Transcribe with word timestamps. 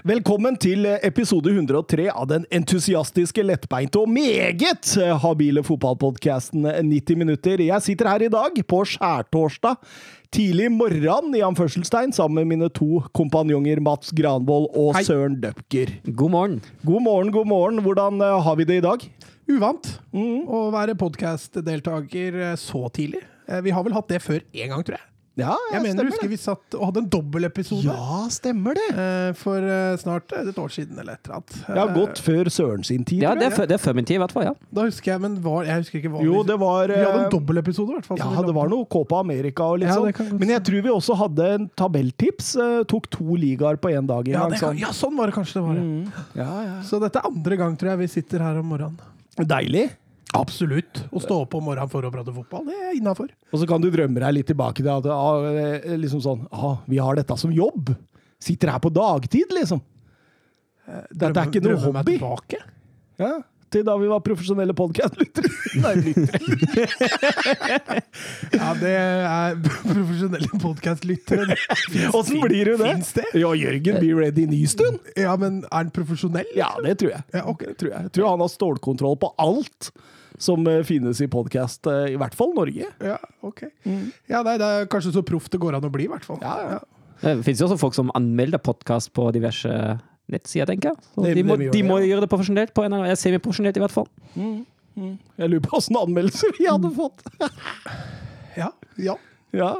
Velkommen 0.00 0.54
til 0.56 0.86
episode 1.04 1.50
103 1.52 2.06
av 2.08 2.24
den 2.30 2.46
entusiastiske, 2.56 3.42
lettbeinte 3.44 4.00
og 4.00 4.08
meget 4.08 4.94
habile 5.20 5.60
fotballpodkasten 5.66 6.64
90 6.64 7.18
minutter. 7.20 7.60
Jeg 7.66 7.84
sitter 7.84 8.08
her 8.08 8.24
i 8.24 8.30
dag, 8.32 8.56
på 8.64 8.78
skjærtorsdag, 8.88 9.76
tidlig 10.32 10.70
morgen 10.72 11.36
i 11.36 11.42
anførselstegn, 11.44 12.14
sammen 12.16 12.40
med 12.40 12.48
mine 12.54 12.70
to 12.72 13.02
kompanjonger 13.12 13.82
Mats 13.84 14.14
Granvold 14.16 14.70
og 14.72 14.96
Hei. 14.96 15.04
Søren 15.04 15.36
Døpker. 15.42 15.92
God 16.08 16.32
morgen. 16.32 16.56
God 16.80 17.04
morgen, 17.04 17.34
god 17.36 17.50
morgen. 17.52 17.84
Hvordan 17.84 18.24
eh, 18.24 18.38
har 18.48 18.56
vi 18.56 18.68
det 18.72 18.80
i 18.80 18.86
dag? 18.88 19.04
Uvant 19.50 19.92
å 20.16 20.64
være 20.72 20.96
podkast-deltaker 20.96 22.40
så 22.56 22.86
tidlig. 22.96 23.20
Eh, 23.50 23.60
Vi 23.68 23.76
har 23.76 23.84
vel 23.84 23.98
hatt 24.00 24.08
det 24.08 24.24
før 24.24 24.40
én 24.56 24.72
gang, 24.72 24.80
tror 24.80 24.96
jeg. 24.96 25.06
Ja, 25.40 25.54
Jeg 25.72 25.82
mener, 25.84 26.06
husker 26.10 26.28
vi 26.30 26.36
satt 26.40 26.76
og 26.78 26.84
hadde 26.90 27.02
en 27.04 27.08
dobbeltepisode 27.12 27.84
Ja, 27.88 28.20
stemmer 28.30 28.76
det. 28.78 28.86
eh, 28.94 29.32
for 29.40 29.56
eh, 29.58 29.96
snart 30.00 30.32
eh, 30.36 30.48
et 30.50 30.58
år 30.60 30.68
siden 30.74 30.98
eller 31.00 31.16
et 31.16 31.24
eller 31.26 31.40
annet. 31.40 31.56
Ja, 31.68 31.74
har 31.86 31.94
gått 31.96 32.20
før 32.22 32.50
Søren 32.52 32.84
sin 32.86 33.04
tid. 33.08 33.22
Ja, 33.24 33.34
det 33.38 33.48
er, 33.50 33.66
det 33.70 33.76
er 33.78 33.82
før 33.82 33.94
min 33.98 34.04
tid, 34.08 34.18
i 34.18 34.22
hvert 34.22 34.32
fall. 34.36 34.44
ja. 34.50 34.54
Da 34.72 34.84
husker 34.86 35.12
jeg, 35.14 35.20
men 35.24 35.38
var, 35.44 35.64
jeg 35.68 35.82
husker 35.84 35.98
ikke 36.02 36.12
hva 36.14 36.24
Jo, 36.26 36.42
det 36.46 36.58
var 36.60 36.92
Vi 36.92 37.00
hadde 37.00 37.24
en 37.24 37.30
dobbeltepisode, 37.34 37.90
i 37.90 37.98
hvert 37.98 38.06
fall. 38.10 38.20
Ja, 38.22 38.44
det 38.46 38.54
var 38.60 38.68
noe 38.72 38.84
Copa 38.90 39.20
America 39.24 39.64
og 39.72 39.80
litt 39.82 39.88
Ja, 39.90 39.96
sånn. 39.98 40.06
det 40.10 40.14
kan 40.20 40.28
godt 40.30 40.40
Men 40.44 40.54
jeg 40.54 40.62
tror 40.70 40.82
vi 40.88 40.94
også 40.94 41.16
hadde 41.24 41.48
en 41.56 41.68
tabelltips. 41.80 42.54
eh, 42.60 42.82
tok 42.90 43.08
to 43.10 43.36
ligaer 43.40 43.76
på 43.80 43.90
én 43.94 44.06
dag. 44.06 44.28
i 44.28 44.32
ja, 44.32 44.40
gang, 44.44 44.50
det 44.54 44.60
sånn. 44.60 44.78
ja, 44.78 44.92
sånn 44.92 45.16
var 45.16 45.26
det 45.32 45.34
kanskje 45.38 45.54
det 45.60 45.64
var. 45.66 45.80
Mm. 45.80 46.12
Ja, 46.36 46.50
ja. 46.68 46.76
Så 46.86 47.00
dette 47.00 47.18
er 47.22 47.26
andre 47.30 47.56
gang, 47.56 47.76
tror 47.80 47.90
jeg, 47.94 47.98
vi 48.04 48.06
sitter 48.20 48.38
her 48.44 48.58
om 48.60 48.66
morgenen. 48.66 48.98
Deilig. 49.40 49.88
Absolutt. 50.38 51.02
Å 51.10 51.22
stå 51.22 51.40
opp 51.44 51.54
om 51.58 51.64
morgenen 51.66 51.90
for 51.90 52.06
å 52.06 52.10
prate 52.14 52.34
fotball, 52.34 52.66
det 52.68 52.76
er 52.78 52.96
innafor. 52.98 53.30
Og 53.50 53.62
så 53.62 53.68
kan 53.68 53.82
du 53.82 53.88
drømme 53.90 54.22
deg 54.22 54.36
litt 54.36 54.50
tilbake 54.50 54.82
til 54.82 54.92
at 54.92 55.08
ah, 55.10 55.46
eh, 55.50 55.96
liksom 55.98 56.22
sånn, 56.24 56.44
ah, 56.54 56.78
vi 56.90 57.00
har 57.02 57.18
dette 57.18 57.36
som 57.40 57.54
jobb. 57.54 57.94
Sitter 58.40 58.72
her 58.72 58.82
på 58.82 58.92
dagtid, 58.94 59.50
liksom. 59.52 59.82
Dette 61.10 61.34
er 61.34 61.50
ikke 61.50 61.62
noe 61.64 61.78
hobby. 61.78 61.92
meg 61.92 62.00
hobby. 62.00 62.18
tilbake. 62.18 62.60
Ja, 63.20 63.34
til 63.70 63.84
da 63.86 63.94
vi 64.00 64.08
var 64.10 64.22
profesjonelle 64.26 64.74
podkastlyttere. 64.74 65.50
Nei, 65.84 65.92
lyttere. 66.08 66.88
Ja, 68.56 68.72
det 68.80 68.94
er 68.96 69.60
profesjonelle 69.62 70.60
podkastlyttere. 70.62 71.58
Åssen 72.16 72.40
blir 72.42 72.72
du 72.72 72.74
det? 72.80 72.88
Fins 72.88 73.12
det? 73.20 73.26
Ja, 73.38 73.52
Jørgen 73.54 74.00
Be 74.02 74.10
Ready 74.18 74.48
ny 74.50 74.64
stund. 74.70 74.98
Ja, 75.14 75.36
men 75.38 75.62
er 75.68 75.76
han 75.76 75.92
profesjonell? 75.94 76.48
Ja, 76.58 76.72
det 76.82 76.98
tror 77.02 77.14
jeg. 77.14 77.26
Ja, 77.36 77.44
okay. 77.52 77.70
Det 77.70 77.82
tror 77.84 77.92
jeg. 77.92 78.08
jeg 78.08 78.16
tror 78.18 78.32
han 78.32 78.42
har 78.42 78.50
stålkontroll 78.56 79.20
på 79.22 79.30
alt 79.38 79.92
som 80.40 80.64
eh, 80.70 80.80
finnes 80.88 81.20
i 81.20 81.28
podkast, 81.30 81.84
i 82.10 82.16
hvert 82.20 82.34
fall 82.38 82.54
Norge. 82.56 82.88
Ja, 83.04 83.18
ok. 83.44 83.66
Ja, 84.30 84.40
nei, 84.46 84.56
det 84.60 84.68
er 84.80 84.88
kanskje 84.90 85.12
så 85.14 85.22
proff 85.26 85.50
det 85.52 85.60
går 85.60 85.76
an 85.78 85.84
å 85.86 85.92
bli, 85.92 86.06
i 86.08 86.12
hvert 86.12 86.24
fall. 86.26 86.40
Ja, 86.42 86.78
ja. 86.78 86.80
Det 87.20 87.34
finnes 87.44 87.60
jo 87.60 87.66
også 87.68 87.76
folk 87.82 87.92
som 87.98 88.08
anmelder 88.16 88.62
podkast 88.64 89.12
på 89.12 89.26
diverse 89.36 89.68
nettsider, 90.32 90.70
tenker 90.70 90.94
jeg. 90.94 91.04
Så 91.12 91.22
Det- 91.26 91.34
de 91.36 91.42
må, 91.44 91.56
gjør, 91.60 91.72
de 91.74 91.82
må 91.84 91.98
ja. 92.00 92.06
gjøre 92.14 92.24
det 92.24 92.30
profesjonelt, 92.32 92.72
på 92.72 92.84
en 92.86 92.92
eller 92.94 93.04
annen, 93.10 93.20
semiprofesjonelt 93.20 93.76
i 93.76 93.82
hvert 93.84 93.92
fall. 93.92 94.08
Jeg 95.36 95.50
lurer 95.50 95.60
på 95.66 95.76
åssen 95.76 95.96
anmeldelse 96.00 96.50
vi 96.58 96.66
hadde 96.70 96.90
fått. 96.96 97.20
Ja, 98.56 98.72
ja. 98.98 99.14
Ja. 99.54 99.74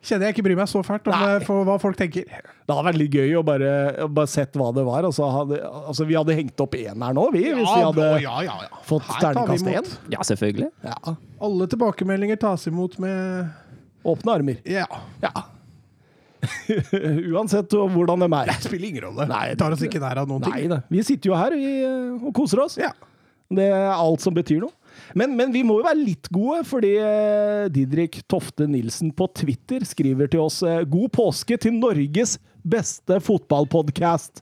Kjenner 0.00 0.30
jeg 0.30 0.36
ikke 0.38 0.44
bryr 0.46 0.56
meg 0.56 0.68
så 0.70 0.80
fælt 0.84 1.08
om 1.10 1.12
Nei. 1.12 1.26
eh, 1.34 1.42
for 1.44 1.66
hva 1.68 1.74
folk 1.80 1.98
tenker. 1.98 2.24
Det 2.24 2.72
hadde 2.72 2.86
vært 2.86 2.98
litt 3.02 3.16
gøy 3.20 3.34
å 3.36 3.42
bare, 3.44 3.72
bare 4.08 4.30
sett 4.32 4.56
hva 4.56 4.70
det 4.72 4.84
var. 4.86 5.04
Altså, 5.04 5.26
hadde, 5.28 5.58
altså, 5.60 6.06
vi 6.08 6.16
hadde 6.16 6.36
hengt 6.38 6.62
opp 6.64 6.76
én 6.78 7.04
her 7.04 7.16
nå, 7.16 7.26
vi. 7.34 7.42
Hvis 7.52 7.68
vi 7.68 7.84
hadde 7.84 8.06
ja, 8.24 8.36
ja, 8.46 8.56
ja. 8.64 8.80
fått 8.88 9.10
terningkast 9.20 9.68
én. 9.68 9.90
Ja, 10.14 10.24
selvfølgelig. 10.24 10.70
Ja. 10.86 11.16
Alle 11.44 11.68
tilbakemeldinger 11.68 12.40
tas 12.40 12.64
imot 12.70 12.96
med 13.02 13.50
Åpne 14.08 14.32
armer. 14.32 14.60
Ja. 14.64 14.86
Ja. 15.20 15.32
Uansett 17.34 17.74
hvordan 17.76 18.24
dem 18.24 18.32
er. 18.38 18.48
Det 18.48 18.70
spiller 18.70 18.88
ingen 18.88 19.04
rolle. 19.10 19.26
Nei, 19.28 19.42
det, 19.52 19.58
tar 19.60 19.76
oss 19.76 19.84
ikke 19.84 20.00
nær 20.00 20.22
av 20.22 20.30
noen 20.30 20.46
Nei 20.46 20.62
ting. 20.62 20.70
da. 20.72 20.80
Vi 20.88 21.04
sitter 21.04 21.34
jo 21.34 21.36
her 21.36 21.56
vi, 21.56 21.72
og 22.16 22.32
koser 22.36 22.64
oss. 22.64 22.78
Ja. 22.80 22.94
Det 23.50 23.66
er 23.66 23.90
alt 23.92 24.22
som 24.24 24.32
betyr 24.32 24.62
noe. 24.62 24.72
Men, 25.18 25.34
men 25.38 25.52
vi 25.54 25.62
må 25.66 25.74
jo 25.80 25.86
være 25.88 26.04
litt 26.04 26.28
gode, 26.32 26.64
fordi 26.68 26.92
eh, 27.02 27.64
Didrik 27.74 28.20
Tofte 28.30 28.64
Nilsen 28.70 29.10
på 29.16 29.24
Twitter 29.34 29.80
skriver 29.88 30.26
til 30.30 30.40
oss 30.46 30.58
eh, 30.66 30.84
God 30.86 31.10
påske 31.16 31.56
til 31.60 31.72
Norges 31.78 32.38
beste 32.62 33.20
fotballpodkast. 33.24 34.40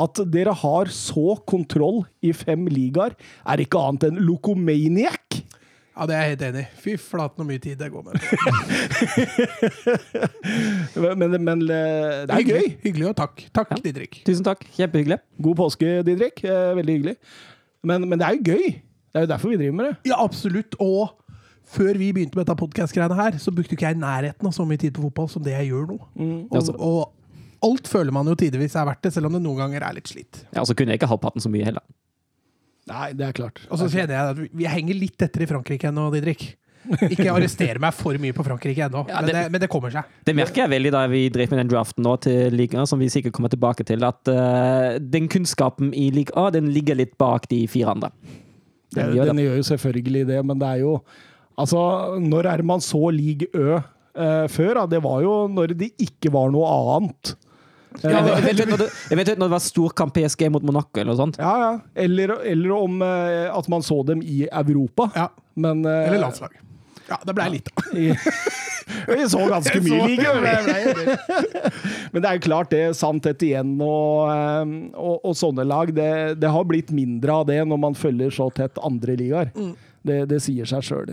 At 0.00 0.14
dere 0.32 0.52
har 0.56 0.86
så 0.94 1.36
kontroll 1.48 2.04
i 2.24 2.32
fem 2.36 2.66
ligaer, 2.70 3.12
er 3.46 3.58
ikke 3.62 3.78
annet 3.80 4.04
enn 4.10 4.20
lokomaniac. 4.26 5.40
ja, 5.96 6.06
det 6.08 6.14
er 6.16 6.20
jeg 6.22 6.30
helt 6.34 6.44
enig 6.48 6.62
i. 6.62 6.66
Fy 6.84 6.92
flate, 7.00 7.36
så 7.40 7.44
mye 7.48 7.58
tid 7.62 7.76
det 7.80 7.90
går 7.92 8.02
med. 8.06 8.14
Men, 11.20 11.30
men 11.44 11.58
eh, 11.64 12.26
det 12.26 12.34
er 12.34 12.44
gøy. 12.44 12.44
Hyggelig, 12.44 12.70
hyggelig 12.84 13.06
og 13.10 13.16
takk. 13.20 13.34
Takk, 13.56 13.68
Ja. 13.76 13.80
Didrik. 13.84 14.12
Tusen 14.26 14.44
takk. 14.46 14.60
Kjempehyggelig. 14.76 15.18
God 15.40 15.56
påske, 15.60 15.88
Didrik. 16.06 16.36
Veldig 16.44 16.94
hyggelig. 16.98 17.16
Men, 17.86 17.98
men 18.08 18.16
det 18.20 18.26
er 18.28 18.34
jo 18.38 18.42
gøy. 18.54 18.66
Det 19.10 19.18
er 19.20 19.26
jo 19.26 19.30
derfor 19.32 19.50
vi 19.52 19.58
driver 19.60 19.76
med 19.80 19.88
det. 19.90 19.96
Ja, 20.12 20.18
absolutt. 20.22 20.76
Og 20.80 21.16
før 21.70 21.98
vi 21.98 22.12
begynte 22.14 22.38
med 22.38 22.46
dette 22.46 22.58
podkast-greiene 22.58 23.16
her, 23.18 23.38
så 23.42 23.52
brukte 23.54 23.74
ikke 23.76 23.88
jeg 23.90 23.98
i 23.98 24.02
nærheten 24.02 24.46
av 24.46 24.54
så 24.54 24.66
mye 24.66 24.78
tid 24.82 24.94
på 24.96 25.02
fotball 25.08 25.28
som 25.30 25.42
det 25.46 25.54
jeg 25.56 25.70
gjør 25.72 25.88
nå. 25.92 25.98
Og, 25.98 26.60
Altså- 26.60 26.76
og 26.78 27.12
alt 27.62 27.88
føler 27.90 28.12
man 28.12 28.26
jo 28.26 28.34
tidvis 28.34 28.74
er 28.76 28.86
verdt 28.88 29.02
det, 29.02 29.12
selv 29.12 29.26
om 29.26 29.32
det 29.36 29.42
noen 29.42 29.58
ganger 29.58 29.82
er 29.82 29.92
litt 29.98 30.08
slitt. 30.08 30.44
Ja, 30.54 30.60
Og 30.62 30.66
så 30.70 30.74
kunne 30.74 30.94
jeg 30.94 31.00
ikke 31.00 31.10
halvparten 31.10 31.42
så 31.42 31.50
mye 31.52 31.64
heller. 31.64 31.82
Nei, 32.90 33.12
det 33.12 33.26
er 33.28 33.32
klart. 33.36 33.60
Og 33.70 33.78
så 33.78 33.86
kjenner 33.92 34.14
jeg 34.16 34.30
at 34.48 34.56
vi- 34.56 34.64
henger 34.66 34.94
litt 34.98 35.18
etter 35.22 35.42
i 35.42 35.46
Frankrike 35.46 35.90
ennå, 35.90 36.10
Didrik. 36.12 36.56
Ikke 37.12 37.28
arrestere 37.28 37.78
meg 37.78 37.92
for 37.92 38.16
mye 38.16 38.32
på 38.32 38.42
Frankrike 38.42 38.86
ennå, 38.88 39.06
Ja, 39.10 39.20
men, 39.20 39.52
men 39.52 39.60
det 39.60 39.68
kommer 39.68 39.92
seg. 39.92 40.04
Det 40.24 40.34
merker 40.34 40.64
jeg 40.64 40.70
veldig 40.72 40.90
da 40.94 41.06
vi 41.12 41.28
driver 41.28 41.56
med 41.56 41.60
den 41.66 41.68
draften 41.76 42.02
nå 42.02 42.14
til 42.24 42.50
ligaen, 42.56 42.86
som 42.88 42.98
vi 42.98 43.06
sikkert 43.12 43.34
kommer 43.36 43.50
tilbake 43.52 43.84
til, 43.84 44.02
at 44.02 44.26
uh, 44.32 44.98
den 44.98 45.28
kunnskapen 45.28 45.92
i 45.94 46.08
liga 46.10 46.32
A, 46.40 46.48
den 46.50 46.72
ligger 46.72 46.96
litt 46.96 47.18
bak 47.20 47.46
de 47.52 47.66
fire 47.68 47.92
andre. 47.92 48.10
Den 48.94 49.06
Den, 49.06 49.14
gjør 49.16 49.30
den 49.30 49.42
gjør 49.44 49.56
jo 49.60 49.66
selvfølgelig 49.70 50.26
det, 50.26 50.40
men 50.46 50.58
det 50.58 50.68
er 50.68 50.80
jo 50.84 50.94
Altså, 51.60 51.80
når 52.18 52.46
er 52.48 52.62
man 52.64 52.80
så 52.80 53.10
league 53.12 53.46
Ø 53.54 53.76
eh, 53.76 54.46
før? 54.48 54.74
Da? 54.80 54.86
Det 54.96 55.02
var 55.04 55.20
jo 55.22 55.34
når 55.52 55.74
det 55.76 55.90
ikke 56.00 56.30
var 56.32 56.48
noe 56.54 56.64
annet. 56.96 57.34
Jeg 58.00 58.14
vet- 58.14 58.46
jeg 58.46 58.56
vet 58.56 58.70
når 58.70 58.78
det, 59.26 59.38
når 59.38 59.48
det 59.48 59.50
var 59.50 59.58
storkamp 59.64 60.14
PSG 60.14 60.48
mot 60.54 60.62
Monaco 60.62 61.00
eller 61.00 61.10
noe 61.12 61.18
sånt. 61.20 61.36
Ja, 61.42 61.52
ja. 61.58 61.70
Eller, 61.96 62.36
eller 62.46 62.72
om 62.76 63.02
eh, 63.02 63.50
at 63.50 63.68
man 63.68 63.82
så 63.82 63.98
dem 64.06 64.22
i 64.22 64.46
Europa. 64.48 65.10
Ja. 65.16 65.28
Men 65.56 65.84
eh, 65.84 66.06
Eller 66.08 66.22
landslag. 66.22 66.54
Ja, 67.10 67.18
det 67.26 67.34
blei 67.34 67.48
litt, 67.56 67.70
da. 67.74 67.84
Vi 69.10 69.26
så 69.30 69.42
ganske 69.50 69.80
mye 69.82 70.06
likevel. 70.12 70.70
Men 72.12 72.22
det 72.22 72.30
er 72.30 72.38
jo 72.38 72.42
klart 72.46 72.72
det, 72.74 72.82
Sant 72.98 73.26
igjen 73.30 73.76
og, 73.82 74.30
eh, 74.32 74.72
og, 74.94 75.20
og 75.26 75.36
sånne 75.38 75.66
lag, 75.66 75.92
det, 75.94 76.10
det 76.42 76.50
har 76.50 76.66
blitt 76.66 76.90
mindre 76.94 77.40
av 77.40 77.46
det 77.50 77.60
når 77.66 77.80
man 77.88 77.98
følger 77.98 78.34
så 78.34 78.50
tett 78.54 78.78
andre 78.86 79.16
ligaer. 79.18 79.54
Mm. 79.54 79.72
Det, 80.00 80.22
det 80.30 80.38
sier 80.40 80.64
seg 80.64 80.84
sjøl. 80.84 81.10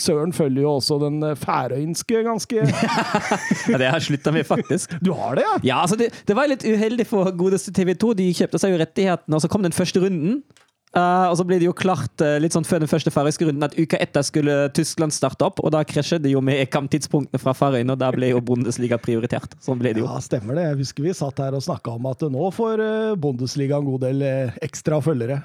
Søren 0.00 0.34
følger 0.36 0.66
jo 0.66 0.74
også 0.74 0.98
den 1.00 1.22
færøynske 1.40 2.20
ganske 2.26 2.66
Ja, 3.72 3.78
det 3.80 3.86
har 3.88 3.96
jeg 3.96 4.08
slutta 4.10 4.34
med, 4.36 4.44
faktisk. 4.44 4.98
Du 5.00 5.14
har 5.16 5.38
det, 5.38 5.46
ja? 5.46 5.54
Ja, 5.70 5.78
altså 5.86 5.96
det, 5.96 6.10
det 6.28 6.36
var 6.36 6.50
litt 6.50 6.66
uheldig 6.66 7.06
for 7.08 7.32
godeste 7.38 7.72
TV2. 7.72 8.12
De 8.20 8.28
kjøpte 8.36 8.60
seg 8.60 8.74
jo 8.74 8.82
rettighetene, 8.82 9.38
og 9.38 9.44
så 9.44 9.48
kom 9.52 9.64
den 9.64 9.76
første 9.76 10.02
runden. 10.04 10.42
Eh, 10.92 11.26
og 11.30 11.38
så 11.40 11.46
ble 11.48 11.56
det 11.56 11.64
jo 11.64 11.72
klart 11.76 12.20
uh, 12.20 12.36
litt 12.42 12.52
sånn 12.52 12.66
før 12.68 12.82
den 12.82 12.90
første 12.90 13.12
færøyske 13.14 13.46
runden 13.48 13.64
at 13.64 13.76
uka 13.78 13.96
etter 14.02 14.26
skulle 14.28 14.56
Tyskland 14.76 15.14
starte 15.16 15.46
opp, 15.46 15.62
og 15.64 15.72
da 15.72 15.80
krasjet 15.88 16.20
det 16.24 16.34
jo 16.34 16.42
med 16.44 16.60
EKAM-tidspunktene 16.66 17.40
fra 17.40 17.54
Færøyene, 17.56 17.94
og 17.94 18.02
da 18.02 18.10
ble 18.12 18.28
jo 18.34 18.42
Bundesliga 18.44 19.00
prioritert. 19.00 19.56
Sånn 19.64 19.80
ble 19.80 19.94
det 19.96 20.04
jo. 20.04 20.10
Ja, 20.10 20.20
stemmer 20.20 20.60
det. 20.60 20.68
Jeg 20.68 20.82
husker 20.82 21.08
vi 21.08 21.16
satt 21.16 21.40
her 21.40 21.56
og 21.56 21.64
snakka 21.64 21.96
om 21.96 22.12
at 22.12 22.26
nå 22.28 22.52
får 22.52 22.84
uh, 22.84 23.16
Bundesliga 23.16 23.80
en 23.80 23.88
god 23.88 24.04
del 24.04 24.24
ekstra 24.60 25.00
følgere. 25.04 25.40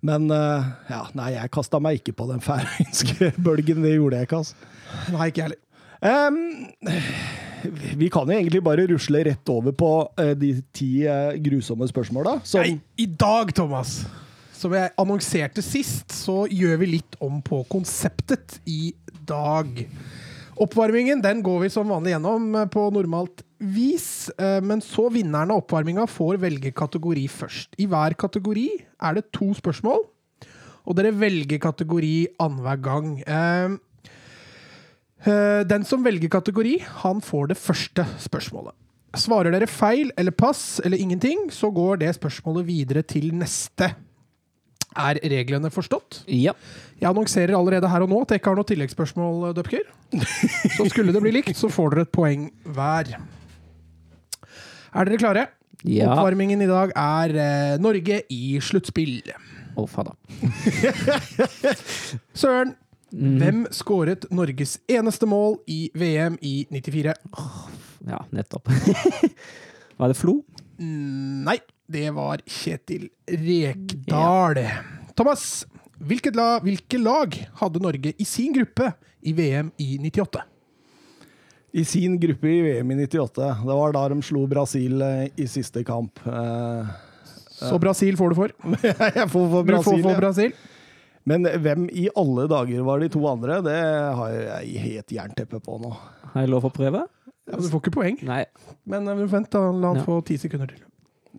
Men 0.00 0.30
eh, 0.30 0.66
ja, 0.92 1.02
nei, 1.18 1.32
jeg 1.34 1.50
kasta 1.54 1.80
meg 1.82 2.00
ikke 2.00 2.14
på 2.20 2.28
den 2.30 2.42
færøyske 2.44 3.32
bølgen. 3.44 3.82
Det 3.82 3.96
gjorde 3.96 4.20
jeg 4.20 4.28
ikke, 4.28 4.42
altså. 4.44 4.54
Nei, 5.14 5.30
ikke 5.32 5.42
jeg 5.42 5.48
heller. 5.48 5.64
Em, 5.98 6.36
vi 7.98 8.08
kan 8.12 8.28
jo 8.28 8.36
egentlig 8.36 8.62
bare 8.64 8.86
rusle 8.90 9.22
rett 9.26 9.52
over 9.52 9.74
på 9.76 9.90
eh, 10.20 10.34
de 10.38 10.52
ti 10.74 10.90
eh, 11.08 11.36
grusomme 11.42 11.88
spørsmåla. 11.90 12.38
Som 12.46 12.78
I 12.96 13.06
dag, 13.06 13.52
Thomas, 13.56 14.00
som 14.56 14.74
jeg 14.74 14.92
annonserte 14.98 15.64
sist, 15.64 16.12
så 16.14 16.44
gjør 16.50 16.80
vi 16.82 16.92
litt 16.96 17.18
om 17.24 17.40
på 17.44 17.62
konseptet 17.70 18.58
i 18.68 18.92
dag. 19.28 19.84
Oppvarmingen 20.58 21.22
den 21.22 21.44
går 21.46 21.66
vi 21.66 21.72
som 21.72 21.90
vanlig 21.92 22.16
gjennom 22.16 22.48
eh, 22.54 22.70
på 22.72 22.88
normalt 22.94 23.44
vis, 23.58 24.28
men 24.38 24.78
så 24.78 25.08
vinneren 25.10 25.50
av 25.50 25.64
oppvarminga 25.64 26.04
får 26.06 26.36
velge 26.44 26.70
kategori 26.78 27.24
først. 27.26 27.72
I 27.82 27.88
hver 27.90 28.14
kategori 28.14 28.68
er 29.02 29.16
det 29.16 29.24
to 29.34 29.48
spørsmål, 29.58 30.04
og 30.86 30.94
dere 30.94 31.10
velger 31.18 31.58
kategori 31.64 32.12
annenhver 32.38 32.78
gang. 32.84 33.08
Eh, 35.24 35.32
eh, 35.32 35.64
Den 35.66 35.84
som 35.84 36.04
velger 36.04 36.28
kategori, 36.28 36.78
han 37.02 37.20
får 37.20 37.48
det 37.48 37.58
første 37.58 38.04
spørsmålet. 38.18 38.74
Svarer 39.16 39.50
dere 39.50 39.66
feil 39.66 40.12
eller 40.16 40.30
pass 40.30 40.80
eller 40.84 40.98
ingenting, 40.98 41.50
så 41.50 41.70
går 41.72 41.98
det 41.98 42.14
spørsmålet 42.14 42.66
videre 42.66 43.02
til 43.02 43.32
neste. 43.34 43.94
Er 44.98 45.18
reglene 45.22 45.70
forstått? 45.70 46.24
Ja. 46.26 46.52
Jeg 47.00 47.08
annonserer 47.08 47.54
allerede 47.56 47.88
her 47.88 48.02
og 48.02 48.08
nå 48.10 48.22
at 48.22 48.30
jeg 48.30 48.40
ikke 48.40 48.50
har 48.50 48.58
noe 48.58 48.68
tilleggsspørsmål, 48.68 49.54
Døpker. 49.54 49.84
Så 50.76 50.88
skulle 50.88 51.12
det 51.12 51.22
bli 51.22 51.32
likt, 51.32 51.56
så 51.56 51.70
får 51.70 51.94
dere 51.94 52.06
et 52.06 52.12
poeng 52.12 52.48
hver. 52.64 53.12
Er 54.94 55.04
dere 55.04 55.20
klare? 55.20 55.46
Ja. 55.84 56.10
Oppvarmingen 56.10 56.62
i 56.64 56.68
dag 56.68 56.92
er 56.96 57.36
eh, 57.38 57.76
Norge 57.80 58.22
i 58.34 58.58
sluttspill. 58.64 59.20
Å, 59.28 59.84
oh, 59.84 59.86
faen 59.86 60.08
da. 60.10 60.16
Søren, 62.40 62.74
Mm. 63.12 63.38
hvem 63.40 63.60
skåret 63.72 64.26
Norges 64.34 64.74
eneste 64.90 65.24
mål 65.26 65.54
i 65.70 65.86
VM 65.96 66.34
i 66.44 66.66
94? 66.70 67.14
Ja, 68.08 68.18
nettopp. 68.36 68.68
Var 69.98 70.12
det 70.12 70.16
Flo? 70.18 70.34
Nei, 70.78 71.56
det 71.90 72.10
var 72.14 72.42
Kjetil 72.46 73.08
Rekdal. 73.26 74.60
Thomas, 75.18 75.64
hvilket 75.98 76.36
lag, 76.38 76.62
hvilke 76.62 77.00
lag 77.00 77.34
hadde 77.58 77.82
Norge 77.82 78.12
i 78.14 78.26
sin 78.28 78.52
gruppe 78.54 78.92
i 79.26 79.32
VM 79.34 79.72
i 79.82 79.96
98? 80.04 80.44
I 81.72 81.84
sin 81.84 82.14
gruppe 82.20 82.48
i 82.48 82.60
VM 82.62 82.92
i 82.94 83.00
98. 83.02 83.48
Det 83.66 83.74
var 83.80 83.92
da 83.96 84.04
de 84.12 84.22
slo 84.24 84.44
Brasil 84.48 85.02
eh, 85.02 85.26
i 85.36 85.48
siste 85.50 85.82
kamp. 85.84 86.20
Eh, 86.26 86.92
Så 87.58 87.78
Brasil 87.82 88.16
får 88.16 88.30
du 88.30 88.38
for. 88.38 88.54
Jeg 88.86 89.28
får 89.28 89.32
for 89.32 89.66
Du 89.66 89.74
får 89.82 90.16
Brasil, 90.22 90.52
ja. 90.52 90.74
Men 91.28 91.44
hvem 91.60 91.86
i 91.92 92.06
alle 92.16 92.46
dager 92.50 92.84
var 92.86 93.02
de 93.02 93.08
to 93.12 93.20
andre? 93.28 93.58
Det 93.66 93.76
har 94.18 94.34
jeg 94.34 94.82
helt 94.86 95.12
jernteppe 95.18 95.60
på 95.64 95.78
nå. 95.82 95.90
Har 96.32 96.44
jeg 96.46 96.52
lov 96.54 96.68
å 96.68 96.72
prøve? 96.72 97.02
Ja, 97.48 97.56
du 97.56 97.66
får 97.72 97.80
ikke 97.82 97.94
poeng, 97.96 98.16
Nei. 98.28 98.42
men 98.88 99.08
eh, 99.08 99.22
vent, 99.28 99.48
da. 99.52 99.62
La 99.72 99.92
han 99.94 100.00
Ja. 100.00 100.04
få 100.04 100.18
ti 100.28 100.36
sekunder 100.40 100.68
til. 100.72 100.82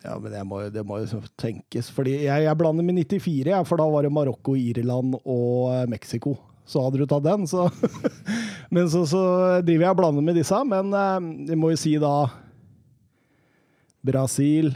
Ja, 0.03 0.15
men 0.21 0.31
jeg 0.33 0.45
må, 0.47 0.59
det 0.74 0.83
må 0.88 1.00
jo 1.03 1.19
tenkes. 1.38 1.89
Fordi 1.94 2.13
jeg, 2.24 2.45
jeg 2.45 2.57
blander 2.57 2.86
med 2.86 2.95
94, 3.01 3.50
ja, 3.51 3.59
for 3.68 3.81
da 3.81 3.88
var 3.91 4.06
det 4.06 4.12
Marokko, 4.13 4.56
Irland 4.57 5.18
og 5.24 5.74
eh, 5.74 5.86
Mexico. 5.91 6.38
Så 6.69 6.81
hadde 6.86 7.01
du 7.01 7.06
tatt 7.09 7.25
den, 7.25 7.47
så 7.50 7.65
Men 8.74 8.86
så, 8.94 9.01
så 9.09 9.21
driver 9.65 9.88
jeg 9.88 9.94
og 9.95 10.00
blander 10.01 10.25
med 10.25 10.38
disse. 10.38 10.59
Men 10.69 10.94
vi 10.94 11.50
jeg 11.53 11.57
må 11.62 11.71
jo 11.74 11.80
si 11.81 11.95
da 12.01 12.13
Brasil 14.06 14.71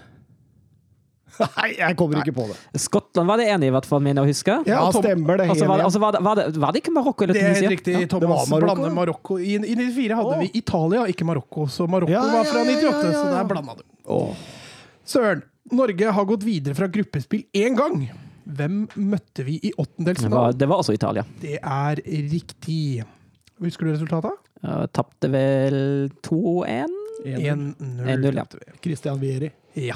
Nei, 1.58 1.70
jeg 1.78 1.98
kommer 2.00 2.22
ikke 2.22 2.36
på 2.36 2.46
det. 2.50 2.58
Skottland 2.82 3.30
var 3.30 3.42
det 3.42 3.48
ene, 3.50 3.68
i, 3.68 3.74
hvert 3.74 3.88
fall, 3.90 4.02
mener 4.06 4.22
jeg 4.22 4.28
å 4.28 4.34
huske. 4.34 4.58
Ja, 4.70 4.82
Tom- 4.94 5.06
stemmer 5.06 5.42
det. 5.42 5.48
Altså, 5.54 5.68
var, 5.70 5.82
det, 5.82 5.88
altså, 5.88 6.02
var, 6.04 6.16
det, 6.16 6.22
var, 6.28 6.42
det, 6.42 6.64
var 6.64 6.76
det 6.76 6.84
ikke 6.84 6.94
Marokko 6.98 7.26
eller 7.26 7.40
Det 7.40 7.46
er 7.46 7.56
helt 7.58 7.74
riktig. 7.74 7.96
Ja. 7.98 8.10
Thomas 8.12 8.52
Marokko, 8.52 8.68
blander. 8.68 8.98
Marokko. 8.98 9.40
I, 9.40 9.56
I 9.58 9.78
94 9.80 10.20
hadde 10.20 10.36
oh. 10.36 10.44
vi 10.44 10.52
Italia, 10.62 11.08
ikke 11.14 11.28
Marokko. 11.30 11.66
Så 11.72 11.88
Marokko 11.90 12.14
Ja, 12.14 12.22
var 12.36 12.52
fra 12.52 12.62
ja, 12.66 12.78
98, 12.78 12.84
ja, 12.84 13.10
ja, 13.10 13.18
så 13.18 13.32
der 13.34 13.50
blanda 13.50 13.78
du. 13.80 13.88
Oh. 14.14 14.46
Søren, 15.08 15.44
Norge 15.74 16.14
har 16.18 16.30
gått 16.30 16.46
videre 16.46 16.78
fra 16.78 16.90
gruppespill 16.92 17.46
én 17.56 17.78
gang. 17.80 18.06
Hvem 18.44 18.84
møtte 19.00 19.46
vi 19.48 19.58
i 19.62 19.72
Det, 19.72 19.78
åttendelsfinalen? 19.80 20.58
det 20.60 20.68
var 20.70 20.82
også 20.84 20.96
Italia. 20.96 21.24
Det 21.42 21.60
er 21.60 22.02
riktig. 22.32 23.04
Husker 23.64 23.88
du 23.88 23.94
resultatet? 23.94 24.36
Uh, 24.64 24.84
Tapte 24.92 25.30
vel 25.32 26.12
2-1? 26.26 27.00
1-0. 27.24 27.76
1-0, 28.04 28.36
ja. 28.36 28.46
Christian 28.84 29.20
Vieri. 29.22 29.52
Ja. 29.80 29.96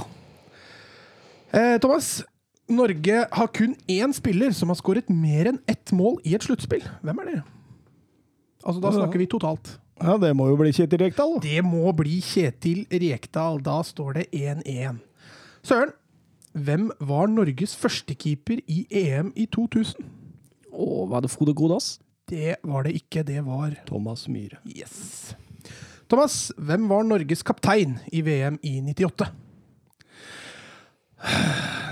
Eh, 1.56 1.78
Thomas, 1.80 2.24
Norge 2.68 3.28
har 3.32 3.48
kun 3.56 3.76
én 3.88 4.14
spiller 4.16 4.52
som 4.56 4.72
har 4.74 4.80
skåret 4.80 5.10
mer 5.10 5.54
enn 5.54 5.60
ett 5.72 5.94
mål 5.96 6.20
i 6.28 6.36
et 6.36 6.44
sluttspill. 6.44 6.84
Hvem 7.06 7.22
er 7.24 7.30
det? 7.32 7.42
Altså, 8.66 8.82
da 8.84 8.92
snakker 8.92 9.22
vi 9.22 9.30
totalt. 9.32 9.78
Ja, 9.98 10.18
det 10.22 10.34
må 10.38 10.50
jo 10.52 10.58
bli 10.60 10.74
Kjetil 10.76 11.00
Rekdal. 11.02 11.38
da. 11.38 11.46
Det 11.46 11.62
må 11.66 11.90
bli 11.96 12.20
Kjetil 12.22 12.84
Rekdal. 12.92 13.62
Da 13.64 13.80
står 13.88 14.20
det 14.20 14.26
1-1. 14.36 15.00
Søren, 15.66 15.94
hvem 16.54 16.92
var 17.00 17.32
Norges 17.32 17.76
førstekeeper 17.78 18.62
i 18.68 18.84
EM 18.92 19.32
i 19.36 19.48
2000? 19.48 20.06
Å, 20.74 21.08
var 21.10 21.24
det 21.24 21.32
Frode 21.34 21.56
Grodås? 21.58 21.98
Det 22.28 22.58
var 22.68 22.84
det 22.84 22.94
ikke, 23.00 23.24
det 23.24 23.40
var 23.46 23.74
Thomas 23.88 24.28
Myhre. 24.28 24.60
Yes. 24.68 25.34
Thomas, 26.12 26.52
hvem 26.60 26.88
var 26.92 27.08
Norges 27.08 27.42
kaptein 27.44 27.98
i 28.12 28.22
VM 28.22 28.60
i 28.64 28.78
98? 28.84 29.32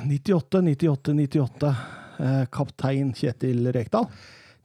98, 0.06 0.62
98, 0.62 1.13
98. 1.13 1.75
Eh, 2.16 2.42
kaptein 2.54 3.13
Kjetil 3.16 3.72
Rekdal. 3.75 4.07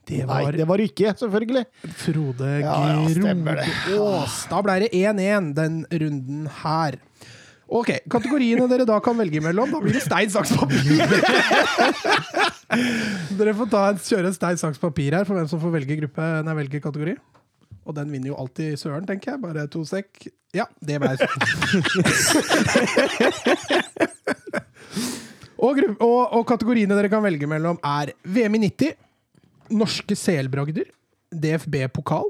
Det 0.07 0.23
Nei, 0.25 0.43
var 0.45 0.55
det 0.57 0.65
var 0.67 0.81
ikke, 0.81 1.13
selvfølgelig. 1.17 1.65
Frode 2.01 2.49
ja, 2.63 2.75
stemmer 3.13 3.61
Da 4.49 4.61
ble 4.65 4.77
det 4.83 4.89
1-1 4.97 5.51
den 5.57 5.81
runden 5.91 6.47
her. 6.63 6.97
Ok, 7.71 7.93
Kategoriene 8.11 8.65
dere 8.67 8.83
da 8.87 8.97
kan 9.03 9.15
velge 9.15 9.39
mellom, 9.43 9.69
da 9.71 9.79
blir 9.79 9.95
det 9.95 10.01
stein, 10.03 10.31
saks, 10.33 10.51
papir. 10.59 10.99
dere 13.39 13.53
får 13.55 13.69
ta 13.71 13.83
en, 13.93 14.01
kjøre 14.03 14.33
stein, 14.35 14.59
saks, 14.59 14.81
papir 14.81 15.15
her 15.15 15.29
for 15.29 15.39
hvem 15.39 15.47
som 15.47 15.61
får 15.61 15.77
velge 15.77 15.95
gruppe, 16.01 16.25
nei, 16.43 16.57
velge 16.57 16.81
kategori. 16.83 17.15
Og 17.85 17.95
den 17.97 18.11
vinner 18.13 18.31
jo 18.31 18.37
alltid 18.37 18.77
Søren, 18.79 19.05
tenker 19.09 19.33
jeg. 19.33 19.41
Bare 19.41 19.67
to 19.71 19.81
sekk. 19.87 20.27
Ja, 20.53 20.65
det 20.83 20.99
ble 20.99 21.13
og, 25.61 25.77
gru- 25.77 25.95
og, 26.03 26.21
og 26.35 26.43
kategoriene 26.49 26.97
dere 26.97 27.11
kan 27.11 27.23
velge 27.23 27.47
mellom, 27.49 27.79
er 27.85 28.11
VM 28.27 28.57
i 28.57 28.63
90, 28.67 28.91
norske 29.77 30.17
selbragder, 30.19 30.89
DFB-pokal, 31.31 32.27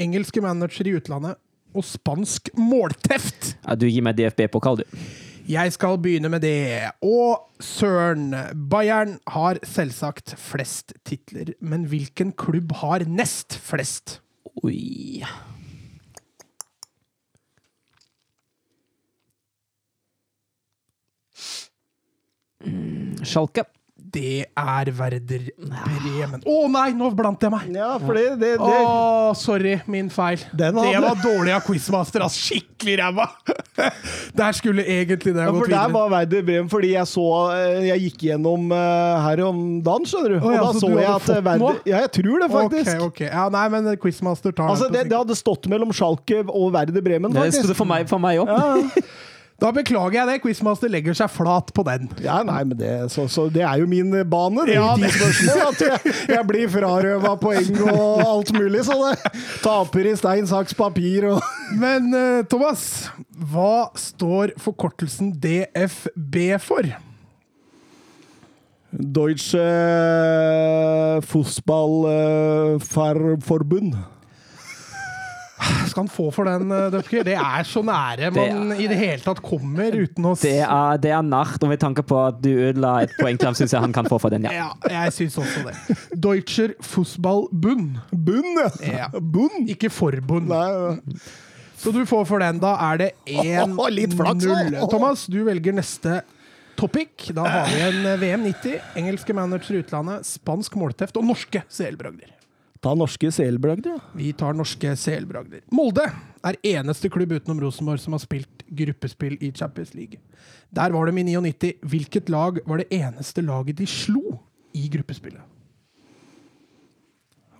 engelske 0.00 0.40
manager 0.44 0.88
i 0.88 0.94
utlandet 0.96 1.36
og 1.74 1.84
spansk 1.86 2.48
målteft. 2.56 3.54
Ja, 3.66 3.76
du 3.76 3.86
gir 3.90 4.04
meg 4.06 4.16
DFB-pokal, 4.18 4.80
du. 4.80 4.98
Jeg 5.44 5.74
skal 5.74 5.98
begynne 6.00 6.30
med 6.32 6.40
det. 6.40 6.88
Og 7.04 7.42
søren, 7.60 8.30
Bayern 8.70 9.18
har 9.28 9.58
selvsagt 9.68 10.32
flest 10.40 10.94
titler, 11.04 11.52
men 11.60 11.84
hvilken 11.90 12.32
klubb 12.32 12.72
har 12.80 13.04
nest 13.04 13.58
flest? 13.60 14.22
Oi. 14.62 15.22
Mm. 22.64 23.24
Det 24.14 24.44
er 24.46 24.90
Werder 24.94 25.46
Bremen. 25.58 26.42
Å 26.46 26.58
nei, 26.70 26.86
nå 26.94 27.08
blant 27.18 27.42
jeg 27.42 27.50
meg! 27.50 27.66
Ja, 27.74 27.94
fordi 27.98 28.22
det, 28.38 28.52
det, 28.60 28.68
det 28.70 29.38
sorry, 29.40 29.72
min 29.90 30.10
feil. 30.12 30.44
Den 30.54 30.78
Det 30.78 31.00
var 31.02 31.18
dårlig 31.18 31.54
av 31.56 31.64
quizmaster, 31.66 32.22
ass. 32.22 32.36
Skikkelig 32.38 32.94
ræva! 33.02 33.26
Der 34.38 34.54
skulle 34.54 34.84
egentlig 34.86 35.34
det 35.34 35.42
ja, 35.42 35.50
ha 35.50 35.54
for 35.54 35.70
der 35.70 35.90
var 35.90 36.10
Werder 36.12 36.44
Bremen, 36.46 36.68
fordi 36.70 36.92
jeg 36.92 37.06
så 37.10 37.24
eh, 37.54 37.88
Jeg 37.88 38.02
gikk 38.04 38.22
gjennom 38.28 38.70
eh, 38.74 39.26
her 39.26 39.42
om 39.48 39.60
dagen, 39.84 40.06
skjønner 40.08 40.36
du. 40.36 40.38
Oh, 40.38 40.54
ja, 40.54 40.62
og 40.62 40.68
da 40.68 40.72
så 40.78 40.84
så 40.84 40.92
jeg 40.94 41.10
at 41.10 41.28
eh, 41.34 41.42
Werder? 41.48 41.82
Ja, 41.90 42.00
jeg 42.04 42.12
tror 42.20 42.44
det, 42.44 42.50
faktisk. 42.54 42.90
Okay, 42.94 43.06
okay. 43.08 43.28
Ja, 43.32 43.44
nei, 43.54 43.66
men 43.74 43.90
quizmaster 44.02 44.54
tar 44.54 44.70
Altså, 44.70 44.90
det, 44.94 45.06
det 45.10 45.18
hadde 45.18 45.38
stått 45.38 45.68
mellom 45.70 45.94
Schalke 45.94 46.44
og 46.46 46.74
Werder 46.74 47.04
Bremen, 47.04 47.34
Det 47.34 47.48
faktisk. 47.48 47.70
det 47.72 47.78
for 47.78 47.90
meg, 47.90 48.06
for 48.10 48.22
meg 48.22 48.42
òg. 48.44 48.94
Da 49.62 49.70
beklager 49.74 50.16
jeg 50.18 50.26
det. 50.28 50.40
Quizmaster 50.42 50.88
legger 50.90 51.14
seg 51.16 51.30
flat 51.30 51.72
på 51.74 51.82
den. 51.86 52.08
ja, 52.24 52.42
nei, 52.46 52.64
men 52.66 52.78
det, 52.78 53.10
så, 53.14 53.28
så 53.30 53.48
det 53.52 53.62
er 53.62 53.78
jo 53.80 53.86
min 53.90 54.14
eh, 54.18 54.24
bane, 54.26 54.66
det. 54.66 54.74
Ja, 54.76 54.96
de 54.98 55.10
spørsmål, 55.14 55.60
at 55.70 55.80
jeg, 55.86 55.98
jeg 56.34 56.44
blir 56.48 56.68
frarøva 56.72 57.32
poeng 57.40 57.74
og 57.86 58.20
alt 58.24 58.52
mulig, 58.56 58.82
så 58.88 58.94
det 59.04 59.14
taper 59.62 60.04
i 60.10 60.16
stein, 60.18 60.46
saks, 60.50 60.74
papir 60.78 61.24
og 61.30 61.38
Men 61.84 62.02
eh, 62.14 62.44
Thomas, 62.50 62.80
hva 63.52 63.88
står 63.98 64.52
forkortelsen 64.60 65.32
DFB 65.42 66.36
for? 66.62 66.84
Deutsche 68.94 69.58
uh, 69.58 71.18
Fußballforbund. 71.26 73.94
Skal 75.90 76.04
han 76.04 76.10
få 76.12 76.28
for 76.34 76.48
den, 76.48 76.72
uh, 76.72 76.88
Dupker? 76.92 77.24
Det 77.26 77.36
er 77.38 77.68
så 77.68 77.82
nære 77.86 78.30
man 78.34 78.74
i 78.76 78.88
det 78.90 78.98
hele 78.98 79.20
tatt 79.24 79.40
kommer 79.44 79.94
uten 79.94 80.28
å 80.30 80.34
Det 80.40 80.56
er, 80.64 81.00
det 81.02 81.12
er 81.14 81.24
nært, 81.26 81.62
og 81.62 81.72
med 81.72 81.80
tanke 81.82 82.04
på 82.06 82.18
at 82.26 82.40
du 82.44 82.50
ødela 82.52 82.96
et 83.04 83.14
poeng 83.18 83.38
til 83.40 83.50
ham, 83.50 83.56
syns 83.58 83.74
jeg 83.76 83.84
han 83.84 83.94
kan 83.94 84.08
få 84.10 84.18
for 84.22 84.34
den, 84.34 84.48
ja. 84.48 84.54
Ja, 84.64 84.68
jeg 85.06 85.16
syns 85.18 85.38
også 85.40 85.64
det. 85.68 85.98
Deutscher 86.26 86.76
Fussball 86.84 87.46
Bunn, 87.52 87.94
ja. 88.12 88.70
Ja. 88.84 89.08
Bunn. 89.20 89.66
Ikke 89.70 89.90
forbund. 89.92 90.50
Nei, 90.50 91.18
Så 91.80 91.92
du 91.92 92.04
får 92.08 92.24
for 92.28 92.40
den. 92.40 92.60
Da 92.62 92.76
er 92.92 93.00
det 93.00 93.10
1-0. 93.28 93.74
Litt 93.92 94.14
flaks, 94.16 94.46
da. 94.48 94.86
Thomas, 94.88 95.26
du 95.28 95.42
velger 95.46 95.76
neste 95.76 96.22
topic. 96.78 97.28
Da 97.34 97.44
har 97.48 97.68
vi 97.72 97.82
en 97.84 98.06
eh, 98.08 98.20
VM 98.20 98.46
90, 98.48 98.78
engelske 99.00 99.36
manager 99.36 99.76
i 99.76 99.82
utlandet, 99.84 100.26
spansk 100.28 100.78
målteft 100.80 101.18
og 101.20 101.26
norske 101.28 101.62
selbragder. 101.72 102.32
Ta 102.84 102.92
norske 102.98 103.30
selbragder, 103.32 103.96
ja. 103.96 104.12
Vi 104.18 104.32
tar 104.36 104.56
norske 104.56 104.92
selbragder. 105.00 105.62
Molde 105.74 106.04
er 106.44 106.58
eneste 106.74 107.08
klubb 107.12 107.32
utenom 107.32 107.62
Rosenborg 107.64 108.02
som 108.02 108.16
har 108.16 108.22
spilt 108.22 108.64
gruppespill 108.68 109.38
i 109.40 109.50
Champions 109.56 109.94
League. 109.96 110.20
Der 110.74 110.92
var 110.92 111.08
de 111.08 111.22
i 111.22 111.24
99. 111.32 111.72
Hvilket 111.88 112.28
lag 112.32 112.60
var 112.68 112.82
det 112.82 112.90
eneste 112.92 113.44
laget 113.44 113.80
de 113.80 113.88
slo 113.88 114.38
i 114.76 114.86
gruppespillet? 114.92 115.40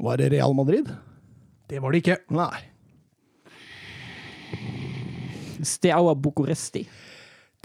Var 0.05 0.21
det 0.21 0.31
Real 0.35 0.55
Madrid? 0.55 0.91
Det 1.71 1.81
var 1.81 1.95
det 1.95 2.03
ikke. 2.03 2.19
Nei. 2.35 2.61
Steaua 5.65 6.15
Bucuresti. 6.15 6.85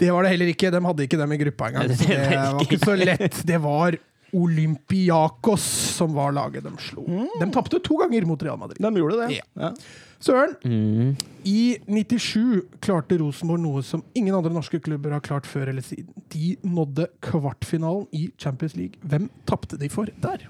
Det 0.00 0.08
var 0.14 0.24
det 0.24 0.30
heller 0.32 0.48
ikke. 0.54 0.70
De 0.72 0.80
hadde 0.84 1.04
ikke 1.04 1.18
dem 1.20 1.34
i 1.34 1.40
gruppa 1.42 1.68
engang. 1.68 1.90
Det 2.00 2.06
det 2.08 2.38
var 2.38 2.62
ikke 2.64 2.78
så 2.80 2.94
lett. 2.96 3.42
Det 3.46 3.58
var 3.60 3.98
Olympiakos, 4.36 5.64
som 5.96 6.14
var 6.14 6.32
laget 6.36 6.64
de 6.66 6.72
slo. 6.82 7.04
De 7.40 7.48
tapte 7.54 7.80
to 7.84 7.96
ganger 8.02 8.26
mot 8.28 8.42
Real 8.42 8.58
Madrid. 8.60 8.80
De 8.82 9.02
gjorde 9.02 9.18
det. 9.24 9.40
Ja. 9.40 9.46
Ja. 9.60 9.72
Søren, 10.20 10.52
i 11.48 11.78
97 11.88 12.60
klarte 12.84 13.16
Rosenborg 13.22 13.62
noe 13.62 13.82
som 13.86 14.02
ingen 14.14 14.34
andre 14.36 14.52
norske 14.52 14.76
klubber 14.84 15.14
har 15.16 15.22
klart 15.24 15.48
før 15.48 15.70
eller 15.72 15.84
siden. 15.86 16.10
De 16.34 16.56
nådde 16.60 17.06
kvartfinalen 17.24 18.04
i 18.12 18.26
Champions 18.38 18.76
League. 18.76 19.00
Hvem 19.00 19.30
tapte 19.48 19.78
de 19.80 19.88
for 19.88 20.12
der? 20.20 20.44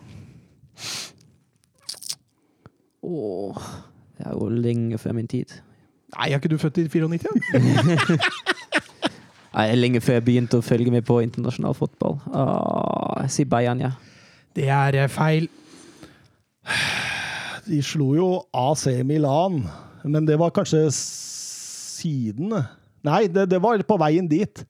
Åh, 3.07 3.57
det 4.19 4.27
er 4.27 4.35
jo 4.35 4.49
lenge 4.49 4.99
før 4.99 5.15
min 5.17 5.31
tid. 5.31 5.55
Nei, 6.17 6.33
er 6.33 6.41
ikke 6.41 6.51
du 6.51 6.59
født 6.59 6.79
i 6.83 6.89
94? 6.91 7.31
Nei, 9.51 9.67
lenge 9.75 10.03
før 10.03 10.21
jeg 10.21 10.27
begynte 10.29 10.61
å 10.61 10.65
følge 10.65 10.93
med 10.95 11.03
på 11.07 11.19
internasjonal 11.25 11.75
fotball. 11.75 12.21
Jeg 13.25 13.33
sier 13.35 13.51
Bayern, 13.51 13.83
ja. 13.83 13.95
Det 14.55 14.69
er 14.71 14.99
eh, 15.03 15.11
feil. 15.11 15.49
De 17.67 17.81
slo 17.85 18.13
jo 18.15 18.29
AC 18.55 18.87
Milan, 19.07 19.65
men 20.05 20.27
det 20.29 20.39
var 20.41 20.55
kanskje 20.55 20.87
siden 20.95 22.55
Nei, 23.07 23.25
det, 23.33 23.47
det 23.49 23.59
var 23.65 23.81
på 23.89 23.97
veien 24.01 24.27
dit. 24.29 24.63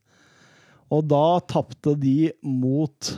Og 0.91 1.05
da 1.11 1.41
tapte 1.51 1.97
de 1.99 2.31
mot 2.47 3.13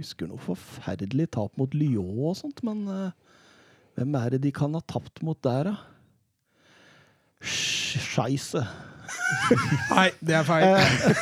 Husker 0.00 0.30
noe 0.30 0.40
forferdelig 0.40 1.26
tap 1.34 1.58
mot 1.60 1.74
Lyon 1.76 2.22
og 2.30 2.38
sånt, 2.38 2.62
men 2.64 2.86
eh, 2.88 3.10
hvem 3.98 4.14
er 4.16 4.30
det 4.32 4.38
de 4.46 4.52
kan 4.56 4.72
ha 4.72 4.80
tapt 4.88 5.20
mot 5.26 5.36
der, 5.44 5.68
da? 5.68 5.74
Scheisse. 7.44 8.62
Nei, 9.90 10.06
det 10.24 10.34
er 10.38 10.44
feil. 10.46 10.66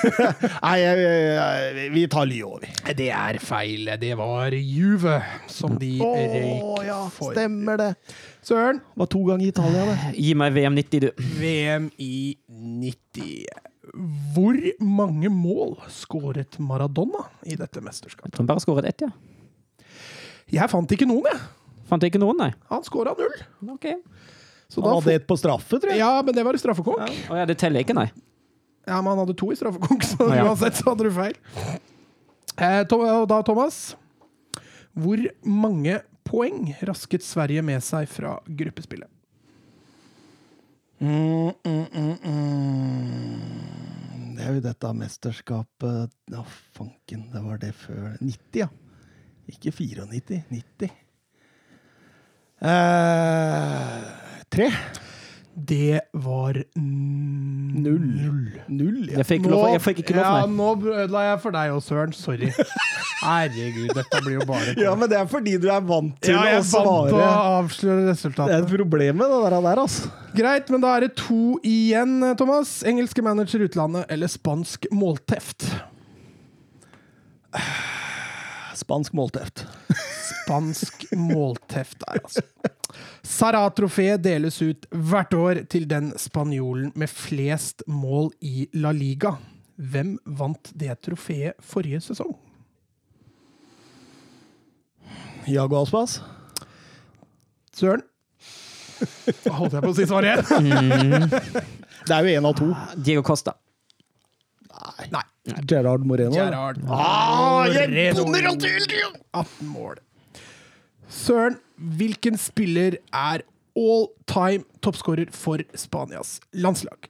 Nei, 0.64 0.74
jeg, 0.80 1.04
jeg, 1.04 1.86
vi 1.94 2.02
tar 2.12 2.26
Lyon, 2.28 2.62
vi. 2.64 2.70
Det 2.98 3.08
er 3.14 3.38
feil. 3.42 3.90
Det 4.00 4.10
var 4.18 4.54
Juve 4.56 5.18
som 5.52 5.76
de 5.80 5.92
røyk 6.02 6.84
ja, 6.88 6.98
for. 7.14 7.32
stemmer 7.36 7.80
det. 7.80 7.90
Søren, 8.48 8.80
var 8.96 9.08
to 9.12 9.22
ganger 9.28 9.44
i 9.46 9.50
Italia, 9.52 9.84
det. 9.88 9.96
Gi 10.18 10.34
meg 10.38 10.54
VM 10.56 10.76
90, 10.78 11.04
du. 11.04 11.24
VM 11.40 11.90
i 12.00 12.12
90. 12.48 13.64
Hvor 14.34 14.56
mange 14.84 15.30
mål 15.32 15.76
skåret 15.92 16.58
Maradona 16.60 17.24
i 17.48 17.56
dette 17.56 17.80
Jeg 17.80 17.86
mesterskapet? 17.88 18.32
tror 18.34 18.44
han 18.44 18.50
bare 18.50 18.62
skåret 18.64 18.88
ett, 18.90 19.04
ja. 19.08 19.12
Jeg 20.52 20.70
fant 20.72 20.92
ikke 20.96 21.08
noen, 21.08 21.28
jeg. 21.28 21.40
Fant 21.88 22.04
ikke 22.04 22.20
noen, 22.20 22.36
nei. 22.40 22.50
Han 22.72 22.84
skåra 22.84 23.14
null. 23.16 23.36
Ok. 23.74 23.88
Så 24.68 24.82
Han 24.82 24.90
da 24.90 24.94
hadde 25.00 25.14
et 25.16 25.26
på 25.26 25.36
straffe, 25.40 25.78
tror 25.80 25.90
jeg. 25.94 25.98
Ja, 26.02 26.20
men 26.22 26.34
det 26.36 26.44
var 26.44 26.54
i 26.56 26.60
straffekonk. 26.60 27.08
Å 27.32 27.36
ja, 27.40 27.44
det 27.48 27.56
teller 27.60 27.80
ikke, 27.84 27.94
nei. 27.96 28.08
Ja, 28.88 28.98
men 29.00 29.08
han 29.14 29.18
hadde 29.22 29.36
to 29.36 29.48
i 29.52 29.56
straffekonk, 29.56 30.02
så 30.04 30.28
Ja. 30.34 30.44
uansett 30.44 30.74
så 30.76 30.90
hadde 30.90 31.04
du 31.08 31.12
feil. 31.12 31.34
Eh, 32.58 32.82
da, 32.84 33.42
Thomas 33.46 33.94
Hvor 34.98 35.20
mange 35.46 36.00
poeng 36.26 36.72
rasket 36.82 37.22
Sverige 37.22 37.62
med 37.62 37.80
seg 37.86 38.08
fra 38.10 38.40
gruppespillet? 38.48 39.06
Mm, 41.00 41.52
mm, 41.64 41.86
mm, 41.94 42.18
mm. 42.26 44.34
Det 44.36 44.42
er 44.44 44.52
jo 44.56 44.60
dette 44.64 44.90
mesterskapet 44.98 46.10
Ja, 46.34 46.42
fanken, 46.74 47.28
det 47.32 47.42
var 47.44 47.56
det 47.62 47.70
før 47.78 48.16
90, 48.20 48.58
ja. 48.64 48.68
Ikke 49.48 49.70
94. 49.72 50.42
90. 50.50 50.90
Eh, 52.60 54.02
tre. 54.52 54.70
Det 55.58 56.00
var 56.14 56.54
n- 56.78 57.74
Null. 57.82 58.60
Null, 58.68 59.08
ja. 59.10 59.16
Jeg 59.18 59.26
fikk, 59.26 59.46
lov, 59.50 59.64
jeg 59.72 59.80
fikk 59.82 60.00
ikke 60.04 60.14
lov, 60.14 60.22
ja, 60.22 60.46
meg 60.46 60.54
nå 60.54 60.92
ødela 60.94 61.22
jeg 61.32 61.40
for 61.42 61.54
deg 61.56 61.72
og 61.74 61.80
Søren. 61.82 62.12
Sorry. 62.14 62.50
Herregud, 63.24 63.90
dette 63.98 64.20
blir 64.22 64.36
jo 64.38 64.44
bare 64.46 64.76
ja, 64.78 64.92
men 64.94 65.10
det 65.10 65.18
er 65.18 65.26
fordi 65.30 65.56
du 65.58 65.66
er 65.74 65.82
vant 65.82 66.14
til 66.22 66.36
Ja, 66.36 66.44
jeg 66.52 66.62
å 66.62 66.82
vant 66.86 67.16
å 67.16 67.22
avsløre 67.58 68.06
resultatet. 68.06 68.52
Det 68.52 68.58
er 68.60 68.66
et 68.68 68.76
problem 68.78 69.18
med 69.18 69.34
det 69.34 69.60
der 69.66 69.82
altså. 69.82 70.12
Greit, 70.38 70.70
men 70.70 70.84
da 70.84 70.94
er 70.94 71.08
det 71.08 71.12
to 71.18 71.58
igjen, 71.66 72.20
Thomas. 72.38 72.76
Engelske 72.86 73.24
manager 73.26 73.66
utlandet 73.66 74.06
eller 74.14 74.30
spansk 74.30 74.86
målteft? 74.94 75.66
Spansk 78.88 79.12
målteft. 79.12 79.66
Spansk 80.46 81.02
målteft 81.12 81.98
der, 82.00 82.22
altså. 82.24 82.40
Sara-trofé 83.20 84.14
deles 84.16 84.56
ut 84.64 84.86
hvert 84.88 85.34
år 85.36 85.60
til 85.68 85.84
den 85.90 86.14
spanjolen 86.16 86.94
med 86.96 87.12
flest 87.12 87.84
mål 87.84 88.30
i 88.40 88.64
La 88.80 88.94
Liga. 88.96 89.34
Hvem 89.76 90.14
vant 90.24 90.72
det 90.72 90.96
trofeet 91.04 91.60
forrige 91.60 92.00
sesong? 92.06 92.32
Jago 95.52 95.82
Aspas. 95.82 96.22
Søren? 97.76 98.08
Da 99.44 99.52
holdt 99.52 99.76
jeg 99.76 99.84
på 99.84 99.92
å 99.92 99.98
si 100.00 100.08
svaret 100.08 100.48
igjen. 100.62 101.28
Det 101.28 102.16
er 102.16 102.24
jo 102.24 102.40
én 102.40 102.48
av 102.48 102.56
to. 102.56 102.72
Diego 102.96 103.20
Costa. 103.20 103.52
Nei. 104.72 105.12
Nei. 105.12 105.26
Gerard 105.68 106.04
Moreno. 106.06 106.34
Gerard. 106.34 106.80
Ah, 106.88 107.66
jeg 107.72 107.88
Moreno. 107.90 108.24
bommer 108.24 108.48
alltid 108.50 108.90
18 109.34 109.68
mål. 109.72 109.98
Søren, 111.08 111.56
hvilken 111.76 112.36
spiller 112.38 112.98
er 113.14 113.44
all 113.78 114.08
time 114.28 114.64
toppskårer 114.84 115.30
for 115.32 115.62
Spanias 115.78 116.38
landslag? 116.52 117.08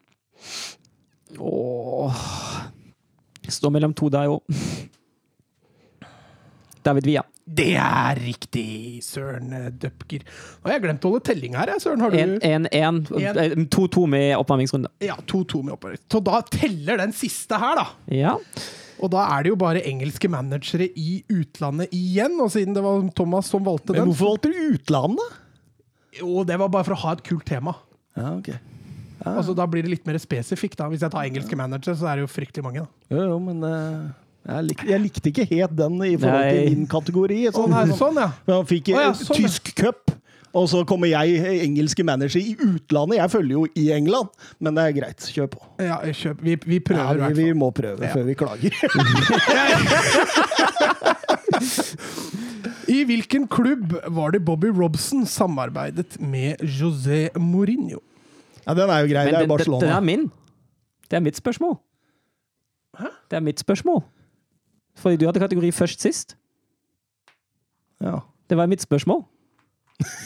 Åh. 1.39 2.15
Står 3.49 3.73
mellom 3.75 3.95
to 3.97 4.09
der 4.13 4.29
òg. 4.29 4.43
David 6.85 7.09
Villa. 7.09 7.25
Det 7.49 7.71
er 7.81 8.19
riktig, 8.21 9.01
Søren 9.07 9.53
Døpker. 9.81 10.25
Nå 10.61 10.69
har 10.69 10.75
jeg 10.77 10.83
glemt 10.85 11.07
å 11.09 11.13
holde 11.15 11.25
telling 11.31 11.55
her, 11.57 11.73
Søren. 11.81 12.03
Har 12.05 12.13
du 12.13 12.19
1-1. 12.45 13.69
2-2 13.73 14.05
med 14.13 14.35
oppvarmingsrunde. 14.37 14.91
Ja, 15.05 15.17
2-2 15.25 15.63
med 15.65 15.77
oppvarmingsrunde. 15.79 16.13
Så 16.13 16.21
da 16.29 16.43
teller 16.53 17.01
den 17.01 17.15
siste 17.17 17.59
her, 17.63 17.81
da. 17.81 17.87
Ja. 18.13 18.37
Og 18.99 19.13
da 19.15 19.25
er 19.37 19.47
det 19.47 19.53
jo 19.53 19.59
bare 19.61 19.83
engelske 19.87 20.29
managere 20.31 20.89
i 20.99 21.21
utlandet 21.31 21.93
igjen. 21.95 22.35
Og 22.43 22.51
siden 22.55 22.77
det 22.77 22.83
var 22.85 23.05
Thomas 23.17 23.51
som 23.51 23.65
valgte 23.67 23.95
den 23.95 24.03
Men 24.05 24.13
hvorfor 24.13 24.35
valgte 24.35 24.53
du 24.53 24.75
utlandet? 24.75 25.37
Jo, 26.19 26.43
det 26.49 26.57
var 26.59 26.73
bare 26.73 26.87
for 26.89 26.97
å 26.97 27.03
ha 27.05 27.15
et 27.15 27.25
kult 27.27 27.47
tema. 27.49 27.77
Ja, 28.19 28.35
ok. 28.35 28.51
Altså, 29.27 29.55
Da 29.55 29.67
blir 29.67 29.83
det 29.83 29.91
litt 29.93 30.07
mer 30.07 30.19
spesifikt. 30.23 30.79
da 30.79 30.89
Hvis 30.91 31.03
jeg 31.03 31.11
tar 31.15 31.27
engelske 31.27 31.57
managere, 31.59 31.97
så 31.99 32.09
er 32.11 32.19
det 32.19 32.27
jo 32.27 32.33
fryktelig 32.33 32.65
mange. 32.65 32.87
da 33.09 33.17
Jo, 33.17 33.25
jo, 33.33 33.39
men 33.43 33.63
eh, 33.67 34.11
jeg, 34.47 34.65
lik, 34.65 34.83
jeg 34.89 35.01
likte 35.03 35.29
ikke 35.33 35.45
helt 35.51 35.75
den 35.77 35.99
i 36.07 36.15
forhold 36.17 36.45
Nei. 36.47 36.53
til 36.55 36.77
min 36.79 36.87
kategori. 36.89 37.41
Sånn, 37.53 37.71
nei, 37.75 37.87
sånn, 37.99 38.17
ja. 38.23 38.29
Men 38.47 38.55
han 38.61 38.67
fikk 38.71 38.89
oh, 38.95 39.01
ja, 39.03 39.11
sånn, 39.19 39.37
ja. 39.37 39.49
tysk 39.49 39.73
cup, 39.77 40.11
og 40.57 40.65
så 40.73 40.81
kommer 40.89 41.11
jeg, 41.11 41.37
engelske 41.67 42.05
manager, 42.09 42.41
i 42.41 42.55
utlandet. 42.65 43.19
Jeg 43.21 43.31
følger 43.35 43.53
jo 43.59 43.67
i 43.77 43.91
England, 43.93 44.29
men 44.65 44.75
det 44.79 44.83
er 44.89 44.93
greit. 44.97 45.21
Kjør 45.35 45.51
på. 45.53 45.61
ja 45.85 45.99
kjøp. 46.09 46.41
Vi, 46.47 46.57
vi 46.65 46.79
Ja, 46.81 46.87
prøver 46.89 47.27
i 47.29 47.33
vi, 47.37 47.45
vi 47.51 47.59
må 47.61 47.69
prøve 47.77 48.01
Ja. 48.09 48.15
før 48.17 48.25
vi 48.25 48.35
klager. 48.41 48.73
I 52.89 53.03
hvilken 53.05 53.45
klubb 53.53 53.93
var 54.17 54.33
det 54.33 54.41
Bobby 54.47 54.71
Robson 54.73 55.27
samarbeidet 55.29 56.17
med 56.21 56.57
José 56.65 57.29
Mourinho? 57.37 58.01
Ja, 58.65 58.75
den 58.75 58.89
er 58.91 59.03
jo 59.05 59.11
grei. 59.13 59.25
Men 59.29 59.35
det 59.35 59.37
er 59.37 59.41
jo 59.41 59.41
den, 59.41 59.43
det, 59.43 59.49
Barcelona. 59.49 59.97
er 59.97 60.01
min. 60.01 60.31
Det 61.11 61.17
er 61.17 61.21
mitt 61.25 61.37
spørsmål. 61.37 61.77
Det 63.29 63.37
er 63.37 63.41
mitt 63.45 63.61
spørsmål. 63.61 64.03
Fordi 64.99 65.19
du 65.21 65.27
hadde 65.29 65.41
kategori 65.43 65.71
først 65.75 66.03
sist. 66.05 66.37
Ja. 68.03 68.21
Det 68.49 68.57
var 68.59 68.67
mitt 68.71 68.83
spørsmål. 68.85 69.25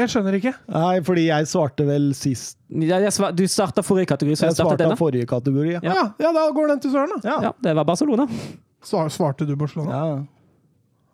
Jeg 0.00 0.08
skjønner 0.08 0.34
ikke. 0.38 0.50
Nei, 0.72 1.00
fordi 1.04 1.26
jeg 1.28 1.46
svarte 1.50 1.84
vel 1.84 2.06
sist. 2.16 2.56
Ja, 2.72 2.96
jeg 3.04 3.12
svar, 3.12 3.34
du 3.36 3.42
starta 3.46 3.82
forrige 3.84 4.08
kategori, 4.08 4.34
så 4.40 4.46
Jeg 4.46 4.54
jeg 4.54 4.56
startet 4.56 4.80
denne. 4.80 4.96
forrige 4.96 5.26
kategori. 5.28 5.74
Ja. 5.74 5.80
Ja. 5.84 6.04
Ja, 6.24 6.30
da 6.32 6.46
går 6.56 6.70
den 6.72 6.80
til 6.80 6.94
Søren, 6.94 7.12
da. 7.12 7.18
Ja. 7.28 7.34
Ja, 7.44 7.50
det 7.66 7.74
var 7.76 7.84
Barcelona. 7.84 8.24
Svar, 8.82 9.10
svarte 9.12 9.44
du 9.46 9.52
Barcelona? 9.60 9.92
Ja. 9.92 10.16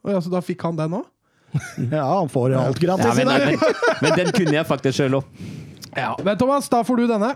Og 0.06 0.12
ja, 0.14 0.20
så 0.22 0.30
da 0.30 0.40
fikk 0.46 0.62
han 0.62 0.78
den 0.78 0.94
òg? 1.00 1.08
ja, 1.90 2.04
han 2.06 2.30
får 2.30 2.54
alt 2.54 2.78
Ja, 2.78 2.86
gratis. 2.86 3.18
men, 3.18 3.26
men, 3.26 3.76
men 4.06 4.16
den 4.22 4.30
kunne 4.38 4.54
jeg 4.60 4.66
faktisk 4.70 5.00
sjøl 5.02 5.18
òg. 5.18 5.44
Ja. 5.98 6.12
Men 6.24 6.38
Thomas, 6.38 6.70
da 6.70 6.84
får 6.86 7.02
du 7.02 7.06
denne. 7.10 7.34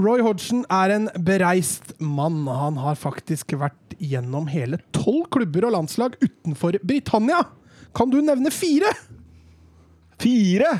Roy 0.00 0.22
Hodgson 0.26 0.64
er 0.72 0.90
en 0.90 1.08
bereist 1.22 1.92
mann. 2.02 2.44
Han 2.50 2.78
har 2.82 2.98
faktisk 2.98 3.54
vært 3.60 3.94
gjennom 4.02 4.48
hele 4.50 4.80
tolv 4.96 5.28
klubber 5.34 5.68
og 5.68 5.76
landslag 5.76 6.16
utenfor 6.22 6.80
Britannia. 6.82 7.44
Kan 7.94 8.10
du 8.10 8.18
nevne 8.24 8.50
fire 8.54 8.90
Fire! 10.18 10.72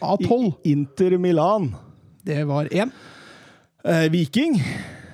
av 0.00 0.20
tolv? 0.24 0.54
Inter 0.64 1.18
Milan. 1.20 1.74
Det 2.24 2.44
var 2.48 2.68
én. 2.72 2.92
Eh, 3.84 4.08
Viking. 4.12 4.56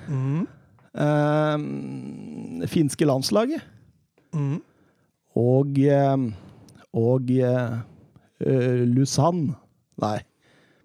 Mm. 0.07 0.47
Eh, 0.95 2.67
finske 2.71 3.07
landslaget. 3.07 3.63
Mm. 4.35 4.59
Og 5.35 5.79
eh, 5.79 6.17
Og 6.97 7.31
eh, 7.31 7.79
eh, 8.39 8.85
Nei, 9.97 10.17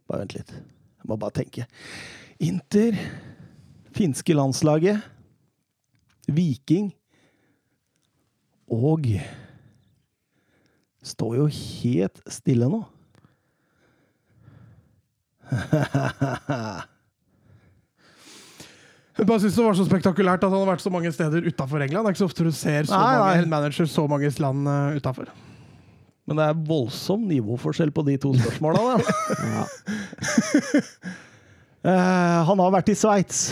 bare 0.08 0.18
vent 0.22 0.34
litt. 0.34 0.52
Jeg 1.02 1.10
må 1.10 1.18
bare 1.18 1.34
tenke. 1.42 1.66
Inter, 2.42 2.96
finske 3.94 4.34
landslaget, 4.34 5.02
Viking 6.30 6.92
Og 8.70 9.02
står 11.02 11.34
jo 11.40 11.46
helt 11.50 12.22
stille 12.30 12.68
nå. 12.70 12.78
Jeg 19.12 19.26
bare 19.28 19.42
synes 19.42 19.56
det 19.58 19.64
var 19.66 19.74
så 19.76 19.84
spektakulært 19.84 20.44
at 20.46 20.48
han 20.48 20.62
har 20.62 20.70
vært 20.70 20.82
så 20.82 20.90
mange 20.94 21.10
steder 21.12 21.44
utafor 21.44 21.82
England. 21.84 22.06
Det 22.06 22.08
er 22.08 22.14
ikke 22.14 22.22
så 22.22 22.28
ofte 22.30 22.46
du 22.46 22.54
ser 22.54 22.86
så 22.88 22.96
Nei, 22.96 23.10
nei. 23.12 23.24
mange 23.26 23.50
manager 23.52 23.86
så 23.90 24.06
mange 24.08 24.30
land 24.40 24.68
uh, 24.70 24.96
utafor. 24.96 25.28
Men 26.28 26.38
det 26.38 26.44
er 26.52 26.58
voldsom 26.68 27.24
nivåforskjell 27.26 27.90
på 27.94 28.04
de 28.06 28.16
to 28.22 28.32
spørsmåla. 28.38 28.98
Ja. 29.52 29.64
uh, 31.84 32.44
han 32.48 32.60
har 32.62 32.74
vært 32.78 32.92
i 32.92 32.96
Sveits. 32.98 33.46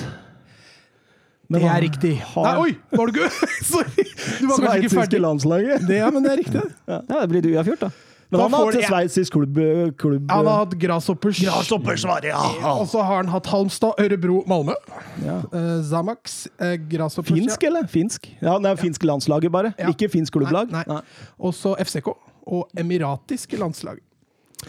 Men 1.50 1.59
Det 1.65 1.67
er 1.67 1.73
han 1.73 1.83
riktig. 1.83 2.12
har- 2.35 2.45
Nei, 2.47 2.69
oi! 2.69 2.77
Var 2.95 3.07
du 3.11 3.19
ikke 3.19 3.31
Sorry! 3.73 4.05
Du 4.39 4.47
var 4.47 4.61
kanskje 4.62 4.85
ikke 4.85 4.93
Sveitsiske 4.93 5.00
ferdig. 5.00 5.21
landslaget. 5.25 5.83
Det, 5.89 5.97
ja, 5.99 6.11
men 6.15 6.23
det 6.23 6.31
er 6.31 6.39
riktig. 6.45 6.62
ja, 6.87 7.00
det 7.11 7.27
blir 7.33 7.43
du 7.43 7.50
uavgjort, 7.57 7.81
da. 7.89 7.91
Men 8.31 8.39
Da 8.39 8.45
han 8.45 8.53
har 8.55 8.61
får 8.69 8.77
hatt 8.79 8.87
sveitsisk 8.87 9.33
klubb, 9.35 9.57
klubb 9.99 10.29
Han 10.31 10.47
har 10.47 10.61
hatt 10.61 10.77
Grasshoppers. 10.79 11.41
Grasshoppersvaret, 11.43 12.29
ja. 12.31 12.39
Og 12.77 12.85
så 12.87 13.03
har 13.03 13.25
han 13.25 13.33
hatt 13.33 13.49
Halmstad, 13.50 13.99
Ørebro, 13.99 14.45
Malmö. 14.47 14.77
ja. 15.25 15.41
Uh, 15.50 15.83
Zamax, 15.83 16.45
uh, 16.62 16.77
Grasshoppers 16.93 17.35
Finsk, 17.35 17.65
eller? 17.67 17.89
Finsk? 17.91 18.31
Ja, 18.39 18.55
det 18.62 18.71
er 18.71 18.79
finsk 18.79 19.03
landslaget, 19.03 19.50
bare. 19.50 19.73
Ja. 19.83 19.91
Ikke 19.91 20.07
finsk 20.09 20.33
klubblag. 20.39 20.71
Nei, 20.71 20.85
nei. 20.87 21.00
Og 21.43 21.50
så 21.59 21.75
FCK 21.83 22.15
og 22.47 22.69
emiratiske 22.79 23.59
landslag. 23.61 24.01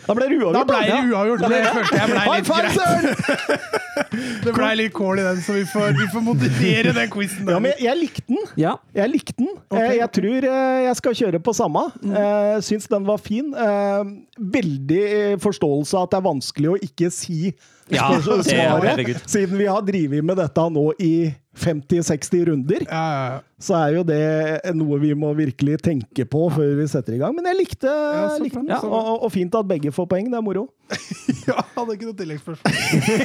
Da 0.05 0.13
ble 0.15 0.27
det 0.31 0.37
uavgjort. 0.39 0.55
Da 0.55 0.63
ble 0.69 0.79
det 0.87 0.99
uavgjort. 1.11 1.41
Det 1.51 1.61
følte 1.75 1.97
jeg 1.99 2.11
ble 2.11 2.21
litt 2.37 2.47
greit. 2.47 3.81
Det 4.41 4.51
ble 4.55 4.69
litt 4.79 4.93
kål 4.95 5.19
i 5.21 5.23
den, 5.25 5.41
så 5.43 5.53
vi 5.55 5.63
får, 5.67 5.91
vi 5.97 6.07
får 6.11 6.23
moderere 6.25 6.93
den 6.95 7.09
quizen. 7.11 7.47
Ja, 7.51 7.59
men 7.63 7.75
jeg, 7.79 7.95
likte 7.99 8.23
den. 8.27 8.39
Ja. 8.59 8.73
Jeg 8.95 9.11
likte 9.11 9.35
den. 9.37 9.51
Eh, 9.75 9.97
jeg 9.99 10.07
tror 10.17 10.47
eh, 10.47 10.79
jeg 10.87 10.97
skal 10.99 11.17
kjøre 11.19 11.41
på 11.43 11.53
samme. 11.55 11.83
Mm. 12.01 12.15
Eh, 12.21 12.55
Syns 12.65 12.87
den 12.91 13.05
var 13.07 13.21
fin. 13.21 13.51
Eh, 13.53 14.13
Veldig 14.55 15.03
forståelse 15.43 15.99
av 15.99 16.07
at 16.07 16.15
det 16.15 16.21
er 16.21 16.27
vanskelig 16.27 16.71
å 16.71 16.79
ikke 16.87 17.11
si 17.13 17.51
Ja, 17.91 18.07
svaret, 18.23 19.23
siden 19.29 19.57
vi 19.59 19.67
har 19.67 19.81
drevet 19.85 20.23
med 20.25 20.37
dette 20.39 20.67
nå 20.71 20.85
i 20.99 21.13
50-60 21.57 22.45
runder. 22.47 22.85
Ja, 22.87 23.01
ja, 23.13 23.23
ja. 23.33 23.39
Så 23.61 23.75
er 23.77 23.95
jo 23.97 24.03
det 24.07 24.71
noe 24.73 24.97
vi 25.01 25.11
må 25.17 25.33
virkelig 25.37 25.81
tenke 25.83 26.25
på 26.25 26.45
før 26.55 26.71
vi 26.79 26.87
setter 26.89 27.17
i 27.17 27.19
gang. 27.21 27.35
Men 27.35 27.49
jeg 27.51 27.59
likte, 27.59 27.91
likte 28.41 28.63
den. 28.63 28.71
Og, 28.79 28.95
og, 28.95 29.25
og 29.27 29.33
fint 29.33 29.55
at 29.59 29.67
begge 29.69 29.91
får 29.93 30.07
poeng. 30.09 30.31
Det 30.31 30.39
er 30.39 30.45
moro. 30.45 30.65
ja, 31.49 31.59
hadde 31.75 31.97
ikke 31.97 32.09
noe 32.09 32.17
tilleggsspørsmål. 32.23 32.79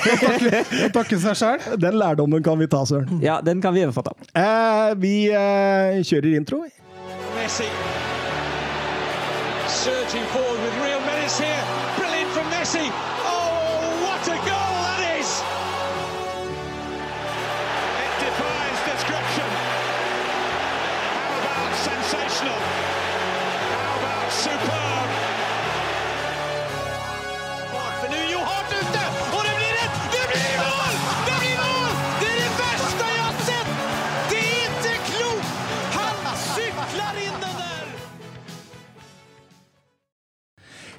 Å 0.88 0.90
takke, 0.98 1.20
seg 1.22 1.40
sjæl. 1.40 1.68
Den 1.86 1.98
lærdommen 2.02 2.44
kan 2.44 2.58
vi 2.60 2.68
ta, 2.70 2.82
Søren. 2.88 3.22
ja, 3.24 3.38
den 3.46 3.62
kan 3.64 3.76
vi 3.76 3.86
overfatte. 3.86 4.16
Eh, 4.34 4.92
vi 5.00 5.16
eh, 5.30 6.02
kjører 6.02 6.36
intro. 6.36 6.64
Messi. 7.38 7.70
Surging 9.70 10.26
forward 10.34 10.58
with 10.66 10.82
real 10.82 11.00
menace 11.06 11.38
here. 11.38 11.62
Brilliant 11.96 12.34
from 12.34 12.50
Messi. 12.50 12.90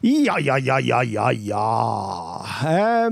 Ja, 0.08 0.38
ja, 0.40 0.56
ja, 0.58 0.80
ja, 0.80 1.02
ja, 1.04 1.32
ja. 1.32 3.10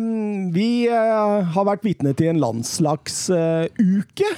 Vi 0.56 0.68
eh, 0.88 1.48
har 1.52 1.66
vært 1.68 1.84
vitne 1.84 2.14
til 2.16 2.32
en 2.32 2.40
landslagsuke. 2.40 4.30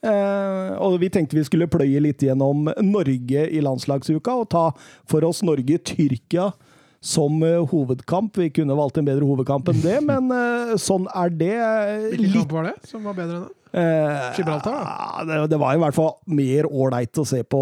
Eh, 0.00 0.70
og 0.80 0.96
vi 1.02 1.10
tenkte 1.12 1.38
vi 1.38 1.44
skulle 1.46 1.68
pløye 1.70 2.00
litt 2.02 2.24
gjennom 2.24 2.66
Norge 2.82 3.44
i 3.46 3.62
landslagsuka 3.62 4.34
og 4.42 4.48
ta 4.50 4.64
for 5.06 5.28
oss 5.28 5.44
Norge-Tyrkia 5.46 6.48
som 7.00 7.42
eh, 7.42 7.60
hovedkamp. 7.70 8.36
Vi 8.36 8.50
kunne 8.52 8.76
valgt 8.76 9.00
en 9.00 9.08
bedre 9.08 9.24
hovedkamp 9.24 9.70
enn 9.72 9.80
det, 9.84 9.96
men 10.10 10.28
eh, 10.36 10.74
sånn 10.80 11.08
er 11.16 11.32
det. 11.32 11.54
Hvilken 12.12 12.36
kamp 12.42 12.54
var 12.58 12.70
det 12.70 12.76
som 12.90 13.04
var 13.08 13.16
bedre 13.16 13.40
enn 13.40 13.46
den? 13.48 13.56
eh, 13.70 14.24
Gibraltar, 14.36 14.74
da? 14.74 15.24
det, 15.28 15.38
det 15.52 15.60
var 15.62 15.76
i 15.76 15.80
hvert 15.80 15.96
fall 15.96 16.12
mer 16.26 16.66
ålreit 16.68 17.20
å 17.22 17.26
se 17.28 17.40
på 17.46 17.60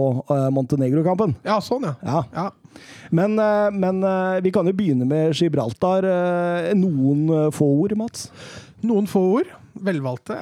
Montenegro-kampen. 0.54 1.36
Ja, 1.46 1.60
sånn, 1.64 1.86
ja. 1.86 1.94
Ja. 2.02 2.24
ja. 2.34 2.48
Men, 3.14 3.34
men 3.74 4.02
vi 4.44 4.52
kan 4.54 4.68
jo 4.68 4.74
begynne 4.76 5.06
med 5.08 5.36
Gibraltar. 5.36 6.06
Noen 6.78 7.50
få 7.52 7.66
ord, 7.82 7.94
Mats? 7.98 8.28
Noen 8.86 9.08
få 9.10 9.22
ord. 9.40 9.50
Velvalgte. 9.84 10.36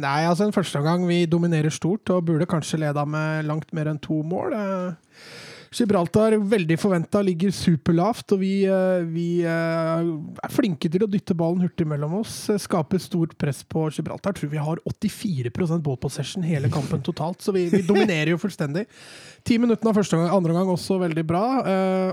Nei, 0.00 0.20
altså 0.28 0.46
en 0.46 0.54
første 0.54 0.80
gang 0.84 1.04
vi 1.08 1.24
dominerer 1.30 1.72
stort 1.74 2.08
og 2.14 2.24
burde 2.30 2.48
kanskje 2.50 2.80
leda 2.84 3.04
med 3.08 3.48
langt 3.50 3.72
mer 3.76 3.90
enn 3.92 4.00
to 4.02 4.22
mål. 4.26 4.54
Gibraltar 5.72 6.36
veldig 6.36 6.76
forventa, 6.80 7.22
ligger 7.24 7.52
superlavt, 7.54 8.34
og 8.34 8.42
vi, 8.42 8.52
eh, 8.68 9.04
vi 9.08 9.26
eh, 9.40 10.10
er 10.44 10.52
flinke 10.52 10.90
til 10.92 11.06
å 11.06 11.08
dytte 11.08 11.36
ballen 11.38 11.64
hurtig 11.64 11.86
mellom 11.88 12.18
oss. 12.20 12.34
eh, 12.52 12.60
Skaper 12.60 13.00
stort 13.00 13.36
press 13.40 13.62
på 13.64 13.86
Gibraltar. 13.88 14.36
Tror 14.36 14.52
vi 14.52 14.60
har 14.60 14.82
84 14.84 15.80
ball 15.80 15.96
possession 15.96 16.44
hele 16.44 16.68
kampen 16.72 17.02
totalt, 17.02 17.40
så 17.40 17.54
vi, 17.56 17.66
vi 17.72 17.82
dominerer 17.88 18.34
jo 18.34 18.40
fullstendig. 18.42 18.84
Ti 19.48 19.58
minutter 19.58 19.88
av 19.88 19.96
første 19.96 20.18
gang, 20.18 20.28
andre 20.28 20.52
gang 20.52 20.68
også 20.68 21.00
veldig 21.00 21.24
bra, 21.26 21.44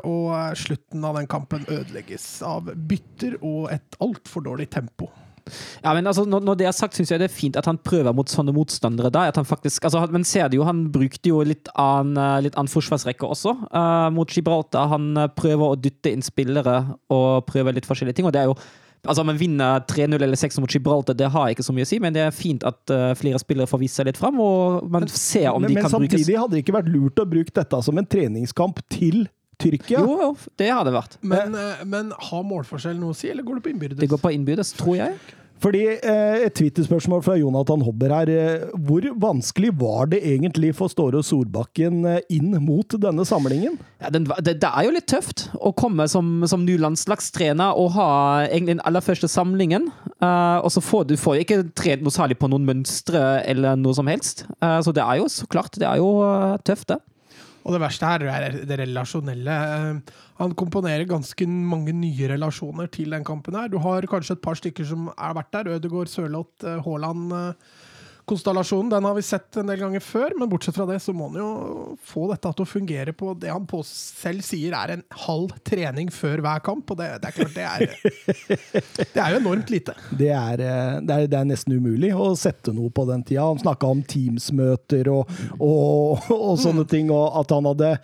og 0.08 0.58
slutten 0.58 1.04
av 1.06 1.20
den 1.20 1.28
kampen 1.30 1.68
ødelegges 1.68 2.26
av 2.48 2.72
bytter 2.74 3.38
og 3.44 3.70
et 3.76 4.00
altfor 4.02 4.48
dårlig 4.48 4.70
tempo. 4.74 5.12
Ja, 5.84 5.94
men 5.96 6.08
altså, 6.10 6.26
når, 6.28 6.58
det 6.60 6.68
er 6.70 6.76
sagt, 6.76 6.98
syns 6.98 7.12
jeg 7.14 7.22
det 7.22 7.30
er 7.30 7.34
fint 7.34 7.60
at 7.60 7.70
han 7.70 7.80
prøver 7.82 8.16
mot 8.16 8.30
sånne 8.30 8.54
motstandere. 8.56 9.12
da, 9.14 9.28
at 9.30 9.40
han 9.40 9.48
faktisk, 9.48 9.86
altså, 9.86 10.06
Men 10.12 10.28
ser 10.28 10.50
det 10.50 10.60
jo, 10.60 10.68
han 10.68 10.88
brukte 10.92 11.32
jo 11.32 11.42
litt 11.46 11.72
annen, 11.76 12.18
eh, 12.18 12.44
litt 12.48 12.60
annen 12.60 12.72
forsvarsrekke 12.72 13.28
også 13.28 13.56
uh, 13.70 14.10
mot 14.14 14.30
Gibraltar. 14.30 14.92
Han 14.94 15.16
eh, 15.18 15.32
prøver 15.36 15.74
å 15.74 15.80
dytte 15.80 16.14
inn 16.14 16.26
spillere 16.26 16.82
og 17.14 17.48
prøver 17.50 17.78
litt 17.78 17.90
forskjellige 17.90 18.20
ting. 18.20 18.30
og 18.30 18.36
det 18.36 18.46
er 18.46 18.54
jo 18.54 18.60
Altså, 19.08 19.22
Om 19.22 19.30
man 19.32 19.40
vinner 19.40 19.80
3-0 19.88 20.24
eller 20.24 20.36
6 20.36 20.60
mot 20.60 20.74
Gibraltar, 20.74 21.16
det 21.16 21.30
har 21.32 21.54
ikke 21.54 21.64
så 21.64 21.72
mye 21.72 21.86
å 21.86 21.88
si, 21.88 22.02
men 22.04 22.12
det 22.12 22.20
er 22.20 22.36
fint 22.36 22.66
at 22.68 22.92
uh, 22.92 23.14
flere 23.16 23.40
spillere 23.40 23.70
får 23.72 23.80
vist 23.80 23.96
seg 23.96 24.10
litt 24.10 24.20
fram, 24.20 24.42
og 24.44 24.90
man 24.92 25.08
ser 25.08 25.54
om 25.54 25.64
men, 25.64 25.72
de 25.72 25.78
men 25.78 25.86
kan 25.86 25.94
brukes. 25.94 26.18
samtidig 26.18 26.36
hadde 26.36 26.58
det 26.58 26.64
ikke 26.66 26.76
vært 26.76 26.90
lurt 26.92 27.22
å 27.24 27.28
bruke 27.32 27.56
dette 27.56 27.80
som 27.86 28.02
en 28.02 28.10
treningskamp 28.12 28.82
til 28.92 29.22
Tyrkia. 29.60 30.00
Jo, 30.00 30.16
jo, 30.22 30.30
det 30.60 30.70
har 30.72 30.88
det 30.88 30.96
vært. 30.96 31.20
Men, 31.20 31.58
eh, 31.58 31.84
men 31.84 32.14
har 32.30 32.48
målforskjell 32.48 32.96
noe 33.00 33.12
å 33.12 33.18
si, 33.18 33.28
eller 33.32 33.44
går 33.44 33.60
det 33.60 33.68
på 33.68 33.74
innbyrdes? 33.74 34.00
Det 34.00 34.08
går 34.12 34.24
på 34.24 34.32
innbyrdes, 34.38 34.72
tror 34.80 34.96
jeg. 35.02 35.20
Fordi 35.60 35.82
eh, 35.92 36.46
Et 36.46 36.54
Twitter-spørsmål 36.56 37.20
fra 37.26 37.34
Jonathan 37.36 37.82
Hobber 37.84 38.14
her. 38.16 38.30
Eh, 38.32 38.70
hvor 38.88 39.04
vanskelig 39.20 39.74
var 39.82 40.08
det 40.14 40.22
egentlig 40.24 40.72
for 40.78 40.88
Ståre 40.88 41.20
Solbakken 41.28 42.06
inn 42.32 42.56
mot 42.64 42.96
denne 42.96 43.26
samlingen? 43.28 43.76
Ja, 44.00 44.14
den, 44.16 44.30
det, 44.40 44.56
det 44.64 44.70
er 44.72 44.88
jo 44.88 44.96
litt 44.96 45.10
tøft 45.12 45.50
å 45.60 45.74
komme 45.76 46.08
som, 46.08 46.48
som 46.48 46.64
ny 46.64 46.78
landslagstrener 46.80 47.76
og 47.76 47.92
ha 47.98 48.10
egentlig 48.48 48.78
den 48.78 48.86
aller 48.88 49.04
første 49.04 49.28
samlingen. 49.28 49.92
Uh, 50.24 50.64
og 50.64 50.72
så 50.72 50.84
får 50.84 51.10
du 51.12 51.18
får 51.20 51.44
ikke 51.44 51.62
trent 51.76 52.08
noe 52.08 52.16
særlig 52.16 52.40
på 52.40 52.48
noen 52.52 52.64
mønstre 52.68 53.42
eller 53.44 53.76
noe 53.80 53.96
som 54.00 54.08
helst. 54.08 54.48
Uh, 54.64 54.80
så 54.86 54.96
det 54.96 55.04
er 55.04 55.20
jo 55.20 55.28
så 55.32 55.48
klart, 55.52 55.76
det 55.76 55.92
er 55.92 56.00
jo 56.00 56.14
tøft, 56.64 56.94
det. 56.96 57.02
Og 57.66 57.76
det 57.76 57.82
verste 57.84 58.08
her 58.08 58.24
er 58.32 58.58
det 58.66 58.80
relasjonelle. 58.80 59.56
Eh, 59.56 60.16
Han 60.40 60.56
komponerer 60.56 61.04
ganske 61.10 61.46
mange 61.48 61.92
nye 61.92 62.30
relasjoner 62.32 62.88
til 62.88 63.12
den 63.12 63.26
kampen 63.28 63.56
her. 63.60 63.68
Du 63.68 63.78
har 63.84 64.08
kanskje 64.08 64.38
et 64.38 64.42
par 64.42 64.56
stykker 64.56 64.88
som 64.88 65.10
har 65.18 65.36
vært 65.36 65.52
der. 65.52 65.74
Ødegaard, 65.76 66.08
Sørloth, 66.08 66.64
eh, 66.64 66.80
Haaland. 66.86 67.56
Konstellasjonen 68.30 68.92
den 68.92 69.06
har 69.08 69.16
vi 69.18 69.24
sett 69.26 69.58
en 69.58 69.70
del 69.72 69.80
ganger 69.82 70.04
før, 70.04 70.36
men 70.38 70.50
bortsett 70.52 70.76
fra 70.78 70.86
det 70.86 71.00
så 71.02 71.14
må 71.16 71.32
han 71.32 71.40
jo 71.40 71.50
få 72.06 72.28
dette 72.30 72.52
til 72.54 72.66
å 72.66 72.70
fungere 72.70 73.14
på 73.18 73.34
det 73.42 73.50
han 73.50 73.66
på 73.70 73.82
selv 73.88 74.46
sier 74.46 74.76
er 74.78 74.94
en 74.94 75.04
halv 75.26 75.56
trening 75.66 76.12
før 76.14 76.44
hver 76.46 76.62
kamp. 76.66 76.94
Og 76.94 77.00
det, 77.00 77.10
det 77.24 77.32
er 77.32 77.38
klart, 77.40 77.56
det 77.56 77.66
er, 77.66 77.86
det 79.16 79.24
er 79.24 79.34
jo 79.34 79.42
enormt 79.42 79.74
lite. 79.74 79.98
Det 80.14 80.30
er, 80.30 80.62
eh, 80.62 80.94
det, 81.02 81.18
er, 81.18 81.28
det 81.32 81.42
er 81.42 81.50
nesten 81.50 81.80
umulig 81.80 82.14
å 82.14 82.32
sette 82.38 82.74
noe 82.76 82.94
på 82.94 83.08
den 83.10 83.26
tida. 83.26 83.48
Han 83.50 83.62
snakka 83.62 83.90
om 83.90 84.06
Teams-møter 84.06 85.10
og, 85.14 85.34
og, 85.58 86.30
og 86.36 86.56
sånne 86.62 86.86
ting, 86.90 87.10
og 87.14 87.42
at 87.42 87.58
han 87.58 87.70
hadde 87.72 87.96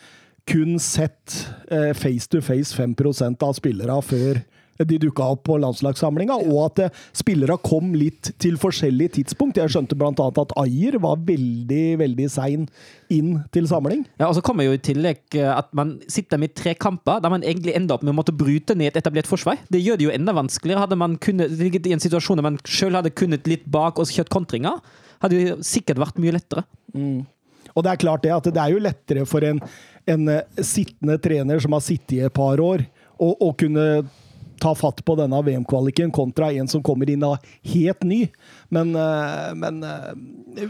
kun 0.50 0.80
sett 0.82 1.38
eh, 1.70 1.92
face 1.98 2.30
to 2.30 2.42
face 2.46 2.74
5% 2.78 3.46
av 3.46 3.56
spillere 3.58 4.02
før 4.06 4.42
de 4.84 4.98
dukka 5.00 5.30
opp 5.36 5.46
på 5.48 5.58
landslagssamlinga, 5.62 6.36
og 6.50 6.60
at 6.66 6.82
eh, 6.86 7.04
spillere 7.16 7.56
kom 7.64 7.94
litt 7.96 8.34
til 8.42 8.58
forskjellige 8.60 9.16
tidspunkt. 9.20 9.60
Jeg 9.62 9.72
skjønte 9.72 9.96
bl.a. 10.00 10.12
at 10.12 10.56
Ayer 10.60 10.98
var 11.04 11.22
veldig, 11.24 11.86
veldig 12.02 12.28
sein 12.32 12.66
inn 13.14 13.38
til 13.56 13.70
samling. 13.70 14.04
Ja, 14.20 14.28
og 14.28 14.36
så 14.38 14.44
kommer 14.46 14.68
jo 14.68 14.76
i 14.76 14.82
tillegg 14.84 15.38
eh, 15.40 15.52
at 15.54 15.72
man 15.78 15.96
sitter 16.12 16.42
med 16.42 16.56
tre 16.58 16.76
kamper 16.76 17.22
der 17.24 17.32
man 17.32 17.46
egentlig 17.46 17.76
ender 17.78 17.96
opp 17.96 18.04
med 18.04 18.16
å 18.16 18.20
måtte 18.20 18.36
bryte 18.36 18.76
ned 18.76 18.92
et 18.92 19.00
etablert 19.00 19.30
forsvar. 19.30 19.62
Det 19.72 19.80
gjør 19.84 20.02
det 20.02 20.10
jo 20.10 20.16
enda 20.16 20.36
vanskeligere. 20.36 20.84
Hadde 20.84 21.00
man 21.00 21.16
kunnet, 21.24 21.56
ligget 21.56 21.88
i 21.88 21.96
en 21.96 22.04
situasjon 22.04 22.42
der 22.42 22.50
man 22.50 22.60
sjøl 22.68 22.98
hadde 22.98 23.14
kunnet 23.16 23.48
litt 23.50 23.64
bak 23.72 24.02
og 24.02 24.12
kjørt 24.12 24.34
kontringer, 24.34 24.84
hadde 25.24 25.40
det 25.40 25.56
sikkert 25.66 26.02
vært 26.04 26.20
mye 26.22 26.36
lettere. 26.36 26.66
Og 27.76 27.84
det 27.84 27.92
er 27.92 28.00
klart 28.02 28.24
det, 28.24 28.32
at 28.36 28.52
det 28.52 28.62
er 28.62 28.76
jo 28.76 28.84
lettere 28.84 29.24
for 29.28 29.44
en, 29.48 29.62
en 30.12 30.30
eh, 30.32 30.62
sittende 30.64 31.18
trener 31.24 31.64
som 31.64 31.76
har 31.76 31.84
sittet 31.84 32.18
i 32.20 32.22
et 32.28 32.36
par 32.36 32.60
år, 32.64 32.84
å 33.16 33.54
kunne 33.56 34.04
ta 34.62 34.74
fatt 34.76 35.02
på 35.06 35.16
denne 35.20 35.40
VM-kvaliken 35.46 36.12
kontra 36.16 36.52
en 36.54 36.68
som 36.72 36.84
kommer 36.86 37.10
inn 37.12 37.24
av 37.26 37.38
helt 37.74 38.04
ny. 38.04 38.22
Men, 38.74 38.96
eh, 38.96 39.54
men 39.56 39.84
eh, 39.84 40.66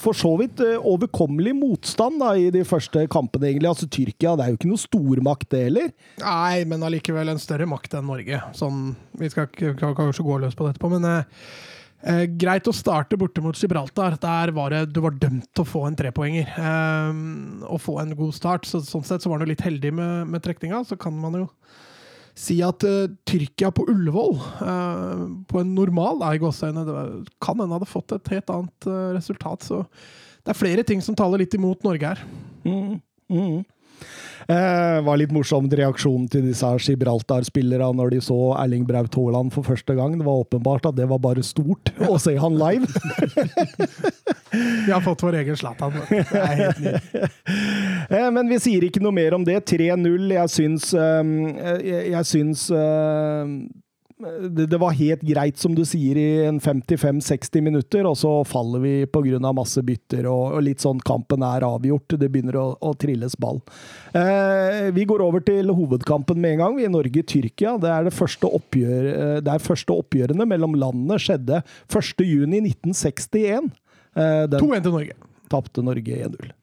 for 0.00 0.16
så 0.16 0.34
vidt 0.40 0.60
eh, 0.64 0.76
overkommelig 0.76 1.54
motstand 1.56 2.20
da 2.22 2.34
i 2.36 2.50
de 2.54 2.64
første 2.66 3.06
kampene, 3.12 3.50
egentlig. 3.50 3.72
Altså 3.72 3.90
Tyrkia 3.90 4.36
det 4.36 4.46
er 4.46 4.54
jo 4.54 4.60
ikke 4.60 4.72
noe 4.72 4.84
stormakt, 4.84 5.50
det 5.54 5.64
heller. 5.68 5.90
Nei, 6.22 6.62
men 6.70 6.86
allikevel 6.86 7.32
en 7.32 7.42
større 7.42 7.68
makt 7.70 7.98
enn 7.98 8.08
Norge. 8.10 8.42
Sånn, 8.56 8.94
vi 9.20 9.30
skal 9.32 9.50
kanskje 9.50 10.26
gå 10.26 10.40
løs 10.42 10.56
på 10.56 10.66
det 10.66 10.74
etterpå, 10.74 10.92
men 10.96 11.08
eh, 11.10 12.24
greit 12.40 12.68
å 12.68 12.76
starte 12.76 13.18
borte 13.20 13.42
mot 13.44 13.56
Gibraltar. 13.56 14.18
Der 14.20 14.54
var 14.56 14.74
det, 14.74 14.86
du 14.94 15.02
var 15.04 15.16
dømt 15.20 15.48
til 15.54 15.64
å 15.64 15.70
få 15.70 15.86
en 15.88 15.98
trepoenger 15.98 16.50
eh, 16.56 17.22
å 17.68 17.78
få 17.80 18.00
en 18.02 18.16
god 18.18 18.36
start. 18.36 18.68
Så, 18.68 18.82
sånn 18.86 19.06
sett 19.06 19.24
så 19.24 19.32
var 19.32 19.42
du 19.42 19.50
litt 19.50 19.64
heldig 19.64 19.94
med, 19.96 20.34
med 20.34 20.44
trekninga. 20.44 20.84
Så 20.88 20.98
kan 21.00 21.16
man 21.16 21.38
jo 21.42 21.48
si 22.40 22.56
at 22.64 22.84
uh, 22.88 23.10
Tyrkia 23.28 23.70
på 23.74 23.84
Ullevål, 23.90 24.38
uh, 24.62 25.24
på 25.50 25.60
en 25.60 25.74
normal 25.76 26.22
gåseøyne, 26.40 26.86
kan 27.42 27.60
hende 27.60 27.76
hadde 27.76 27.90
fått 27.90 28.16
et 28.16 28.32
helt 28.32 28.52
annet 28.54 28.88
uh, 28.88 29.10
resultat. 29.16 29.66
Så 29.66 29.82
det 30.40 30.54
er 30.54 30.60
flere 30.60 30.86
ting 30.86 31.04
som 31.04 31.18
taler 31.18 31.42
litt 31.42 31.56
imot 31.56 31.84
Norge 31.84 32.14
her. 32.14 32.24
Mm. 32.64 33.00
Eh, 34.50 35.00
var 35.06 35.18
litt 35.20 35.30
morsomt 35.30 35.70
reaksjonen 35.78 36.24
til 36.32 36.48
disse 36.48 36.66
Gibraltar-spillerne 36.82 37.92
når 38.00 38.16
de 38.16 38.20
så 38.24 38.38
Erling 38.58 38.82
Braut 38.88 39.14
Haaland 39.14 39.52
for 39.54 39.62
første 39.62 39.94
gang. 39.94 40.16
Det 40.18 40.26
var 40.26 40.40
åpenbart 40.42 40.88
at 40.90 40.96
det 40.98 41.06
var 41.10 41.20
bare 41.22 41.44
stort 41.46 41.92
å 42.10 42.16
se 42.18 42.34
han 42.40 42.56
live. 42.58 42.88
Vi 44.86 44.90
har 44.90 45.04
fått 45.04 45.22
vår 45.22 45.38
egen 45.44 45.58
Zlatan. 45.60 45.94
Det 46.10 46.24
er 46.26 46.56
helt 46.64 46.82
nydelig. 46.82 47.28
Eh, 48.10 48.26
Men 48.34 48.48
vi 48.50 48.56
sier 48.58 48.82
ikke 48.82 48.98
noe 49.04 49.14
mer 49.14 49.36
om 49.36 49.44
det. 49.46 49.60
3-0. 49.70 50.24
Jeg 50.34 50.50
syns 50.50 50.88
eh, 50.98 51.28
Jeg, 51.86 52.00
jeg 52.10 52.26
syns 52.26 52.64
eh, 52.74 53.52
det, 54.20 54.66
det 54.66 54.78
var 54.80 54.92
helt 54.96 55.22
greit, 55.24 55.58
som 55.58 55.74
du 55.76 55.82
sier, 55.88 56.18
i 56.18 56.44
en 56.46 56.60
55-60 56.60 57.64
minutter, 57.64 58.06
og 58.08 58.16
så 58.20 58.32
faller 58.48 58.82
vi 58.84 58.92
pga. 59.06 59.52
masse 59.56 59.82
bytter 59.86 60.28
og, 60.30 60.56
og 60.58 60.64
litt 60.66 60.84
sånn 60.84 61.00
kampen 61.04 61.44
er 61.46 61.66
avgjort. 61.66 62.16
Det 62.20 62.28
begynner 62.28 62.58
å, 62.60 62.66
å 62.76 62.92
trilles 63.00 63.36
ball. 63.40 63.60
Eh, 64.12 64.90
vi 64.96 65.06
går 65.08 65.24
over 65.24 65.44
til 65.46 65.72
hovedkampen 65.72 66.40
med 66.40 66.56
en 66.56 66.64
gang. 66.64 66.78
Vi 66.78 66.86
i 66.88 66.92
Norge-Tyrkia. 66.92 67.76
Det 67.80 67.90
er 67.90 68.08
det 68.08 68.14
første 68.16 68.50
oppgjør, 68.60 69.10
eh, 69.14 69.34
det 69.44 69.54
er 69.54 69.66
første 69.66 69.96
oppgjørene 69.96 70.48
mellom 70.48 70.76
landene 70.78 71.20
skjedde 71.20 71.62
1.6.1961. 71.88 73.70
Eh, 74.16 74.46
den 74.50 74.60
2-1 74.60 74.88
til 74.88 74.96
Norge. 74.98 75.20
tapte 75.50 75.84
Norge 75.86 76.24
1-0. 76.28 76.56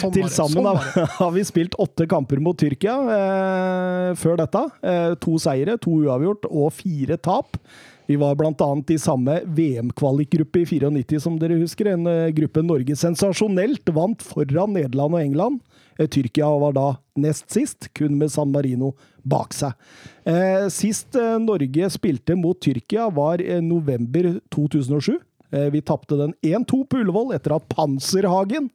Sånn 0.00 0.12
Til 0.16 0.26
sammen 0.32 0.66
Sånn 0.66 1.06
har 1.20 1.30
vi 1.36 1.44
spilt 1.48 1.76
åtte 1.80 2.08
kamper 2.10 2.42
mot 2.42 2.58
Tyrkia 2.58 2.96
eh, 3.16 4.08
før 4.20 4.40
dette. 4.42 4.66
Eh, 4.82 5.14
to 5.22 5.38
seire, 5.42 5.78
to 5.80 6.00
uavgjort 6.04 6.50
og 6.50 6.74
fire 6.76 7.18
tap. 7.20 7.58
Vi 8.10 8.16
var 8.18 8.34
bl.a. 8.34 8.70
i 8.88 8.98
samme 8.98 9.36
VM-kvalikgruppe 9.46 10.64
i 10.64 10.64
94, 10.66 11.20
som 11.22 11.36
dere 11.38 11.60
husker. 11.60 11.92
En 11.92 12.08
eh, 12.10 12.32
gruppe 12.34 12.64
Norge 12.66 12.96
sensasjonelt 12.98 13.92
vant 13.94 14.24
foran 14.26 14.74
Nederland 14.74 15.14
og 15.14 15.22
England. 15.22 15.60
Eh, 15.94 16.08
Tyrkia 16.10 16.48
var 16.58 16.74
da 16.74 16.88
nest 17.22 17.46
sist, 17.54 17.86
kun 17.94 18.18
med 18.18 18.32
San 18.34 18.50
Marino 18.50 18.96
bak 19.22 19.54
seg. 19.54 19.78
Eh, 20.26 20.66
sist 20.74 21.14
Norge 21.44 21.92
spilte 21.94 22.34
mot 22.34 22.58
Tyrkia, 22.58 23.06
var 23.14 23.44
november 23.62 24.32
2007. 24.50 25.20
Eh, 25.50 25.70
Vi 25.74 25.82
tapte 25.82 26.16
den 26.16 26.34
1-2 26.42 26.84
på 26.86 27.02
Ullevål 27.02 27.34
etter 27.36 27.56
at 27.56 27.68
Panserhagen 27.72 28.70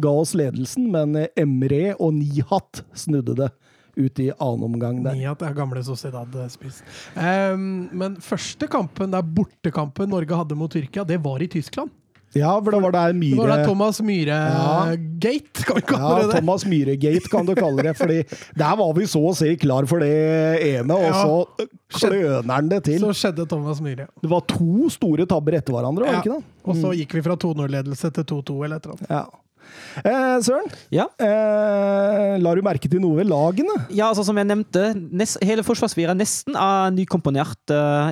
ga 0.00 0.12
oss 0.22 0.34
ledelsen, 0.38 0.90
men 0.92 1.16
eh, 1.18 1.30
Emre 1.40 1.94
og 1.98 2.14
Nihat 2.18 2.84
snudde 2.96 3.36
det 3.38 3.50
ut 3.98 4.20
i 4.22 4.30
annen 4.38 4.64
omgang 4.70 5.02
der. 5.04 5.16
Nihat 5.18 5.42
er 5.44 5.56
gamle 5.56 5.82
Sociedad-spiss. 5.84 6.82
Um, 7.16 7.88
men 7.92 8.16
første 8.22 8.68
kampen, 8.70 9.10
der 9.12 9.26
bortekampen 9.26 10.12
Norge 10.12 10.38
hadde 10.38 10.58
mot 10.58 10.72
Tyrkia, 10.72 11.04
det 11.04 11.18
var 11.24 11.42
i 11.42 11.50
Tyskland. 11.50 11.90
Ja, 12.36 12.52
for 12.62 12.70
det 12.70 12.80
var 12.84 12.92
der 12.94 13.12
Det 13.18 13.36
var 13.36 13.50
der 13.50 13.64
Thomas 13.66 13.98
Myhre-gate, 14.00 15.64
kan 15.66 15.76
vi 15.80 15.82
kalle 15.82 16.02
ja, 16.02 16.18
det 16.20 16.26
Ja, 16.28 16.38
Thomas 16.38 16.64
Myhre-gate 16.64 17.30
kan 17.32 17.46
du 17.46 17.54
kalle 17.58 17.82
det. 17.82 17.96
Fordi 17.98 18.22
der 18.54 18.76
var 18.78 18.92
vi 18.94 19.06
så 19.10 19.22
å 19.32 19.34
si 19.34 19.56
klar 19.56 19.88
for 19.90 19.98
det 19.98 20.12
ene, 20.62 20.94
og 20.94 21.08
Ja. 21.10 21.24
så 21.24 21.66
kløner 21.98 22.54
han 22.54 22.68
det 22.70 22.84
til. 22.86 23.00
Så 23.02 23.10
skjedde 23.18 23.48
Thomas 23.50 23.80
Myhre. 23.82 24.06
Det 24.22 24.30
var 24.30 24.46
to 24.46 24.88
store 24.90 25.26
tabber 25.26 25.58
etter 25.58 25.74
hverandre, 25.74 26.06
var 26.06 26.20
det 26.20 26.24
ikke 26.24 26.38
det? 26.38 26.44
Og 26.64 26.76
så 26.76 26.94
gikk 26.94 27.14
vi 27.18 27.22
fra 27.26 27.36
2-0-ledelse 27.36 28.12
til 28.14 28.24
2-2 28.24 28.64
eller 28.64 28.76
et 28.76 28.86
eller 28.86 28.96
annet. 28.96 29.10
Ja. 29.10 29.26
Eh, 30.04 30.36
Søren, 30.44 30.68
Ja. 30.94 31.06
eh, 31.18 32.38
la 32.40 32.54
du 32.54 32.62
merke 32.62 32.88
til 32.90 33.00
noe 33.02 33.16
ved 33.18 33.28
lagene? 33.30 33.74
Ja, 33.90 34.08
altså 34.10 34.24
som 34.26 34.38
jeg 34.38 34.48
nevnte, 34.48 34.94
nest, 34.96 35.38
hele 35.44 35.64
er 35.64 36.14
nesten 36.14 36.56
er 36.56 36.90
nykomponert 36.94 37.74
uh, 37.74 38.10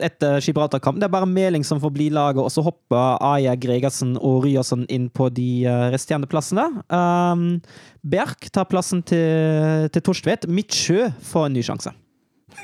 etter 0.00 0.40
Gibraltar-kampen. 0.40 1.00
Det 1.00 1.08
er 1.08 1.12
bare 1.12 1.28
Meling 1.28 1.64
som 1.64 1.80
får 1.80 1.92
bli 1.94 2.08
laget, 2.10 2.42
og 2.42 2.50
så 2.50 2.64
hopper 2.64 3.18
Aja 3.20 3.54
Gregersen 3.54 4.16
og 4.16 4.44
Ryerson 4.44 4.86
inn 4.88 5.08
på 5.10 5.28
de 5.34 5.64
eh, 5.66 5.90
resterende 5.92 6.28
plassene. 6.30 6.66
Um, 6.88 7.60
Berg 8.02 8.50
tar 8.52 8.68
plassen 8.70 9.02
til, 9.02 9.88
til 9.92 10.02
Torstvedt. 10.02 10.48
Midtsjø 10.48 11.10
får 11.30 11.48
en 11.48 11.58
ny 11.58 11.64
sjanse. 11.66 11.92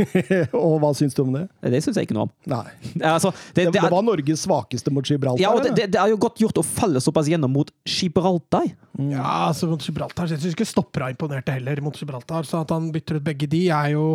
og 0.64 0.76
hva 0.82 0.90
syns 0.96 1.16
du 1.16 1.22
om 1.24 1.32
det? 1.36 1.44
Det 1.74 1.80
syns 1.84 1.98
jeg 2.00 2.08
ikke 2.08 2.16
noe 2.16 2.28
om. 2.28 2.34
Nei. 2.50 2.66
Altså, 3.14 3.30
det, 3.54 3.68
Det, 3.68 3.72
det 3.74 3.82
det 3.84 3.90
var 3.92 4.04
Norges 4.06 4.44
svakeste 4.46 4.92
mot 4.94 5.06
Gibraltar. 5.06 5.42
ja, 5.42 5.52
og 5.54 5.62
det, 5.64 5.74
det, 5.78 5.88
det 5.94 6.00
er 6.00 6.12
jo 6.12 6.20
godt 6.20 6.40
gjort 6.42 6.60
å 6.60 6.66
falle 6.66 7.02
såpass 7.04 7.30
gjennom 7.30 7.52
mot 7.54 7.70
Gibraltar. 7.86 8.68
Ja, 8.98 9.48
altså 9.48 9.66
mot 9.70 9.82
Gibraltar 9.82 10.30
Jeg 10.30 10.40
syns 10.42 10.54
ikke 10.54 10.66
Stoppera 10.68 11.10
imponerte 11.12 11.54
heller 11.56 11.82
mot 11.84 11.96
Gibraltar, 11.98 12.46
så 12.48 12.62
at 12.64 12.72
han 12.74 12.90
bytter 12.94 13.20
ut 13.20 13.26
begge 13.26 13.50
de, 13.50 13.66
er 13.74 13.94
jo 13.94 14.06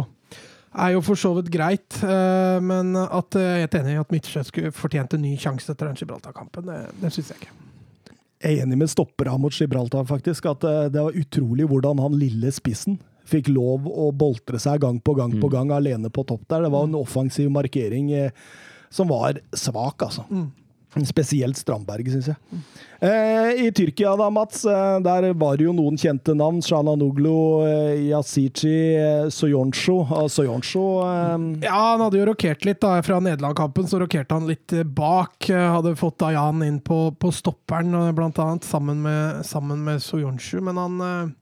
er 0.69 0.93
jo 0.93 0.99
for 1.01 1.17
så 1.17 1.31
vidt 1.33 1.49
greit, 1.53 1.97
eh, 2.05 2.59
men 2.61 2.93
at 2.99 3.37
eh, 3.37 3.41
jeg 3.41 3.55
er 3.55 3.63
helt 3.65 3.77
enig 3.79 3.95
i 3.95 4.01
at 4.03 4.11
Midtsjø 4.13 4.71
fortjente 4.75 5.17
en 5.17 5.25
ny 5.25 5.33
sjanse 5.41 5.71
etter 5.71 5.89
den 5.89 5.97
Gibraltar-kampen. 5.97 6.67
Det, 6.69 6.77
det 7.01 7.11
syns 7.15 7.31
jeg 7.33 7.41
ikke. 7.41 7.55
Jeg 8.39 8.55
er 8.59 8.63
enig 8.63 8.77
med 8.79 8.91
stoppera 8.91 9.33
mot 9.41 9.55
Gibraltar, 9.55 10.05
faktisk. 10.07 10.45
At 10.51 10.63
eh, 10.67 10.85
det 10.93 11.01
var 11.03 11.17
utrolig 11.17 11.65
hvordan 11.67 11.99
han 12.05 12.19
lille 12.21 12.53
spissen 12.55 12.99
fikk 13.29 13.51
lov 13.53 13.87
å 13.89 14.09
boltre 14.15 14.59
seg 14.61 14.81
gang 14.83 14.99
på 14.99 15.15
gang 15.19 15.37
på 15.41 15.51
gang 15.53 15.71
alene 15.75 16.09
på 16.13 16.25
topp 16.27 16.47
der. 16.49 16.65
Det 16.67 16.73
var 16.73 16.89
en 16.89 16.97
offensiv 16.99 17.51
markering 17.53 18.11
eh, 18.11 18.31
som 18.89 19.07
var 19.11 19.37
svak, 19.53 20.01
altså. 20.09 20.25
Spesielt 21.05 21.53
Strandberg, 21.53 22.07
syns 22.09 22.31
jeg. 22.31 22.61
Eh, 23.05 23.59
I 23.61 23.67
Tyrkia 23.77 24.15
da, 24.17 24.25
Mats, 24.33 24.63
eh, 24.65 24.95
der 25.05 25.27
var 25.37 25.59
det 25.59 25.67
jo 25.67 25.73
noen 25.77 25.99
kjente 26.01 26.33
navn. 26.33 26.63
Shananoglu, 26.65 27.35
eh, 27.67 28.07
Yasici, 28.09 28.73
eh, 28.97 29.27
Soyoncho. 29.29 29.99
Soyoncho 30.33 30.87
eh, 31.05 31.35
Ja, 31.67 31.75
han 31.91 32.01
hadde 32.01 32.17
jo 32.17 32.25
rokert 32.31 32.65
litt 32.65 32.81
da, 32.81 32.95
fra 33.05 33.19
Nederland-kampen. 33.21 33.85
Så 33.87 34.01
rokerte 34.01 34.33
han 34.33 34.49
litt 34.49 34.73
eh, 34.73 34.81
bak. 34.83 35.45
Eh, 35.53 35.67
Hadde 35.75 35.93
fått 35.99 36.17
Dayan 36.25 36.65
inn 36.65 36.81
på, 36.81 37.11
på 37.21 37.31
stopperen, 37.37 37.93
blant 38.17 38.41
annet, 38.41 38.65
sammen 38.65 39.05
med, 39.05 39.45
sammen 39.45 39.85
med 39.85 40.01
Soyoncho. 40.01 40.57
Men 40.65 40.81
han, 40.81 41.35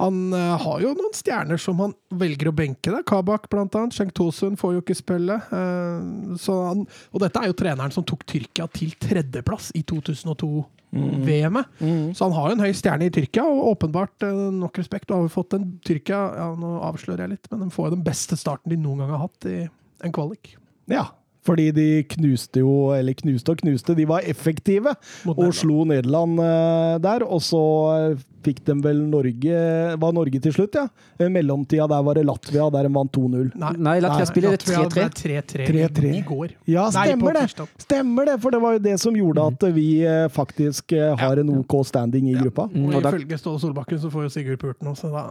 han 0.00 0.32
uh, 0.34 0.56
har 0.58 0.80
jo 0.82 0.90
noen 0.96 1.14
stjerner 1.14 1.60
som 1.60 1.78
han 1.78 1.92
velger 2.18 2.50
å 2.50 2.54
benke. 2.56 2.90
Der. 2.90 3.04
Kabak, 3.06 3.46
blant 3.52 3.76
annet. 3.78 3.94
Schenk 3.94 4.14
Tosun 4.16 4.56
får 4.58 4.76
jo 4.76 4.82
ikke 4.82 4.96
spille. 4.98 5.38
Uh, 5.52 6.34
Så 6.40 6.56
han, 6.66 6.82
og 7.12 7.22
dette 7.22 7.38
er 7.38 7.50
jo 7.50 7.58
treneren 7.58 7.94
som 7.94 8.06
tok 8.06 8.24
Tyrkia 8.26 8.66
til 8.74 8.96
tredjeplass 8.98 9.70
i 9.78 9.84
2002-VM-et. 9.86 11.78
Så 12.18 12.26
han 12.26 12.34
har 12.34 12.50
jo 12.50 12.58
en 12.58 12.64
høy 12.66 12.74
stjerne 12.74 13.06
i 13.06 13.14
Tyrkia, 13.14 13.46
og 13.46 13.70
åpenbart 13.76 14.26
uh, 14.26 14.50
nok 14.54 14.82
respekt. 14.82 15.12
Og 15.14 15.28
har 15.28 15.34
fått 15.36 15.54
en 15.58 15.70
Tyrkia 15.86 16.24
ja, 16.40 16.50
Nå 16.58 16.76
avslører 16.90 17.28
jeg 17.28 17.36
litt, 17.36 17.50
men 17.52 17.62
de 17.66 17.74
får 17.74 17.90
jo 17.90 17.96
den 17.96 18.06
beste 18.06 18.38
starten 18.40 18.74
de 18.74 18.80
noen 18.80 19.04
gang 19.04 19.14
har 19.14 19.28
hatt 19.28 19.50
i 19.50 19.60
en 20.04 20.14
kvalik. 20.14 20.56
Ja. 20.90 21.06
Fordi 21.44 21.66
de 21.76 21.86
knuste 22.08 22.62
jo, 22.62 22.92
eller 22.96 23.12
knuste 23.18 23.52
og 23.52 23.58
knuste, 23.60 23.92
de 23.98 24.06
var 24.08 24.24
effektive 24.24 24.94
og 25.28 25.50
slo 25.52 25.82
Nederland 25.88 26.38
eh, 26.40 26.94
der. 27.04 27.24
Og 27.28 27.42
så 27.44 27.60
eh, 27.98 28.22
fikk 28.44 28.62
de 28.64 28.74
vel 28.84 28.98
Norge 29.08 29.58
Var 30.00 30.12
Norge 30.16 30.40
til 30.44 30.52
slutt, 30.56 30.76
ja. 30.76 30.86
I 31.20 31.28
mellomtida 31.32 31.86
der 31.88 32.02
var 32.04 32.16
det 32.18 32.24
Latvia, 32.28 32.66
der 32.72 32.88
de 32.88 32.92
vant 32.96 33.12
2-0. 33.16 33.50
Nei, 33.60 33.94
Latvia 34.04 34.26
spiller 34.28 34.56
3-3. 34.60 35.04
3-3 35.20 35.68
3-3. 35.68 36.10
i 36.16 36.22
går. 36.28 36.56
Ja, 36.68 36.86
Nei, 36.96 37.06
stemmer 37.10 37.36
det! 37.38 37.68
Stemmer 37.84 38.28
det, 38.28 38.38
For 38.42 38.56
det 38.56 38.62
var 38.64 38.76
jo 38.78 38.82
det 38.88 38.96
som 39.04 39.16
gjorde 39.16 39.46
at 39.52 39.68
vi 39.76 39.86
eh, 40.08 40.26
faktisk 40.32 40.96
eh, 40.96 41.12
har 41.20 41.40
en 41.44 41.52
OK 41.58 41.78
standing 41.88 42.32
i 42.32 42.36
gruppa. 42.40 42.70
Mm, 42.72 42.88
Og 42.88 42.98
og 43.02 43.08
ifølge 43.12 43.38
Ståle 43.40 43.60
Solbakken 43.62 44.00
så 44.00 44.10
får 44.12 44.28
jo 44.30 44.34
Sigurd 44.38 44.60
Purten 44.64 44.88
også, 44.92 45.12
da 45.12 45.28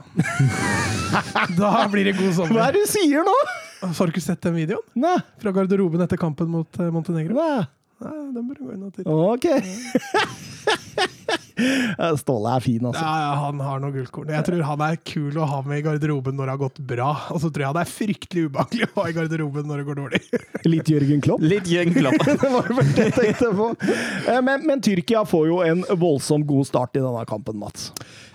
Da 1.60 1.88
blir 1.91 2.10
det 2.10 2.17
god 2.21 2.34
sommer. 2.38 2.58
Hva 2.58 2.69
er 2.69 2.78
det 2.78 2.86
du 2.86 2.91
sier 2.93 3.26
nå?! 3.26 3.38
Har 3.84 4.08
du 4.08 4.13
ikke 4.13 4.24
sett 4.24 4.41
den 4.46 4.56
videoen? 4.58 4.86
Nei, 5.00 5.17
Fra 5.43 5.52
garderoben 5.56 6.02
etter 6.06 6.19
kampen 6.22 6.50
mot 6.54 6.80
eh, 6.80 6.91
Montenegro? 6.93 7.36
nei. 7.38 7.63
Nei, 8.04 8.17
den 8.36 8.48
burde 8.50 8.65
gå 8.65 8.74
inn 8.74 8.82
og 8.84 8.91
titte. 8.91 9.08
OK. 9.08 9.46
Ståle 12.19 12.50
er 12.58 12.63
fin, 12.65 12.82
altså. 12.89 13.00
Ja, 13.00 13.12
ja, 13.22 13.34
han 13.46 13.60
har 13.63 13.80
noe 13.80 13.93
gullkorn. 13.93 14.32
Jeg 14.34 14.43
tror 14.48 14.63
han 14.67 14.82
er 14.84 14.98
kul 15.08 15.38
å 15.39 15.46
ha 15.48 15.60
med 15.63 15.80
i 15.80 15.84
garderoben 15.86 16.36
når 16.36 16.50
det 16.50 16.56
har 16.56 16.62
gått 16.65 16.82
bra. 16.89 17.12
Og 17.32 17.39
så 17.43 17.52
tror 17.54 17.63
jeg 17.67 17.78
det 17.78 17.84
er 17.86 17.91
fryktelig 17.93 18.43
ubehagelig 18.50 18.88
å 18.89 18.98
ha 18.98 19.06
i 19.08 19.15
garderoben 19.15 19.69
når 19.69 19.80
det 19.84 19.86
går 19.91 20.00
dårlig. 20.02 20.22
Litt 20.74 20.91
Jørgen 20.91 21.24
Klopp. 21.24 21.46
Litt 21.46 21.69
Jørgen 21.72 21.96
Klopp. 22.00 22.19
Det 22.43 22.52
var 22.58 22.67
vel 22.74 22.91
det 22.98 23.06
jeg 23.08 23.15
tenkte 23.19 23.54
på. 23.62 23.69
Eh, 24.34 24.41
Men, 24.50 24.65
men 24.67 24.84
Tyrkia 24.84 25.24
får 25.30 25.48
jo 25.52 25.62
en 25.63 25.86
voldsomt 26.02 26.48
god 26.50 26.67
start 26.74 27.00
i 27.00 27.06
denne 27.06 27.24
kampen, 27.30 27.56
Mats. 27.62 27.91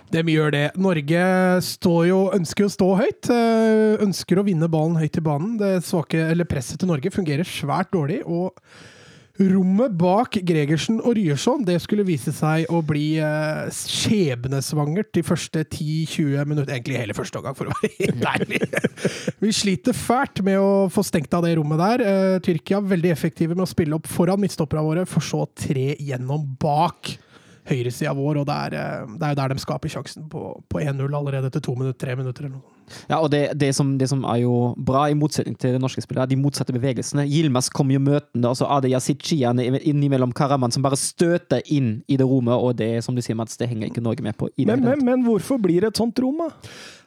De 0.09 0.23
gjør 0.33 0.53
det. 0.55 0.65
Norge 0.81 1.23
står 1.65 2.03
jo, 2.09 2.19
ønsker 2.33 2.65
jo 2.65 2.69
å 2.69 2.73
stå 2.73 2.91
høyt. 2.97 3.31
øh, 3.33 4.05
Ønsker 4.05 4.41
å 4.41 4.45
vinne 4.47 4.69
ballen 4.71 4.97
høyt 4.97 5.19
i 5.19 5.25
banen. 5.25 5.57
Det 5.61 5.75
svake, 5.85 6.23
eller 6.31 6.49
presset 6.49 6.81
til 6.81 6.89
Norge 6.89 7.11
fungerer 7.13 7.45
svært 7.45 7.93
dårlig. 7.93 8.23
og 8.25 8.57
Rommet 9.39 9.93
bak 9.95 10.35
Gregersen 10.43 10.97
og 10.99 11.13
Ryerson 11.15 11.61
det 11.63 11.77
skulle 11.79 12.03
vise 12.03 12.33
seg 12.35 12.65
å 12.75 12.81
bli 12.83 13.21
eh, 13.23 13.69
skjebnesvangert 13.71 15.13
de 15.15 15.23
første 15.23 15.63
10-20 15.63 16.43
minutter. 16.49 16.73
Egentlig 16.75 16.99
hele 16.99 17.15
første 17.15 17.39
omgang, 17.39 17.55
for 17.55 17.69
å 17.69 17.77
være 17.77 17.93
helt 18.01 18.27
ærlig. 18.33 18.59
Vi 19.39 19.53
sliter 19.55 19.95
fælt 19.95 20.43
med 20.43 20.59
å 20.59 20.89
få 20.91 21.05
stengt 21.07 21.37
av 21.37 21.47
det 21.47 21.53
rommet 21.55 21.79
der. 21.79 22.03
Eh, 22.03 22.35
Tyrkia 22.43 22.81
veldig 22.83 23.13
effektive 23.15 23.55
med 23.55 23.63
å 23.63 23.71
spille 23.71 23.95
opp 23.95 24.11
foran 24.11 24.43
midtstopperne 24.43 24.83
våre, 24.89 25.07
for 25.07 25.23
så 25.23 25.45
tre 25.55 25.93
gjennom 25.95 26.43
bak 26.59 27.15
høyresida 27.69 28.15
vår. 28.17 28.41
Og 28.41 28.49
det 28.49 28.57
er, 28.65 28.77
eh, 28.79 29.15
det 29.19 29.29
er 29.29 29.39
der 29.39 29.53
de 29.53 29.63
skaper 29.63 29.91
sjansen 29.91 30.27
på, 30.31 30.51
på 30.69 30.83
1-0 30.83 31.07
allerede 31.07 31.51
etter 31.51 31.63
to 31.63 31.77
minutter, 31.77 31.99
tre 32.05 32.17
minutter 32.19 32.45
eller 32.47 32.59
noe. 32.59 32.75
Ja, 33.09 33.19
og 33.19 33.29
det, 33.33 33.43
det, 33.59 33.71
som, 33.77 33.91
det 33.99 34.09
som 34.09 34.23
er 34.25 34.41
jo 34.43 34.53
bra, 34.77 35.05
i 35.09 35.17
motsetning 35.17 35.57
til 35.59 35.75
det 35.75 35.81
norske 35.81 36.01
spillet, 36.03 36.23
er 36.23 36.31
de 36.31 36.39
motsatte 36.41 36.75
bevegelsene. 36.75 37.27
Yilmaz 37.29 37.69
kommer 37.73 37.95
jo 37.95 38.03
møtende, 38.03 38.49
og 38.49 38.57
så 38.57 38.69
er 38.69 38.83
det 38.83 38.93
Yasichian 38.95 39.61
innimellom 39.61 40.33
Karaman 40.35 40.73
som 40.73 40.85
bare 40.85 40.99
støter 40.99 41.61
inn 41.69 41.99
i 42.09 42.17
det 42.19 42.27
rommet, 42.27 42.55
og 42.57 42.79
det 42.79 43.03
som 43.05 43.17
du 43.17 43.21
sier, 43.25 43.37
Mats, 43.39 43.59
det 43.59 43.69
henger 43.71 43.91
ikke 43.91 44.05
Norge 44.05 44.25
med 44.25 44.37
på. 44.39 44.49
i 44.55 44.65
det 44.65 44.73
Men, 44.73 44.87
men, 44.89 45.05
men 45.05 45.27
hvorfor 45.27 45.61
blir 45.61 45.85
det 45.85 45.93
et 45.93 46.01
sånt 46.01 46.17
rom, 46.23 46.41
da? 46.47 46.49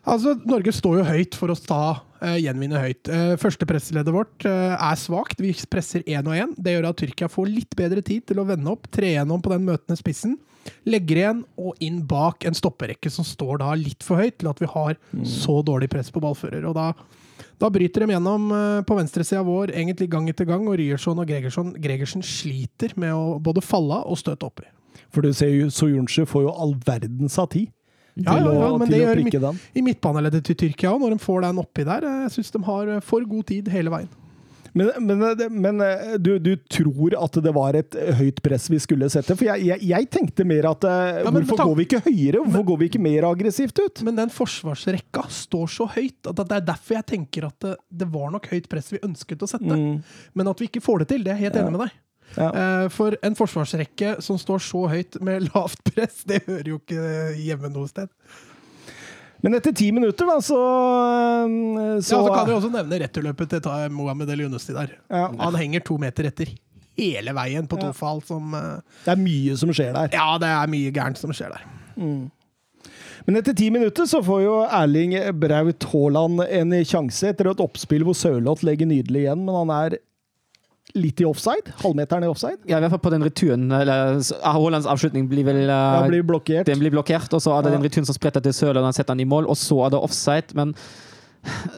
Altså, 0.03 0.35
Norge 0.48 0.72
står 0.75 0.98
jo 0.98 1.07
høyt 1.07 1.37
for 1.38 1.53
å 1.53 1.59
ta, 1.59 1.83
uh, 2.25 2.38
gjenvinne 2.40 2.81
høyt. 2.83 3.07
Uh, 3.07 3.35
første 3.38 3.66
presseleddet 3.70 4.14
vårt 4.14 4.46
uh, 4.48 4.75
er 4.75 4.98
svakt. 4.98 5.38
Vi 5.42 5.53
presser 5.70 6.03
én 6.11 6.27
og 6.27 6.35
én. 6.35 6.57
Det 6.59 6.75
gjør 6.75 6.88
at 6.90 6.98
Tyrkia 6.98 7.31
får 7.31 7.53
litt 7.53 7.77
bedre 7.79 8.03
tid 8.03 8.27
til 8.27 8.42
å 8.42 8.46
vende 8.48 8.72
opp, 8.72 8.90
tre 8.90 9.14
gjennom 9.14 9.42
på 9.44 9.55
den 9.55 9.68
møtende 9.68 9.98
spissen. 10.01 10.35
Legger 10.87 11.16
igjen 11.20 11.40
og 11.59 11.75
inn 11.83 12.01
bak 12.07 12.44
en 12.46 12.55
stopperekke 12.55 13.11
som 13.11 13.25
står 13.27 13.59
da 13.62 13.72
litt 13.79 14.03
for 14.07 14.16
høyt 14.22 14.38
til 14.42 14.51
at 14.51 14.61
vi 14.62 14.66
har 14.70 14.96
så 15.27 15.61
dårlig 15.66 15.88
press 15.90 16.11
på 16.14 16.20
ballfører. 16.22 16.64
Og 16.68 16.75
da, 16.79 16.92
da 17.59 17.70
bryter 17.70 18.05
de 18.07 18.12
gjennom 18.14 18.48
eh, 18.55 18.83
på 18.87 18.96
venstresida 18.98 19.42
vår 19.46 19.72
egentlig 19.75 20.09
gang 20.11 20.29
etter 20.31 20.46
gang, 20.46 20.66
og 20.68 20.79
Ryerson 20.79 21.18
og 21.18 21.27
Gregersen, 21.27 21.75
Gregersen 21.83 22.22
sliter 22.22 22.94
med 22.96 23.12
å 23.14 23.38
både 23.42 23.62
falle 23.64 24.01
av 24.03 24.11
og 24.14 24.18
støte 24.22 24.46
oppi. 24.46 24.66
For 25.12 25.22
du 25.22 25.33
ser 25.37 25.51
jo 25.53 25.68
Soyuncu 25.72 26.25
får 26.29 26.46
jo 26.46 26.53
all 26.55 26.75
verdens 26.87 27.38
av 27.38 27.48
tid 27.53 27.70
Ja, 28.16 28.35
ja, 28.37 28.53
ja, 28.53 28.77
men 28.77 28.90
det 28.92 28.98
gjør. 29.01 29.20
I 29.75 29.83
midtbaneleddet 29.85 30.44
til 30.44 30.57
Tyrkia 30.61 30.90
òg, 30.92 31.01
når 31.01 31.14
de 31.14 31.22
får 31.25 31.46
den 31.46 31.59
oppi 31.62 31.85
der. 31.88 32.05
eh, 32.05 32.22
Jeg 32.27 32.35
syns 32.37 32.51
de 32.53 32.61
har 32.66 32.88
eh, 32.98 33.01
for 33.01 33.25
god 33.25 33.46
tid 33.48 33.68
hele 33.72 33.90
veien. 33.92 34.11
Men, 34.73 34.91
men, 35.05 35.23
men 35.61 35.81
du, 36.23 36.31
du 36.41 36.55
tror 36.73 37.17
at 37.19 37.35
det 37.45 37.53
var 37.53 37.77
et 37.77 37.97
høyt 38.19 38.39
press 38.45 38.71
vi 38.73 38.79
skulle 38.81 39.09
sette? 39.13 39.35
For 39.37 39.45
jeg, 39.51 39.67
jeg, 39.69 39.85
jeg 39.91 40.09
tenkte 40.15 40.47
mer 40.49 40.71
at 40.71 40.87
eh, 40.89 41.23
Ja, 41.27 41.33
men 41.35 41.45
Hvorfor 41.45 41.67
går 41.69 41.75
vi 41.81 41.87
ikke 41.89 42.01
høyere? 42.07 42.41
Hvorfor 42.47 42.65
går 42.71 42.81
vi 42.81 42.89
ikke 42.89 43.03
mer 43.05 43.27
aggressivt 43.29 43.83
ut? 43.83 44.03
Men 44.07 44.17
den 44.23 44.33
forsvarsrekka 44.33 45.27
står 45.33 45.73
så 45.75 45.89
høyt 45.97 46.31
at 46.31 46.41
det 46.41 46.57
er 46.61 46.65
derfor 46.73 46.99
jeg 47.01 47.09
tenker 47.13 47.49
at 47.51 47.59
det, 47.67 47.75
det 48.03 48.09
var 48.15 48.33
nok 48.33 48.49
høyt 48.53 48.71
press 48.73 48.89
vi 48.95 49.03
ønsket 49.05 49.45
å 49.45 49.51
sette. 49.51 49.77
Men 50.33 50.53
at 50.55 50.63
vi 50.63 50.71
ikke 50.71 50.85
får 50.85 51.05
det 51.05 51.11
til, 51.13 51.27
det 51.27 51.35
er 51.35 51.41
jeg 51.43 51.51
helt 51.51 51.61
enig 51.63 51.75
med 51.77 51.85
deg. 51.87 51.99
Ja. 52.33 52.47
Eh, 52.49 52.87
For 52.95 53.19
en 53.29 53.37
forsvarsrekke 53.37 54.15
som 54.25 54.39
står 54.41 54.63
så 54.65 54.87
høyt 54.89 55.21
med 55.21 55.51
lavt 55.51 55.83
press, 55.93 56.23
det 56.29 56.45
hører 56.47 56.73
jo 56.73 56.81
ikke 56.81 57.05
hjemme 57.45 57.69
noe 57.75 57.91
sted. 57.93 58.09
Men 59.43 59.57
etter 59.59 59.75
ti 59.75 59.89
minutter, 59.95 60.27
da, 60.29 60.37
så, 60.45 60.59
eh, 61.45 62.01
Så, 62.01 62.15
ja, 62.15 62.21
så 62.27 62.35
kan 62.35 62.47
vi 62.47 62.55
også 62.55 62.71
nevne 62.71 63.01
returløpet 63.03 63.57
til 63.57 63.89
Mohammed 63.91 64.31
El 64.31 64.45
Yunusti 64.47 64.75
der. 64.77 64.93
Ja. 65.11 65.25
Han 65.41 65.57
henger 65.59 65.83
to 65.85 65.97
meter 65.99 66.29
etter 66.31 66.53
hele 66.99 67.33
veien 67.35 67.67
på 67.67 67.79
to 67.81 67.89
Ja. 67.91 67.97
fall 67.97 68.21
som 68.23 68.55
eh, 68.55 68.81
Det 69.05 69.13
er 69.17 69.21
mye 69.23 69.57
som 69.59 69.73
skjer 69.75 69.93
der. 69.97 70.13
Ja, 70.15 70.39
det 70.39 70.47
er 70.53 70.71
mye 70.71 70.93
gærent 70.95 71.19
som 71.19 71.33
skjer 71.35 71.51
der. 71.57 71.67
Men 73.27 73.37
etter 73.39 73.55
ti 73.55 73.69
minutter 73.71 74.07
så 74.11 74.23
får 74.25 74.41
jo 74.43 74.55
Erling 74.67 75.13
Braut 75.39 75.85
Haaland 75.93 76.41
en 76.49 76.71
sjanse 76.85 77.29
etter 77.31 77.51
et 77.51 77.61
oppspill 77.63 78.03
hvor 78.07 78.15
Sørloth 78.19 78.65
legger 78.67 78.87
nydelig 78.91 79.27
igjen, 79.27 79.45
men 79.47 79.55
han 79.55 79.71
er 79.77 79.99
litt 80.99 81.21
i 81.23 81.27
offside. 81.29 81.73
Halvmeteren 81.83 82.25
i 82.27 82.31
offside. 82.31 82.59
Ja, 82.69 82.79
i 82.79 82.85
hvert 82.85 82.93
fall 82.97 83.03
på 83.05 83.13
den 83.15 83.25
returen. 83.25 83.69
Eller, 83.73 84.19
Haalands 84.45 84.87
avslutning 84.91 85.29
blir 85.31 85.47
vel 85.47 85.63
eh, 85.69 86.09
blir 86.09 86.27
blokkert. 86.29 86.67
Den 86.69 86.83
blir 86.83 86.93
blokkert, 86.95 87.33
og 87.33 87.41
så 87.45 87.55
er 87.59 87.63
det 87.65 87.73
Ja. 87.73 87.79
den 87.79 87.87
returen 87.89 88.07
som 88.09 88.17
spretter 88.19 88.45
til 88.45 88.53
Sørland, 88.57 88.85
han 88.85 88.93
setter 88.97 89.15
han 89.17 89.21
i 89.25 89.29
mål, 89.29 89.49
og 89.49 89.57
så 89.57 89.87
er 89.87 89.95
det 89.95 90.03
offside. 90.03 90.55
Men 90.59 90.75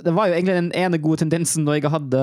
det 0.05 0.13
var 0.13 0.29
jo 0.29 0.35
egentlig 0.37 0.57
den 0.59 0.73
ene 0.77 0.99
gode 1.01 1.23
tendensen 1.23 1.65
Norge 1.65 1.89
hadde, 1.89 2.21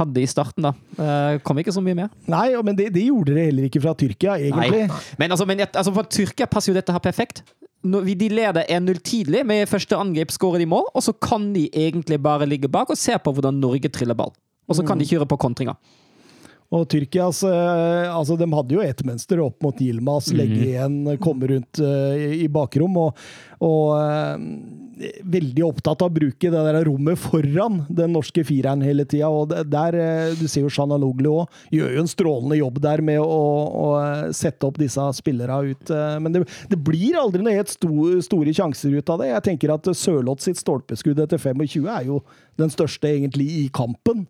hadde 0.00 0.22
i 0.22 0.26
starten, 0.26 0.66
da. 0.66 0.72
Det 0.98 1.42
Kom 1.46 1.60
ikke 1.62 1.74
så 1.76 1.82
mye 1.84 1.94
mer. 1.94 2.08
Nei, 2.26 2.48
men 2.66 2.74
det, 2.78 2.88
det 2.96 3.04
gjorde 3.06 3.36
det 3.36 3.44
heller 3.50 3.68
ikke 3.68 3.82
fra 3.84 3.94
Tyrkia, 3.94 4.34
egentlig. 4.40 4.88
Nei. 4.88 5.00
Men, 5.20 5.30
altså, 5.36 5.46
men 5.46 5.62
altså, 5.68 5.92
for 5.94 6.08
Tyrkia 6.10 6.48
passer 6.50 6.72
jo 6.72 6.78
dette 6.80 6.92
her 6.94 7.04
perfekt. 7.04 7.44
Når 7.86 8.08
de 8.18 8.28
leder 8.32 8.66
1-0 8.74 8.98
tidlig, 9.06 9.44
med 9.46 9.68
første 9.70 9.94
angrep 9.94 10.32
skårer 10.34 10.64
de 10.64 10.66
mål, 10.66 10.88
og 10.98 11.04
så 11.06 11.12
kan 11.14 11.52
de 11.54 11.68
egentlig 11.70 12.18
bare 12.24 12.48
ligge 12.50 12.66
bak 12.68 12.90
og 12.90 12.98
se 12.98 13.14
på 13.22 13.32
hvordan 13.36 13.60
Norge 13.62 13.86
triller 13.94 14.18
ball. 14.18 14.32
Og 14.68 14.76
så 14.76 14.84
kan 14.86 14.98
de 15.00 15.08
kjøre 15.08 15.26
på 15.30 15.38
kontringer. 15.40 15.78
Og 16.68 16.82
Tyrkias 16.92 17.38
eh, 17.48 18.08
Altså, 18.12 18.34
de 18.36 18.44
hadde 18.52 18.74
jo 18.76 18.82
ett 18.84 19.00
mønster 19.08 19.40
opp 19.40 19.62
mot 19.64 19.78
Yilmaz, 19.80 20.26
legge 20.36 20.66
igjen, 20.74 20.98
komme 21.24 21.48
rundt 21.48 21.80
eh, 21.80 22.42
i- 22.44 22.48
bakrom, 22.52 22.98
og, 23.00 23.22
og 23.64 23.94
eh, 23.96 25.14
veldig 25.24 25.62
opptatt 25.64 26.02
av 26.04 26.10
å 26.10 26.12
bruke 26.18 26.50
det 26.52 26.60
der 26.66 26.78
rommet 26.84 27.16
foran 27.22 27.78
den 27.88 28.12
norske 28.12 28.42
fireren 28.44 28.82
hele 28.84 29.06
tida. 29.08 29.30
Og 29.32 29.48
der, 29.72 29.96
eh, 29.96 30.34
du 30.36 30.44
ser 30.44 30.66
jo 30.66 30.72
Shanaloglu 30.76 31.30
òg, 31.38 31.56
gjør 31.72 31.94
jo 31.96 32.02
en 32.04 32.12
strålende 32.12 32.58
jobb 32.60 32.82
der 32.84 33.00
med 33.00 33.22
å, 33.24 33.40
å 33.86 33.88
sette 34.36 34.68
opp 34.68 34.76
disse 34.82 35.06
spillerne 35.16 35.72
ut. 35.72 35.94
Men 36.20 36.36
det, 36.36 36.44
det 36.68 36.80
blir 36.84 37.16
aldri 37.16 37.46
noe 37.46 37.56
helt 37.56 37.72
sto, 37.72 37.88
store 38.28 38.52
sjanser 38.52 38.92
ut 38.98 39.08
av 39.16 39.22
det. 39.24 39.30
Jeg 39.32 39.46
tenker 39.54 39.72
at 39.78 39.88
Sørloth 39.96 40.44
sitt 40.44 40.60
stolpeskudd 40.60 41.24
etter 41.24 41.40
25 41.40 41.88
er 41.96 42.10
jo 42.12 42.20
den 42.58 42.72
største 42.72 43.10
egentlig 43.10 43.46
i 43.60 43.64
kampen. 43.74 44.26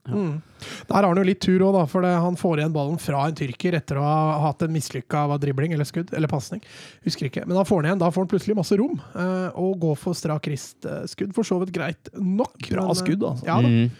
Der 0.88 0.94
har 0.94 1.06
han 1.06 1.20
jo 1.20 1.26
litt 1.26 1.40
tur 1.44 1.64
òg, 1.68 1.78
for 1.90 2.04
det, 2.04 2.12
han 2.20 2.36
får 2.38 2.60
igjen 2.60 2.74
ballen 2.74 3.00
fra 3.00 3.24
en 3.28 3.38
tyrker 3.38 3.78
etter 3.78 4.00
å 4.00 4.04
ha 4.04 4.18
hatt 4.46 4.64
en 4.66 4.74
mislykka 4.74 5.24
dribling 5.40 5.74
eller 5.76 5.88
skudd, 5.88 6.12
eller 6.16 6.30
pasning. 6.30 6.62
Husker 7.06 7.30
ikke. 7.30 7.46
Men 7.46 7.60
han 7.60 7.68
får 7.68 7.82
den 7.82 7.90
igjen. 7.92 8.02
Da 8.02 8.10
får 8.12 8.26
han 8.26 8.32
plutselig 8.34 8.58
masse 8.58 8.78
rom, 8.80 9.00
eh, 9.14 9.48
og 9.58 9.78
går 9.84 9.96
for 10.00 10.18
strak 10.18 10.50
ristskudd. 10.52 11.34
For 11.36 11.46
så 11.46 11.60
vidt 11.62 11.74
greit 11.76 12.12
nok. 12.14 12.58
Bra 12.68 12.88
men, 12.88 12.94
eh, 12.94 13.00
skudd, 13.02 13.24
altså. 13.32 13.48
Ja, 13.48 13.60
da. 13.62 13.68
Mm. 13.68 13.90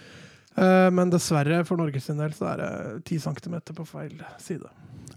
Eh, 0.58 0.90
men 0.90 1.10
dessverre, 1.14 1.62
for 1.66 1.80
Norges 1.80 2.10
del, 2.10 2.34
så 2.34 2.52
er 2.52 2.62
det 2.62 3.04
ti 3.08 3.18
centimeter 3.22 3.76
på 3.76 3.86
feil 3.86 4.16
side. 4.42 4.68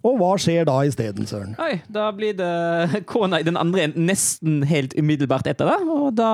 Og 0.08 0.18
hva 0.18 0.32
skjer 0.42 0.66
da 0.66 0.80
isteden, 0.88 1.28
Søren? 1.30 1.54
Oi, 1.62 1.76
da 1.94 2.08
blir 2.16 2.34
det 2.38 3.04
kona 3.12 3.42
i 3.42 3.46
den 3.46 3.60
andre 3.60 3.86
enden 3.88 4.08
nesten 4.10 4.62
helt 4.68 4.96
umiddelbart 4.98 5.50
etter 5.52 5.70
det. 5.70 5.78
Og 5.94 6.10
da 6.18 6.32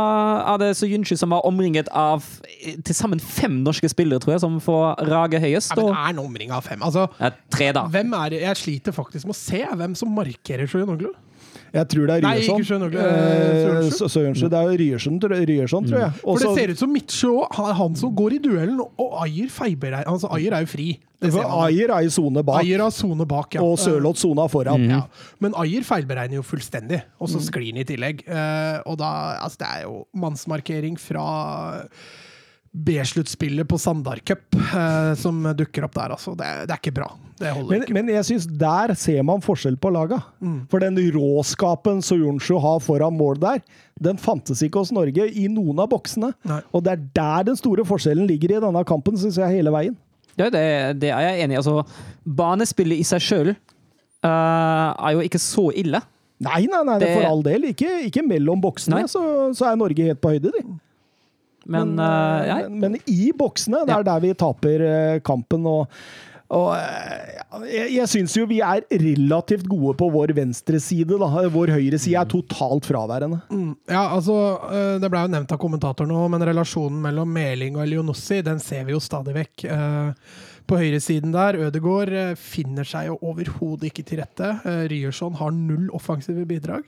er 0.54 0.62
det 0.64 0.72
Soyuncu 0.80 1.16
som 1.20 1.36
var 1.36 1.44
omringet 1.48 1.92
av 1.92 2.26
eh, 2.48 2.78
til 2.80 2.98
sammen 2.98 3.22
fem 3.24 3.60
norske 3.66 3.92
spillere, 3.92 4.24
tror 4.24 4.38
jeg, 4.38 4.44
som 4.46 4.60
får 4.64 5.04
rage 5.12 5.42
høyest. 5.44 5.74
Ja, 5.76 5.80
men 5.82 5.92
det 5.92 6.00
er 6.00 6.16
en 6.16 6.24
omring 6.24 6.56
av 6.56 6.68
fem. 6.68 6.84
Altså, 6.86 7.08
ja, 7.20 7.34
tre, 7.54 7.72
da. 7.76 7.88
hvem 7.92 8.16
er 8.22 8.34
det? 8.34 8.44
Jeg 8.46 8.62
sliter 8.64 8.96
faktisk 8.96 9.28
med 9.28 9.36
å 9.36 9.40
se 9.42 9.64
hvem 9.82 9.98
som 10.00 10.16
markerer 10.16 10.70
Sjøen. 10.72 10.96
Jeg 11.74 11.88
tror 11.90 12.08
det 12.08 12.16
er 12.18 12.22
Nei, 12.22 12.36
Ryerson. 12.38 12.60
ikke 12.62 12.68
Sjøen 12.68 12.86
Oglu, 12.88 12.98
Eh, 12.98 13.08
eh, 13.08 14.08
Sørensen. 14.08 14.50
Det 14.50 14.60
er 14.60 14.78
Ryerson, 14.78 15.20
tror 15.20 15.36
jeg- 15.36 15.48
Ryerson. 15.50 15.88
For 15.88 16.34
Også- 16.36 16.56
det 16.56 16.56
ser 16.64 16.72
ut 16.72 16.78
som 16.80 16.94
Midtsjø. 16.94 17.48
Han 17.52 17.70
er 17.70 17.74
han 17.74 17.96
som 17.96 18.16
går 18.16 18.34
i 18.34 18.40
duellen, 18.40 18.80
og 18.98 19.24
Ayer 19.24 19.48
feiber 19.50 20.04
Altså, 20.06 20.28
Ayer 20.32 20.54
er 20.54 20.60
jo 20.62 20.66
fri. 20.66 21.00
Ayer 21.22 21.90
er 21.92 22.06
i 22.06 22.10
sone 22.10 22.44
bak, 22.46 22.64
Ayer 22.64 22.78
har 22.80 22.92
sone 22.92 23.26
bak, 23.28 23.54
ja. 23.56 23.62
og 23.62 23.78
Sørloth 23.80 24.18
sona 24.18 24.48
foran. 24.48 24.88
Ja. 24.90 25.02
Men 25.40 25.54
Ayer 25.56 25.82
feilberegner 25.82 26.36
jo 26.36 26.42
fullstendig, 26.44 27.02
og 27.20 27.28
Mm. 27.30 27.34
så 27.36 27.42
sklir 27.52 27.74
han 27.74 27.78
i 27.78 27.84
tillegg. 27.84 28.22
Eh, 28.28 28.82
og 28.86 28.98
da 29.00 29.38
Altså, 29.42 29.58
det 29.58 29.68
er 29.68 29.82
jo 29.84 30.06
mannsmarkering 30.16 30.98
fra 31.00 31.84
B-sluttspillet 32.86 33.66
på 33.68 33.78
Sandar 33.82 34.20
Cup 34.26 34.56
eh, 34.56 35.14
som 35.18 35.40
dukker 35.58 35.88
opp 35.88 35.96
der, 35.98 36.14
altså. 36.18 36.36
Det, 36.38 36.46
er- 36.46 36.66
det 36.70 36.76
er 36.76 36.82
ikke 36.82 36.94
bra. 37.00 37.08
Det 37.38 37.52
holder 37.54 37.70
Men, 37.74 37.84
ikke. 37.86 37.94
men 37.94 38.08
jeg 38.10 38.26
syns 38.26 38.46
der 38.58 38.94
ser 38.98 39.22
man 39.26 39.42
forskjell 39.46 39.76
på 39.82 39.92
laga. 39.94 40.18
Mm. 40.42 40.60
For 40.72 40.82
den 40.82 40.98
råskapen 41.14 42.00
Soyuncu 42.06 42.58
har 42.64 42.80
foran 42.82 43.18
mål 43.18 43.40
der, 43.44 43.62
den 44.02 44.18
fantes 44.22 44.62
ikke 44.66 44.82
hos 44.82 44.92
Norge 44.94 45.26
i 45.30 45.48
noen 45.50 45.80
av 45.84 45.90
boksene. 45.94 46.32
Nei. 46.50 46.60
Og 46.74 46.84
det 46.86 46.96
er 46.96 47.06
der 47.18 47.48
den 47.52 47.58
store 47.60 47.86
forskjellen 47.86 48.26
ligger 48.30 48.56
i 48.58 48.62
denne 48.64 48.84
kampen, 48.90 49.18
syns 49.22 49.38
jeg, 49.42 49.58
hele 49.60 49.74
veien. 49.74 49.96
Ja, 50.38 50.50
det, 50.54 50.66
det 51.02 51.10
er 51.14 51.24
jeg 51.32 51.46
enig 51.46 51.58
i. 51.58 51.62
Altså, 51.62 51.82
banespillet 52.26 53.00
i 53.02 53.06
seg 53.10 53.22
sjøl 53.26 53.56
er 54.28 55.14
jo 55.16 55.24
ikke 55.26 55.40
så 55.42 55.70
ille. 55.78 56.02
Nei, 56.46 56.66
nei, 56.70 56.84
nei, 56.86 56.98
Det- 57.02 57.14
for 57.18 57.26
all 57.30 57.42
del. 57.46 57.64
Ikke, 57.72 57.90
ikke 58.06 58.22
mellom 58.26 58.62
boksene, 58.62 59.08
så, 59.10 59.22
så 59.58 59.72
er 59.72 59.80
Norge 59.80 60.04
helt 60.06 60.22
på 60.22 60.34
høyde, 60.36 60.52
de. 60.54 60.62
Men, 61.68 61.96
Men, 61.96 62.00
uh, 62.00 62.48
ja. 62.48 62.56
men, 62.70 62.80
men 62.98 62.98
i 63.12 63.32
boksene, 63.38 63.84
det 63.86 63.94
Ja. 63.96 64.00
er 64.00 64.08
der 64.08 64.24
vi 64.24 64.34
taper 64.34 64.82
eh, 64.88 65.20
kampen. 65.20 65.66
Og, 65.68 65.88
Og 66.50 66.70
jeg, 67.68 67.90
jeg 67.92 68.08
syns 68.08 68.34
jo 68.38 68.46
vi 68.48 68.62
er 68.64 68.86
relativt 68.88 69.66
gode 69.68 69.98
på 70.00 70.08
vår 70.14 70.32
venstre 70.38 70.80
side. 70.80 71.18
Da. 71.20 71.28
Vår 71.52 71.74
høyre 71.76 72.00
side 72.00 72.22
er 72.22 72.30
totalt 72.32 72.88
fraværende. 72.88 73.42
Ja, 73.92 74.06
altså, 74.16 74.38
Det 75.02 75.10
ble 75.12 75.26
jo 75.26 75.34
nevnt 75.34 75.52
av 75.52 75.60
kommentatoren 75.60 76.14
òg, 76.16 76.30
men 76.32 76.46
relasjonen 76.48 77.02
mellom 77.04 77.28
Meling 77.36 77.76
og 77.76 77.84
Elionossi 77.84 78.40
den 78.48 78.64
ser 78.64 78.88
vi 78.88 78.96
jo 78.96 79.02
stadig 79.04 79.36
vekk. 79.36 79.66
På 80.68 80.80
høyresiden 80.80 81.36
der, 81.36 81.60
Ødegaard 81.68 82.38
finner 82.40 82.88
seg 82.88 83.10
jo 83.12 83.20
overhodet 83.28 83.92
ikke 83.92 84.08
til 84.08 84.24
rette. 84.24 84.54
Ryerson 84.88 85.36
har 85.40 85.52
null 85.52 85.90
offensive 86.00 86.48
bidrag. 86.48 86.88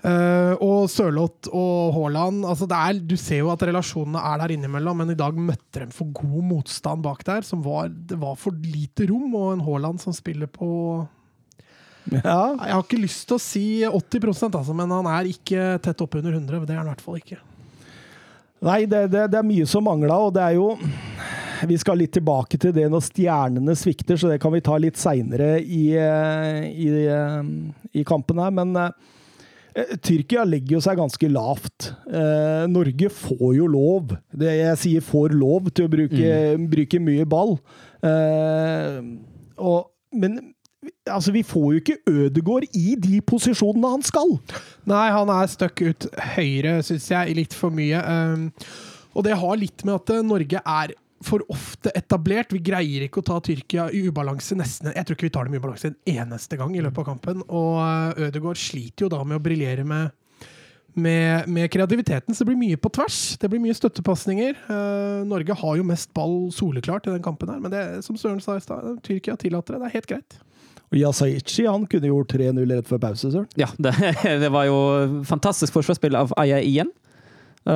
Eh, 0.00 0.54
og 0.64 0.86
Sørloth 0.88 1.50
og 1.52 1.90
Haaland 1.92 2.46
altså 2.48 2.64
det 2.64 2.76
er, 2.78 3.00
Du 3.04 3.18
ser 3.20 3.42
jo 3.42 3.50
at 3.52 3.60
relasjonene 3.68 4.22
er 4.30 4.38
der 4.40 4.54
innimellom, 4.54 5.02
men 5.02 5.12
i 5.12 5.18
dag 5.18 5.36
møtte 5.36 5.82
de 5.82 5.90
for 5.92 6.08
god 6.16 6.46
motstand 6.54 7.04
bak 7.04 7.24
der. 7.26 7.44
Som 7.44 7.64
var, 7.66 7.90
det 7.90 8.16
var 8.20 8.38
for 8.40 8.56
lite 8.64 9.10
rom, 9.10 9.34
og 9.36 9.52
en 9.54 9.64
Haaland 9.66 10.00
som 10.00 10.16
spiller 10.16 10.48
på 10.50 10.70
Ja. 12.10 12.56
Jeg 12.56 12.72
har 12.72 12.80
ikke 12.82 13.02
lyst 13.02 13.26
til 13.28 13.36
å 13.36 13.42
si 13.44 13.64
80% 13.84 14.56
altså, 14.56 14.72
men 14.74 14.90
han 14.90 15.06
er 15.06 15.28
ikke 15.28 15.76
tett 15.84 16.00
oppunder 16.00 16.32
100. 16.32 16.64
Det 16.64 16.74
er 16.74 16.80
han 16.80 16.88
i 16.88 16.94
hvert 16.94 17.04
fall 17.04 17.20
ikke. 17.20 17.36
Nei, 18.64 18.80
det, 18.88 19.04
det, 19.12 19.26
det 19.32 19.38
er 19.38 19.46
mye 19.46 19.68
som 19.68 19.84
mangla, 19.84 20.16
og 20.20 20.34
det 20.36 20.42
er 20.44 20.56
jo 20.58 20.74
Vi 21.68 21.76
skal 21.80 22.00
litt 22.00 22.12
tilbake 22.16 22.56
til 22.60 22.72
det 22.72 22.86
når 22.88 23.04
stjernene 23.04 23.76
svikter, 23.76 24.16
så 24.16 24.32
det 24.32 24.40
kan 24.40 24.52
vi 24.52 24.64
ta 24.64 24.78
litt 24.80 24.96
seinere 24.96 25.58
i, 25.60 25.92
eh, 25.92 26.66
i, 26.72 26.88
eh, 27.04 27.40
i 28.00 28.04
kampen 28.08 28.40
her. 28.40 28.54
Men 28.56 28.72
Tyrkia 30.04 30.44
legger 30.48 30.76
jo 30.76 30.82
seg 30.84 30.98
ganske 31.00 31.30
lavt. 31.32 31.90
Eh, 32.10 32.64
Norge 32.70 33.10
får 33.12 33.50
jo 33.56 33.66
lov, 33.70 34.14
det 34.36 34.54
jeg 34.56 34.80
sier 34.84 35.04
får 35.04 35.34
lov, 35.36 35.70
til 35.74 35.88
å 35.88 35.92
bruke, 35.92 36.38
bruke 36.72 37.02
mye 37.02 37.26
ball. 37.28 37.56
Eh, 38.06 38.98
og, 39.60 39.90
men 40.16 40.38
altså, 41.10 41.32
vi 41.34 41.42
får 41.46 41.66
jo 41.72 41.82
ikke 41.82 41.98
Ødegård 42.10 42.68
i 42.76 42.94
de 43.00 43.20
posisjonene 43.26 43.92
han 43.96 44.06
skal. 44.06 44.36
Nei, 44.90 45.06
han 45.14 45.32
er 45.34 45.52
støkk 45.52 45.84
ut 45.88 46.08
høyre, 46.36 46.78
syns 46.86 47.10
jeg, 47.12 47.36
litt 47.38 47.56
for 47.56 47.74
mye. 47.74 48.00
Um, 48.00 48.48
og 49.14 49.26
det 49.26 49.38
har 49.40 49.60
litt 49.60 49.84
med 49.86 49.98
at 49.98 50.14
eh, 50.14 50.26
Norge 50.26 50.62
er 50.62 50.94
for 51.24 51.44
ofte 51.52 51.92
etablert. 51.96 52.52
Vi 52.54 52.62
greier 52.64 53.04
ikke 53.04 53.20
å 53.20 53.26
ta 53.26 53.36
Tyrkia 53.44 53.88
i 53.92 54.06
ubalanse 54.08 54.56
nesten 54.56 54.92
Jeg 54.94 55.04
tror 55.06 55.18
ikke 55.18 55.28
vi 55.28 55.34
tar 55.34 55.48
dem 55.48 55.56
i 55.56 55.60
ubalanse 55.60 55.90
en 55.90 55.98
eneste 56.08 56.56
gang 56.60 56.72
i 56.76 56.82
løpet 56.84 57.02
av 57.02 57.10
kampen. 57.12 57.44
Og 57.46 57.76
eh, 57.84 58.26
Ødegaard 58.28 58.60
sliter 58.60 59.06
jo 59.06 59.12
da 59.12 59.20
med 59.24 59.40
å 59.40 59.44
briljere 59.44 59.84
med, 59.86 60.14
med, 60.96 61.48
med 61.52 61.70
kreativiteten, 61.72 62.34
så 62.34 62.44
det 62.44 62.52
blir 62.52 62.62
mye 62.62 62.80
på 62.80 62.92
tvers. 62.96 63.18
Det 63.40 63.50
blir 63.52 63.62
mye 63.62 63.76
støttepasninger. 63.76 64.62
Eh, 64.72 65.18
Norge 65.28 65.56
har 65.62 65.80
jo 65.80 65.88
mest 65.90 66.12
ball 66.16 66.38
soleklart 66.56 67.10
i 67.10 67.16
den 67.16 67.24
kampen 67.24 67.52
her, 67.52 67.60
men 67.60 67.74
det, 67.74 67.84
som 68.06 68.16
Søren 68.20 68.40
sa 68.44 68.56
i 68.56 68.64
stad, 68.64 68.96
Tyrkia 69.04 69.36
tillater 69.40 69.76
det. 69.76 69.82
Det 69.84 69.90
er 69.90 69.98
helt 69.98 70.14
greit. 70.14 70.40
Og 70.90 70.98
Yasaichi 70.98 71.68
han 71.68 71.84
kunne 71.86 72.08
gjort 72.08 72.32
3-0 72.32 72.64
rett 72.72 72.88
før 72.88 73.04
pause, 73.04 73.28
Søren. 73.28 73.46
Ja, 73.60 73.68
det, 73.78 73.92
det 74.42 74.50
var 74.50 74.66
jo 74.66 74.80
fantastisk 75.28 75.76
forsvarsspill 75.76 76.16
av 76.18 76.32
Aya 76.40 76.58
igjen. 76.64 76.90
Uh, 77.68 77.72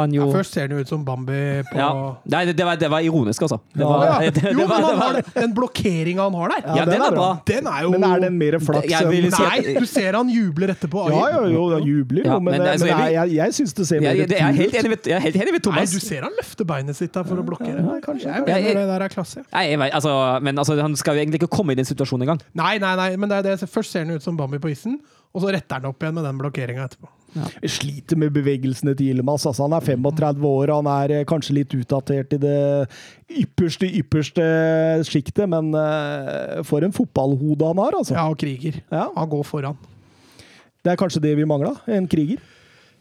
han 0.00 0.14
jo 0.16 0.24
Ja, 0.24 0.32
først 0.32 0.54
ser 0.56 0.62
han 0.64 0.70
jo 0.72 0.78
ut 0.80 0.88
som 0.88 1.02
Bambi 1.04 1.60
på 1.68 1.76
Ja. 1.76 1.90
Nei, 2.32 2.38
det, 2.48 2.54
det, 2.56 2.64
var, 2.64 2.78
det 2.80 2.88
var 2.88 3.04
ironisk, 3.04 3.42
altså. 3.44 3.58
Det 3.74 3.82
Ja, 3.84 3.88
var, 3.90 4.04
Ja, 4.24 4.30
det, 4.32 4.40
det 4.42 4.52
jo, 4.54 4.64
men 4.64 4.84
han 4.86 4.96
har 5.02 5.12
det. 5.18 5.24
Den 5.34 5.52
blokkeringa 5.54 6.24
han 6.24 6.38
har 6.40 6.54
der, 6.54 6.62
Ja, 6.78 6.84
den 6.88 7.02
er 7.04 7.12
bra. 7.12 7.26
den 7.46 7.66
er 7.68 7.82
jo 7.84 7.90
Men 7.92 8.06
er 8.08 8.22
den 8.24 8.38
mer 8.40 8.56
flaks 8.64 8.88
Jeg 8.88 9.10
vil 9.10 9.26
enn 9.28 9.36
Nei, 9.36 9.74
du 9.76 9.84
ser 9.90 10.16
han 10.16 10.30
jubler 10.32 10.72
etterpå. 10.72 11.04
Ja, 11.12 11.26
jo, 11.36 11.42
jo, 11.52 11.66
han 11.74 11.84
jubler 11.84 12.22
jo, 12.24 12.30
Ja, 12.30 12.38
men, 12.38 12.54
men 12.56 12.62
men, 12.62 12.70
altså, 12.72 12.88
jeg 12.88 12.96
jeg, 12.96 13.12
jeg, 13.12 13.34
jeg 13.36 13.56
syns 13.58 13.76
det 13.76 13.86
ser 13.90 14.00
mer 14.00 14.08
jeg, 14.08 14.16
jeg, 14.16 14.40
er 14.40 14.96
ut. 14.96 15.06
jeg 15.12 15.16
er 15.18 15.26
helt 15.26 15.36
enig 15.42 15.52
med 15.58 15.68
Nei, 15.76 15.84
du 15.84 16.00
ser 16.06 16.24
han 16.24 16.32
løfter 16.40 16.64
beinet 16.72 16.96
sitt 16.96 17.12
der 17.12 17.28
for 17.28 17.36
å 17.36 17.44
blokkere. 17.44 17.76
Ja, 17.84 17.98
kanskje. 18.08 18.32
Jeg 18.32 18.48
Jeg- 18.48 18.64
mener 18.72 18.80
det 18.80 18.88
der 18.94 19.04
er 19.04 19.12
klasse. 19.12 19.44
Nei, 19.52 19.66
jeg 19.68 19.78
vet, 19.84 19.92
altså, 20.00 20.14
men 20.40 20.58
altså, 20.64 20.80
han 20.80 20.96
skal 20.96 21.14
jo 21.20 21.20
egentlig 21.26 21.42
ikke 21.42 21.52
komme 21.58 21.76
i 21.76 21.78
den 21.78 21.84
situasjonen 21.84 22.24
engang. 22.24 22.40
Nei, 22.56 22.78
nei, 22.80 22.94
nei, 22.96 23.10
men 23.20 23.28
det 23.28 23.38
er 23.42 23.42
det. 23.52 23.68
først 23.68 23.92
ser 23.92 24.04
han 24.08 24.16
ut 24.16 24.22
som 24.24 24.36
Bambi 24.40 24.58
på 24.62 24.72
isen, 24.72 24.96
og 25.34 25.42
så 25.42 25.52
retter 25.54 25.80
han 25.80 25.90
opp 25.90 26.02
igjen 26.02 26.16
med 26.18 26.26
den 26.28 26.40
blokkeringa 26.40 26.88
etterpå. 26.88 27.12
Jeg 27.36 27.72
sliter 27.74 28.16
med 28.16 28.32
bevegelsene 28.32 28.94
til 28.96 29.10
Yilmaz. 29.12 29.44
Altså, 29.48 29.66
han 29.66 29.74
er 29.76 29.84
35 29.84 30.46
år, 30.48 30.72
han 30.72 30.88
er 30.88 31.14
eh, 31.18 31.26
kanskje 31.28 31.58
litt 31.58 31.74
utdatert 31.76 32.32
i 32.32 32.38
det 32.40 32.60
ypperste, 33.42 33.90
ypperste 34.00 34.46
sjiktet, 35.08 35.44
men 35.52 35.68
eh, 35.76 36.62
for 36.66 36.86
en 36.86 36.94
fotballhode 36.96 37.72
han 37.72 37.82
har, 37.82 37.98
altså. 37.98 38.16
Ja, 38.16 38.26
og 38.32 38.40
kriger. 38.40 38.80
Ja. 38.88 39.08
Han 39.16 39.30
går 39.32 39.44
foran. 39.48 39.76
Det 40.80 40.94
er 40.94 41.00
kanskje 41.00 41.24
det 41.24 41.34
vi 41.36 41.48
mangla, 41.48 41.74
en 41.90 42.08
kriger. 42.08 42.40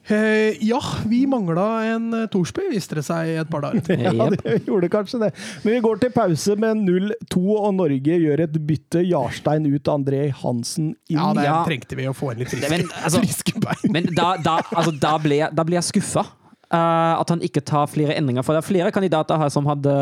Eh, 0.08 0.58
ja, 0.62 0.78
vi 1.10 1.24
mangla 1.26 1.63
en 1.96 2.12
uh, 2.13 2.26
Thorsby, 2.30 2.68
viste 2.72 2.94
det 3.00 3.04
seg 3.08 3.32
et 3.41 3.50
par 3.50 3.63
dager. 3.65 3.82
Ja, 4.06 4.30
det 4.30 4.60
gjorde 4.68 4.89
kanskje 4.94 5.20
det. 5.24 5.32
Men 5.63 5.74
vi 5.74 5.80
går 5.86 6.00
til 6.04 6.12
pause 6.13 6.56
med 6.62 6.84
0-2, 6.86 7.41
og 7.58 7.72
Norge 7.80 8.20
gjør 8.22 8.44
et 8.46 8.60
bytte. 8.70 9.02
Jarstein 9.10 9.65
ut, 9.72 9.89
André 9.89 10.28
Hansen 10.44 10.91
inn. 11.10 11.18
Ja, 11.18 11.32
det 11.34 11.48
Ja. 11.48 11.58
trengte 11.65 11.98
vi 11.98 12.06
å 12.10 12.13
få 12.13 12.32
inn 12.34 12.44
litt 12.44 12.54
friske, 12.54 12.70
Men, 12.70 12.86
altså- 13.02 13.24
friske 13.26 13.58
bein. 13.65 13.91
Men 13.91 14.12
da, 14.15 14.36
da, 14.38 14.60
altså, 14.76 14.94
da, 15.00 15.18
ble, 15.18 15.41
jeg- 15.41 15.56
da 15.56 15.63
ble 15.63 15.80
jeg 15.82 15.89
skuffa. 15.89 16.26
Eh, 16.73 17.13
at 17.19 17.32
han 17.32 17.43
ikke 17.45 17.63
tar 17.65 17.88
flere 17.91 18.15
endringer. 18.17 18.45
For 18.45 18.56
det 18.56 18.62
er 18.63 18.67
flere 18.67 18.91
kandidater 18.95 19.39
her 19.41 19.51
som 19.54 19.67
hadde, 19.69 19.93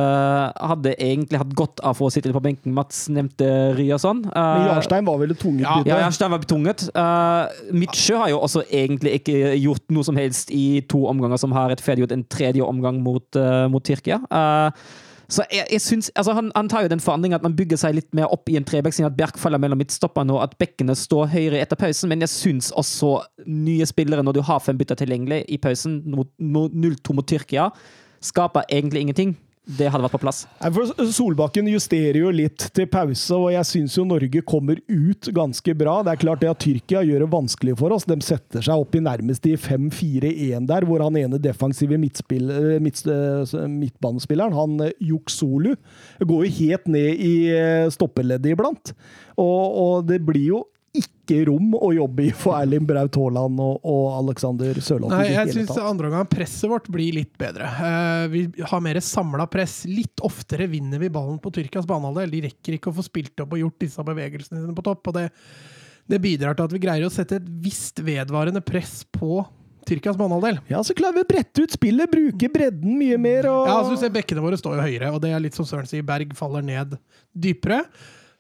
hadde 0.58 0.96
egentlig 0.96 1.42
hatt 1.42 1.54
godt 1.58 1.84
av 1.86 2.02
å 2.02 2.10
sitte 2.14 2.30
litt 2.30 2.38
på 2.38 2.44
benken. 2.44 2.76
Mats 2.76 3.06
nevnte 3.14 3.48
Ryerson. 3.78 4.24
Uh, 4.30 4.40
Men 4.40 4.68
Jarstein 4.72 5.08
var 5.08 5.22
vel 5.22 5.36
tunget? 5.38 5.68
Ja. 5.68 5.78
Ja, 5.88 6.02
Jarstein 6.06 6.34
var 6.34 6.44
betunget. 6.44 6.88
Uh, 6.98 7.48
Midtsjø 7.76 8.20
har 8.24 8.34
jo 8.34 8.42
også 8.44 8.66
egentlig 8.70 9.18
ikke 9.22 9.56
gjort 9.62 9.86
noe 9.94 10.08
som 10.08 10.20
helst 10.20 10.54
i 10.54 10.82
to 10.90 11.06
omganger, 11.10 11.42
som 11.42 11.56
har 11.56 11.72
rettferdiggjort 11.74 12.16
en 12.16 12.28
tredje 12.32 12.66
omgang 12.66 13.02
mot, 13.04 13.26
uh, 13.40 13.66
mot 13.72 13.84
Tyrkia. 13.84 14.22
Uh, 14.30 15.02
så 15.32 15.46
jeg, 15.52 15.66
jeg 15.72 15.82
synes, 15.82 16.12
altså 16.16 16.34
han, 16.36 16.52
han 16.56 16.70
tar 16.70 16.84
jo 16.86 16.92
den 16.92 17.00
forandringen 17.00 17.38
at 17.38 17.46
man 17.46 17.56
bygger 17.56 17.80
seg 17.80 17.96
litt 17.96 18.10
mer 18.16 18.32
opp 18.34 18.50
i 18.52 18.58
en 18.60 18.66
trebekk, 18.68 18.96
siden 18.96 19.10
at 19.10 19.18
Bjerk 19.18 19.40
faller 19.40 19.62
mellom 19.62 19.80
midtstopperne, 19.80 20.36
og 20.36 20.44
at 20.46 20.58
bekkene 20.60 20.96
står 20.98 21.32
høyere 21.34 21.62
etter 21.64 21.80
pausen. 21.80 22.12
Men 22.12 22.26
jeg 22.26 22.34
syns 22.34 22.72
også 22.76 23.16
nye 23.48 23.88
spillere, 23.90 24.26
når 24.26 24.38
du 24.38 24.44
har 24.46 24.64
fem 24.64 24.80
bytter 24.80 25.00
tilgjengelig 25.00 25.44
i 25.48 25.60
pausen, 25.64 26.02
mot, 26.12 26.30
mot 26.40 26.76
0-2 26.76 27.16
mot 27.18 27.28
Tyrkia, 27.30 27.70
skaper 28.24 28.68
egentlig 28.72 29.06
ingenting. 29.06 29.36
Det 29.64 29.88
hadde 29.88 30.04
vært 30.04 30.16
på 30.18 30.20
plass. 30.20 30.42
Solbakken 31.16 31.70
justerer 31.72 32.18
jo 32.20 32.32
litt 32.36 32.66
til 32.76 32.88
pause, 32.92 33.38
og 33.38 33.54
jeg 33.54 33.68
syns 33.70 33.94
jo 33.96 34.04
Norge 34.04 34.42
kommer 34.44 34.82
ut 34.92 35.30
ganske 35.32 35.76
bra. 35.80 36.02
Det 36.04 36.12
er 36.12 36.20
klart 36.20 36.44
det 36.44 36.50
at 36.52 36.60
Tyrkia 36.60 37.04
gjør 37.08 37.24
det 37.24 37.30
vanskelig 37.32 37.78
for 37.80 37.96
oss. 37.96 38.04
De 38.10 38.18
setter 38.26 38.66
seg 38.66 38.84
opp 38.84 38.98
i 39.00 39.04
nærmest 39.06 39.48
i 39.48 39.56
5-4-1 39.56 40.68
der, 40.68 40.88
hvor 40.90 41.06
han 41.06 41.16
ene 41.22 41.40
defensive 41.40 41.96
midtspill, 42.02 42.52
eh, 42.52 42.76
midt, 42.84 43.06
eh, 43.08 43.56
midtbanespilleren, 43.72 44.58
han 44.58 44.90
eh, 44.90 44.98
Yuksolu, 45.00 45.78
går 46.20 46.44
jo 46.44 46.54
helt 46.60 46.92
ned 46.92 47.24
i 47.24 47.34
stoppeleddet 47.96 48.58
iblant. 48.58 48.92
Og, 49.40 49.80
og 49.86 50.08
det 50.12 50.20
blir 50.28 50.50
jo 50.50 50.64
ikke 51.24 51.46
rom 51.48 51.72
å 51.78 51.90
jobbe 51.96 52.26
i 52.28 52.32
for 52.36 52.58
Erling 52.60 52.84
Braut 52.88 53.16
Haaland 53.16 53.62
og, 53.64 53.78
og 53.88 54.04
Alexander 54.18 54.78
Sørloth. 54.84 55.14
Nei, 55.16 55.32
jeg 55.32 55.56
syns 55.56 55.72
andre 55.80 56.10
omgang 56.10 56.28
presset 56.30 56.68
vårt 56.72 56.90
blir 56.92 57.16
litt 57.16 57.34
bedre. 57.40 57.70
Uh, 57.80 58.26
vi 58.34 58.44
har 58.60 58.84
mer 58.84 59.00
samla 59.04 59.48
press. 59.52 59.84
Litt 59.88 60.24
oftere 60.26 60.68
vinner 60.72 61.00
vi 61.00 61.12
ballen 61.14 61.40
på 61.44 61.54
Tyrkias 61.56 61.88
banehalvdel. 61.90 62.34
De 62.34 62.44
rekker 62.50 62.78
ikke 62.78 62.92
å 62.92 62.98
få 63.00 63.08
spilt 63.08 63.46
opp 63.46 63.56
og 63.56 63.64
gjort 63.64 63.80
disse 63.86 64.08
bevegelsene 64.12 64.62
sine 64.62 64.76
på 64.76 64.86
topp. 64.86 65.12
og 65.12 65.20
det, 65.20 65.30
det 66.12 66.20
bidrar 66.24 66.60
til 66.60 66.68
at 66.68 66.76
vi 66.76 66.84
greier 66.84 67.08
å 67.08 67.14
sette 67.14 67.40
et 67.40 67.52
visst 67.64 68.04
vedvarende 68.04 68.64
press 68.66 69.02
på 69.16 69.46
Tyrkias 69.88 70.20
banehalvdel. 70.20 70.60
Ja, 70.72 70.82
så 70.84 70.96
klarer 70.96 71.18
vi 71.18 71.24
å 71.26 71.30
brette 71.30 71.64
ut 71.64 71.76
spillet, 71.76 72.12
bruke 72.12 72.50
bredden 72.52 72.98
mye 73.00 73.20
mer. 73.20 73.48
Og... 73.52 73.64
Ja, 73.68 73.80
altså, 73.80 73.96
du 73.96 74.04
ser 74.04 74.14
Bekkene 74.16 74.44
våre 74.44 74.60
står 74.60 74.78
jo 74.78 74.86
høyere, 74.86 75.12
og 75.16 75.24
det 75.24 75.34
er 75.36 75.44
litt 75.44 75.58
som 75.58 75.68
Søren 75.68 75.88
sier, 75.90 76.06
Berg 76.08 76.36
faller 76.38 76.64
ned 76.66 76.96
dypere. 77.32 77.84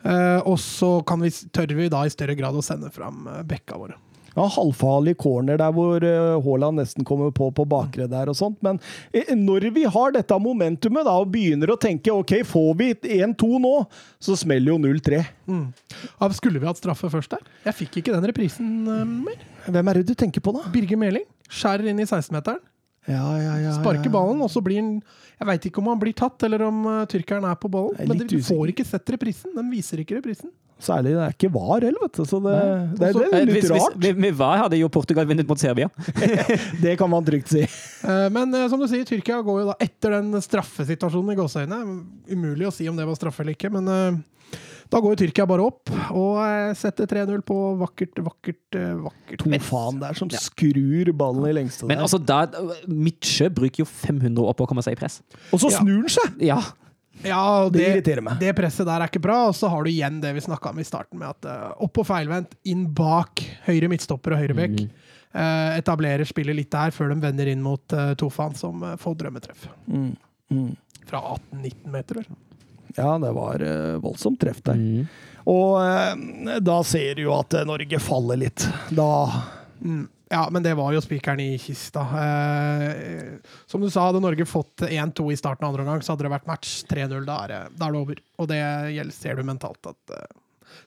Eh, 0.03 0.39
og 0.43 0.57
så 0.61 0.97
kan 1.07 1.23
vi, 1.23 1.31
tør 1.31 1.75
vi 1.77 1.91
da 1.91 2.03
i 2.05 2.13
større 2.13 2.35
grad 2.39 2.57
å 2.57 2.65
sende 2.65 2.91
fram 2.93 3.27
uh, 3.29 3.41
bekka 3.47 3.79
våre. 3.79 3.99
Ja, 4.33 4.47
halvfarlig 4.49 5.13
corner 5.21 5.59
der 5.61 5.73
hvor 5.75 6.01
eh, 6.01 6.41
Haaland 6.41 6.81
nesten 6.81 7.05
kommer 7.05 7.29
på 7.35 7.51
på 7.53 7.65
bakre 7.69 8.07
der 8.09 8.31
og 8.31 8.37
sånt. 8.37 8.57
Men 8.65 8.79
eh, 9.13 9.29
når 9.37 9.69
vi 9.75 9.85
har 9.85 10.15
dette 10.15 10.39
momentumet 10.41 11.05
da, 11.05 11.13
og 11.21 11.29
begynner 11.33 11.69
å 11.69 11.77
tenke 11.77 12.13
ok, 12.13 12.39
får 12.49 12.71
vi 12.79 12.89
1-2 13.19 13.61
nå, 13.61 13.75
så 14.17 14.37
smeller 14.39 14.73
jo 14.73 14.79
0-3. 14.81 15.21
Mm. 15.45 15.67
skulle 16.33 16.61
vi 16.61 16.69
hatt 16.69 16.81
straffe 16.81 17.11
først 17.13 17.35
der? 17.35 17.45
Jeg 17.67 17.77
fikk 17.83 18.01
ikke 18.01 18.15
den 18.15 18.25
reprisen 18.31 18.73
eh, 18.89 19.05
mer. 19.05 19.45
Hvem 19.69 19.91
er 19.91 20.01
det 20.01 20.09
du 20.09 20.17
tenker 20.17 20.41
på, 20.41 20.55
da? 20.55 20.65
Birger 20.73 20.97
Meling 20.99 21.27
skjærer 21.53 21.91
inn 21.91 22.01
i 22.01 22.07
16-meteren, 22.07 22.61
Ja, 23.07 23.23
ja, 23.41 23.53
ja. 23.59 23.71
sparker 23.81 24.07
ja. 24.07 24.13
ballen, 24.15 24.39
og 24.41 24.49
så 24.53 24.61
blir 24.63 24.79
han 24.79 24.91
Jeg 25.39 25.47
veit 25.49 25.65
ikke 25.67 25.81
om 25.81 25.87
han 25.91 25.99
blir 25.99 26.13
tatt, 26.15 26.43
eller 26.47 26.61
om 26.69 26.85
uh, 26.87 27.05
tyrkeren 27.11 27.43
er 27.49 27.55
på 27.59 27.67
ballen. 27.73 27.97
Er 27.99 28.07
Men 28.07 28.17
de 28.21 28.27
du 28.29 28.37
usikker. 28.37 28.55
får 28.55 28.71
ikke 28.75 28.85
sett 28.87 29.09
reprisen. 29.17 29.51
Den 29.57 29.71
viser 29.73 29.99
ikke 29.99 30.19
reprisen. 30.21 30.51
Særlig 30.83 31.13
det 31.15 31.21
er 31.23 31.31
ikke 31.35 31.49
var 31.53 31.79
heller, 31.85 31.99
vet 32.01 32.17
du. 32.17 32.23
Så 32.27 32.39
det, 32.43 32.53
det, 32.99 32.99
det, 32.99 33.11
det 33.13 33.27
er 33.27 33.35
Eh, 33.39 33.45
litt 33.47 33.55
Hvis, 33.55 33.69
hvis, 33.71 33.83
rart. 33.85 33.97
med- 34.03 34.17
med 34.23 34.33
VAR 34.39 34.57
hadde 34.65 34.79
jo 34.79 34.89
Portugal 34.91 35.25
vunnet 35.29 35.47
mot 35.47 35.59
Serbia? 35.59 35.87
Det 36.83 36.97
kan 36.99 37.09
man 37.11 37.23
trygt 37.27 37.47
si. 37.53 37.61
Eh, 37.63 38.30
Men 38.36 38.51
som 38.71 38.80
du 38.82 38.88
sier, 38.91 39.05
Tyrkia 39.07 39.41
går 39.45 39.61
jo 39.63 39.67
da 39.71 39.75
etter 39.84 40.17
den 40.17 40.34
straffesituasjonen 40.43 41.32
i 41.36 41.39
gåseøynene. 41.39 41.97
Umulig 42.34 42.67
å 42.67 42.73
si 42.75 42.88
om 42.91 42.95
det 42.99 43.05
var 43.07 43.15
straffe 43.19 43.43
eller 43.45 43.55
ikke, 43.55 43.71
men 43.71 44.23
da 44.93 45.01
går 45.01 45.15
jo 45.15 45.19
Tyrkia 45.23 45.45
bare 45.49 45.65
opp 45.65 45.89
og 46.13 46.37
eh, 46.45 46.73
setter 46.77 47.09
3-0 47.09 47.41
på 47.47 47.57
vakkert, 47.81 48.21
vakkert, 48.27 48.77
eh, 48.77 48.93
vakkert 49.07 49.41
To 49.43 49.57
faen 49.65 49.97
der 50.03 50.19
som 50.19 50.29
skrur 50.29 51.09
ballen 51.17 51.49
i 51.49 51.55
lengste 51.57 51.89
Men 51.89 51.97
der. 51.97 52.05
altså, 52.05 52.21
da 52.21 52.43
Midtsjø 52.87 53.49
bruker 53.57 53.83
jo 53.83 53.89
500 53.89 54.37
år 54.45 54.53
på 54.59 54.67
å 54.67 54.69
komme 54.69 54.85
seg 54.85 54.95
i 54.97 55.01
press. 55.01 55.19
Og 55.51 55.59
så 55.65 55.71
Ja. 55.73 55.81
snur 55.81 56.05
han 56.05 56.13
seg! 56.13 56.39
Ja. 56.45 56.61
Ja, 57.23 57.69
Det 57.69 57.77
det, 57.79 57.89
irriterer 57.93 58.23
meg. 58.25 58.39
det 58.41 58.55
presset 58.57 58.87
der 58.89 59.01
er 59.01 59.07
ikke 59.07 59.21
bra. 59.21 59.47
Og 59.47 59.53
så 59.55 59.69
har 59.69 59.83
du 59.85 59.89
igjen 59.91 60.19
det 60.21 60.33
vi 60.35 60.41
snakka 60.41 60.71
om 60.73 60.79
i 60.81 60.83
starten, 60.87 61.19
med 61.21 61.29
at 61.29 61.45
uh, 61.45 61.73
opp 61.85 61.93
på 61.93 62.03
feilvendt, 62.05 62.55
inn 62.65 62.87
bak 62.91 63.39
høyre 63.67 63.87
midtstopper 63.91 64.33
og 64.33 64.41
høyre 64.41 64.55
bekk. 64.57 64.89
Eh, 65.33 65.77
etablerer 65.79 66.25
spillet 66.29 66.53
litt 66.57 66.69
der 66.73 66.91
før 66.93 67.09
de 67.13 67.15
vender 67.23 67.47
inn 67.49 67.61
mot 67.65 67.81
uh, 67.97 68.11
Tofan, 68.19 68.53
som 68.57 68.83
eh, 68.85 68.97
får 69.01 69.15
drømmetreff. 69.21 69.63
Mm. 69.87 70.11
Mm. 70.53 70.75
Fra 71.09 71.21
18-19 71.53 71.87
meter, 71.95 72.19
vel. 72.21 72.25
Ja, 72.97 73.15
det 73.21 73.31
var 73.36 73.63
eh, 73.65 73.97
voldsomt 74.03 74.41
treff 74.41 74.61
der. 74.65 74.79
Mm. 74.79 75.07
Og 75.49 75.79
eh, 75.84 76.59
da 76.63 76.77
ser 76.88 77.17
du 77.17 77.25
jo 77.25 77.34
at 77.36 77.55
eh, 77.57 77.67
Norge 77.67 77.99
faller 78.03 78.41
litt. 78.45 78.67
Da 78.93 79.11
Mm. 79.84 80.07
Ja, 80.29 80.47
men 80.51 80.63
det 80.63 80.73
var 80.73 80.93
jo 80.93 81.01
spikeren 81.01 81.39
i 81.39 81.57
kista. 81.61 82.01
Eh, 82.01 83.34
som 83.65 83.81
du 83.81 83.89
sa, 83.89 84.07
hadde 84.07 84.21
Norge 84.23 84.45
fått 84.49 84.81
1-2 84.88 85.27
i 85.34 85.38
starten 85.38 85.65
av 85.65 85.69
andre 85.69 85.84
omgang, 85.84 86.01
så 86.01 86.13
hadde 86.13 86.25
det 86.25 86.31
vært 86.34 86.47
match 86.49 86.71
3-0. 86.89 87.19
Da, 87.27 87.36
da 87.69 87.89
er 87.89 87.93
det 87.93 87.99
over. 87.99 88.21
Og 88.41 88.49
det 88.49 88.57
gjelder, 88.95 89.13
ser 89.13 89.38
du 89.38 89.43
mentalt 89.45 89.91
at 89.91 90.15
eh, 90.15 90.31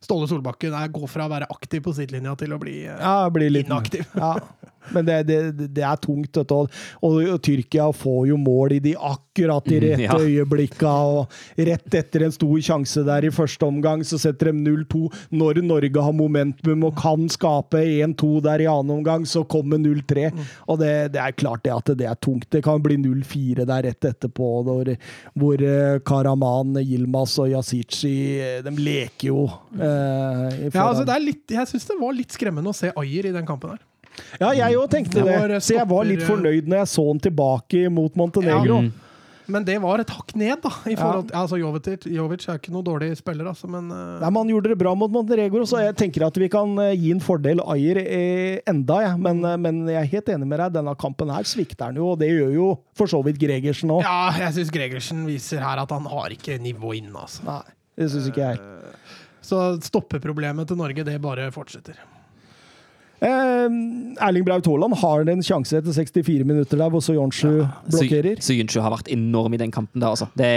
Ståle 0.02 0.26
Solbakken 0.26 0.74
er, 0.74 0.90
går 0.90 1.06
fra 1.06 1.28
å 1.28 1.30
være 1.30 1.46
aktiv 1.52 1.84
på 1.86 1.94
sidelinja 1.94 2.34
til 2.40 2.56
å 2.56 2.58
bli 2.58 2.80
eh, 2.88 2.98
ja, 2.98 3.28
litt 3.30 3.68
inaktiv. 3.68 4.08
Ja. 4.18 4.34
Men 4.94 5.06
det, 5.08 5.16
det, 5.28 5.68
det 5.74 5.84
er 5.84 5.96
tungt, 6.02 6.30
vet 6.36 6.48
du. 6.48 6.54
Og, 7.02 7.16
og 7.34 7.40
Tyrkia 7.42 7.88
får 7.96 8.26
jo 8.30 8.36
mål 8.40 8.76
i 8.76 8.80
de 8.84 8.94
akkurat 8.96 9.64
de 9.66 9.80
rette 9.82 10.02
Ja. 10.06 10.16
øyeblikka. 10.20 10.92
Og 11.16 11.32
rett 11.58 11.94
etter 11.98 12.26
en 12.26 12.34
stor 12.34 12.56
sjanse 12.64 13.02
der 13.06 13.26
i 13.28 13.32
første 13.34 13.66
omgang, 13.66 14.04
så 14.06 14.18
setter 14.20 14.52
de 14.52 14.58
0-2. 14.70 15.06
Når 15.36 15.62
Norge 15.66 16.02
har 16.06 16.12
momentum 16.16 16.84
og 16.88 16.96
kan 17.00 17.26
skape 17.32 17.80
1-2 17.82 18.30
der 18.46 18.64
i 18.64 18.68
annen 18.70 18.98
omgang, 19.00 19.26
så 19.28 19.44
kommer 19.48 19.78
0-3. 19.82 20.28
Og 20.68 20.78
det, 20.80 20.92
det 21.16 21.22
er 21.22 21.36
klart 21.38 21.64
det 21.66 21.72
at 21.74 21.92
det 21.98 22.06
er 22.08 22.18
tungt. 22.22 22.48
Det 22.52 22.62
kan 22.64 22.82
bli 22.84 22.96
0-4 23.02 23.66
der 23.68 23.86
rett 23.90 24.04
etterpå, 24.12 24.50
hvor, 24.66 24.92
hvor 25.36 25.62
eh, 25.66 25.98
Karaman, 26.06 26.76
Yilmaz 26.82 27.36
og 27.42 27.50
Yasici 27.52 28.14
eh, 28.40 28.60
De 28.66 28.72
leker 28.76 29.28
jo. 29.32 29.44
eh, 29.76 30.70
Ja, 30.72 30.86
altså 30.88 31.04
det 31.06 31.14
er 31.16 31.24
litt, 31.24 31.44
jeg 31.56 31.68
syns 31.70 31.86
det 31.88 31.96
var 32.00 32.14
litt 32.16 32.34
skremmende 32.34 32.72
å 32.72 32.76
se 32.76 32.90
Ayer 32.96 33.28
i 33.30 33.34
den 33.34 33.46
kampen 33.48 33.74
her. 33.74 33.82
Ja, 34.40 34.52
jeg 34.56 34.76
òg 34.76 34.86
tenkte 34.92 35.22
Det 35.22 35.26
var 35.26 35.52
Så 35.60 35.76
jeg 35.76 35.88
var 35.88 36.06
litt 36.08 36.22
fornøyd 36.26 36.68
når 36.68 36.82
jeg 36.82 36.92
så 36.92 37.04
han 37.08 37.20
tilbake 37.26 37.88
mot 37.92 38.16
Montenegro. 38.18 38.80
Ja. 38.86 39.06
Men 39.46 39.64
det 39.66 39.76
var 39.82 40.02
et 40.02 40.10
hakk 40.10 40.32
ned, 40.38 40.58
da. 40.62 40.72
I 40.90 40.96
forhold, 40.98 41.28
ja. 41.30 41.42
altså 41.44 41.58
Jovic, 41.60 42.06
Jovic 42.10 42.46
er 42.50 42.58
ikke 42.58 42.72
noen 42.74 42.86
dårlig 42.86 43.12
spiller, 43.18 43.46
altså, 43.46 43.68
men 43.70 43.92
uh... 43.92 44.18
Nei, 44.18 44.30
men 44.30 44.40
Han 44.40 44.50
gjorde 44.50 44.72
det 44.72 44.78
bra 44.80 44.94
mot 44.98 45.12
Montenegro, 45.12 45.62
så 45.70 45.84
jeg 45.84 45.94
tenker 46.00 46.26
at 46.26 46.40
vi 46.40 46.48
kan 46.52 46.72
eh, 46.82 46.94
gi 46.98 47.12
en 47.14 47.22
fordel 47.22 47.62
Ayer 47.62 48.00
eh, 48.02 48.58
enda. 48.66 48.98
Ja. 49.04 49.12
Men, 49.20 49.44
eh, 49.46 49.58
men 49.62 49.84
jeg 49.92 50.00
er 50.00 50.10
helt 50.16 50.32
enig 50.34 50.50
med 50.50 50.60
deg, 50.62 50.74
denne 50.80 50.96
kampen 50.98 51.30
her 51.30 51.46
svikter 51.46 51.92
han 51.92 52.00
jo, 52.00 52.10
og 52.14 52.20
det 52.22 52.32
gjør 52.32 52.56
jo 52.56 52.72
for 52.98 53.10
så 53.10 53.22
vidt 53.26 53.38
Gregersen 53.42 53.94
òg. 53.94 54.02
Ja, 54.06 54.34
jeg 54.46 54.58
syns 54.58 54.74
Gregersen 54.74 55.22
viser 55.30 55.62
her 55.62 55.84
at 55.84 55.94
han 55.94 56.10
har 56.10 56.34
ikke 56.34 56.58
nivå 56.62 56.96
inne, 56.98 57.14
altså. 57.22 57.46
Nei, 57.46 57.62
det 58.02 58.10
syns 58.16 58.28
ikke 58.32 58.50
jeg. 58.50 58.82
Så 59.46 59.62
stoppeproblemet 59.86 60.66
til 60.66 60.80
Norge, 60.80 61.06
det 61.06 61.20
bare 61.22 61.52
fortsetter. 61.54 62.02
Eh, 63.24 63.66
Erling 64.26 64.44
Braut 64.44 64.66
Haaland 64.68 64.96
har 65.00 65.22
en 65.32 65.40
sjanse 65.44 65.78
etter 65.78 65.94
64 65.96 66.44
minutter 66.44 66.76
der 66.80 66.90
hvor 66.92 67.00
Soyonshu 67.04 67.62
blokkerer. 67.88 68.40
Syunshu 68.44 68.80
har 68.84 68.92
vært 68.92 69.08
enorm 69.14 69.54
i 69.56 69.60
den 69.62 69.72
kampen 69.72 70.02
der, 70.02 70.10
altså. 70.12 70.28
Det, 70.36 70.50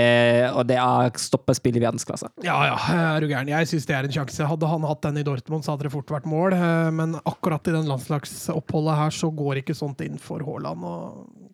og 0.51 0.65
det 0.67 0.75
er 0.81 1.13
stoppespill 1.23 1.79
i 1.79 1.83
verdensklasse. 1.83 2.27
Ja 2.43 2.57
ja, 2.67 2.75
er 3.15 3.23
du 3.23 3.29
gæren. 3.31 3.47
Jeg 3.51 3.69
syns 3.71 3.87
det 3.87 3.95
er 3.95 4.09
en 4.09 4.15
sjanse. 4.17 4.47
Hadde 4.49 4.67
han 4.71 4.87
hatt 4.89 5.01
den 5.07 5.21
i 5.21 5.25
Dortmund, 5.27 5.63
så 5.63 5.75
hadde 5.75 5.87
det 5.87 5.93
fort 5.95 6.11
vært 6.17 6.27
mål. 6.29 6.57
eh, 6.57 6.89
Men 6.99 7.15
akkurat 7.23 7.67
i 7.71 7.75
den 7.77 7.87
landslagsoppholdet 7.87 8.99
her, 9.03 9.15
så 9.15 9.31
går 9.35 9.63
ikke 9.63 9.77
sånt 9.77 10.01
inn 10.05 10.19
for 10.19 10.43
Haaland. 10.43 10.83
Og 10.83 11.49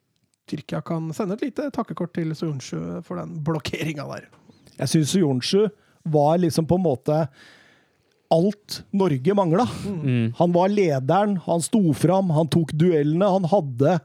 Tyrkia 0.50 0.82
kan 0.86 1.12
sende 1.14 1.38
et 1.38 1.42
lite 1.48 1.70
takkekort 1.74 2.14
til 2.14 2.34
Sunshu 2.38 2.78
for 3.06 3.18
den 3.22 3.40
blokkeringa 3.46 4.06
der. 4.12 4.28
Jeg 4.78 4.92
syns 4.92 5.14
Soyonshu 5.14 5.68
var 6.06 6.38
liksom 6.38 6.68
på 6.70 6.76
en 6.78 6.84
måte 6.86 7.16
alt 8.36 8.82
Norge 8.96 9.36
mangla. 9.38 9.66
Mm. 9.88 10.34
Han 10.40 10.56
var 10.56 10.72
lederen, 10.74 11.40
han 11.48 11.66
sto 11.66 11.82
fram, 11.98 12.34
han 12.36 12.52
tok 12.52 12.76
duellene, 12.76 13.34
han 13.38 13.50
hadde 13.52 14.00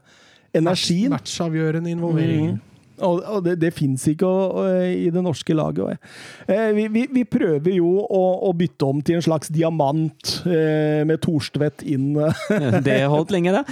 energien. 0.57 1.13
Matchavgjørende 1.15 1.91
involvering. 1.93 2.53
Mm. 2.55 2.67
Og, 3.01 3.21
og 3.25 3.39
det, 3.45 3.55
det 3.61 3.71
fins 3.73 4.03
ikke 4.11 4.27
å, 4.27 4.41
å, 4.61 4.65
i 4.85 5.09
det 5.13 5.23
norske 5.25 5.55
laget. 5.57 6.01
Eh, 6.45 6.69
vi, 6.77 6.85
vi, 6.93 7.05
vi 7.09 7.23
prøver 7.25 7.73
jo 7.73 7.89
å, 8.03 8.21
å 8.47 8.51
bytte 8.57 8.87
om 8.87 9.01
til 9.05 9.17
en 9.17 9.25
slags 9.25 9.49
diamant 9.53 10.33
eh, 10.45 11.01
med 11.07 11.21
Thorstvedt 11.23 11.85
inn. 11.89 12.13
Det 12.85 12.99
holdt 13.09 13.33
lenge, 13.33 13.53
det. 13.55 13.63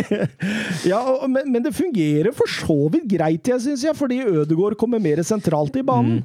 ja, 0.90 1.00
og, 1.00 1.26
men, 1.32 1.48
men 1.52 1.64
det 1.64 1.72
fungerer 1.76 2.34
for 2.36 2.50
så 2.50 2.76
vidt 2.92 3.06
greit, 3.10 3.48
jeg 3.50 3.62
syns 3.62 3.84
jeg, 3.86 3.96
fordi 3.98 4.22
Ødegaard 4.22 4.76
kommer 4.78 5.02
mer 5.02 5.22
sentralt 5.26 5.76
i 5.78 5.84
banen. 5.86 6.22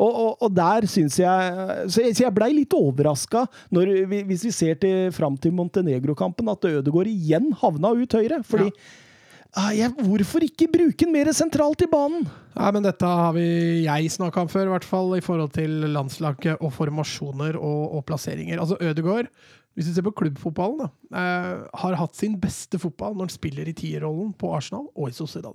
Og, 0.00 0.08
og, 0.08 0.30
og 0.46 0.54
der 0.56 0.86
syns 0.88 1.18
jeg 1.20 1.84
Så 1.92 2.04
jeg, 2.06 2.16
så 2.16 2.24
jeg 2.24 2.36
blei 2.36 2.50
litt 2.56 2.74
overraska 2.76 3.44
hvis 3.70 4.46
vi 4.46 4.52
ser 4.54 4.80
til, 4.80 5.10
fram 5.14 5.36
til 5.40 5.52
Montenegro-kampen, 5.56 6.48
at 6.48 6.66
Ødegaard 6.70 7.10
igjen 7.10 7.50
havna 7.60 7.92
ut 7.96 8.16
høyre. 8.16 8.40
Fordi 8.46 8.70
ja. 8.70 9.66
jeg, 9.76 9.94
Hvorfor 9.98 10.46
ikke 10.46 10.70
bruke 10.70 11.04
den 11.04 11.14
mer 11.14 11.30
sentralt 11.36 11.84
i 11.84 11.90
banen? 11.90 12.26
Ja, 12.54 12.70
men 12.74 12.84
dette 12.86 13.06
har 13.06 13.34
vi 13.36 13.46
jeg 13.84 14.12
snakka 14.14 14.44
om 14.44 14.50
før, 14.50 14.68
i 14.68 14.74
hvert 14.74 14.88
fall 14.88 15.14
i 15.18 15.24
forhold 15.24 15.52
til 15.54 15.86
landslaget 15.94 16.60
og 16.60 16.72
formasjoner 16.74 17.58
og, 17.58 17.82
og 17.98 18.04
plasseringer. 18.08 18.60
Altså 18.62 18.78
Ødegaard, 18.80 19.30
hvis 19.78 19.86
du 19.86 19.94
ser 19.94 20.04
på 20.04 20.12
klubbfotballen, 20.18 20.82
da, 20.82 20.88
eh, 21.16 21.62
har 21.82 21.96
hatt 22.00 22.18
sin 22.18 22.34
beste 22.42 22.78
fotball 22.82 23.14
når 23.14 23.28
han 23.28 23.36
spiller 23.36 23.68
i 23.70 23.74
tierrollen 23.76 24.32
på 24.36 24.50
Arsenal 24.56 24.88
og 24.90 25.08
i 25.08 25.14
Sociedad. 25.14 25.54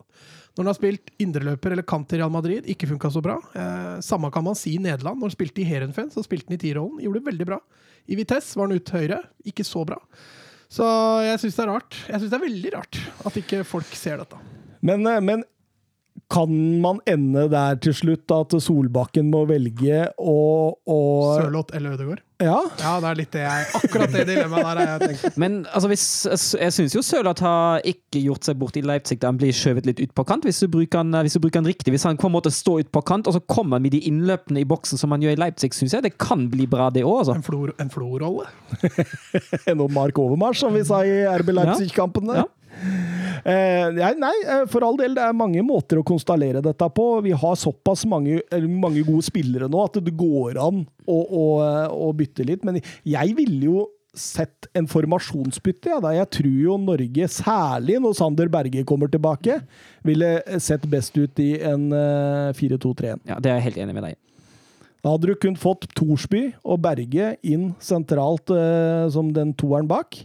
Når 0.55 0.63
han 0.63 0.71
har 0.71 0.77
spilt 0.77 1.11
indreløper 1.19 1.75
eller 1.75 1.83
kant 1.83 2.13
i 2.15 2.21
Real 2.21 2.31
Madrid, 2.31 2.65
ikke 2.71 2.87
funka 2.93 3.11
så 3.11 3.21
bra. 3.21 3.35
Eh, 3.53 3.99
samme 4.05 4.31
kan 4.31 4.45
man 4.47 4.55
si 4.55 4.77
i 4.77 4.81
Nederland. 4.81 5.19
Når 5.19 5.29
han 5.29 5.35
spilte 5.35 5.61
i 5.61 5.67
Heerenveen, 5.67 6.13
så 6.13 6.23
spilte 6.23 6.47
han 6.47 6.57
i 6.57 6.63
tierrollen. 6.63 7.03
Gjorde 7.03 7.21
det 7.21 7.31
veldig 7.31 7.49
bra. 7.51 7.59
I 8.07 8.15
Vitesse 8.15 8.55
var 8.55 8.69
han 8.69 8.79
ut 8.79 8.95
høyre, 8.95 9.19
ikke 9.51 9.67
så 9.67 9.83
bra. 9.85 9.99
Så 10.71 10.85
jeg 11.25 11.41
syns 11.43 11.57
det 11.57 11.65
er 11.65 11.73
rart. 11.73 11.97
Jeg 12.07 12.21
synes 12.21 12.31
det 12.31 12.39
er 12.39 12.47
veldig 12.47 12.73
rart 12.73 13.01
at 13.27 13.41
ikke 13.41 13.65
folk 13.67 13.91
ser 13.97 14.23
dette. 14.23 14.39
Men, 14.85 15.05
eh, 15.07 15.21
men 15.21 15.43
kan 16.31 16.49
man 16.81 16.97
ende 17.05 17.43
der 17.51 17.75
til 17.83 17.93
slutt, 17.93 18.31
at 18.33 18.53
Solbakken 18.63 19.27
må 19.29 19.43
velge 19.49 20.07
å, 20.17 20.37
å 20.89 20.99
Sørloth 21.37 21.75
eller 21.77 21.93
Ødegaard? 21.97 22.21
Ja? 22.43 22.57
Ja, 22.81 22.93
det 22.99 23.07
er 23.07 23.15
litt 23.15 23.31
det 23.31 23.43
jeg 23.45 23.67
Akkurat 23.77 24.11
det 24.11 24.23
dilemmaet 24.27 24.65
der 24.65 24.79
har 24.81 24.89
jeg 24.89 25.03
tenkt. 25.21 25.37
Men 25.39 25.53
altså, 25.71 25.87
hvis, 25.87 26.05
jeg 26.59 26.73
syns 26.75 26.95
jo 26.97 27.03
Sørloth 27.05 27.45
har 27.45 27.85
ikke 27.87 28.19
gjort 28.25 28.43
seg 28.49 28.57
bort 28.59 28.75
i 28.75 28.83
Leipzig 28.83 29.19
da 29.21 29.29
han 29.31 29.37
blir 29.39 29.53
skjøvet 29.55 29.87
litt 29.87 30.01
ut 30.03 30.15
på 30.17 30.25
kant, 30.27 30.43
hvis 30.49 30.59
du 30.65 30.67
bruker 30.73 30.99
han, 31.03 31.13
hvis 31.23 31.37
du 31.37 31.41
bruker 31.45 31.61
han 31.61 31.69
riktig. 31.69 31.93
Hvis 31.95 32.03
han 32.09 32.19
på 32.19 32.27
en 32.27 32.35
måte 32.35 32.51
står 32.51 32.83
ut 32.87 32.91
på 32.95 33.05
kant, 33.07 33.29
og 33.31 33.37
så 33.37 33.43
kommer 33.45 33.77
han 33.79 33.85
med 33.87 33.95
de 33.95 34.01
innløpene 34.09 34.65
i 34.65 34.67
boksen 34.67 34.99
som 34.99 35.13
han 35.15 35.23
gjør 35.23 35.37
i 35.37 35.41
Leipzig, 35.45 35.71
syns 35.77 35.95
jeg 35.95 36.03
det 36.09 36.15
kan 36.19 36.49
bli 36.51 36.67
bra, 36.67 36.89
det 36.95 37.05
òg. 37.07 37.21
Altså. 37.23 37.37
En 37.39 37.45
flo- 37.45 37.75
En 37.79 37.93
Flo-rolle. 37.93 38.49
Ennå 39.71 39.87
Mark 39.95 40.19
Overmars, 40.19 40.59
som 40.65 40.75
vi 40.75 40.83
sa 40.87 41.03
i 41.07 41.21
RB 41.39 41.53
Leipzig-kampene. 41.61 42.35
Ja. 42.41 42.43
Ja. 42.43 42.51
Eh, 43.45 44.15
nei, 44.17 44.35
eh, 44.41 44.63
for 44.71 44.85
all 44.87 44.97
del, 44.99 45.15
det 45.17 45.23
er 45.23 45.35
mange 45.37 45.61
måter 45.65 45.99
å 46.01 46.05
konstallere 46.07 46.63
dette 46.65 46.87
på. 46.97 47.07
Vi 47.25 47.33
har 47.35 47.59
såpass 47.59 48.05
mange, 48.09 48.39
eller 48.49 48.71
mange 48.71 49.03
gode 49.05 49.25
spillere 49.27 49.69
nå 49.71 49.83
at 49.85 49.99
det 50.03 50.15
går 50.17 50.59
an 50.61 50.81
å, 51.05 51.19
å, 51.19 51.45
å 52.07 52.09
bytte 52.17 52.47
litt. 52.47 52.65
Men 52.67 52.81
jeg 53.05 53.37
ville 53.37 53.69
jo 53.69 53.85
sett 54.15 54.67
en 54.73 54.87
formasjonsbytte. 54.89 55.91
Ja, 55.91 56.01
da. 56.03 56.13
Jeg 56.15 56.31
tror 56.39 56.59
jo 56.63 56.77
Norge, 56.81 57.27
særlig 57.31 57.99
når 58.01 58.15
Sander 58.17 58.51
Berge 58.51 58.85
kommer 58.87 59.11
tilbake, 59.11 59.59
ville 60.07 60.37
sett 60.63 60.87
best 60.91 61.17
ut 61.19 61.41
i 61.43 61.55
en 61.61 61.89
eh, 61.95 62.53
4-2-3-1. 62.57 63.25
Ja, 63.29 63.39
det 63.39 63.51
er 63.51 63.59
jeg 63.59 63.69
helt 63.69 63.83
enig 63.85 63.97
med 63.97 64.07
deg 64.07 64.15
i. 64.15 64.21
Da 65.05 65.11
hadde 65.13 65.29
du 65.29 65.37
kun 65.37 65.57
fått 65.59 65.85
Thorsby 65.93 66.47
og 66.65 66.79
Berge 66.81 67.35
inn 67.45 67.73
sentralt 67.83 68.49
eh, 68.55 69.05
som 69.13 69.29
den 69.35 69.53
toeren 69.53 69.89
bak. 69.89 70.17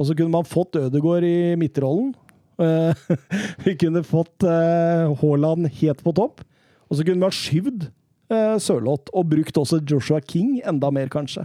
Og 0.00 0.08
så 0.08 0.16
kunne 0.16 0.32
man 0.32 0.48
fått 0.48 0.78
Ødegaard 0.80 1.26
i 1.28 1.54
midtrollen. 1.60 2.14
Eh, 2.60 3.16
vi 3.66 3.76
kunne 3.80 4.00
fått 4.06 4.46
eh, 4.48 5.10
Haaland 5.20 5.68
helt 5.82 6.00
på 6.04 6.14
topp. 6.16 6.40
Og 6.88 6.96
så 6.98 7.04
kunne 7.04 7.20
man 7.20 7.34
skyvd 7.34 7.84
eh, 8.32 8.56
Sørloth 8.62 9.12
og 9.12 9.28
brukt 9.34 9.60
også 9.60 9.82
Joshua 9.84 10.22
King 10.24 10.56
enda 10.64 10.90
mer, 10.94 11.10
kanskje, 11.12 11.44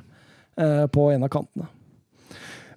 eh, 0.56 0.86
på 0.88 1.10
en 1.12 1.28
av 1.28 1.34
kantene. 1.36 1.68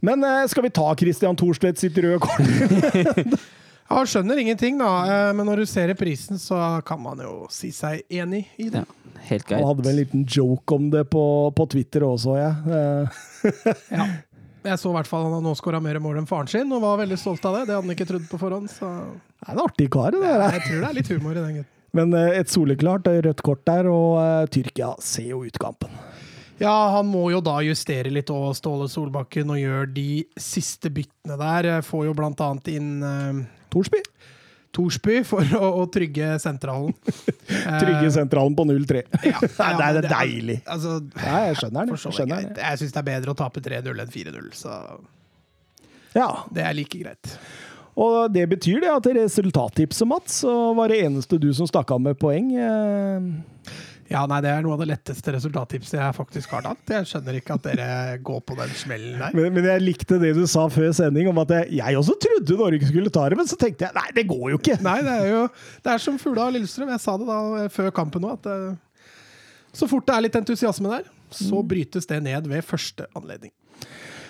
Men 0.02 0.22
skal 0.46 0.62
vi 0.62 0.70
ta 0.70 0.92
Christian 0.94 1.34
Thorstvedt 1.38 1.80
sitt 1.80 1.96
røde 1.98 2.20
kort? 2.22 3.38
Ja, 3.88 4.02
skjønner 4.04 4.36
ingenting, 4.36 4.76
da. 4.76 5.32
Men 5.32 5.46
når 5.48 5.62
du 5.62 5.66
ser 5.66 5.86
reprisen, 5.88 6.36
så 6.36 6.58
kan 6.84 7.00
man 7.00 7.22
jo 7.24 7.46
si 7.48 7.70
seg 7.72 8.02
enig 8.12 8.42
i 8.60 8.66
det. 8.68 8.82
Ja, 8.84 9.22
helt 9.30 9.52
Han 9.54 9.64
hadde 9.64 9.86
vel 9.86 9.94
en 9.94 10.00
liten 10.02 10.26
joke 10.28 10.76
om 10.76 10.90
det 10.92 11.06
på, 11.08 11.22
på 11.56 11.66
Twitter 11.72 12.04
også, 12.04 12.36
jeg. 12.36 12.52
Eh, 12.68 13.22
Ja. 13.98 14.04
Jeg 14.66 14.80
så 14.80 14.90
i 14.90 14.96
hvert 14.96 15.08
fall 15.08 15.26
han 15.28 15.36
har 15.36 15.42
nå 15.44 15.54
skåra 15.58 15.80
mer 15.82 16.00
mål 16.02 16.20
enn 16.20 16.28
faren 16.28 16.50
sin, 16.50 16.70
og 16.74 16.82
var 16.82 17.00
veldig 17.00 17.18
stolt 17.20 17.44
av 17.46 17.60
det. 17.60 17.66
Det 17.68 17.76
hadde 17.76 17.86
han 17.86 17.94
ikke 17.94 18.08
trodd 18.08 18.28
på 18.30 18.40
forhånd, 18.40 18.70
så 18.72 18.92
det 19.38 19.46
er 19.46 19.54
en 19.54 19.64
artig 19.64 19.88
kar, 19.94 20.14
det 20.14 20.22
der. 20.24 20.46
jeg 20.56 20.64
tror 20.66 20.78
det 20.80 20.88
er 20.88 20.96
litt 20.98 21.12
humor 21.14 21.36
i 21.36 21.42
den 21.42 21.58
gutten. 21.60 21.74
Men 21.96 22.14
eh, 22.16 22.38
et 22.40 22.50
soleklart 22.52 23.06
eh, 23.08 23.20
rødt 23.24 23.44
kort 23.46 23.62
der, 23.68 23.88
og 23.90 24.18
eh, 24.20 24.48
Tyrkia 24.52 24.92
ser 25.04 25.30
jo 25.30 25.44
ut 25.46 25.60
kampen. 25.62 25.92
Ja, 26.58 26.74
han 26.96 27.06
må 27.06 27.28
jo 27.30 27.38
da 27.44 27.60
justere 27.62 28.10
litt 28.10 28.32
òg, 28.34 28.50
Ståle 28.58 28.88
Solbakken, 28.90 29.54
og 29.54 29.60
gjør 29.60 29.86
de 29.94 30.24
siste 30.42 30.90
byttene 30.90 31.38
der. 31.38 31.70
Får 31.86 32.08
jo 32.08 32.16
blant 32.18 32.40
annet 32.42 32.72
inn 32.72 32.88
uh, 32.98 33.44
Thorsby? 33.70 34.00
Torsby 34.76 35.22
for 35.26 35.42
å, 35.58 35.68
å 35.80 35.84
trygge 35.90 36.34
sentralen. 36.42 36.92
Trygge 37.82 38.10
sentralen 38.14 38.54
på 38.58 38.66
0-3. 38.68 39.02
Ja, 39.32 39.40
det 39.48 39.86
er 39.86 40.00
det 40.00 40.10
deilig. 40.12 40.58
Altså, 40.68 40.98
Ja, 41.16 41.38
jeg 41.48 41.56
skjønner 41.62 41.88
den. 41.88 41.94
Jeg 41.96 42.16
skjønner 42.18 42.42
den. 42.44 42.60
Jeg 42.62 42.82
syns 42.82 42.92
det 42.96 43.00
er 43.02 43.08
bedre 43.08 43.34
å 43.34 43.38
tape 43.38 43.62
3-0 43.64 44.04
enn 44.04 44.12
4-0, 44.14 44.52
så 44.60 44.76
Ja, 46.16 46.28
det 46.54 46.64
er 46.68 46.76
like 46.76 47.00
greit. 47.00 47.34
og 47.98 48.30
det 48.32 48.44
betyr 48.52 48.80
det 48.84 48.90
at 48.94 49.06
resultattipset, 49.16 50.06
Mats, 50.06 50.42
var 50.46 50.88
det 50.92 51.00
eneste 51.08 51.38
du 51.42 51.48
som 51.56 51.66
stakk 51.66 51.90
av 51.96 52.00
med 52.04 52.18
poeng. 52.20 52.52
eh, 52.54 53.74
Ja, 54.08 54.22
nei, 54.30 54.38
Det 54.40 54.48
er 54.48 54.62
noe 54.64 54.72
av 54.72 54.80
det 54.80 54.88
letteste 54.88 55.32
resultattipset 55.34 55.98
jeg 55.98 56.16
faktisk 56.16 56.52
har 56.56 56.64
tatt. 56.64 56.80
Jeg 56.94 57.08
skjønner 57.10 57.36
ikke 57.36 57.58
at 57.58 57.66
dere 57.68 57.88
går 58.24 58.40
på 58.48 58.56
den 58.56 58.72
smellen 58.78 59.18
der. 59.20 59.36
Men, 59.36 59.52
men 59.52 59.68
jeg 59.68 59.84
likte 59.84 60.16
det 60.22 60.32
du 60.38 60.46
sa 60.48 60.64
før 60.72 60.94
sending, 60.96 61.28
om 61.28 61.40
at 61.44 61.52
jeg, 61.58 61.68
jeg 61.82 62.00
også 62.00 62.16
trodde 62.24 62.56
Norge 62.62 62.88
skulle 62.88 63.12
ta 63.12 63.26
det, 63.28 63.38
men 63.40 63.50
så 63.50 63.58
tenkte 63.60 63.84
jeg 63.88 63.96
nei, 63.98 64.06
det 64.16 64.24
går 64.30 64.46
jo 64.54 64.60
ikke. 64.62 64.78
Nei, 64.86 64.96
det 65.04 65.14
er 65.26 65.30
jo 65.34 65.44
det 65.84 65.92
er 65.92 66.02
som 66.02 66.16
Fugla 66.20 66.48
og 66.48 66.56
Lillestrøm. 66.56 66.92
Jeg 66.94 67.04
sa 67.04 67.18
det 67.20 67.28
da 67.28 67.68
før 67.74 67.92
kampen 68.00 68.24
òg, 68.30 68.40
at 68.40 68.50
eh, 68.54 69.12
så 69.76 69.88
fort 69.90 70.08
det 70.08 70.16
er 70.16 70.24
litt 70.24 70.40
entusiasme 70.40 70.90
der, 70.96 71.08
så 71.34 71.60
brytes 71.60 72.08
det 72.08 72.22
ned 72.24 72.48
ved 72.48 72.64
første 72.64 73.04
anledning. 73.18 73.52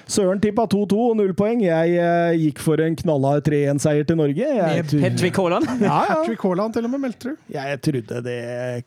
Søren 0.08 0.40
tippa 0.40 0.64
2-2 0.72 0.98
og 1.10 1.16
null 1.18 1.34
poeng. 1.36 1.60
Jeg 1.64 1.96
uh, 2.00 2.32
gikk 2.40 2.62
for 2.64 2.80
en 2.80 2.96
knallhard 2.96 3.44
3-1-seier 3.44 4.06
til 4.08 4.16
Norge. 4.16 4.50
Med 4.56 4.94
Hedvig 5.04 5.32
Haaland. 5.36 5.68
ja, 5.84 5.98
ja. 6.08 6.14
Patrick 6.14 6.44
Haaland 6.46 6.76
til 6.76 6.88
og 6.88 6.94
med 6.94 7.02
meldte 7.04 7.34
du. 7.34 7.42
jeg 7.52 7.80
trodde 7.84 8.22
det 8.24 8.38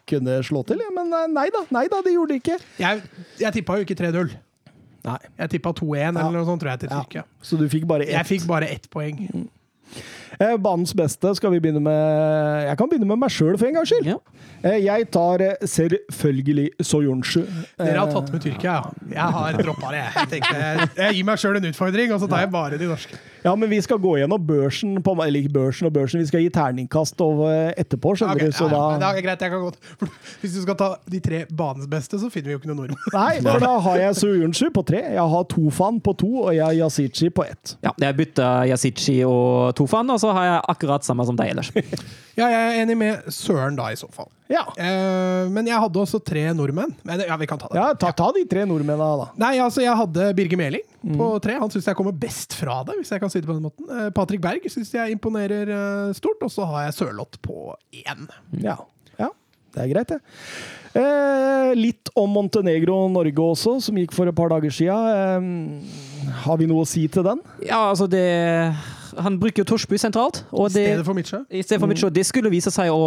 kunne 0.09 0.39
slå 0.47 0.63
til, 0.67 0.81
ja. 0.81 0.93
men 0.97 1.13
eh, 1.13 1.27
nei 1.31 1.47
da, 1.53 1.61
nei 1.77 1.85
da, 1.91 2.01
det 2.05 2.15
gjorde 2.15 2.33
det 2.33 2.41
ikke. 2.41 2.57
Jeg, 2.81 3.03
jeg 3.43 3.57
tippa 3.59 3.77
jo 3.77 3.85
ikke 3.85 3.99
3-0. 4.01 4.33
Nei. 5.05 5.17
Jeg 5.43 5.53
tippa 5.55 5.73
2-1 5.77 6.09
eller 6.09 6.35
noe 6.35 6.45
sånt, 6.45 6.61
tror 6.61 6.73
jeg, 6.73 6.83
til 6.83 6.91
Ja. 6.91 7.01
Tyrkia. 7.01 7.23
Så 7.41 7.57
du 7.57 7.65
fikk 7.69 7.85
bare 7.89 8.05
ett. 8.05 8.15
Jeg 8.17 8.29
fikk 8.35 8.49
bare 8.49 8.69
ett 8.73 8.89
poeng. 8.93 9.21
Eh, 10.39 10.57
banens 10.57 10.93
beste 10.95 11.33
skal 11.35 11.51
vi 11.51 11.59
begynne 11.59 11.81
med 11.83 12.67
Jeg 12.67 12.77
kan 12.79 12.89
begynne 12.89 13.09
med 13.09 13.19
meg 13.23 13.33
sjøl 13.33 13.57
for 13.59 13.67
en 13.67 13.79
gangs 13.79 13.91
skyld. 13.91 14.07
Ja. 14.13 14.17
Eh, 14.63 14.77
jeg 14.85 15.09
tar 15.11 15.43
eh, 15.43 15.65
selvfølgelig 15.65 16.69
Soyuncu. 16.79 17.43
Dere 17.81 17.97
har 17.97 18.11
tatt 18.13 18.31
med 18.33 18.43
Tyrkia, 18.43 18.77
ja. 18.77 19.11
Jeg 19.11 19.35
har 19.37 19.59
droppa 19.59 19.91
det. 19.95 20.05
Jeg 20.15 20.31
tenkte, 20.35 20.55
jeg, 20.61 20.89
jeg 21.01 21.17
gir 21.17 21.27
meg 21.27 21.41
sjøl 21.41 21.59
en 21.59 21.69
utfordring, 21.71 22.13
og 22.15 22.23
så 22.23 22.29
tar 22.31 22.45
jeg 22.45 22.51
bare 22.53 22.79
de 22.79 22.89
norske. 22.89 23.19
Ja, 23.41 23.55
men 23.57 23.71
vi 23.71 23.79
skal 23.81 23.97
gå 23.97 24.15
gjennom 24.19 24.41
børsen, 24.45 24.99
på, 25.01 25.15
eller 25.17 25.41
ikke 25.41 25.53
børsen 25.55 25.89
og 25.89 25.93
børsen, 25.95 26.21
vi 26.21 26.29
skal 26.29 26.43
gi 26.43 26.51
terningkast 26.53 27.21
over 27.25 27.73
etterpå, 27.73 28.13
skjønner 28.19 28.37
okay, 28.37 28.51
du. 28.51 28.57
Så 28.57 28.67
ja, 28.69 28.75
ja, 28.75 28.83
men 28.91 29.01
det 29.01 29.07
da 29.07 29.09
er 29.17 29.25
greit, 29.25 29.41
jeg 29.41 29.53
kan 29.53 29.63
godt 29.65 29.79
Hvis 30.43 30.53
du 30.53 30.61
skal 30.61 30.77
ta 30.77 30.89
de 31.09 31.21
tre 31.25 31.39
banens 31.49 31.89
beste, 31.89 32.19
så 32.21 32.29
finner 32.29 32.51
vi 32.51 32.55
jo 32.55 32.61
ikke 32.61 32.69
noe 32.69 32.83
nordmenn. 32.83 33.01
Nei, 33.15 33.41
for 33.41 33.65
da 33.65 33.71
har 33.87 34.01
jeg 34.03 34.19
Soyuncu 34.21 34.69
på 34.77 34.85
tre, 34.91 35.01
jeg 35.15 35.27
har 35.33 35.47
Tofan 35.55 35.97
på 36.05 36.13
to, 36.21 36.29
og 36.45 36.53
jeg 36.53 36.63
har 36.67 36.77
Yasichi 36.77 37.31
på 37.33 37.47
ett. 37.47 37.75
Ja, 37.81 37.95
jeg 38.05 38.19
bytta 38.21 38.51
Yasichi 38.69 39.17
og 39.25 39.73
Tofan, 39.79 40.13
og 40.13 40.20
så 40.21 40.31
har 40.37 40.45
jeg 40.47 40.59
akkurat 40.75 41.05
samme 41.07 41.25
som 41.27 41.37
deg 41.39 41.55
ellers. 41.55 41.71
Ja, 42.39 42.45
jeg 42.47 42.59
er 42.63 42.77
enig 42.85 42.95
med 42.95 43.25
Søren 43.35 43.75
da, 43.75 43.89
i 43.91 43.97
så 43.99 44.07
fall. 44.13 44.29
Ja, 44.49 44.61
Eh, 44.79 45.49
men 45.51 45.67
jeg 45.67 45.75
hadde 45.83 45.99
også 45.99 46.21
tre 46.23 46.45
nordmenn. 46.55 46.93
Men 47.07 47.19
ja, 47.27 47.35
vi 47.37 47.47
kan 47.49 47.59
ta 47.59 47.67
det. 47.67 47.75
ja 47.77 47.89
ta, 47.99 48.13
ta 48.15 48.29
de 48.37 48.45
tre 48.49 48.63
nordmennene, 48.69 49.09
da. 49.19 49.27
Nei, 49.43 49.51
altså, 49.63 49.81
jeg 49.83 49.91
hadde 49.99 50.29
Birger 50.37 50.59
Meling 50.61 50.85
på 51.19 51.27
tre. 51.43 51.57
Han 51.59 51.69
syns 51.73 51.89
jeg 51.91 51.97
kommer 51.99 52.15
best 52.15 52.55
fra 52.57 52.79
det, 52.87 52.95
hvis 53.01 53.11
jeg 53.11 53.21
kan 53.23 53.31
si 53.33 53.41
det 53.43 53.49
på 53.51 53.57
den 53.57 53.67
måten. 53.67 53.89
Eh, 53.91 54.07
Patrick 54.15 54.41
Berg 54.43 54.63
syns 54.71 54.93
jeg 54.95 55.17
imponerer 55.17 55.69
eh, 55.75 56.13
stort, 56.17 56.39
og 56.47 56.53
så 56.55 56.65
har 56.71 56.87
jeg 56.87 56.97
Sørloth 57.01 57.41
på 57.43 57.73
én. 58.05 58.29
Ja, 58.63 58.77
ja 59.19 59.29
det 59.75 59.83
er 59.85 59.91
greit, 59.91 60.15
det. 60.15 60.21
Eh, 60.99 61.73
litt 61.77 62.09
om 62.19 62.31
Montenegro 62.35 62.97
og 63.05 63.13
Norge 63.13 63.43
også, 63.53 63.77
som 63.83 63.99
gikk 63.99 64.15
for 64.15 64.27
et 64.31 64.35
par 64.35 64.51
dager 64.55 64.73
siden. 64.75 65.11
Eh, 65.11 66.33
har 66.47 66.57
vi 66.59 66.67
noe 66.71 66.83
å 66.83 66.89
si 66.89 67.05
til 67.11 67.23
den? 67.27 67.39
Ja, 67.67 67.85
altså 67.91 68.07
det 68.11 68.25
Han 69.19 69.37
bruker 69.41 69.63
jo 69.63 69.67
Torsby 69.73 69.97
sentralt, 70.01 70.43
og 70.51 70.69
I 70.69 70.73
stedet 70.73 71.05
for 71.07 71.17
Midtsjø. 71.17 71.41
i 71.49 71.61
stedet 71.63 71.79
for 71.81 71.91
Mitchell, 71.91 72.11
det 72.13 72.23
skulle 72.27 72.51
vise 72.53 72.71
seg 72.73 72.91
å, 72.93 72.99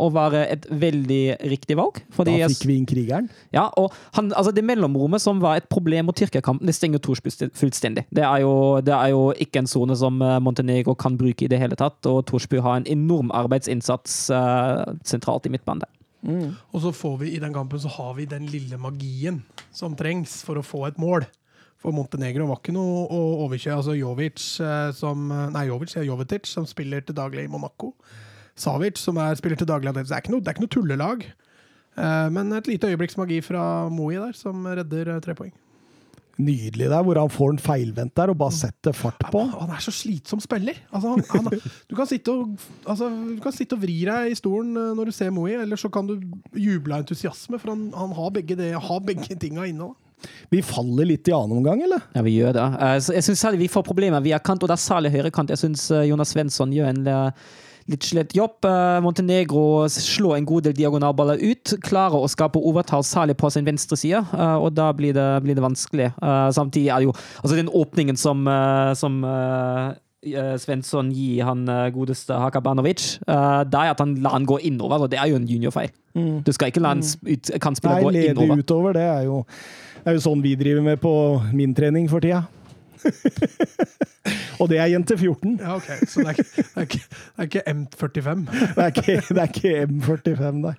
å 0.00 0.08
være 0.14 0.44
et 0.52 0.66
veldig 0.70 1.22
riktig 1.52 1.76
valg. 1.78 2.00
Fordi 2.14 2.36
Da 2.40 2.48
fikk 2.52 2.66
vi 2.68 2.78
inn 2.80 2.88
krigeren. 2.88 3.28
Ja, 3.54 3.68
og 3.80 3.94
han, 4.16 4.32
altså 4.34 4.52
Det 4.54 4.64
mellomrommet 4.66 5.22
som 5.22 5.42
var 5.42 5.60
et 5.60 5.68
problem 5.72 6.10
mot 6.10 6.18
Tyrkia-kampen, 6.18 6.66
det 6.66 6.76
stenger 6.76 7.02
Torsby 7.04 7.32
fullstendig. 7.54 8.06
Det 8.14 8.24
er, 8.24 8.44
jo, 8.44 8.80
det 8.84 8.94
er 8.96 9.12
jo 9.14 9.28
ikke 9.46 9.62
en 9.64 9.70
sone 9.70 9.96
som 9.98 10.22
eh, 10.22 10.40
Montenegro 10.42 10.96
kan 10.98 11.18
bruke 11.20 11.46
i 11.46 11.50
det 11.50 11.60
hele 11.60 11.78
tatt, 11.78 12.00
og 12.10 12.24
Torsby 12.30 12.62
har 12.64 12.80
en 12.80 12.88
enorm 12.90 13.30
arbeidsinnsats 13.34 14.24
uh, 14.34 14.94
sentralt 15.06 15.46
i 15.46 15.52
midtbanen. 15.54 15.84
der. 15.84 15.92
Og 16.72 16.80
så 16.80 16.92
får 16.92 17.18
vi 17.20 17.34
i 17.34 17.40
den 17.40 17.52
kampen 17.52 17.80
så 17.80 17.90
har 17.98 18.14
vi 18.16 18.24
den 18.24 18.46
lille 18.48 18.78
magien 18.80 19.42
som 19.72 19.96
trengs 19.96 20.40
for 20.46 20.56
å 20.56 20.64
få 20.64 20.86
et 20.88 21.00
mål. 21.00 21.26
For 21.84 21.92
Montenegro 21.92 22.48
var 22.48 22.62
ikke 22.62 22.72
noe 22.72 23.04
å 23.12 23.22
overkjøre. 23.44 23.78
Altså 23.82 23.94
Jovic 23.98 24.40
eh, 24.64 24.90
som 24.96 25.28
Nei, 25.28 25.66
Jovic, 25.68 25.92
ja, 25.98 26.04
Jovetic, 26.08 26.48
som 26.48 26.64
spiller 26.68 27.04
til 27.04 27.16
daglig 27.18 27.44
i 27.44 27.52
Monaco. 27.52 27.92
Savic, 28.56 29.00
som 29.02 29.18
er, 29.20 29.34
spiller 29.36 29.58
til 29.60 29.68
daglig. 29.68 29.92
Det 29.92 30.06
er 30.08 30.22
ikke 30.22 30.32
noe, 30.32 30.40
det 30.40 30.48
er 30.48 30.56
ikke 30.56 30.64
noe 30.64 30.76
tullelag. 30.78 31.26
Eh, 31.98 32.30
Men 32.34 32.52
et 32.54 32.70
lite 32.70 32.88
øyeblikks 32.90 33.18
magi 33.20 33.40
fra 33.44 33.88
Moi 33.90 34.14
der, 34.16 34.32
som 34.38 34.64
redder 34.66 35.16
eh, 35.16 35.20
tre 35.22 35.34
poeng. 35.38 35.52
Nydelig 36.34 36.88
der, 36.90 37.02
hvor 37.06 37.18
han 37.20 37.30
får 37.30 37.52
en 37.52 37.60
feilvendt 37.62 38.16
der 38.18 38.32
og 38.32 38.38
bare 38.40 38.54
setter 38.56 38.94
fart 38.96 39.20
på. 39.30 39.44
Han 39.52 39.70
er 39.70 39.82
så 39.82 39.92
slitsom 39.94 40.40
spiller. 40.42 40.80
Altså, 40.90 41.12
han, 41.12 41.22
han, 41.30 41.60
du, 41.90 41.94
kan 41.94 42.08
sitte 42.10 42.32
og, 42.32 42.56
altså, 42.90 43.06
du 43.08 43.38
kan 43.42 43.54
sitte 43.54 43.78
og 43.78 43.84
vri 43.84 44.00
deg 44.08 44.32
i 44.32 44.38
stolen 44.38 44.74
eh, 44.74 44.94
når 44.98 45.10
du 45.10 45.14
ser 45.14 45.30
Moi, 45.34 45.52
eller 45.54 45.78
så 45.78 45.90
kan 45.94 46.08
du 46.08 46.16
juble 46.58 46.96
av 46.96 47.04
entusiasme, 47.04 47.60
for 47.62 47.74
han, 47.74 47.92
han 47.94 48.16
har 48.18 48.34
begge, 48.34 48.58
det, 48.58 48.72
har 48.74 49.06
begge 49.06 49.38
tinga 49.38 49.68
inne. 49.70 49.92
Da. 49.92 50.03
Vi 50.50 50.62
faller 50.62 51.08
litt 51.10 51.28
i 51.28 51.34
annen 51.36 51.58
omgang, 51.58 51.82
eller? 51.86 52.02
Ja, 52.14 52.22
vi 52.26 52.36
gjør 52.38 52.56
det. 52.56 52.64
Eh, 52.80 52.96
jeg 53.18 53.26
synes 53.28 53.40
særlig 53.44 53.64
vi 53.66 53.72
får 53.72 53.84
problemer 53.86 54.24
via 54.24 54.38
kant, 54.38 54.62
og 54.62 54.70
det 54.72 54.78
er 54.78 54.84
særlig 54.88 55.12
høyrekant. 55.16 55.50
Jeg 55.54 55.62
syns 55.64 55.88
Jonas 56.08 56.34
Svensson 56.34 56.72
gjør 56.74 56.90
en 56.92 57.06
eh, 57.06 57.46
litt 57.92 58.06
slett 58.06 58.32
jobb. 58.32 58.64
Eh, 58.64 59.00
Montenegro 59.04 59.64
slår 59.92 60.38
en 60.38 60.46
god 60.48 60.68
del 60.68 60.76
diagonalballer 60.78 61.42
ut. 61.42 61.74
Klarer 61.84 62.22
å 62.24 62.30
skape 62.32 62.62
overtall, 62.62 63.04
særlig 63.04 63.36
på 63.40 63.50
sin 63.52 63.66
venstre 63.66 63.98
side, 64.00 64.22
eh, 64.32 64.54
og 64.56 64.72
da 64.78 64.86
blir 64.96 65.12
det, 65.16 65.26
blir 65.44 65.58
det 65.58 65.64
vanskelig. 65.66 66.12
Eh, 66.16 66.46
Samtidig 66.56 66.88
er 66.94 67.02
det 67.04 67.10
jo 67.10 67.16
altså 67.42 67.58
den 67.58 67.68
åpningen 67.68 68.16
som, 68.16 68.46
eh, 68.48 68.94
som 68.96 69.18
eh, 69.28 69.90
eh, 70.32 70.54
Svensson 70.62 71.10
gir 71.12 71.44
han 71.44 71.66
eh, 71.68 71.90
godeste 71.92 72.32
Hakabanovic, 72.40 73.18
eh, 73.28 73.60
det 73.68 73.82
er 73.82 73.92
at 73.92 74.00
han 74.00 74.14
lar 74.24 74.38
han 74.38 74.48
gå 74.48 74.56
innover, 74.64 75.04
og 75.04 75.12
det 75.12 75.20
er 75.20 75.28
jo 75.34 75.36
en 75.42 75.48
juniorfeil. 75.50 75.92
Du 76.14 76.52
skal 76.54 76.70
ikke 76.70 76.80
la 76.80 76.94
en 76.94 77.02
kantspiller 77.02 78.04
gå 78.06 78.12
innover. 78.14 78.38
Nei, 78.38 78.54
lede 78.54 78.64
utover, 78.64 78.94
det 78.96 79.02
er 79.02 79.24
jo, 79.26 79.42
det 80.04 80.12
er 80.12 80.18
jo 80.18 80.26
sånn 80.26 80.44
vi 80.44 80.52
driver 80.60 80.84
med 80.84 81.00
på 81.00 81.14
min 81.56 81.72
trening 81.72 82.10
for 82.12 82.20
tida. 82.20 82.44
og 84.60 84.68
det 84.70 84.78
er 84.80 84.90
jente 84.92 85.16
14. 85.16 85.56
Ja, 85.60 85.76
ok. 85.76 85.88
Så 86.08 86.24
det 86.24 86.30
er 86.30 86.38
ikke, 86.38 86.64
det 86.64 86.82
er 86.82 86.88
ikke, 86.88 87.00
det 87.08 87.44
er 87.44 87.48
ikke 87.48 87.62
M45. 87.72 88.44
Det 88.50 88.84
er 88.84 88.92
ikke, 88.92 89.16
det 89.28 89.42
er 89.42 89.52
ikke 89.52 89.72
M45, 89.88 90.60
nei. 90.60 90.74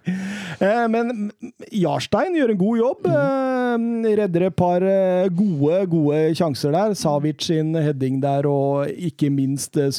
Eh, 0.60 0.84
men 0.92 1.30
Jarstein 1.74 2.38
gjør 2.38 2.54
en 2.54 2.62
god 2.62 2.82
jobb. 2.82 3.10
Eh, 3.12 3.88
redder 4.22 4.48
et 4.48 4.58
par 4.58 4.86
eh, 4.86 5.28
gode, 5.36 5.82
gode 5.92 6.22
sjanser 6.38 6.76
der. 6.76 6.96
Savic 6.98 7.48
sin 7.50 7.74
heading 7.78 8.22
der, 8.24 8.50
og 8.50 8.90
ikke 9.10 9.32
minst 9.34 9.80
eh, 9.82 9.92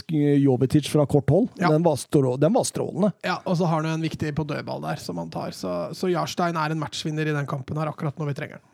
Jovetic 0.43 0.91
fra 0.93 1.07
kort 1.11 1.31
hold. 1.33 1.51
Ja. 1.61 1.73
Den, 1.75 1.85
var 1.87 1.99
strå, 2.01 2.37
den 2.41 2.55
var 2.57 2.67
strålende. 2.69 3.13
Ja, 3.27 3.41
og 3.45 3.59
så 3.59 3.69
har 3.69 3.83
han 3.83 3.91
jo 3.93 3.99
en 3.99 4.07
viktig 4.07 4.35
på 4.37 4.47
dødball 4.49 4.83
der, 4.87 5.03
som 5.03 5.21
han 5.23 5.35
tar. 5.35 5.55
Så, 5.57 5.77
så 5.97 6.11
Jarstein 6.13 6.59
er 6.59 6.75
en 6.75 6.83
matchvinner 6.83 7.29
i 7.29 7.37
den 7.37 7.51
kampen 7.51 7.79
her, 7.81 7.93
akkurat 7.93 8.19
når 8.19 8.33
vi 8.33 8.41
trenger 8.41 8.63
den. 8.63 8.73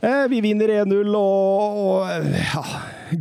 Eh, 0.00 0.28
vi 0.30 0.40
vinner 0.40 0.70
1-0, 0.84 1.08
og, 1.18 1.78
og 1.82 2.26
ja, 2.38 2.62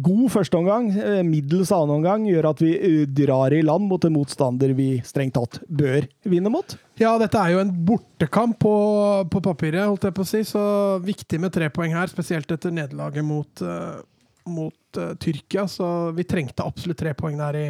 god 0.04 0.28
førsteomgang. 0.34 0.92
Eh, 0.94 1.22
middels 1.26 1.72
annenomgang 1.74 2.28
gjør 2.30 2.52
at 2.52 2.62
vi 2.62 2.74
eh, 2.76 3.00
drar 3.10 3.56
i 3.56 3.64
land 3.66 3.88
mot 3.90 4.06
en 4.06 4.14
motstander 4.14 4.76
vi 4.78 4.90
strengt 5.06 5.38
tatt 5.40 5.62
bør 5.66 6.06
vinne 6.30 6.52
mot. 6.54 6.78
Ja, 7.02 7.16
dette 7.22 7.42
er 7.42 7.56
jo 7.56 7.64
en 7.64 7.74
bortekamp 7.88 8.60
på, 8.62 8.76
på 9.34 9.42
papiret, 9.50 9.88
holdt 9.88 10.06
jeg 10.10 10.18
på 10.18 10.26
å 10.26 10.30
si, 10.30 10.44
så 10.46 10.64
viktig 11.02 11.42
med 11.42 11.56
tre 11.56 11.72
poeng 11.74 11.98
her, 11.98 12.14
spesielt 12.14 12.52
etter 12.54 12.74
nederlaget 12.74 13.26
mot, 13.26 13.66
mot 14.50 15.02
uh, 15.02 15.12
Tyrkia. 15.22 15.68
Så 15.70 15.86
vi 16.18 16.26
trengte 16.26 16.66
absolutt 16.66 16.98
tre 16.98 17.14
poeng 17.18 17.38
der 17.38 17.60
i, 17.60 17.68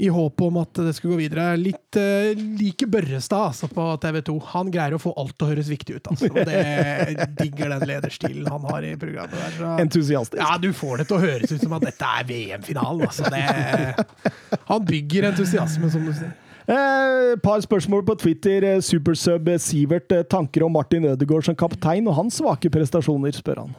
i 0.00 0.08
håp 0.12 0.40
om 0.46 0.56
at 0.62 0.80
det 0.80 0.94
skulle 0.96 1.14
gå 1.16 1.20
videre. 1.22 1.50
Litt 1.60 1.98
uh, 2.00 2.30
like 2.60 2.86
Børrestad 2.90 3.50
altså, 3.50 3.68
på 3.70 3.86
TV 4.02 4.20
2. 4.26 4.36
Han 4.54 4.70
greier 4.72 4.96
å 4.96 5.00
få 5.02 5.12
alt 5.20 5.34
til 5.36 5.46
å 5.46 5.50
høres 5.52 5.68
viktig 5.70 5.98
ut. 5.98 6.10
Altså. 6.12 6.30
Det 6.32 7.28
digger 7.40 7.74
den 7.74 7.86
lederstilen 7.90 8.48
han 8.50 8.64
har 8.70 8.86
i 8.88 8.94
programmet. 9.00 9.36
der. 9.36 9.56
Så. 9.58 9.72
Entusiastisk. 9.84 10.40
Ja, 10.42 10.56
du 10.62 10.70
får 10.76 11.02
det 11.02 11.08
til 11.10 11.18
å 11.18 11.24
høres 11.24 11.52
ut 11.52 11.64
som 11.64 11.74
at 11.76 11.84
dette 11.90 12.12
er 12.20 12.28
VM-finalen. 12.30 13.06
Altså. 13.08 13.28
Det- 13.30 14.60
Han 14.70 14.84
bygger 14.86 15.28
entusiasme, 15.32 15.90
som 15.92 16.06
du 16.06 16.12
sier. 16.16 16.32
Eh, 16.70 17.36
par 17.42 17.60
spørsmål 17.64 18.04
på 18.06 18.14
Twitter. 18.20 18.62
Eh, 18.74 18.80
Supersub 18.84 19.48
eh, 19.50 19.58
Sivert 19.58 20.12
tanker 20.30 20.62
om 20.66 20.72
Martin 20.72 21.08
Ødegaard 21.10 21.44
som 21.48 21.56
kaptein 21.58 22.06
og 22.06 22.14
hans 22.20 22.38
svake 22.38 22.70
prestasjoner, 22.70 23.34
spør 23.34 23.64
han. 23.64 23.72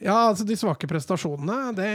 Ja, 0.00 0.16
altså 0.30 0.46
De 0.48 0.56
svake 0.56 0.88
prestasjonene 0.88 1.74
det 1.76 1.88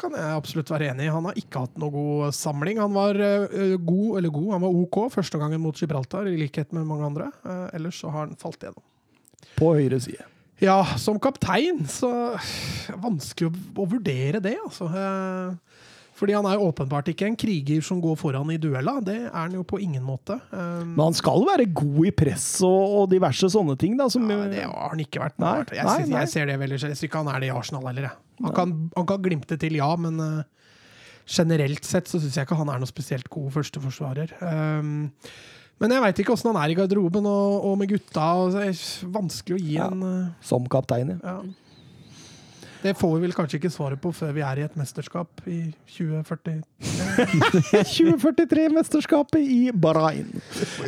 kan 0.00 0.12
jeg 0.16 0.36
absolutt 0.36 0.70
være 0.72 0.90
enig 0.92 1.06
i. 1.06 1.12
Han 1.12 1.28
har 1.30 1.38
ikke 1.40 1.64
hatt 1.64 1.78
noe 1.80 1.94
god 1.94 2.36
samling. 2.36 2.80
Han 2.82 2.92
var 2.96 3.16
eh, 3.16 3.76
god, 3.80 4.18
eller 4.20 4.34
god, 4.34 4.50
han 4.56 4.64
var 4.66 4.80
OK 4.82 4.98
første 5.14 5.40
gangen 5.40 5.62
mot 5.64 5.76
Gibraltar, 5.76 6.28
i 6.28 6.36
likhet 6.40 6.74
med 6.76 6.88
mange 6.88 7.08
andre. 7.08 7.30
Eh, 7.44 7.64
ellers 7.78 8.02
så 8.02 8.12
har 8.12 8.26
han 8.26 8.36
falt 8.40 8.60
igjennom. 8.60 8.84
På 9.56 9.72
høyre 9.78 10.00
side. 10.04 10.28
Ja, 10.60 10.84
som 11.00 11.16
kaptein 11.16 11.86
så 11.88 12.10
Vanskelig 13.00 13.48
å, 13.48 13.86
vurdere 13.88 14.42
det, 14.44 14.58
altså. 14.60 14.90
Eh, 14.92 15.69
Fordi 16.20 16.34
han 16.36 16.44
er 16.44 16.58
jo 16.58 16.66
åpenbart 16.68 17.08
ikke 17.14 17.24
en 17.30 17.36
kriger 17.40 17.80
som 17.84 18.00
går 18.04 18.16
foran 18.20 18.50
i 18.52 18.58
duella. 18.60 18.98
Det 19.00 19.16
er 19.22 19.32
han 19.32 19.54
jo 19.56 19.62
på 19.64 19.78
ingen 19.80 20.02
måte. 20.04 20.36
Um, 20.52 20.90
Men 20.92 21.06
han 21.06 21.16
skal 21.16 21.46
være 21.48 21.64
god 21.72 22.00
i 22.10 22.12
press 22.12 22.48
og, 22.66 22.96
og 22.98 23.06
diverse 23.14 23.48
sånne 23.54 23.76
ting, 23.80 23.94
da. 23.96 24.10
Som, 24.12 24.26
ja, 24.28 24.42
det 24.52 24.66
har 24.66 24.92
han 24.92 25.00
ikke 25.00 25.22
vært. 25.22 25.38
Nei, 25.40 25.54
jeg, 25.72 25.86
nei, 25.86 25.94
synes, 26.02 26.10
nei. 26.12 26.24
jeg 26.26 26.32
ser 26.34 26.50
det 26.50 26.58
veldig 26.60 26.76
Jeg 26.76 26.82
synes 26.84 27.04
ikke 27.08 27.22
han 27.22 27.30
er 27.32 27.40
det 27.40 27.48
i 27.48 27.54
Arsenal 27.56 27.88
heller. 27.88 28.10
Han, 28.42 28.52
kan, 28.56 28.74
han 28.98 29.08
kan 29.08 29.22
glimte 29.24 29.56
til, 29.60 29.78
ja, 29.80 29.88
men 30.00 30.20
uh, 30.20 30.42
generelt 31.30 31.88
sett 31.88 32.10
så 32.12 32.20
syns 32.20 32.36
jeg 32.36 32.48
ikke 32.48 32.58
han 32.60 32.68
er 32.72 32.82
noe 32.84 32.90
spesielt 32.90 33.32
god 33.32 33.48
førsteforsvarer. 33.56 34.36
Um, 34.44 35.08
men 35.80 35.96
jeg 35.96 36.04
veit 36.04 36.20
ikke 36.20 36.34
åssen 36.36 36.50
han 36.52 36.60
er 36.60 36.74
i 36.74 36.76
garderoben 36.76 37.24
og, 37.24 37.64
og 37.70 37.80
med 37.80 37.88
gutta. 37.94 38.28
Og 38.44 38.60
vanskelig 39.16 39.56
å 39.56 39.64
gi 39.64 39.78
Ja. 39.78 39.88
en 39.88 40.04
uh, 40.04 40.30
som 40.44 40.68
kaptein, 40.68 41.16
ja. 41.16 41.36
ja. 41.40 41.69
Det 42.82 42.94
får 42.94 43.14
vi 43.14 43.20
vel 43.26 43.32
kanskje 43.36 43.58
ikke 43.58 43.70
svaret 43.72 44.00
på 44.00 44.08
før 44.16 44.30
vi 44.32 44.40
er 44.44 44.60
i 44.60 44.62
et 44.64 44.76
mesterskap 44.78 45.42
i 45.44 45.58
2043. 45.92 46.62
2043-mesterskapet 47.84 49.40
i 49.58 49.72
Bahrain. 49.72 50.30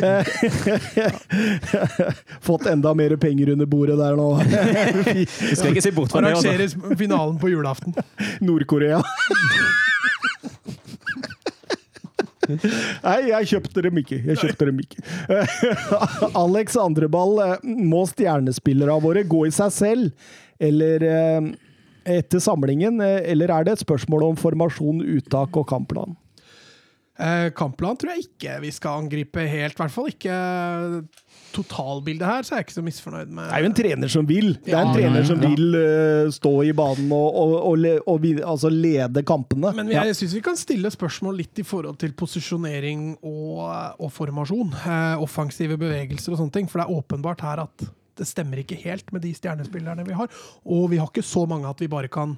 Fått 2.48 2.66
enda 2.70 2.94
mer 2.96 3.16
penger 3.20 3.52
under 3.52 3.68
bordet 3.68 3.98
der 4.00 4.16
nå. 4.16 4.30
Vi 5.12 5.26
skal 5.28 5.74
ikke 5.74 5.84
se 5.84 5.92
bort 5.92 6.14
fra 6.14 6.22
det. 6.24 6.32
Altså. 6.32 6.48
Arrangeres 6.48 6.98
finalen 6.98 7.36
på 7.42 7.52
julaften. 7.52 7.92
Nord-Korea. 8.40 9.02
Nei, 12.52 13.18
jeg 13.28 13.48
kjøpte 13.52 13.84
dem 13.84 14.00
ikke. 14.00 14.16
Jeg 14.30 14.40
kjøpte 14.40 14.66
dem 14.70 14.80
ikke. 14.82 14.98
Alex 16.38 16.76
Andreball, 16.80 17.36
eh, 17.44 17.68
må 17.92 18.02
stjernespillere 18.10 18.96
våre 19.04 19.22
gå 19.28 19.44
i 19.48 19.52
seg 19.54 19.70
selv, 19.76 20.32
eller 20.62 21.04
eh, 21.06 21.52
etter 22.04 22.42
samlingen, 22.42 23.00
eh, 23.00 23.20
eller 23.32 23.52
er 23.52 23.64
det 23.64 23.76
et 23.76 23.84
spørsmål 23.86 24.30
om 24.30 24.40
formasjon, 24.40 25.02
uttak 25.18 25.56
og 25.56 25.68
kampplan? 25.70 26.16
Eh, 27.20 27.50
Kampplan 27.54 27.98
tror 28.00 28.14
jeg 28.14 28.24
ikke 28.24 28.54
vi 28.62 28.70
skal 28.72 29.02
angripe 29.04 29.42
helt. 29.44 29.76
I 29.76 29.82
hvert 29.82 29.92
fall 29.92 30.08
ikke 30.08 30.36
totalbildet 31.52 32.24
her, 32.24 32.46
så 32.46 32.54
er 32.54 32.62
jeg 32.62 32.66
ikke 32.66 32.76
så 32.78 32.84
misfornøyd 32.86 33.34
med 33.36 33.50
Det 33.50 33.58
er 33.58 33.62
jo 33.62 33.68
en 33.68 33.76
trener 33.76 34.12
som 34.14 34.28
vil. 34.28 34.48
Det 34.64 34.72
er 34.72 34.80
en 34.80 34.88
Ja, 34.88 34.94
trener 34.96 35.28
som 35.28 35.44
ja. 35.44 35.50
vil 35.52 35.76
uh, 35.76 36.32
stå 36.32 36.52
i 36.64 36.72
banen 36.76 37.12
og, 37.12 37.36
og, 37.42 37.54
og, 37.68 37.86
og 38.08 38.26
altså 38.54 38.72
lede 38.72 39.22
kampene. 39.28 39.74
Men 39.76 39.92
jeg 39.92 40.16
syns 40.16 40.36
vi 40.38 40.44
kan 40.44 40.56
stille 40.58 40.90
spørsmål 40.94 41.36
litt 41.44 41.60
i 41.60 41.66
forhold 41.68 42.00
til 42.00 42.16
posisjonering 42.16 43.10
og, 43.20 43.60
og 44.00 44.12
formasjon. 44.16 44.72
Uh, 44.80 45.20
offensive 45.22 45.76
bevegelser 45.76 46.32
og 46.32 46.40
sånne 46.40 46.56
ting. 46.56 46.72
For 46.72 46.80
det 46.80 46.88
er 46.88 46.96
åpenbart 46.96 47.44
her 47.44 47.66
at 47.68 47.90
det 48.18 48.28
stemmer 48.28 48.62
ikke 48.62 48.78
helt 48.82 49.12
med 49.14 49.24
de 49.24 49.32
stjernespillerne 49.36 50.04
vi 50.06 50.16
har. 50.16 50.30
Og 50.64 50.90
vi 50.92 50.98
har 51.00 51.08
ikke 51.10 51.24
så 51.24 51.46
mange 51.48 51.68
at 51.70 51.80
vi 51.80 51.88
bare 51.92 52.10
kan 52.12 52.34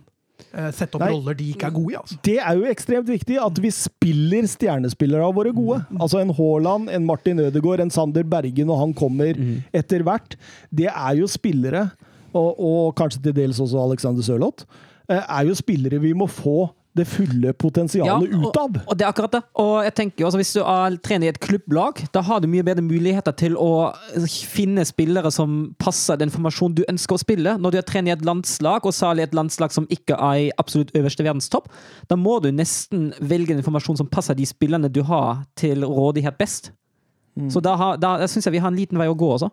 eh, 0.52 0.70
sette 0.74 0.98
opp 0.98 1.04
Nei. 1.04 1.10
roller 1.14 1.36
de 1.38 1.48
ikke 1.54 1.68
er 1.70 1.74
gode 1.74 1.94
i. 1.94 1.98
altså. 2.00 2.18
Det 2.26 2.36
er 2.38 2.60
jo 2.60 2.68
ekstremt 2.70 3.10
viktig 3.10 3.38
at 3.42 3.60
vi 3.64 3.72
spiller 3.74 4.48
stjernespillere 4.50 5.26
av 5.26 5.34
våre 5.38 5.54
gode. 5.56 5.80
Altså 5.98 6.22
en 6.22 6.32
Haaland, 6.36 6.90
en 6.94 7.06
Martin 7.08 7.42
Ødegaard, 7.42 7.82
en 7.84 7.92
Sander 7.94 8.26
Berge 8.28 8.66
når 8.66 8.82
han 8.84 8.94
kommer 8.96 9.38
etter 9.74 10.06
hvert. 10.06 10.38
Det 10.70 10.88
er 10.92 11.20
jo 11.20 11.28
spillere, 11.30 11.88
og, 12.34 12.50
og 12.58 12.94
kanskje 12.98 13.22
til 13.28 13.36
dels 13.36 13.60
også 13.62 13.82
Alexander 13.82 14.26
Sørloth, 14.26 14.66
eh, 15.08 15.20
er 15.22 15.50
jo 15.50 15.58
spillere 15.58 16.02
vi 16.02 16.14
må 16.16 16.30
få 16.30 16.68
det 16.95 17.05
fulle 17.11 17.51
potensialet 17.59 18.30
ut 18.30 18.57
av. 18.61 18.76
Og, 18.76 18.76
og 18.92 18.99
det 18.99 19.03
er 19.03 19.11
akkurat 19.11 19.32
det. 19.34 19.40
Og 19.59 19.72
jeg 19.82 19.95
tenker 19.99 20.26
altså, 20.28 20.38
Hvis 20.38 20.53
du 20.55 20.61
er 20.62 20.95
trener 21.03 21.26
i 21.26 21.30
et 21.32 21.40
klubblag, 21.42 22.05
da 22.14 22.22
har 22.22 22.38
du 22.40 22.47
mye 22.53 22.62
bedre 22.66 22.84
muligheter 22.86 23.34
til 23.40 23.57
å 23.59 23.70
finne 24.30 24.84
spillere 24.86 25.32
som 25.34 25.74
passer 25.82 26.20
den 26.20 26.30
formasjonen 26.30 26.76
du 26.78 26.84
ønsker 26.90 27.16
å 27.18 27.22
spille. 27.24 27.57
Når 27.59 27.74
du 27.74 27.78
er 27.80 27.86
trener 27.88 28.12
i 28.12 28.14
et 28.14 28.22
landslag, 28.24 28.86
og 28.86 28.95
særlig 28.95 29.26
et 29.26 29.34
landslag 29.34 29.74
som 29.74 29.88
ikke 29.90 30.14
er 30.14 30.45
i 30.45 30.53
absolutt 30.62 30.95
øverste 30.95 31.26
verdenstopp, 31.26 31.66
da 32.11 32.14
må 32.20 32.38
du 32.45 32.51
nesten 32.55 33.11
velge 33.20 33.57
en 33.59 33.66
formasjon 33.66 33.99
som 34.05 34.07
passer 34.14 34.38
de 34.38 34.47
spillerne 34.47 34.92
du 34.95 35.03
har 35.11 35.42
til 35.59 35.82
rådighet 35.82 36.38
best. 36.38 36.70
Så 37.51 37.59
da, 37.59 37.74
har- 37.74 37.97
da, 37.99 38.14
da 38.22 38.30
syns 38.30 38.47
jeg 38.47 38.55
vi 38.55 38.62
har 38.62 38.70
en 38.70 38.78
liten 38.78 38.99
vei 39.03 39.09
å 39.11 39.18
gå 39.18 39.32
også. 39.34 39.51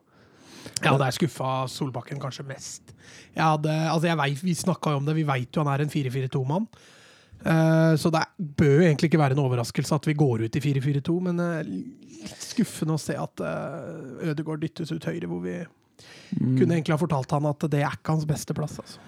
Ja, 0.85 0.93
det 0.97 1.07
er 1.07 1.15
skuffa 1.17 1.65
Solbakken 1.69 2.19
kanskje 2.21 2.45
mest. 2.45 2.91
Jeg 3.33 3.41
hadde, 3.41 3.73
altså 3.89 4.07
jeg 4.11 4.17
vet, 4.19 4.43
vi 4.45 4.53
snakka 4.57 4.93
jo 4.93 4.99
om 5.01 5.07
det, 5.07 5.15
vi 5.17 5.25
veit 5.25 5.49
jo 5.57 5.63
han 5.65 5.71
er 5.73 5.81
en 5.81 5.89
4-4-2-mann. 5.89 6.67
Eh, 7.41 7.93
så 7.97 8.11
det 8.13 8.21
bør 8.37 8.75
jo 8.75 8.85
egentlig 8.85 9.09
ikke 9.09 9.21
være 9.21 9.37
en 9.37 9.43
overraskelse 9.43 9.97
at 9.97 10.07
vi 10.09 10.17
går 10.17 10.45
ut 10.45 10.57
i 10.57 10.63
4-4-2, 10.63 11.17
men 11.25 11.41
eh, 11.41 11.71
litt 12.21 12.45
skuffende 12.45 12.97
å 12.97 13.01
se 13.01 13.15
at 13.17 13.41
uh, 13.41 14.29
Ødegaard 14.29 14.61
dyttes 14.61 14.91
ut 14.93 15.07
høyre, 15.09 15.25
hvor 15.25 15.41
vi 15.41 15.55
kunne 16.31 16.77
egentlig 16.77 16.93
ha 16.93 17.01
fortalt 17.01 17.33
han 17.33 17.47
at 17.49 17.65
det 17.71 17.81
er 17.81 17.95
ikke 17.97 18.13
hans 18.13 18.27
beste 18.29 18.53
plass. 18.53 18.77
Altså. 18.81 19.01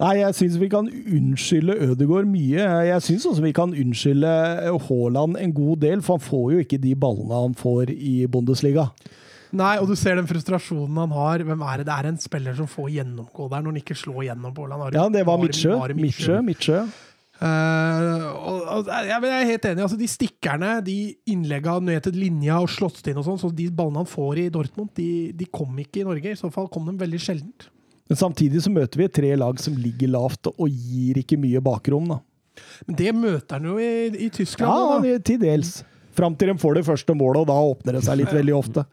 Nei, 0.00 0.16
jeg 0.18 0.36
syns 0.36 0.56
vi 0.60 0.68
kan 0.72 0.88
unnskylde 0.90 1.76
Ødegaard 1.86 2.26
mye. 2.28 2.66
Jeg 2.90 3.04
syns 3.06 3.28
også 3.30 3.44
vi 3.44 3.54
kan 3.56 3.72
unnskylde 3.72 4.32
Haaland 4.88 5.38
en 5.40 5.54
god 5.56 5.80
del, 5.86 6.02
for 6.04 6.18
han 6.18 6.26
får 6.26 6.50
jo 6.52 6.64
ikke 6.66 6.80
de 6.82 6.92
ballene 6.98 7.38
han 7.46 7.56
får 7.56 7.94
i 7.94 8.18
Bundesliga. 8.28 8.90
Nei, 9.56 9.76
og 9.80 9.88
du 9.88 9.94
ser 9.96 10.18
den 10.18 10.28
frustrasjonen 10.28 10.98
han 11.00 11.14
har. 11.16 11.46
Hvem 11.48 11.62
er 11.64 11.80
det? 11.80 11.88
Det 11.88 11.96
er 11.96 12.10
en 12.10 12.20
spiller 12.20 12.58
som 12.58 12.68
får 12.68 12.90
gjennomgå 12.98 13.46
der, 13.48 13.62
når 13.62 13.72
han 13.72 13.80
ikke 13.80 13.96
slår 13.96 14.26
gjennom 14.26 14.56
på 14.56 14.66
Haaland. 14.66 14.98
Ja, 14.98 15.06
det 15.12 15.22
var 15.28 15.40
Midtsjø. 15.40 15.78
Midtsjø. 15.96 16.40
Midtsjø. 16.44 16.82
Eh, 17.36 18.26
og, 18.32 18.86
jeg, 18.88 19.16
er 19.28 19.48
helt 19.50 19.66
enig. 19.68 19.82
altså 19.84 19.98
De 20.00 20.08
stikkerne, 20.08 20.76
de 20.86 20.98
innlegga 21.32 21.78
ned 21.84 22.06
til 22.06 22.16
linja 22.20 22.60
og 22.62 22.70
slått 22.72 23.02
inn 23.10 23.20
og 23.20 23.26
sånn, 23.26 23.40
så 23.42 23.50
de 23.52 23.68
ballene 23.68 24.04
han 24.04 24.10
får 24.10 24.44
i 24.46 24.50
Dortmund, 24.52 24.92
de, 24.96 25.32
de 25.36 25.48
kom 25.52 25.74
ikke 25.82 26.02
i 26.02 26.06
Norge. 26.08 26.32
I 26.32 26.40
så 26.40 26.52
fall 26.54 26.70
kom 26.72 26.88
de 26.88 26.96
veldig 27.00 27.20
sjeldent. 27.22 27.68
Men 28.06 28.20
samtidig 28.20 28.62
så 28.62 28.70
møter 28.70 29.02
vi 29.02 29.10
tre 29.10 29.34
lag 29.38 29.58
som 29.60 29.76
ligger 29.82 30.12
lavt 30.14 30.52
og 30.52 30.70
gir 30.70 31.18
ikke 31.20 31.38
mye 31.42 31.62
bakrom. 31.64 32.08
da. 32.14 32.20
Men 32.86 32.98
det 33.02 33.12
møter 33.16 33.58
han 33.58 33.68
jo 33.68 33.76
i, 33.82 34.08
i 34.26 34.30
Tyskland. 34.32 34.70
Ja, 34.70 34.98
da. 35.02 35.22
til 35.26 35.40
dels. 35.42 35.80
Fram 36.16 36.36
til 36.38 36.48
de 36.48 36.56
får 36.60 36.78
det 36.78 36.86
første 36.86 37.12
målet, 37.18 37.42
og 37.42 37.50
da 37.50 37.56
åpner 37.72 37.98
det 37.98 38.06
seg 38.06 38.22
litt 38.22 38.32
veldig 38.32 38.54
ofte. 38.56 38.86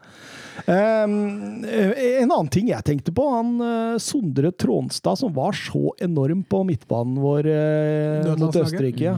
Um, 0.64 1.64
en 1.66 2.30
annen 2.30 2.50
ting 2.52 2.70
jeg 2.70 2.86
tenkte 2.86 3.12
på, 3.14 3.24
han 3.34 3.54
eh, 3.58 3.96
Sondre 4.02 4.52
Trånstad 4.54 5.18
som 5.18 5.32
var 5.34 5.56
så 5.58 5.92
enorm 6.02 6.44
på 6.46 6.62
midtbanen 6.68 7.18
vår 7.22 7.48
eh, 7.50 8.28
mot 8.30 8.48
Østerrike. 8.48 8.62
Østerrike. 8.62 9.16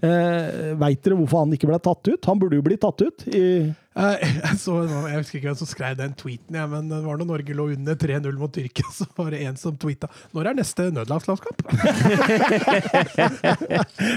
Uh, 0.00 0.72
Veit 0.80 1.02
dere 1.04 1.18
hvorfor 1.18 1.44
han 1.44 1.52
ikke 1.52 1.68
ble 1.68 1.80
tatt 1.84 2.08
ut? 2.08 2.28
Han 2.30 2.40
burde 2.40 2.56
jo 2.56 2.64
bli 2.64 2.78
tatt 2.80 3.04
ut. 3.04 3.26
I, 3.28 3.44
så, 4.62 4.72
jeg 4.86 5.18
husker 5.18 5.40
ikke 5.40 5.48
hvem 5.48 5.56
som 5.58 5.66
skrev 5.66 5.96
den 5.98 6.12
tweeten, 6.14 6.54
ja, 6.54 6.62
men 6.70 6.86
det 6.86 7.00
var 7.02 7.18
da 7.18 7.24
Norge 7.26 7.50
lå 7.58 7.64
under 7.74 7.96
3-0 7.98 8.36
mot 8.38 8.52
Tyrkia, 8.54 8.86
så 8.94 9.02
var 9.16 9.34
det 9.34 9.40
en 9.42 9.56
som 9.58 9.74
tweeta 9.74 10.06
'Når 10.30 10.46
er 10.46 10.54
neste 10.60 10.86
nødlandslagskamp?' 10.94 11.66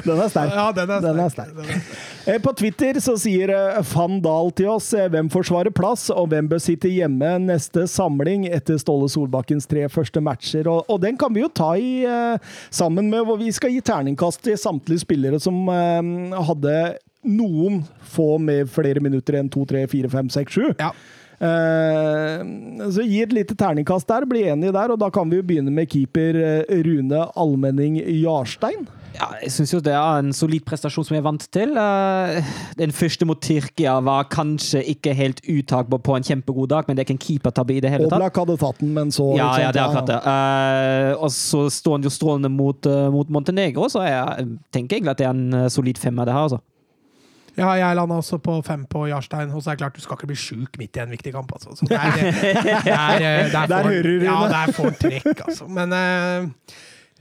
den 0.05 0.21
er 0.21 0.29
sterk. 0.29 0.53
Ja, 0.53 0.67
den 0.77 0.93
er 0.93 1.01
Den 1.01 1.19
er 1.19 1.29
sterk. 1.33 1.55
Den 1.57 1.65
er 1.65 1.79
sterk. 1.79 1.97
Eh, 2.27 2.39
På 2.43 2.53
Twitter 2.53 2.99
så 3.01 3.15
sier 3.19 3.49
eh, 3.49 3.81
Van 3.93 4.21
Dahl 4.21 4.51
til 4.55 4.69
oss 4.71 4.93
eh, 4.93 5.09
hvem 5.09 5.29
forsvarer 5.33 5.71
plass, 5.73 6.09
og 6.13 6.29
hvem 6.31 6.47
bør 6.51 6.59
sitte 6.61 6.87
hjemme 6.91 7.39
neste 7.41 7.87
samling 7.89 8.45
etter 8.47 8.77
Ståle 8.77 9.09
Solbakkens 9.09 9.65
tre 9.67 9.89
første 9.89 10.21
matcher. 10.21 10.67
Og, 10.69 10.85
og 10.87 11.01
den 11.01 11.17
kan 11.17 11.33
vi 11.33 11.41
jo 11.41 11.49
ta 11.49 11.73
i 11.75 12.05
eh, 12.05 12.37
sammen 12.69 13.09
med 13.09 13.25
hvor 13.25 13.37
vi 13.41 13.51
skal 13.51 13.71
gi 13.73 13.81
terningkast 13.81 14.43
til 14.45 14.57
samtlige 14.59 14.99
spillere 15.03 15.39
som 15.41 15.65
eh, 15.73 16.01
hadde 16.45 16.77
noen 17.23 17.83
få 18.13 18.37
med 18.41 18.71
flere 18.71 19.03
minutter 19.03 19.39
enn 19.39 19.51
to, 19.51 19.65
tre, 19.69 19.85
fire, 19.91 20.11
fem, 20.11 20.31
seks, 20.33 20.57
sju. 20.57 20.71
Ja. 20.79 20.93
Eh, 21.43 22.41
så 22.93 23.03
gi 23.03 23.21
et 23.23 23.33
lite 23.35 23.55
terningkast 23.57 24.07
der, 24.07 24.27
bli 24.29 24.45
enig 24.53 24.73
der, 24.75 24.93
og 24.93 24.99
da 25.01 25.09
kan 25.13 25.29
vi 25.31 25.41
jo 25.41 25.47
begynne 25.47 25.73
med 25.73 25.89
keeper 25.91 26.37
eh, 26.39 26.83
Rune 26.85 27.25
Almenning 27.39 27.99
Jarstein. 28.21 28.85
Ja, 29.13 29.27
jeg 29.43 29.51
syns 29.53 29.69
jo 29.75 29.79
det 29.83 29.93
er 29.93 30.23
en 30.23 30.31
solid 30.33 30.63
prestasjon 30.65 31.05
som 31.05 31.13
jeg 31.13 31.21
er 31.21 31.27
vant 31.27 31.43
til. 31.53 31.75
Eh, 31.77 32.53
Den 32.79 32.93
første 32.95 33.27
mot 33.29 33.37
Tyrkia 33.43 33.99
var 34.05 34.25
kanskje 34.31 34.81
ikke 34.95 35.13
helt 35.17 35.43
uttakbar 35.45 36.01
på 36.01 36.15
en 36.17 36.25
kjempegod 36.25 36.71
dag, 36.71 36.87
men 36.87 36.97
det 36.97 37.03
er 37.03 37.09
ikke 37.09 37.17
en 37.19 37.25
keepertabbe 37.27 37.75
i 37.75 37.83
det 37.83 37.91
hele 37.93 38.07
tatt. 38.07 38.17
Oblak 38.17 38.39
hadde 38.41 38.57
tatt 38.63 38.81
den, 38.81 38.93
men 38.95 39.13
så 39.13 39.27
Ja, 39.37 39.51
ja, 39.61 39.71
det 39.75 39.83
er 39.83 39.89
akkurat 39.89 40.09
det. 40.09 40.19
Uh, 40.25 41.23
og 41.27 41.33
så 41.35 41.67
står 41.69 41.99
han 41.99 42.07
jo 42.07 42.13
strålende 42.13 42.49
mot, 42.49 42.89
uh, 42.89 43.09
mot 43.13 43.29
Montenegro, 43.29 43.85
så 43.91 44.07
jeg 44.07 44.47
tenker 44.73 44.97
egentlig 44.97 45.13
at 45.13 45.21
det 45.21 45.29
er 45.29 45.35
en 45.35 45.73
solid 45.73 46.01
femmer, 46.01 46.25
det 46.25 46.33
her, 46.33 46.47
altså. 46.47 46.63
Ja, 47.57 47.73
jeg 47.77 47.97
landa 47.99 48.15
også 48.17 48.39
på 48.41 48.55
fem 48.65 48.87
på 48.89 49.03
Jarstein. 49.11 49.51
Og 49.53 49.61
så 49.61 49.71
er 49.71 49.77
det 49.77 49.83
klart, 49.83 49.97
du 49.97 50.01
skal 50.01 50.17
ikke 50.17 50.31
bli 50.31 50.39
sjuk 50.39 50.79
midt 50.81 50.97
i 50.97 51.03
en 51.03 51.13
viktig 51.13 51.35
kamp. 51.35 51.53
Altså. 51.53 51.75
Så 51.77 51.89
det 51.89 51.99
er, 51.99 52.17
det, 52.17 52.63
eh, 52.81 53.51
er 53.51 53.67
Der 53.73 53.91
hører 53.91 54.09
du, 54.09 54.25
Ja, 54.25 54.39
der 54.49 54.73
er 54.73 54.97
trekk, 55.03 55.45
altså. 55.45 55.69
Men 55.69 55.93
uh, 55.93 56.73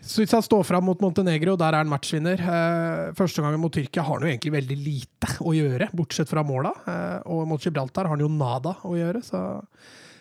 Syns 0.02 0.32
han 0.34 0.42
står 0.42 0.64
fram 0.66 0.82
mot 0.88 1.02
Montenegro, 1.02 1.54
der 1.58 1.76
er 1.76 1.84
han 1.84 1.90
matchvinner. 1.90 2.40
Eh, 2.42 3.10
første 3.14 3.42
gangen 3.44 3.60
mot 3.62 3.70
Tyrkia 3.72 4.02
har 4.02 4.18
han 4.18 4.26
jo 4.26 4.32
egentlig 4.32 4.54
veldig 4.56 4.78
lite 4.82 5.28
å 5.46 5.52
gjøre, 5.54 5.92
bortsett 5.94 6.30
fra 6.30 6.42
måla. 6.46 6.72
Eh, 6.90 7.18
og 7.30 7.44
mot 7.46 7.62
Gibraltar 7.62 8.08
har 8.08 8.16
han 8.16 8.24
jo 8.24 8.30
nada 8.32 8.74
å 8.82 8.96
gjøre, 8.98 9.22
så 9.22 9.44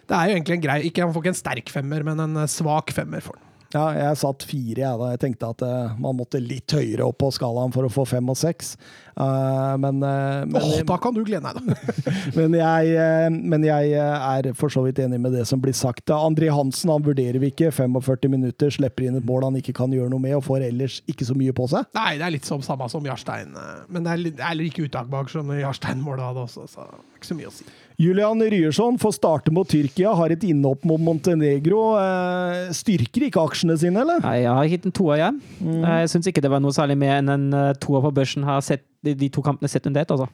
det 0.05 0.17
er 0.17 0.29
jo 0.29 0.35
egentlig 0.35 0.57
en 0.57 0.65
grei 0.65 0.77
ikke, 0.85 1.05
Han 1.05 1.15
får 1.15 1.23
ikke 1.23 1.33
en 1.33 1.39
sterk 1.39 1.73
femmer, 1.73 2.05
men 2.05 2.21
en 2.21 2.43
eh, 2.43 2.51
svak 2.51 2.93
femmer 2.93 3.25
for 3.25 3.39
han. 3.39 3.50
Ja, 3.71 3.85
jeg 3.95 4.17
satt 4.19 4.43
fire, 4.43 4.81
jeg, 4.81 4.99
da. 4.99 5.09
Jeg 5.13 5.21
tenkte 5.21 5.49
at 5.53 5.63
uh, 5.63 5.93
man 6.01 6.17
måtte 6.19 6.41
litt 6.43 6.73
høyere 6.75 7.05
opp 7.07 7.21
på 7.23 7.29
skalaen 7.31 7.71
for 7.71 7.87
å 7.87 7.91
få 7.91 8.03
fem 8.09 8.27
og 8.31 8.35
seks. 8.39 8.73
Uh, 9.15 9.77
men, 9.79 10.01
uh, 10.03 10.43
men, 10.47 10.57
Åh, 10.59 10.81
da 10.87 10.97
kan 10.99 11.15
du 11.15 11.21
glede 11.27 11.51
deg, 11.51 11.71
da. 11.71 11.77
men, 12.37 12.57
jeg, 12.59 13.31
men 13.53 13.67
jeg 13.67 13.93
er 14.01 14.51
for 14.59 14.73
så 14.73 14.83
vidt 14.85 14.99
enig 15.03 15.21
med 15.23 15.35
det 15.37 15.45
som 15.49 15.61
blir 15.63 15.75
sagt. 15.77 16.11
André 16.11 16.51
Hansen 16.51 16.91
han 16.91 17.05
vurderer 17.05 17.39
vi 17.43 17.51
ikke. 17.53 17.71
45 17.75 18.31
minutter, 18.31 18.73
slipper 18.73 19.07
inn 19.07 19.19
et 19.21 19.27
mål 19.27 19.47
han 19.47 19.59
ikke 19.61 19.75
kan 19.79 19.93
gjøre 19.95 20.11
noe 20.11 20.23
med, 20.23 20.35
og 20.39 20.45
får 20.49 20.67
ellers 20.67 20.99
ikke 21.11 21.27
så 21.29 21.37
mye 21.37 21.55
på 21.55 21.69
seg. 21.71 21.87
Nei, 21.97 22.17
det 22.19 22.27
er 22.27 22.35
litt 22.35 22.49
som 22.49 22.63
samme 22.65 22.89
som 22.91 23.07
Jarstein. 23.07 23.55
Men 23.87 24.03
det 24.03 24.15
er, 24.17 24.25
litt- 24.27 24.41
det 24.41 24.91
er 24.99 25.07
bak, 25.11 25.31
som 25.31 25.47
Jarstein-målet 25.55 26.27
hadde 26.27 26.45
også, 26.47 26.67
så 26.71 26.87
det 26.89 26.99
er 26.99 27.21
ikke 27.21 27.31
så 27.31 27.39
mye 27.39 27.51
å 27.51 27.55
si. 27.55 27.69
Julian 28.01 28.39
Ryerson 28.41 28.95
får 28.97 29.11
starte 29.19 29.51
mot 29.53 29.67
Tyrkia, 29.69 30.13
har 30.17 30.33
et 30.33 30.43
innhopp 30.47 30.85
mot 30.89 31.01
Montenegro. 31.05 31.81
Eh, 32.01 32.71
styrker 32.73 33.27
ikke 33.27 33.43
aksjene 33.43 33.75
sine, 33.77 34.01
eller? 34.01 34.23
Nei, 34.25 34.39
Jeg 34.41 34.55
har 34.57 34.69
gitt 34.71 34.87
en 34.89 34.95
toer, 34.97 35.19
jeg. 35.21 35.41
Jeg 35.61 36.09
syns 36.15 36.29
ikke 36.31 36.41
det 36.41 36.49
var 36.49 36.63
noe 36.63 36.73
særlig 36.73 36.97
mer 36.97 37.19
enn 37.19 37.29
en 37.29 37.45
eh, 37.53 37.73
toer 37.83 38.01
på 38.07 38.13
børsen. 38.17 38.47
Har 38.47 38.63
sett 38.65 38.87
de, 39.05 39.13
to 39.29 39.43
kampene 39.45 39.69
sett 39.69 39.85
under 39.89 40.01
ett, 40.01 40.13
altså. 40.15 40.29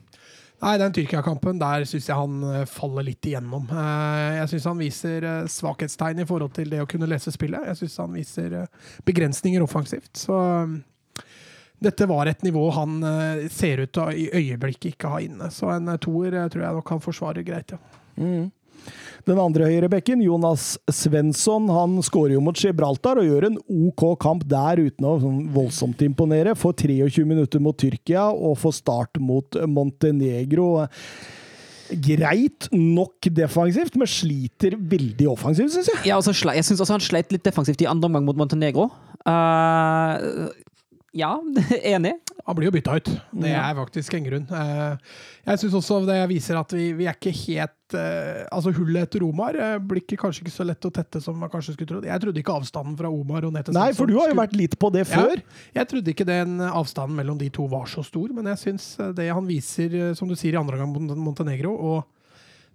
Nei, 0.58 0.72
den 0.80 0.94
Tyrkia-kampen, 0.96 1.58
der 1.60 1.84
syns 1.86 2.08
jeg 2.08 2.16
han 2.18 2.40
eh, 2.48 2.64
faller 2.66 3.04
litt 3.06 3.28
igjennom. 3.28 3.68
Eh, 3.70 4.38
Jeg 4.40 4.48
syns 4.54 4.64
han 4.72 4.80
viser 4.80 5.26
eh, 5.28 5.44
svakhetstegn 5.52 6.24
i 6.24 6.26
forhold 6.26 6.56
til 6.56 6.72
det 6.72 6.80
å 6.82 6.88
kunne 6.90 7.06
lese 7.10 7.30
spillet. 7.34 7.68
Jeg 7.68 7.82
syns 7.84 7.98
han 8.00 8.16
viser 8.16 8.56
eh, 8.64 8.88
begrensninger 9.06 9.62
offensivt. 9.62 10.14
Så 10.18 10.34
eh, 10.40 10.78
dette 11.78 12.06
var 12.10 12.26
et 12.26 12.42
nivå 12.42 12.64
han 12.74 13.00
eh, 13.06 13.48
ser 13.52 13.84
ut 13.84 13.92
til 13.94 14.02
å 14.04 14.10
i 14.10 14.28
øyeblikket 14.34 14.94
ikke 14.94 15.12
ha 15.12 15.20
inne. 15.22 15.50
Så 15.54 15.70
en 15.70 15.90
eh, 15.92 16.00
toer 16.02 16.34
eh, 16.34 16.48
tror 16.50 16.64
jeg 16.64 16.78
nok 16.78 16.94
han 16.94 17.04
forsvarer 17.04 17.46
greit, 17.46 17.74
ja. 17.74 17.82
Den 19.28 19.38
andre 19.42 19.66
høyrebekken, 19.68 20.22
Jonas 20.24 20.72
Svensson, 20.94 21.66
han 21.70 21.98
skårer 22.02 22.36
jo 22.36 22.42
mot 22.42 22.56
Gibraltar 22.56 23.20
og 23.20 23.26
gjør 23.26 23.48
en 23.50 23.58
OK 23.90 24.04
kamp 24.22 24.46
der 24.48 24.80
uten 24.80 25.06
å 25.06 25.16
sånn 25.20 25.40
voldsomt 25.52 26.00
imponere. 26.06 26.54
Får 26.56 26.78
23 26.80 27.26
minutter 27.28 27.62
mot 27.62 27.76
Tyrkia 27.78 28.28
og 28.32 28.56
får 28.62 28.78
start 28.78 29.20
mot 29.20 29.58
Montenegro. 29.68 30.70
Greit 31.88 32.70
nok 32.72 33.28
defensivt, 33.36 33.98
men 34.00 34.10
sliter 34.10 34.78
veldig 34.78 35.28
offensivt, 35.34 35.74
syns 35.74 35.92
jeg. 35.92 36.06
Ja, 36.10 36.18
altså, 36.18 36.32
jeg 36.54 36.66
syns 36.66 36.82
også 36.84 36.96
han 36.96 37.04
sleit 37.04 37.34
litt 37.34 37.44
defensivt 37.46 37.84
i 37.84 37.90
andre 37.90 38.10
omgang 38.10 38.26
mot 38.28 38.40
Montenegro. 38.40 38.88
Eh, 39.28 40.48
ja, 41.16 41.30
enig. 41.94 42.14
Han 42.46 42.56
blir 42.56 42.68
jo 42.68 42.72
bytta 42.74 42.96
ut. 42.98 43.08
Det 43.42 43.50
er 43.52 43.74
faktisk 43.76 44.14
en 44.16 44.24
grunn. 44.26 44.44
Eh, 44.52 45.14
Jeg 45.48 45.60
syns 45.62 45.74
også 45.78 45.98
det 46.08 46.16
viser 46.30 46.56
at 46.60 46.72
vi, 46.76 46.90
vi 46.96 47.06
er 47.08 47.16
ikke 47.16 47.32
helt 47.34 47.96
eh, 47.96 48.42
Altså, 48.52 48.72
hullet 48.76 49.06
etter 49.08 49.24
Omar 49.26 49.56
eh, 49.56 49.76
blir 49.80 50.00
ikke, 50.04 50.18
kanskje 50.20 50.44
ikke 50.46 50.54
så 50.54 50.66
lett 50.68 50.84
å 50.88 50.92
tette 50.92 51.20
som 51.24 51.36
man 51.40 51.50
kanskje 51.52 51.74
skulle 51.76 51.90
trodd. 51.92 52.08
Jeg 52.08 52.20
trodde 52.24 52.40
ikke 52.42 52.56
avstanden 52.60 52.96
fra 53.00 53.08
Omar 53.12 53.44
og 53.48 53.52
ned 53.56 53.68
til 53.68 53.76
Nei, 53.76 53.90
for 53.96 54.08
du 54.08 54.16
har 54.20 54.32
jo 54.32 54.36
vært 54.40 54.56
litt 54.56 54.76
på 54.80 54.90
det 54.94 55.04
Ja, 55.06 55.10
før. 55.24 55.42
jeg 55.76 55.90
trodde 55.92 56.12
ikke 56.14 56.28
den 56.28 56.58
avstanden 56.68 57.16
mellom 57.20 57.40
de 57.40 57.48
to 57.56 57.68
var 57.72 57.88
så 57.92 58.04
stor, 58.06 58.28
men 58.36 58.48
jeg 58.52 58.62
syns 58.66 58.90
det 59.16 59.28
han 59.32 59.48
viser, 59.48 59.98
som 60.16 60.28
du 60.28 60.36
sier, 60.36 60.56
i 60.56 60.60
andre 60.60 60.80
gang 60.80 60.92
mot 60.92 61.16
Montenegro, 61.16 61.72
og 61.76 62.06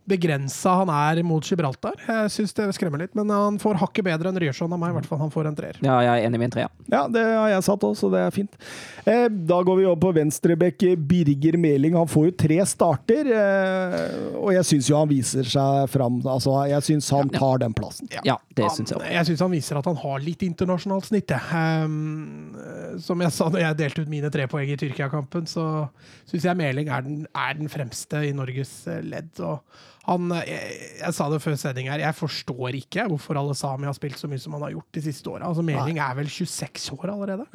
begrensa 0.09 0.75
han 0.81 0.91
er 0.91 1.21
mot 1.25 1.45
Gibraltar, 1.47 1.95
jeg 2.03 2.31
syns 2.33 2.55
det 2.57 2.65
skremmer 2.77 3.03
litt. 3.03 3.13
Men 3.17 3.31
han 3.31 3.59
får 3.61 3.79
hakket 3.81 4.07
bedre 4.07 4.31
enn 4.31 4.39
Ryerson 4.41 4.73
av 4.73 4.81
meg, 4.81 4.91
i 4.91 4.97
hvert 4.97 5.09
fall. 5.09 5.21
Han 5.23 5.31
får 5.33 5.49
en 5.49 5.57
treer. 5.57 5.79
Ja, 5.85 5.99
jeg 6.03 6.11
er 6.11 6.27
enig 6.27 6.41
med 6.41 6.49
en 6.49 6.55
treer. 6.57 6.71
Ja, 6.91 7.03
det 7.11 7.23
har 7.23 7.49
jeg 7.53 7.65
satt 7.67 7.85
også, 7.87 8.09
det 8.13 8.23
er 8.25 8.33
fint. 8.35 8.57
Eh, 9.05 9.27
da 9.31 9.59
går 9.63 9.79
vi 9.79 9.87
over 9.87 10.01
på 10.03 10.13
venstrebekk 10.19 10.85
Birger 11.09 11.57
Meling. 11.61 11.95
Han 11.99 12.09
får 12.11 12.29
jo 12.29 12.35
tre 12.43 12.59
starter, 12.69 13.29
eh, 13.31 14.17
og 14.39 14.51
jeg 14.57 14.67
syns 14.71 14.91
jo 14.91 14.99
han 14.99 15.11
viser 15.11 15.47
seg 15.55 15.87
fram. 15.93 16.19
Altså, 16.23 16.55
jeg 16.71 16.87
syns 16.89 17.09
han 17.15 17.31
tar 17.33 17.63
den 17.63 17.75
plassen. 17.77 18.11
Ja, 18.27 18.37
det 18.57 18.69
syns 18.75 18.93
jeg 18.93 18.99
òg. 18.99 19.07
Jeg 19.07 19.29
syns 19.31 19.45
han 19.45 19.55
viser 19.55 19.79
at 19.79 19.89
han 19.89 19.99
har 20.03 20.23
litt 20.23 20.43
internasjonalt 20.45 21.09
snitt. 21.09 21.31
jeg. 21.31 21.41
Ehm, 21.53 22.99
som 23.03 23.21
jeg 23.23 23.33
sa 23.33 23.49
da 23.53 23.61
jeg 23.63 23.79
delte 23.79 24.03
ut 24.03 24.11
mine 24.11 24.31
tre 24.33 24.47
poeng 24.51 24.69
i 24.69 24.77
Tyrkia-kampen, 24.79 25.47
så 25.49 25.87
syns 26.29 26.47
jeg 26.49 26.59
Meling 26.59 26.91
er 26.91 27.05
den, 27.05 27.25
er 27.31 27.57
den 27.57 27.71
fremste 27.71 28.23
i 28.27 28.35
Norges 28.35 28.83
eh, 28.91 29.01
ledd. 29.05 29.31
Og 29.43 29.61
han, 30.03 30.31
eh, 30.35 30.49
jeg, 30.49 30.79
jeg 30.99 31.15
sa 31.15 31.29
det 31.31 31.39
før 31.43 31.55
sending 31.59 31.87
her, 31.91 32.01
jeg 32.03 32.15
forstår 32.17 32.75
ikke 32.81 33.05
hvorfor 33.11 33.39
alle 33.39 33.55
Sami 33.55 33.87
har 33.87 33.95
spilt 33.95 34.19
så 34.19 34.27
mye 34.31 34.41
som 34.43 34.55
han 34.57 34.65
har 34.67 34.73
gjort 34.75 34.89
de 34.97 35.03
siste 35.05 35.31
åra. 35.31 35.47
Altså, 35.47 35.63
Meling 35.63 35.99
er 36.03 36.17
vel 36.19 36.27
26 36.27 36.91
år 36.97 37.13
allerede, 37.13 37.45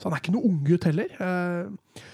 så 0.00 0.08
han 0.08 0.16
er 0.16 0.22
ikke 0.22 0.32
noe 0.36 0.48
unggutt 0.48 0.88
heller. 0.88 1.12
Eh, 1.20 2.04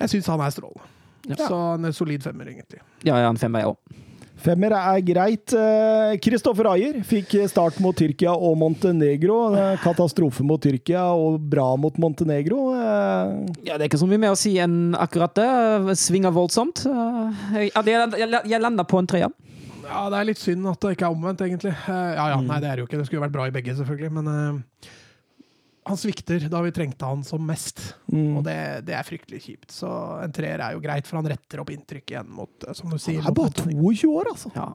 Jeg 0.00 0.12
syns 0.14 0.28
han 0.32 0.40
er 0.44 0.52
strålende. 0.54 0.92
Ja. 1.28 1.36
Så 1.36 1.56
en 1.76 1.92
solid 1.92 2.22
femmer, 2.24 2.48
egentlig. 2.48 2.80
Ja, 3.04 3.18
ja 3.20 3.28
en 3.28 3.36
femmer, 3.40 3.60
jeg 3.64 3.74
òg. 3.74 3.98
Femmer 4.40 4.72
er 4.72 5.00
greit. 5.04 5.52
Eh, 5.52 6.14
Kristoffer 6.24 6.68
Ayer 6.72 7.00
fikk 7.06 7.34
start 7.50 7.76
mot 7.84 7.96
Tyrkia 7.98 8.32
og 8.32 8.54
Montenegro. 8.60 9.36
Eh, 9.56 9.74
Katastrofe 9.82 10.44
mot 10.46 10.60
Tyrkia 10.64 11.02
og 11.12 11.36
bra 11.52 11.66
mot 11.80 11.96
Montenegro. 12.00 12.70
Eh, 12.72 13.34
Ja, 13.68 13.76
det 13.76 13.84
er 13.84 13.88
ikke 13.90 14.00
så 14.00 14.08
mye 14.08 14.20
mer 14.22 14.32
å 14.32 14.38
si 14.40 14.54
enn 14.58 14.94
akkurat 14.96 15.34
det. 15.36 15.48
Svinger 16.00 16.32
voldsomt. 16.32 16.86
Eh, 16.86 17.68
Jeg, 17.74 18.60
lander 18.60 18.84
på 18.88 18.98
en 18.98 19.06
treer. 19.06 19.30
Ja, 19.90 20.08
det 20.08 20.18
er 20.20 20.24
litt 20.28 20.38
synd 20.38 20.66
at 20.70 20.80
det 20.80 20.94
ikke 20.96 21.08
er 21.08 21.14
omvendt, 21.16 21.40
egentlig. 21.44 21.72
Eh, 21.74 22.14
Ja, 22.16 22.28
ja, 22.34 22.40
nei, 22.40 22.60
det 22.60 22.68
er 22.70 22.76
det 22.76 22.84
jo 22.84 22.86
ikke. 22.88 22.98
Det 22.98 23.06
skulle 23.06 23.20
jo 23.20 23.26
vært 23.28 23.36
bra 23.36 23.46
i 23.50 23.54
begge, 23.54 23.74
selvfølgelig. 23.76 24.10
Men 24.12 24.26
eh, 24.28 24.88
han 25.84 25.96
svikter 25.96 26.44
da 26.52 26.60
vi 26.62 26.72
trengte 26.72 27.08
han 27.08 27.22
som 27.24 27.44
mest. 27.46 27.80
Mm. 28.12 28.36
Og 28.38 28.44
det, 28.44 28.56
det 28.86 28.96
er 28.96 29.06
fryktelig 29.06 29.42
kjipt. 29.46 29.70
Så 29.74 29.88
en 30.22 30.32
treer 30.34 30.60
er 30.60 30.76
jo 30.76 30.82
greit, 30.84 31.08
for 31.08 31.20
han 31.20 31.30
retter 31.32 31.62
opp 31.62 31.72
inntrykk 31.72 32.14
igjen 32.14 32.28
mot, 32.36 32.52
eh, 32.66 32.76
som 32.76 32.92
du 32.92 32.98
sier 33.00 33.22
Han 33.24 33.32
er 33.32 33.38
bare 33.38 33.54
22 33.64 34.10
år, 34.12 34.32
altså. 34.34 34.52
Ja. 34.56 34.68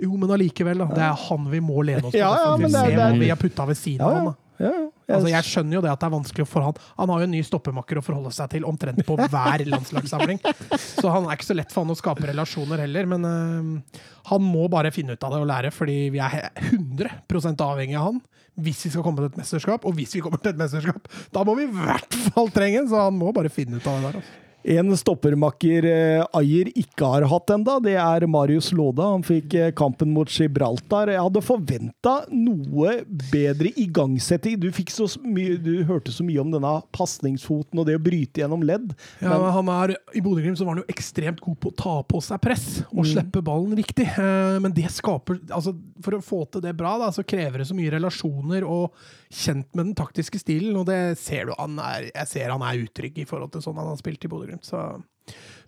Jo, 0.00 0.16
men 0.18 0.32
allikevel, 0.34 0.80
da. 0.80 0.88
Det 0.90 1.04
er 1.06 1.20
han 1.28 1.44
vi 1.52 1.60
må 1.62 1.84
lene 1.86 2.02
oss 2.08 2.14
på. 2.14 2.18
Ja, 2.18 2.32
ja, 2.40 2.56
vi 2.58 2.66
det 2.66 2.72
det 2.72 3.04
er- 3.04 3.20
vi 3.20 3.28
har 3.30 3.38
putta 3.38 3.66
ved 3.68 3.78
siden 3.78 4.00
av 4.02 4.14
han. 4.16 4.34
ja, 4.58 4.72
ja. 4.72 4.90
Altså, 5.14 5.28
jeg 5.28 5.44
skjønner 5.44 5.76
jo 5.76 5.80
det 5.84 5.90
at 5.92 6.00
det 6.00 6.06
er 6.06 6.14
vanskelig 6.14 6.46
for 6.48 6.64
han. 6.64 6.76
Han 6.96 7.10
har 7.12 7.20
jo 7.20 7.26
en 7.28 7.34
ny 7.36 7.42
stoppemakker 7.44 7.98
å 8.00 8.02
forholde 8.02 8.32
seg 8.32 8.48
til 8.54 8.64
omtrent 8.64 9.04
på 9.04 9.16
hver 9.30 9.64
landslagssamling. 9.68 10.40
Så 10.80 11.12
han 11.12 11.28
er 11.28 11.36
ikke 11.36 11.50
så 11.50 11.56
lett 11.58 11.74
for 11.74 11.84
han 11.84 11.92
å 11.92 11.98
skape 11.98 12.24
relasjoner 12.30 12.80
heller. 12.86 13.06
Men 13.12 13.28
uh, 13.28 14.00
han 14.32 14.42
må 14.42 14.64
bare 14.72 14.90
finne 14.94 15.12
ut 15.12 15.26
av 15.28 15.36
det 15.36 15.42
og 15.44 15.50
lære, 15.52 15.70
fordi 15.76 15.98
vi 16.14 16.22
er 16.24 16.48
100 16.72 17.60
avhengig 17.60 18.00
av 18.00 18.08
han 18.14 18.22
hvis 18.54 18.84
vi 18.86 18.92
skal 18.94 19.02
komme 19.02 19.22
til 19.22 19.32
et 19.32 19.38
mesterskap. 19.40 19.84
Og 19.84 19.96
hvis 19.98 20.14
vi 20.14 20.22
kommer 20.24 20.40
til 20.42 20.54
et 20.54 20.60
mesterskap, 20.60 21.10
da 21.34 21.44
må 21.46 21.56
vi 21.58 21.66
i 21.66 21.74
hvert 21.74 22.18
fall 22.30 22.50
trenge 22.54 22.82
en, 22.82 22.88
så 22.90 23.06
han 23.08 23.18
må 23.18 23.32
bare 23.34 23.52
finne 23.52 23.80
ut 23.80 23.86
av 23.90 23.98
det 23.98 24.10
der. 24.10 24.20
Altså. 24.22 24.43
En 24.64 24.94
stoppermakker 24.96 25.84
eh, 25.84 26.22
Ayer 26.38 26.70
ikke 26.72 27.04
har 27.04 27.26
hatt 27.28 27.50
enda, 27.52 27.76
det 27.84 27.98
er 28.00 28.24
Marius 28.30 28.70
Låda. 28.72 29.10
Han 29.12 29.24
fikk 29.26 29.52
eh, 29.60 29.72
kampen 29.76 30.14
mot 30.14 30.30
Gibraltar. 30.32 31.10
Jeg 31.12 31.20
hadde 31.20 31.42
forventa 31.44 32.14
noe 32.32 32.94
bedre 33.28 33.74
igangsetting. 33.80 34.56
Du, 34.62 34.70
fikk 34.72 34.92
så 34.94 35.04
mye, 35.20 35.58
du 35.60 35.82
hørte 35.84 36.14
så 36.14 36.24
mye 36.24 36.40
om 36.40 36.54
denne 36.54 36.72
pasningsfoten 36.96 37.82
og 37.82 37.88
det 37.90 37.98
å 37.98 38.02
bryte 38.02 38.40
gjennom 38.40 38.64
ledd. 38.64 38.94
Ja, 39.20 39.34
men 39.34 39.52
han 39.52 39.72
er, 39.74 39.94
I 40.16 40.24
Bodø-Glimt 40.24 40.56
så 40.60 40.64
var 40.64 40.78
han 40.78 40.84
jo 40.84 40.94
ekstremt 40.94 41.44
god 41.44 41.60
på 41.60 41.74
å 41.74 41.76
ta 41.84 41.94
på 42.08 42.22
seg 42.24 42.40
press 42.44 42.68
og 42.88 43.04
slippe 43.10 43.44
ballen 43.44 43.76
riktig. 43.76 44.08
Eh, 44.16 44.56
men 44.64 44.72
det 44.72 44.88
skaper 44.94 45.42
altså 45.52 45.74
For 46.04 46.16
å 46.16 46.24
få 46.24 46.40
til 46.48 46.64
det 46.64 46.72
bra, 46.78 46.96
da, 47.02 47.10
så 47.12 47.26
krever 47.26 47.60
det 47.60 47.68
så 47.68 47.76
mye 47.76 47.92
relasjoner 47.92 48.64
og 48.64 48.96
kjent 49.28 49.68
med 49.74 49.90
den 49.90 49.94
taktiske 49.98 50.40
stilen. 50.40 50.72
Og 50.80 50.88
det 50.88 51.18
ser 51.20 51.50
du 51.50 51.54
han 51.58 51.76
er, 51.84 52.08
jeg 52.14 52.32
ser 52.32 52.54
han 52.54 52.64
er 52.64 52.80
utrygg 52.80 53.20
i 53.20 53.28
forhold 53.28 53.52
til 53.52 53.64
sånn 53.64 53.76
han 53.76 53.92
har 53.92 54.00
spilt 54.00 54.24
i 54.24 54.30
Bodø-Glimt. 54.32 54.53
Så. 54.62 55.02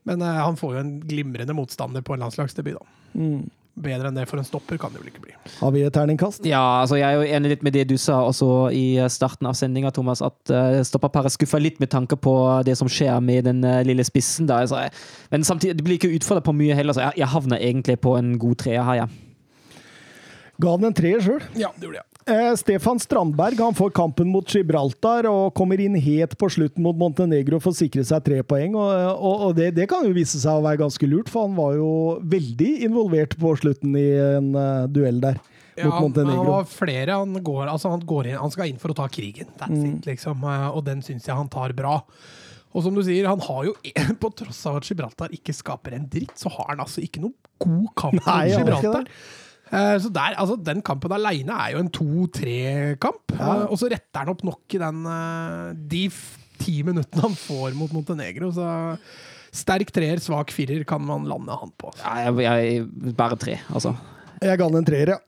Men 0.07 0.23
eh, 0.23 0.41
han 0.43 0.57
får 0.57 0.77
jo 0.77 0.83
en 0.85 0.97
glimrende 1.01 1.57
motstander 1.57 2.05
på 2.07 2.15
en 2.15 2.27
landslagsdebut, 2.27 2.79
da. 2.79 3.23
Bedre 3.77 4.09
enn 4.09 4.17
det 4.17 4.25
for 4.25 4.41
en 4.41 4.47
stopper 4.47 4.79
kan 4.81 4.95
det 4.95 5.03
vel 5.03 5.11
ikke 5.11 5.21
bli. 5.27 5.35
Har 5.59 5.73
vi 5.75 5.83
et 5.85 5.93
terningkast? 5.93 6.47
Ja, 6.49 6.81
altså 6.81 6.97
jeg 6.97 7.11
er 7.11 7.19
jo 7.19 7.35
enig 7.37 7.51
litt 7.51 7.65
med 7.67 7.75
det 7.77 7.83
du 7.91 7.99
sa 8.01 8.23
også 8.25 8.71
i 8.73 8.97
starten 9.13 9.51
av 9.51 9.57
sendinga, 9.59 9.91
Thomas, 9.93 10.23
at 10.25 10.53
uh, 10.53 10.79
stopperparet 10.81 11.35
skuffer 11.35 11.61
litt 11.61 11.77
med 11.83 11.91
tanke 11.93 12.17
på 12.17 12.33
det 12.65 12.79
som 12.81 12.89
skjer 12.89 13.21
med 13.21 13.45
den 13.45 13.61
eh, 13.69 13.83
lille 13.85 14.07
spissen. 14.09 14.49
Da. 14.49 14.63
Altså, 14.65 14.87
men 15.29 15.45
samtidig, 15.45 15.77
det 15.77 15.85
blir 15.85 16.01
ikke 16.01 16.15
utfordra 16.17 16.47
på 16.47 16.57
mye 16.57 16.79
heller, 16.79 16.97
så 16.97 17.05
jeg, 17.05 17.21
jeg 17.21 17.33
havner 17.35 17.61
egentlig 17.69 17.99
på 18.01 18.17
en 18.17 18.33
god 18.41 18.57
treer 18.65 18.87
her, 18.87 19.03
jeg. 19.03 19.83
Ga 20.65 20.73
han 20.79 20.89
en 20.89 20.97
treer 20.97 21.21
sjøl. 21.21 21.45
Ja, 21.53 21.69
det 21.77 21.91
gjorde 21.91 22.01
jeg. 22.01 22.16
Eh, 22.29 22.55
Stefan 22.59 22.99
Strandberg 22.99 23.59
han 23.63 23.75
får 23.75 23.91
kampen 23.95 24.27
mot 24.35 24.49
Gibraltar 24.51 25.29
og 25.31 25.53
kommer 25.55 25.79
inn 25.79 25.95
helt 25.95 26.33
på 26.41 26.49
slutten 26.51 26.83
mot 26.83 26.97
Montenegro 26.99 27.61
for 27.63 27.71
å 27.71 27.79
sikre 27.79 28.03
seg 28.09 28.25
tre 28.27 28.41
poeng. 28.43 28.75
Og, 28.75 28.89
og, 29.15 29.45
og 29.47 29.53
det, 29.55 29.69
det 29.77 29.87
kan 29.93 30.03
jo 30.09 30.11
vise 30.17 30.41
seg 30.43 30.59
å 30.59 30.65
være 30.65 30.81
ganske 30.83 31.07
lurt, 31.07 31.31
for 31.31 31.47
han 31.47 31.55
var 31.55 31.77
jo 31.79 31.91
veldig 32.27 32.73
involvert 32.89 33.37
på 33.39 33.53
slutten 33.63 33.95
i 34.01 34.09
en 34.41 34.49
uh, 34.59 34.89
duell 34.91 35.23
der 35.23 35.39
Ja, 35.79 35.85
mot 35.87 35.93
han, 35.93 35.93
han 35.93 36.03
Montenegro. 36.09 36.57
har 36.57 36.67
flere. 36.73 37.21
Han, 37.23 37.39
går, 37.47 37.63
altså 37.77 37.95
han, 37.95 38.03
går 38.11 38.33
inn, 38.33 38.41
han 38.43 38.55
skal 38.57 38.73
inn 38.75 38.83
for 38.83 38.91
å 38.91 38.99
ta 39.05 39.07
krigen. 39.13 39.53
That's 39.63 39.77
Mm. 39.79 39.87
it, 40.01 40.11
liksom. 40.11 40.43
Eh, 40.51 40.67
Og 40.73 40.83
den 40.91 41.07
syns 41.07 41.31
jeg 41.31 41.37
han 41.39 41.49
tar 41.53 41.77
bra. 41.79 42.01
Og 42.75 42.83
som 42.85 42.93
du 42.97 43.05
sier, 43.07 43.31
han 43.31 43.41
har 43.47 43.65
jo, 43.71 43.79
på 44.23 44.35
tross 44.43 44.65
av 44.67 44.81
at 44.83 44.91
Gibraltar 44.91 45.31
ikke 45.37 45.55
skaper 45.55 45.95
en 46.01 46.11
dritt, 46.11 46.35
så 46.43 46.51
har 46.59 46.75
han 46.75 46.83
altså 46.83 47.07
ikke 47.07 47.23
noen 47.23 47.39
god 47.63 47.87
kamp 48.03 48.19
mot 48.19 48.49
Gibraltar. 48.51 49.07
Eh, 49.73 49.97
Så 49.99 50.11
der, 50.15 50.37
altså 50.39 50.57
Den 50.63 50.83
kampen 50.87 51.13
aleine 51.13 51.53
er 51.53 51.73
jo 51.75 51.81
en 51.83 51.91
2-3-kamp. 51.91 53.35
Ja. 53.39 53.55
Og 53.67 53.79
så 53.81 53.89
retter 53.91 54.23
han 54.23 54.31
opp 54.35 54.45
nok 54.47 54.77
i 54.77 54.83
den 54.83 55.01
eh, 55.11 55.73
de 55.95 56.05
ti 56.63 56.79
minuttene 56.87 57.25
han 57.27 57.35
får 57.37 57.75
mot 57.77 57.93
Montenegro. 57.93 58.53
Så 58.55 58.67
sterk 59.57 59.91
treer, 59.95 60.21
svak 60.23 60.53
firer 60.55 60.85
kan 60.89 61.03
man 61.05 61.27
lande 61.29 61.55
han 61.57 61.73
på. 61.81 61.93
Ja, 62.03 62.29
jeg, 62.29 62.47
jeg 62.47 63.15
bare 63.17 63.39
tre, 63.41 63.59
altså. 63.73 63.95
Jeg 64.43 64.59
ga 64.61 64.69
han 64.69 64.79
en 64.83 64.87
treer, 64.89 65.15
ja. 65.17 65.21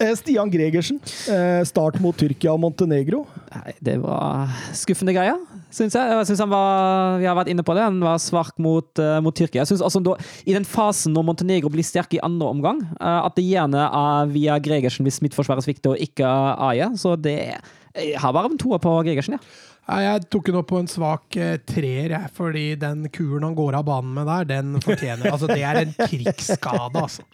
Eh, 0.00 0.14
Stian 0.16 0.48
Gregersen. 0.50 0.98
eh, 1.28 1.62
Start 1.68 2.00
mot 2.00 2.16
Tyrkia 2.16 2.54
og 2.54 2.60
Montenegro. 2.62 3.26
Nei, 3.52 3.74
det 3.84 3.98
var 4.00 4.48
skuffende 4.72 5.12
greier, 5.12 5.36
syns 5.70 5.92
jeg. 5.98 6.14
Jeg 6.14 6.26
synes 6.30 6.40
han 6.40 6.52
var, 6.52 7.18
Vi 7.20 7.26
har 7.28 7.36
vært 7.36 7.50
inne 7.52 7.62
på 7.66 7.74
det, 7.76 7.82
han 7.84 8.00
var 8.00 8.16
svak 8.18 8.56
mot, 8.58 8.88
eh, 8.98 9.20
mot 9.20 9.34
Tyrkia. 9.36 9.60
Jeg 9.60 9.66
synes 9.74 9.82
også 9.84 10.02
da, 10.02 10.16
I 10.46 10.54
den 10.56 10.64
fasen 10.64 11.12
når 11.12 11.26
Montenegro 11.28 11.68
blir 11.68 11.84
sterk 11.84 12.14
i 12.14 12.22
andre 12.24 12.48
omgang, 12.48 12.80
at 13.00 13.34
det 13.36 13.44
gjerne 13.44 13.76
er 13.92 14.26
via 14.32 14.58
Gregersen 14.58 15.04
hvis 15.04 15.20
midtforsvaret 15.20 15.64
svikter 15.64 15.92
og 15.92 15.98
ikke 16.00 16.24
Aje. 16.24 16.88
Så 16.96 17.20
det 17.20 17.60
Jeg 17.94 18.18
har 18.22 18.32
bare 18.32 18.46
en 18.50 18.58
toer 18.58 18.78
på 18.78 19.02
Gregersen, 19.04 19.34
ja. 19.34 19.38
Jeg 19.90 20.26
tok 20.30 20.46
den 20.46 20.58
opp 20.60 20.68
på 20.70 20.78
en 20.78 20.88
svak 20.90 21.36
eh, 21.40 21.56
treer, 21.66 22.12
jeg, 22.12 22.30
fordi 22.36 22.64
den 22.78 23.08
kuren 23.10 23.46
han 23.48 23.56
går 23.58 23.78
av 23.80 23.86
banen 23.88 24.12
med 24.14 24.28
der, 24.28 24.44
den 24.46 24.76
fortjener 24.84 25.32
Altså, 25.32 25.48
det 25.50 25.64
er 25.66 25.80
en 25.80 25.94
krigsskade, 25.96 27.00
altså. 27.00 27.24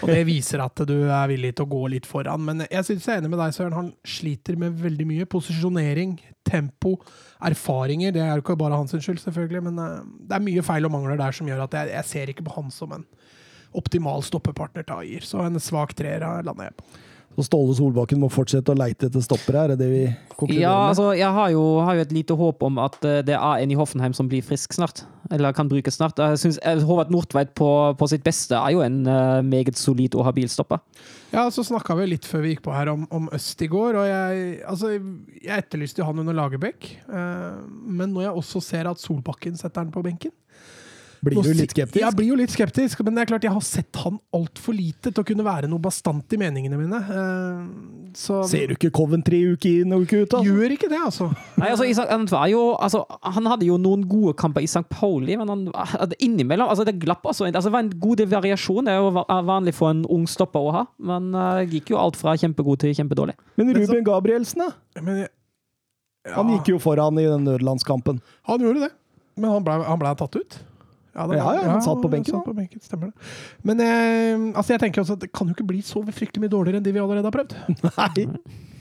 Og 0.00 0.12
det 0.12 0.22
viser 0.28 0.62
at 0.64 0.80
du 0.88 0.94
er 1.02 1.28
villig 1.28 1.52
til 1.58 1.66
å 1.66 1.72
gå 1.74 1.82
litt 1.92 2.08
foran. 2.08 2.46
Men 2.46 2.64
jeg 2.70 2.86
synes 2.88 3.04
jeg 3.04 3.18
er 3.18 3.20
enig 3.20 3.32
med 3.34 3.42
deg, 3.42 3.56
Søren. 3.56 3.76
Han 3.76 3.92
sliter 4.06 4.56
med 4.60 4.78
veldig 4.80 5.08
mye. 5.10 5.28
Posisjonering, 5.28 6.16
tempo, 6.48 6.94
erfaringer. 7.50 8.14
Det 8.16 8.24
er 8.24 8.32
jo 8.32 8.46
ikke 8.46 8.58
bare 8.62 8.80
hans 8.80 8.96
skyld, 8.96 9.20
selvfølgelig, 9.26 9.66
men 9.68 9.84
eh, 9.84 10.00
det 10.30 10.38
er 10.38 10.48
mye 10.48 10.66
feil 10.70 10.88
og 10.88 10.96
mangler 10.96 11.20
der 11.20 11.36
som 11.36 11.50
gjør 11.50 11.66
at 11.66 11.76
jeg, 11.76 11.92
jeg 11.98 12.10
ser 12.14 12.32
ikke 12.32 12.48
på 12.48 12.56
han 12.56 12.72
som 12.74 12.96
en 12.96 13.06
optimal 13.76 14.24
stoppepartner 14.26 14.88
til 14.88 15.04
Ayer. 15.04 15.26
Så 15.26 15.44
en 15.44 15.60
svak 15.62 15.92
treer 15.98 16.24
lander 16.46 16.70
jeg 16.70 16.78
på. 16.80 16.90
Så 17.40 17.46
Ståle 17.48 17.72
Solbakken 17.72 18.18
må 18.20 18.28
fortsette 18.28 18.68
å 18.74 18.76
leite 18.76 19.08
etter 19.08 19.22
stoppere, 19.24 19.62
er 19.62 19.72
det 19.72 19.78
det 19.80 19.86
vi 19.88 20.00
konkluderer 20.34 20.60
Ja, 20.60 20.72
med? 20.76 20.88
altså, 20.90 21.06
jeg 21.16 21.30
har 21.38 21.52
jo, 21.54 21.62
har 21.86 21.96
jo 21.96 22.02
et 22.04 22.12
lite 22.12 22.36
håp 22.36 22.64
om 22.68 22.80
at 22.84 22.98
eh, 23.08 23.22
det 23.24 23.32
er 23.38 23.62
en 23.64 23.72
i 23.72 23.78
Hoffenheim 23.78 24.12
som 24.16 24.28
blir 24.28 24.44
frisk 24.44 24.76
snart. 24.76 25.06
Eller 25.32 25.54
kan 25.56 25.70
brukes 25.70 25.96
snart. 25.96 26.20
Jeg 26.20 26.40
synes 26.42 26.58
eh, 26.66 26.82
Håvard 26.84 27.08
Nordtveit 27.14 27.54
på, 27.56 27.70
på 27.96 28.08
sitt 28.12 28.26
beste 28.26 28.58
er 28.58 28.74
jo 28.76 28.82
en 28.84 28.98
eh, 29.08 29.40
meget 29.46 29.80
solid 29.80 30.18
og 30.20 30.26
habil 30.28 30.50
stopper. 30.52 30.82
Ja, 31.32 31.46
så 31.54 31.64
snakka 31.64 31.96
vi 31.96 32.10
litt 32.10 32.28
før 32.28 32.44
vi 32.44 32.52
gikk 32.52 32.64
på 32.66 32.74
her 32.76 32.92
om, 32.92 33.06
om 33.14 33.30
Øst 33.32 33.62
i 33.64 33.70
går, 33.72 33.96
og 34.02 34.10
jeg, 34.10 34.60
altså, 34.68 34.92
jeg 35.40 35.64
etterlyste 35.64 36.02
jo 36.02 36.10
han 36.10 36.20
under 36.20 36.36
Lagerbäck. 36.36 36.90
Men 37.08 38.10
når 38.12 38.26
jeg 38.26 38.36
også 38.42 38.60
ser 38.66 38.90
at 38.90 39.00
Solbakken 39.00 39.56
setter 39.56 39.86
han 39.86 39.94
på 39.94 40.02
benken 40.04 40.34
Blir 41.20 41.42
du 41.44 41.50
litt 41.52 41.74
skeptisk? 41.74 42.00
Jeg 42.00 42.16
blir 42.16 42.28
jo 42.30 42.36
litt 42.38 42.52
skeptisk, 42.52 43.00
men 43.04 43.16
det 43.16 43.22
er 43.22 43.28
klart 43.28 43.44
jeg 43.44 43.52
har 43.52 43.64
sett 43.64 43.98
han 44.00 44.16
altfor 44.32 44.72
lite 44.72 45.10
til 45.12 45.20
å 45.20 45.26
kunne 45.28 45.44
være 45.44 45.68
noe 45.68 45.82
bastant 45.82 46.32
i 46.32 46.38
meningene 46.40 46.78
mine. 46.80 47.00
Eh, 47.12 48.12
så 48.16 48.38
Ser 48.48 48.70
du 48.70 48.74
ikke 48.78 48.90
Coventry 48.96 49.42
uke 49.52 49.72
inn 49.82 49.92
og 49.92 50.06
uke 50.06 50.22
ut? 50.22 50.36
Altså? 50.38 50.46
gjør 50.48 50.74
ikke 50.76 50.88
det, 50.88 51.00
altså. 51.10 51.28
Nei, 51.60 51.68
altså, 51.74 51.88
Isak, 51.90 52.08
han, 52.08 52.24
var 52.32 52.46
jo, 52.52 52.62
altså, 52.80 53.02
han 53.36 53.50
hadde 53.52 53.68
jo 53.68 53.76
noen 53.80 54.06
gode 54.08 54.32
kamper 54.40 54.64
i 54.64 54.70
St. 54.70 54.86
Pauli, 54.88 55.36
men 55.40 55.52
han, 55.52 55.66
altså, 55.74 56.16
innimellom 56.24 56.72
altså, 56.72 56.86
Det 56.88 56.96
glapp 57.02 57.28
altså. 57.28 57.44
altså. 57.50 57.68
Det 57.68 57.74
var 57.76 57.84
en 57.84 57.92
god 58.06 58.22
del 58.22 58.30
variasjon. 58.32 58.88
Det 58.88 58.94
er 58.94 59.02
jo 59.04 59.26
vanlig 59.50 59.76
for 59.76 59.92
en 59.92 60.02
ung 60.08 60.24
stopper 60.30 60.70
å 60.70 60.72
ha, 60.78 60.86
men 61.10 61.28
uh, 61.36 61.60
gikk 61.68 61.92
jo 61.92 62.00
alt 62.00 62.16
fra 62.16 62.32
kjempegod 62.40 62.80
til 62.80 62.96
kjempedårlig. 62.96 63.36
Men 63.60 63.70
Men 63.70 63.76
så- 63.76 63.92
Ruben 63.92 64.08
Gabrielsen, 64.08 64.64
da? 64.64 65.02
Men, 65.02 65.26
jeg- 65.26 66.34
Han 66.34 66.48
gikk 66.56 66.72
jo 66.72 66.78
foran 66.80 67.18
i 67.20 67.28
den 67.28 67.44
nødlandskampen. 67.44 68.20
Han 68.48 68.60
gjorde 68.60 68.88
det, 68.88 68.92
men 69.36 69.50
han 69.50 69.64
ble, 69.64 69.78
han 69.84 69.98
ble 70.00 70.16
tatt 70.16 70.36
ut. 70.36 70.58
Ja, 71.14 71.26
var, 71.26 71.34
Ja, 71.36 71.54
ja, 71.58 71.64
han 71.72 71.82
satt 71.82 72.02
på 72.02 72.10
benken, 72.12 72.36
satt 72.36 72.46
på 72.46 72.54
benken, 72.54 72.82
stemmer 72.84 73.10
det. 73.10 73.30
Men 73.66 73.82
eh, 73.82 74.44
altså 74.54 74.76
jeg 74.76 74.84
tenker 74.84 75.02
også 75.02 75.18
at 75.18 75.24
det 75.26 75.32
kan 75.34 75.50
jo 75.50 75.56
ikke 75.56 75.66
bli 75.72 75.82
så 75.86 76.04
fryktelig 76.06 76.44
mye 76.44 76.52
dårligere 76.52 76.80
enn 76.80 76.86
de 76.86 76.94
vi 76.94 77.02
allerede 77.02 77.26
har 77.26 77.34
prøvd. 77.34 77.56
Nei. 77.98 78.26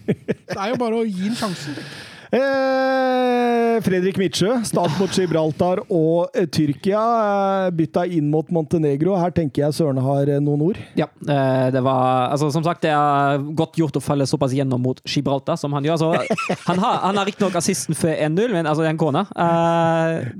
Det 0.09 0.57
er 0.57 0.71
jo 0.73 0.79
bare 0.81 1.01
å 1.01 1.05
gi 1.05 1.27
den 1.27 1.37
sjansen. 1.37 1.77
jeg. 1.77 1.89
Eh, 2.29 3.79
Fredrik 3.81 4.19
Midtsjø, 4.21 4.59
start 4.67 4.93
mot 4.99 5.13
Gibraltar 5.15 5.79
og 5.87 6.35
eh, 6.37 6.45
Tyrkia. 6.51 6.99
Eh, 6.99 7.69
bytta 7.73 8.03
inn 8.05 8.27
mot 8.29 8.49
Montenegro. 8.53 9.15
Her 9.17 9.33
tenker 9.33 9.63
jeg 9.63 9.77
Søren 9.79 9.97
har 10.03 10.29
eh, 10.29 10.41
noen 10.43 10.61
ord. 10.67 10.79
Ja, 10.99 11.07
det 11.19 11.81
var 11.85 12.29
altså, 12.33 12.51
Som 12.53 12.65
sagt, 12.65 12.83
det 12.85 12.91
er 12.93 13.41
godt 13.57 13.79
gjort 13.79 13.97
å 13.97 14.03
falle 14.03 14.27
såpass 14.29 14.53
gjennom 14.55 14.83
mot 14.83 15.01
Gibraltar 15.09 15.57
som 15.59 15.73
han 15.73 15.87
gjør. 15.87 15.97
Altså, 15.97 16.59
han 16.67 16.81
har, 16.83 16.99
han 17.07 17.19
har 17.21 17.29
riktignok 17.29 17.57
assisten 17.59 17.97
før 17.97 18.13
1-0, 18.13 18.53
men 18.53 18.69
altså, 18.69 18.85
er 18.85 18.93
en 18.93 18.99
kone 19.01 19.25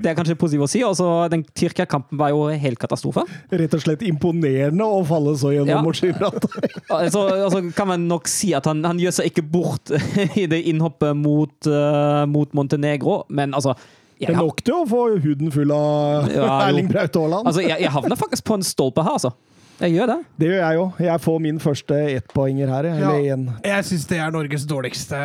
det 0.00 0.10
er 0.10 0.16
kanskje 0.16 0.36
positivt 0.38 0.64
å 0.64 0.70
si. 0.70 0.80
Også, 0.86 1.06
den 1.32 1.42
Tyrkia-kampen 1.56 2.18
var 2.20 2.32
jo 2.32 2.44
helt 2.62 2.78
katastrofe. 2.80 3.24
Rett 3.50 3.74
og 3.76 3.82
slett 3.82 4.04
imponerende 4.06 4.84
å 4.86 5.00
falle 5.06 5.34
så 5.40 5.52
gjennom 5.54 5.70
Ja. 5.70 5.80
mot 5.84 5.96
Gibraltar. 5.96 6.70
så 7.14 7.24
altså 7.46 7.62
kan 7.76 7.88
man 7.92 8.06
nok 8.10 8.28
si 8.30 8.52
at 8.56 8.66
han, 8.70 8.82
han 8.86 9.00
gjør 9.00 9.18
seg 9.20 9.30
ikke 9.30 9.44
bort 9.46 9.92
i 10.40 10.46
det 10.50 10.62
innhoppet 10.70 11.16
mot, 11.18 11.70
mot 12.30 12.52
Montenegro, 12.56 13.22
men 13.28 13.54
altså 13.56 13.74
Det 14.20 14.28
er 14.28 14.36
nok 14.36 14.60
til 14.66 14.74
å 14.82 14.86
få 14.88 15.04
huden 15.24 15.52
full 15.54 15.70
av 15.72 16.26
Ja. 16.32 16.48
Erling 16.68 16.90
Braut 16.92 17.14
Haaland. 17.16 17.46
altså, 17.48 17.62
jeg, 17.64 17.78
jeg 17.80 17.90
havner 17.94 18.16
faktisk 18.20 18.44
på 18.50 18.58
en 18.60 18.66
stolpe 18.66 19.02
her, 19.06 19.16
altså. 19.20 19.32
Jeg 19.80 19.94
gjør 19.94 20.10
det. 20.10 20.16
det 20.36 20.48
gjør 20.50 20.58
jeg 20.60 20.76
jo. 20.76 20.82
Jeg 21.06 21.20
får 21.24 21.38
min 21.40 21.58
første 21.64 21.96
ettpoenger 22.18 22.68
her. 22.68 22.84
Eller 22.90 23.22
Ja. 23.24 23.36
Jeg 23.64 23.86
syns 23.88 24.02
det 24.10 24.18
er 24.20 24.34
Norges 24.34 24.66
dårligste 24.68 25.16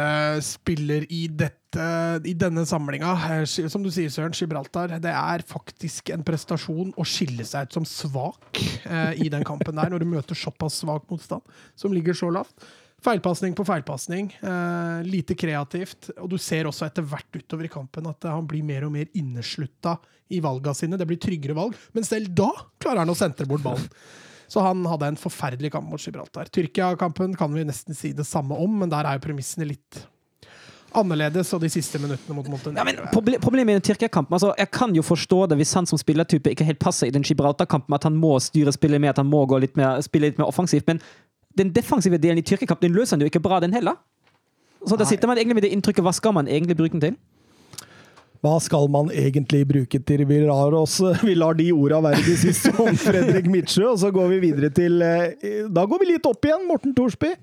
spiller 0.48 1.04
i, 1.12 1.26
dette, 1.28 1.88
i 2.24 2.32
denne 2.40 2.64
samlinga. 2.64 3.18
Eh, 3.42 3.44
Som 3.68 3.84
du 3.84 3.90
sier, 3.92 4.08
Søren, 4.14 4.32
Gibraltar. 4.32 4.96
Det 5.04 5.12
er 5.12 5.44
faktisk 5.44 6.14
en 6.16 6.24
prestasjon 6.24 6.94
å 6.96 7.04
skille 7.04 7.44
seg 7.44 7.68
ut 7.68 7.76
som 7.82 7.84
svak 7.84 8.62
eh, 8.88 9.12
i 9.26 9.28
den 9.34 9.44
kampen 9.44 9.76
der, 9.76 9.92
når 9.92 10.06
du 10.06 10.10
møter 10.14 10.40
såpass 10.40 10.80
svak 10.86 11.04
motstand, 11.12 11.44
som 11.76 11.92
ligger 11.92 12.16
så 12.16 12.32
lavt. 12.32 12.56
Feilpasning 13.04 13.54
på 13.58 13.66
feilpasning. 13.68 14.32
Eh, 14.42 15.04
lite 15.06 15.36
kreativt. 15.38 16.10
Og 16.18 16.30
du 16.32 16.38
ser 16.42 16.70
også 16.70 16.88
etter 16.88 17.06
hvert 17.06 17.38
utover 17.38 17.68
i 17.68 17.72
kampen 17.72 18.08
at 18.10 18.30
han 18.30 18.48
blir 18.50 18.66
mer 18.66 18.88
og 18.88 18.96
mer 18.96 19.12
inneslutta 19.14 19.98
i 20.34 20.40
valga 20.42 20.74
sine. 20.74 20.98
Det 20.98 21.08
blir 21.10 21.22
tryggere 21.22 21.58
valg. 21.58 21.76
Men 21.94 22.08
selv 22.08 22.32
da 22.34 22.50
klarer 22.82 23.04
han 23.04 23.14
å 23.14 23.18
sentre 23.18 23.48
bort 23.50 23.66
ballen. 23.66 23.86
Så 24.48 24.62
han 24.62 24.84
hadde 24.86 25.08
en 25.10 25.18
forferdelig 25.18 25.72
kamp 25.74 25.90
mot 25.90 26.02
Gibraltar. 26.02 26.50
Tyrkia-kampen 26.54 27.34
kan 27.38 27.54
vi 27.54 27.64
nesten 27.66 27.98
si 27.98 28.12
det 28.14 28.28
samme 28.30 28.58
om, 28.62 28.76
men 28.78 28.92
der 28.92 29.08
er 29.10 29.18
jo 29.18 29.24
premissene 29.24 29.66
litt 29.66 30.04
annerledes, 30.96 31.52
og 31.56 31.64
de 31.64 31.70
siste 31.72 32.00
minuttene 32.02 32.36
mot 32.38 32.48
Montenegro 32.48 32.80
Ja, 32.80 32.86
men 32.88 33.12
proble 33.12 33.40
Problemet 33.44 33.80
med 33.80 33.86
Tyrkia-kampen 33.86 34.38
altså, 34.38 34.54
Jeg 34.60 34.72
kan 34.72 34.94
jo 34.96 35.04
forstå 35.06 35.42
det 35.52 35.58
hvis 35.60 35.74
han 35.78 35.90
som 35.90 36.00
spillertype 36.00 36.54
ikke 36.54 36.68
helt 36.68 36.80
passer 36.80 37.10
i 37.10 37.14
den 37.16 37.26
Gibraltar-kampen, 37.26 37.96
at 37.98 38.08
han 38.08 38.16
må 38.16 38.36
styre 38.44 38.74
spillet 38.76 39.02
med, 39.02 39.12
at 39.12 39.22
han 39.22 39.30
må 39.30 39.44
gå 39.50 39.60
litt 39.64 39.76
mer, 39.80 40.00
spille 40.06 40.30
litt 40.30 40.40
mer 40.40 40.48
offensivt. 40.48 40.88
Men 40.88 41.02
den 41.58 41.72
defensive 41.76 42.20
delen 42.22 42.42
i 42.42 42.46
Tyrkia-kampen 42.46 42.90
den 42.90 42.98
løser 42.98 43.16
han 43.16 43.24
jo 43.26 43.32
ikke 43.32 43.44
bra, 43.44 43.60
den 43.64 43.74
heller. 43.76 43.98
Så 44.86 44.98
da 45.00 45.08
sitter 45.08 45.28
man 45.28 45.40
egentlig 45.40 45.58
med 45.58 45.66
det 45.66 45.74
inntrykket. 45.74 46.04
Hva 46.06 46.14
skal 46.14 46.36
man 46.36 46.50
egentlig 46.52 46.78
bruke 46.78 46.94
den 46.94 47.02
til? 47.02 47.16
Hva 48.46 48.60
skal 48.62 48.86
man 48.94 49.10
egentlig 49.10 49.64
bruke 49.66 50.00
til? 50.06 50.22
Vi 50.30 50.40
lar, 50.46 50.76
oss, 50.78 51.00
vi 51.28 51.34
lar 51.34 51.58
de 51.58 51.72
orda 51.74 52.04
være 52.06 52.22
de 52.28 52.36
siste 52.38 52.76
om 52.84 52.94
Fredrik 53.00 53.50
Midtsjø, 53.50 53.88
og 53.96 54.00
så 54.04 54.12
går 54.14 54.30
vi 54.36 54.42
videre 54.50 54.70
til 54.76 55.02
eh, 55.02 55.66
Da 55.74 55.88
går 55.90 56.04
vi 56.04 56.12
litt 56.14 56.30
opp 56.30 56.46
igjen. 56.46 56.68
Morten 56.70 56.94
Thorsby 56.98 57.34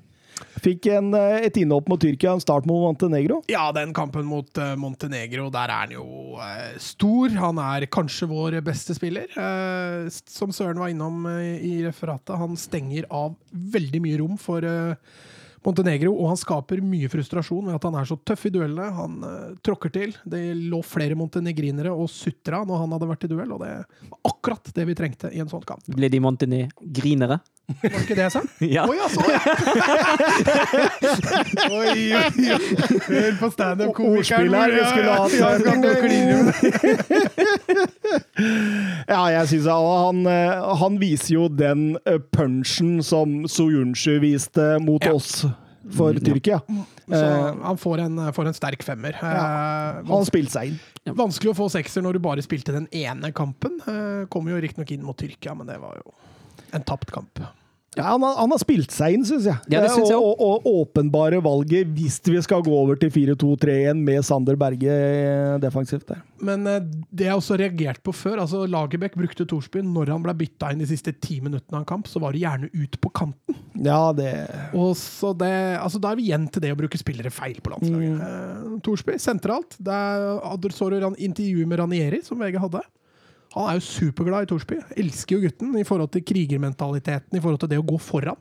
fikk 0.62 0.88
en, 0.94 1.12
eh, 1.14 1.46
et 1.48 1.58
innhopp 1.60 1.88
mot 1.90 2.00
Tyrkia, 2.00 2.34
en 2.36 2.42
start 2.42 2.66
mot 2.68 2.82
Montenegro. 2.84 3.42
Ja, 3.52 3.70
den 3.72 3.94
kampen 3.96 4.26
mot 4.28 4.58
eh, 4.58 4.74
Montenegro, 4.76 5.48
der 5.54 5.72
er 5.72 5.86
han 5.86 5.94
jo 5.96 6.06
eh, 6.42 6.78
stor. 6.82 7.34
Han 7.42 7.60
er 7.62 7.88
kanskje 7.92 8.30
vår 8.30 8.60
beste 8.64 8.96
spiller. 8.96 9.28
Som 10.28 10.52
Søren 10.54 10.80
var 10.80 10.92
innom 10.92 11.26
i 11.28 11.80
referatet, 11.84 12.36
han 12.38 12.56
stenger 12.60 13.06
av 13.10 13.36
veldig 13.52 14.02
mye 14.04 14.18
rom 14.20 14.40
for 14.40 14.66
Montenegro, 15.62 16.10
og 16.16 16.32
han 16.32 16.38
skaper 16.40 16.82
mye 16.82 17.08
frustrasjon 17.10 17.68
ved 17.68 17.76
at 17.76 17.84
han 17.86 17.96
er 18.00 18.08
så 18.08 18.16
tøff 18.26 18.48
i 18.48 18.52
duellene. 18.54 18.88
Han 18.96 19.18
uh, 19.22 19.52
tråkker 19.62 19.92
til. 19.94 20.14
Det 20.26 20.40
lå 20.58 20.80
flere 20.86 21.16
montenegrinere 21.18 21.92
og 21.94 22.10
sutra 22.10 22.64
når 22.66 22.82
han 22.82 22.96
hadde 22.96 23.10
vært 23.12 23.26
i 23.28 23.30
duell, 23.30 23.54
og 23.54 23.62
det 23.62 23.70
var 24.10 24.32
akkurat 24.32 24.72
det 24.74 24.86
vi 24.88 24.96
trengte 24.98 25.30
i 25.30 25.42
en 25.42 25.50
sånn 25.50 25.62
kamp. 25.66 25.86
Ble 25.86 26.10
de 26.10 26.22
Montenegrinere? 26.22 27.38
Var 27.72 27.88
det 27.88 28.00
ikke 28.02 28.16
det 28.18 28.24
jeg 28.26 28.32
sa? 28.34 28.40
Ja. 28.76 28.82
Oi, 28.90 28.98
altså! 29.00 29.20
oi, 31.72 31.88
oi, 31.88 32.04
oi. 32.12 32.28
Hør 33.06 33.32
på 33.40 33.48
standup-komikeren. 33.54 34.52
Her, 34.54 34.70
vi 34.74 34.82
skulle 34.90 35.12
hatt 35.16 35.32
Ja, 39.12 39.20
jeg 39.36 39.44
syns 39.52 39.66
han, 39.70 40.18
eh, 40.28 40.76
han 40.82 40.94
viser 41.00 41.32
jo 41.36 41.44
den 41.48 41.82
eh, 42.08 42.18
punchen 42.34 43.02
som 43.06 43.28
Soyuncu 43.50 44.18
viste 44.22 44.66
mot 44.82 45.04
Ja. 45.06 45.12
oss 45.16 45.44
for 45.96 46.12
Tyrkia. 46.22 46.58
Så 46.66 46.72
Eh, 47.12 47.54
han 47.66 47.76
får 47.76 47.98
en, 48.06 48.16
får 48.32 48.46
en 48.48 48.54
sterk 48.54 48.82
femmer. 48.86 49.12
Ja, 49.20 50.00
Han 50.06 50.24
spilte 50.24 50.50
seg 50.54 50.66
inn. 50.70 50.78
vanskelig 51.18 51.50
å 51.52 51.56
få 51.58 51.66
sekser 51.68 52.00
når 52.02 52.12
du 52.14 52.18
bare 52.24 52.42
spilte 52.42 52.72
den 52.72 52.86
ene 52.94 53.32
kampen. 53.34 53.80
Kom 54.30 54.46
jo 54.48 54.56
riktignok 54.62 54.90
inn 54.94 55.02
mot 55.04 55.16
Tyrkia, 55.18 55.52
men 55.54 55.66
det 55.66 55.76
var 55.82 55.96
jo 55.98 56.12
en 56.72 56.86
tapt 56.86 57.12
kamp. 57.14 57.42
Ja, 57.92 58.02
han, 58.02 58.22
har, 58.22 58.38
han 58.40 58.52
har 58.54 58.60
spilt 58.60 58.92
seg 58.94 59.18
inn, 59.18 59.24
syns 59.28 59.44
jeg. 59.44 59.56
Ja, 59.68 59.82
det 59.84 59.90
synes 59.92 60.08
jeg 60.08 60.16
og, 60.16 60.38
og, 60.40 60.64
og 60.64 60.78
åpenbare 60.86 61.42
valget 61.44 61.90
hvis 61.92 62.16
vi 62.24 62.40
skal 62.40 62.62
gå 62.64 62.72
over 62.72 62.96
til 62.96 63.10
4-2-3-1 63.12 64.00
med 64.00 64.24
Sander 64.24 64.56
Berge 64.56 64.94
eh, 64.96 65.56
defensivt 65.60 66.06
der. 66.08 66.22
Men 66.40 66.64
eh, 66.70 66.80
det 67.12 67.28
jeg 67.28 67.36
også 67.36 67.58
reagert 67.60 68.00
på 68.00 68.14
før 68.16 68.40
altså 68.46 68.64
Lagerbäck 68.64 69.18
brukte 69.18 69.44
Thorsby 69.48 69.82
når 69.84 70.14
han 70.14 70.24
ble 70.24 70.34
bytta 70.40 70.72
inn 70.72 70.80
de 70.80 70.88
siste 70.88 71.12
ti 71.20 71.42
minuttene 71.44 71.76
av 71.76 71.82
en 71.82 71.90
kamp, 71.92 72.08
så 72.08 72.22
var 72.22 72.32
det 72.32 72.40
gjerne 72.46 72.72
ut 72.72 72.96
på 72.96 73.12
kanten. 73.12 73.60
Ja, 73.76 74.00
det 74.16 74.32
Og 74.72 74.96
så 74.96 75.34
det, 75.36 75.52
altså 75.80 76.00
Da 76.00 76.12
er 76.12 76.20
vi 76.20 76.30
igjen 76.30 76.48
til 76.52 76.64
det 76.64 76.72
å 76.72 76.80
bruke 76.80 77.00
spillere 77.00 77.32
feil 77.34 77.60
på 77.60 77.74
landslaget. 77.74 78.24
Mm. 78.24 78.80
Thorsby 78.86 79.20
sentralt. 79.20 79.76
Der 79.76 80.40
så 80.72 80.88
du 80.88 80.96
intervjuet 80.96 81.68
med 81.68 81.80
Ranieri, 81.82 82.24
som 82.24 82.40
VG 82.40 82.56
hadde. 82.62 82.80
Han 83.52 83.68
er 83.68 83.78
jo 83.78 83.84
superglad 83.84 84.46
i 84.46 84.50
Thorsby. 84.50 84.78
Elsker 84.96 85.36
jo 85.36 85.46
gutten 85.46 85.74
i 85.80 85.84
forhold 85.88 86.12
til 86.14 86.24
krigermentaliteten, 86.24 87.36
i 87.36 87.42
forhold 87.42 87.60
til 87.64 87.72
det 87.74 87.82
å 87.82 87.86
gå 87.86 87.98
foran. 88.00 88.38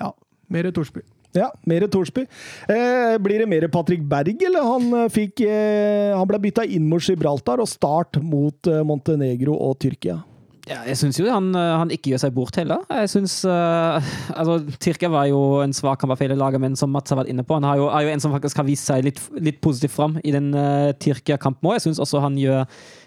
Ja. 0.00 0.12
Mer 0.52 0.70
Torsby. 0.70 1.02
Ja, 1.36 1.50
mer 1.68 1.84
Thorsby. 1.92 2.24
Eh, 2.72 3.16
blir 3.20 3.42
det 3.42 3.48
mer 3.50 3.66
Patrick 3.68 4.04
Berg, 4.08 4.40
eller? 4.46 4.62
Han, 4.62 4.86
eh, 5.02 5.10
fikk, 5.12 5.42
eh, 5.44 6.16
han 6.16 6.26
ble 6.28 6.38
bytta 6.46 6.64
inn 6.64 6.88
mot 6.88 7.02
Gibraltar 7.02 7.60
og 7.60 7.68
start 7.68 8.22
mot 8.22 8.66
eh, 8.66 8.82
Montenegro 8.86 9.52
og 9.52 9.76
Tyrkia. 9.82 10.22
Ja, 10.66 10.80
jeg 10.82 10.98
syns 10.98 11.20
jo 11.20 11.28
han, 11.30 11.52
eh, 11.54 11.72
han 11.78 11.92
ikke 11.94 12.10
gjør 12.10 12.24
seg 12.24 12.32
bort 12.34 12.56
heller. 12.58 12.80
Jeg 12.90 13.10
synes, 13.12 13.36
uh, 13.46 14.02
altså, 14.34 14.58
Tyrkia 14.82 15.10
var 15.12 15.28
jo 15.30 15.60
en 15.62 15.74
svak 15.76 16.00
kamp 16.02 16.10
av 16.10 16.22
hele 16.24 16.34
laget, 16.34 16.58
men 16.62 16.74
som 16.74 16.90
Mats 16.90 17.12
har 17.12 17.20
vært 17.20 17.30
inne 17.30 17.44
på, 17.46 17.54
han 17.54 17.68
har 17.68 17.78
jo, 17.78 17.86
er 17.86 18.02
jo 18.02 18.14
en 18.16 18.24
som 18.24 18.34
faktisk 18.34 18.58
har 18.58 18.66
vist 18.66 18.88
seg 18.90 19.06
litt, 19.06 19.20
litt 19.38 19.60
positivt 19.62 19.94
fram 19.94 20.16
i 20.26 20.34
den 20.34 20.50
uh, 20.56 20.90
Tyrkia-kampen 20.98 21.70
òg. 21.70 21.76
Jeg 21.78 21.86
syns 21.86 22.02
også 22.02 22.24
han 22.24 22.40
gjør 22.40 22.66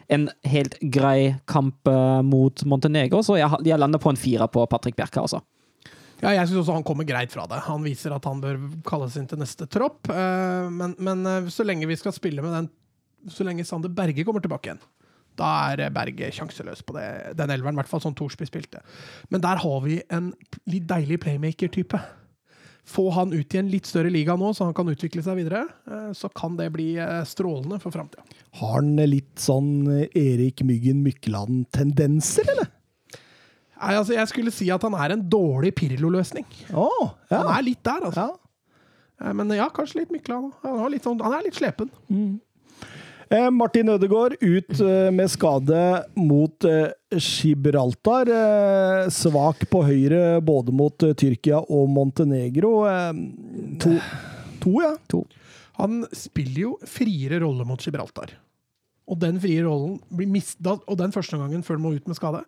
en 0.10 0.28
helt 0.50 0.76
grei 0.94 1.36
kamp 1.50 1.88
eh, 1.88 2.20
mot 2.26 2.64
Montenegro, 2.66 3.22
så 3.26 3.38
jeg, 3.40 3.62
jeg 3.70 3.80
lander 3.80 4.02
på 4.02 4.10
en 4.14 4.20
firer 4.20 4.50
på 4.52 4.66
Patrick 4.72 4.98
Bjerka, 4.98 5.22
altså. 5.26 5.42
Ja, 6.20 6.34
jeg 6.36 6.50
syns 6.50 6.66
også 6.66 6.76
han 6.76 6.84
kommer 6.84 7.08
greit 7.08 7.32
fra 7.32 7.46
det. 7.48 7.62
Han 7.70 7.86
viser 7.86 8.12
at 8.12 8.26
han 8.28 8.42
bør 8.44 8.58
kalles 8.88 9.16
inn 9.16 9.28
til 9.30 9.40
neste 9.40 9.70
tropp. 9.72 10.10
eh, 10.12 10.66
Men, 10.74 10.98
men 11.00 11.22
eh, 11.30 11.48
så 11.54 11.64
lenge 11.64 11.88
vi 11.88 11.96
skal 12.00 12.12
spille 12.16 12.44
med 12.44 12.52
den 12.58 12.68
Så 13.32 13.44
lenge 13.48 13.64
Sander 13.68 13.92
Berge 13.92 14.24
kommer 14.28 14.44
tilbake 14.44 14.68
igjen, 14.70 14.82
da 15.40 15.48
er 15.72 15.90
Berge 15.96 16.28
sjanseløs 16.36 16.82
på 16.88 16.96
det, 16.98 17.08
den 17.40 17.52
elveren, 17.52 17.76
i 17.76 17.80
hvert 17.80 17.90
fall 17.92 18.02
sånn 18.04 18.16
Thorsby 18.16 18.48
spilte. 18.48 18.80
Men 19.32 19.44
der 19.44 19.60
har 19.60 19.82
vi 19.86 20.02
en 20.12 20.34
litt 20.72 20.88
deilig 20.88 21.20
playmaker-type. 21.24 22.00
Få 22.90 23.10
han 23.14 23.34
ut 23.36 23.54
i 23.54 23.60
en 23.62 23.70
litt 23.70 23.86
større 23.86 24.10
liga 24.10 24.34
nå, 24.40 24.50
så 24.58 24.66
han 24.66 24.76
kan 24.78 24.90
utvikle 24.90 25.22
seg 25.26 25.38
videre, 25.38 25.66
eh, 25.86 26.10
så 26.18 26.30
kan 26.34 26.56
det 26.58 26.72
bli 26.74 26.92
eh, 26.98 27.22
strålende 27.28 27.78
for 27.84 27.94
framtida. 27.94 28.26
Har 28.58 28.80
han 28.80 28.96
litt 29.06 29.38
sånn 29.42 29.86
eh, 29.94 30.18
Erik 30.18 30.64
Myggen 30.66 31.04
Mykland-tendenser, 31.06 32.50
eller? 32.56 32.72
Nei, 33.80 33.94
altså, 33.96 34.16
jeg 34.18 34.28
skulle 34.32 34.52
si 34.52 34.68
at 34.74 34.84
han 34.84 34.98
er 34.98 35.14
en 35.16 35.26
dårlig 35.32 35.72
Pirlo-løsning. 35.78 36.48
Oh, 36.74 37.14
ja. 37.30 37.44
Han 37.44 37.54
er 37.54 37.68
litt 37.70 37.84
der, 37.86 38.10
altså. 38.10 38.26
ja. 39.22 39.34
Men 39.36 39.54
ja, 39.56 39.70
kanskje 39.76 40.02
litt 40.02 40.12
Mykland. 40.16 40.52
Han, 40.66 40.98
sånn, 41.04 41.22
han 41.24 41.38
er 41.38 41.46
litt 41.46 41.60
slepen. 41.60 41.92
Eh, 42.10 42.26
Martin 43.54 43.90
Ødegaard 43.94 44.38
ut 44.42 44.72
eh, 44.82 45.10
med 45.14 45.30
skade 45.30 45.82
mot 46.18 46.66
eh, 46.66 46.90
Gibraltar. 47.14 48.30
Eh, 48.34 49.10
svak 49.14 49.68
på 49.70 49.84
høyre 49.86 50.40
både 50.42 50.74
mot 50.74 51.06
eh, 51.06 51.14
Tyrkia 51.14 51.60
og 51.62 51.90
Montenegro. 51.94 52.72
Eh, 52.90 53.20
to, 53.84 53.94
to, 54.64 54.74
ja. 54.82 54.96
Han 55.80 56.02
spiller 56.12 56.64
jo 56.66 56.72
friere 56.90 57.40
rolle 57.44 57.68
mot 57.70 57.82
Gibraltar. 57.86 58.34
Og 59.10 59.18
den 59.22 59.38
frie 59.42 59.62
rollen 59.66 60.00
blir 60.14 60.30
mista, 60.30 60.76
og 60.86 60.98
den 61.00 61.14
første 61.14 61.38
gangen 61.40 61.62
før 61.66 61.78
han 61.80 61.86
må 61.86 61.94
ut 61.98 62.10
med 62.10 62.18
skade, 62.18 62.42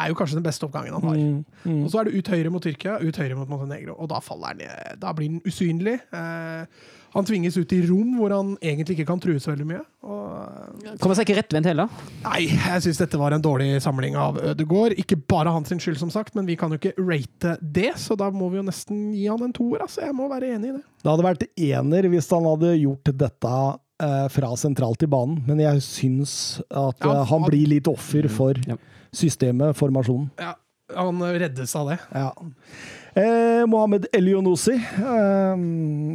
er 0.00 0.10
jo 0.12 0.16
kanskje 0.16 0.36
den 0.38 0.44
beste 0.46 0.64
oppgangen 0.66 0.94
han 0.96 1.06
har. 1.08 1.20
Mm, 1.66 1.84
Og 1.84 1.90
så 1.92 2.00
er 2.00 2.08
det 2.08 2.20
ut 2.20 2.28
høyre 2.30 2.52
mot 2.52 2.62
Tyrkia, 2.64 2.98
ut 3.02 3.16
høyre 3.20 3.36
mot 3.36 3.48
Montenegro, 3.50 3.96
og 4.00 4.08
da 4.12 4.20
faller 4.24 4.52
han 4.54 4.60
ned. 4.62 4.98
Da 5.02 5.12
blir 5.16 5.28
han 5.32 5.40
usynlig. 5.48 5.96
Eh, 6.14 6.90
han 7.12 7.24
tvinges 7.26 7.56
ut 7.58 7.72
i 7.74 7.80
rom 7.88 8.12
hvor 8.18 8.30
han 8.30 8.52
egentlig 8.62 8.98
ikke 8.98 9.06
kan 9.08 9.20
true 9.22 9.40
så 9.42 9.50
veldig 9.52 9.66
mye. 9.66 9.80
Og, 10.06 10.96
Kommer 11.02 11.16
seg 11.18 11.26
ikke 11.28 11.38
rettvendt 11.40 11.66
heller. 11.66 11.88
nei, 12.24 12.44
jeg 12.48 12.82
syns 12.84 13.00
dette 13.02 13.18
var 13.20 13.34
en 13.34 13.42
dårlig 13.42 13.80
samling 13.82 14.14
av 14.16 14.38
Ødegaard. 14.52 14.94
Ikke 15.00 15.18
bare 15.18 15.50
hans 15.54 15.68
skyld, 15.74 15.98
som 15.98 16.10
sagt, 16.10 16.34
men 16.38 16.46
vi 16.46 16.56
kan 16.60 16.70
jo 16.70 16.78
ikke 16.78 16.94
rate 16.98 17.56
det, 17.60 17.92
så 18.00 18.16
da 18.18 18.30
må 18.30 18.48
vi 18.52 18.60
jo 18.60 18.66
nesten 18.68 19.10
gi 19.16 19.26
han 19.26 19.42
en 19.42 19.52
toer. 19.56 19.82
Altså. 19.82 20.04
Jeg 20.06 20.14
må 20.14 20.28
være 20.30 20.54
enig 20.54 20.70
i 20.70 20.76
det. 20.78 20.84
Det 21.02 21.10
hadde 21.10 21.26
vært 21.26 21.46
ener 21.58 22.08
hvis 22.14 22.30
han 22.30 22.46
hadde 22.48 22.72
gjort 22.78 23.12
dette 23.26 23.54
eh, 24.00 24.28
fra 24.32 24.54
sentralt 24.56 25.02
i 25.02 25.10
banen, 25.10 25.42
men 25.46 25.58
jeg 25.60 25.82
syns 25.84 26.32
at 26.70 26.96
Ja, 27.02 27.10
eh, 27.10 27.24
han 27.24 27.26
han- 27.26 27.50
blir 27.50 27.66
litt 27.74 27.88
offer 27.90 28.28
for 28.30 28.54
Ja. 28.66 28.76
systemet, 29.12 29.74
formasjonen. 29.76 30.30
Ja, 30.38 30.54
han 30.96 31.18
reddes 31.20 31.74
av 31.76 31.88
det. 31.90 31.98
Ja. 32.14 32.32
Eh, 33.14 33.64
Mohammed 33.66 34.06
Elionosi. 34.14 34.76
Eh, 34.78 35.62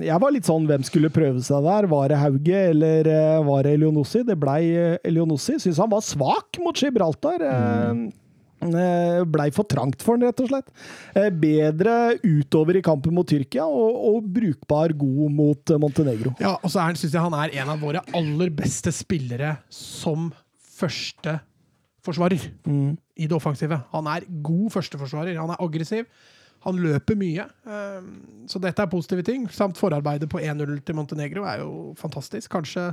jeg 0.07 0.19
var 0.21 0.31
litt 0.31 0.47
sånn 0.47 0.67
hvem 0.69 0.83
skulle 0.87 1.11
prøve 1.13 1.41
seg 1.43 1.65
der? 1.65 1.87
Var 1.91 2.11
det 2.11 2.19
Hauge 2.21 2.61
eller 2.71 3.09
eh, 3.11 3.39
var 3.43 3.65
det 3.67 3.73
Elionosi? 3.75 4.21
Det 4.27 4.37
blei 4.39 4.61
eh, 4.71 4.99
Elionossi. 5.07 5.57
Syns 5.59 5.81
han 5.81 5.91
var 5.91 6.05
svak 6.05 6.59
mot 6.63 6.79
Gibraltar. 6.79 7.43
Eh, 7.43 8.05
eh, 8.69 9.23
Blei 9.27 9.49
for 9.55 9.67
trangt 9.67 10.05
for 10.05 10.15
han, 10.15 10.23
rett 10.29 10.39
og 10.45 10.51
slett. 10.53 10.71
Eh, 11.19 11.27
bedre 11.35 11.97
utover 12.23 12.79
i 12.79 12.85
kampen 12.85 13.15
mot 13.17 13.27
Tyrkia, 13.27 13.67
og, 13.67 13.99
og 14.13 14.29
brukbar 14.37 14.95
god 14.95 15.35
mot 15.35 15.75
Montenegro. 15.83 16.35
Ja, 16.39 16.55
og 16.61 16.71
så 16.71 16.85
syns 16.95 17.11
jeg 17.11 17.25
han 17.25 17.35
er 17.41 17.57
en 17.59 17.73
av 17.75 17.83
våre 17.83 18.05
aller 18.15 18.53
beste 18.55 18.93
spillere 18.95 19.57
som 19.73 20.31
første 20.75 21.39
forsvarer 22.05 22.39
i 22.69 23.25
det 23.27 23.35
offensive. 23.35 23.79
Han 23.91 24.07
er 24.11 24.27
god 24.45 24.71
førsteforsvarer. 24.75 25.35
Han 25.41 25.51
er 25.55 25.61
aggressiv. 25.63 26.07
Han 26.65 26.79
løper 26.81 27.15
mye. 27.19 27.45
Um, 27.65 28.09
Så 28.49 28.59
dette 28.61 28.81
er 28.81 28.89
positive 28.89 29.21
ting. 29.25 29.47
Samt 29.53 29.77
forarbeidet 29.77 30.29
på 30.29 30.39
1-0 30.41 30.79
til 30.85 30.95
Montenegro 30.97 31.43
er 31.45 31.59
jo 31.61 31.93
fantastisk. 31.97 32.49
Kanskje 32.51 32.91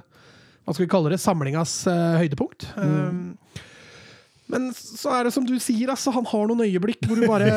hva 0.62 0.72
skal 0.76 0.84
vi 0.86 0.90
kalle 0.92 1.10
det, 1.10 1.18
samlingas 1.18 1.72
eh, 1.90 2.18
høydepunkt. 2.22 2.68
Mm. 2.78 3.32
men 4.52 4.68
så 4.76 5.10
er 5.16 5.24
det 5.26 5.32
som 5.34 5.46
du 5.48 5.54
sier, 5.58 5.88
altså, 5.90 6.12
han 6.14 6.26
har 6.28 6.44
noen 6.46 6.60
øyeblikk 6.66 7.02
hvor 7.08 7.16
du 7.18 7.24
bare 7.26 7.48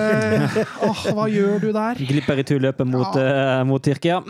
Åh, 0.87 1.03
hva 1.13 1.25
gjør 1.29 1.59
du 1.61 1.67
der? 1.75 1.99
Glipper 1.99 2.39
i 2.41 2.45
turløpet 2.47 2.87
mot, 2.87 3.19
eh, 3.19 3.61
mot 3.69 3.83
Tyrkia. 3.83 4.21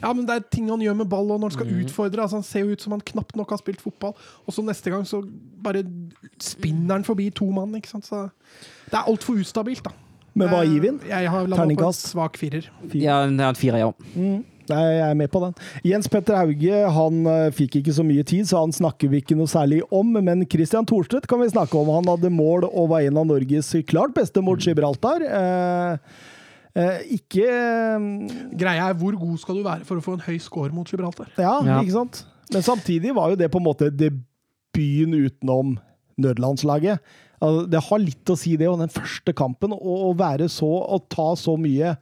Ja, 0.00 0.10
men 0.16 0.24
det 0.26 0.34
er 0.40 0.44
ting 0.48 0.70
han 0.72 0.80
gjør 0.80 0.96
med 1.02 1.10
ball, 1.12 1.28
og 1.30 1.38
når 1.42 1.50
han 1.52 1.52
Mm. 1.52 1.58
skal 1.60 1.84
utfordre. 1.84 2.22
Altså, 2.24 2.40
han 2.40 2.46
ser 2.48 2.64
jo 2.64 2.72
ut 2.72 2.80
som 2.82 2.92
han 2.96 3.02
knapt 3.04 3.36
nok 3.36 3.50
har 3.52 3.60
spilt 3.60 3.82
fotball, 3.84 4.14
og 4.46 4.54
så 4.56 4.64
neste 4.64 4.90
gang 4.90 5.04
så 5.06 5.20
bare 5.62 5.84
spinner 6.40 6.96
han 6.98 7.04
forbi 7.04 7.28
to 7.30 7.50
mann. 7.52 7.74
ikke 7.76 7.88
sant? 7.92 8.08
Så 8.08 8.30
det 8.90 8.96
er 8.96 9.04
altfor 9.06 9.36
ustabilt, 9.38 9.84
da. 9.84 9.92
Men 10.34 10.48
hva 10.52 10.62
gir 10.64 10.80
vi 10.80 10.88
den? 10.92 11.00
Jeg 11.10 11.28
har 11.32 11.46
landa 11.50 11.74
på 11.74 11.88
et 11.90 11.98
svak 11.98 12.38
firer. 12.40 12.68
Ja, 12.94 13.22
en 13.26 13.40
en 13.40 13.58
firer, 13.58 13.78
ja. 13.82 13.90
Mm. 14.14 14.44
Nei, 14.70 14.82
jeg 14.86 15.02
er 15.10 15.16
med 15.18 15.30
på 15.32 15.40
den. 15.42 15.54
Jens 15.82 16.06
Petter 16.10 16.36
Hauge 16.38 16.80
han 16.94 17.16
eh, 17.26 17.48
fikk 17.56 17.80
ikke 17.80 17.94
så 17.96 18.04
mye 18.06 18.22
tid, 18.22 18.46
så 18.46 18.60
han 18.62 18.70
snakker 18.74 19.10
vi 19.10 19.18
ikke 19.22 19.34
noe 19.38 19.50
særlig 19.50 19.80
om. 19.90 20.12
Men 20.22 20.44
Christian 20.46 20.86
Thorstvedt 20.86 21.26
kan 21.30 21.40
vi 21.42 21.48
snakke 21.50 21.74
om. 21.80 21.90
Han 21.96 22.06
hadde 22.12 22.30
mål 22.30 22.68
og 22.68 22.92
var 22.92 23.02
en 23.02 23.18
av 23.18 23.26
Norges 23.26 23.72
klart 23.90 24.14
beste 24.14 24.42
mot 24.46 24.62
Gibraltar. 24.62 25.24
Eh, 25.26 26.22
eh, 26.78 27.02
ikke 27.18 27.48
eh, 27.50 28.08
Greia 28.60 28.90
er 28.92 28.98
hvor 29.00 29.18
god 29.18 29.42
skal 29.42 29.58
du 29.58 29.66
være 29.66 29.86
for 29.88 29.98
å 29.98 30.04
få 30.06 30.14
en 30.18 30.26
høy 30.28 30.38
score 30.38 30.70
mot 30.76 30.86
Gibraltar? 30.86 31.32
Ja, 31.34 31.56
Ja. 31.66 31.80
ikke 31.82 31.96
sant? 31.98 32.22
Men 32.52 32.62
samtidig 32.66 33.14
var 33.14 33.30
jo 33.30 33.36
det 33.42 33.50
på 33.50 33.58
en 33.58 33.66
måte 33.66 33.90
debuten 33.90 35.14
utenom 35.18 35.76
nødlandslaget. 36.22 37.00
Altså, 37.40 37.66
Det 37.72 37.82
har 37.88 37.98
litt 38.04 38.30
å 38.32 38.36
si, 38.36 38.56
det, 38.60 38.68
og 38.68 38.78
den 38.82 38.92
første 38.92 39.32
kampen. 39.36 39.72
Å 39.72 40.10
være 40.18 40.48
så 40.52 40.68
og 40.68 41.06
ta 41.12 41.30
så 41.40 41.56
mye 41.56 41.94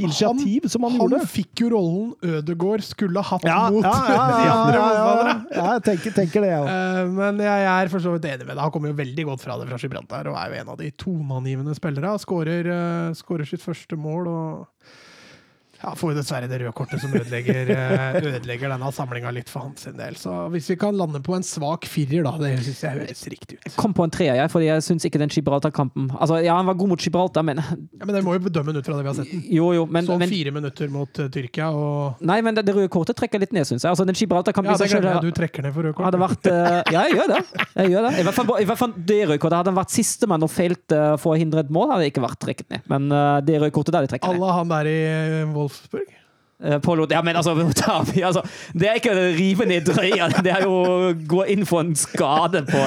initiativ 0.00 0.64
som 0.72 0.86
han, 0.86 0.94
Han 0.96 1.02
gjorde. 1.12 1.26
fikk 1.28 1.60
jo 1.60 1.68
rollen 1.74 2.14
Ødegård 2.24 2.80
skulle 2.86 3.20
hatt 3.28 3.44
Ja, 3.44 3.58
mot 3.70 3.84
ja, 3.84 3.92
ja, 3.92 4.22
de 4.38 4.46
ja, 4.46 4.54
andre 4.56 4.78
ja, 4.78 4.86
ja, 4.88 5.02
motstanderne. 5.04 5.34
ja, 5.52 5.66
jeg 5.76 5.82
tenker, 5.90 6.14
tenker 6.16 6.40
det, 6.46 6.48
jeg 6.54 6.62
òg. 6.64 6.70
Eh, 6.72 7.10
Men 7.18 7.42
jeg 7.44 7.66
er 7.74 7.92
for 7.92 8.00
så 8.06 8.14
vidt 8.16 8.24
enig 8.30 8.46
med 8.48 8.54
deg. 8.56 8.62
Han 8.64 8.72
kommer 8.72 8.88
jo 8.94 8.96
veldig 9.02 9.26
godt 9.28 9.44
fra 9.44 9.58
det 9.60 9.68
fra 9.68 9.80
Gibraltar 9.82 10.30
og 10.32 10.38
er 10.40 10.48
jo 10.54 10.60
en 10.62 10.72
av 10.72 10.80
de 10.80 10.88
toneangivende 11.04 11.76
spillere. 11.76 12.14
Skårer, 12.24 12.70
eh, 12.72 13.12
skårer 13.20 13.48
sitt 13.52 13.60
første 13.62 14.00
mål 14.00 14.32
og 14.32 14.94
ja, 15.82 15.92
får 15.98 16.12
jo 16.12 16.16
dessverre 16.20 16.48
det 16.50 16.60
røde 16.62 16.72
kortet 16.76 17.02
som 17.02 17.12
ødelegger, 17.16 17.70
eh, 17.74 18.18
ødelegger 18.22 18.70
denne 18.70 18.90
samlinga 18.94 19.32
litt 19.34 19.50
for 19.50 19.66
hans 19.66 19.88
del. 19.98 20.16
Så 20.18 20.30
hvis 20.54 20.70
vi 20.70 20.76
kan 20.78 20.96
lande 20.98 21.18
på 21.24 21.34
en 21.34 21.42
svak 21.46 21.88
firer, 21.90 22.22
da, 22.26 22.36
det 22.38 22.52
syns 22.62 22.82
jeg 22.84 22.98
høres 23.00 23.22
riktig 23.32 23.58
ut. 23.58 23.66
Jeg 23.66 23.74
Kom 23.80 23.94
på 23.96 24.06
en 24.06 24.12
treer, 24.14 24.36
jeg, 24.38 24.52
fordi 24.52 24.68
jeg 24.68 24.84
syns 24.86 25.06
ikke 25.08 25.20
den 25.22 25.32
Gibraltar-kampen 25.32 26.10
Altså, 26.12 26.38
ja, 26.44 26.54
han 26.58 26.68
var 26.68 26.76
god 26.78 26.92
mot 26.92 27.02
Gibraltar, 27.02 27.44
men 27.46 27.58
Ja, 27.62 28.04
men 28.04 28.14
dere 28.14 28.24
må 28.26 28.36
jo 28.36 28.44
bedømme 28.46 28.74
den 28.74 28.82
ut 28.82 28.86
fra 28.86 28.96
det 28.98 29.02
vi 29.02 29.10
har 29.10 29.16
sett. 29.18 29.32
den. 29.32 29.42
Jo, 29.56 29.72
jo, 29.74 29.86
men, 29.90 30.06
Sånn 30.06 30.22
fire 30.30 30.54
minutter 30.54 30.92
mot 30.92 31.22
eh, 31.22 31.30
Tyrkia 31.32 31.70
og 31.74 32.22
Nei, 32.22 32.38
men 32.46 32.56
det, 32.56 32.66
det 32.68 32.76
røde 32.76 32.92
kortet 32.92 33.18
trekker 33.18 33.42
litt 33.42 33.54
ned, 33.56 33.66
syns 33.66 33.82
jeg. 33.82 33.90
Altså, 33.90 34.06
den 34.06 34.18
Gibraltar-kampen 34.18 34.70
Ja, 34.72 34.78
det 34.78 34.90
glemmer 34.92 35.16
jeg. 35.16 35.32
Du 35.32 35.38
trekker 35.40 35.66
ned 35.66 35.74
for 35.74 35.88
røde 35.88 35.96
kort. 35.98 36.08
hadde 36.10 36.22
vært 36.22 36.50
uh, 36.52 36.78
Ja, 36.94 37.04
jeg 37.08 37.18
gjør 37.18 37.34
det. 37.34 37.40
Jeg 37.82 37.94
gjør 37.96 38.06
det. 38.08 38.14
I 38.22 38.26
hvert 38.28 38.38
fall, 38.38 38.54
i 38.62 38.68
hvert 38.70 38.82
fall 38.84 38.94
det 39.12 39.20
røde 39.26 39.40
kortet. 39.42 39.58
Hadde 39.62 39.72
han 39.74 39.80
vært 39.80 39.94
sistemann 39.94 40.46
og 40.46 40.52
feilt 40.52 40.94
uh, 40.96 41.14
for 41.22 41.34
å 41.34 41.40
hindre 41.40 41.64
et 41.66 41.72
mål, 41.74 41.90
hadde 41.94 42.06
det 42.06 42.12
ikke 42.12 42.24
vært 42.24 42.40
trukket 42.46 42.68
ned. 42.72 42.86
Men 42.92 43.08
uh, 43.10 43.40
det 43.44 43.58
røde 43.58 43.74
kortet 43.74 43.96
der 43.96 44.06
de 44.06 44.12
trekker 44.12 44.36
ned. 44.36 44.42
Alle 44.42 44.56
han 44.58 44.72
der 44.72 44.90
i 44.90 44.98
eh, 45.08 45.48
Wolfsburg? 45.72 46.18
Eh, 46.64 46.78
Polo, 46.78 47.06
ja, 47.10 47.22
men 47.22 47.36
altså, 47.36 47.54
Otavi, 47.70 48.22
altså 48.22 48.42
Det 48.72 48.88
er 48.88 49.00
ikke 49.00 49.14
å 49.14 49.22
rive 49.34 49.66
ned 49.66 49.86
drøya, 49.88 50.28
det 50.44 50.52
er 50.54 50.66
jo 50.66 50.76
å 50.78 51.12
gå 51.28 51.46
inn 51.50 51.66
for 51.66 51.82
en 51.82 51.94
skade 51.98 52.62
på 52.68 52.82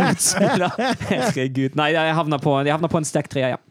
motspiller. 0.00 0.74
Herregud. 1.12 1.76
Nei, 1.78 1.92
jeg 1.94 2.16
havna 2.18 2.40
på, 2.42 2.56
jeg 2.64 2.74
havna 2.74 2.90
på 2.90 3.02
en 3.02 3.06
sterk 3.06 3.30
treer, 3.30 3.54
ja. 3.54 3.62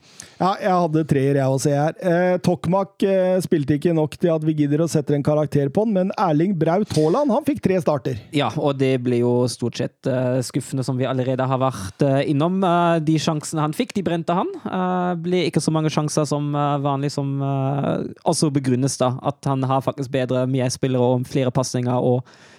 Ja, 0.43 0.49
jeg 0.59 0.75
hadde 0.75 1.01
treer, 1.07 1.37
jeg 1.39 1.55
også, 1.55 1.71
her. 1.71 1.93
Eh, 2.03 2.33
Tokmak 2.43 3.03
eh, 3.07 3.37
spilte 3.45 3.77
ikke 3.77 3.93
nok 3.95 4.17
til 4.19 4.33
at 4.33 4.43
vi 4.43 4.55
gidder 4.57 4.81
å 4.83 4.89
sette 4.91 5.15
en 5.15 5.23
karakter 5.23 5.69
på 5.71 5.85
han, 5.85 5.93
men 5.95 6.11
Erling 6.19 6.51
Braut 6.59 6.91
Haaland 6.97 7.31
han 7.31 7.45
fikk 7.47 7.61
tre 7.63 7.77
starter. 7.79 8.19
Ja, 8.35 8.49
og 8.59 8.75
det 8.81 8.91
ble 9.05 9.21
jo 9.21 9.31
stort 9.47 9.79
sett 9.79 10.09
eh, 10.09 10.41
skuffende, 10.43 10.83
som 10.83 10.99
vi 10.99 11.07
allerede 11.07 11.47
har 11.47 11.61
vært 11.63 12.03
eh, 12.03 12.25
innom. 12.33 12.59
Eh, 12.59 12.97
de 13.07 13.15
sjansene 13.23 13.63
han 13.63 13.77
fikk, 13.77 13.95
de 13.95 14.03
brente 14.03 14.35
han. 14.35 14.51
Uh, 14.67 15.15
ble 15.23 15.45
ikke 15.47 15.63
så 15.63 15.71
mange 15.71 15.91
sjanser 15.93 16.27
som 16.27 16.51
eh, 16.51 16.75
vanlig, 16.83 17.13
som 17.15 17.37
eh, 17.39 18.03
også 18.27 18.51
begrunnes 18.51 18.99
da 18.99 19.13
at 19.23 19.47
han 19.47 19.63
har 19.69 19.85
faktisk 19.85 20.11
bedre 20.11 20.43
medspillere 20.49 21.13
og 21.15 21.27
flere 21.29 21.55
pasninger 21.55 22.03
å 22.03 22.17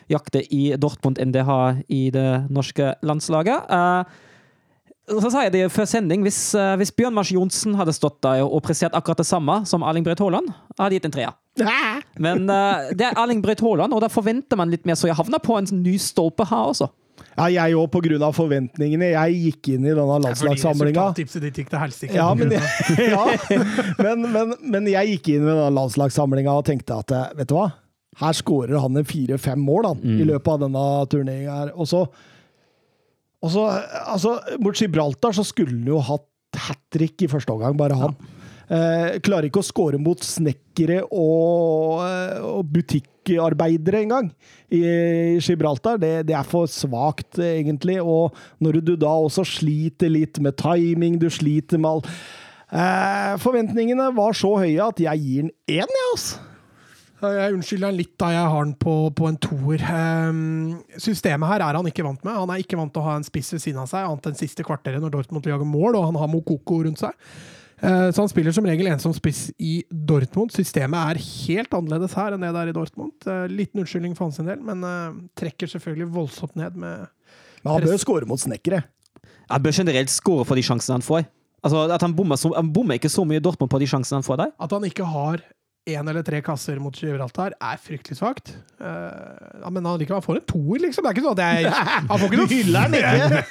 jakte 0.08 0.40
i 0.52 0.70
Dortmund 0.80 1.20
enn 1.20 1.36
det 1.36 1.44
har 1.44 1.82
i 1.92 2.06
det 2.14 2.46
norske 2.52 2.94
landslaget. 3.04 3.68
Så 5.04 5.28
sa 5.28 5.42
jeg 5.44 5.52
det 5.52 5.64
før 5.72 5.84
sending, 5.88 6.22
hvis, 6.24 6.38
eh, 6.56 6.74
hvis 6.80 6.92
Bjørn 6.96 7.12
Mars 7.16 7.28
Johnsen 7.32 7.74
hadde 7.76 7.92
stått 7.92 8.22
der 8.24 8.40
og 8.44 8.62
prestert 8.64 8.94
akkurat 8.96 9.20
det 9.20 9.28
samme 9.28 9.60
som 9.68 9.84
Erling 9.84 10.06
Braut 10.06 10.22
Haaland, 10.24 10.48
hadde 10.78 10.94
jeg 10.94 11.02
gitt 11.02 11.08
en 11.10 11.16
treer. 11.18 11.34
Men 12.16 12.48
eh, 12.48 12.92
det 12.96 13.10
er 13.10 13.20
Erling 13.20 13.42
Braut 13.44 13.60
Haaland, 13.60 13.92
og 13.92 14.00
da 14.00 14.08
forventer 14.08 14.56
man 14.56 14.72
litt 14.72 14.88
mer, 14.88 14.96
så 14.96 15.10
jeg 15.10 15.18
havna 15.18 15.40
på 15.44 15.58
en 15.60 15.68
ny 15.84 15.98
stolpe 16.00 16.48
her 16.48 16.72
også. 16.72 16.88
Ja, 17.34 17.48
jeg 17.50 17.76
òg, 17.76 17.96
av 18.22 18.34
forventningene. 18.36 19.10
Jeg 19.12 19.38
gikk 19.42 19.72
inn 19.74 19.86
i 19.86 19.92
denne 19.92 20.18
landslagssamlinga. 20.22 21.08
Helsike. 21.14 22.14
Ja, 22.14 22.28
men, 22.38 22.52
ja 23.14 23.24
men, 23.98 24.28
men, 24.30 24.54
men 24.62 24.90
jeg 24.90 25.16
gikk 25.16 25.34
inn 25.34 25.42
i 25.42 25.48
denne 25.50 25.70
landslagssamlinga 25.74 26.54
og 26.54 26.66
tenkte 26.68 27.00
at 27.02 27.14
eh, 27.14 27.32
vet 27.40 27.50
du 27.50 27.56
hva? 27.58 27.72
Her 28.20 28.36
skårer 28.38 28.78
han 28.78 28.94
en 29.00 29.06
fire-fem 29.08 29.58
mål 29.58 29.88
han, 29.88 30.04
i 30.06 30.26
løpet 30.28 30.52
av 30.52 30.60
denne 30.62 30.84
turneringa. 31.10 31.56
Og 31.74 31.88
så, 31.90 32.04
og 33.44 33.50
så 33.52 33.66
altså, 34.04 34.38
Mot 34.64 34.78
Gibraltar 34.78 35.36
så 35.36 35.44
skulle 35.46 35.76
han 35.76 35.90
jo 35.92 36.00
hatt 36.04 36.30
hat 36.54 36.80
trick 36.94 37.24
i 37.24 37.30
første 37.30 37.50
omgang, 37.50 37.76
bare 37.78 37.98
han. 37.98 38.14
Eh, 38.64 39.18
klarer 39.24 39.50
ikke 39.50 39.60
å 39.60 39.66
score 39.66 39.98
mot 40.00 40.22
snekkere 40.24 41.02
og, 41.12 42.00
eh, 42.06 42.38
og 42.46 42.70
butikkarbeidere 42.72 44.00
engang 44.06 44.30
i 44.72 44.80
Gibraltar. 45.42 45.98
Det, 46.00 46.12
det 46.30 46.36
er 46.38 46.48
for 46.48 46.70
svakt, 46.70 47.36
egentlig. 47.42 47.98
Og 48.00 48.32
når 48.64 48.80
du 48.80 48.94
da 48.96 49.12
også 49.12 49.44
sliter 49.58 50.12
litt 50.12 50.40
med 50.40 50.56
timing, 50.60 51.20
du 51.20 51.28
sliter 51.32 51.80
med 51.82 51.90
all 51.90 52.02
eh, 52.06 53.36
Forventningene 53.42 54.08
var 54.16 54.38
så 54.38 54.54
høye 54.62 54.88
at 54.88 55.02
jeg 55.02 55.24
gir 55.26 55.46
den 55.48 55.54
én, 55.68 55.84
jeg, 55.84 56.10
altså. 56.14 56.50
Jeg 57.32 57.56
unnskylder 57.56 57.90
han 57.90 57.98
litt 57.98 58.14
da 58.20 58.30
jeg 58.34 58.44
har 58.44 58.54
han 58.54 58.72
på, 58.80 58.94
på 59.16 59.26
en 59.30 59.38
toer. 59.40 59.82
Ehm, 59.94 60.38
systemet 61.00 61.50
her 61.50 61.64
er 61.66 61.78
han 61.78 61.90
ikke 61.90 62.06
vant 62.06 62.22
med. 62.26 62.36
Han 62.36 62.52
er 62.52 62.62
ikke 62.62 62.78
vant 62.80 62.92
til 62.94 63.02
å 63.02 63.08
ha 63.08 63.18
en 63.18 63.26
spiss 63.26 63.54
ved 63.56 63.64
siden 63.64 63.82
av 63.82 63.90
seg, 63.90 64.06
annet 64.06 64.30
enn 64.30 64.38
siste 64.38 64.66
kvarteret 64.66 65.02
når 65.02 65.14
Dortmund 65.16 65.48
jager 65.48 65.68
mål, 65.68 65.98
og 65.98 66.08
han 66.10 66.18
har 66.20 66.32
Mokoko 66.32 66.82
rundt 66.86 67.02
seg. 67.02 67.14
Eh, 67.84 68.08
så 68.14 68.22
han 68.22 68.30
spiller 68.30 68.54
som 68.54 68.66
regel 68.68 68.88
ensom 68.92 69.14
spiss 69.16 69.46
i 69.58 69.76
Dortmund. 69.90 70.54
Systemet 70.54 71.14
er 71.14 71.22
helt 71.24 71.74
annerledes 71.76 72.16
her 72.18 72.36
enn 72.36 72.44
det 72.44 72.52
det 72.54 72.62
er 72.62 72.72
i 72.72 72.76
Dortmund. 72.76 73.16
Eh, 73.28 73.46
Liten 73.52 73.82
unnskyldning 73.82 74.16
for 74.16 74.28
hans 74.28 74.40
del, 74.40 74.60
men 74.64 74.84
eh, 74.88 75.16
trekker 75.40 75.70
selvfølgelig 75.74 76.10
voldsomt 76.14 76.56
ned 76.60 76.78
med 76.78 77.08
Men 77.64 77.72
han 77.72 77.88
bør 77.88 78.00
score 78.00 78.28
mot 78.28 78.40
snekkere. 78.40 78.84
Han 79.50 79.64
bør 79.64 79.76
generelt 79.76 80.12
score 80.12 80.44
for 80.48 80.56
de 80.56 80.64
sjansene 80.64 80.98
han 80.98 81.04
får. 81.04 81.26
Altså, 81.64 81.86
at 81.92 82.02
han 82.04 82.12
bommer, 82.16 82.36
så, 82.36 82.50
han 82.52 82.72
bommer 82.72 82.98
ikke 82.98 83.12
så 83.12 83.24
mye 83.24 83.40
i 83.40 83.44
Dortmund 83.44 83.72
på 83.72 83.80
de 83.80 83.88
sjansene 83.88 84.20
han 84.20 84.26
får 84.26 84.40
der. 84.42 84.50
At 84.60 84.72
han 84.76 84.84
ikke 84.84 85.06
har 85.08 85.44
én 85.84 86.08
eller 86.08 86.22
tre 86.24 86.40
kasser 86.40 86.78
mot 86.80 86.96
Gibraltar, 86.96 87.52
er 87.60 87.80
fryktelig 87.80 88.16
svakt. 88.16 88.54
Uh, 88.80 88.86
ja, 89.60 89.68
men 89.68 89.84
han 89.84 89.98
likevel 90.00 90.22
får 90.24 90.38
en 90.40 90.46
toer, 90.48 90.80
liksom. 90.86 91.04
Det 91.04 91.10
er 91.10 91.16
ikke 91.18 91.24
sånn 91.26 91.36
at 91.36 91.44
jeg 91.44 91.72
Han 92.10 92.20
får 92.22 92.26
ikke 92.30 92.40
noe 92.40 92.52
hyller 92.54 92.80
han 92.86 92.96
ikke! 93.00 93.12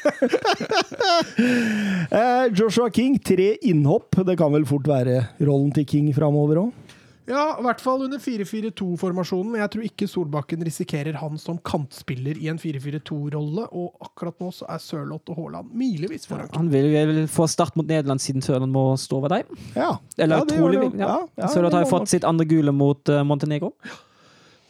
Eh, 2.14 2.46
Joshua 2.54 2.90
King, 2.94 3.16
tre 3.24 3.54
innhopp. 3.66 4.16
Det 4.28 4.36
kan 4.38 4.52
vel 4.54 4.66
fort 4.70 4.86
være 4.88 5.16
rollen 5.42 5.72
til 5.74 5.86
King 5.90 6.10
framover 6.16 6.60
òg? 6.62 6.83
Ja, 7.30 7.44
i 7.56 7.64
hvert 7.64 7.80
fall 7.80 8.04
under 8.04 8.20
4-4-2-formasjonen. 8.20 9.56
Jeg 9.62 9.72
tror 9.72 9.86
ikke 9.88 10.08
Solbakken 10.12 10.64
risikerer 10.68 11.16
han 11.22 11.40
som 11.40 11.60
kantspiller 11.64 12.40
i 12.40 12.50
en 12.52 12.60
4-4-2-rolle, 12.60 13.68
og 13.72 14.04
akkurat 14.04 14.40
nå 14.44 14.52
så 14.52 14.68
er 14.72 14.82
Sørloth 14.84 15.32
og 15.32 15.40
Haaland 15.40 15.72
milevis 15.78 16.28
foran. 16.28 16.52
Han 16.58 16.72
vil 16.74 16.90
vel 16.92 17.22
få 17.32 17.48
start 17.52 17.78
mot 17.80 17.88
Nederland 17.88 18.24
siden 18.24 18.44
Sørland 18.44 18.76
må 18.76 18.90
stå 19.00 19.22
ved 19.24 19.38
deg. 19.38 19.54
Ja. 19.78 19.94
Eller 20.18 20.44
Ja, 20.44 20.50
trolig. 20.52 20.82
Ja. 21.00 21.14
Ja, 21.14 21.20
ja, 21.46 21.52
Sørloth 21.54 21.80
har 21.80 21.86
jo 21.86 21.94
fått 21.94 22.12
sitt 22.12 22.28
andre 22.28 22.48
gule 22.50 22.76
mot 22.76 23.08
uh, 23.12 23.24
Montenegro. 23.28 23.72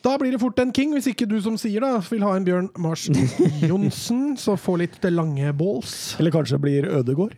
Da 0.04 0.18
blir 0.20 0.36
det 0.36 0.42
fort 0.42 0.60
en 0.60 0.74
King, 0.76 0.92
hvis 0.94 1.08
ikke 1.08 1.26
du 1.32 1.38
som 1.42 1.56
sier 1.58 1.82
da 1.82 1.96
vil 2.04 2.26
ha 2.28 2.34
en 2.36 2.44
Bjørn 2.46 2.68
Mars 2.84 3.08
Johnsen, 3.70 4.34
så 4.38 4.58
få 4.60 4.76
litt 4.82 5.00
lange 5.10 5.54
balls. 5.56 6.18
Eller 6.20 6.36
kanskje 6.36 6.60
blir 6.60 6.90
Ødegård. 6.92 7.38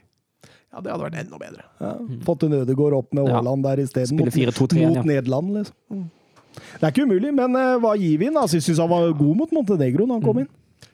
Ja, 0.75 0.81
det 0.83 0.91
hadde 0.91 1.05
vært 1.05 1.17
enda 1.21 1.37
bedre. 1.39 1.65
Ja. 1.79 1.93
Fått 2.27 2.43
en 2.43 2.57
Ødegård 2.57 2.97
opp 2.97 3.13
med 3.15 3.29
Ja. 3.29 3.37
Haaland 3.37 3.63
der 3.63 3.79
isteden. 3.85 4.19
Mot, 4.19 4.27
4-2-3 4.35 4.81
mot 4.89 4.97
ja. 4.99 5.03
Nederland, 5.07 5.53
liksom. 5.55 6.09
Det 6.55 6.83
er 6.83 6.91
ikke 6.91 7.05
umulig, 7.07 7.31
men 7.35 7.55
uh, 7.55 7.77
hva 7.83 7.93
gir 7.99 8.19
vi 8.19 8.27
inn? 8.27 8.37
Altså, 8.39 8.59
jeg 8.59 8.65
syns 8.67 8.81
han 8.83 8.91
var 8.91 9.07
god 9.15 9.35
mot 9.39 9.53
Montenegro 9.55 10.07
når 10.07 10.19
han 10.19 10.25
kom 10.25 10.41
inn. 10.43 10.49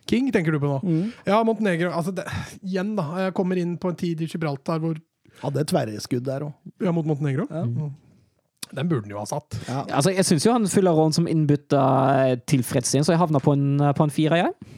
King 0.09 0.29
tenker 0.34 0.53
du 0.53 0.59
på 0.61 0.69
nå? 0.69 0.77
Mm. 0.86 1.09
Ja, 1.25 1.41
Montenegro. 1.45 1.89
Altså, 1.97 2.13
det, 2.13 2.25
igjen, 2.61 2.93
da. 2.97 3.07
Jeg 3.25 3.34
kommer 3.38 3.57
inn 3.61 3.73
på 3.82 3.89
en 3.89 3.97
tid 3.97 4.21
i 4.21 4.29
Gibraltar 4.29 4.82
hvor 4.84 4.99
Hadde 5.41 5.61
et 5.63 5.69
tverreskudd 5.71 6.25
der 6.27 6.43
òg. 6.45 6.71
Ja, 6.84 6.91
mot 6.93 7.07
Montenegro. 7.07 7.47
Ja. 7.49 7.63
Mm. 7.65 7.93
Den 8.71 8.89
burde 8.91 9.07
han 9.07 9.15
jo 9.15 9.19
ha 9.19 9.25
satt. 9.25 9.57
Ja. 9.65 9.82
Altså, 9.97 10.11
jeg 10.13 10.27
syns 10.27 10.45
jo 10.45 10.53
han 10.53 10.67
fyller 10.69 10.93
rollen 10.95 11.15
som 11.15 11.25
innbytta 11.27 11.82
tilfredsstillende, 12.51 13.07
så 13.07 13.15
jeg 13.15 13.21
havna 13.23 13.41
på 13.41 13.55
en, 13.57 13.82
på 13.97 14.05
en 14.05 14.13
fire, 14.13 14.38
jeg. 14.43 14.77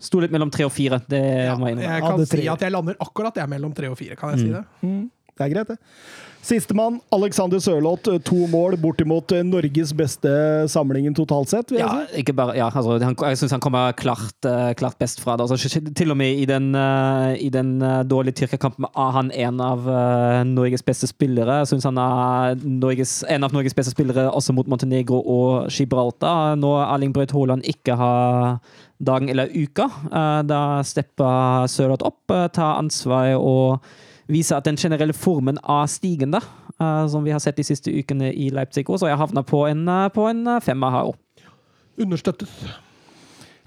Sto 0.00 0.20
litt 0.22 0.32
mellom 0.32 0.50
tre 0.52 0.64
og 0.64 0.72
fire. 0.72 0.98
Det 1.08 1.20
Ja, 1.20 1.54
må 1.60 1.68
jeg 1.68 1.76
innrømme. 1.76 1.92
jeg 1.92 2.02
kan 2.06 2.26
si 2.26 2.48
at 2.48 2.60
jeg 2.64 2.72
lander 2.72 2.96
akkurat 3.04 3.36
jeg 3.36 3.48
mellom 3.52 3.74
tre 3.76 3.90
og 3.92 3.98
fire. 4.00 4.16
Kan 4.16 4.32
jeg 4.34 4.46
si 4.46 4.52
det? 4.54 4.64
Mm. 4.82 5.10
Det 5.36 5.44
er 5.46 5.52
greit, 5.54 5.68
det. 5.68 5.78
Sistemann, 6.42 7.00
Alexander 7.12 7.60
Sørloth. 7.60 8.08
To 8.26 8.46
mål 8.50 8.76
bortimot 8.80 9.32
eh, 9.36 9.44
Norges 9.46 9.92
beste 9.96 10.30
samlingen 10.72 11.14
totalt 11.14 11.52
sett. 11.52 11.70
Ja, 11.76 11.90
si. 12.08 12.22
ikke 12.22 12.34
bare, 12.36 12.56
ja, 12.58 12.70
altså, 12.72 12.96
han, 13.02 13.14
jeg 13.14 13.40
syns 13.40 13.54
han 13.54 13.62
kommer 13.62 13.92
klart, 13.98 14.38
eh, 14.48 14.72
klart 14.78 14.98
best 14.98 15.20
fra 15.20 15.36
det. 15.36 15.46
Altså, 15.46 15.80
til 15.96 16.14
og 16.14 16.18
med 16.18 16.40
i 16.40 16.48
den, 16.48 16.72
eh, 16.74 17.36
i 17.44 17.50
den 17.52 17.76
eh, 17.84 18.02
dårlige 18.08 18.40
Tyrkia-kampen 18.40 18.88
er 18.90 19.14
han 19.16 19.30
en 19.30 19.62
av 19.64 19.86
eh, 19.86 20.42
Norges 20.48 20.84
beste 20.86 21.10
spillere. 21.10 21.60
Jeg 21.62 21.74
syns 21.74 21.88
han 21.90 22.00
er 22.00 22.60
Norges, 22.64 23.20
en 23.28 23.46
av 23.46 23.54
Norges 23.54 23.76
beste 23.76 23.94
spillere 23.94 24.30
også 24.30 24.56
mot 24.56 24.70
Montenegro 24.70 25.20
og 25.20 25.70
Gibraltar. 25.70 26.56
Når 26.60 26.86
Erling 26.88 27.16
Braut 27.16 27.36
Haaland 27.36 27.68
ikke 27.68 27.98
har 28.00 28.60
dagen 29.00 29.28
eller 29.28 29.48
uka, 29.54 29.88
eh, 30.12 30.42
da 30.48 30.82
stepper 30.84 31.66
Sørloth 31.68 32.06
opp, 32.06 32.30
eh, 32.30 32.48
tar 32.48 32.78
ansvar 32.78 33.34
og 33.36 33.84
viser 34.30 34.56
at 34.56 34.64
den 34.64 34.76
generelle 34.80 35.12
formen 35.16 35.58
er 35.62 35.86
stigende, 35.90 36.40
eh, 36.80 37.06
som 37.12 37.24
vi 37.24 37.30
har 37.34 37.40
sett 37.42 37.56
de 37.56 37.64
siste 37.66 37.90
ukene 37.92 38.32
i 38.34 38.48
Leipzig. 38.50 38.84
også. 38.88 39.04
Så 39.04 39.10
jeg 39.10 39.18
havna 39.20 39.42
på 39.42 39.64
en, 39.70 39.86
eh, 39.88 40.08
på 40.14 40.28
en 40.30 40.46
eh, 40.46 40.60
femmer 40.60 40.90
her 40.90 41.10
òg. 41.12 41.16
Understøttes. 42.00 42.48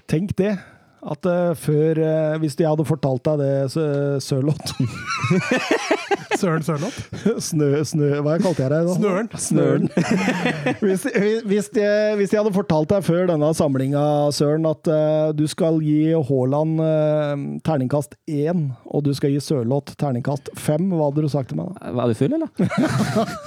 Tenk 0.08 0.36
det. 0.36 0.58
At 1.04 1.20
før 1.60 2.38
Hvis 2.40 2.56
de 2.56 2.64
hadde 2.64 2.84
fortalt 2.88 3.22
deg 3.24 3.38
det, 3.38 3.70
så- 3.70 4.18
Sørloth 4.24 4.72
Søren 6.44 6.64
Sørloth. 6.66 6.98
Snø, 7.40 7.68
snø 7.88 8.08
Hva 8.24 8.34
kalte 8.42 8.64
jeg 8.66 8.70
deg 8.74 8.84
da? 8.90 8.94
Snøren. 8.98 9.28
Snøren. 9.40 9.86
hvis, 10.84 11.06
hvis, 11.48 11.68
de, 11.72 11.86
hvis 12.20 12.30
de 12.34 12.36
hadde 12.36 12.52
fortalt 12.52 12.90
deg 12.92 13.00
før 13.06 13.22
denne 13.30 13.48
samlinga, 13.56 14.02
Søren, 14.36 14.66
at 14.68 14.84
uh, 14.92 15.30
du 15.36 15.46
skal 15.48 15.78
gi 15.84 16.12
Haaland 16.28 16.74
uh, 16.84 17.32
terningkast 17.64 18.18
én, 18.28 18.66
og 18.84 19.06
du 19.06 19.12
skal 19.16 19.32
gi 19.32 19.40
Sørloth 19.40 19.96
terningkast 20.00 20.52
fem, 20.60 20.90
hva 20.92 21.08
hadde 21.08 21.24
du 21.24 21.30
sagt 21.32 21.48
til 21.54 21.58
meg 21.62 21.72
da? 21.72 21.94
Var 21.96 22.12
du 22.12 22.18
full, 22.20 22.36
eller? 22.36 22.50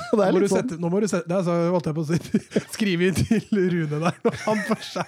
Det 0.07 0.17
Nå 0.17 0.23
er 0.23 0.31
litt 0.39 0.49
sånn. 0.49 0.63
sette, 0.63 0.77
nå 0.81 0.87
må 0.89 0.97
du 1.03 1.07
sette 1.11 1.27
det 1.29 1.35
er 1.37 1.43
så 1.45 1.53
holdt 1.73 1.87
jeg 1.89 1.95
på 1.97 2.01
å 2.01 2.07
si, 2.07 2.17
Skrive 2.77 3.09
inn 3.11 3.17
til 3.17 3.43
Rune 3.75 3.97
der 4.07 4.15
når 4.23 4.35
han 4.45 4.57
får 4.69 4.81
seg 4.87 5.05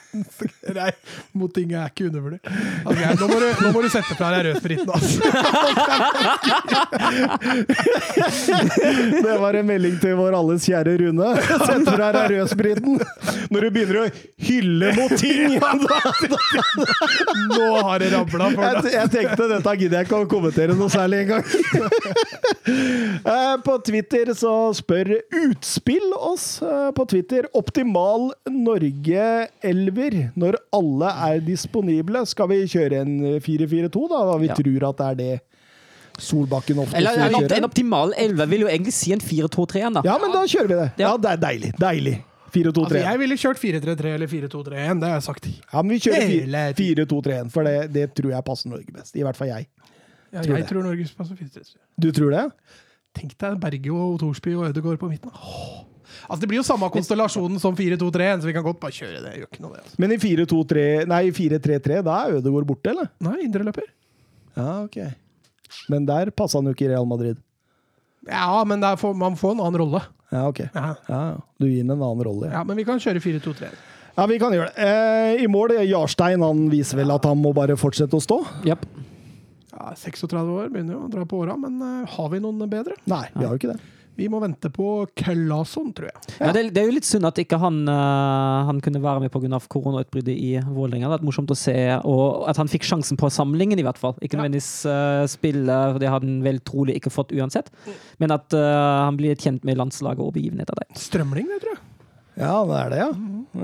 Nei, 0.75 0.89
mot 1.39 1.51
ting 1.55 1.71
er 1.73 1.87
ikke 1.89 2.09
undervurdert. 2.09 2.43
Altså, 2.83 2.99
jeg- 3.01 3.17
nå, 3.17 3.25
nå 3.63 3.69
må 3.73 3.79
du 3.81 3.89
sette 3.93 4.13
fra 4.19 4.29
deg 4.35 4.41
rødspriten, 4.49 4.89
altså. 4.93 5.19
Det 9.23 9.35
var 9.39 9.53
en 9.59 9.65
melding 9.67 9.95
til 10.01 10.15
vår 10.19 10.35
alles 10.37 10.65
kjære 10.67 10.95
Rune. 11.01 11.29
Sett 11.47 11.87
fra 11.89 12.09
deg 12.15 12.33
rødspriten 12.33 12.99
når 13.49 13.65
du 13.65 13.69
begynner 13.75 13.99
å 14.01 14.07
hylle 14.45 14.91
mot 14.97 15.13
ting! 15.19 15.55
Nå 17.53 17.67
har 17.85 17.99
det 18.03 18.11
rabla 18.13 18.49
for 18.53 18.63
Jeg, 18.65 18.83
deg. 18.83 18.93
jeg 18.95 19.11
tenkte 19.15 19.47
dette 19.53 19.75
gidder 19.81 19.97
jeg 20.01 20.09
ikke 20.09 20.19
å 20.23 20.29
kommentere 20.31 20.75
noe 20.77 20.91
særlig 20.93 21.23
engang. 21.25 21.43
Eh, 22.69 23.55
På 23.65 23.79
Twitter 23.81 24.29
så 24.37 24.51
spør 24.77 25.09
Utspill 25.39 26.11
oss 26.15 26.59
eh, 26.61 26.89
på 26.95 27.05
Twitter 27.09 27.47
optimal 27.57 28.27
Norge-elver 28.51 30.17
når 30.39 30.57
alle 30.75 31.09
er 31.31 31.41
disponible. 31.45 32.21
Skal 32.29 32.49
vi 32.51 32.59
kjøre 32.69 33.01
en 33.01 33.15
4-4-2, 33.41 34.03
da? 34.11 34.21
Hva 34.29 34.37
vi 34.43 34.51
Ja. 34.51 34.57
tror 34.59 34.85
at 34.91 35.01
det 35.01 35.07
er 35.09 35.17
det 35.23 35.31
Solbakken 36.21 36.79
ofte 36.83 36.97
Eller 36.99 37.17
en, 37.27 37.35
opt- 37.39 37.55
en 37.57 37.67
optimal 37.67 38.13
11 38.17 38.47
vil 38.51 38.65
jo 38.65 38.67
egentlig 38.71 38.93
si 38.93 39.13
en 39.15 39.19
4-2-3-en, 39.23 39.93
da. 39.99 40.01
Ja, 40.05 40.17
men 40.21 40.31
da 40.35 40.43
kjører 40.45 40.67
vi 40.71 40.77
det. 40.81 40.89
Ja, 41.01 41.11
Ja. 41.11 41.17
det 41.17 41.31
er 41.31 41.41
deilig. 41.45 41.71
Deilig. 41.79 42.15
4-2-3. 42.49 42.81
Altså, 42.83 43.01
jeg 43.05 43.19
ville 43.21 43.35
kjørt 43.37 43.59
4-3-3 43.61 44.13
eller 44.15 44.27
4-2-3-1, 44.27 44.99
det 45.03 45.09
har 45.11 45.19
jeg 45.19 45.25
sagt. 45.27 45.49
Ja, 45.73 45.81
men 45.83 45.91
vi 45.93 45.99
kjører 46.01 46.73
4-2-3-1, 46.79 47.51
for 47.53 47.63
det, 47.63 47.75
det 47.93 48.07
tror 48.17 48.31
jeg 48.33 48.45
passer 48.47 48.69
Norge 48.71 48.91
best. 48.95 49.15
I 49.15 49.21
hvert 49.27 49.37
fall 49.37 49.51
jeg. 49.51 49.67
Ja, 50.33 50.41
Tror 50.41 50.55
jeg 50.57 50.63
det. 50.65 50.69
tror 50.71 50.83
Norge 50.85 51.05
passer 51.17 51.35
4-3-3. 51.37 51.75
Du 51.99 52.09
tror 52.11 52.31
det? 52.33 52.43
Tenk 53.17 53.37
deg 53.41 53.59
Berge 53.61 53.93
og 53.93 54.17
Thorsby 54.21 54.55
og 54.57 54.67
Ødegaard 54.69 54.99
på 55.01 55.09
midten. 55.09 55.29
Åh. 55.33 55.85
Altså, 56.29 56.41
det 56.41 56.49
blir 56.49 56.59
jo 56.59 56.65
samme 56.65 56.89
konstellasjonen 56.93 57.59
som 57.61 57.75
4-2-3-1, 57.77 58.41
så 58.41 58.49
vi 58.49 58.53
kan 58.53 58.65
godt 58.65 58.79
bare 58.81 58.93
kjøre 58.97 59.21
det. 59.23 59.31
Gjør 59.39 59.47
ikke 59.49 59.61
noe 59.63 59.73
det. 59.77 59.81
Altså. 59.85 59.95
Men 60.01 60.11
i 60.13 60.17
4-2-3 60.17 60.83
Nei, 61.09 61.23
4-3-3, 61.33 62.01
da 62.05 62.17
er 62.25 62.37
Ødegaard 62.41 62.67
borte, 62.69 62.89
eller? 62.93 63.09
Nei, 63.25 63.37
indreløper. 63.45 63.87
Ja, 64.57 64.67
ok. 64.83 64.97
Men 65.91 66.07
der 66.09 66.31
passa 66.35 66.59
han 66.59 66.69
jo 66.69 66.75
ikke 66.75 66.87
i 66.87 66.91
Real 66.93 67.07
Madrid. 67.09 67.39
Ja, 68.27 68.63
men 68.67 68.83
for, 68.99 69.15
man 69.17 69.37
får 69.39 69.55
en 69.55 69.61
annen 69.65 69.81
rolle. 69.81 70.01
Ja, 70.29 70.47
ok. 70.47 70.59
Ja. 70.59 70.69
Ja, 70.73 70.95
ja. 71.07 71.37
du 71.57 71.67
gir 71.69 71.83
ham 71.83 71.95
en 71.97 72.03
annen 72.05 72.25
rolle. 72.27 72.49
Ja. 72.49 72.59
ja, 72.59 72.63
men 72.67 72.77
vi 72.77 72.85
kan 72.85 72.99
kjøre 73.01 73.21
4-2-3. 73.23 73.69
ja, 74.17 74.25
vi 74.29 74.39
kan 74.41 74.53
gjøre 74.53 74.71
det. 74.73 74.89
Eh, 74.89 75.43
I 75.45 75.47
mål, 75.49 75.77
Jarstein 75.89 76.43
han 76.45 76.67
viser 76.73 76.99
vel 77.01 77.13
at 77.15 77.25
han 77.29 77.39
må 77.41 77.53
bare 77.57 77.77
fortsette 77.79 78.17
å 78.17 78.23
stå. 78.23 78.41
Yep. 78.67 78.85
Ja, 79.73 79.93
36 79.95 80.35
år, 80.35 80.67
begynner 80.73 80.97
jo 80.97 81.05
å 81.07 81.13
dra 81.13 81.23
på 81.29 81.39
åra, 81.45 81.55
men 81.57 81.79
eh, 81.85 82.17
har 82.17 82.29
vi 82.33 82.41
noen 82.43 82.61
bedre? 82.69 82.97
Nei, 83.09 83.25
vi 83.35 83.45
har 83.45 83.55
jo 83.55 83.61
ikke 83.61 83.73
det. 83.73 83.79
Vi 84.19 84.27
må 84.31 84.41
vente 84.43 84.67
på 84.73 84.85
Claesson, 85.17 85.93
tror 85.95 86.09
jeg. 86.09 86.23
Ja, 86.41 86.49
det, 86.55 86.65
det 86.75 86.81
er 86.81 86.89
jo 86.89 86.95
litt 86.97 87.07
synd 87.07 87.27
at 87.29 87.37
ikke 87.39 87.59
han, 87.61 87.77
uh, 87.87 88.65
han 88.67 88.81
kunne 88.83 88.99
være 89.03 89.21
med 89.23 89.31
pga. 89.31 89.59
koronautbruddet 89.71 90.35
i 90.35 90.49
Vålerenga. 90.59 91.05
Det 91.05 91.07
hadde 91.07 91.17
vært 91.21 91.27
morsomt 91.29 91.53
å 91.53 91.57
se, 91.57 91.75
og 92.03 92.49
at 92.51 92.59
han 92.59 92.67
fikk 92.71 92.83
sjansen 92.89 93.19
på 93.19 93.29
samlingen, 93.31 93.79
i 93.79 93.85
hvert 93.87 93.99
fall. 94.01 94.17
Ikke 94.19 94.35
Ja. 94.35 94.41
nødvendigvis 94.43 94.71
uh, 94.91 95.23
spille, 95.31 95.77
for 95.93 96.01
det 96.03 96.11
hadde 96.11 96.27
han 96.27 96.41
vel 96.43 96.59
trolig 96.67 96.97
ikke 96.99 97.13
fått 97.15 97.31
uansett. 97.37 97.71
Men 98.19 98.35
at 98.35 98.51
uh, 98.57 99.05
han 99.07 99.15
blir 99.19 99.39
kjent 99.39 99.63
med 99.67 99.79
landslaget 99.79 100.19
og 100.25 100.35
begivenheter 100.35 100.75
der. 100.81 100.91
Strømling, 100.99 101.47
det 101.55 101.61
tror 101.63 101.77
jeg. 101.77 101.81
Ja, 102.39 102.53
det 102.67 102.77
er 102.83 102.91
det, 102.93 102.99
ja. 103.05 103.09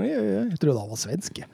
oi. 0.00 0.08
Jeg 0.52 0.58
trodde 0.64 0.80
han 0.80 0.90
var 0.96 1.00
svensk. 1.04 1.44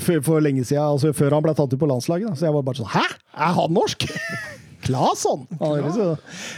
For, 0.00 0.22
for 0.24 0.40
lenge 0.40 0.62
siden, 0.64 0.80
altså 0.94 1.10
før 1.12 1.34
han 1.36 1.44
ble 1.44 1.52
tatt 1.58 1.74
ut 1.74 1.80
på 1.82 1.90
landslaget. 1.90 2.30
da. 2.30 2.38
Så 2.40 2.46
jeg 2.48 2.54
var 2.56 2.64
bare 2.64 2.80
sånn 2.80 2.88
Hæ? 2.94 3.02
Er 3.36 3.52
han 3.58 3.74
norsk? 3.76 4.06
Claesson! 4.88 5.46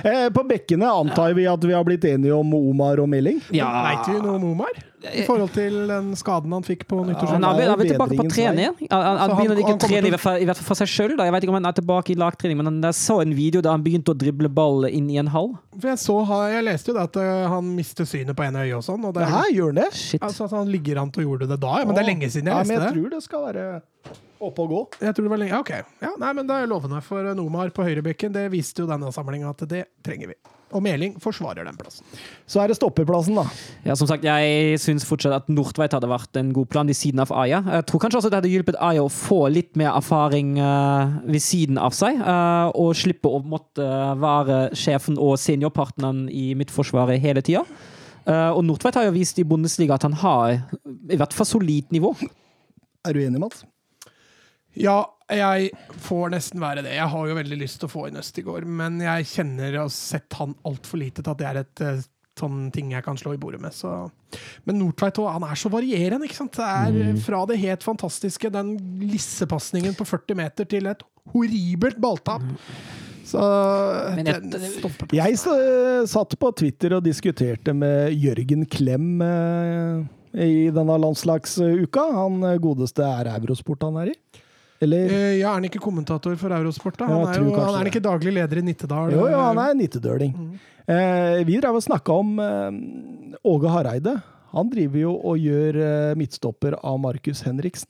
Eh, 0.07 0.28
På 0.32 0.44
bekkene 0.48 0.86
antar 0.89 1.35
vi 1.36 1.44
at 1.51 1.65
vi 1.66 1.74
har 1.77 1.85
blitt 1.86 2.05
enige 2.09 2.32
om 2.36 2.55
Omar 2.57 3.02
og 3.02 3.11
Meling. 3.11 3.43
Veit 3.51 4.07
vi 4.09 4.20
noe 4.23 4.36
om 4.39 4.47
Omar? 4.55 4.78
I 5.01 5.23
forhold 5.24 5.48
til 5.55 5.77
den 5.89 6.11
skaden 6.20 6.52
han 6.52 6.65
fikk 6.66 6.82
på 6.90 6.98
nyttårsaften? 7.09 7.40
han 7.47 7.61
er 7.62 7.70
han 7.73 7.81
er 7.81 7.89
tilbake 7.89 8.16
på 8.19 8.27
trening. 8.35 8.74
Han, 8.90 9.01
han, 9.07 9.20
han 9.23 9.31
begynner 9.39 9.61
ikke 9.62 9.73
å 9.73 9.78
trene, 9.81 10.02
til- 10.02 10.09
i 10.11 10.12
hvert 10.12 10.20
fall, 10.20 10.36
i 10.44 10.48
hvert 10.51 10.59
fall 10.61 10.69
for 10.69 10.81
seg 10.82 10.90
sjøl. 10.93 11.15
Jeg 11.16 11.32
vet 11.32 11.47
ikke 11.47 11.55
om 11.55 11.57
han 11.57 11.69
er 11.70 11.77
tilbake 11.78 12.12
i 12.12 12.19
lagtrening, 12.20 12.59
men 12.61 12.69
han, 12.69 12.77
jeg 12.90 12.98
så 13.01 13.16
en 13.24 13.32
video 13.39 13.62
der 13.65 13.73
han 13.73 13.85
begynte 13.86 14.12
å 14.12 14.19
drible 14.20 14.51
ball 14.52 14.85
inn 14.90 15.09
i 15.09 15.16
en 15.23 15.32
hall. 15.32 15.55
For 15.78 15.89
jeg, 15.89 16.02
så, 16.05 16.19
jeg 16.52 16.66
leste 16.69 16.93
jo 16.93 16.98
det 16.98 17.07
at 17.09 17.16
eh, 17.24 17.47
han 17.48 17.73
mistet 17.78 18.12
synet 18.12 18.36
på 18.36 18.44
ene 18.44 18.66
øye 18.66 18.77
og 18.77 18.85
sånn. 18.85 19.09
Og 19.09 19.16
det, 19.16 19.24
Hæ, 19.32 19.40
gjør 19.57 19.73
han 19.73 19.81
det? 19.81 19.89
Shit. 19.97 20.20
altså, 20.28 20.51
han 20.52 20.69
ligger 20.69 21.01
an 21.01 21.15
til 21.16 21.24
å 21.24 21.31
gjøre 21.32 21.48
det 21.55 21.61
da. 21.65 21.78
Men 21.81 21.97
det 21.97 22.05
er 22.05 22.11
lenge 22.12 22.28
siden 22.36 22.52
jeg 22.52 22.61
ja, 22.61 22.69
men 22.69 22.77
jeg 22.77 22.85
det. 22.85 22.93
tror 23.01 23.16
det 23.16 23.23
skal 23.24 23.47
være 23.48 23.65
oppe 24.41 24.65
og 24.65 24.73
gå. 24.73 24.81
Jeg 25.05 25.17
tror 25.17 25.27
det 25.27 25.33
var 25.35 25.43
lenge. 25.43 25.53
Ja, 25.53 25.61
ok. 25.65 25.93
Ja, 26.03 26.15
nei, 26.21 26.33
men 26.37 26.49
det 26.49 26.57
er 26.57 26.71
lovende 26.71 27.03
for 27.05 27.35
Nomar 27.37 27.73
på 27.77 27.85
høyrebekken. 27.87 28.33
Det 28.35 28.47
viste 28.53 28.85
jo 28.85 28.89
denne 28.91 29.12
samlinga 29.15 29.53
at 29.53 29.67
det 29.71 29.85
trenger 30.07 30.33
vi. 30.33 30.39
Og 30.71 30.83
Meling 30.85 31.17
forsvarer 31.19 31.67
den 31.67 31.79
plassen. 31.79 32.07
Så 32.47 32.61
er 32.62 32.71
det 32.71 32.77
stopperplassen, 32.79 33.35
da. 33.35 33.43
Ja, 33.87 33.97
som 33.99 34.07
sagt, 34.07 34.25
Jeg 34.25 34.79
syns 34.79 35.07
fortsatt 35.07 35.35
at 35.35 35.49
Nordtveit 35.51 35.97
hadde 35.97 36.11
vært 36.11 36.37
en 36.39 36.53
god 36.55 36.69
plan 36.71 36.87
ved 36.87 36.95
siden 36.95 37.23
av 37.23 37.33
Aya. 37.35 37.59
Jeg 37.81 37.87
tror 37.91 38.05
kanskje 38.05 38.21
også 38.21 38.31
det 38.31 38.39
hadde 38.39 38.53
hjulpet 38.53 38.79
Aya 38.79 39.03
å 39.03 39.11
få 39.11 39.49
litt 39.51 39.75
mer 39.81 39.91
erfaring 39.97 40.55
uh, 40.62 41.19
ved 41.27 41.43
siden 41.43 41.79
av 41.79 41.97
seg, 41.97 42.19
Uh, 42.21 42.69
og 42.79 42.93
slippe 42.99 43.31
å 43.31 43.41
måtte 43.43 43.85
være 44.21 44.75
sjefen 44.77 45.17
og 45.19 45.39
seniorpartneren 45.41 46.27
i 46.31 46.53
midtforsvaret 46.59 47.19
hele 47.23 47.43
tida. 47.43 47.65
Uh, 48.29 48.53
og 48.53 48.62
Nordtveit 48.69 48.99
har 48.99 49.09
jo 49.09 49.15
vist 49.17 49.41
i 49.41 49.47
Bundesliga 49.49 49.97
at 49.97 50.05
han 50.07 50.15
har 50.21 50.61
i 51.11 51.19
hvert 51.19 51.35
fall 51.35 51.49
solid 51.49 51.91
nivå. 51.95 52.12
Er 53.09 53.17
du 53.17 53.23
enig, 53.25 53.41
Mats? 53.43 53.65
Ja, 54.78 55.01
jeg 55.30 55.70
får 56.06 56.30
nesten 56.34 56.60
være 56.62 56.82
det. 56.86 56.94
Jeg 56.94 57.09
har 57.10 57.26
jo 57.28 57.34
veldig 57.38 57.59
lyst 57.59 57.80
til 57.80 57.88
å 57.88 57.92
få 57.92 58.06
inn 58.09 58.18
Østigård, 58.20 58.66
men 58.66 59.01
jeg 59.02 59.26
kjenner 59.32 59.76
og 59.80 59.88
har 59.88 59.92
sett 59.94 60.32
han 60.38 60.55
altfor 60.66 60.98
lite 61.02 61.22
til 61.24 61.32
at 61.32 61.38
det 61.40 61.48
er 61.51 61.60
et 61.64 61.82
eh, 61.86 62.02
sånn 62.40 62.70
ting 62.72 62.92
jeg 62.94 63.05
kan 63.05 63.18
slå 63.20 63.34
i 63.34 63.40
bordet 63.40 63.60
med. 63.60 63.74
Så. 63.76 63.90
Men 64.64 64.78
Nordtveit 64.80 65.18
også, 65.18 65.32
han 65.34 65.44
er 65.51 65.59
så 65.60 65.70
varierende. 65.74 66.24
ikke 66.28 66.38
sant? 66.38 66.55
Det 66.56 66.66
er 66.70 67.01
eh, 67.10 67.18
fra 67.24 67.42
det 67.51 67.59
helt 67.62 67.82
fantastiske, 67.86 68.51
den 68.55 68.76
lissepasningen 69.10 69.94
på 69.98 70.06
40 70.09 70.38
meter, 70.38 70.64
til 70.70 70.86
et 70.90 71.02
horribelt 71.34 71.98
balltap. 72.02 72.47
Så 73.30 73.38
jeg- 74.16 74.24
Jeg 75.12 75.36
satt 76.09 76.38
på 76.40 76.55
Twitter 76.56 76.94
og 76.97 77.05
diskuterte 77.05 77.74
med 77.76 78.14
Jørgen 78.18 78.64
Klem 78.66 79.20
eh, 79.22 80.01
i 80.40 80.70
denne 80.70 80.97
landslagsuka. 80.98 82.06
Han 82.16 82.42
eh, 82.44 82.56
godeste 82.59 83.05
er 83.05 83.30
Eurosport 83.36 83.82
han 83.86 83.97
er 84.02 84.10
i. 84.14 84.16
Eller? 84.81 85.11
Eh, 85.12 85.39
Ja, 85.40 85.51
Er 85.51 85.55
han 85.61 85.65
ikke 85.69 85.81
kommentator 85.82 86.36
for 86.40 86.48
Eurosport? 86.57 86.97
da? 86.97 87.05
Han 87.07 87.27
er, 87.28 87.35
jo, 87.43 87.55
han 87.55 87.81
er 87.81 87.85
ikke 87.90 88.01
daglig 88.05 88.32
leder 88.32 88.59
i 88.59 88.62
Nittedal? 88.65 89.11
Jo, 89.12 89.27
jo, 89.28 89.36
han 89.39 89.59
er 89.59 89.74
nittedøling. 89.77 90.35
Eh, 90.89 91.44
vi 91.44 91.61
drev 91.61 91.74
og 91.77 91.82
snakka 91.85 92.12
om 92.16 92.39
eh, 92.40 92.70
Åge 93.44 93.69
Hareide. 93.69 94.23
Han 94.55 94.70
driver 94.73 94.98
jo 95.05 95.12
og 95.31 95.36
gjør 95.39 95.77
eh, 95.85 96.15
midtstopper 96.19 96.73
av 96.82 96.97
Markus 96.98 97.43
Henriksen. 97.47 97.89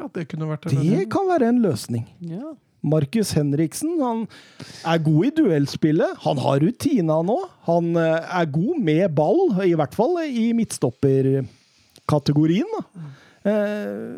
Ja, 0.00 0.08
det 0.14 0.24
kunne 0.32 0.48
vært 0.48 0.64
en 0.72 0.80
Det 0.80 1.04
kan 1.12 1.28
være 1.28 1.48
en 1.52 1.60
løsning. 1.62 2.06
Ja. 2.24 2.54
Markus 2.82 3.34
Henriksen 3.36 3.98
han 4.00 4.24
er 4.88 4.98
god 5.04 5.24
i 5.28 5.30
duellspillet. 5.36 6.16
Han 6.24 6.38
har 6.40 6.60
rutina 6.64 7.20
nå. 7.28 7.36
Han 7.68 7.92
eh, 8.00 8.24
er 8.40 8.46
god 8.48 8.78
med 8.80 9.12
ball, 9.14 9.52
i 9.68 9.74
hvert 9.76 9.92
fall 9.94 10.16
i 10.24 10.48
midtstopperkategorien. 10.56 12.64
da. 12.78 12.84
Eh, 13.44 14.16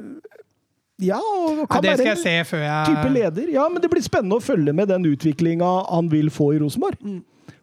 ja, 1.03 1.19
og 1.19 1.66
kan 1.70 1.83
ja, 1.85 1.97
det 1.97 1.99
skal 1.99 2.07
være 2.07 2.15
jeg 2.15 2.23
se 2.23 2.51
før 2.53 2.62
jeg 2.66 2.87
type 2.93 3.11
leder. 3.16 3.51
Ja, 3.57 3.66
men 3.73 3.83
det 3.83 3.91
blir 3.93 4.05
spennende 4.07 4.39
å 4.39 4.45
følge 4.45 4.73
med 4.77 4.89
den 4.93 5.05
utviklinga 5.11 5.70
han 5.91 6.09
vil 6.12 6.31
få 6.33 6.53
i 6.57 6.62
Rosenborg. 6.62 6.99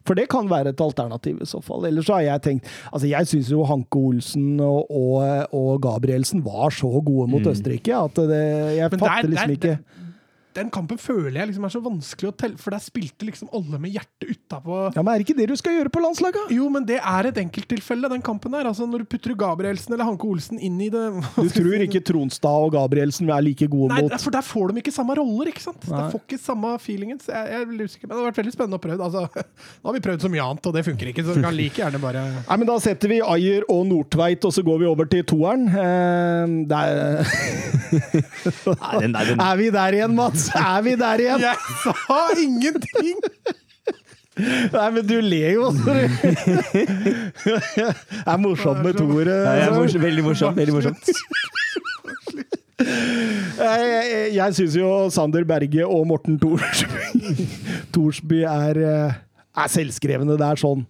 For 0.08 0.16
det 0.16 0.28
kan 0.32 0.46
være 0.48 0.72
et 0.72 0.80
alternativ 0.80 1.42
i 1.44 1.46
så 1.46 1.58
fall. 1.62 1.84
Ellers 1.86 2.06
så 2.08 2.14
har 2.16 2.22
jeg 2.24 2.42
tenkt 2.46 2.68
Altså, 2.88 3.06
jeg 3.10 3.28
syns 3.28 3.50
jo 3.52 3.64
Hanke 3.68 4.00
Olsen 4.00 4.54
og, 4.64 4.88
og, 4.90 5.52
og 5.54 5.74
Gabrielsen 5.84 6.40
var 6.44 6.72
så 6.72 6.88
gode 7.04 7.28
mot 7.30 7.44
Østerrike 7.46 7.92
at 7.98 8.16
det, 8.30 8.40
jeg 8.78 8.90
Men 8.94 8.98
der- 8.98 9.04
fatter 9.04 9.28
liksom 9.34 9.52
der- 9.52 9.58
ikke 9.58 9.99
Den 10.56 10.70
kampen 10.74 10.98
føler 10.98 11.36
jeg 11.38 11.50
liksom 11.50 11.66
er 11.66 11.72
så 11.72 11.80
vanskelig 11.84 12.30
å 12.30 12.34
telle, 12.34 12.58
for 12.58 12.74
der 12.74 12.82
spilte 12.82 13.26
liksom 13.28 13.50
alle 13.54 13.78
med 13.82 13.94
hjertet 13.94 14.32
utapå. 14.34 14.78
Ja, 14.96 15.04
men 15.04 15.12
Er 15.12 15.20
det 15.20 15.26
ikke 15.28 15.36
det 15.38 15.46
du 15.50 15.56
skal 15.58 15.76
gjøre 15.76 15.92
på 15.94 16.02
landslaget? 16.02 16.50
Jo, 16.56 16.66
men 16.72 16.86
det 16.88 16.98
er 16.98 17.28
et 17.30 17.38
enkelttilfelle, 17.42 18.10
den 18.10 18.24
kampen 18.26 18.54
der. 18.56 18.66
Altså, 18.70 18.88
når 18.90 19.04
du 19.04 19.10
putter 19.12 19.36
Gabrielsen 19.38 19.94
eller 19.94 20.08
Hanke 20.08 20.26
Olsen 20.26 20.58
inn 20.58 20.80
i 20.82 20.88
det 20.92 21.04
Du 21.36 21.50
tror 21.54 21.84
ikke 21.86 22.02
Tronstad 22.10 22.66
og 22.66 22.74
Gabrielsen 22.74 23.30
er 23.30 23.44
like 23.46 23.68
gode 23.70 23.94
Nei, 23.94 24.02
mot 24.06 24.16
for 24.20 24.34
der 24.34 24.46
får 24.46 24.74
de 24.74 24.82
ikke 24.82 24.94
samme 24.94 25.16
roller, 25.20 25.52
ikke 25.52 25.64
sant? 25.64 25.86
Nei. 25.86 26.02
De 26.02 26.16
får 26.16 26.24
ikke 26.26 26.40
samme 26.42 26.74
feelingen. 26.82 27.22
Jeg, 27.26 27.52
jeg 27.54 27.66
er 27.66 27.86
usikker. 27.86 28.08
Men 28.08 28.14
det 28.16 28.20
har 28.20 28.28
vært 28.30 28.42
veldig 28.42 28.56
spennende 28.56 28.80
å 28.80 28.84
prøve. 28.84 29.10
Altså, 29.10 29.46
nå 29.80 29.90
har 29.92 29.98
vi 29.98 30.04
prøvd 30.08 30.26
så 30.26 30.32
mye 30.34 30.48
annet, 30.48 30.70
og 30.70 30.76
det 30.76 30.84
funker 30.88 31.12
ikke, 31.12 31.26
så 31.26 31.36
vi 31.38 31.46
kan 31.46 31.56
like 31.56 31.82
gjerne 31.84 32.02
bare 32.02 32.26
Nei, 32.40 32.56
men 32.58 32.68
Da 32.68 32.76
setter 32.82 33.10
vi 33.12 33.20
Ajer 33.24 33.66
og 33.70 33.86
Nordtveit, 33.90 34.44
og 34.46 34.54
så 34.54 34.64
går 34.66 34.82
vi 34.82 34.90
over 34.90 35.08
til 35.10 35.24
toeren. 35.30 35.68
Eh, 35.70 36.58
det 36.70 36.82
er, 36.90 37.78
Nei, 37.90 39.00
den, 39.02 39.14
den, 39.14 39.40
er 39.40 39.56
vi 39.60 39.70
der 39.74 39.96
igjen, 39.98 40.14
Mats? 40.16 40.48
Er 40.56 40.82
vi 40.86 40.94
der 41.00 41.24
igjen? 41.24 41.40
Jeg 41.44 41.56
sa 41.82 42.20
ingenting! 42.38 43.18
Nei, 44.40 44.86
men 44.94 45.04
du 45.04 45.16
ler 45.20 45.56
jo. 45.58 45.70
Det 45.74 46.00
er 48.24 48.38
morsomt 48.40 48.80
med 48.84 48.96
toere. 48.96 49.36
Er 49.52 49.74
morsomt, 49.74 50.04
veldig 50.04 50.24
morsomt. 50.24 50.56
Veldig 50.56 50.76
morsomt. 50.78 51.10
Jeg, 52.80 53.80
jeg, 53.84 54.30
jeg 54.38 54.56
syns 54.56 54.76
jo 54.78 54.88
Sander 55.12 55.44
Berge 55.44 55.84
og 55.84 56.06
Morten 56.08 56.38
Thorsby, 56.40 57.44
Thorsby 57.92 58.40
er, 58.48 58.80
eh, 58.80 59.18
er 59.60 59.68
selvskrevne. 59.74 60.38
Det 60.40 60.46
er 60.46 60.62
sånn. 60.62 60.86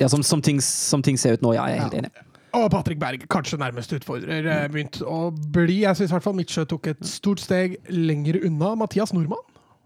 Ja, 0.00 0.08
som, 0.12 0.22
som, 0.24 0.42
ting, 0.44 0.60
som 0.64 1.04
ting 1.04 1.16
ser 1.20 1.36
ut 1.36 1.44
nå, 1.44 1.54
ja, 1.56 1.66
jeg 1.70 1.78
er 1.78 1.84
helt 1.86 1.98
enig. 2.00 2.10
Og 2.56 2.70
Patrick 2.72 3.00
Berg, 3.00 3.26
kanskje 3.32 3.58
nærmeste 3.60 3.98
utfordrer, 4.00 4.46
eh, 4.48 4.68
begynt 4.72 5.00
å 5.04 5.30
bli. 5.52 5.82
Jeg 5.84 5.98
syns 5.98 6.10
i 6.10 6.14
hvert 6.16 6.24
fall 6.24 6.36
Midtsjø 6.38 6.64
tok 6.70 6.86
et 6.94 7.02
stort 7.06 7.42
steg 7.42 7.76
lenger 7.92 8.40
unna 8.46 8.74
Mathias 8.80 9.12
Nordmann. 9.16 9.44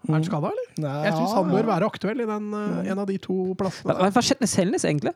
Er 0.08 0.14
han 0.16 0.24
skada, 0.24 0.48
eller? 0.54 0.68
Nei, 0.80 0.92
Jeg 1.04 1.12
syns 1.18 1.34
han 1.36 1.50
bør 1.52 1.66
være 1.68 1.88
aktuell 1.90 2.22
i 2.22 2.28
den, 2.28 2.54
eh, 2.54 2.92
en 2.92 2.98
av 3.02 3.06
de 3.10 3.18
to 3.18 3.54
plassene. 3.58 3.96
hva 3.98 4.22
skjedde 4.24 4.40
med 4.46 4.48
Selnes, 4.48 4.84
egentlig? 4.88 5.12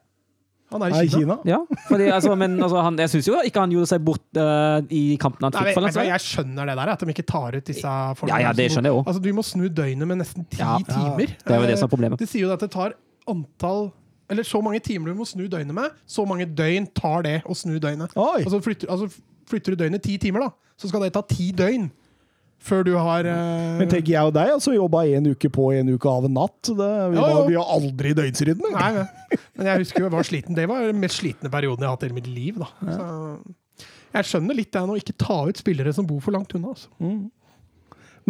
Han 0.72 0.82
er 0.82 0.90
i 0.90 1.06
Kina. 1.06 1.36
Kina. 1.36 1.36
Ja, 1.46 1.58
fordi, 1.88 2.08
altså, 2.10 2.34
men 2.36 2.56
altså, 2.58 2.82
han, 2.82 2.96
jeg 2.98 3.08
syns 3.12 3.26
jo 3.28 3.34
ikke 3.46 3.60
han 3.62 3.70
gjorde 3.70 3.86
seg 3.92 4.02
bort 4.02 4.24
uh, 4.40 4.80
i 4.90 5.16
kampen 5.22 5.44
han 5.46 5.52
fikk 5.54 5.70
for 5.76 5.84
hva, 5.84 5.86
landslaget. 5.86 6.10
jeg 6.10 6.24
skjønner 6.24 6.66
det 6.66 6.76
der, 6.80 6.88
at 6.96 6.98
de 7.04 7.12
ikke 7.14 7.26
tar 7.28 7.54
ut 7.54 7.64
disse 7.68 7.92
folkene. 8.18 8.40
Ja, 8.40 8.48
ja, 8.48 8.52
det 8.58 8.66
skjønner 8.72 8.90
jeg 8.90 8.96
også. 8.98 9.08
Altså, 9.12 9.22
du 9.22 9.32
må 9.36 9.44
snu 9.46 9.68
døgnet 9.68 10.08
med 10.10 10.18
nesten 10.18 10.48
ti 10.50 10.58
Ja. 10.58 10.78
timer. 10.88 11.30
Det 11.30 11.52
er 11.54 11.60
jo 11.60 11.66
det 11.70 11.78
som 11.78 11.86
er 11.86 11.92
problemet. 11.94 12.18
De 12.18 12.26
sier 12.26 12.42
jo 12.48 12.52
at 12.52 12.64
det 12.64 12.70
tar 12.74 12.96
antall 13.30 13.92
Eller 14.30 14.46
så 14.46 14.60
mange 14.64 14.80
timer 14.84 15.12
du 15.12 15.18
må 15.18 15.26
snu 15.28 15.44
døgnet 15.50 15.76
med, 15.76 15.98
så 16.08 16.24
mange 16.28 16.46
døgn 16.48 16.86
tar 16.96 17.26
det 17.26 17.38
å 17.44 17.56
snu 17.56 17.76
døgnet. 17.82 18.14
Altså 18.16 18.60
flytter, 18.64 18.88
altså 18.92 19.10
flytter 19.50 19.74
du 19.74 19.84
døgnet 19.84 20.04
ti 20.04 20.16
timer, 20.20 20.46
da, 20.46 20.72
så 20.80 20.88
skal 20.88 21.04
det 21.04 21.12
ta 21.16 21.22
ti 21.28 21.50
døgn 21.56 21.90
før 22.64 22.86
du 22.86 22.94
har 22.96 23.26
uh... 23.28 23.74
Men 23.76 23.90
tenker 23.90 24.14
jeg 24.14 24.30
og 24.30 24.32
deg, 24.32 24.54
altså 24.54 24.72
jobba 24.72 25.02
en 25.12 25.28
uke 25.34 25.50
på 25.52 25.66
en 25.76 25.90
uke 25.92 26.08
av 26.08 26.24
en 26.24 26.32
natt. 26.38 26.70
Det, 26.70 26.86
vi, 27.12 27.18
Jo, 27.18 27.26
jo. 27.26 27.34
var, 27.34 27.48
vi 27.50 27.58
har 27.58 27.72
aldri 27.74 28.14
døgnsrytme. 28.16 28.70
Nei, 28.72 28.86
nei. 28.96 29.40
Men 29.58 29.68
jeg 29.68 29.82
husker 29.82 30.00
jo 30.00 30.06
jeg 30.06 30.14
var 30.14 30.28
sliten. 30.30 30.56
Det 30.56 30.64
var 30.70 30.86
den 30.88 31.02
mest 31.02 31.20
slitne 31.20 31.52
perioden 31.52 31.84
jeg 31.84 31.90
har 31.90 31.98
hatt 31.98 32.06
i 32.06 32.08
hele 32.08 32.16
mitt 32.16 32.30
liv. 32.32 32.62
Da. 32.62 32.70
Så, 32.88 33.84
jeg 34.14 34.30
skjønner 34.30 34.56
litt 34.56 34.72
det 34.72 34.84
nå, 34.88 34.96
ikke 35.02 35.16
ta 35.20 35.36
ut 35.50 35.60
spillere 35.60 35.92
som 35.92 36.08
bor 36.08 36.22
for 36.24 36.36
langt 36.36 36.56
unna. 36.56 36.72
Altså. 36.72 36.88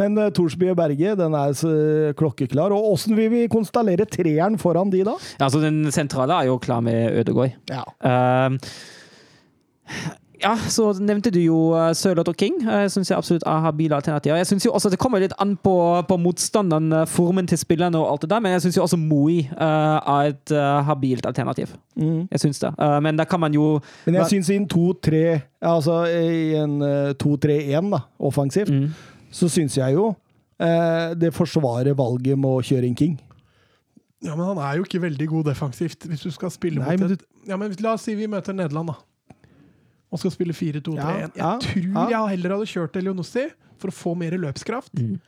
Men 0.01 0.19
uh, 0.19 0.31
Thorsby 0.35 0.71
og 0.73 0.79
Berge 0.81 1.15
den 1.21 1.37
er 1.39 1.55
så 1.59 1.71
klokkeklar. 2.19 2.75
Og 2.75 2.95
åssen 2.95 3.17
vil 3.19 3.31
vi 3.33 3.45
konstallere 3.53 4.09
treeren 4.11 4.59
foran 4.59 4.91
de, 4.93 5.05
da? 5.07 5.15
Ja, 5.39 5.47
altså, 5.47 5.63
den 5.63 5.85
sentrale 5.95 6.41
er 6.41 6.51
jo 6.51 6.59
klar 6.63 6.83
med 6.85 7.15
Ødegaard. 7.23 7.57
Ja. 7.71 7.85
Uh, 8.03 8.59
ja, 10.45 10.51
så 10.69 10.91
nevnte 11.01 11.31
du 11.33 11.39
jo 11.41 11.59
uh, 11.73 11.93
Sørloth 11.97 12.29
og 12.33 12.37
King. 12.37 12.59
Jeg 12.67 12.91
syns 12.93 13.09
jeg 13.11 13.17
absolutt 13.17 13.47
er 13.49 13.63
habile 13.65 13.97
alternativer. 13.97 14.37
Jeg 14.37 14.47
synes 14.51 14.67
jo 14.67 14.73
også 14.77 14.91
Det 14.93 14.99
kommer 15.01 15.23
litt 15.23 15.33
an 15.41 15.55
på, 15.57 15.77
på 16.09 16.19
motstanderen, 16.21 17.07
formen 17.09 17.47
til 17.49 17.59
spillerne 17.61 17.97
og 18.01 18.11
alt 18.11 18.27
det 18.27 18.31
der, 18.35 18.43
men 18.45 18.53
jeg 18.53 18.65
syns 18.67 18.79
også 18.83 18.99
Moi 19.01 19.47
uh, 19.55 19.63
er 19.63 20.35
et 20.35 20.53
uh, 20.53 20.83
habilt 20.89 21.27
alternativ. 21.27 21.73
Jeg 21.97 22.41
syns 22.43 22.61
det. 22.61 22.75
Uh, 22.77 22.99
men 23.05 23.17
da 23.17 23.25
kan 23.25 23.41
man 23.41 23.55
jo 23.55 23.79
Men 24.05 24.19
jeg 24.21 24.27
syns 24.35 24.51
i 24.51 24.59
en 24.59 24.69
2-3 24.75 25.25
Altså 25.65 26.03
i 26.13 26.55
en 26.61 26.83
eh, 26.85 27.15
2-3-1, 27.17 27.91
da, 27.95 28.01
offensivt, 28.19 28.69
Mm. 28.75 28.91
Så 29.35 29.51
syns 29.51 29.79
jeg 29.81 29.97
jo 29.97 30.13
eh, 30.63 31.15
det 31.19 31.33
forsvarer 31.35 31.97
valget 31.99 32.39
med 32.39 32.61
å 32.61 32.63
kjøre 32.65 32.89
inn 32.89 32.99
King. 32.99 33.17
Ja, 34.25 34.33
men 34.39 34.47
han 34.47 34.61
er 34.63 34.79
jo 34.79 34.87
ikke 34.87 35.03
veldig 35.03 35.27
god 35.29 35.51
defensivt 35.51 36.07
hvis 36.09 36.23
du 36.25 36.31
skal 36.33 36.53
spille 36.55 36.81
Nei, 36.81 36.97
mot 37.01 37.13
et... 37.13 37.21
du... 37.21 37.51
Ja, 37.51 37.59
men 37.61 37.75
La 37.85 37.97
oss 37.99 38.07
si 38.09 38.15
vi 38.17 38.31
møter 38.31 38.57
Nederland, 38.57 38.95
da. 38.95 39.43
Og 40.15 40.23
skal 40.23 40.33
spille 40.33 40.55
4-2-3-1. 40.55 40.97
Ja, 40.97 41.13
Jeg 41.19 41.31
ja, 41.41 41.53
tror 41.61 41.85
ja. 41.85 42.09
jeg 42.15 42.37
heller 42.37 42.57
hadde 42.57 42.71
kjørt 42.71 42.99
Elionossi 43.01 43.49
for 43.83 43.91
å 43.91 43.95
få 43.95 44.15
mer 44.17 44.37
løpskraft. 44.39 44.95
Mm. 44.97 45.19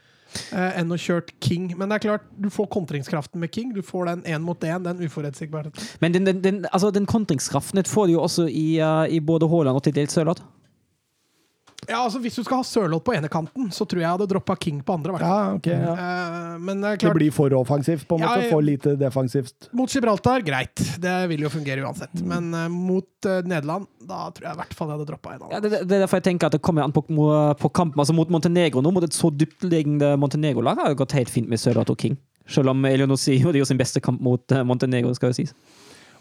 eh, 0.55 0.79
enn 0.81 0.95
å 0.95 0.99
kjørt 1.01 1.35
King. 1.43 1.73
Men 1.77 1.91
det 1.91 1.99
er 1.99 2.05
klart, 2.07 2.29
du 2.39 2.49
får 2.55 2.71
kontringskraften 2.73 3.43
med 3.43 3.53
King. 3.53 3.75
Du 3.77 3.83
får 3.85 4.13
den 4.13 4.23
én 4.37 4.47
mot 4.47 4.65
én, 4.65 4.79
den 4.87 5.03
uforutsigbarheten. 5.03 5.91
Men 6.01 6.15
den, 6.15 6.31
den, 6.31 6.41
den, 6.45 6.63
altså, 6.71 6.93
den 6.95 7.09
kontringskraften 7.11 7.83
får 7.91 8.09
du 8.09 8.17
jo 8.17 8.23
også 8.23 8.47
i, 8.49 8.79
uh, 8.79 9.05
i 9.11 9.21
både 9.21 9.51
Haaland 9.51 9.83
og 9.83 9.85
til 9.85 9.99
dels 9.99 10.15
Sørloth. 10.17 10.47
Ja, 11.89 12.03
altså 12.03 12.21
Hvis 12.23 12.37
du 12.39 12.43
skal 12.45 12.61
ha 12.61 12.67
Sørloth 12.67 13.05
på 13.07 13.15
ene 13.17 13.29
kanten, 13.33 13.69
så 13.75 13.87
tror 13.87 14.01
jeg 14.01 14.07
jeg 14.07 14.15
hadde 14.17 14.29
droppa 14.31 14.57
King 14.61 14.81
på 14.87 14.97
andre. 14.97 15.17
Ja, 15.23 15.37
ok. 15.57 15.69
Ja. 15.71 15.95
Uh, 15.95 16.59
men 16.63 16.83
det 16.83 16.93
er 16.93 17.01
Det 17.05 17.15
blir 17.19 17.35
for 17.35 17.53
offensivt, 17.59 18.07
på 18.09 18.19
en 18.19 18.25
Ja, 18.27 18.33
måte. 18.35 18.51
For 18.51 18.65
lite 18.65 18.97
defensivt. 19.01 19.69
mot 19.77 19.91
Gibraltar, 19.93 20.45
greit. 20.47 20.75
Det 21.03 21.17
vil 21.31 21.47
jo 21.47 21.53
fungere 21.53 21.85
uansett. 21.87 22.15
Mm. 22.21 22.29
Men 22.35 22.51
uh, 22.55 22.67
mot 22.73 23.29
uh, 23.29 23.39
Nederland, 23.47 23.89
da 24.07 24.27
tror 24.35 24.49
jeg 24.51 24.59
i 24.59 24.61
hvert 24.63 24.77
fall 24.79 24.91
jeg 24.93 24.99
hadde 24.99 25.09
droppa 25.13 25.35
en 25.35 25.47
Ja, 25.55 25.63
det, 25.63 25.73
det 25.87 25.99
er 25.99 26.05
derfor 26.07 26.21
jeg 26.23 26.29
tenker 26.31 26.51
at 26.51 26.59
det 26.59 26.63
kommer 26.67 26.87
an 26.87 26.95
på, 26.95 27.05
på 27.07 27.73
kampen. 27.75 28.01
Altså 28.03 28.17
mot 28.17 28.31
Montenegro 28.33 28.83
nå, 28.85 28.93
mot 28.95 29.07
et 29.07 29.17
så 29.17 29.31
dyptliggende 29.31 30.15
Montenegro-lag, 30.21 30.79
har 30.83 30.95
det 30.95 31.01
gått 31.03 31.17
helt 31.17 31.33
fint 31.33 31.51
med 31.51 31.63
Sørloth 31.63 31.95
og 31.95 32.01
King. 32.01 32.19
Selv 32.47 32.71
om 32.71 32.85
Elionossi 32.87 33.41
gjorde 33.43 33.59
jo 33.59 33.67
sin 33.67 33.79
beste 33.79 34.03
kamp 34.03 34.23
mot 34.23 34.55
Montenegro, 34.67 35.15
skal 35.17 35.33
jo 35.33 35.41
sies. 35.41 35.55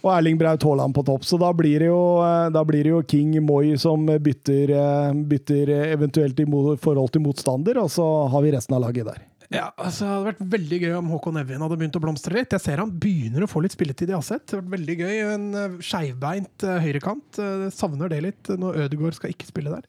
Og 0.06 0.12
Erling 0.14 0.38
Braut 0.38 0.62
Haaland 0.62 0.94
på 0.94 1.04
topp, 1.08 1.24
så 1.26 1.40
da 1.42 1.50
blir 1.58 1.82
det 1.82 1.90
jo, 1.90 2.02
eh, 2.22 2.64
blir 2.70 2.86
det 2.86 2.92
jo 2.94 3.04
King 3.10 3.40
Moi 3.42 3.74
som 3.82 4.06
bytter, 4.06 4.70
eh, 4.70 5.14
bytter 5.34 5.72
eh, 5.74 5.94
eventuelt 5.96 6.40
i 6.40 6.46
forhold 6.78 7.12
til 7.12 7.24
motstander, 7.26 7.80
og 7.82 7.90
så 7.90 8.06
har 8.30 8.44
vi 8.46 8.54
resten 8.54 8.78
av 8.78 8.86
laget 8.86 9.10
der. 9.10 9.24
Ja, 9.50 9.72
altså, 9.78 10.06
Det 10.06 10.12
hadde 10.12 10.30
vært 10.30 10.52
veldig 10.54 10.80
gøy 10.82 10.94
om 10.98 11.10
Håkon 11.14 11.38
Evjen 11.42 11.62
hadde 11.62 11.78
begynt 11.78 11.98
å 11.98 12.02
blomstre 12.02 12.34
litt. 12.34 12.54
Jeg 12.54 12.62
ser 12.62 12.82
han 12.82 12.92
begynner 12.92 13.46
å 13.46 13.50
få 13.50 13.62
litt 13.62 13.74
spilletid 13.74 14.10
i 14.10 14.18
Aset. 14.18 14.46
Det 14.46 14.58
hadde 14.58 14.66
vært 14.66 14.80
veldig 14.80 14.96
gøy. 15.00 15.16
En 15.34 15.82
skeivbeint 15.86 16.66
høyrekant. 16.82 17.42
Savner 17.74 18.10
det 18.10 18.22
litt 18.26 18.50
når 18.50 18.88
Ødegaard 18.88 19.18
skal 19.20 19.34
ikke 19.36 19.50
spille 19.52 19.74
der. 19.74 19.86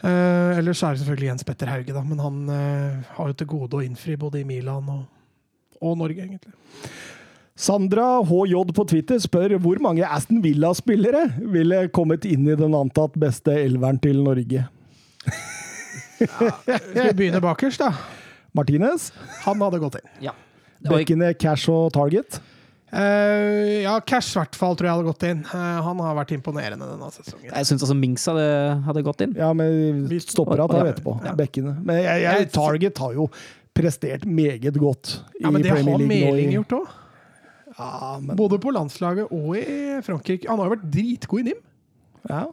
Eh, 0.00 0.58
ellers 0.58 0.80
er 0.80 0.94
det 0.94 1.02
selvfølgelig 1.02 1.28
Jens 1.28 1.44
Petter 1.44 1.68
Hauge, 1.68 1.92
da, 1.92 2.02
men 2.06 2.20
han 2.24 2.36
eh, 2.54 3.08
har 3.18 3.32
jo 3.32 3.36
til 3.36 3.48
gode 3.50 3.76
å 3.76 3.82
innfri 3.84 4.16
både 4.20 4.40
i 4.40 4.46
Milan 4.48 4.86
og, 4.88 5.02
og 5.84 5.98
Norge, 6.00 6.24
egentlig. 6.24 6.54
Sandra 7.60 8.22
HJ 8.24 8.72
på 8.72 8.84
Twitter 8.88 9.18
spør 9.20 9.58
hvor 9.60 9.80
mange 9.84 10.06
Aston 10.06 10.38
Villa-spillere 10.40 11.26
ville 11.52 11.82
kommet 11.92 12.24
inn 12.24 12.46
i 12.48 12.56
den 12.56 12.76
antatt 12.76 13.18
beste 13.20 13.52
elveren 13.52 13.98
til 14.00 14.22
Norge. 14.24 14.62
Skal 16.20 17.10
vi 17.10 17.16
begynne 17.18 17.42
bakerst, 17.44 17.82
da? 17.82 17.92
Martinez, 18.56 19.10
Han 19.44 19.60
hadde 19.60 19.80
gått 19.82 19.98
inn. 20.00 20.08
Ja. 20.24 20.32
Bekkene 20.88 21.34
Cash 21.36 21.68
og 21.70 21.92
Target. 21.92 22.40
Uh, 22.90 23.84
ja, 23.84 23.92
Cash 24.02 24.32
i 24.32 24.40
hvert 24.40 24.56
fall 24.58 24.72
tror 24.78 24.88
jeg 24.88 24.96
hadde 24.96 25.10
gått 25.10 25.26
inn. 25.28 25.42
Uh, 25.52 25.82
han 25.84 26.00
har 26.02 26.16
vært 26.16 26.32
imponerende 26.34 26.88
denne 26.88 27.10
sesongen. 27.12 27.52
jeg 27.52 27.68
syns 27.68 27.84
altså 27.84 27.98
Mings 27.98 28.24
hadde, 28.26 28.48
hadde 28.88 29.04
gått 29.06 29.20
inn. 29.26 29.36
Ja, 29.38 29.52
men 29.54 30.06
vi 30.10 30.22
stopper 30.24 30.64
av 30.64 30.72
det 30.72 30.80
der 30.80 30.94
etterpå. 30.94 31.18
Ja. 31.28 31.36
Bekkene. 31.38 31.76
Men 31.84 32.00
jeg, 32.00 32.24
jeg, 32.24 32.48
Target 32.56 33.04
har 33.04 33.20
jo 33.20 33.28
prestert 33.76 34.24
meget 34.24 34.80
godt 34.80 35.18
i 35.36 35.44
Ja, 35.44 35.52
men 35.52 35.62
det 35.62 35.76
har 35.76 35.84
Premier 35.84 36.00
League 36.00 36.08
nå. 36.08 36.32
Meling 36.32 36.56
gjort 36.56 36.76
òg. 36.80 36.96
Ja, 37.80 38.14
men, 38.20 38.36
Både 38.38 38.58
på 38.62 38.72
landslaget 38.76 39.30
og 39.32 39.54
i 39.56 40.00
Frankrike. 40.06 40.48
Han 40.50 40.60
har 40.60 40.68
jo 40.70 40.74
vært 40.76 40.88
dritgod 40.92 41.40
i 41.40 41.50
NIM. 41.50 41.60
ja, 42.28 42.46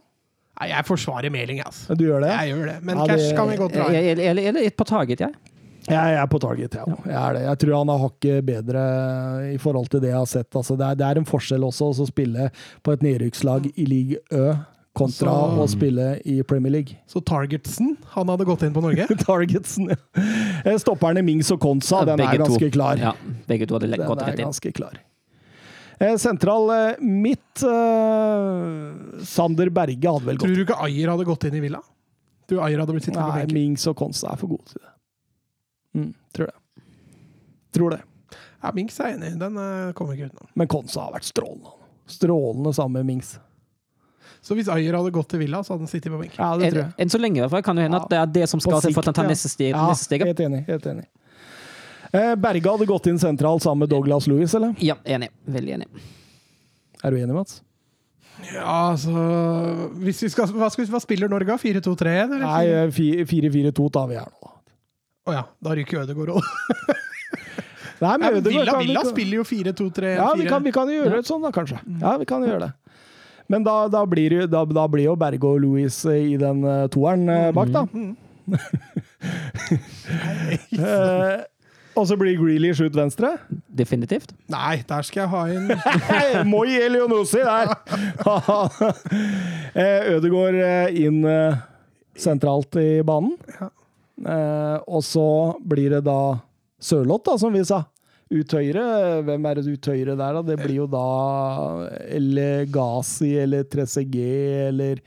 Nei, 0.58 0.72
jeg 0.72 0.86
forsvarer 0.88 1.30
Meling, 1.30 1.60
altså. 1.62 1.94
du 1.94 2.02
gjør 2.08 2.24
det? 2.24 2.32
Jeg 2.34 2.50
gjør 2.50 2.64
det. 2.66 2.78
Men 2.82 2.98
Ja, 2.98 3.04
cash 3.06 3.28
kan 3.36 3.46
vi 3.46 3.56
godt 3.60 3.76
dra. 3.76 3.84
Eller, 3.94 4.56
et 4.58 4.74
på 4.74 4.84
taget, 4.88 5.20
jeg. 5.22 5.36
Jeg, 5.88 5.94
jeg 5.96 6.16
er 6.20 6.26
på 6.28 6.38
target, 6.42 6.74
jeg 6.74 6.82
òg. 6.82 7.04
Jeg, 7.06 7.14
er 7.16 7.36
det. 7.36 7.42
jeg 7.46 7.58
tror 7.62 7.76
han 7.78 7.88
har 7.92 8.00
hakket 8.02 8.46
bedre 8.48 8.80
i 9.54 9.58
forhold 9.62 9.86
til 9.92 10.02
det 10.02 10.10
jeg 10.10 10.18
har 10.18 10.26
sett. 10.28 10.50
Altså, 10.58 10.74
det, 10.76 10.88
er, 10.88 10.98
det 11.00 11.06
er 11.06 11.20
en 11.22 11.28
forskjell 11.30 11.64
også 11.68 11.92
å 11.94 12.08
spille 12.10 12.48
på 12.84 12.92
et 12.96 13.06
nedrykkslag 13.06 13.70
i 13.72 13.86
league 13.88 14.18
Ø 14.34 14.50
kontra 14.98 15.30
Så- 15.30 15.62
å 15.62 15.66
spille 15.70 16.06
i 16.26 16.40
Premier 16.42 16.74
League. 16.74 16.98
Så 17.06 17.22
Targetsen, 17.24 17.94
han 18.16 18.28
hadde 18.28 18.44
gått 18.48 18.64
inn 18.66 18.74
på 18.74 18.82
Norge. 18.82 19.06
Targetsen, 19.28 19.92
ja. 19.94 19.98
Eh, 20.66 20.74
Stopperne 20.82 21.22
Mings 21.24 21.52
og 21.54 21.60
Konsa, 21.62 22.02
den 22.08 22.20
er 22.20 22.42
ganske 22.42 22.58
to. 22.66 22.72
klar. 22.74 22.98
Ja, 22.98 23.14
begge 23.46 23.68
to 23.70 23.78
hadde 23.78 23.94
gått 23.94 24.24
er 24.26 24.32
rett 24.32 24.40
inn. 24.42 24.48
ganske 24.50 24.74
klar. 24.74 24.98
Eh, 25.98 26.16
Sentral 26.16 26.70
eh, 26.70 27.00
midt 27.02 27.62
eh, 27.62 29.22
Sander 29.26 29.70
Berge 29.74 30.12
hadde 30.12 30.28
vel 30.28 30.38
gått. 30.38 30.46
Tror 30.46 30.54
du 30.54 30.62
ikke 30.66 30.78
Ayer 30.86 31.10
hadde 31.10 31.26
gått 31.26 31.48
inn 31.48 31.58
i 31.58 31.62
Villa? 31.64 31.80
Du, 32.48 32.60
Ayer 32.62 32.78
hadde 32.80 32.94
blitt 32.94 33.08
sittende 33.08 33.26
på 33.26 33.40
Nei. 33.40 33.48
Mings 33.56 33.86
og 33.90 33.96
Konsa 33.98 34.30
er 34.32 34.40
for 34.40 34.54
gode 34.54 34.70
til 34.70 34.80
det. 34.84 34.92
Mm, 35.98 36.12
tror 36.36 36.52
det. 36.52 36.84
Tror 37.74 37.96
det. 37.96 38.00
Ja, 38.62 38.72
Minks 38.74 38.96
er 39.02 39.16
enig. 39.16 39.34
Den 39.40 39.58
kommer 39.98 40.16
ikke 40.16 40.30
utenom. 40.30 40.48
Men 40.58 40.70
Konsa 40.70 41.04
har 41.08 41.12
vært 41.18 41.28
strålende. 41.28 41.74
Strålende 42.08 42.72
sammen 42.74 43.02
med 43.02 43.10
Mings. 43.12 43.34
Så 44.40 44.54
hvis 44.56 44.70
Ayer 44.72 44.94
hadde 44.96 45.10
gått 45.12 45.28
til 45.32 45.42
Villa, 45.42 45.60
så 45.66 45.74
hadde 45.74 45.84
han 45.84 45.90
sittet 45.90 46.12
på 46.14 46.18
benken. 46.20 46.38
Ja, 46.38 46.54
det 46.56 46.70
tror 46.72 46.82
jeg. 46.84 46.92
enn 47.02 47.10
så 47.12 47.18
lenge 47.20 47.40
i 47.40 47.42
hvert 47.42 47.52
fall 47.52 47.64
kan 47.66 47.78
det 47.78 47.88
hende 47.88 48.00
at 48.00 48.10
det 48.12 48.18
er 48.20 48.30
det 48.38 48.46
som 48.50 48.62
skal 48.62 48.80
til 48.84 48.94
for 48.96 49.02
at 49.02 49.10
han 49.10 49.18
tar 49.18 49.26
ja. 49.28 49.32
neste 49.34 49.50
steg. 49.50 49.72
Ja, 49.74 49.86
Neste 49.90 50.08
steg. 50.08 50.24
helt 50.24 50.42
enig. 50.46 50.60
Helt 50.68 50.86
enig. 50.88 51.04
Eh, 52.12 52.34
Berge 52.40 52.70
hadde 52.72 52.86
gått 52.88 53.06
inn 53.10 53.18
sentral 53.20 53.60
sammen 53.60 53.84
med 53.84 53.90
Douglas 53.92 54.26
Lewis, 54.30 54.54
eller? 54.56 54.74
Ja, 54.80 54.94
enig. 55.04 55.28
Veldig 55.44 55.74
enig. 55.78 55.88
Er 57.04 57.10
du 57.12 57.18
enig, 57.20 57.34
Mats? 57.36 57.60
Ja, 58.54 58.92
altså 58.92 59.10
hvis 59.98 60.20
vi 60.22 60.28
skal, 60.30 60.46
hva, 60.54 60.68
skal 60.70 60.86
hva 60.92 61.00
spiller 61.02 61.28
Norge? 61.30 61.50
av? 61.56 61.60
4-2-3-1? 61.60 62.36
Nei, 62.38 62.64
eh, 62.70 62.88
4-4-2 63.26 63.88
tar 63.92 64.06
vi 64.10 64.14
her 64.20 64.28
nå. 64.30 64.52
Å 65.28 65.34
ja, 65.34 65.42
da 65.60 65.74
ryker 65.76 66.04
Ødegaard 66.04 66.30
òg. 66.38 66.42
Nei, 68.04 68.12
men 68.22 68.36
Ødegaard 68.38 68.52
Villa, 68.54 68.72
kan 68.72 68.84
Villa 68.86 69.02
kan- 69.02 69.10
spiller 69.10 69.40
jo 69.40 69.44
4-2-3-4. 69.50 70.14
Ja, 70.22 70.28
vi 70.38 70.46
kan, 70.48 70.62
vi 70.64 70.72
kan 70.72 70.88
gjøre 70.94 71.18
det 71.18 71.26
sånn, 71.28 71.42
da, 71.44 71.50
kanskje. 71.52 71.80
Ja, 72.00 72.14
vi 72.22 72.28
kan 72.30 72.46
gjøre 72.46 72.68
det. 72.68 72.72
Men 73.50 73.64
da, 73.66 73.74
da, 73.90 74.04
blir, 74.06 74.30
det- 74.38 74.50
da, 74.54 74.62
da 74.64 74.86
blir 74.88 75.08
jo 75.10 75.16
Berge 75.18 75.50
og 75.50 75.60
Louis 75.66 75.98
i 76.14 76.36
den 76.40 76.62
eh, 76.64 76.86
toeren 76.94 77.28
eh, 77.34 77.50
bak, 77.58 77.74
da. 77.74 77.84
Eh, 80.78 81.36
og 81.98 82.06
så 82.06 82.16
blir 82.18 82.38
Grealish 82.38 82.84
ut 82.84 82.94
venstre. 82.96 83.32
Definitivt. 83.74 84.32
Nei, 84.52 84.80
der 84.88 85.06
skal 85.06 85.24
jeg 85.24 85.32
ha 85.32 85.42
inn 85.50 85.72
Moi 86.52 86.70
Elionossi 86.78 87.42
der! 87.42 87.74
Eh, 89.78 90.08
Ødegaard 90.16 90.56
eh, 90.58 90.96
inn 91.04 91.20
eh, 91.28 91.58
sentralt 92.18 92.74
i 92.80 93.02
banen. 93.06 93.36
Eh, 94.26 94.78
og 94.88 95.04
så 95.06 95.26
blir 95.62 95.92
det 95.92 96.00
da 96.08 96.38
Sørloth, 96.82 97.28
da, 97.28 97.36
som 97.38 97.54
vi 97.54 97.62
sa. 97.68 97.84
Ut 98.28 98.54
høyre. 98.58 98.84
Hvem 99.26 99.46
er 99.50 99.60
det 99.60 99.74
ut 99.76 99.90
høyre 99.92 100.16
der, 100.18 100.38
da? 100.38 100.42
Det 100.46 100.58
blir 100.60 100.80
jo 100.80 100.88
da 100.90 101.04
eller 102.08 102.66
Gazi 102.72 103.32
eller 103.44 103.68
Trezeguet 103.70 104.72
eller 104.72 105.02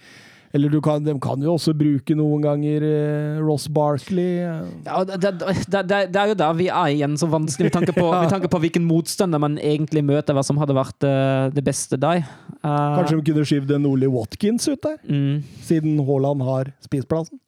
eller 0.54 0.70
du 0.74 0.80
kan, 0.84 1.04
de 1.04 1.14
kan 1.24 1.42
jo 1.44 1.54
også 1.56 1.74
bruke 1.78 2.16
noen 2.18 2.44
ganger 2.44 2.84
eh, 2.88 3.42
Ross 3.44 3.68
Barkley. 3.72 4.42
Ja, 4.86 5.02
det, 5.08 5.20
det, 5.24 5.32
det, 5.72 6.00
det 6.12 6.20
er 6.22 6.32
jo 6.34 6.38
der 6.42 6.58
vi 6.60 6.68
er 6.68 6.96
igjen 6.96 7.16
så 7.20 7.30
vanskelig, 7.32 7.70
med 7.70 7.78
tanke 7.78 7.96
på, 7.96 8.08
med 8.24 8.34
tanke 8.34 8.52
på 8.52 8.60
hvilken 8.66 8.84
motstander 8.88 9.40
man 9.42 9.56
egentlig 9.62 10.04
møter, 10.08 10.36
hva 10.36 10.44
som 10.44 10.60
hadde 10.62 10.76
vært 10.76 11.08
eh, 11.08 11.46
det 11.56 11.64
beste 11.68 12.00
der. 12.02 12.26
Uh, 12.62 13.00
Kanskje 13.00 13.16
de 13.20 13.24
kunne 13.32 13.46
skyvd 13.48 13.76
en 13.78 13.88
Ole 13.90 14.10
Watkins 14.12 14.68
ut 14.70 14.82
der, 14.84 15.00
mm, 15.08 15.40
siden 15.70 16.04
Haaland 16.08 16.44
har 16.46 16.74
spisplassen? 16.84 17.40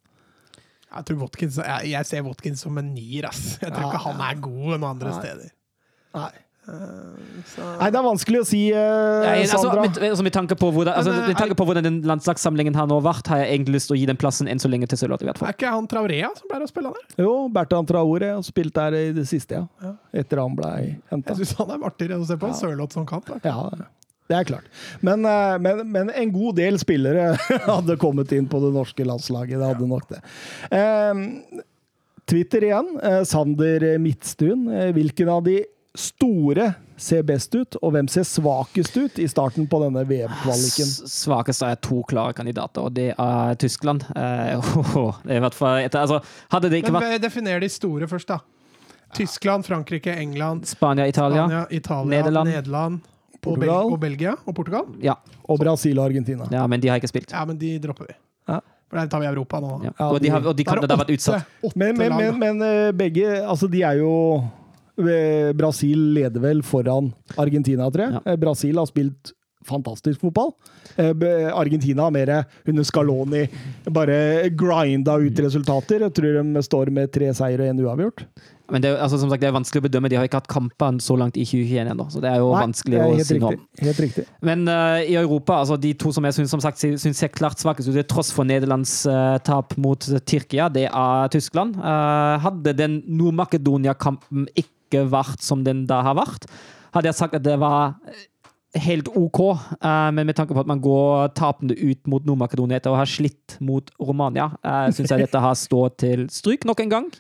Jeg 0.93 1.07
tror 1.09 1.23
Watkins, 1.23 1.55
jeg, 1.57 1.89
jeg 1.89 2.05
ser 2.05 2.25
Watkins 2.25 2.61
som 2.61 2.75
en 2.77 2.91
nier, 2.93 3.25
ass. 3.25 3.57
Jeg 3.57 3.71
tror 3.73 3.87
Ja, 3.87 3.91
ikke 3.91 4.01
han 4.07 4.19
er 4.21 4.41
god 4.45 4.65
noen 4.75 4.83
andre 4.93 5.09
Nei. 5.09 5.21
steder. 5.23 5.53
Nei. 6.13 6.31
Så, 6.63 7.65
Nei, 7.79 7.89
det 7.91 7.97
er 7.99 8.05
vanskelig 8.05 8.39
å 8.39 8.45
si, 8.47 8.59
eh, 8.71 8.77
Nei, 8.79 9.41
altså, 9.41 9.57
Sandra. 9.65 9.81
med, 9.83 9.97
altså, 10.07 10.23
med, 10.23 10.33
tanke 10.35 10.55
på 10.55 10.69
hvordan, 10.71 10.93
altså, 10.95 11.11
Men, 11.11 11.23
eh, 11.23 11.31
med 11.33 11.39
tanke 11.41 11.57
på 11.59 11.65
hvordan 11.67 11.83
den 11.83 11.97
landslagssamlingen 12.07 12.77
har 12.79 12.87
nå 12.87 13.01
vært, 13.03 13.27
har 13.27 13.41
jeg 13.43 13.57
egentlig 13.57 13.75
lyst 13.75 13.91
til 13.91 13.97
å 13.97 13.99
gi 13.99 14.05
den 14.07 14.19
plassen 14.19 14.47
enn 14.47 14.61
så 14.63 14.71
lenge 14.71 14.87
til 14.87 15.01
Sørloth. 15.01 15.25
er 15.27 15.51
ikke 15.51 15.73
han 15.73 15.89
Traurea 15.91 16.29
som 16.37 16.47
pleier 16.47 16.63
å 16.63 16.69
spille 16.71 16.93
der? 16.95 17.25
Jo, 17.25 17.33
Bertan 17.51 17.89
Traore 17.89 18.29
har 18.37 18.45
spilt 18.47 18.73
der 18.79 18.95
i 18.95 19.11
det 19.11 19.25
siste, 19.27 19.59
ja. 19.59 19.67
Ja. 19.83 19.91
Etter 20.23 20.39
han 20.39 20.55
ble 20.55 20.71
henta. 21.11 21.35
Jeg 21.35 21.43
syns 21.43 21.57
han 21.59 21.75
er 21.75 21.83
artigere 21.89 22.21
å 22.23 22.29
se 22.31 22.39
på 22.39 22.47
enn 22.47 22.55
Sørloth 22.55 22.95
som 22.95 23.05
kant. 23.09 23.27
Ja, 23.43 23.67
det 24.31 24.39
er 24.39 24.47
klart. 24.47 24.71
Men, 25.03 25.25
eh, 25.27 25.57
men, 25.59 25.83
men 25.91 26.09
en 26.15 26.31
god 26.31 26.55
del 26.61 26.79
spillere 26.79 27.33
hadde 27.67 27.99
kommet 27.99 28.31
inn 28.31 28.47
på 28.47 28.63
det 28.63 28.71
norske 28.71 29.03
landslaget. 29.03 29.59
Det 29.59 29.71
hadde 29.73 29.91
nok 29.91 30.07
det. 30.15 30.23
Um, 30.71 31.61
Twitter 32.29 32.63
igjen. 32.69 32.99
Eh, 33.03 33.21
Sander 33.27 33.85
Midtstuen. 33.99 34.67
Eh, 34.71 34.91
hvilken 34.95 35.29
av 35.29 35.43
de 35.43 35.59
store 35.97 36.73
ser 36.97 37.21
best 37.27 37.53
ut, 37.55 37.75
og 37.81 37.91
hvem 37.93 38.07
ser 38.09 38.25
svakest 38.25 38.95
ut 38.97 39.19
i 39.21 39.27
starten 39.29 39.67
på 39.69 39.79
denne 39.83 40.01
VM-kvaliken? 40.09 40.89
Svakest 41.09 41.65
er 41.65 41.77
to 41.83 42.01
klare 42.09 42.33
kandidater, 42.37 42.87
og 42.87 42.95
det 42.97 43.11
er 43.13 43.59
Tyskland. 43.61 44.05
Eh, 44.15 44.73
det 45.25 45.35
er 45.35 45.41
i 45.41 45.43
hvert 45.43 45.57
fall 45.57 45.83
etter, 45.83 46.01
altså, 46.01 46.21
hadde 46.53 46.71
det 46.73 46.81
ikke 46.81 46.95
Men 46.95 47.05
vært 47.05 47.25
definer 47.25 47.61
de 47.61 47.69
store 47.69 48.09
først, 48.09 48.33
da. 48.33 48.39
Tyskland, 49.13 49.65
Frankrike, 49.67 50.09
England, 50.17 50.65
Spania, 50.65 51.05
Italia 51.05 51.45
Spania, 51.45 51.65
Italia, 51.69 52.09
Nederland. 52.17 52.49
Nederland, 52.49 53.01
og, 53.03 53.59
Bel 53.59 53.67
Portugal. 53.67 53.91
og 53.91 53.99
Belgia 54.01 54.35
og 54.45 54.55
Portugal. 54.55 54.85
Ja, 55.03 55.13
Og 55.43 55.59
Brasil 55.59 55.99
og 55.99 56.05
Argentina. 56.05 56.47
ja, 56.51 56.65
men 56.67 56.81
de 56.81 56.89
har 56.89 56.97
ikke 56.97 57.11
spilt. 57.11 57.31
Ja, 57.31 57.45
men 57.45 57.59
de 57.59 57.75
dropper 57.83 58.07
vi. 58.09 58.15
Ja. 58.49 58.59
For 58.89 58.97
der 58.97 59.07
tar 59.11 59.19
vi 59.19 59.27
Europa 59.27 59.59
nå. 59.59 59.81
Ja. 59.83 59.91
Ja, 59.99 60.07
og 60.07 60.21
de, 60.21 60.29
har, 60.29 60.41
og 60.41 60.57
de 60.57 60.63
Da 60.63 60.71
ha 60.71 60.81
det 60.81 60.89
har 60.89 61.01
vært 61.05 61.13
utsatt. 61.13 61.45
åtte, 61.45 61.67
åtte 61.67 61.77
Men, 61.77 61.97
men, 61.97 62.15
men, 62.17 62.39
men 62.39 62.61
eh, 62.61 62.91
begge 62.91 63.25
Altså, 63.41 63.67
de 63.67 63.81
er 63.81 63.99
jo 64.01 64.11
eh, 64.39 64.62
Brasil 64.95 66.11
leder 66.13 66.43
vel 66.43 66.61
foran 66.65 67.13
Argentina, 67.37 67.89
tror 67.89 68.05
jeg. 68.05 68.19
Ja. 68.19 68.21
Eh, 68.31 68.39
Brasil 68.39 68.77
har 68.77 68.89
spilt 68.89 69.33
fantastisk 69.63 70.21
fotball. 70.21 70.51
Eh, 70.95 71.13
Argentina 71.55 72.03
har 72.03 72.11
mer 72.11 72.45
under 72.67 72.83
Scaloni 72.83 73.47
bare 73.85 74.49
grinda 74.49 75.17
ut 75.17 75.39
resultater. 75.39 76.03
Jeg 76.07 76.13
tror 76.13 76.41
de 76.43 76.63
står 76.63 76.91
med 76.91 77.13
tre 77.13 77.31
seier 77.33 77.63
og 77.63 77.71
én 77.71 77.85
uavgjort. 77.85 78.27
Men 78.71 78.81
det 78.81 78.89
er, 78.89 78.97
altså, 79.03 79.19
som 79.19 79.29
sagt, 79.29 79.41
det 79.43 79.49
er 79.49 79.55
vanskelig 79.55 79.83
å 79.83 79.85
bedømme. 79.85 80.09
De 80.09 80.15
har 80.17 80.25
ikke 80.25 80.39
hatt 80.39 80.49
kamper 80.49 80.95
så 81.03 81.17
langt 81.19 81.35
i 81.37 81.43
2021 81.45 81.91
ennå, 81.91 82.05
så 82.09 82.21
det 82.23 82.29
er 82.31 82.39
jo 82.39 82.47
Nei, 82.53 82.61
vanskelig 82.63 82.97
er 82.97 83.03
å 83.11 83.25
si 83.27 83.37
noe 83.41 83.51
om. 83.51 83.65
Helt 83.83 83.99
riktig. 84.01 84.23
Men 84.49 84.63
uh, 84.71 85.01
i 85.03 85.17
Europa, 85.19 85.59
altså 85.59 85.75
de 85.83 85.91
to 85.99 86.13
som 86.15 86.25
jeg 86.25 86.37
syns, 86.39 86.53
som 86.55 86.63
sagt, 86.63 86.79
syns 86.81 87.19
ser 87.19 87.33
klart 87.35 87.61
svakest 87.61 87.91
ut, 87.91 87.97
til 87.99 88.07
tross 88.09 88.31
for 88.33 88.47
Nederlands 88.47 89.01
uh, 89.05 89.35
tap 89.43 89.75
mot 89.83 90.07
Tyrkia, 90.25 90.69
det 90.73 90.87
er 90.87 91.33
Tyskland. 91.35 91.75
Uh, 91.75 92.39
hadde 92.45 92.73
den 92.79 93.01
Nord-Makedonia-kampen 93.19 94.47
ikke 94.55 94.71
vært 95.01 95.41
som 95.43 95.63
den 95.65 95.85
da 95.89 96.01
har 96.05 96.17
vært, 96.19 96.47
hadde 96.93 97.09
jeg 97.09 97.17
sagt 97.17 97.35
at 97.39 97.45
det 97.45 97.57
var 97.61 97.95
helt 98.83 99.09
OK, 99.13 99.39
eh, 99.77 100.11
men 100.13 100.25
med 100.29 100.37
tanke 100.37 100.55
på 100.55 100.61
at 100.63 100.69
man 100.69 100.81
går 100.81 101.33
tapende 101.37 101.77
ut 101.77 102.07
mot 102.09 102.25
Nord-Makedonia 102.25 102.79
etter 102.79 102.93
å 102.93 102.97
ha 102.97 103.05
slitt 103.05 103.57
mot 103.61 103.89
Romania, 104.01 104.49
uh, 104.65 104.87
syns 104.93 105.13
jeg 105.13 105.27
dette 105.27 105.43
har 105.45 105.57
stått 105.57 105.99
til 106.05 106.25
stryk 106.33 106.65
nok 106.69 106.81
en 106.85 106.95
gang. 106.95 107.11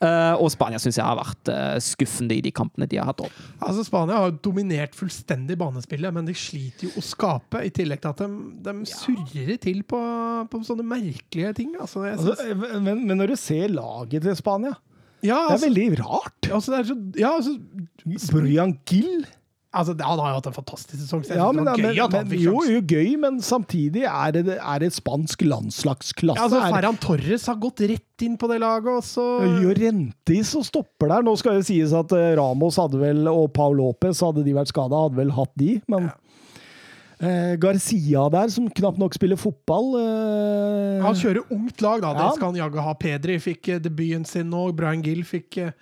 Eh, 0.00 0.34
og 0.40 0.48
Spania 0.48 0.78
syns 0.80 0.96
jeg 0.96 1.04
har 1.04 1.18
vært 1.18 1.48
eh, 1.52 1.74
skuffende 1.84 2.32
i 2.32 2.40
de 2.40 2.48
kampene 2.56 2.86
de 2.88 2.96
har 2.96 3.10
hatt 3.10 3.20
opp. 3.20 3.34
Altså, 3.60 3.82
Spania 3.84 4.16
har 4.16 4.30
jo 4.30 4.38
dominert 4.48 4.96
fullstendig 4.96 5.58
banespillet, 5.60 6.14
men 6.16 6.24
de 6.24 6.32
sliter 6.40 6.88
jo 6.88 6.94
å 6.96 7.04
skape, 7.04 7.60
i 7.68 7.72
tillegg 7.76 8.00
til 8.00 8.14
at 8.14 8.22
de, 8.22 8.28
de 8.64 8.74
surrer 8.88 9.58
til 9.60 9.82
på, 9.84 10.00
på 10.48 10.62
sånne 10.64 10.86
merkelige 10.88 11.52
ting. 11.60 11.74
Altså, 11.76 12.06
jeg 12.08 12.16
Altså, 12.16 12.32
synes, 12.40 12.64
eh, 12.72 12.80
men, 12.80 13.04
men 13.04 13.20
når 13.20 13.34
du 13.34 13.40
ser 13.42 13.68
laget 13.74 14.24
til 14.24 14.40
Spania, 14.40 14.72
ja, 15.22 15.34
det 15.34 15.34
er 15.34 15.52
altså, 15.56 15.66
veldig 15.68 15.90
rart. 16.00 16.48
altså, 16.50 16.72
det 16.72 16.78
er 16.78 16.88
så, 16.88 16.96
ja, 17.20 17.34
altså, 17.36 18.30
Brian 18.32 18.78
Gill 18.88 19.26
altså, 19.70 19.94
Han 19.94 20.20
har 20.22 20.32
jo 20.32 20.38
hatt 20.38 20.48
en 20.50 20.56
fantastisk 20.56 20.96
sesong. 20.98 21.24
Ja, 21.28 21.50
men, 21.52 21.64
det 21.64 21.72
var 21.72 21.82
men, 21.82 21.94
gøy 21.94 22.02
at 22.04 22.16
han 22.18 22.30
fikk 22.30 22.44
jo, 22.44 22.54
jo, 22.66 22.80
gøy, 22.82 23.10
men 23.22 23.40
samtidig 23.44 24.06
er 24.08 24.34
det, 24.36 24.56
er 24.58 24.82
det 24.82 24.90
spansk 24.96 25.44
landslagsklasse. 25.46 26.40
Ja, 26.40 26.48
altså, 26.48 26.62
Er- 26.64 26.74
Ferran 26.76 27.00
Torres 27.02 27.46
har 27.50 27.60
gått 27.62 27.84
rett 27.92 28.26
inn 28.26 28.36
på 28.40 28.50
det 28.50 28.60
laget, 28.62 28.90
og 29.00 29.06
så 29.06 29.26
Llorentis 29.60 30.54
og 30.58 30.66
stopper 30.68 31.12
der. 31.14 31.26
Nå 31.26 31.36
skal 31.40 31.60
det 31.60 31.68
sies 31.70 31.94
at 31.96 32.12
eh, 32.16 32.32
Ramos 32.40 32.80
hadde 32.80 33.00
vel, 33.00 33.22
og 33.30 33.52
Paul 33.56 33.78
Lopez, 33.80 34.20
hadde 34.24 34.44
de 34.46 34.56
vært 34.56 34.72
skada, 34.72 35.06
hadde 35.06 35.20
vel 35.20 35.32
hatt 35.38 35.54
de. 35.60 35.78
Men 35.90 36.10
eh, 37.20 37.54
Garcia 37.60 38.26
der, 38.32 38.50
som 38.52 38.68
knapt 38.70 38.98
nok 39.00 39.14
spiller 39.16 39.38
fotball 39.40 39.94
eh, 40.00 41.00
Han 41.04 41.16
kjører 41.18 41.52
ungt 41.54 41.82
lag, 41.84 42.02
da. 42.04 42.12
Det 42.18 42.28
skal 42.36 42.52
han 42.52 42.60
jaggu 42.62 42.80
ha. 42.84 42.94
Pedri 43.00 43.38
fikk 43.42 43.68
eh, 43.76 43.80
debuten 43.82 44.24
sin 44.28 44.50
nå. 44.52 44.66
Brian 44.76 45.02
Gill 45.06 45.24
fikk 45.28 45.60
eh, 45.64 45.74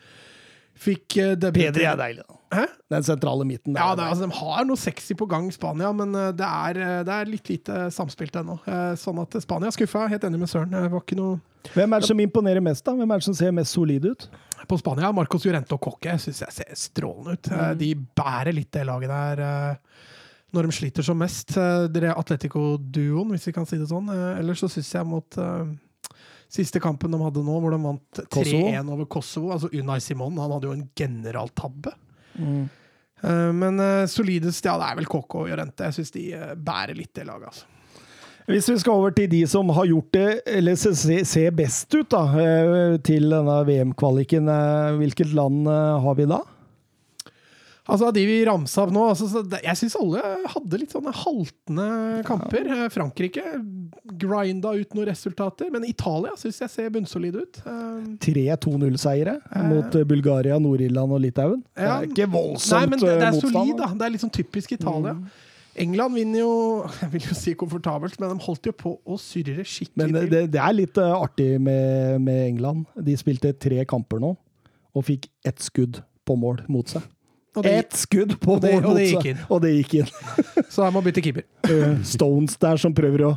Fikk 0.79 1.17
eh. 1.19 1.33
Pedri 1.51 1.89
er 1.91 1.97
deilig. 1.99 2.23
da. 2.23 2.37
Hæ? 2.55 2.65
Den 2.95 3.03
sentrale 3.05 3.45
midten. 3.45 3.75
der 3.75 3.83
Ja, 3.83 3.93
er 3.93 3.97
det, 3.99 4.05
altså, 4.13 4.29
De 4.29 4.37
har 4.39 4.65
noe 4.69 4.79
sexy 4.81 5.17
på 5.19 5.27
gang, 5.29 5.49
Spania, 5.53 5.91
men 5.93 6.15
det 6.15 6.47
er, 6.47 6.79
det 7.05 7.13
er 7.17 7.29
litt 7.29 7.51
lite 7.51 7.89
samspilt 7.93 8.39
ennå. 8.39 8.61
Eh, 8.63 8.93
Sånn 8.97 9.19
at 9.21 9.35
Spania 9.43 9.73
skuffa. 9.75 10.07
Helt 10.09 10.25
enig 10.25 10.39
med 10.45 10.49
Søren. 10.53 10.71
Det 10.73 10.85
var 10.93 11.03
ikke 11.03 11.19
noe 11.19 11.41
Hvem 11.75 11.93
er 11.93 12.01
det 12.01 12.09
som 12.09 12.21
imponerer 12.23 12.63
mest, 12.65 12.85
da? 12.87 12.95
Hvem 12.95 13.11
er 13.11 13.19
det 13.21 13.27
som 13.27 13.35
ser 13.37 13.51
mest 13.53 13.75
solid 13.75 14.07
ut? 14.07 14.29
På 14.71 14.79
Spania, 14.79 15.11
Marcos 15.13 15.45
Llorente 15.45 15.75
og 15.75 15.83
Coque 15.83 16.15
syns 16.23 16.41
jeg 16.45 16.55
ser 16.55 16.71
strålende 16.79 17.35
ut. 17.35 17.51
Mm. 17.51 17.75
De 17.83 17.91
bærer 18.23 18.55
litt 18.55 18.71
det 18.73 18.87
laget 18.89 19.11
der 19.11 19.43
når 20.57 20.69
de 20.69 20.73
sliter 20.79 21.05
som 21.05 21.19
mest. 21.21 21.53
Eh, 21.61 21.87
Dere 21.93 22.15
Atletico-duoen, 22.17 23.31
hvis 23.35 23.47
vi 23.51 23.53
kan 23.57 23.67
si 23.69 23.77
det 23.81 23.89
sånn. 23.91 24.09
Eh, 24.13 24.39
Ellers 24.41 24.63
så 24.65 24.71
syns 24.73 24.91
jeg 24.95 25.07
mot 25.09 25.39
eh, 25.43 25.71
siste 26.49 26.81
kampen 26.81 27.13
de 27.13 27.21
hadde 27.21 27.43
nå, 27.45 27.59
hvor 27.61 27.75
de 27.75 27.81
vant 27.85 28.23
3-1 28.33 28.89
over 28.95 29.05
Kosovo 29.13 29.51
Altså 29.53 29.69
Unai 29.77 29.99
Simon 30.01 30.39
han 30.41 30.55
hadde 30.55 30.71
jo 30.71 30.77
en 30.79 30.87
generaltabbe. 30.97 31.93
Mm. 32.39 32.69
Men 33.59 33.81
solidest, 34.07 34.63
ja, 34.65 34.77
det 34.79 34.87
er 34.93 34.99
vel 35.01 35.09
KK 35.11 35.35
og 35.41 35.49
Jorente. 35.51 35.89
Jeg 35.89 35.97
syns 35.97 36.13
de 36.15 36.23
bærer 36.63 36.95
litt 36.95 37.11
det 37.19 37.25
laget, 37.27 37.49
altså. 37.51 37.65
Hvis 38.49 38.69
vi 38.71 38.77
skal 38.81 38.95
over 39.01 39.11
til 39.13 39.27
de 39.29 39.41
som 39.51 39.69
har 39.75 39.89
gjort 39.91 40.13
det, 40.15 40.29
eller 40.55 40.77
se- 40.79 40.95
se- 40.97 41.25
ser 41.27 41.51
best 41.59 41.93
ut 41.99 42.07
da, 42.15 42.23
til 43.05 43.27
denne 43.29 43.57
VM-kvaliken, 43.69 44.47
hvilket 45.03 45.35
land 45.37 45.67
har 45.67 46.15
vi 46.17 46.29
da? 46.31 46.39
Altså, 47.89 48.11
De 48.13 48.25
vi 48.29 48.37
ramsa 48.45 48.85
opp 48.85 48.93
nå 48.93 49.05
altså, 49.09 49.43
Jeg 49.65 49.81
syns 49.81 49.97
alle 49.99 50.21
hadde 50.53 50.81
litt 50.83 50.93
sånne 50.93 51.13
haltende 51.17 51.89
kamper. 52.29 52.69
Ja. 52.69 52.89
Frankrike 52.93 53.45
grinda 54.19 54.75
ut 54.77 54.95
noen 54.97 55.09
resultater, 55.09 55.71
men 55.73 55.87
Italia 55.89 56.35
syns 56.39 56.61
jeg 56.65 56.73
ser 56.73 56.93
bunnsolid 56.93 57.39
ut. 57.41 57.61
Eh, 57.65 58.07
Tre 58.25 58.47
2-0-seiere 58.67 59.39
mot 59.71 59.99
eh, 59.99 60.07
Bulgaria, 60.09 60.59
Nord-Irland 60.63 61.17
og 61.17 61.23
Litauen. 61.25 61.61
Ja. 61.75 61.81
Det 61.81 61.91
er 61.97 62.09
ikke 62.13 62.31
voldsomt 62.37 62.77
Nei, 62.77 62.87
men 62.93 63.03
det, 63.03 63.09
det 63.09 63.15
eh, 63.17 63.29
er 63.29 63.37
motstand. 63.37 63.57
solid, 63.57 63.77
da. 63.81 63.91
Det 63.95 64.09
er 64.09 64.15
litt 64.17 64.25
sånn 64.27 64.35
typisk 64.37 64.75
Italia. 64.77 65.15
England 65.79 66.19
vinner 66.19 66.41
jo 66.43 66.53
Jeg 67.03 67.13
vil 67.13 67.29
jo 67.31 67.37
si 67.39 67.55
komfortabelt, 67.59 68.19
men 68.21 68.35
de 68.35 68.47
holdt 68.49 68.69
jo 68.69 68.75
på 68.77 68.97
å 69.01 69.19
surre 69.23 69.65
skikkelig 69.65 70.11
Men 70.11 70.31
det, 70.33 70.43
det, 70.53 70.61
er 70.61 70.77
litt 70.77 71.01
eh, 71.01 71.15
artig 71.15 71.55
med, 71.57 72.19
med 72.25 72.45
England. 72.53 72.85
De 73.09 73.17
spilte 73.21 73.55
tre 73.57 73.85
kamper 73.89 74.21
nå, 74.23 74.35
og 74.93 75.07
fikk 75.07 75.31
ett 75.49 75.63
skudd 75.65 76.03
på 76.29 76.37
mål 76.37 76.67
mot 76.69 76.91
seg. 76.91 77.07
Ett 77.65 77.93
skudd 77.97 78.37
på 78.41 78.55
og 78.55 78.61
det- 78.63 78.85
og 78.85 78.95
det 78.97 79.07
gikk 79.13 79.25
inn. 79.33 79.39
Og 79.51 79.61
det 79.63 79.71
gikk 79.81 79.95
inn. 80.03 80.11
så 80.71 80.85
jeg 80.85 80.93
må 80.95 81.03
bytte 81.03 81.23
keeper. 81.25 81.43
Eh, 81.69 81.99
Stones 82.05 82.57
der 82.57 82.77
som 82.81 82.95
prøver 82.95 83.25
å 83.29 83.33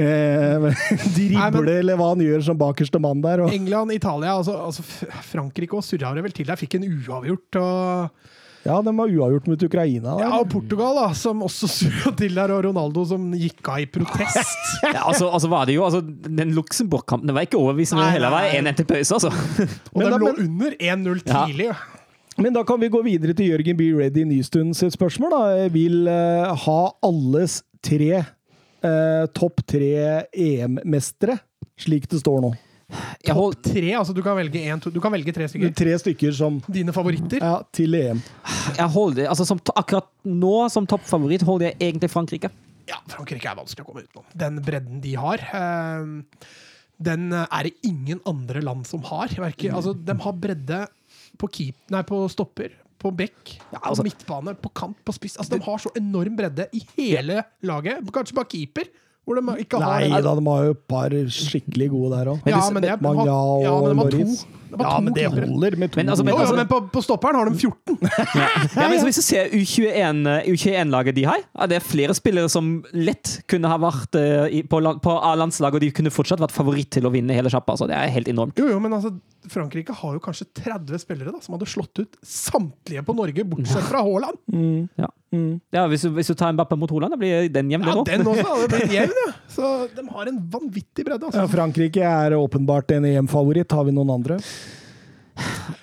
eh, 0.00 0.70
drible, 1.16 1.78
eller 1.80 1.96
hva 1.98 2.12
han 2.14 2.22
gjør 2.24 2.44
som 2.46 2.58
bakerste 2.60 3.00
mann 3.02 3.20
der. 3.24 3.42
Og, 3.44 3.52
England, 3.52 3.92
Italia, 3.92 4.36
altså, 4.38 4.54
altså 4.68 4.84
Frankrike 5.28 5.76
og 5.76 5.84
surra 5.84 6.14
det 6.16 6.22
vel 6.24 6.32
til 6.36 6.46
der. 6.48 6.56
Fikk 6.60 6.78
en 6.78 6.86
uavgjort. 6.88 7.58
Og, 7.60 8.30
ja, 8.64 8.76
de 8.84 8.92
var 8.96 9.08
uavgjort 9.12 9.46
mot 9.48 9.62
Ukraina. 9.66 10.16
ja, 10.20 10.30
og 10.38 10.48
Portugal, 10.52 10.94
da, 11.00 11.06
som 11.16 11.40
også 11.44 11.68
surra 11.80 12.14
til 12.16 12.34
der, 12.36 12.52
og 12.56 12.64
Ronaldo 12.70 13.04
som 13.12 13.28
gikk 13.36 13.72
av 13.72 13.80
i 13.84 13.86
protest. 13.92 14.66
Ja, 14.84 15.04
altså, 15.10 15.28
altså 15.32 15.48
var 15.52 15.66
det 15.68 15.76
jo, 15.78 15.84
altså, 15.84 16.00
Den 16.04 16.52
Luxembourg-kampen 16.56 17.32
var 17.36 17.44
ikke 17.48 17.60
overbevisende 17.60 18.08
hele 18.14 18.30
veien. 18.32 18.64
var 18.64 18.72
1-1 18.72 18.76
til 18.82 18.90
pause, 18.94 19.16
altså. 19.20 19.32
Og 19.92 20.00
Men 20.00 20.06
de 20.06 20.10
da- 20.12 20.20
lå 20.24 20.34
under 20.46 20.76
1-0 20.80 21.24
tidlig. 21.28 21.72
Ja. 21.74 21.80
Men 22.40 22.54
da 22.56 22.62
kan 22.64 22.80
vi 22.80 22.88
gå 22.88 23.02
videre 23.04 23.34
til 23.36 23.50
Jørgen 23.52 23.76
B. 23.76 23.90
Ready 23.98 24.24
Nystuen 24.24 24.72
sitt 24.76 24.94
spørsmål. 24.94 25.34
Da. 25.34 25.40
Jeg 25.66 25.72
vil 25.74 26.08
uh, 26.08 26.54
ha 26.62 26.80
alles 27.04 27.58
tre 27.84 28.22
uh, 28.22 29.26
topp 29.36 29.60
tre 29.68 29.90
EM-mestere, 30.32 31.36
slik 31.80 32.08
det 32.08 32.22
står 32.22 32.40
nå. 32.46 32.54
Topp 32.90 33.36
hold, 33.36 33.58
Tre, 33.62 33.90
altså 33.94 34.14
du 34.16 34.22
kan 34.24 34.34
velge, 34.38 34.62
en, 34.66 34.80
to, 34.82 34.90
du 34.90 34.98
kan 35.04 35.12
velge 35.14 35.34
tre 35.36 35.46
stykker. 35.52 35.74
Tre 35.78 35.98
stykker 36.00 36.32
som 36.34 36.56
Dine 36.66 36.94
favoritter. 36.96 37.44
ja, 37.44 37.60
til 37.76 37.94
EM. 37.94 38.22
jeg 38.78 38.88
holder, 38.96 39.28
altså, 39.30 39.46
som, 39.46 39.60
akkurat 39.76 40.08
nå, 40.26 40.54
som 40.72 40.88
toppfavoritt, 40.90 41.44
holder 41.46 41.68
jeg 41.68 41.78
egentlig 41.90 42.10
Frankrike. 42.10 42.50
Ja, 42.88 42.98
Frankrike 43.12 43.52
er 43.52 43.60
vanskelig 43.60 43.84
å 43.84 43.90
komme 43.92 44.02
utenom. 44.08 44.26
Den 44.34 44.58
bredden 44.64 45.04
de 45.04 45.14
har, 45.20 45.44
Uh, 45.52 46.24
den 47.00 47.30
er 47.32 47.64
det 47.64 47.70
ingen 47.88 48.18
andre 48.28 48.60
land 48.60 48.84
som 48.84 49.00
har. 49.08 49.32
Verker, 49.32 49.72
altså, 49.72 49.94
de 49.96 50.16
har 50.20 50.34
bredde 50.36 50.82
på, 51.40 51.48
keep, 51.56 51.76
nei, 51.92 52.02
på 52.06 52.22
stopper, 52.32 52.74
på 53.00 53.12
bekk, 53.16 53.54
altså- 53.80 54.02
på 54.02 54.08
midtbane, 54.10 54.54
på 54.60 54.72
kant, 54.76 54.98
på 55.04 55.14
spiss. 55.16 55.38
Altså, 55.40 55.56
de 55.56 55.64
har 55.64 55.78
så 55.80 55.92
enorm 55.96 56.36
bredde 56.36 56.68
i 56.76 56.82
hele 56.98 57.42
laget. 57.64 58.04
Kanskje 58.12 58.36
bare 58.36 58.50
keeper, 58.52 58.90
hvor 59.24 59.40
de 59.40 59.56
ikke 59.64 59.80
har 59.80 60.00
Nei 60.04 60.20
da, 60.20 60.34
de 60.36 60.46
har 60.46 60.64
jo 60.68 60.76
et 60.76 60.86
par 60.88 61.08
skikkelig 61.10 61.90
gode 61.92 62.10
der 62.18 62.32
òg. 62.34 62.42
Ja, 62.46 62.58
ja, 62.58 62.70
men 62.70 62.82
de 62.82 62.88
har 62.90 64.10
to. 64.10 64.59
Loris. 64.70 64.78
De 64.80 64.84
har 64.84 64.94
Ja, 64.94 65.00
men 65.04 65.12
det 65.16 65.24
keepere. 65.26 65.48
holder 65.50 65.76
med 65.82 65.92
to. 65.92 66.00
Men 66.00 66.08
altså, 66.14 66.24
men 66.24 66.34
Jo, 66.34 66.38
jo, 66.38 66.44
altså- 66.46 66.56
men 66.60 66.66
på, 66.70 66.80
på 66.94 67.02
stopperen 67.04 67.34
har 67.40 67.50
de 67.50 67.56
14. 67.58 67.98
Ja, 68.80 68.88
men 68.88 68.98
Hvis 69.04 69.20
du 69.20 69.22
ser 69.26 69.50
U21-laget 69.50 70.46
U21-laget 70.50 71.14
de 71.14 71.24
har, 71.28 71.42
ja, 71.58 71.66
det 71.70 71.76
er 71.80 71.84
flere 71.84 72.14
spillere 72.16 72.48
som 72.52 72.70
lett 72.94 73.40
kunne 73.50 73.68
ha 73.70 73.78
vært 73.82 74.14
eh, 74.20 74.62
på, 74.70 74.80
på 75.02 75.16
A-landslaget, 75.30 75.74
og 75.80 75.80
de 75.86 75.90
kunne 75.96 76.10
fortsatt 76.14 76.40
vært 76.42 76.54
favoritt 76.54 76.90
til 76.94 77.06
å 77.08 77.12
vinne 77.14 77.34
hele 77.36 77.50
sjappa. 77.52 77.74
Altså, 77.76 77.88
det 77.90 77.96
er 77.98 78.12
helt 78.14 78.28
enormt. 78.32 78.58
Jo, 78.60 78.68
jo, 78.72 78.80
men 78.82 78.92
altså, 78.96 79.12
Frankrike 79.50 79.94
har 79.96 80.16
jo 80.16 80.20
kanskje 80.22 80.46
30 80.62 81.00
spillere 81.02 81.32
da, 81.34 81.40
som 81.42 81.56
hadde 81.56 81.68
slått 81.70 82.02
ut 82.02 82.18
samtlige 82.26 83.02
på 83.06 83.14
Norge, 83.16 83.44
bortsett 83.48 83.86
fra 83.90 84.02
Haaland. 84.06 84.40
Ja. 85.00 85.08
Ja, 85.70 85.84
hvis, 85.86 86.02
du, 86.02 86.08
hvis 86.16 86.26
du 86.26 86.34
tar 86.34 86.50
Mbappé 86.56 86.74
mot 86.74 86.90
Haaland, 86.90 87.12
da 87.14 87.18
blir 87.20 87.44
den 87.54 87.68
jevn, 87.70 87.84
Ja, 87.86 87.92
den 87.94 88.00
òg. 88.02 88.08
den 88.10 88.24
også 88.26 88.46
hadde 88.48 88.66
blitt 88.72 88.94
jevn, 88.96 89.12
ja. 89.14 89.28
Så 89.54 89.68
de 89.94 90.02
har 90.10 90.26
en 90.26 90.40
vanvittig 90.50 91.04
bredde. 91.06 91.28
Ja, 91.30 91.44
Altså. 91.44 91.44
Frankrike 91.52 92.02
er 92.02 92.34
åpenbart 92.34 92.90
en 92.96 93.06
EM-favoritt. 93.06 93.70
Har 93.70 93.86
vi 93.86 93.94
noen 93.94 94.10
andre? 94.10 94.40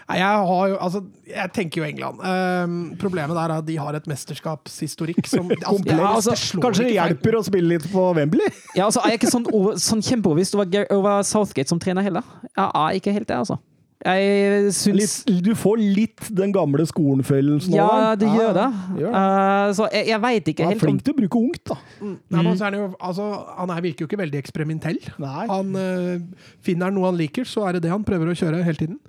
Nei, 0.08 0.18
Jeg, 0.20 0.48
har 0.50 0.68
jo, 0.72 0.76
altså, 0.88 1.02
jeg 1.28 1.54
tenker 1.56 1.82
jo 1.82 1.88
England. 1.88 2.22
Um, 2.24 2.76
problemet 3.00 3.36
der 3.36 3.54
er 3.54 3.62
at 3.62 3.68
de 3.68 3.78
har 3.78 3.98
et 3.98 4.10
mesterskapshistorikk 4.10 5.28
som 5.28 5.52
altså, 5.56 5.84
Ja, 5.90 6.12
altså, 6.14 6.36
Kanskje 6.64 6.90
det 6.90 6.98
hjelper 6.98 7.40
å 7.40 7.46
spille 7.48 7.76
litt 7.76 7.88
på 7.92 8.10
Wembley? 8.18 8.52
Ja, 8.78 8.88
altså, 8.88 9.04
jeg 9.06 9.18
er 9.18 9.22
ikke 9.22 9.34
sånn, 9.34 9.48
sånn 9.82 10.04
kjempeovervist 10.06 10.56
over, 10.58 10.86
over 10.96 11.26
Southgate 11.28 11.72
som 11.72 11.82
trener 11.82 12.06
heller. 12.06 12.26
Jeg 12.54 12.70
er 12.70 13.02
ikke 13.02 13.16
helt 13.16 13.28
det, 13.30 13.42
altså. 13.46 13.60
Jeg 14.06 14.74
syns 14.78 15.24
Litt, 15.26 15.40
du 15.42 15.56
får 15.58 15.80
litt 15.82 16.28
den 16.38 16.52
gamle 16.54 16.84
skolen-følelsen 16.86 17.74
Ja, 17.74 18.14
det 18.20 18.30
gjør 18.30 18.52
det. 18.54 18.68
gjør 19.02 19.16
det. 19.16 19.22
Eh, 19.24 19.72
så 19.80 19.88
jeg, 19.90 20.06
jeg 20.12 20.22
veit 20.22 20.52
ikke 20.52 20.68
Han 20.68 20.76
er 20.76 20.84
flink 20.84 21.02
til 21.06 21.16
å 21.16 21.18
bruke 21.18 21.42
ungt, 21.42 21.64
da. 21.72 21.78
Nei, 22.04 22.44
men 22.44 22.52
så 22.60 22.68
er 22.68 22.78
han, 22.78 22.78
jo, 22.84 22.92
altså, 23.10 23.26
han 23.58 23.74
er, 23.74 23.82
virker 23.88 24.06
jo 24.06 24.10
ikke 24.12 24.22
veldig 24.22 24.42
eksperimentell. 24.44 25.02
Nei. 25.24 25.48
Han 25.50 25.74
uh, 25.74 26.46
Finner 26.66 26.92
han 26.92 26.98
noe 27.00 27.10
han 27.10 27.18
liker, 27.18 27.48
så 27.50 27.66
er 27.66 27.78
det 27.78 27.88
det 27.88 27.94
han 27.96 28.06
prøver 28.06 28.30
å 28.30 28.38
kjøre 28.38 28.62
hele 28.68 28.84
tiden. 28.84 29.02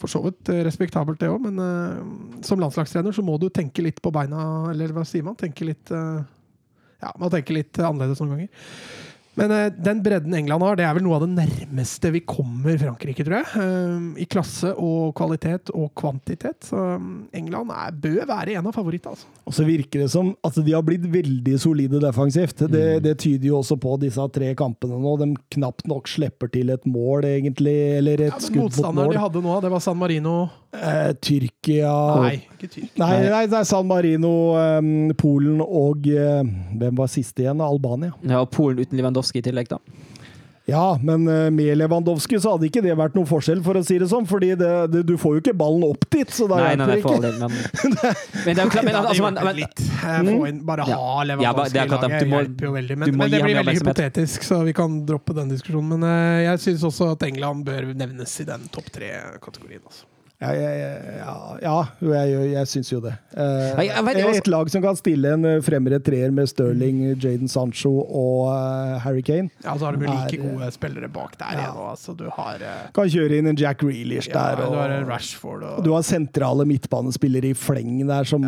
For 0.00 0.12
så 0.12 0.20
vidt 0.26 0.50
eh, 0.52 0.62
respektabelt, 0.66 1.20
det 1.22 1.30
òg, 1.32 1.40
men 1.46 1.60
uh, 1.60 2.40
som 2.44 2.60
landslagstrener 2.60 3.14
så 3.16 3.24
må 3.24 3.38
du 3.40 3.48
tenke 3.48 3.84
litt 3.84 4.02
på 4.04 4.12
beina, 4.12 4.68
eller 4.72 4.92
hva 4.92 5.06
sier 5.08 5.24
man? 5.24 5.38
Tenke 5.40 5.68
litt 5.68 5.92
uh, 5.94 6.20
Ja, 7.00 7.14
man 7.16 7.32
tenker 7.32 7.56
litt 7.56 7.80
annerledes 7.80 8.20
noen 8.20 8.34
ganger. 8.34 8.66
Men 9.36 9.52
uh, 9.52 9.66
den 9.84 10.02
bredden 10.04 10.34
England 10.34 10.64
har, 10.64 10.78
det 10.78 10.86
er 10.88 10.96
vel 10.96 11.04
noe 11.04 11.18
av 11.18 11.26
det 11.26 11.34
nærmeste 11.34 12.12
vi 12.14 12.22
kommer 12.24 12.78
Frankrike, 12.80 13.24
tror 13.26 13.42
jeg. 13.42 13.48
Uh, 13.56 14.22
I 14.22 14.26
klasse 14.32 14.72
og 14.72 15.12
kvalitet 15.18 15.72
og 15.76 15.90
kvantitet. 15.98 16.64
Så 16.70 16.80
mm, 17.00 17.28
England 17.36 17.72
er, 17.74 17.96
bør 18.06 18.22
være 18.32 18.56
en 18.56 18.70
av 18.70 18.76
favorittene, 18.76 19.16
altså. 19.16 19.32
Og 19.46 19.54
så 19.54 19.66
virker 19.68 20.02
det 20.02 20.10
som 20.10 20.32
at 20.46 20.56
de 20.58 20.72
har 20.74 20.82
blitt 20.86 21.04
veldig 21.12 21.58
solide 21.62 22.00
defensivt. 22.02 22.64
Det, 22.72 22.86
det 23.04 23.14
tyder 23.22 23.50
jo 23.50 23.60
også 23.60 23.76
på 23.78 23.94
disse 24.02 24.24
tre 24.34 24.50
kampene 24.58 24.98
nå. 24.98 25.12
De 25.20 25.28
knapt 25.54 25.86
nok 25.90 26.10
slipper 26.10 26.50
til 26.50 26.72
et 26.74 26.88
mål, 26.88 27.28
egentlig, 27.28 27.76
eller 28.00 28.26
et 28.26 28.32
Ja, 28.32 28.40
skudd 28.42 28.64
mot 28.64 28.72
Motstanderen 28.72 29.14
de 29.14 29.22
hadde 29.22 29.44
nå, 29.44 29.60
det 29.62 29.70
var 29.72 29.84
San 29.84 30.00
Marino 30.00 30.36
Eh, 30.76 31.12
Tyrkia 31.24 31.92
Nei, 32.20 32.34
ikke 32.56 32.68
Tyrkia. 32.74 32.98
Nei, 33.00 33.12
nei, 33.32 33.44
det 33.48 33.60
er 33.62 33.68
San 33.68 33.86
Marino, 33.88 34.32
eh, 34.60 35.14
Polen 35.20 35.62
og 35.64 36.06
eh, 36.10 36.42
Hvem 36.76 36.98
var 36.98 37.08
siste 37.12 37.46
igjen? 37.46 37.62
Albania. 37.64 38.12
Ja, 38.26 38.42
og 38.44 38.50
Polen 38.54 38.82
uten 38.84 38.98
Lewandowski 39.00 39.40
i 39.40 39.46
tillegg, 39.46 39.70
da. 39.72 39.80
Ja, 40.66 40.96
men 40.98 41.28
eh, 41.30 41.44
med 41.54 41.76
Lewandowski 41.78 42.40
så 42.42 42.56
hadde 42.56 42.66
ikke 42.66 42.80
det 42.82 42.96
vært 42.98 43.14
noen 43.14 43.28
forskjell, 43.30 43.60
for 43.62 43.78
å 43.78 43.82
si 43.86 44.00
det 44.02 44.08
sånn. 44.10 44.24
fordi 44.26 44.48
det, 44.58 44.70
det, 44.90 45.04
du 45.06 45.12
får 45.22 45.36
jo 45.36 45.42
ikke 45.44 45.54
ballen 45.60 45.84
opp 45.86 46.08
dit, 46.10 46.26
så 46.34 46.48
da 46.50 46.58
Nei, 46.58 46.72
nei, 46.80 46.88
nei, 46.90 46.96
hjelper 46.96 47.20
det 47.22 47.30
ikke. 47.36 47.46
men 47.46 47.54
Men 47.60 48.50
det 48.50 48.56
er 48.56 48.64
jo 48.64 48.72
klart 48.74 48.88
men, 48.88 48.98
altså, 48.98 49.22
man, 49.28 49.38
men, 49.46 49.60
litt. 49.60 49.84
Eh, 50.02 50.32
inn, 50.50 50.58
bare 50.66 50.88
Ja. 50.90 50.98
ha 50.98 51.22
Lewandowski 51.30 51.46
ja, 51.46 51.52
det 51.54 51.84
er 51.84 51.86
i 51.86 51.94
laget 51.94 52.18
du 52.26 52.32
må- 52.34 52.42
hjelper 52.42 52.66
jo 52.68 52.72
veldig. 52.80 52.98
Men, 52.98 53.14
men 53.22 53.30
det 53.36 53.42
blir 53.46 53.60
veldig 53.60 53.76
hypotetisk, 53.78 54.48
så 54.50 54.58
vi 54.66 54.74
kan 54.74 54.98
droppe 55.06 55.38
den 55.38 55.54
diskusjonen. 55.54 55.94
Men 55.94 56.10
eh, 56.10 56.42
jeg 56.48 56.64
syns 56.66 56.82
også 56.90 57.12
at 57.14 57.22
England 57.30 57.62
bør 57.70 57.92
nevnes 58.02 58.34
i 58.42 58.48
den 58.50 58.66
topp 58.74 58.90
tre-kategorien. 58.98 59.86
Altså. 59.86 60.02
Ja, 60.36 60.50
ja, 60.52 60.70
ja, 61.16 61.34
ja 61.62 61.76
jeg, 62.28 62.48
jeg, 62.52 62.68
syns 62.68 62.90
jo 62.92 62.98
det. 63.00 63.14
Eh, 63.32 63.86
Ja, 63.86 63.94
jeg 63.96 64.04
vet 64.04 64.40
et 64.42 64.50
lag 64.52 64.68
som 64.68 64.82
kan 64.84 64.98
stille 64.98 65.30
en 65.32 65.46
eh, 65.48 65.62
fremre 65.64 65.96
treer 66.04 66.34
med 66.34 66.50
Sterling, 66.50 66.98
Jaden 67.14 67.48
Sancho 67.48 67.92
og 68.04 68.50
eh, 68.52 68.98
Harry 69.04 69.22
Kane. 69.24 69.48
Ja, 69.64 69.78
så 69.78 69.88
har 69.88 69.96
du 69.96 70.04
like 70.04 70.36
Er, 70.36 70.42
gode 70.42 70.68
spillere 70.74 71.08
bak 71.12 71.38
der 71.40 71.56
ja. 71.56 71.62
igjen. 71.64 71.80
Altså, 71.92 72.12
du 72.18 72.26
har, 72.36 72.60
eh, 72.60 72.90
Kan 72.96 73.08
kjøre 73.12 73.40
inn 73.40 73.48
en 73.48 73.56
Jack 73.56 73.84
Reelish 73.86 74.28
ja, 74.28 74.42
der. 74.52 74.66
du 74.66 74.76
har 74.76 74.92
en 74.98 75.08
Rashford 75.08 75.64
og 75.64 75.76
og 75.76 75.84
du 75.84 75.92
har 75.92 76.04
sentrale 76.06 76.64
midtbanespillere 76.68 77.50
i 77.52 77.56
fleng 77.56 77.98
der 78.08 78.28
som 78.28 78.44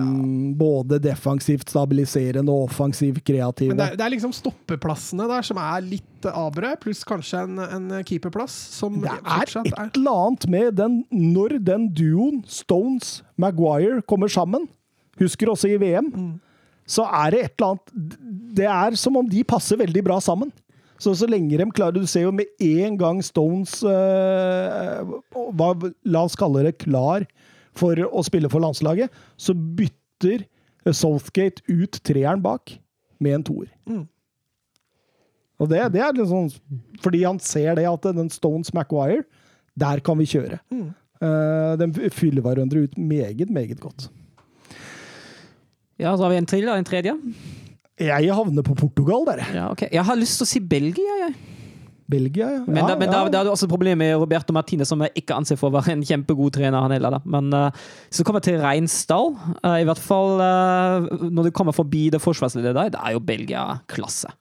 både 0.59 1.01
defensivt 1.02 1.69
stabiliserende 1.73 2.52
og 2.52 2.69
offensivt 2.69 3.24
kreative. 3.27 3.73
Men 3.73 3.81
det 3.81 3.89
er, 3.93 3.98
det 4.01 4.06
er 4.06 4.15
liksom 4.16 4.32
stoppeplassene 4.36 5.28
der 5.28 5.44
som 5.47 5.60
er 5.60 5.85
litt 5.85 6.05
abre, 6.27 6.73
pluss 6.82 7.05
kanskje 7.06 7.44
en, 7.47 7.60
en 7.62 7.90
keeperplass 8.06 8.55
som 8.74 8.97
Det 9.05 9.12
er 9.12 9.44
et 9.44 9.98
eller 9.98 10.24
annet 10.27 10.48
med 10.51 10.78
den 10.81 10.97
når 11.15 11.59
den 11.62 11.77
duoen, 11.94 12.42
Stones, 12.50 13.22
Maguire, 13.38 14.02
kommer 14.02 14.30
sammen. 14.32 14.66
Husker 15.20 15.52
også 15.52 15.70
i 15.70 15.78
VM. 15.80 16.10
Så 16.88 17.05
er 17.05 17.34
det 17.34 17.40
et 17.44 17.52
eller 17.59 17.74
annet 17.74 18.18
Det 18.56 18.66
er 18.72 18.96
som 18.96 19.16
om 19.20 19.26
de 19.28 19.44
passer 19.44 19.78
veldig 19.78 20.02
bra 20.06 20.18
sammen. 20.24 20.50
Så 20.98 21.14
så 21.14 21.28
lenge 21.30 21.59
de 21.59 21.66
klarer 21.70 21.94
Du 21.94 22.06
ser 22.10 22.26
jo 22.26 22.34
med 22.34 22.48
en 22.64 22.96
gang 22.98 23.22
Stones 23.22 23.82
eh, 23.86 25.02
hva, 25.30 25.70
La 26.05 26.24
oss 26.26 26.36
kalle 26.38 26.64
det 26.66 26.78
klar 26.82 27.26
for 27.78 27.94
å 27.94 28.24
spille 28.26 28.48
for 28.50 28.59
landslaget, 28.59 29.06
så 29.38 29.55
bytter 29.55 30.42
Southgate 30.90 31.62
ut 31.68 32.00
treeren 32.02 32.40
bak 32.42 32.72
med 33.22 33.36
en 33.36 33.44
toer. 33.46 33.68
Og 35.59 35.70
det, 35.70 35.84
det 35.94 36.02
er 36.02 36.16
litt 36.16 36.30
sånn 36.30 36.48
Fordi 37.02 37.20
han 37.26 37.38
ser 37.42 37.76
det 37.78 37.86
at 37.90 38.09
den 38.16 38.30
Stones 38.32 38.72
Maguire, 38.74 39.22
der 39.78 40.02
kan 40.02 40.18
vi 40.18 40.26
kjøre. 40.26 40.59
Eh, 40.74 40.88
de 41.20 42.10
fyller 42.14 42.44
hverandre 42.44 42.84
ut 42.86 42.98
meget, 42.98 43.50
meget 43.50 43.80
godt. 43.80 44.08
ja, 45.98 46.12
så 46.14 46.22
har 46.22 46.30
vi 46.30 46.36
en 46.38 46.46
til, 46.46 46.66
da. 46.66 46.76
En 46.78 46.86
tredje. 46.86 47.14
Jeg 47.98 48.34
havner 48.34 48.62
på 48.62 48.74
Portugal, 48.78 49.24
bare. 49.26 49.46
Ja, 49.54 49.70
okay. 49.70 49.88
Jeg 49.92 50.04
har 50.06 50.18
lyst 50.18 50.38
til 50.38 50.46
å 50.46 50.50
si 50.52 50.60
Belgia, 50.62 51.16
jeg. 51.24 51.34
Belgia, 52.08 52.46
ja. 52.54 52.60
Men, 52.64 52.86
da, 52.86 52.94
men 52.96 53.10
ja. 53.10 53.12
da, 53.12 53.28
da 53.28 53.40
er 53.42 53.48
det 53.48 53.52
også 53.52 53.66
et 53.66 53.72
problem 53.72 53.98
med 54.00 54.14
Roberto 54.16 54.54
Martine, 54.56 54.86
som 54.88 55.02
jeg 55.04 55.12
ikke 55.20 55.36
anser 55.36 55.58
for 55.60 55.68
å 55.68 55.76
være 55.76 55.92
en 55.92 56.04
kjempegod 56.08 56.54
trener. 56.56 56.80
han 56.80 56.94
heller 56.94 57.18
da. 57.18 57.20
Men 57.28 57.50
uh, 57.52 57.88
så 58.08 58.24
kommer 58.24 58.40
jeg 58.40 58.54
til 58.54 58.62
Reinsdal. 58.62 59.34
Uh, 59.60 59.76
I 59.82 59.84
hvert 59.88 60.00
fall 60.00 60.40
uh, 60.40 61.26
når 61.28 61.50
du 61.50 61.56
kommer 61.58 61.76
forbi 61.76 62.06
det 62.14 62.22
forsvarsleddet 62.24 62.72
der, 62.78 62.94
da 62.94 63.02
er 63.04 63.18
jo 63.18 63.24
Belgia 63.28 63.66
klasse. 63.92 64.32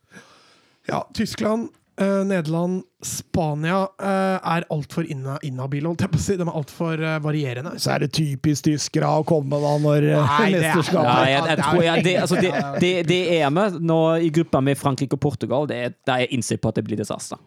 Ja, 0.87 1.01
Tyskland, 1.17 1.67
eh, 2.01 2.23
Nederland, 2.27 2.83
Spania 3.05 3.83
uh, 4.01 4.37
er 4.55 4.65
altfor 4.73 5.05
inna, 5.09 5.35
inhabile, 5.45 5.87
holdt 5.91 6.01
jeg 6.05 6.11
på 6.13 6.17
å 6.19 6.23
si. 6.23 6.35
De 6.39 6.45
er 6.47 6.51
altfor 6.59 7.03
uh, 7.03 7.15
varierende. 7.23 7.75
Så 7.81 7.91
er 7.93 8.05
det 8.05 8.11
typisk 8.17 8.65
tyskere 8.69 9.09
å 9.19 9.23
komme 9.27 9.59
da 9.61 9.73
når 9.83 10.07
eh, 10.09 10.17
Nei, 10.17 10.49
er- 10.49 10.57
mesterskapet 10.65 11.23
jeg, 11.27 11.33
jeg 11.37 11.45
det 11.47 11.53
er 11.55 11.63
tror 11.63 11.85
jeg, 11.85 12.05
det, 12.07 12.15
altså, 12.23 12.41
det, 12.41 12.51
det, 12.83 12.91
det 13.09 13.21
med 13.53 13.79
nå 13.93 13.99
i 14.25 14.29
gruppa 14.33 14.61
med 14.65 14.79
Frankrike 14.81 15.17
og 15.19 15.23
Portugal. 15.27 15.67
Det, 15.69 15.81
er- 15.89 15.97
der 16.09 16.23
jeg 16.25 16.33
innstilt 16.39 16.63
på 16.65 16.73
at 16.73 16.79
det 16.81 16.85
blir 16.89 16.99
disaster. 17.01 17.37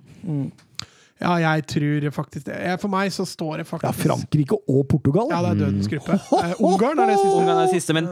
Ja, 1.21 1.35
jeg 1.37 1.67
tror 1.69 2.07
faktisk 2.17 2.47
det. 2.49 2.59
For 2.81 2.89
meg 2.89 3.11
så 3.13 3.27
står 3.29 3.61
det 3.61 3.67
faktisk 3.69 3.91
Ja, 3.91 3.93
Frankrike 4.07 4.57
og 4.71 4.87
Portugal. 4.89 5.29
Ja, 5.29 5.43
det 5.45 5.51
er 5.57 5.65
dødens 5.67 5.91
gruppe. 5.93 6.17
Eh, 6.41 6.55
Ungarn 6.65 6.99
er 7.03 7.11
det 7.13 7.19
siste. 7.21 7.35
Ungarn 7.37 7.59
er 7.59 7.67
det 7.67 7.75
siste, 7.75 7.97
men 7.99 8.09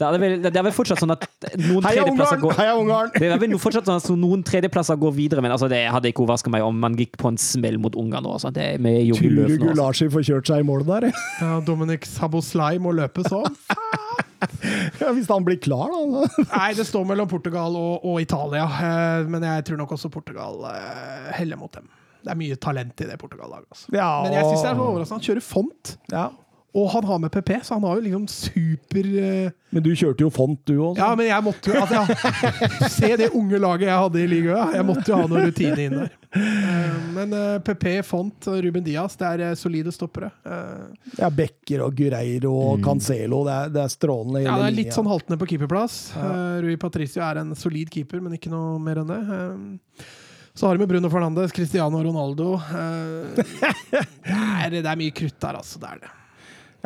det 0.00 0.18
er 0.18 0.22
vel, 0.22 0.36
det 0.46 0.50
er 0.56 0.64
vel 0.64 0.74
fortsatt 0.74 1.02
sånn 1.02 1.12
at 1.14 1.26
noen 1.60 1.84
Heia 1.84 2.06
Ungarn! 2.08 2.40
går 2.42 2.56
Heia 2.56 2.76
Ungarn! 2.80 3.12
det 3.16 3.28
er 3.34 3.42
vel 3.42 3.56
fortsatt 3.60 3.88
sånn 3.88 4.00
at 4.00 4.08
noen 4.16 4.44
tredjeplasser 4.46 4.98
går 5.00 5.12
videre, 5.16 5.44
men 5.44 5.52
altså, 5.54 5.68
det 5.70 5.82
hadde 5.92 6.12
ikke 6.12 6.24
overraska 6.24 6.52
meg 6.52 6.64
om 6.64 6.78
man 6.80 6.96
gikk 6.98 7.18
på 7.20 7.30
en 7.32 7.38
smell 7.40 7.76
mot 7.82 7.96
Ungarn 8.00 8.24
nå. 8.24 8.34
Altså. 8.38 8.52
Er 8.56 8.80
nå. 8.80 8.94
Altså. 9.04 9.60
Gulashi 9.60 10.10
får 10.12 10.26
kjørt 10.30 10.52
seg 10.52 10.64
i 10.64 10.68
mål 10.70 10.86
der? 10.88 11.10
Ja, 11.42 11.58
Dominic 11.66 12.08
Saboslai 12.08 12.78
må 12.82 12.96
løpe 12.96 13.26
sånn. 13.28 13.56
Ja, 14.40 15.10
hvis 15.12 15.28
han 15.28 15.44
blir 15.44 15.58
klar, 15.60 15.90
da. 15.92 16.22
Nei, 16.48 16.70
det 16.72 16.86
står 16.88 17.04
mellom 17.08 17.28
Portugal 17.28 17.74
og, 17.76 18.06
og 18.08 18.22
Italia, 18.22 18.64
eh, 18.64 19.28
men 19.28 19.44
jeg 19.44 19.66
tror 19.68 19.80
nok 19.82 19.92
også 19.96 20.08
Portugal 20.12 20.62
eh, 20.70 21.26
heller 21.36 21.60
mot 21.60 21.72
dem. 21.76 21.88
Det 22.20 22.32
er 22.32 22.38
mye 22.40 22.56
talent 22.60 23.00
i 23.00 23.08
det 23.08 23.16
Portugal-laget. 23.20 23.68
Altså. 23.72 23.92
Ja, 23.96 24.08
Men 24.24 24.36
jeg 24.36 24.46
syns 24.48 24.64
det 24.64 24.70
er 24.70 24.78
så 24.78 24.86
overraskende. 24.86 25.18
Han 25.18 25.26
kjører 25.28 25.44
font, 25.44 25.92
ja. 26.12 26.24
Og 26.70 26.86
han 26.92 27.04
har 27.08 27.18
med 27.18 27.32
PP, 27.34 27.50
så 27.66 27.74
han 27.74 27.82
har 27.88 27.96
jo 27.98 28.02
liksom 28.04 28.26
super 28.30 29.06
uh... 29.18 29.50
Men 29.74 29.82
du 29.82 29.88
kjørte 29.98 30.22
jo 30.22 30.30
font, 30.30 30.60
du 30.66 30.76
òg. 30.78 30.98
Ja, 30.98 31.08
men 31.18 31.26
jeg 31.26 31.42
måtte 31.42 31.70
jo 31.72 31.80
altså, 31.80 32.04
ja. 32.06 32.88
Se 32.90 33.10
det 33.18 33.28
unge 33.34 33.58
laget 33.58 33.88
jeg 33.88 33.98
hadde 34.04 34.20
i 34.22 34.28
ligaen. 34.30 34.76
Jeg 34.78 34.86
måtte 34.86 35.10
jo 35.10 35.18
ha 35.18 35.26
noe 35.30 35.42
rutine 35.48 35.84
inn 35.88 35.96
der. 35.98 36.12
Uh, 36.30 37.00
Men 37.16 37.34
uh, 37.34 37.56
PP, 37.66 37.88
Font 38.06 38.46
og 38.52 38.60
Ruben 38.62 38.86
Diaz, 38.86 39.16
det 39.18 39.26
er 39.32 39.44
eh, 39.48 39.56
solide 39.58 39.90
stoppere. 39.94 40.30
Eh, 40.46 41.10
Ja, 41.18 41.30
Becker 41.34 41.82
og 41.88 41.94
Gureiro 41.98 42.52
og 42.68 42.84
Cancelo. 42.86 43.42
Det 43.48 43.56
er, 43.56 43.72
det 43.74 43.82
er 43.82 43.90
strålende. 43.96 44.44
Ja, 44.46 44.54
det 44.62 44.68
er 44.70 44.76
litt 44.76 44.84
linja. 44.86 44.98
sånn 45.00 45.10
haltende 45.10 45.40
på 45.42 45.50
keeperplass. 45.50 45.98
Eh, 46.14 46.60
Rui 46.68 46.76
Patricio 46.78 47.24
er 47.26 47.42
en 47.42 47.50
solid 47.58 47.90
keeper, 47.90 48.22
men 48.22 48.38
ikke 48.38 48.52
noe 48.54 48.78
mer 48.82 49.02
enn 49.02 49.10
det. 49.10 49.20
Eh, 49.40 50.06
så 50.54 50.66
har 50.70 50.78
vi 50.78 50.82
med 50.84 50.90
Bruno 50.90 51.10
Fernandes, 51.10 51.52
Cristiano 51.56 51.98
Ronaldo. 52.04 52.54
Eh, 52.58 53.42
det, 53.90 54.38
er, 54.38 54.80
det 54.80 54.86
er 54.86 54.98
mye 55.02 55.14
krutt 55.14 55.38
der, 55.42 55.58
altså. 55.62 55.82
Det 55.82 55.90
er 55.96 56.02
det. 56.06 56.16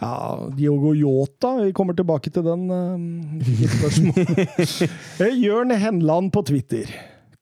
Ja, 0.01 0.49
Diogo 0.57 0.95
Yota, 0.97 1.53
vi 1.62 1.73
kommer 1.73 1.95
tilbake 1.95 2.31
til 2.35 2.43
den. 2.43 2.65
eh, 2.71 3.49
i 3.49 3.65
et. 3.65 4.91
Eh, 5.23 5.35
Jørn 5.39 5.71
Henland 5.71 6.33
på 6.35 6.43
Twitter. 6.47 6.91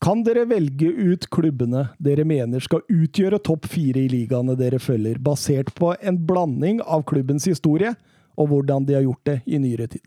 Kan 0.03 0.24
dere 0.27 0.43
velge 0.51 0.89
ut 0.91 1.29
klubbene 1.31 1.85
dere 2.03 2.24
mener 2.27 2.61
skal 2.61 2.83
utgjøre 2.91 3.39
topp 3.47 3.69
fire 3.70 4.03
i 4.03 4.09
ligaene 4.11 4.57
dere 4.59 4.81
følger, 4.83 5.20
basert 5.23 5.70
på 5.79 5.93
en 6.03 6.19
blanding 6.27 6.81
av 6.83 7.05
klubbens 7.07 7.47
historie 7.47 7.95
og 8.37 8.49
hvordan 8.51 8.85
de 8.89 8.97
har 8.99 9.05
gjort 9.07 9.24
det 9.29 9.37
i 9.47 9.61
nyere 9.62 9.87
tid? 9.87 10.03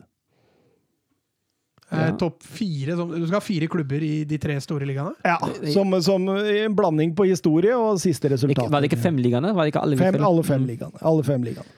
Eh, 1.92 2.10
Ja. 2.10 2.12
Topp 2.18 2.42
fire 2.44 2.96
Du 2.98 3.26
skal 3.28 3.38
ha 3.38 3.40
fire 3.46 3.68
klubber 3.72 4.02
i 4.04 4.24
de 4.26 4.38
tre 4.42 4.58
store 4.60 4.86
ligaene? 4.90 5.14
Ja, 5.24 5.38
som, 5.72 5.94
som 6.02 6.28
en 6.34 6.76
blanding 6.76 7.16
på 7.16 7.28
historie 7.30 7.76
og 7.78 8.00
siste 8.02 8.30
resultat. 8.34 8.70
var 8.74 8.82
det 8.82 8.90
ikke 8.92 9.02
fem 9.04 9.18
ligaene? 9.22 9.54
Var 9.56 9.64
det 9.64 9.74
ikke 9.74 9.84
alle 9.86 10.12
alle 10.20 10.44
fem 10.44 10.66
ligaene. 10.66 10.98
Alle 11.02 11.24
fem 11.24 11.44
ligaene. 11.46 11.70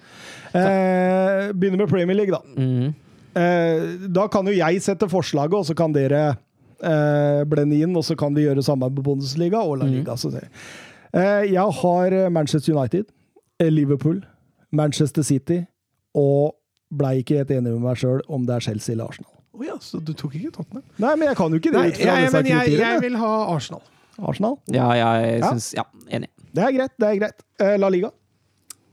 Eh, 0.54 1.52
begynner 1.54 1.84
med 1.84 1.90
Premier 1.92 2.16
League, 2.18 2.32
da. 2.32 2.42
Mm. 2.56 2.94
Eh, 3.38 4.08
da 4.14 4.28
kan 4.32 4.48
jo 4.48 4.56
jeg 4.56 4.82
sette 4.82 5.10
forslaget, 5.12 5.54
og 5.60 5.66
så 5.68 5.76
kan 5.78 5.94
dere 5.96 6.24
eh, 6.82 7.44
blende 7.50 7.80
inn, 7.84 7.96
og 7.98 8.06
så 8.08 8.16
kan 8.20 8.36
vi 8.36 8.46
gjøre 8.48 8.64
samme 8.66 8.90
med 8.90 9.04
Bundesliga 9.06 9.62
og 9.62 9.80
La 9.82 9.90
Liga. 9.90 10.16
Så 10.18 10.32
jeg. 10.34 10.50
Eh, 11.14 11.52
jeg 11.54 11.80
har 11.82 12.14
eh, 12.14 12.30
Manchester 12.34 12.76
United, 12.76 13.06
eh, 13.60 13.72
Liverpool, 13.72 14.22
Manchester 14.72 15.24
City, 15.24 15.64
og 16.18 16.56
blei 16.94 17.20
ikke 17.22 17.42
helt 17.42 17.52
enig 17.52 17.74
med 17.76 17.84
meg 17.84 18.00
sjøl 18.00 18.22
om 18.32 18.46
det 18.48 18.56
er 18.56 18.64
Chelsea 18.70 18.94
eller 18.96 19.12
Arsenal. 19.12 19.34
Oh 19.58 19.66
ja, 19.66 19.76
så 19.82 20.00
du 20.00 20.14
tok 20.14 20.36
ikke 20.38 20.52
Tottenham? 20.54 20.84
Nei, 21.02 21.16
men 21.18 21.32
jeg 21.32 21.38
kan 21.40 21.54
jo 21.54 21.58
ikke 21.58 21.72
det 21.74 21.80
Nei, 21.82 21.88
ut 21.90 21.98
fra 21.98 22.06
jeg, 22.14 22.26
disse 22.28 22.38
men 22.38 22.50
jeg, 22.52 22.74
jeg 22.78 23.02
vil 23.02 23.16
ha 23.18 23.32
Arsenal. 23.56 23.82
Arsenal? 24.18 24.58
Ja, 24.74 24.86
jeg 24.98 25.42
syns 25.46 25.72
Ja, 25.78 25.86
enig. 26.14 26.30
Det 26.54 26.64
er 26.64 26.74
greit, 26.76 26.94
det 27.02 27.08
er 27.10 27.18
greit. 27.22 27.44
Eh, 27.62 27.74
La 27.82 27.90
Liga? 27.94 28.12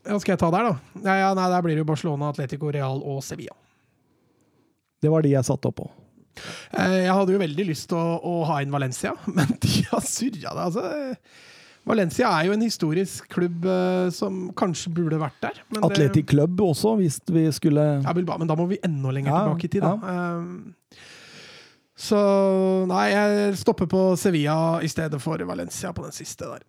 Hva 0.04 0.20
skal 0.20 0.34
jeg 0.34 0.40
ta 0.44 0.50
der, 0.52 0.70
da? 0.70 1.02
Ja, 1.06 1.14
ja, 1.22 1.28
nei, 1.38 1.48
Der 1.52 1.62
blir 1.64 1.74
det 1.78 1.82
jo 1.84 1.88
Barcelona, 1.88 2.28
Atletico, 2.34 2.70
Real 2.74 3.00
og 3.02 3.22
Sevilla. 3.24 3.54
Det 5.02 5.10
var 5.12 5.24
de 5.24 5.32
jeg 5.34 5.44
satte 5.48 5.68
opp 5.68 5.78
på. 5.82 5.90
Eh, 6.74 7.04
Jeg 7.04 7.12
hadde 7.14 7.32
jo 7.34 7.38
veldig 7.42 7.66
lyst 7.68 7.88
til 7.90 7.98
å, 8.00 8.18
å 8.20 8.44
ha 8.48 8.60
inn 8.64 8.72
Valencia, 8.74 9.12
men 9.36 9.52
de 9.62 9.82
har 9.90 10.00
surra 10.04 10.54
det. 10.54 10.68
Altså. 10.68 11.18
Valencia 11.84 12.30
er 12.40 12.46
jo 12.48 12.54
en 12.56 12.62
historisk 12.64 13.26
klubb 13.28 13.66
eh, 13.68 14.06
som 14.16 14.46
kanskje 14.56 14.92
burde 14.96 15.18
vært 15.20 15.36
der. 15.44 15.58
Atletic 15.84 16.26
Club 16.32 16.62
også, 16.64 16.94
hvis 17.02 17.18
vi 17.28 17.44
skulle 17.52 17.84
Ja, 18.06 18.14
Bilbao, 18.16 18.38
men 18.40 18.48
da 18.48 18.56
må 18.56 18.64
vi 18.70 18.78
enda 18.82 19.12
lenger 19.12 19.30
Ja, 19.34 19.42
tilbake 19.44 19.68
i 19.68 19.72
tid, 19.74 19.84
da. 19.84 19.98
Ja. 20.00 21.00
så 22.08 22.20
nei, 22.90 23.04
jeg 23.12 23.58
stopper 23.60 23.86
på 23.92 24.00
Sevilla 24.18 24.80
i 24.82 24.88
stedet 24.90 25.20
for 25.22 25.38
Valencia 25.46 25.92
på 25.94 26.02
den 26.08 26.16
siste 26.16 26.48
der. 26.54 26.64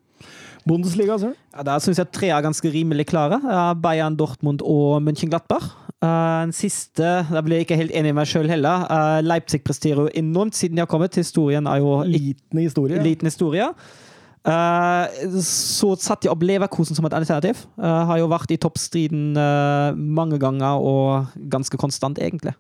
Bundesliga, 0.66 1.14
altså? 1.14 1.34
Ja, 1.54 1.64
der 1.68 1.82
syns 1.84 2.00
jeg 2.02 2.10
tre 2.16 2.32
er 2.34 2.42
ganske 2.42 2.70
rimelig 2.74 3.06
klare. 3.12 3.38
Bayern, 3.82 4.16
Dortmund 4.18 4.64
og 4.66 4.98
München-Glattberg. 5.06 5.68
Eh, 6.04 6.42
den 6.46 6.54
siste 6.56 7.12
der 7.30 7.46
blir 7.46 7.62
jeg 7.62 7.68
ikke 7.68 7.78
helt 7.80 7.94
enig 7.96 8.12
med 8.12 8.20
meg 8.24 8.30
sjøl 8.30 8.50
heller. 8.52 8.84
Eh, 8.92 9.20
Leipzig 9.26 9.62
presterer 9.66 10.06
jo 10.06 10.14
enormt 10.18 10.58
siden 10.58 10.78
de 10.78 10.84
har 10.84 10.90
kommet. 10.92 11.16
Historien 11.16 11.70
er 11.70 11.80
jo 11.84 12.02
Liten 12.04 12.60
historie. 12.60 13.02
liten 13.02 13.30
historie. 13.30 13.70
Eh, 14.46 15.24
så 15.42 15.96
satte 15.98 16.28
jeg 16.28 16.34
opp 16.34 16.44
Leverkosen 16.46 16.98
som 16.98 17.06
et 17.08 17.14
alternativ. 17.18 17.66
Har 17.80 18.18
jo 18.20 18.30
vært 18.30 18.52
i 18.52 18.58
toppstriden 18.62 19.34
mange 19.96 20.40
ganger 20.40 20.82
og 20.82 21.28
ganske 21.50 21.78
konstant, 21.78 22.20
egentlig. 22.20 22.54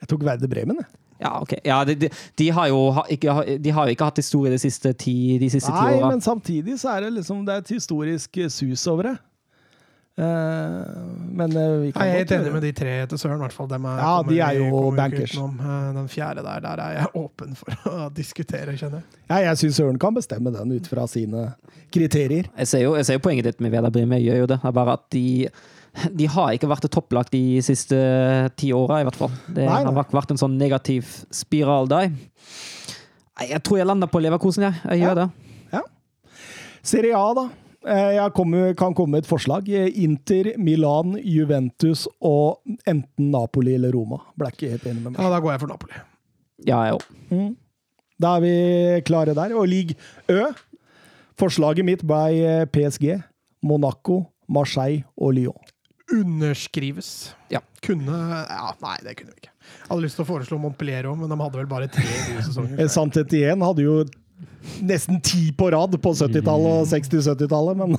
Jeg 0.00 0.08
tok 0.08 0.24
Verde 0.24 0.48
Bremen, 0.48 0.82
jeg. 0.82 0.86
Ja, 1.20 1.34
ok. 1.40 1.54
Ja, 1.64 1.78
de, 1.88 1.94
de, 1.96 2.10
de, 2.36 2.48
har 2.52 2.68
jo 2.68 2.80
ikke, 3.08 3.36
de 3.62 3.70
har 3.72 3.86
jo 3.88 3.94
ikke 3.96 4.04
hatt 4.10 4.18
historie 4.20 4.52
de 4.52 4.58
siste 4.60 4.92
ti, 5.00 5.38
de 5.40 5.48
siste 5.50 5.70
ti 5.72 5.76
Nei, 5.78 5.94
åra. 6.00 6.10
men 6.12 6.20
samtidig 6.24 6.76
så 6.82 6.92
er 6.96 7.06
det 7.06 7.14
liksom 7.20 7.44
Det 7.46 7.54
er 7.54 7.64
et 7.64 7.72
historisk 7.76 8.36
eh, 8.42 8.48
sus 8.52 8.86
over 8.92 9.10
det. 9.12 9.16
Eh, 10.16 10.24
men 11.36 11.56
eh, 11.56 11.72
vi 11.80 11.92
kan 11.92 12.06
Jeg 12.06 12.12
er 12.14 12.18
helt 12.22 12.30
enig 12.32 12.52
med 12.54 12.62
de 12.64 12.72
tre 12.72 12.92
til 13.10 13.18
Søren, 13.20 13.40
hvert 13.42 13.52
fall. 13.52 13.68
Er, 13.68 13.80
Ja, 13.84 14.12
kommer 14.16 14.32
de 14.32 14.38
er 14.40 14.52
jo 14.56 14.68
kommer 14.70 14.96
bankers. 14.96 15.34
utenom. 15.34 15.58
Den 15.98 16.08
fjerde 16.08 16.44
der, 16.46 16.60
der 16.64 16.82
er 16.86 16.92
jeg 17.00 17.06
åpen 17.24 17.56
for 17.58 17.88
å 17.92 18.08
diskutere, 18.16 18.76
kjenner 18.80 19.02
jeg. 19.02 19.22
Ja, 19.28 19.40
jeg 19.50 19.60
syns 19.60 19.76
Søren 19.80 19.98
kan 20.00 20.16
bestemme 20.16 20.52
den 20.54 20.72
ut 20.72 20.88
fra 20.88 21.04
sine 21.10 21.50
kriterier. 21.92 22.48
Jeg 22.56 22.68
ser 22.70 22.84
jo, 22.86 22.94
jeg 22.96 23.08
ser 23.08 23.18
jo 23.20 23.24
poenget 23.26 23.50
ditt 23.50 23.60
med 23.60 23.72
Veda 23.76 23.90
Brim, 23.92 24.12
jeg 24.16 24.28
gjør 24.30 24.42
jo 24.44 24.50
det. 24.54 24.60
Det 24.62 24.70
er 24.72 24.78
bare 24.80 24.96
at 24.96 25.04
de 25.12 25.26
de 26.14 26.26
har 26.26 26.52
ikke 26.56 26.68
vært 26.68 26.84
et 26.88 26.92
topplag 26.92 27.30
de 27.32 27.60
siste 27.64 27.96
ti 28.56 28.72
åra, 28.76 29.00
i 29.00 29.06
hvert 29.08 29.16
fall. 29.16 29.32
Det 29.48 29.64
Nei, 29.64 29.82
nei. 29.82 29.92
har 29.92 30.04
vært- 30.12 30.30
en 30.30 30.36
sånn 30.42 30.56
negativ 30.58 31.24
spiral 31.30 31.88
der. 31.88 32.10
Jeg 33.40 33.62
tror 33.62 33.78
jeg 33.78 33.86
lander 33.86 34.06
på 34.08 34.20
Leverkosen, 34.20 34.62
jeg. 34.62 34.74
Jeg 34.90 35.00
gjør 35.06 35.14
det. 35.22 35.30
Serie 36.86 37.16
A, 37.18 37.34
da. 37.34 37.48
Eh, 37.86 38.14
Jeg 38.14 38.32
kommer, 38.32 38.74
kan 38.78 38.94
komme 38.94 39.10
med 39.16 39.24
et 39.24 39.28
forslag. 39.30 39.66
Inter, 39.68 40.52
Milan, 40.58 41.16
Juventus 41.22 42.06
og 42.22 42.60
enten 42.86 43.30
Napoli 43.32 43.74
eller 43.74 43.90
Roma. 43.92 44.20
Ble 44.38 44.50
ikke 44.52 44.70
helt 44.70 44.86
enig 44.86 45.02
med 45.02 45.12
meg. 45.16 45.20
Ja, 45.20 45.30
da 45.30 45.40
går 45.42 45.52
jeg 45.52 45.60
for 45.60 45.72
Napoli. 45.72 45.92
Ja, 46.66 46.82
jeg 46.86 46.94
òg. 47.00 47.56
Da 48.22 48.36
er 48.36 48.40
vi 48.40 48.52
klare 49.04 49.34
der. 49.34 49.54
Og 49.58 49.66
league 49.68 49.96
Ø. 50.30 50.52
Forslaget 51.36 51.84
mitt 51.84 52.02
ble 52.06 52.22
eh, 52.46 52.64
PSG, 52.72 53.18
Monaco, 53.66 54.22
Marseille 54.48 55.02
og 55.18 55.34
Lyon. 55.36 55.58
Underskrives. 56.12 57.34
Ja. 57.50 57.62
Kunne 57.82 58.14
Ja, 58.46 58.74
nei, 58.82 58.98
det 59.02 59.16
kunne 59.18 59.34
vi 59.34 59.42
ikke. 59.46 59.52
Jeg 59.66 59.88
hadde 59.88 60.04
lyst 60.04 60.18
til 60.18 60.26
å 60.26 60.28
foreslå 60.28 60.58
Montpellier 60.62 61.08
òg, 61.10 61.18
men 61.18 61.32
de 61.32 61.38
hadde 61.40 61.58
vel 61.58 61.68
bare 61.70 61.90
tre 61.90 62.06
gode 62.06 62.44
sesonger. 62.46 62.78
Sannhet 62.86 63.26
Sant 63.26 63.34
igjen 63.34 63.64
hadde 63.66 63.82
jo 63.82 63.96
nesten 64.84 65.20
ti 65.24 65.48
på 65.56 65.68
rad 65.72 65.94
på 66.02 66.12
70-tallet 66.18 66.82
og 66.82 66.88
60-70-tallet, 66.90 67.78
men 67.80 67.94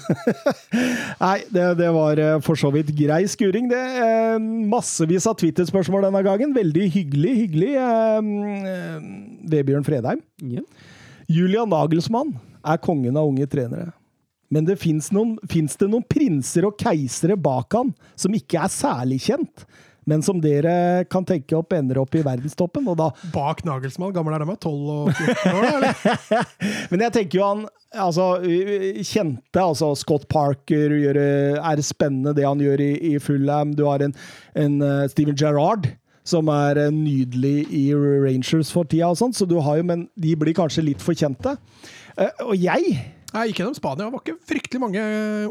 Nei, 1.23 1.37
det, 1.53 1.65
det 1.79 1.89
var 1.95 2.21
eh, 2.21 2.35
for 2.45 2.59
så 2.59 2.71
vidt 2.73 2.91
grei 2.97 3.23
skuring, 3.31 3.69
det. 3.71 3.83
Eh, 4.03 4.37
Massevis 4.71 5.27
av 5.29 5.37
Twitter-spørsmål 5.41 6.07
denne 6.07 6.23
gangen. 6.27 6.53
Veldig 6.55 6.89
hyggelig, 6.93 7.33
hyggelig. 7.43 7.71
Eh, 7.81 8.33
eh, 8.73 9.07
Vebjørn 9.55 9.87
Fredheim. 9.87 10.21
Ja. 10.43 10.63
Julian 11.27 11.71
Nagelsmann 11.73 12.35
er 12.63 12.83
kongen 12.83 13.17
av 13.19 13.27
unge 13.27 13.47
trenere. 13.51 13.91
Men 14.53 14.67
det 14.67 14.77
fins 14.79 15.09
det 15.11 15.89
noen 15.89 16.05
prinser 16.07 16.67
og 16.67 16.77
keisere 16.79 17.35
bak 17.39 17.75
han 17.75 17.91
som 18.15 18.35
ikke 18.35 18.61
er 18.63 18.71
særlig 18.71 19.19
kjent, 19.25 19.65
men 20.07 20.21
som 20.23 20.39
dere 20.39 21.03
kan 21.11 21.25
tenke 21.27 21.57
opp 21.57 21.73
ender 21.75 21.99
opp 21.99 22.15
i 22.15 22.23
verdenstoppen. 22.23 22.85
Og 22.87 22.95
da 22.99 23.09
Bak 23.33 23.65
Nagelsmann, 23.67 24.13
gammel 24.15 24.37
er 24.37 24.45
de? 24.45 24.55
12 24.55 24.93
og 24.93 25.09
14 25.11 25.51
år, 25.51 25.67
eller? 25.73 26.05
Men 26.93 27.03
jeg 27.03 27.15
tenker 27.17 27.41
jo 27.41 27.43
han 27.43 27.65
altså, 27.91 28.29
kjente 29.03 29.59
altså 29.59 29.91
Scott 29.99 30.29
Parker 30.31 30.95
gjør, 30.95 31.19
er 31.59 31.83
spennende 31.83 32.31
det 32.37 32.47
han 32.47 32.63
gjør 32.63 32.85
i, 32.85 32.91
i 33.11 33.13
Fulham. 33.19 33.75
Du 33.75 33.83
har 33.89 34.05
en, 34.05 34.15
en 34.55 34.79
uh, 34.79 35.03
Steven 35.11 35.35
Gerrard 35.35 35.91
som 36.27 36.47
er 36.51 36.79
nydelig 36.91 37.67
i 37.71 37.83
Rangers 37.95 38.71
for 38.75 38.87
tida, 38.87 39.11
og 39.11 39.19
sånt, 39.19 39.35
så 39.35 39.45
du 39.47 39.57
har 39.63 39.79
jo, 39.79 39.85
men 39.87 40.07
de 40.19 40.33
blir 40.39 40.55
kanskje 40.55 40.83
litt 40.83 41.03
for 41.03 41.15
kjente. 41.15 41.53
Og 42.43 42.55
jeg 42.59 42.97
Nei, 43.37 43.49
gikk 43.51 43.59
gjennom 43.61 43.75
Spania. 43.77 44.07
Det 44.07 44.13
var 44.15 44.23
ikke 44.23 44.49
fryktelig 44.49 44.81
mange 44.81 45.01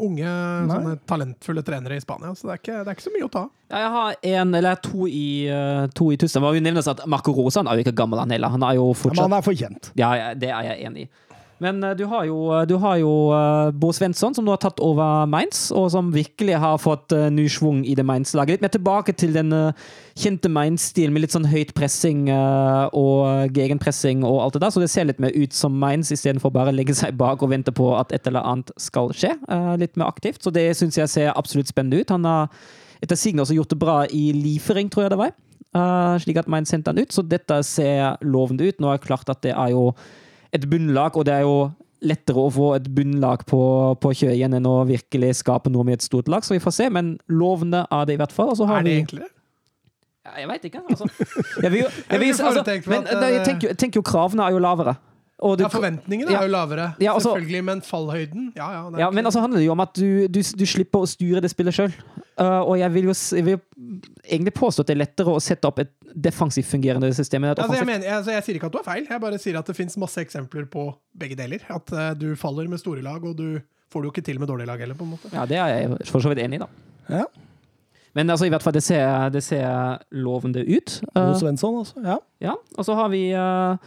unge, 0.03 0.31
sånne 0.67 0.95
talentfulle 1.07 1.63
trenere 1.67 1.99
i 1.99 2.03
Spania, 2.03 2.33
så 2.35 2.49
det 2.49 2.55
er 2.57 2.61
ikke, 2.61 2.79
det 2.81 2.91
er 2.91 2.97
ikke 2.97 3.05
så 3.05 3.13
mye 3.13 3.27
å 3.27 3.31
ta 3.31 3.43
av. 3.45 3.53
Ja, 3.67 3.79
jeg 3.83 3.91
har 3.93 4.17
en, 4.31 4.55
eller 4.59 4.81
to 4.83 5.07
i, 5.11 5.27
uh, 5.51 5.85
to 5.95 6.09
i 6.11 6.17
Tusen. 6.19 6.37
Det 6.37 6.43
må 6.43 6.53
jo 6.55 6.63
nevnes 6.63 6.87
at 6.91 7.03
Marco 7.09 7.35
Rosa 7.35 7.61
han 7.61 7.71
er 7.71 7.79
jo 7.79 7.85
ikke 7.85 7.95
gammel, 7.99 8.19
han 8.23 8.31
heller. 8.35 8.51
Han 8.53 8.63
er 8.67 8.77
jo 8.79 8.89
ja, 8.91 9.13
men 9.13 9.23
han 9.25 9.37
er 9.39 9.47
for 9.47 9.59
kjent. 9.59 9.91
Ja, 9.99 10.11
ja, 10.19 10.29
det 10.39 10.51
er 10.51 10.69
jeg 10.71 10.87
enig 10.89 11.07
i. 11.07 11.09
Men 11.63 11.81
eh, 11.83 11.95
du 11.97 12.05
har 12.09 12.25
jo, 12.29 12.37
har 12.83 12.97
jo 13.01 13.13
eh, 13.33 13.69
Bo 13.73 13.91
Svensson, 13.95 14.35
som 14.37 14.45
nå 14.45 14.53
har 14.53 14.61
tatt 14.61 14.81
over 14.83 15.25
Mainz, 15.29 15.67
og 15.73 15.89
som 15.93 16.11
virkelig 16.13 16.59
har 16.61 16.77
fått 16.81 17.15
ny 17.33 17.47
schwung 17.49 17.83
i 17.85 17.95
det 17.97 18.05
Mainz-laget. 18.05 18.57
Litt 18.57 18.65
mer 18.67 18.73
tilbake 18.75 19.15
til 19.17 19.33
den 19.35 19.53
eh, 19.55 19.87
kjente 20.17 20.51
Mainz-stilen 20.53 21.15
med 21.15 21.25
litt 21.25 21.35
sånn 21.35 21.47
høyt 21.49 21.73
pressing 21.77 22.27
eh, 22.33 22.85
og 22.97 23.55
gegenpressing 23.57 24.25
og 24.27 24.41
alt 24.45 24.57
det 24.57 24.63
der. 24.65 24.75
Så 24.75 24.83
det 24.83 24.91
ser 24.93 25.09
litt 25.09 25.21
mer 25.23 25.33
ut 25.35 25.55
som 25.57 25.77
Mainz, 25.81 26.11
istedenfor 26.13 26.53
bare 26.53 26.73
å 26.73 26.77
legge 26.77 26.95
seg 26.97 27.17
bak 27.17 27.41
og 27.41 27.53
vente 27.53 27.73
på 27.75 27.89
at 27.97 28.13
et 28.15 28.29
eller 28.29 28.45
annet 28.45 28.73
skal 28.81 29.13
skje. 29.15 29.33
Eh, 29.49 29.73
litt 29.81 29.97
mer 29.97 30.11
aktivt. 30.11 30.43
Så 30.43 30.53
det 30.53 30.69
syns 30.77 30.99
jeg 30.99 31.13
ser 31.13 31.33
absolutt 31.35 31.71
spennende 31.71 32.01
ut. 32.01 32.13
Han 32.13 32.27
har 32.27 32.53
etter 33.03 33.17
sigende 33.19 33.45
også 33.45 33.57
gjort 33.57 33.73
det 33.73 33.81
bra 33.81 33.97
i 34.09 34.29
Liefering, 34.33 34.89
tror 34.93 35.05
jeg 35.05 35.13
det 35.13 35.21
var. 35.21 35.35
Eh, 35.77 36.13
slik 36.23 36.39
at 36.41 36.49
Mainz 36.49 36.71
sendte 36.73 36.93
han 36.93 37.01
ut. 37.01 37.13
Så 37.13 37.25
dette 37.25 37.59
ser 37.65 38.21
lovende 38.25 38.69
ut. 38.69 38.79
Nå 38.81 38.91
er 38.91 39.01
det 39.01 39.07
klart 39.09 39.29
at 39.33 39.43
det 39.45 39.53
er 39.53 39.73
jo 39.73 39.91
et 40.55 40.69
bunnlag, 40.69 41.17
og 41.17 41.25
det 41.27 41.33
er 41.33 41.45
jo 41.47 41.57
lettere 42.07 42.43
å 42.43 42.51
få 42.53 42.67
et 42.77 42.85
bunnlag 42.93 43.43
på, 43.49 43.61
på 44.01 44.11
igjen 44.19 44.53
enn 44.53 44.69
å 44.69 44.75
virkelig 44.87 45.39
skape 45.39 45.71
noe 45.73 45.85
med 45.87 45.97
et 45.97 46.05
stort 46.05 46.29
lag, 46.29 46.45
så 46.45 46.53
vi 46.53 46.61
får 46.61 46.75
se. 46.75 46.89
Men 46.93 47.15
lovende 47.31 47.85
er 47.89 48.05
det 48.05 48.17
i 48.17 48.21
hvert 48.21 48.35
fall. 48.35 48.53
Og 48.53 48.59
så 48.59 48.69
har 48.69 48.83
Er 48.83 48.87
det 48.87 48.95
enklere? 49.01 49.31
ja, 50.27 50.35
Jeg 50.43 50.51
veit 50.51 50.69
ikke, 50.69 50.83
altså. 50.89 51.09
Jeg, 51.63 51.71
vil 51.71 51.79
jo, 51.81 51.89
jeg, 52.11 52.19
vil, 52.19 52.29
altså 52.29 52.63
men 52.91 53.07
jeg 53.33 53.45
tenker, 53.45 53.67
jeg 53.73 53.77
tenker 53.77 54.01
jo 54.01 54.05
kravene 54.05 54.45
er 54.45 54.55
jo 54.55 54.61
lavere. 54.61 54.97
Og 55.39 55.57
det- 55.57 55.67
Ja, 55.67 55.69
forventningene 55.69 56.31
Ja. 56.31 56.39
er 56.39 56.47
jo 56.47 56.51
lavere, 56.51 56.95
Ja, 56.99 57.13
altså- 57.13 57.35
selvfølgelig, 57.35 57.63
men 57.63 57.81
fallhøyden 57.81 58.53
Ja, 58.55 58.71
ja. 58.71 58.89
det 58.89 58.95
er 58.95 58.99
Ja, 58.99 59.09
men 59.11 59.25
altså 59.25 59.39
handler 59.39 59.59
det 59.59 59.65
jo 59.65 59.71
om 59.71 59.79
at 59.79 59.93
du, 59.93 60.27
du, 60.27 60.41
du 60.41 60.65
slipper 60.65 60.99
å 60.99 61.07
styre 61.07 61.41
det 61.41 61.51
spillet 61.51 61.73
sjøl. 61.73 61.93
og 62.37 62.77
jeg 62.77 62.93
vil 62.93 63.03
jo 63.03 63.13
jeg 63.13 63.45
vil 63.45 63.59
egentlig 64.29 64.53
påstå 64.53 64.79
at 64.79 64.87
det 64.87 64.97
er 64.97 65.05
lettere 65.05 65.27
å 65.33 65.41
sette 65.41 65.65
opp 65.65 65.79
et 65.79 65.91
defensivt 66.15 66.65
fungerende 66.65 67.13
system 67.13 67.43
et 67.43 67.59
Altså, 67.59 67.75
jeg, 67.75 67.85
mener, 67.85 68.07
altså, 68.09 68.31
jeg 68.31 68.43
sier 68.43 68.55
ikke 68.55 68.65
at 68.65 68.71
du 68.71 68.77
har 68.77 68.83
feil, 68.95 69.07
jeg 69.09 69.21
bare 69.21 69.37
sier 69.37 69.57
at 69.57 69.65
det 69.65 69.75
fins 69.75 69.97
masse 69.97 70.17
eksempler 70.17 70.65
på 70.69 70.95
begge 71.17 71.35
deler. 71.37 71.59
At 71.69 71.91
uh, 71.93 72.13
du 72.13 72.35
faller 72.35 72.67
med 72.67 72.79
store 72.79 73.01
lag, 73.01 73.23
og 73.23 73.35
du 73.37 73.61
får 73.91 74.01
det 74.01 74.07
jo 74.07 74.11
ikke 74.11 74.25
til 74.25 74.39
med 74.39 74.49
dårlige 74.49 74.67
lag 74.67 74.79
heller, 74.79 74.95
på 74.95 75.05
en 75.05 75.11
måte. 75.11 75.31
Ja, 75.33 75.45
det 75.45 75.57
er 75.57 75.67
jeg 75.67 76.07
for 76.07 76.19
så 76.19 76.29
vidt 76.33 76.39
enig 76.43 76.55
i, 76.55 76.65
da. 76.65 76.67
Ja. 77.09 77.23
Men 78.15 78.29
altså, 78.29 78.47
i 78.47 78.49
hvert 78.49 78.63
fall, 78.63 78.73
det 78.73 78.83
ser, 78.83 79.29
det 79.29 79.43
ser 79.43 79.99
lovende 80.11 80.65
ut. 80.65 81.01
Uh, 81.15 81.35
Svensson, 81.37 81.77
altså. 81.83 82.01
Ja. 82.03 82.17
ja, 82.41 82.53
og 82.77 82.85
så 82.85 82.95
har 82.97 83.09
vi 83.13 83.31
uh, 83.33 83.77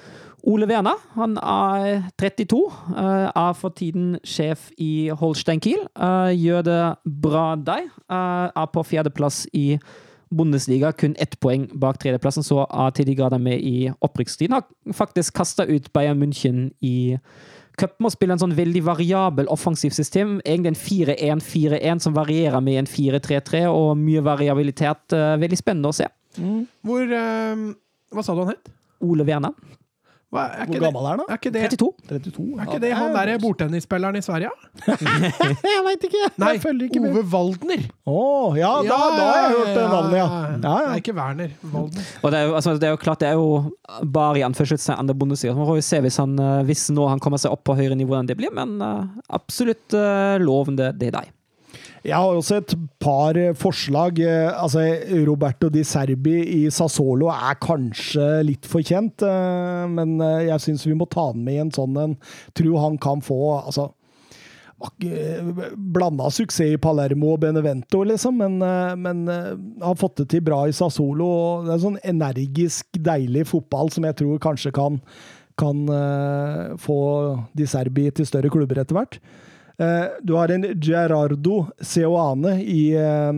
Ole 0.42 0.68
Werner. 0.68 0.98
Han 1.16 1.36
er 1.36 2.02
32. 2.18 2.60
uh, 2.60 3.28
er 3.28 3.52
for 3.58 3.74
tiden 3.76 4.18
sjef 4.24 4.70
i 4.78 5.10
Holstein 5.12 5.60
Kiel. 5.60 5.82
Uh, 5.94 6.30
gjør 6.34 6.62
det 6.66 6.80
bra 7.22 7.54
der. 7.56 7.88
Uh, 8.10 8.48
er 8.48 8.70
på 8.72 8.84
fjerdeplass 8.86 9.46
i 9.52 9.78
Bundesliga, 10.30 10.92
kun 10.94 11.16
ett 11.18 11.34
poeng 11.42 11.66
bak 11.74 11.98
tredjeplassen, 11.98 12.44
så 12.46 12.62
er 12.70 12.92
til 12.94 13.08
de 13.08 13.16
grader 13.18 13.40
med 13.42 13.58
i 13.66 13.90
opprykksstriden. 14.00 14.54
Har 14.54 14.94
faktisk 14.94 15.34
kasta 15.34 15.66
ut 15.66 15.90
Bayern 15.92 16.22
München 16.22 16.68
i 16.80 17.16
cupen 17.80 18.06
og 18.06 18.14
spiller 18.14 18.36
en 18.36 18.42
sånn 18.44 18.54
veldig 18.54 18.84
variabel 18.86 19.50
offensivt 19.50 19.96
system. 19.96 20.38
Egentlig 20.44 20.70
en 21.26 21.40
4-1-4-1 21.42 22.04
som 22.06 22.14
varierer 22.14 22.62
med 22.62 22.82
en 22.84 22.90
4-3-3, 22.90 23.64
og 23.72 23.98
mye 23.98 24.22
variabilitet. 24.22 25.16
Veldig 25.42 25.58
spennende 25.58 25.90
å 25.90 25.98
se. 25.98 26.06
Hvor 26.86 27.16
eh, 27.18 27.66
Hva 28.14 28.22
sa 28.22 28.34
du 28.34 28.44
han 28.44 28.54
het? 28.54 28.70
Ole 29.02 29.26
Werner. 29.26 29.54
Hva, 30.30 30.44
er, 30.62 30.68
Hvor 30.70 30.78
gammel 30.78 31.06
er 31.08 31.10
han, 31.10 31.20
da? 31.24 31.24
er 31.34 31.38
ikke 31.40 31.50
det, 31.50 31.62
32. 31.74 31.86
32? 32.06 32.42
er 32.54 32.68
ikke 32.68 32.82
det 32.84 32.90
han 32.94 33.16
derre 33.16 33.32
bordtennisspilleren 33.42 34.18
i 34.18 34.22
Sverige? 34.22 34.52
Jeg 35.74 35.80
veit 35.86 36.06
ikke! 36.06 36.28
Nei, 36.38 36.50
jeg 36.54 36.62
følger 36.62 36.86
ikke 36.86 37.02
med. 37.02 37.16
Ove 37.16 37.24
Waldner. 37.32 37.82
Å, 38.06 38.20
ja, 38.58 38.70
da, 38.86 38.98
da 39.16 39.24
har 39.26 39.40
jeg 39.40 39.56
hørt 39.56 39.72
det 39.74 39.86
navnet, 39.90 40.14
ja. 40.20 40.28
ja, 40.28 40.60
Det 40.60 40.92
er 40.92 41.02
ikke 41.02 41.16
Werner. 41.18 41.56
Waldner. 41.72 42.12
Og 42.22 42.30
det 42.30 42.38
er, 42.38 42.46
jo, 42.46 42.54
altså, 42.60 42.76
det 42.78 42.88
er 42.88 42.94
jo 42.94 43.00
klart, 43.02 43.24
det 43.24 43.32
er 43.32 43.40
jo 43.40 44.06
bare 44.14 44.38
i 44.38 44.46
anførselstegn 44.46 45.02
andre 45.02 45.18
bondesider. 45.18 45.58
Man 45.58 45.68
får 45.68 45.80
jo 45.80 45.86
se 45.88 46.00
hvis, 46.06 46.20
han, 46.22 46.38
eh, 46.38 46.62
hvis 46.70 46.86
nå 46.94 47.10
han 47.10 47.22
kommer 47.22 47.42
seg 47.42 47.56
opp 47.56 47.66
på 47.66 47.76
høyere 47.80 47.98
nivå 47.98 48.14
enn 48.20 48.30
det 48.30 48.38
blir, 48.38 48.54
men 48.54 48.78
uh, 48.78 49.10
absolutt 49.34 49.98
uh, 49.98 50.38
lovende 50.42 50.92
det 50.94 51.10
er 51.10 51.18
deg. 51.18 51.34
Jeg 52.00 52.16
har 52.16 52.32
også 52.32 52.60
et 52.62 52.74
par 53.02 53.36
eh, 53.36 53.54
forslag. 53.56 54.20
Eh, 54.24 54.48
Altså, 54.60 54.84
Roberto 55.28 55.68
Di 55.68 55.84
Serbi 55.84 56.38
i 56.40 56.60
Sassolo 56.72 57.28
er 57.32 57.58
kanskje 57.60 58.42
litt 58.46 58.68
for 58.68 58.84
kjent, 58.84 59.22
eh, 59.22 59.86
men 59.90 60.18
jeg 60.46 60.60
syns 60.64 60.86
vi 60.88 60.96
må 60.96 61.08
ta 61.10 61.30
han 61.30 61.42
med 61.44 61.58
i 61.58 61.64
en 61.66 61.72
sånn 61.74 61.96
en. 62.00 62.14
Tror 62.56 62.80
han 62.80 63.00
kan 63.00 63.20
få 63.24 63.40
altså, 63.60 63.90
Blanda 64.96 66.30
suksess 66.32 66.72
i 66.72 66.78
Palermo 66.80 67.34
og 67.34 67.42
Benevento, 67.42 68.00
liksom, 68.08 68.38
men, 68.40 68.54
men 68.96 69.26
har 69.28 69.98
fått 70.00 70.22
det 70.22 70.30
til 70.32 70.44
bra 70.46 70.62
i 70.64 70.72
Sassolo. 70.72 71.28
Det 71.66 71.74
er 71.74 71.82
sånn 71.82 71.98
energisk, 72.00 72.88
deilig 72.96 73.44
fotball 73.50 73.92
som 73.92 74.08
jeg 74.08 74.16
tror 74.22 74.40
kanskje 74.40 74.72
kan, 74.72 74.96
kan 75.60 75.84
få 76.80 76.98
Di 77.52 77.68
Serbi 77.68 78.08
til 78.08 78.30
større 78.30 78.48
klubber 78.48 78.80
etter 78.80 78.96
hvert. 78.96 79.20
Eh, 79.80 80.06
du 80.22 80.34
har 80.36 80.52
en 80.52 80.66
Gerardo 80.76 81.62
Seoane 81.80 82.58
i 82.62 82.92
eh, 82.92 83.32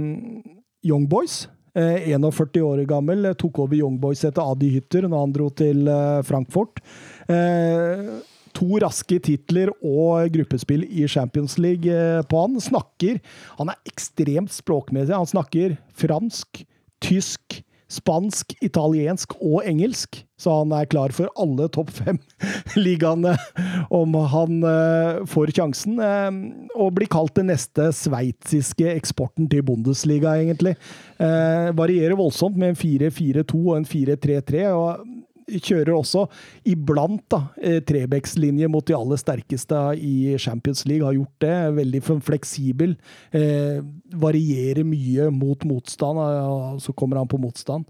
Young 0.82 1.06
Boys. 1.09 1.48
Eh, 1.74 2.09
41 2.10 2.60
år 2.66 2.82
gammel, 2.85 3.24
eh, 3.24 3.39
tok 3.39 3.62
over 3.62 3.78
Young 3.78 4.01
Boys 4.01 4.24
etter 4.28 4.44
Adi 4.44 4.69
Hytter 4.74 5.06
når 5.06 5.24
han 5.24 5.32
dro 5.36 5.48
til 5.55 5.86
eh, 5.89 6.19
Frankfurt. 6.27 6.82
Eh, 7.31 8.10
to 8.52 8.81
raske 8.82 9.16
titler 9.24 9.70
og 9.81 10.28
gruppespill 10.35 10.85
i 10.85 11.06
Champions 11.09 11.56
League 11.62 11.89
eh, 11.89 12.20
på 12.28 12.43
han. 12.43 12.59
Snakker 12.60 13.23
Han 13.60 13.73
er 13.73 13.78
ekstremt 13.89 14.52
språkmessig. 14.52 15.14
Han 15.14 15.31
snakker 15.31 15.78
fransk, 15.97 16.64
tysk, 17.02 17.62
spansk, 17.93 18.55
italiensk 18.64 19.36
og 19.40 19.66
engelsk. 19.69 20.23
Så 20.40 20.55
han 20.62 20.73
er 20.74 20.89
klar 20.90 21.12
for 21.14 21.31
alle 21.39 21.69
topp 21.70 21.93
fem-ligaene 21.94 23.36
om 24.01 24.16
han 24.32 24.62
eh, 24.66 25.20
får 25.31 25.52
sjansen. 25.55 26.01
eh, 26.02 26.31
og 26.74 26.94
blir 26.97 27.10
kalt 27.12 27.36
den 27.39 27.52
neste 27.52 27.90
sveitsiske 27.94 28.89
eksporten 28.97 29.51
til 29.52 29.62
Bundesliga, 29.66 30.35
egentlig. 30.40 30.74
Eh, 31.23 31.70
varierer 31.78 32.19
voldsomt 32.19 32.59
med 32.59 32.73
en 32.73 32.81
4-4-2 32.81 33.60
og 33.60 33.77
en 33.78 33.89
4-3-3. 33.89 34.66
og 34.73 35.22
kjører 35.61 35.93
også 35.97 36.27
iblant 36.69 37.24
da, 37.33 37.43
eh, 37.61 37.81
Trebekslinje 37.85 38.69
mot 38.70 38.87
de 38.87 38.97
aller 38.97 39.20
sterkeste 39.20 39.79
i 39.99 40.37
Champions 40.39 40.87
League. 40.87 41.05
Har 41.05 41.16
gjort 41.16 41.39
det. 41.45 41.57
Veldig 41.79 42.03
fleksibel. 42.23 42.97
Eh, 43.33 43.81
varierer 44.12 44.85
mye 44.85 45.31
mot 45.31 45.65
motstand, 45.65 46.19
og 46.19 46.81
så 46.81 46.95
kommer 46.95 47.19
han 47.19 47.29
på 47.29 47.41
motstand. 47.41 47.85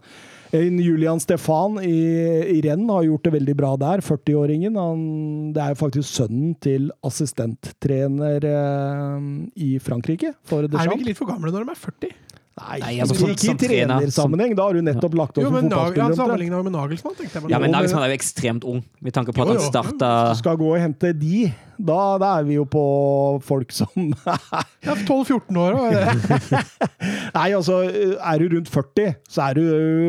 Julian 0.52 1.20
Stefan 1.20 1.78
i, 1.80 2.58
i 2.58 2.60
renn 2.60 2.84
har 2.90 3.06
gjort 3.06 3.24
det 3.24 3.32
veldig 3.38 3.54
bra 3.56 3.70
der. 3.80 4.02
40-åringen. 4.04 4.76
Det 5.56 5.62
er 5.64 5.78
faktisk 5.78 6.10
sønnen 6.10 6.52
til 6.60 6.90
assistenttrener 7.06 8.44
eh, 8.44 9.30
i 9.56 9.78
Frankrike. 9.80 10.34
Er 10.52 10.68
de 10.68 10.84
ikke 10.84 11.08
litt 11.08 11.20
for 11.20 11.30
gamle 11.30 11.52
når 11.54 11.64
de 11.64 11.72
er 11.72 11.82
40? 11.86 12.12
Nei, 12.52 12.78
Nei, 12.82 12.90
altså, 13.00 13.14
ikke 13.32 13.48
i 13.48 13.54
trenersammenheng. 13.56 14.50
Da 14.58 14.66
har 14.68 14.76
du 14.76 14.82
nettopp 14.84 15.14
lagt 15.16 15.38
opp 15.38 15.44
Jo, 15.46 15.50
men 15.54 15.70
Nag- 15.70 15.72
ja, 15.72 15.78
fotballspiller. 15.78 16.02
omtrent. 16.04 16.18
Sammenligna 16.20 16.58
med 16.66 16.72
Nagelsmann, 16.74 17.14
tenkte 17.16 17.38
jeg. 17.40 17.42
Ja, 17.48 17.48
men 17.48 17.52
Jo, 17.56 17.60
men- 17.62 17.70
Nagelsmann 17.72 18.02
er 18.04 18.10
jo 18.12 18.16
ekstremt 18.18 18.64
ung, 18.68 18.82
med 19.00 19.12
tanke 19.16 19.32
på 19.32 19.40
at 19.40 19.48
Jo, 19.48 19.54
han 19.56 19.70
starta 19.72 20.10
Hvis 20.28 20.36
du 20.36 20.42
skal 20.42 20.56
gå 20.60 20.68
og 20.74 20.80
hente 20.82 21.12
de, 21.18 21.38
da, 21.80 22.18
da 22.20 22.38
er 22.38 22.44
vi 22.44 22.54
jo 22.58 22.66
på 22.68 22.82
folk 23.42 23.72
som 23.72 23.88
Ja, 24.84 24.94
12-14 24.94 25.56
år 25.56 25.80
Nei, 27.38 27.48
altså, 27.56 27.78
er 28.20 28.38
du 28.44 28.48
rundt 28.56 28.68
40, 28.70 29.14
så 29.32 29.46
er 29.48 29.54
du 29.58 29.64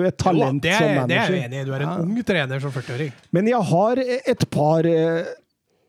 et 0.07 0.17
talent 0.19 0.61
det, 0.65 0.75
som 0.75 0.89
manager. 0.89 1.07
det 1.07 1.17
er 1.21 1.31
jeg 1.37 1.45
enig 1.47 1.61
i. 1.61 1.65
Du 1.65 1.71
er 1.77 1.85
en 1.87 2.03
ung 2.03 2.19
trener 2.27 2.59
som 2.63 2.71
40-åring. 2.75 3.13
Men 3.31 3.47
jeg 3.47 3.63
har 3.71 4.03
et 4.03 4.45
par 4.53 4.85
eh, 4.89 5.23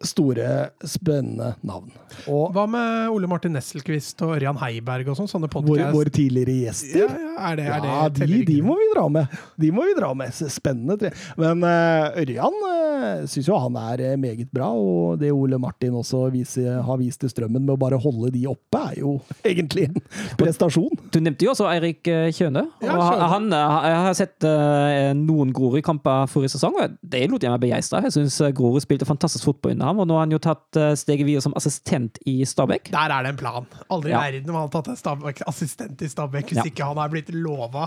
store, 0.08 0.48
spennende 0.88 1.54
navn. 1.66 1.92
Og 2.30 2.54
Hva 2.54 2.66
med 2.70 3.12
Ole 3.14 3.28
Martin 3.30 3.54
Nesselquist 3.56 4.20
og 4.24 4.36
Ørjan 4.36 4.58
Heiberg 4.60 5.10
og 5.12 5.18
sånn? 5.18 5.30
Sånne 5.30 5.50
podcast? 5.52 5.94
vår 5.94 6.10
tidligere 6.14 6.56
gjester. 6.66 7.04
Ja, 7.04 7.08
ja, 7.10 7.34
er 7.50 7.58
det, 7.58 7.66
er 7.66 7.84
det, 7.84 7.90
Ja, 7.90 8.08
de, 8.14 8.40
de 8.48 8.60
må 8.64 8.76
vi 8.78 8.90
dra 8.94 9.08
med. 9.12 9.38
De 9.60 9.70
må 9.74 9.86
vi 9.88 9.96
dra 9.98 10.12
med. 10.16 10.34
Spennende. 10.34 10.98
tre. 11.00 11.12
Men 11.40 11.64
uh, 11.64 12.20
Ørjan 12.22 12.60
uh, 12.64 12.84
syns 13.30 13.48
jo 13.48 13.58
han 13.60 13.76
er 13.78 14.02
eh, 14.04 14.16
meget 14.20 14.50
bra, 14.54 14.70
og 14.72 15.18
det 15.20 15.32
Ole 15.34 15.58
Martin 15.60 15.94
også 15.98 16.26
viser, 16.34 16.80
har 16.84 16.98
vist 17.00 17.24
i 17.24 17.30
strømmen 17.30 17.64
med 17.64 17.74
å 17.74 17.80
bare 17.80 17.98
holde 18.00 18.30
de 18.34 18.44
oppe, 18.50 18.80
er 18.92 19.00
jo 19.00 19.16
egentlig 19.50 19.88
en 19.88 19.98
prestasjon. 20.40 20.92
Du 21.14 21.20
nevnte 21.22 21.46
jo 21.46 21.54
også 21.54 21.68
Eirik 21.70 22.06
eh, 22.10 22.30
Kjøne. 22.34 22.66
Ja, 22.84 22.96
og 22.96 23.04
han, 23.04 23.24
han, 23.34 23.48
eh, 23.56 23.88
jeg 23.90 24.02
har 24.08 24.18
sett 24.18 24.48
uh, 24.48 25.12
noen 25.18 25.52
Grorud-kamper 25.54 26.28
forrige 26.30 26.54
sesong, 26.56 26.78
og 26.80 26.96
det 27.00 27.24
lot 27.30 27.44
jeg 27.44 27.54
meg 27.54 27.62
begeistre. 27.66 28.02
Jeg 28.06 28.16
syns 28.18 28.40
Grorud 28.56 28.84
spilte 28.84 29.08
fantastisk 29.08 29.48
fotball 29.50 29.76
under 29.76 29.90
ham, 29.90 29.93
og 30.00 30.06
nå 30.08 30.14
har 30.16 30.24
han 30.26 30.32
jo 30.34 30.38
tatt 30.42 30.76
eh, 30.80 30.94
steget 30.98 31.26
videre 31.26 31.42
som 31.44 31.54
assistent 31.58 32.18
i 32.30 32.40
Stabæk. 32.48 32.90
Der 32.94 33.12
er 33.14 33.22
det 33.26 33.32
en 33.34 33.40
plan. 33.40 33.66
Aldri 33.90 34.10
i 34.10 34.14
Ja. 34.14 34.20
verden 34.26 34.50
om 34.50 34.56
han 34.58 34.66
har 34.68 34.72
tatt 34.76 34.88
en 34.92 34.96
Stabæk, 35.00 35.42
assistent 35.46 36.02
i 36.02 36.08
Stabæk 36.08 36.48
hvis 36.52 36.60
Ja. 36.62 36.64
ikke 36.70 36.84
han 36.88 36.98
er 37.04 37.08
blitt 37.12 37.30
lova 37.34 37.86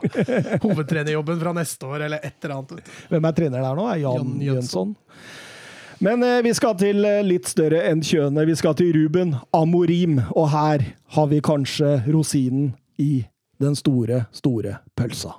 hovedtrenerjobben 0.64 1.40
fra 1.42 1.54
neste 1.54 1.86
år, 1.86 2.06
eller 2.08 2.20
et 2.24 2.36
eller 2.44 2.56
annet. 2.62 2.94
Hvem 3.10 3.26
er 3.30 3.32
trener 3.38 3.62
der 3.62 3.76
nå? 3.76 3.88
Er 3.92 4.02
Jan, 4.02 4.14
Jan 4.16 4.42
Jønsson. 4.42 4.96
Jønsson. 4.96 4.96
Men 6.00 6.22
eh, 6.24 6.42
vi 6.46 6.52
skal 6.54 6.76
til 6.78 7.06
eh, 7.10 7.24
litt 7.26 7.48
større 7.50 7.80
enn 7.90 8.04
kjønnet. 8.06 8.46
Vi 8.46 8.56
skal 8.60 8.76
til 8.78 8.92
Ruben 8.94 9.36
Amorim, 9.58 10.20
og 10.36 10.50
her 10.54 10.84
har 11.16 11.28
vi 11.32 11.40
kanskje 11.42 11.96
rosinen 12.14 12.76
i 13.02 13.26
den 13.60 13.74
store, 13.76 14.28
store 14.32 14.78
pølsa. 14.96 15.34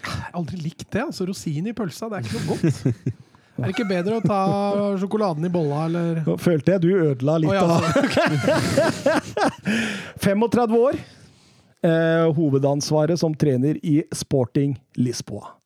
Jeg 0.00 0.10
har 0.16 0.30
aldri 0.40 0.56
likt 0.64 0.88
det. 0.90 1.02
altså 1.04 1.26
Rosin 1.28 1.66
i 1.70 1.72
pølsa, 1.76 2.08
det 2.08 2.18
er 2.18 2.26
ikke 2.26 2.40
noe 2.40 2.56
godt. 2.56 3.16
Er 3.58 3.66
det 3.66 3.74
ikke 3.74 3.88
bedre 3.90 4.18
å 4.18 4.24
ta 4.24 4.40
sjokoladen 5.00 5.44
i 5.44 5.52
bolla, 5.52 5.84
eller 5.88 6.20
Nå 6.24 6.36
følte 6.40 6.76
jeg 6.76 6.84
du 6.84 6.90
ødela 6.94 7.38
litt 7.42 7.50
oh, 7.50 7.56
ja, 7.56 7.64
av 7.66 7.82
35 10.24 10.76
år. 10.78 11.00
Eh, 11.80 12.26
hovedansvaret 12.36 13.20
som 13.20 13.34
trener 13.36 13.80
i 13.84 14.02
Sporting 14.16 14.76
Lisboa. 15.00 15.56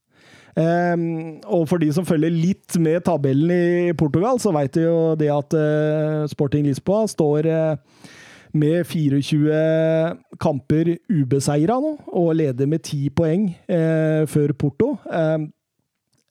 Um, 0.54 1.40
og 1.50 1.64
for 1.66 1.82
de 1.82 1.88
som 1.90 2.06
følger 2.06 2.30
litt 2.30 2.76
med 2.78 3.02
tabellen 3.02 3.50
i 3.50 3.94
Portugal, 3.98 4.38
så 4.38 4.52
vet 4.54 4.76
de 4.76 4.84
jo 4.84 4.98
det 5.18 5.32
at 5.34 5.56
uh, 5.58 6.28
Sporting 6.30 6.68
Lisboa 6.68 7.08
står 7.10 7.48
uh, 7.50 8.12
med 8.54 8.86
24 8.86 10.38
kamper 10.38 10.92
ubeseira 11.10 11.80
nå, 11.82 11.96
og 12.06 12.36
leder 12.38 12.70
med 12.70 12.84
10 12.86 13.10
poeng 13.18 13.48
uh, 13.66 14.22
før 14.30 14.54
Porto. 14.54 14.94
Eh, 15.10 15.50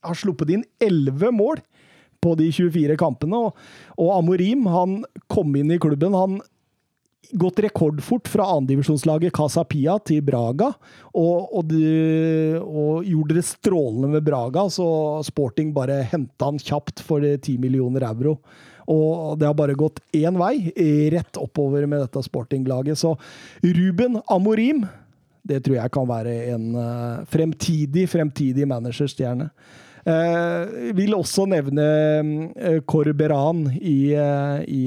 har 0.04 0.20
sluppet 0.20 0.54
inn 0.56 0.66
11 0.84 1.32
mål 1.36 1.64
på 2.24 2.36
de 2.40 2.50
24 2.56 2.98
kampene. 3.00 3.40
Og, 3.48 3.62
og 4.00 4.16
Amorim 4.18 4.68
han 4.72 5.02
kom 5.32 5.56
inn 5.60 5.74
i 5.76 5.82
klubben. 5.82 6.16
Han 6.16 6.40
gått 7.40 7.62
rekordfort 7.64 8.28
fra 8.30 8.46
andredivisjonslaget 8.58 9.34
Casa 9.36 9.64
Pia 9.66 9.96
til 10.06 10.22
Braga, 10.26 10.70
og, 11.14 11.54
og, 11.56 11.64
de, 11.70 12.60
og 12.62 13.08
gjorde 13.08 13.40
det 13.40 13.46
strålende 13.48 14.12
med 14.16 14.26
Braga, 14.28 14.68
så 14.70 14.86
Sporting 15.26 15.72
bare 15.76 16.02
henta 16.12 16.52
han 16.52 16.62
kjapt 16.62 17.02
for 17.06 17.24
10 17.24 17.58
millioner 17.64 18.06
euro. 18.12 18.38
Og 18.92 19.38
det 19.40 19.48
har 19.48 19.56
bare 19.56 19.78
gått 19.80 20.02
én 20.16 20.36
vei, 20.36 20.58
rett 21.14 21.40
oppover 21.40 21.88
med 21.88 22.04
dette 22.04 22.24
Sporting-laget. 22.26 23.00
Så 23.00 23.14
Ruben 23.64 24.20
Amorim, 24.28 24.84
det 25.48 25.62
tror 25.64 25.78
jeg 25.78 25.94
kan 25.96 26.10
være 26.10 26.34
en 26.52 26.68
eh, 26.80 27.24
fremtidig, 27.32 28.10
fremtidig 28.12 28.68
managerstjerne. 28.68 29.48
Eh, 30.04 30.92
vil 30.98 31.16
også 31.16 31.46
nevne 31.48 31.88
uh, 32.60 32.80
Corberan 32.84 33.70
i, 33.80 34.12
eh, 34.20 34.64
i 34.68 34.82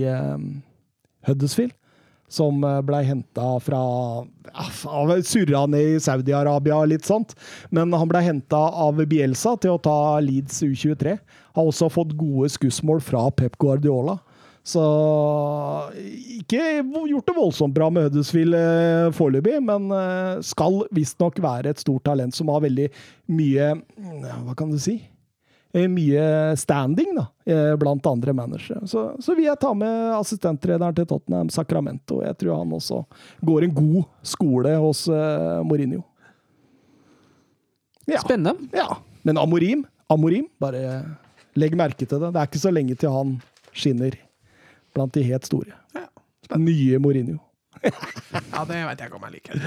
Huddersfield, 1.25 1.73
som 2.29 2.61
uh, 2.61 2.83
blei 2.85 3.01
henta 3.09 3.55
fra 3.65 3.81
ja, 4.51 4.67
Surra 5.25 5.63
ned 5.73 5.95
i 5.95 6.03
Saudi-Arabia 6.05 6.83
litt 6.85 7.09
sånt. 7.09 7.33
Men 7.73 7.97
han 7.97 8.13
blei 8.13 8.27
henta 8.29 8.61
av 8.77 9.01
Bielsa 9.09 9.57
til 9.63 9.79
å 9.79 9.81
ta 9.81 9.97
Leeds 10.21 10.61
U23. 10.67 11.17
Har 11.57 11.71
også 11.73 11.89
fått 11.95 12.13
gode 12.21 12.53
skussmål 12.53 13.01
fra 13.01 13.25
Pep 13.33 13.57
Guardiola. 13.63 14.19
Så 14.67 14.83
ikke 16.41 16.59
gjort 16.83 17.29
det 17.29 17.35
voldsomt 17.37 17.75
bra 17.75 17.87
med 17.93 18.09
Huddersfield 18.09 18.57
eh, 18.59 19.11
foreløpig, 19.15 19.61
men 19.63 19.93
eh, 19.95 20.41
skal 20.43 20.81
visstnok 20.97 21.39
være 21.45 21.71
et 21.71 21.83
stort 21.83 22.03
talent 22.09 22.35
som 22.35 22.51
har 22.51 22.65
veldig 22.65 22.89
mye 23.31 23.69
Hva 24.43 24.57
kan 24.59 24.73
du 24.73 24.81
si? 24.83 24.97
Eh, 25.71 25.87
Mye 25.87 26.57
standing 26.59 27.15
da, 27.15 27.29
eh, 27.47 27.77
blant 27.79 28.07
andre 28.11 28.33
managere. 28.33 28.83
Så, 28.91 29.07
så 29.23 29.39
vil 29.39 29.47
jeg 29.47 29.63
ta 29.63 29.71
med 29.77 30.17
assistenttreneren 30.19 30.99
til 30.99 31.07
Tottenham, 31.15 31.51
Sacramento. 31.53 32.19
Jeg 32.27 32.39
tror 32.43 32.59
han 32.65 32.75
også 32.75 33.05
går 33.47 33.69
en 33.69 33.79
god 33.79 34.03
skole 34.27 34.75
hos 34.83 35.07
uh, 35.13 35.63
Mourinho. 35.63 36.03
Ja. 38.07 38.19
Spennende. 38.19 38.71
Ja, 38.75 38.99
men 39.23 39.39
Amorim, 39.39 39.87
Amorim, 40.11 40.51
bare 40.59 41.03
legg 41.55 41.79
merke 41.79 42.03
til 42.03 42.19
det. 42.19 42.33
Det 42.35 42.41
er 42.41 42.49
ikke 42.51 42.67
så 42.67 42.75
lenge 42.75 42.99
til 42.99 43.15
han 43.15 43.37
skinner 43.77 44.17
blant 44.97 45.13
de 45.15 45.25
helt 45.27 45.47
store. 45.47 45.77
Ja, 45.97 46.07
Nye 46.61 46.99
Mourinho. 47.03 47.39
ja 47.85 48.63
det 48.67 48.79
veit 48.89 49.03
jeg 49.03 49.11
ikke 49.11 49.19
om 49.19 49.27
jeg 49.29 49.35
liker. 49.37 49.55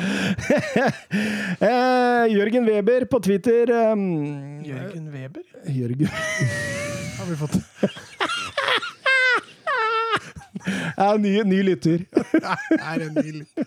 Eh, 1.60 2.24
Jørgen 2.32 2.66
Weber 2.68 3.04
på 3.12 3.20
Twitter 3.24 3.72
um, 3.92 4.62
Jørgen 4.64 5.10
Weber? 5.12 5.44
Jørgen 5.68 6.08
Har 7.18 7.26
vi 7.28 7.36
fått 7.40 7.58
ja, 10.98 11.10
ny, 11.20 11.34
ny 11.48 11.60
lytter. 11.68 12.06
Er 12.14 13.04
en 13.06 13.14
ny 13.18 13.42
lytter. 13.42 13.66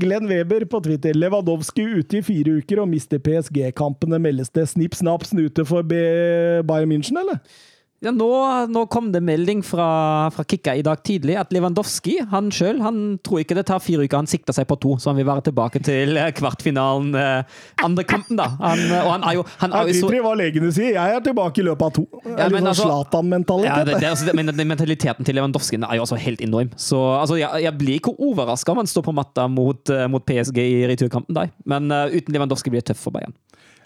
Glenn 0.00 0.26
Weber 0.30 0.64
på 0.70 0.80
Twitter. 0.84 1.14
Lewandowski 1.18 1.84
ute 2.00 2.18
i 2.18 2.22
fire 2.26 2.58
uker 2.60 2.82
og 2.82 2.90
mister 2.90 3.22
PSG-kampene. 3.22 4.18
Meldes 4.22 4.50
det 4.54 4.66
snipp, 4.72 4.94
snapp, 4.98 5.26
snute 5.28 5.66
for 5.68 5.86
Bayern 5.86 6.90
München, 6.90 7.20
eller? 7.22 7.38
Ja, 8.00 8.08
nå, 8.16 8.26
nå 8.72 8.86
kom 8.88 9.10
det 9.12 9.20
melding 9.20 9.58
fra, 9.60 9.86
fra 10.32 10.44
Kikka 10.48 10.72
i 10.78 10.80
dag 10.80 11.02
tidlig 11.04 11.34
at 11.36 11.50
Lewandowski 11.52 12.14
han 12.30 12.46
sjøl 12.48 12.78
han 12.80 13.18
tror 13.20 13.42
ikke 13.42 13.58
det 13.58 13.66
tar 13.68 13.82
fire 13.84 14.06
uker. 14.06 14.22
Han 14.22 14.30
sikter 14.30 14.56
seg 14.56 14.64
på 14.70 14.78
to, 14.80 14.94
så 14.96 15.10
han 15.10 15.18
vil 15.20 15.26
være 15.28 15.44
tilbake 15.50 15.82
til 15.84 16.16
eh, 16.16 16.30
kvartfinalen. 16.32 17.10
eh, 17.20 17.58
Andre 17.84 18.06
kampen, 18.08 18.38
da. 18.40 18.46
Han, 18.62 18.80
eh, 18.86 19.04
og 19.04 19.10
han 19.18 19.26
er 19.28 19.36
jo, 19.36 19.44
han 19.60 19.76
er 19.76 19.90
jo 19.90 19.98
så 19.98 20.22
hva 20.24 20.32
legene 20.40 20.72
sier. 20.72 20.94
Jeg 20.96 21.18
er 21.18 21.26
tilbake 21.28 21.60
i 21.60 21.66
løpet 21.68 21.86
av 21.90 21.92
to. 21.98 22.06
Ja, 22.24 22.48
men 22.48 22.56
litt 22.56 22.62
sånn 22.62 22.70
altså- 22.72 22.88
Zlatan-mentalitet. 22.88 23.92
ja, 23.92 24.14
altså, 24.14 24.36
men 24.40 24.54
den 24.54 24.72
mentaliteten 24.72 25.28
til 25.28 25.36
Lewandowski 25.36 25.76
er 25.76 26.00
jo 26.00 26.06
altså 26.08 26.16
helt 26.24 26.40
enorm. 26.40 26.72
Så 26.80 26.96
altså, 27.18 27.36
jeg, 27.36 27.66
jeg 27.66 27.78
blir 27.84 28.00
ikke 28.00 28.16
overraska 28.16 28.72
om 28.72 28.80
han 28.80 28.88
står 28.88 29.10
på 29.10 29.16
matta 29.20 29.44
mot, 29.44 29.92
mot 30.08 30.24
PSG 30.24 30.64
i 30.64 30.86
returkampen. 30.88 31.36
da. 31.36 31.50
Men 31.68 31.92
uh, 31.92 32.06
uten 32.08 32.32
Lewandowski 32.32 32.72
blir 32.72 32.80
det 32.80 32.94
tøft 32.94 33.04
for 33.04 33.12
Bayern. 33.12 33.36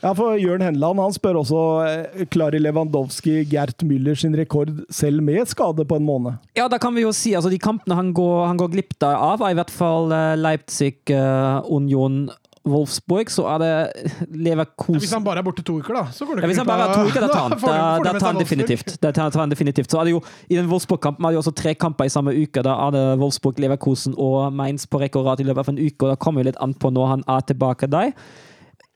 Ja, 0.04 0.10
for 0.12 0.36
Jørn 0.36 0.60
Henland 0.60 1.00
han 1.00 1.14
spør 1.16 1.38
også 1.40 1.60
eh, 1.88 2.24
klarer 2.28 2.60
Lewandowski 2.60 3.38
Gert 3.48 3.80
Müller 3.88 4.18
sin 4.20 4.36
rekord 4.36 4.74
selv 4.92 5.24
med 5.24 5.48
skade 5.48 5.86
på 5.88 5.96
en 5.96 6.04
måned. 6.04 6.36
Ja, 6.58 6.68
da 6.68 6.76
kan 6.82 6.92
vi 6.92 7.06
jo 7.06 7.12
si 7.16 7.32
altså 7.32 7.48
de 7.52 7.60
kampene 7.62 7.96
han 7.96 8.12
går, 8.16 8.46
han 8.50 8.60
går 8.60 8.74
glipp 8.76 8.98
av, 9.00 9.40
er 9.40 9.54
i 9.54 9.58
hvert 9.62 9.72
fall 9.72 10.12
eh, 10.12 10.34
Leipzig, 10.36 10.98
eh, 11.08 11.72
Union, 11.72 12.26
Wolfsburg. 12.68 13.32
Så 13.32 13.46
er 13.48 13.64
det 13.64 14.28
Leverkosen 14.28 15.00
Hvis 15.00 15.16
han 15.16 15.24
bare 15.24 15.40
er 15.40 15.48
borte 15.48 15.64
to 15.64 15.78
uker, 15.80 15.96
da, 15.96 16.04
så 16.12 16.28
går 16.28 16.36
det 16.36 16.44
Ja, 16.44 16.52
hvis 16.52 16.60
han 16.60 16.68
bare 16.68 16.90
er 16.90 16.94
to 17.00 17.08
uker, 17.08 17.24
da 17.24 17.32
tar 17.32 17.48
han, 17.48 17.58
da, 17.64 17.88
da 18.04 18.14
tar 18.18 18.28
han 18.34 18.44
definitivt. 18.44 18.94
Da 19.00 19.08
tar, 19.08 19.32
tar 19.32 19.46
han 19.46 19.56
definitivt. 19.56 19.88
Så 19.88 20.00
er 20.00 20.10
det 20.10 20.16
jo, 20.18 20.22
I 20.52 20.60
den 20.60 20.68
Wolfsburg-kampen 20.68 21.24
er 21.24 21.32
det 21.32 21.40
jo 21.40 21.44
også 21.46 21.56
tre 21.64 21.72
kamper 21.80 22.12
i 22.12 22.12
samme 22.12 22.36
uke. 22.36 22.60
Da 22.64 22.76
er 22.86 22.96
det 22.96 23.06
Wolfsburg, 23.24 23.56
Leverkosen 23.64 24.20
og 24.20 24.52
Mainz 24.52 24.84
på 24.84 25.00
rekke 25.00 25.20
og 25.20 25.32
rad 25.32 25.40
i 25.40 25.48
løpet 25.48 25.64
av 25.64 25.72
en 25.72 25.80
uke. 25.80 26.00
og 26.04 26.12
Da 26.12 26.20
kommer 26.20 26.44
jo 26.44 26.52
litt 26.52 26.60
an 26.64 26.76
på 26.76 26.92
når 26.92 27.14
han 27.16 27.30
er 27.38 27.48
tilbake 27.48 27.88
der. 27.88 28.12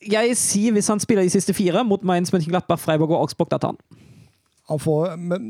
Jeg 0.05 0.37
sier 0.39 0.75
hvis 0.77 0.89
han 0.93 1.01
spiller 1.03 1.27
de 1.27 1.33
siste 1.33 1.55
fire 1.57 1.83
mot 1.87 2.03
Mainz, 2.07 2.31
Mönchenglattberg, 2.35 2.79
Freiburg 2.79 3.15
og 3.17 3.25
Augsburg, 3.25 3.51
da 3.51 3.59
tar 3.59 3.75
han. 3.75 4.05
Han 4.69 4.79
får 4.83 5.17
Men, 5.17 5.49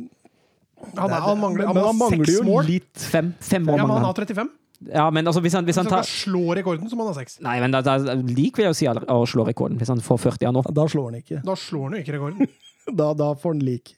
Han, 0.95 1.11
er, 1.11 1.21
han 1.21 1.41
mangler, 1.43 1.67
men 1.67 1.85
han 1.85 1.99
mangler 1.99 2.33
jo 2.33 2.45
mål. 2.47 2.69
litt 2.69 3.03
Fem, 3.03 3.33
fem 3.43 3.65
mål 3.67 3.81
Ja, 3.81 3.87
men 3.87 3.97
han 3.99 4.07
har 4.07 4.15
35. 4.15 4.51
Ja, 4.95 5.09
men 5.11 5.27
altså, 5.27 5.43
hvis 5.43 5.57
han, 5.59 5.67
hvis 5.67 5.77
han 5.81 5.89
tar 5.91 6.07
skal 6.07 6.31
slå 6.31 6.55
rekorden, 6.55 6.87
så 6.89 6.95
må 6.95 7.03
han 7.03 7.17
ha 7.17 7.19
seks. 7.19 7.41
Nei, 7.43 7.57
men 7.59 7.75
da, 7.75 7.83
da, 7.83 8.15
lik 8.15 8.61
vil 8.61 8.69
jeg 8.69 8.77
jo 8.77 8.79
si 8.79 8.87
å 8.87 9.21
slå 9.27 9.47
rekorden, 9.49 9.79
hvis 9.81 9.91
han 9.91 10.03
får 10.05 10.21
40 10.29 10.51
av 10.51 10.55
nå. 10.55 10.63
Da 10.71 10.87
slår 10.89 11.11
han 11.11 11.19
ikke. 11.19 11.41
Da 11.47 11.57
slår 11.59 11.89
han 11.89 11.99
jo 11.99 12.05
ikke 12.07 12.19
rekorden. 12.19 12.51
Da, 12.89 13.11
da 13.13 13.35
får 13.37 13.53
han 13.53 13.59
lik. 13.67 13.91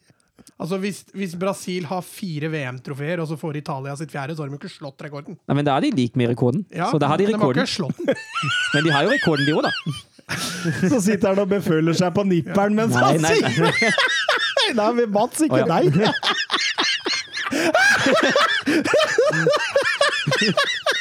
Altså, 0.58 0.80
hvis, 0.82 1.04
hvis 1.14 1.36
Brasil 1.38 1.84
har 1.86 2.02
fire 2.02 2.48
VM-trofeer, 2.50 3.20
og 3.22 3.28
så 3.30 3.36
får 3.38 3.60
Italia 3.60 3.94
sitt 3.96 4.10
fjerde, 4.10 4.34
så 4.34 4.42
har 4.42 4.50
de 4.50 4.56
jo 4.56 4.58
ikke 4.58 4.72
slått 4.72 5.04
rekorden. 5.06 5.36
Nei, 5.48 5.56
men 5.56 5.68
da 5.68 5.76
er 5.78 5.86
de 5.86 5.92
lik 5.94 6.18
med 6.18 6.32
rekorden. 6.32 6.64
Ja, 6.74 6.90
så 6.90 6.98
da 6.98 7.08
har 7.12 7.20
de 7.20 7.28
rekorden. 7.30 7.64
Men 8.74 8.84
de 8.84 8.92
har 8.92 9.06
jo 9.06 9.12
rekorden, 9.14 9.46
de 9.46 9.54
òg, 9.54 9.68
da. 9.68 9.94
Så 10.88 11.00
sitter 11.04 11.28
han 11.32 11.38
og 11.42 11.48
beføler 11.50 11.92
seg 11.96 12.14
på 12.16 12.22
nipperen 12.28 12.74
mens 12.78 12.94
Nei, 12.94 13.02
han 13.04 13.20
nei, 13.24 13.34
sier 13.40 13.60
nei. 13.66 13.72
Nei, 14.70 14.92
det 14.96 15.04
er 15.04 15.10
Mats, 15.14 15.40
ikke 15.42 15.56
Å, 15.56 15.66
ja. 15.66 15.66
deg. 15.80 15.86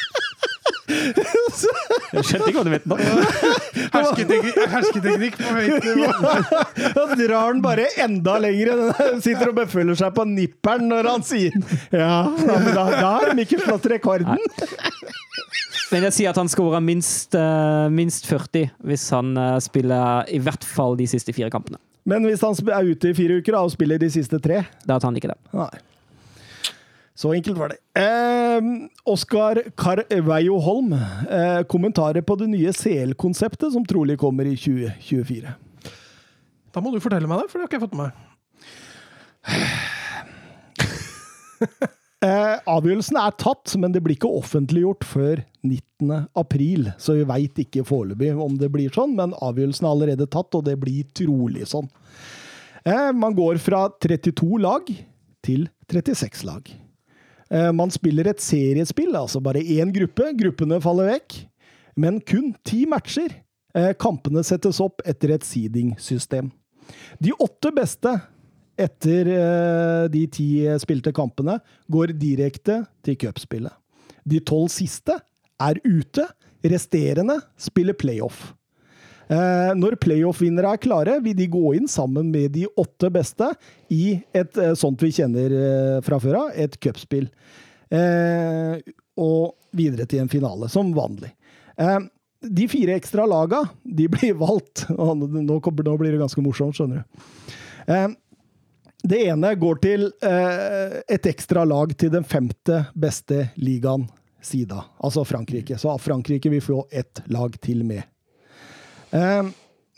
Jeg 0.90 2.24
skjønte 2.26 2.48
ikke 2.50 2.58
hva 2.58 2.64
du 2.66 2.72
mente 2.72 2.90
nå. 2.90 2.96
Hersketeknikk, 3.94 4.58
hersketeknikk 4.74 5.38
på 5.40 5.54
høyt 5.56 5.86
nivå. 5.86 6.32
Da 6.96 7.04
drar 7.14 7.36
han 7.50 7.62
bare 7.64 7.86
enda 8.02 8.36
lenger. 8.42 8.82
Sitter 9.22 9.52
og 9.52 9.58
beføler 9.60 9.98
seg 9.98 10.14
på 10.16 10.26
nipperen 10.28 10.88
når 10.90 11.10
han 11.10 11.26
sier 11.26 11.54
Ja, 11.94 12.24
da, 12.30 12.56
men 12.58 12.72
da, 12.74 12.86
da 12.94 13.12
har 13.18 13.32
de 13.34 13.44
ikke 13.46 13.60
slått 13.64 13.88
rekorden. 13.92 14.40
Men 15.90 16.06
jeg 16.06 16.14
sier 16.14 16.30
at 16.30 16.38
han 16.38 16.50
skårer 16.50 16.82
minst, 16.84 17.34
eh, 17.34 17.86
minst 17.90 18.28
40 18.30 18.68
hvis 18.86 19.08
han 19.14 19.32
eh, 19.38 19.56
spiller 19.64 20.28
i 20.30 20.38
hvert 20.42 20.66
fall 20.66 20.94
de 20.98 21.08
siste 21.10 21.34
fire 21.34 21.50
kampene. 21.52 21.80
Men 22.08 22.24
hvis 22.24 22.42
han 22.46 22.54
er 22.72 22.92
ute 22.94 23.10
i 23.10 23.16
fire 23.16 23.40
uker 23.40 23.56
da, 23.56 23.64
og 23.66 23.74
spiller 23.74 24.00
de 24.00 24.08
siste 24.12 24.38
tre 24.42 24.62
Da 24.86 24.96
tar 24.96 25.10
han 25.10 25.18
ikke 25.18 25.32
det. 25.32 25.38
Nei. 25.56 25.70
Så 27.20 27.34
enkelt 27.36 27.58
var 27.60 27.68
det. 27.68 27.76
Eh, 28.00 28.60
Oskar 29.04 29.58
Carveio 29.76 30.56
Holm, 30.64 30.92
eh, 30.94 31.62
kommentarer 31.68 32.24
på 32.24 32.36
det 32.40 32.48
nye 32.48 32.72
CL-konseptet 32.72 33.74
som 33.74 33.84
trolig 33.84 34.16
kommer 34.18 34.48
i 34.48 34.56
2024. 34.56 35.52
Da 36.72 36.80
må 36.80 36.94
du 36.94 37.00
fortelle 37.02 37.28
meg 37.28 37.42
det, 37.42 37.50
for 37.50 37.58
det 37.58 37.66
har 37.66 37.68
ikke 37.68 37.76
jeg 37.76 37.84
fått 37.88 37.98
med 38.00 38.08
meg. 38.08 38.12
Eh, 42.20 42.58
avgjørelsen 42.68 43.16
er 43.16 43.32
tatt, 43.40 43.72
men 43.80 43.94
det 43.94 44.02
blir 44.04 44.12
ikke 44.18 44.28
offentliggjort 44.28 45.06
før 45.08 45.40
19. 45.64 46.26
april. 46.36 46.90
Så 47.00 47.14
vi 47.16 47.24
veit 47.24 47.56
ikke 47.62 47.80
foreløpig 47.88 48.34
om 48.36 48.58
det 48.60 48.68
blir 48.74 48.92
sånn, 48.92 49.14
men 49.16 49.32
avgjørelsen 49.40 49.86
er 49.86 49.94
allerede 49.94 50.26
tatt, 50.28 50.52
og 50.52 50.66
det 50.68 50.76
blir 50.82 51.08
trolig 51.16 51.64
sånn. 51.72 51.88
Eh, 52.84 53.08
man 53.16 53.32
går 53.38 53.56
fra 53.64 53.86
32 54.04 54.60
lag 54.60 54.92
til 55.40 55.64
36 55.88 56.44
lag. 56.44 56.68
Eh, 57.50 57.70
man 57.74 57.90
spiller 57.90 58.30
et 58.30 58.42
seriespill, 58.42 59.14
altså 59.18 59.42
bare 59.42 59.62
én 59.62 59.90
gruppe. 59.94 60.30
Gruppene 60.38 60.80
faller 60.82 61.10
vekk. 61.16 61.38
Men 62.00 62.20
kun 62.22 62.52
ti 62.66 62.84
matcher. 62.88 63.34
Eh, 63.74 63.92
kampene 63.98 64.42
settes 64.46 64.80
opp 64.82 65.02
etter 65.06 65.34
et 65.34 65.46
seeding-system. 65.46 66.50
De 67.22 67.34
åtte 67.38 67.70
beste 67.74 68.14
etter 68.80 69.28
eh, 69.34 70.04
de 70.10 70.24
ti 70.32 70.48
spilte 70.82 71.12
kampene 71.14 71.58
går 71.90 72.14
direkte 72.18 72.80
til 73.06 73.18
cupspillet. 73.20 73.74
De 74.26 74.40
tolv 74.42 74.70
siste 74.72 75.18
er 75.60 75.82
ute. 75.84 76.26
Resterende 76.60 77.38
spiller 77.56 77.96
playoff. 77.96 78.50
Eh, 79.30 79.72
når 79.78 79.94
playoff-vinnere 80.02 80.72
er 80.74 80.80
klare, 80.82 81.18
vil 81.22 81.36
de 81.38 81.46
gå 81.50 81.74
inn 81.78 81.86
sammen 81.90 82.32
med 82.32 82.50
de 82.56 82.64
åtte 82.80 83.12
beste 83.14 83.52
i 83.94 84.16
et 84.34 84.58
eh, 84.58 84.74
sånt 84.78 85.02
vi 85.04 85.12
kjenner 85.14 85.54
eh, 85.54 85.98
fra 86.02 86.18
før 86.22 86.38
av, 86.44 86.54
et 86.58 86.74
cupspill. 86.82 87.28
Og 89.20 89.74
videre 89.74 90.06
til 90.10 90.22
en 90.22 90.30
finale, 90.30 90.68
som 90.70 90.92
vanlig. 90.94 91.32
De 92.40 92.66
fire 92.70 92.94
ekstra 92.94 93.24
laga 93.26 93.64
de 93.82 94.06
blir 94.12 94.36
valgt 94.38 94.84
Nå, 94.94 95.56
blir 95.58 96.12
det 96.12 96.20
ganske 96.20 96.44
morsomt, 96.44 96.78
skjønner 96.78 97.02
du. 97.02 98.14
Det 99.10 99.18
ene 99.26 99.50
går 99.58 99.82
til 99.82 100.06
et 100.22 101.26
ekstra 101.32 101.66
lag 101.66 101.96
til 101.98 102.14
den 102.14 102.22
femte 102.22 102.84
beste 102.94 103.48
ligaen 103.58 104.06
sida, 104.38 104.84
altså 105.02 105.26
Frankrike. 105.26 105.80
Så 105.80 105.98
Frankrike 105.98 106.54
vil 106.54 106.62
få 106.62 106.84
ett 106.94 107.24
lag 107.26 107.58
til 107.58 107.82
med. 107.82 108.06
Eh, 109.10 109.50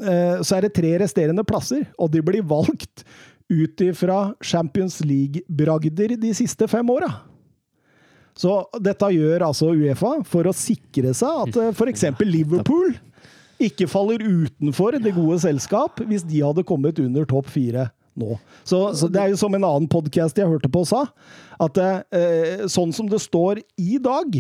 eh, 0.03 0.39
så 0.43 0.57
er 0.57 0.67
det 0.67 0.75
tre 0.77 0.95
resterende 1.03 1.45
plasser, 1.47 1.85
og 1.99 2.13
de 2.13 2.23
blir 2.25 2.45
valgt 2.47 3.05
ut 3.53 3.85
ifra 3.85 4.33
Champions 4.45 5.01
League-bragder 5.05 6.17
de 6.21 6.33
siste 6.37 6.69
fem 6.71 6.89
åra. 6.93 7.11
Så 8.39 8.63
dette 8.81 9.11
gjør 9.13 9.45
altså 9.51 9.75
Uefa 9.77 10.15
for 10.25 10.49
å 10.49 10.57
sikre 10.57 11.13
seg 11.17 11.43
at 11.45 11.59
f.eks. 11.77 12.07
Liverpool 12.25 12.95
ikke 13.63 13.87
faller 13.91 14.23
utenfor 14.25 14.97
det 15.03 15.13
gode 15.15 15.37
selskap 15.45 16.01
hvis 16.09 16.25
de 16.27 16.41
hadde 16.43 16.65
kommet 16.67 16.99
under 17.03 17.29
topp 17.29 17.51
fire 17.53 17.91
nå. 18.19 18.37
Så, 18.65 18.81
så 18.97 19.09
det 19.09 19.21
er 19.21 19.33
jo 19.33 19.41
som 19.41 19.55
en 19.57 19.67
annen 19.69 19.89
podkast 19.91 20.39
jeg 20.39 20.49
hørte 20.49 20.71
på 20.73 20.85
sa, 20.89 21.07
at 21.63 21.79
eh, 21.83 22.65
sånn 22.73 22.93
som 22.97 23.09
det 23.09 23.21
står 23.23 23.63
i 23.81 24.01
dag, 24.03 24.37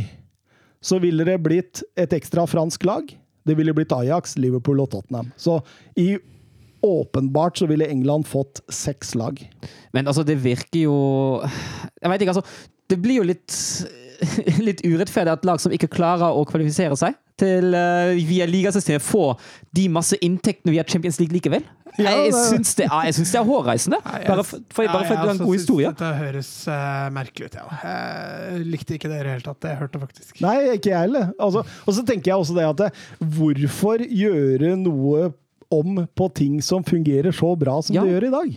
så 0.82 0.99
ville 1.03 1.24
det 1.28 1.39
blitt 1.44 1.85
et 1.97 2.12
ekstra 2.16 2.44
fransk 2.51 2.85
lag. 2.89 3.12
Det 3.48 3.56
ville 3.59 3.74
blitt 3.74 3.93
Ajax, 3.94 4.36
Liverpool 4.39 4.82
og 4.85 4.93
Tottenham. 4.93 5.32
Så 5.36 5.59
i 5.98 6.14
åpenbart 6.82 7.59
så 7.59 7.66
ville 7.70 7.86
England 7.90 8.27
fått 8.27 8.60
seks 8.73 9.14
lag. 9.19 9.39
Men 9.94 10.10
altså, 10.10 10.24
det 10.27 10.40
virker 10.43 10.81
jo 10.86 10.97
Jeg 11.43 12.10
veit 12.10 12.24
ikke, 12.24 12.35
altså. 12.35 12.70
Det 12.90 12.98
blir 13.02 13.23
jo 13.23 13.28
litt 13.31 13.59
litt 14.66 14.82
urettferdig 14.86 15.32
at 15.32 15.47
lag 15.47 15.60
som 15.62 15.73
ikke 15.74 15.90
klarer 15.90 16.35
å 16.35 16.44
kvalifisere 16.47 16.98
seg 16.98 17.16
til 17.43 17.74
uh, 17.74 18.14
via 18.31 18.47
ligasystemet, 18.48 19.02
får 19.05 19.36
de 19.74 19.89
masse 19.93 20.16
inntektene 20.23 20.73
via 20.77 20.85
Champions 20.89 21.19
League 21.20 21.35
likevel. 21.36 21.66
Ja, 21.98 22.09
jeg 22.09 22.31
jeg 22.31 22.36
syns 22.48 22.70
det, 22.78 22.86
er- 22.86 23.05
jeg 23.10 23.14
syns 23.19 23.32
det 23.35 23.39
er 23.43 23.44
hårreisende. 23.44 23.98
Bare 24.06 24.44
for, 24.48 24.62
for, 24.73 24.86
bare 24.89 25.05
for 25.10 25.12
Ja, 25.19 25.27
en 25.35 25.43
god 25.43 25.56
historie. 25.59 25.90
Det 25.98 26.12
høres 26.23 26.48
uh, 26.70 27.10
merkelig 27.12 27.51
ut, 27.51 27.59
ja. 27.60 27.66
Jeg 27.85 28.64
likte 28.73 28.97
ikke 28.97 29.10
det 29.12 29.19
i 29.20 29.27
det 29.27 29.35
hele 29.35 29.44
tatt. 29.44 29.69
Jeg 29.69 29.77
hørte 29.82 30.01
faktisk. 30.01 30.40
Nei, 30.40 30.56
ikke 30.78 30.94
jeg 30.94 31.05
heller. 31.05 31.28
Altså, 31.36 31.66
og 31.85 31.93
så 31.98 32.06
tenker 32.09 32.32
jeg 32.32 32.40
også 32.47 32.56
det 32.56 32.64
at 32.70 33.02
hvorfor 33.36 34.06
gjøre 34.09 34.73
noe 34.81 35.32
om 35.73 36.02
på 36.16 36.27
ting 36.36 36.59
som 36.64 36.85
fungerer 36.85 37.32
så 37.36 37.52
bra 37.60 37.78
som 37.85 37.97
Ja. 37.97 38.02
det 38.05 38.14
gjør 38.16 38.27
i 38.28 38.32
dag? 38.39 38.56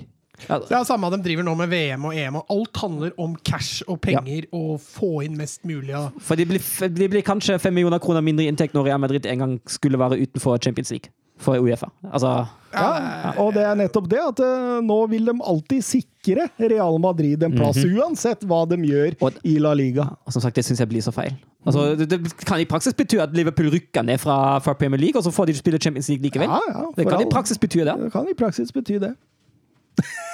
Ja, 0.49 0.60
Det 0.60 0.72
er 0.72 0.84
samme 0.88 1.10
de 1.14 1.22
driver 1.24 1.44
nå 1.48 1.56
med 1.57 1.70
VM 1.72 2.06
og 2.06 2.16
EM, 2.16 2.36
og 2.41 2.45
alt 2.49 2.78
handler 2.82 3.12
om 3.22 3.36
cash 3.48 3.84
og 3.88 4.02
penger 4.02 4.45
og 4.53 4.80
få 4.84 5.24
inn 5.26 5.38
mest 5.38 5.64
mulig 5.66 5.94
av 5.95 6.12
for 6.20 6.36
det 6.36 6.48
blir, 6.49 6.62
det 6.90 7.10
blir 7.12 7.22
kanskje 7.26 7.60
fem 7.60 7.74
millioner 7.74 7.99
kroner 8.03 8.22
mindre 8.26 8.45
i 8.45 8.52
inntekt 8.52 8.74
når 8.76 8.86
Real 8.90 8.99
Madrid 8.99 9.26
en 9.26 9.40
gang 9.45 9.60
skulle 9.68 9.98
være 9.99 10.20
utenfor 10.22 10.57
Champions 10.62 10.91
League. 10.91 11.12
for 11.38 11.60
Uefa. 11.60 11.90
Altså, 12.14 12.48
Ja, 12.74 13.34
og 13.44 13.53
det 13.53 13.64
er 13.64 13.76
nettopp 13.76 14.07
det, 14.10 14.20
at 14.20 14.40
eh, 14.40 14.80
nå 14.84 14.95
vil 15.12 15.26
de 15.26 15.34
alltid 15.44 15.84
sikre 15.84 16.45
Real 16.60 16.98
Madrid 16.99 17.44
en 17.44 17.52
plass, 17.52 17.78
uansett 17.84 18.40
hva 18.48 18.62
de 18.68 18.78
gjør 18.78 19.16
Og- 19.22 19.34
i 19.44 19.57
La 19.60 19.74
Liga. 19.74 20.02
og 20.26 20.32
som 20.32 20.41
sagt, 20.41 20.56
det 20.56 20.64
syns 20.66 20.80
jeg 20.80 20.88
blir 20.90 21.02
så 21.03 21.12
feil. 21.12 21.36
Altså, 21.66 21.98
det, 21.98 22.07
det 22.10 22.38
kan 22.45 22.60
i 22.60 22.66
praksis 22.66 22.94
bety 22.94 23.18
at 23.20 23.34
Liverpool 23.36 23.68
rykker 23.70 24.03
ned 24.06 24.18
fra, 24.20 24.60
fra 24.60 24.74
Premier 24.74 24.99
League, 24.99 25.18
og 25.20 25.24
så 25.24 25.32
får 25.32 25.48
de 25.48 25.53
spille 25.53 25.78
Champions 25.78 26.07
League 26.10 26.24
likevel. 26.24 26.48
Ja, 26.48 26.60
ja, 26.70 26.86
det 26.95 27.06
kan 27.07 27.18
kan 27.18 27.28
i 27.28 27.32
praksis 27.32 27.57
bety 27.57 27.84
det. 27.84 27.95
Det 28.06 28.12
kan 28.14 28.28
i 28.30 28.34
praksis 28.34 28.72
bety 28.72 28.99
det. 28.99 29.16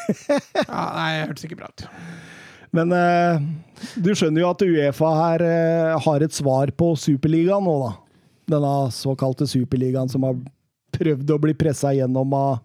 Ja, 0.09 0.83
nei, 0.95 1.09
det 1.17 1.27
hørtes 1.29 1.47
ikke 1.47 1.59
bra 1.59 1.71
ut. 1.71 1.85
Men 2.75 2.93
eh, 2.95 3.41
du 3.99 4.13
skjønner 4.15 4.43
jo 4.43 4.51
at 4.53 4.63
Uefa 4.63 5.09
her 5.17 5.43
eh, 5.43 5.95
har 6.05 6.23
et 6.23 6.35
svar 6.35 6.71
på 6.77 6.93
Superligaen 6.99 7.65
nå, 7.67 7.75
da. 7.83 7.91
Denne 8.51 8.75
såkalte 8.95 9.47
Superligaen 9.47 10.11
som 10.11 10.23
har 10.27 10.39
prøvd 10.95 11.35
å 11.35 11.39
bli 11.43 11.55
pressa 11.57 11.91
gjennom 11.95 12.33
av, 12.35 12.61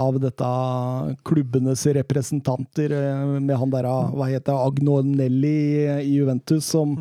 av 0.00 0.18
dette 0.22 0.50
klubbenes 1.26 1.82
representanter, 1.98 2.94
eh, 2.94 3.26
med 3.38 3.58
han 3.58 3.74
der, 3.74 3.90
hva 4.14 4.30
heter 4.30 4.52
det, 4.52 4.70
Agnonelli 4.70 5.58
i 5.98 6.14
Juventus 6.14 6.70
som 6.70 6.96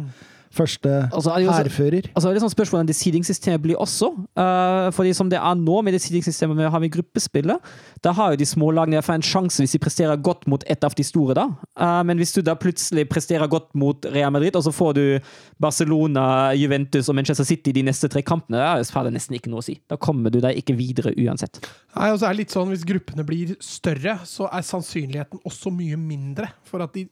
første 0.51 1.09
Altså, 1.13 1.35
det 1.37 1.47
også- 1.47 1.63
hærfører. 1.63 2.09
Altså, 2.15 2.29
det 2.29 2.37
er 2.37 2.45
sånn 2.45 2.55
spørsmål 2.55 2.79
hvordan 2.79 2.87
decidingsystemet 2.87 3.61
blir 3.61 3.75
også. 3.77 4.09
Uh, 4.37 4.89
fordi 4.91 5.13
som 5.13 5.29
det 5.29 5.37
er 5.39 5.55
nå, 5.55 5.81
med 5.83 5.93
decidingsystemet 5.93 6.57
vi 6.57 6.69
har 6.69 6.79
med 6.79 6.91
gruppespillet, 6.91 7.59
da 8.01 8.11
har 8.11 8.31
jo 8.31 8.37
de 8.37 8.45
små 8.45 8.71
lagene 8.73 8.97
en 8.97 9.21
sjanse 9.21 9.59
hvis 9.59 9.71
de 9.71 9.79
presterer 9.79 10.21
godt 10.21 10.47
mot 10.47 10.63
et 10.67 10.83
av 10.83 10.93
de 10.95 11.03
store, 11.03 11.33
da. 11.35 11.47
Uh, 11.77 12.03
men 12.03 12.17
hvis 12.17 12.33
du 12.33 12.41
da 12.41 12.55
plutselig 12.55 13.07
presterer 13.09 13.47
godt 13.47 13.73
mot 13.75 14.03
Real 14.05 14.31
Madrid, 14.31 14.55
og 14.55 14.63
så 14.63 14.71
får 14.71 14.93
du 14.93 15.19
Barcelona, 15.59 16.53
Juventus 16.53 17.09
og 17.09 17.15
Manchester 17.15 17.43
City 17.45 17.71
de 17.71 17.83
neste 17.83 18.09
tre 18.09 18.21
kampene, 18.21 18.57
da 18.57 18.83
har 18.83 19.03
det 19.03 19.13
nesten 19.13 19.35
ikke 19.35 19.49
noe 19.49 19.59
å 19.59 19.63
si. 19.63 19.79
Da 19.89 19.97
kommer 19.97 20.31
du 20.31 20.39
deg 20.39 20.57
ikke 20.57 20.75
videre 20.75 21.13
uansett. 21.15 21.61
Nei, 21.95 22.11
og 22.11 22.19
så 22.19 22.27
er 22.29 22.33
det 22.33 22.37
litt 22.37 22.51
sånn, 22.55 22.69
Hvis 22.69 22.85
gruppene 22.85 23.25
blir 23.25 23.55
større, 23.59 24.19
så 24.25 24.47
er 24.51 24.61
sannsynligheten 24.61 25.41
også 25.45 25.71
mye 25.73 25.97
mindre 25.97 26.49
for 26.63 26.81
at 26.81 26.93
de 26.93 27.07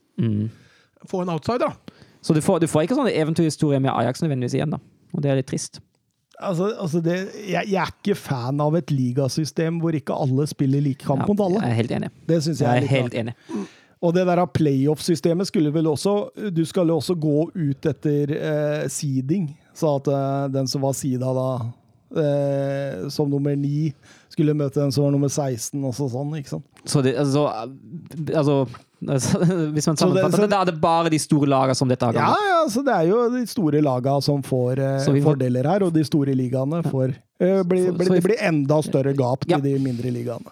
får 1.06 1.22
en 1.22 1.28
outsider. 1.34 1.58
da. 1.58 1.72
Så 2.22 2.34
du 2.34 2.40
får, 2.44 2.62
du 2.64 2.68
får 2.70 2.86
ikke 2.86 2.98
sånne 2.98 3.14
eventyrhistorier 3.14 3.82
med 3.82 3.92
Ajax 3.94 4.22
nødvendigvis 4.24 4.58
igjen, 4.58 4.74
da. 4.74 4.80
Og 5.14 5.22
det 5.24 5.30
er 5.32 5.38
litt 5.40 5.48
trist. 5.50 5.80
Altså, 6.38 6.68
altså 6.78 7.00
det, 7.02 7.16
jeg, 7.48 7.66
jeg 7.66 7.80
er 7.82 7.90
ikke 7.90 8.14
fan 8.18 8.60
av 8.62 8.76
et 8.78 8.92
ligasystem 8.94 9.80
hvor 9.82 9.96
ikke 9.96 10.14
alle 10.14 10.46
spiller 10.46 10.84
like 10.84 11.02
kamp 11.06 11.26
mot 11.26 11.40
alle. 11.42 11.64
jeg 11.64 11.74
er 11.74 11.80
helt 11.80 11.94
enig. 11.96 12.10
Det 12.28 12.38
syns 12.44 12.62
jeg 12.62 12.68
Jeg 12.68 12.84
er 12.84 12.86
er 12.86 12.94
helt 12.94 13.16
enig. 13.18 13.34
Og 13.98 14.14
det 14.14 14.26
der 14.28 14.44
playoff-systemet 14.46 15.48
skulle 15.48 15.72
vel 15.74 15.88
også 15.90 16.30
Du 16.54 16.62
skal 16.64 16.90
også 16.94 17.16
gå 17.18 17.48
ut 17.50 17.88
etter 17.90 18.30
eh, 18.30 18.84
seeding, 18.88 19.50
så 19.74 19.96
at 19.98 20.10
eh, 20.14 20.44
den 20.54 20.70
som 20.70 20.84
var 20.86 20.94
sida 20.94 21.32
da 21.34 21.48
eh, 22.14 23.08
som 23.10 23.30
nummer 23.30 23.56
ni, 23.58 23.90
skulle 24.30 24.54
møte 24.54 24.78
den 24.78 24.94
som 24.94 25.08
var 25.08 25.16
nummer 25.16 25.28
16, 25.32 25.82
og 25.82 25.96
sånn, 25.98 26.36
ikke 26.38 26.54
sant? 26.54 26.84
Så 26.86 27.02
det, 27.02 27.16
altså, 27.18 27.48
altså 28.30 28.60
Hvis 29.74 29.86
man 29.86 29.96
Så 29.96 30.08
det- 30.12 30.24
så- 30.32 30.40
det, 30.42 30.50
da 30.50 30.60
er 30.62 30.64
det 30.72 30.80
bare 30.80 31.08
de 31.10 31.18
store 31.18 31.46
lagene 31.46 31.76
som 31.76 31.88
dette 31.88 32.02
har 32.04 32.12
Ja, 32.14 32.34
ja, 32.34 32.64
så 32.68 32.82
det 32.84 32.94
er 32.94 33.06
jo 33.08 33.28
de 33.30 33.44
store 33.46 33.80
lagene 33.80 34.22
som 34.22 34.42
får 34.42 34.78
eh, 34.78 35.12
vi 35.12 35.20
får- 35.20 35.34
fordeler 35.36 35.64
her, 35.70 35.82
og 35.86 35.92
de 35.94 36.02
store 36.04 36.34
ligaene 36.34 36.82
får 36.82 37.14
eh, 37.40 37.62
bli, 37.62 37.86
Så- 37.86 37.92
bli, 37.96 38.06
så 38.06 38.12
vi- 38.12 38.18
Det 38.20 38.24
blir 38.24 38.42
enda 38.42 38.82
større 38.82 39.14
gap 39.14 39.40
til 39.46 39.50
Ja. 39.54 39.58
de 39.60 39.78
mindre 39.78 40.10
ligaene. 40.10 40.50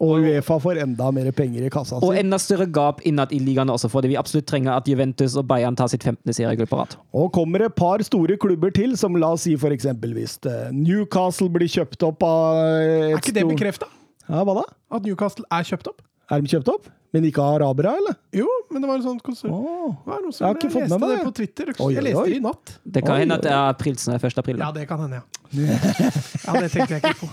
Og 0.00 0.18
Uefa 0.24 0.56
får 0.60 0.80
enda 0.82 1.10
mer 1.12 1.30
penger 1.32 1.64
i 1.66 1.68
kassa 1.70 2.00
Og 2.02 2.16
enda 2.18 2.36
større 2.36 2.66
gap 2.66 3.00
innad 3.06 3.30
i 3.32 3.38
ligaene 3.38 3.70
også, 3.70 3.88
fordi 3.88 4.08
vi 4.08 4.16
absolutt 4.16 4.44
trenger 4.46 4.74
at 4.76 4.84
Juventus 4.88 5.36
og 5.36 5.46
Bayern 5.46 5.76
tar 5.76 5.86
sitt 5.88 6.02
15. 6.02 6.32
seriegull 6.34 6.66
på 6.66 6.76
rad. 6.80 6.96
Og 7.14 7.30
kommer 7.32 7.58
det 7.58 7.66
et 7.66 7.76
par 7.76 7.98
store 8.02 8.36
klubber 8.36 8.72
til, 8.74 8.96
som 8.96 9.14
la 9.14 9.28
oss 9.32 9.42
si 9.42 9.54
for 9.56 9.70
eksempel 9.70 10.12
hvis 10.12 10.38
eh, 10.46 10.72
Newcastle 10.72 11.48
blir 11.48 11.68
kjøpt 11.70 12.02
opp 12.02 12.22
av 12.24 12.56
Er 12.56 13.16
ikke 13.20 13.32
det 13.34 13.44
bekrefta? 13.46 13.86
Ja, 14.28 14.42
hva 14.42 14.54
da? 14.56 14.64
At 14.90 15.02
Newcastle 15.04 15.44
er 15.52 15.62
kjøpt 15.62 15.86
opp? 15.88 16.02
Er 16.32 16.40
de 16.40 16.52
kjøpt 16.54 16.70
opp? 16.72 16.86
Men 17.14 17.28
ikke 17.28 17.42
av 17.44 17.60
arabere, 17.60 17.92
eller? 18.00 18.16
Jo, 18.34 18.48
men 18.74 18.82
det 18.82 18.88
var 18.90 18.96
en 18.98 19.04
sånn 19.04 19.20
konsert. 19.22 19.52
Oh. 19.54 19.92
Jeg 20.02 20.16
har 20.42 20.56
ikke 20.56 20.66
jeg, 20.66 20.72
fått 20.74 20.80
med 20.80 20.88
leste 20.88 20.98
meg 20.98 21.06
det 21.06 21.14
det. 21.14 21.24
på 21.28 21.32
Twitter. 21.38 21.68
Oi, 21.76 21.90
Jeg 21.94 22.02
leste 22.08 22.24
det 22.26 22.34
i 22.34 22.42
natt. 22.42 22.72
Det 22.96 23.02
kan 23.04 23.14
Oi, 23.14 23.18
hende 23.22 23.36
at 23.38 23.44
det 23.44 23.52
er 23.54 23.68
aprilsen 23.70 24.16
er 24.16 24.24
1. 24.26 24.40
april. 24.42 24.58
Ja, 24.64 24.70
det 24.74 24.86
kan 24.90 24.98
hende, 25.04 25.20
ja. 25.20 25.24
Ja, 25.54 26.56
det 26.58 26.72
tenkte 26.72 26.96
jeg 26.96 27.04
ikke 27.04 27.14
på. 27.20 27.26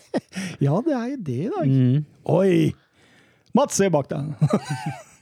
Ja, 0.66 0.74
det 0.82 0.94
er 0.96 1.06
jo 1.12 1.16
det 1.28 1.38
i 1.38 1.50
dag. 1.52 1.70
Mm. 1.70 2.02
Oi! 2.34 2.74
Mats, 3.54 3.78
se 3.78 3.86
bak 3.92 4.10
deg. 4.10 4.34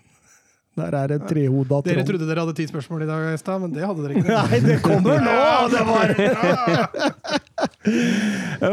Der 0.80 0.94
er 0.96 1.10
det 1.10 1.18
trehoda 1.28 1.80
Dere 1.84 2.04
trodde 2.06 2.24
dere 2.28 2.44
hadde 2.44 2.54
ti 2.56 2.64
spørsmål 2.70 3.02
i 3.04 3.08
dag, 3.08 3.24
i 3.34 3.38
stad, 3.40 3.60
men 3.60 3.72
det 3.74 3.82
hadde 3.84 4.00
dere 4.06 4.14
ikke. 4.16 4.32
Nei, 4.48 4.60
det 4.64 4.76
kommer 4.84 5.20
nå! 5.20 5.36
Det 5.74 5.82
var 5.90 6.06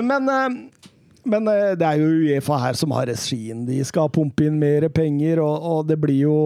Men, 0.06 0.30
eh, 0.32 0.50
men 1.30 1.50
eh, 1.52 1.74
det 1.80 1.88
er 1.88 2.02
jo 2.02 2.08
Uefa 2.28 2.60
her 2.62 2.78
som 2.80 2.94
har 2.96 3.10
regien. 3.10 3.66
De 3.68 3.80
skal 3.88 4.12
pumpe 4.14 4.48
inn 4.48 4.60
mer 4.62 4.88
penger, 4.94 5.42
og, 5.44 5.56
og 5.72 5.90
det 5.90 6.00
blir 6.02 6.24
jo 6.28 6.38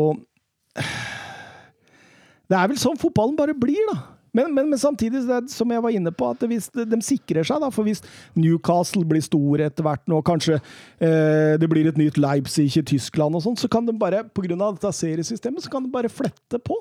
Det 2.50 2.58
er 2.58 2.68
vel 2.68 2.80
sånn 2.80 3.00
fotballen 3.00 3.38
bare 3.38 3.56
blir, 3.56 3.80
da. 3.92 4.12
Men, 4.32 4.54
men, 4.56 4.70
men 4.72 4.80
samtidig, 4.80 5.26
som 5.52 5.72
jeg 5.72 5.84
var 5.84 5.92
inne 5.92 6.12
på, 6.16 6.30
at 6.32 6.44
hvis 6.48 6.70
de 6.72 7.00
sikrer 7.04 7.44
seg, 7.48 7.60
da, 7.64 7.68
for 7.74 7.88
hvis 7.88 8.00
Newcastle 8.40 9.04
blir 9.08 9.24
stor 9.24 9.64
etter 9.66 9.84
hvert 9.84 10.04
nå, 10.08 10.22
kanskje 10.24 10.56
eh, 10.56 11.58
det 11.60 11.68
blir 11.72 11.90
et 11.90 12.00
nytt 12.00 12.20
Leipzig 12.22 12.70
i 12.80 12.86
Tyskland 12.94 13.36
og 13.36 13.44
sånn, 13.44 13.60
så 13.60 13.68
kan 13.72 13.88
de 13.88 13.96
bare, 14.00 14.24
pga. 14.32 14.56
dette 14.56 14.94
seriesystemet, 14.96 15.66
så 15.66 15.74
kan 15.74 15.84
de 15.84 15.92
bare 15.92 16.12
flette 16.12 16.62
på. 16.64 16.80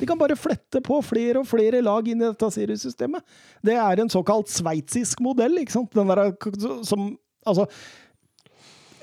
De 0.00 0.08
kan 0.08 0.20
bare 0.20 0.36
flette 0.36 0.82
på 0.84 1.00
flere 1.04 1.40
og 1.40 1.48
flere 1.48 1.80
lag 1.84 2.04
inn 2.08 2.20
i 2.20 2.28
dette 2.28 2.52
seriesystemet. 2.52 3.24
Det 3.64 3.76
er 3.80 4.00
en 4.00 4.12
såkalt 4.12 4.52
sveitsisk 4.52 5.24
modell, 5.24 5.56
ikke 5.60 5.78
sant? 5.78 5.96
Den 5.96 6.12
der, 6.12 6.34
som 6.84 7.14
Altså 7.48 7.68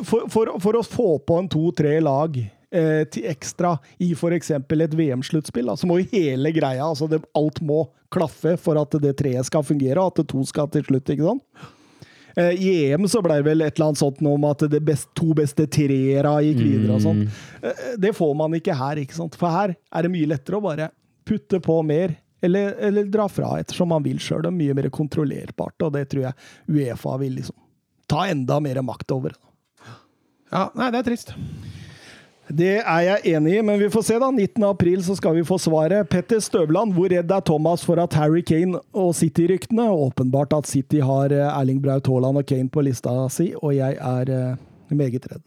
for, 0.04 0.28
for, 0.30 0.52
for 0.62 0.78
å 0.78 0.84
få 0.86 1.08
på 1.26 1.40
en 1.42 1.48
to-tre 1.50 1.96
lag 2.04 2.36
eh, 2.38 3.04
til 3.12 3.30
ekstra 3.32 3.78
i 4.04 4.12
f.eks. 4.14 4.52
et 4.54 4.94
VM-sluttspill, 5.00 5.72
så 5.78 5.90
må 5.90 6.02
jo 6.02 6.12
hele 6.12 6.52
greia 6.56 6.86
altså 6.86 7.10
det, 7.10 7.24
Alt 7.38 7.64
må 7.66 7.88
klaffe 8.14 8.56
for 8.62 8.80
at 8.80 8.94
det 9.04 9.16
treet 9.20 9.50
skal 9.50 9.66
fungere, 9.66 10.00
og 10.00 10.14
at 10.14 10.22
det 10.22 10.30
to 10.32 10.44
skal 10.48 10.70
til 10.72 10.86
slutt. 10.88 11.10
ikke 11.10 11.26
sant? 11.26 11.66
Eh, 12.38 12.54
I 12.54 12.70
EM 12.92 13.10
så 13.10 13.24
ble 13.26 13.40
det 13.40 13.50
vel 13.50 13.66
et 13.66 13.74
eller 13.74 13.90
annet 13.90 14.04
sånt 14.04 14.22
om 14.22 14.48
at 14.52 14.68
det 14.70 14.84
best, 14.86 15.10
to 15.18 15.34
beste 15.38 15.66
treere 15.66 16.38
gikk 16.46 16.62
videre 16.62 17.00
og 17.00 17.04
sånn. 17.08 17.26
Det 17.98 18.14
får 18.16 18.38
man 18.38 18.56
ikke 18.60 18.78
her, 18.78 19.02
ikke 19.02 19.18
sant? 19.18 19.36
For 19.40 19.52
her 19.52 19.74
er 19.74 20.06
det 20.06 20.14
mye 20.14 20.30
lettere 20.30 20.62
å 20.62 20.66
bare 20.70 20.92
putte 21.28 21.60
på 21.64 21.82
mer. 21.84 22.20
Eller, 22.46 22.76
eller 22.86 23.08
dra 23.10 23.26
fra 23.26 23.56
ettersom 23.58 23.90
man 23.90 24.04
vil 24.06 24.20
sjøl. 24.22 24.44
Det 24.46 24.52
er 24.52 24.60
mye 24.60 24.76
mer 24.78 24.92
kontrollerbart, 24.94 25.82
og 25.82 25.96
det 25.96 26.06
tror 26.12 26.28
jeg 26.28 26.36
Uefa 26.70 27.16
vil 27.18 27.40
liksom 27.40 27.58
ta 28.10 28.28
enda 28.32 28.60
mer 28.64 28.82
makt 28.86 29.12
over. 29.16 29.36
Ja, 30.52 30.70
nei, 30.78 30.92
det 30.94 31.02
er 31.02 31.10
trist. 31.10 31.34
Det 32.48 32.78
er 32.80 33.02
jeg 33.04 33.36
enig 33.36 33.58
i, 33.58 33.64
men 33.66 33.76
vi 33.82 33.90
får 33.92 34.06
se, 34.08 34.18
da. 34.24 34.30
19. 34.32 34.64
april 34.70 35.02
så 35.04 35.18
skal 35.20 35.36
vi 35.36 35.44
få 35.44 35.58
svaret. 35.60 36.08
Petter 36.08 36.40
Støvland, 36.40 36.94
hvor 36.96 37.12
redd 37.12 37.32
er 37.36 37.44
Thomas 37.44 37.84
for 37.84 38.00
at 38.00 38.16
Harry 38.16 38.40
Kane 38.48 38.80
og 38.96 39.12
City-ryktene? 39.20 39.90
Åpenbart 39.92 40.56
at 40.56 40.70
City 40.70 41.02
har 41.04 41.36
eh, 41.36 41.50
Erling 41.50 41.82
Braut 41.84 42.08
Haaland 42.08 42.40
og 42.40 42.48
Kane 42.48 42.72
på 42.72 42.86
lista 42.88 43.12
si, 43.34 43.50
og 43.60 43.76
jeg 43.76 44.00
er 44.00 44.32
eh, 44.32 44.96
meget 44.96 45.28
redd. 45.28 45.44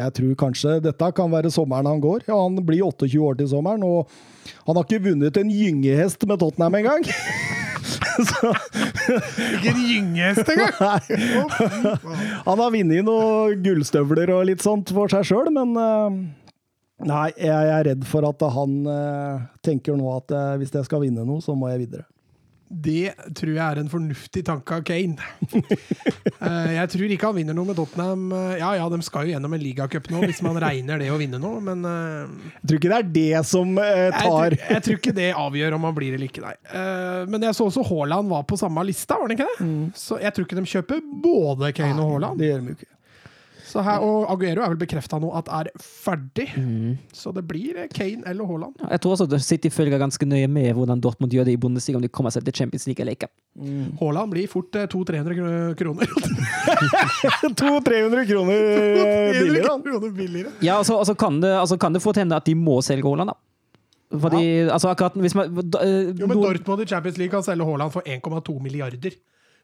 Jeg 0.00 0.14
tror 0.16 0.36
kanskje 0.44 0.76
dette 0.84 1.08
kan 1.16 1.32
være 1.32 1.52
sommeren 1.52 1.88
han 1.88 2.04
går. 2.04 2.28
Ja, 2.28 2.36
Han 2.36 2.60
blir 2.68 2.84
28 2.84 3.24
år 3.24 3.40
til 3.40 3.48
sommeren, 3.48 3.82
og 3.82 4.12
han 4.66 4.76
har 4.76 4.84
ikke 4.84 5.08
vunnet 5.08 5.40
en 5.40 5.50
gyngehest 5.50 6.28
med 6.28 6.40
Tottenham 6.44 6.78
engang. 6.82 7.08
så 8.30 8.52
Ikke 9.56 9.72
en 9.72 9.80
gyngehest 9.84 10.52
engang! 10.54 11.08
Han 12.48 12.62
har 12.62 12.74
vunnet 12.74 13.06
noen 13.06 13.64
gullstøvler 13.64 14.34
og 14.36 14.46
litt 14.50 14.64
sånt 14.64 14.92
for 14.94 15.12
seg 15.12 15.26
sjøl, 15.30 15.50
men 15.54 15.74
eh, 15.80 16.20
Nei, 17.00 17.30
jeg 17.40 17.48
er 17.72 17.86
redd 17.86 18.02
for 18.04 18.26
at 18.28 18.42
han 18.52 18.72
eh, 18.92 19.44
tenker 19.64 19.96
nå 19.96 20.10
at 20.18 20.34
eh, 20.36 20.56
hvis 20.60 20.74
jeg 20.74 20.84
skal 20.84 21.00
vinne 21.00 21.24
noe, 21.24 21.40
så 21.40 21.54
må 21.56 21.70
jeg 21.70 21.86
videre. 21.86 22.04
Det 22.70 23.10
tror 23.34 23.50
jeg 23.50 23.64
er 23.64 23.78
en 23.82 23.88
fornuftig 23.90 24.44
tanke 24.46 24.76
av 24.78 24.84
Kane. 24.86 25.16
Eh, 26.40 26.70
jeg 26.72 26.88
tror 26.94 27.10
ikke 27.12 27.28
han 27.28 27.34
vinner 27.36 27.52
noe 27.56 27.68
med 27.68 27.76
Tottenham. 27.76 28.22
Eh, 28.32 28.52
Ja 28.62 28.70
ja, 28.78 28.86
de 28.88 28.96
skal 29.04 29.26
jo 29.26 29.34
gjennom 29.34 29.52
en 29.52 29.60
ligacup 29.60 30.06
nå, 30.08 30.22
hvis 30.24 30.38
man 30.46 30.56
regner 30.62 31.02
det 31.02 31.10
å 31.12 31.18
vinne 31.20 31.36
noe, 31.42 31.58
men 31.60 31.82
eh, 31.84 32.30
Jeg 32.62 32.70
tror 32.70 32.78
ikke 32.80 32.92
det 32.92 32.96
er 33.00 33.10
det 33.16 33.42
som 33.50 33.74
tar 33.76 34.54
jeg, 34.56 34.60
jeg 34.70 34.84
tror 34.86 34.96
ikke 35.02 35.14
det 35.18 35.26
avgjør 35.36 35.76
om 35.76 35.84
han 35.90 35.96
blir 35.98 36.16
eller 36.16 36.30
ikke, 36.30 36.44
nei. 36.46 36.54
Eh, 36.72 37.26
Men 37.28 37.44
jeg 37.44 37.58
så 37.58 37.66
også 37.68 37.84
Haaland 37.90 38.32
var 38.32 38.46
på 38.48 38.56
samme 38.60 38.86
lista, 38.88 39.18
var 39.20 39.28
det 39.28 39.36
ikke 39.36 39.50
det? 39.50 39.68
Så 40.00 40.16
jeg 40.22 40.32
tror 40.36 40.48
ikke 40.48 40.60
de 40.62 40.66
kjøper 40.72 41.04
både 41.26 41.72
Kane 41.76 42.00
og 42.00 42.14
Haaland. 42.14 42.40
Det 42.40 42.48
gjør 42.54 42.64
de 42.64 42.72
jo 42.72 42.78
ikke. 42.78 42.90
Så 43.70 43.82
her, 43.86 44.02
og 44.02 44.26
Aguero 44.32 44.64
er 44.64 44.72
vel 44.72 44.80
bekrefta 44.80 45.20
nå 45.22 45.30
at 45.38 45.50
er 45.60 45.70
ferdig. 45.78 46.48
Så 47.14 47.30
det 47.36 47.44
blir 47.48 47.78
eh, 47.78 47.90
Kane 47.94 48.24
eller 48.26 48.48
Haaland. 48.48 48.80
Jeg 48.82 49.02
tror 49.04 49.14
også 49.14 49.28
at 49.30 49.44
City 49.46 49.70
følger 49.70 50.00
ganske 50.02 50.26
nøye 50.26 50.48
med 50.50 50.72
hvordan 50.74 51.02
Dortmund 51.02 51.32
gjør 51.34 51.46
det 51.46 51.54
i 51.54 51.60
Bundesliga, 51.60 52.00
om 52.00 52.04
de 52.04 52.10
kommer 52.10 52.34
seg 52.34 52.46
til 52.48 52.56
Champions 52.62 52.88
League 52.90 53.04
eller 53.04 53.14
ikke. 53.14 53.30
Haaland 54.00 54.34
blir 54.34 54.50
fort 54.50 54.74
eh, 54.80 54.88
200-300 54.90 55.78
kroner. 55.78 56.10
200-300 57.60 58.26
kroner 58.32 58.58
eh, 58.58 58.90
300 58.90 59.44
billigere, 59.44 59.78
kroner 59.86 60.16
billigere. 60.18 60.56
Ja, 60.60 60.78
altså, 60.80 60.98
altså, 60.98 61.14
kan 61.14 61.40
det, 61.42 61.54
altså 61.60 61.78
kan 61.80 61.94
det 61.94 62.02
fort 62.02 62.18
hende 62.20 62.36
at 62.36 62.46
de 62.46 62.56
må 62.58 62.80
selge 62.82 63.06
Haaland, 63.06 63.30
da. 63.32 63.38
Fordi, 64.10 64.42
altså 64.66 64.90
akkurat 64.90 65.14
hvis 65.22 65.36
man 65.38 65.54
da, 65.70 65.84
eh, 65.86 66.10
Jo, 66.18 66.26
men 66.26 66.40
Dortmund 66.42 66.82
i 66.82 66.86
Champions 66.90 67.18
League 67.18 67.30
kan 67.30 67.44
selge 67.46 67.66
Haaland 67.66 67.92
for 67.94 68.02
1,2 68.02 68.56
milliarder. 68.62 69.14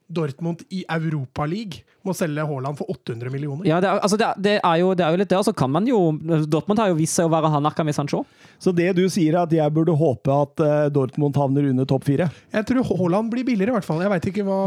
Dortmund 0.09 0.61
i 0.71 0.85
Europaligaen 0.89 1.83
må 2.07 2.13
selge 2.15 2.45
Haaland 2.47 2.77
for 2.79 2.87
800 2.93 3.31
millioner. 3.35 3.67
Ja, 3.67 3.81
det 3.83 3.89
er, 3.91 3.99
altså 3.99 4.15
det, 4.21 4.27
er- 4.29 4.43
det, 4.45 4.53
er 4.63 4.77
jo, 4.79 4.93
det 4.95 5.03
er 5.03 5.11
jo 5.11 5.19
litt 5.19 5.31
det, 5.33 5.39
og 5.41 5.47
så 5.49 5.53
kan 5.59 5.73
man 5.75 5.89
jo 5.91 5.99
Dortmund 6.47 6.79
har 6.79 6.93
jo 6.93 6.99
vist 7.01 7.19
seg 7.19 7.27
å 7.27 7.33
være 7.33 7.51
hardnakka 7.51 7.83
med 7.89 7.97
Sancho. 7.97 8.21
Så 8.63 8.71
det 8.73 8.93
du 8.95 9.03
sier, 9.11 9.35
er 9.35 9.41
at 9.43 9.53
jeg 9.57 9.75
burde 9.75 9.97
håpe 9.99 10.31
at 10.31 10.63
eh, 10.63 10.85
Dortmund 10.95 11.35
havner 11.37 11.67
under 11.73 11.89
topp 11.91 12.07
fire? 12.07 12.29
Jeg 12.55 12.69
tror 12.71 12.87
Haaland 12.93 13.33
blir 13.35 13.43
billigere, 13.49 13.75
i 13.75 13.79
hvert 13.81 13.89
fall. 13.89 14.05
Jeg 14.07 14.13
veit 14.15 14.31
ikke 14.31 14.47
hva 14.47 14.61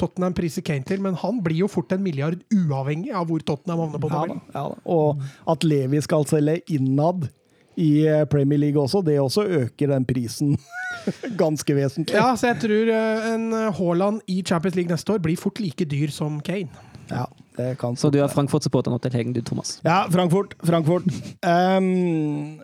Tottenham 0.00 0.32
priser 0.36 0.64
Kane 0.64 0.84
til, 0.88 1.02
men 1.04 1.14
han 1.20 1.42
blir 1.44 1.60
jo 1.66 1.68
fort 1.72 1.92
en 1.92 2.02
milliard 2.04 2.40
uavhengig 2.52 3.12
av 3.16 3.28
hvor 3.28 3.44
Tottenham 3.44 3.84
havner 3.84 4.00
på 4.02 4.10
tabellen. 4.12 4.40
ja, 4.56 4.64
ja, 4.64 4.78
Og 4.96 5.20
at 5.52 5.64
Levi 5.68 6.00
skal 6.04 6.24
selge 6.28 6.62
innad 6.72 7.28
i 7.76 8.06
eh, 8.08 8.24
Premier 8.30 8.58
League 8.58 8.80
også, 8.80 9.02
det 9.04 9.18
også 9.20 9.44
øker 9.44 9.90
den 9.92 10.04
prisen 10.08 10.56
ganske 11.42 11.76
vesentlig. 11.76 12.16
Ja, 12.16 12.32
så 12.36 12.52
jeg 12.52 12.60
tror 12.64 12.92
eh, 12.92 13.26
en 13.34 13.50
eh, 13.52 13.72
Haaland 13.78 14.20
i 14.32 14.42
Champions 14.46 14.76
League 14.76 14.92
neste 14.92 15.12
år 15.12 15.22
blir 15.24 15.36
fort 15.40 15.60
like 15.60 15.84
dyr 15.84 16.12
som 16.12 16.40
Kane. 16.40 16.68
Ja, 17.10 17.26
det 17.56 17.76
kan 17.78 17.96
Så 17.96 18.10
du 18.10 18.18
er 18.18 18.32
Frankfurt-supporter 18.32 18.90
nå 18.90 18.98
til 18.98 19.14
helgen, 19.14 19.36
du, 19.36 19.42
Thomas. 19.44 19.76
Ja, 19.84 20.06
Frankfurt. 20.10 20.56
Frankfurt. 20.64 21.06
Um, 21.46 22.58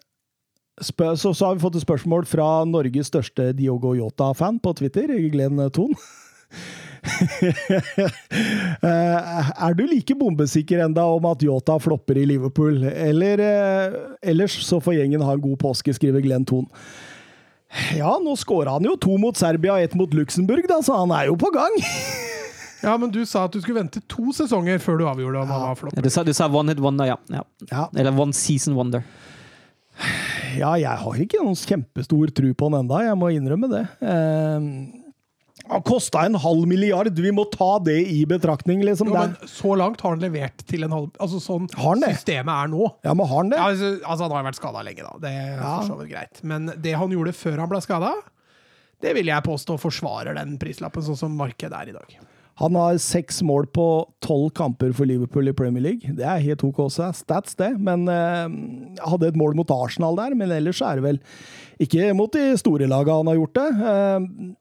så, 0.81 1.15
så 1.15 1.47
har 1.47 1.55
vi 1.55 1.63
fått 1.63 1.77
et 1.79 1.85
spørsmål 1.85 2.27
fra 2.27 2.65
Norges 2.67 3.13
største 3.13 3.53
Diogo 3.55 3.95
Yota-fan 3.95 4.59
på 4.59 4.73
Twitter, 4.81 5.13
Glenn 5.31 5.61
Thon. 5.71 5.95
Eh, 8.83 9.51
er 9.63 9.75
du 9.79 9.83
like 9.87 10.15
bombesikker 10.19 10.81
enda 10.83 11.05
om 11.07 11.27
at 11.31 11.43
Yota 11.47 11.77
flopper 11.83 12.19
i 12.19 12.25
Liverpool? 12.27 12.81
Eller 12.89 13.43
eh, 13.43 13.97
ellers 14.33 14.57
så 14.67 14.81
får 14.83 14.97
gjengen 14.97 15.23
ha 15.23 15.37
en 15.37 15.43
god 15.45 15.61
påske, 15.61 15.95
skriver 15.95 16.25
Glenn 16.25 16.47
Thon. 16.49 16.67
Ja, 17.97 18.17
nå 18.21 18.35
skåra 18.37 18.75
han 18.77 18.89
jo 18.89 18.97
to 19.01 19.15
mot 19.21 19.39
Serbia 19.39 19.77
og 19.77 19.85
ett 19.87 19.95
mot 19.99 20.15
Luxembourg, 20.17 20.67
da, 20.69 20.81
så 20.85 20.99
han 20.99 21.15
er 21.15 21.31
jo 21.31 21.39
på 21.41 21.53
gang. 21.55 21.79
Ja, 22.83 22.97
men 22.99 23.13
du 23.15 23.21
sa 23.23 23.45
at 23.47 23.55
du 23.55 23.61
skulle 23.63 23.79
vente 23.79 24.01
to 24.11 24.33
sesonger 24.35 24.81
før 24.83 24.97
du 24.99 25.05
avgjorde 25.07 25.45
om 25.45 25.51
han 25.55 25.61
var 25.69 25.77
flopp. 25.79 25.93
Ja, 25.95 26.03
du, 26.03 26.09
sa, 26.11 26.25
du 26.27 26.33
sa 26.35 26.49
one 26.51 26.75
hit 26.75 26.81
wonder, 26.83 27.13
ja. 27.13 27.15
ja. 27.31 27.45
Ja, 27.71 27.85
Eller 27.95 28.11
one 28.19 28.35
season 28.35 28.75
wonder. 28.75 29.05
Ja, 30.59 30.73
jeg 30.81 30.91
har 31.05 31.21
ikke 31.23 31.45
noen 31.45 31.55
kjempestor 31.55 32.33
tro 32.35 32.51
på 32.59 32.67
han 32.73 32.81
enda, 32.81 33.05
jeg 33.07 33.21
må 33.21 33.31
innrømme 33.37 33.71
det. 33.71 33.85
Eh, 34.03 34.67
han 35.73 35.83
kosta 35.89 36.23
en 36.29 36.35
halv 36.43 36.67
milliard, 36.69 37.09
vi 37.19 37.31
må 37.35 37.45
ta 37.53 37.79
det 37.85 37.97
i 38.13 38.25
betraktning, 38.29 38.83
liksom. 38.87 39.09
Jo, 39.13 39.15
men 39.19 39.37
så 39.51 39.77
langt 39.79 40.01
har 40.05 40.15
han 40.15 40.21
levert 40.23 40.65
til 40.69 40.85
en 40.87 40.93
halv 40.95 41.11
Altså 41.23 41.41
sånn 41.43 41.69
systemet 41.73 42.53
er 42.53 42.69
nå. 42.73 42.91
ja, 43.05 43.15
men 43.15 43.27
har 43.27 43.37
han 43.43 43.51
det? 43.55 43.59
Ja, 43.61 43.71
altså, 43.73 43.93
altså, 44.05 44.29
han 44.29 44.37
har 44.39 44.47
vært 44.51 44.61
skada 44.61 44.83
lenge, 44.87 45.03
da. 45.09 45.15
Det 45.23 45.33
er 45.33 45.57
Ja. 45.57 45.73
for 45.81 45.89
så 45.93 45.99
vidt 46.03 46.13
greit. 46.13 46.43
Men 46.45 46.73
det 46.81 46.93
han 46.99 47.11
gjorde 47.11 47.33
før 47.35 47.59
han 47.65 47.69
ble 47.73 47.81
skada, 47.85 48.13
det 49.03 49.15
vil 49.17 49.27
jeg 49.27 49.43
påstå 49.43 49.79
forsvarer 49.83 50.35
den 50.39 50.59
prislappen, 50.63 51.03
sånn 51.03 51.19
som 51.19 51.35
markedet 51.37 51.73
er 51.75 51.89
i 51.91 51.97
dag. 51.97 52.19
Han 52.61 52.75
har 52.77 52.99
seks 53.01 53.41
mål 53.43 53.65
på 53.73 53.85
tolv 54.21 54.51
kamper 54.55 54.93
for 54.95 55.09
Liverpool 55.09 55.49
i 55.49 55.55
Premier 55.57 55.83
League. 55.83 56.13
Det 56.15 56.23
er 56.23 56.39
helt 56.45 56.63
OK 56.63 56.77
også. 56.85 57.09
stats, 57.17 57.55
det. 57.57 57.71
Men 57.81 58.05
eh, 58.13 58.45
hadde 59.09 59.31
et 59.33 59.39
mål 59.41 59.57
mot 59.57 59.71
Arsenal 59.73 60.15
der, 60.21 60.35
men 60.37 60.53
ellers 60.53 60.83
er 60.85 61.01
det 61.01 61.03
vel 61.07 61.21
ikke 61.81 62.13
mot 62.15 62.31
de 62.31 62.53
store 62.61 62.87
lagene 62.87 63.17
han 63.23 63.31
har 63.33 63.41
gjort 63.41 63.55
det. 63.57 63.71
Eh, 63.93 64.53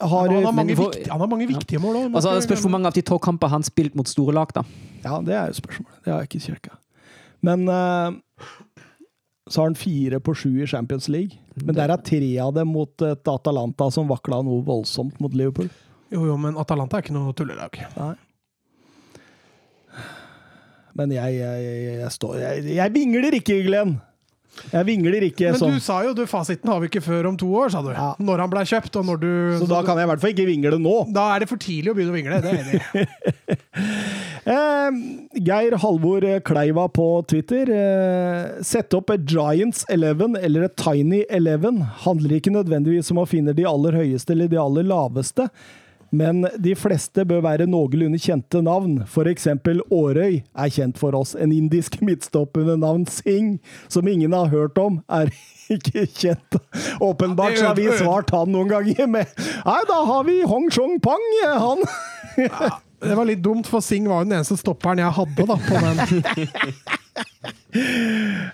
har, 0.00 0.28
Han 0.28 0.44
har 0.44 0.52
mange, 0.52 0.74
for- 0.76 0.90
viktige, 0.90 1.10
han 1.12 1.20
har 1.20 1.28
mange 1.30 1.46
viktige 1.46 1.78
mål 1.82 1.96
òg. 1.96 2.14
Altså, 2.14 2.34
det 2.34 2.42
spørs 2.48 2.62
hvor 2.64 2.72
mange 2.74 2.86
av 2.90 2.94
de 2.96 3.02
tolv 3.06 3.20
kamper 3.22 3.48
han 3.52 3.62
spilt 3.62 3.94
mot 3.94 4.08
store 4.08 4.34
lag, 4.34 4.50
da. 4.56 4.64
Ja, 5.04 5.20
det 5.22 5.34
er 5.36 5.52
jo 5.52 5.60
spørsmålet. 5.60 6.00
Det 6.04 6.12
har 6.12 6.24
jeg 6.24 6.30
ikke 6.30 6.42
kirka. 6.48 6.74
Men 7.46 7.68
uh, 7.68 8.10
så 9.48 9.62
har 9.62 9.70
han 9.70 9.78
fire 9.78 10.18
på 10.20 10.34
sju 10.34 10.50
i 10.62 10.66
Champions 10.66 11.08
League. 11.08 11.38
Men 11.64 11.74
der 11.78 11.90
er 11.94 12.02
tre 12.02 12.32
av 12.42 12.52
dem 12.54 12.68
mot 12.74 13.02
et 13.06 13.30
Atalanta 13.30 13.90
som 13.94 14.10
vakla 14.10 14.42
noe 14.46 14.64
voldsomt 14.66 15.20
mot 15.20 15.32
Liverpool. 15.34 15.70
Jo, 16.10 16.24
jo, 16.26 16.36
men 16.36 16.58
Atalanta 16.58 16.98
er 16.98 17.06
ikke 17.06 17.14
noe 17.14 17.32
tullelag. 17.38 17.78
Nei. 17.96 18.14
Men 20.98 21.12
jeg, 21.14 21.34
jeg, 21.38 21.64
jeg, 21.64 21.98
jeg 22.00 22.12
står 22.12 22.38
jeg, 22.40 22.64
jeg 22.74 22.92
vingler 22.94 23.36
ikke, 23.38 23.60
Glenn! 23.66 24.00
Jeg 24.72 24.86
vingler 24.86 25.24
ikke 25.24 25.52
Men 25.54 25.60
sånn. 25.60 25.76
du 25.78 25.82
sa 25.82 26.00
jo 26.04 26.12
du, 26.16 26.24
fasiten 26.28 26.68
har 26.68 26.80
vi 26.82 26.88
ikke 26.90 27.02
før 27.04 27.28
om 27.30 27.36
to 27.38 27.48
år, 27.54 27.70
sa 27.72 27.80
du. 27.84 27.90
Ja. 27.94 28.10
Når 28.18 28.42
han 28.44 28.50
ble 28.52 28.64
kjøpt, 28.68 28.96
og 29.00 29.06
når 29.08 29.20
du 29.22 29.30
Så 29.62 29.68
da 29.70 29.80
kan 29.86 29.96
jeg 30.00 30.08
i 30.08 30.10
hvert 30.10 30.22
fall 30.24 30.34
ikke 30.34 30.48
vingle 30.48 30.78
nå. 30.82 30.96
Da 31.14 31.28
er 31.34 31.44
det 31.44 31.48
for 31.52 31.62
tidlig 31.62 31.92
å 31.92 31.96
begynne 31.96 32.12
å 32.12 32.18
vingle. 32.18 32.40
Det 32.44 32.50
er 32.50 32.60
enig. 32.64 33.06
Eh, 34.50 34.94
Geir 35.44 35.74
Halvor 35.82 36.24
Kleiva 36.48 36.86
på 36.88 37.04
Twitter. 37.28 37.68
Eh, 37.70 38.62
Sett 38.66 38.94
opp 38.96 39.12
et 39.12 39.26
Giants 39.28 39.84
11 39.92 40.38
eller 40.40 40.64
et 40.66 40.76
Tiny 40.80 41.20
11 41.28 41.82
handler 42.06 42.38
ikke 42.38 42.54
nødvendigvis 42.54 43.12
om 43.12 43.20
å 43.22 43.26
finne 43.28 43.52
de 43.54 43.66
aller 43.68 43.98
høyeste 44.00 44.32
eller 44.34 44.48
de 44.50 44.58
aller 44.58 44.88
laveste, 44.88 45.46
men 46.10 46.42
de 46.58 46.74
fleste 46.78 47.24
bør 47.28 47.44
være 47.44 47.68
noenlunde 47.70 48.18
kjente 48.20 48.62
navn. 48.64 49.00
Eksempel 49.30 49.82
Årøy 49.94 50.40
er 50.40 50.72
kjent 50.74 50.98
for 50.98 51.14
oss. 51.18 51.36
En 51.38 51.52
indisk 51.54 52.00
midtstopper 52.02 52.66
med 52.66 52.82
navn 52.82 53.06
Singh, 53.06 53.60
som 53.88 54.08
ingen 54.08 54.34
har 54.34 54.50
hørt 54.50 54.78
om, 54.78 55.00
er 55.08 55.30
ikke 55.76 56.06
kjent. 56.06 56.60
Åpenbart 57.00 57.58
så 57.58 57.70
har 57.70 57.78
vi 57.78 57.88
svart 57.98 58.32
han 58.34 58.50
noen 58.50 58.70
ganger 58.70 59.06
med 59.10 59.30
Nei, 59.64 59.80
da 59.88 59.98
har 60.08 60.24
vi 60.26 60.40
Hong 60.48 60.70
Chong 60.74 60.98
Pang, 61.02 61.26
han. 61.46 61.84
Det 63.00 63.16
var 63.16 63.28
litt 63.28 63.40
dumt, 63.44 63.68
for 63.70 63.84
Singh 63.84 64.10
var 64.10 64.24
jo 64.24 64.28
den 64.28 64.40
eneste 64.40 64.58
stopperen 64.60 65.00
jeg 65.00 65.14
hadde 65.16 65.46
da, 65.48 65.56
på 65.56 65.84
den. 65.86 66.98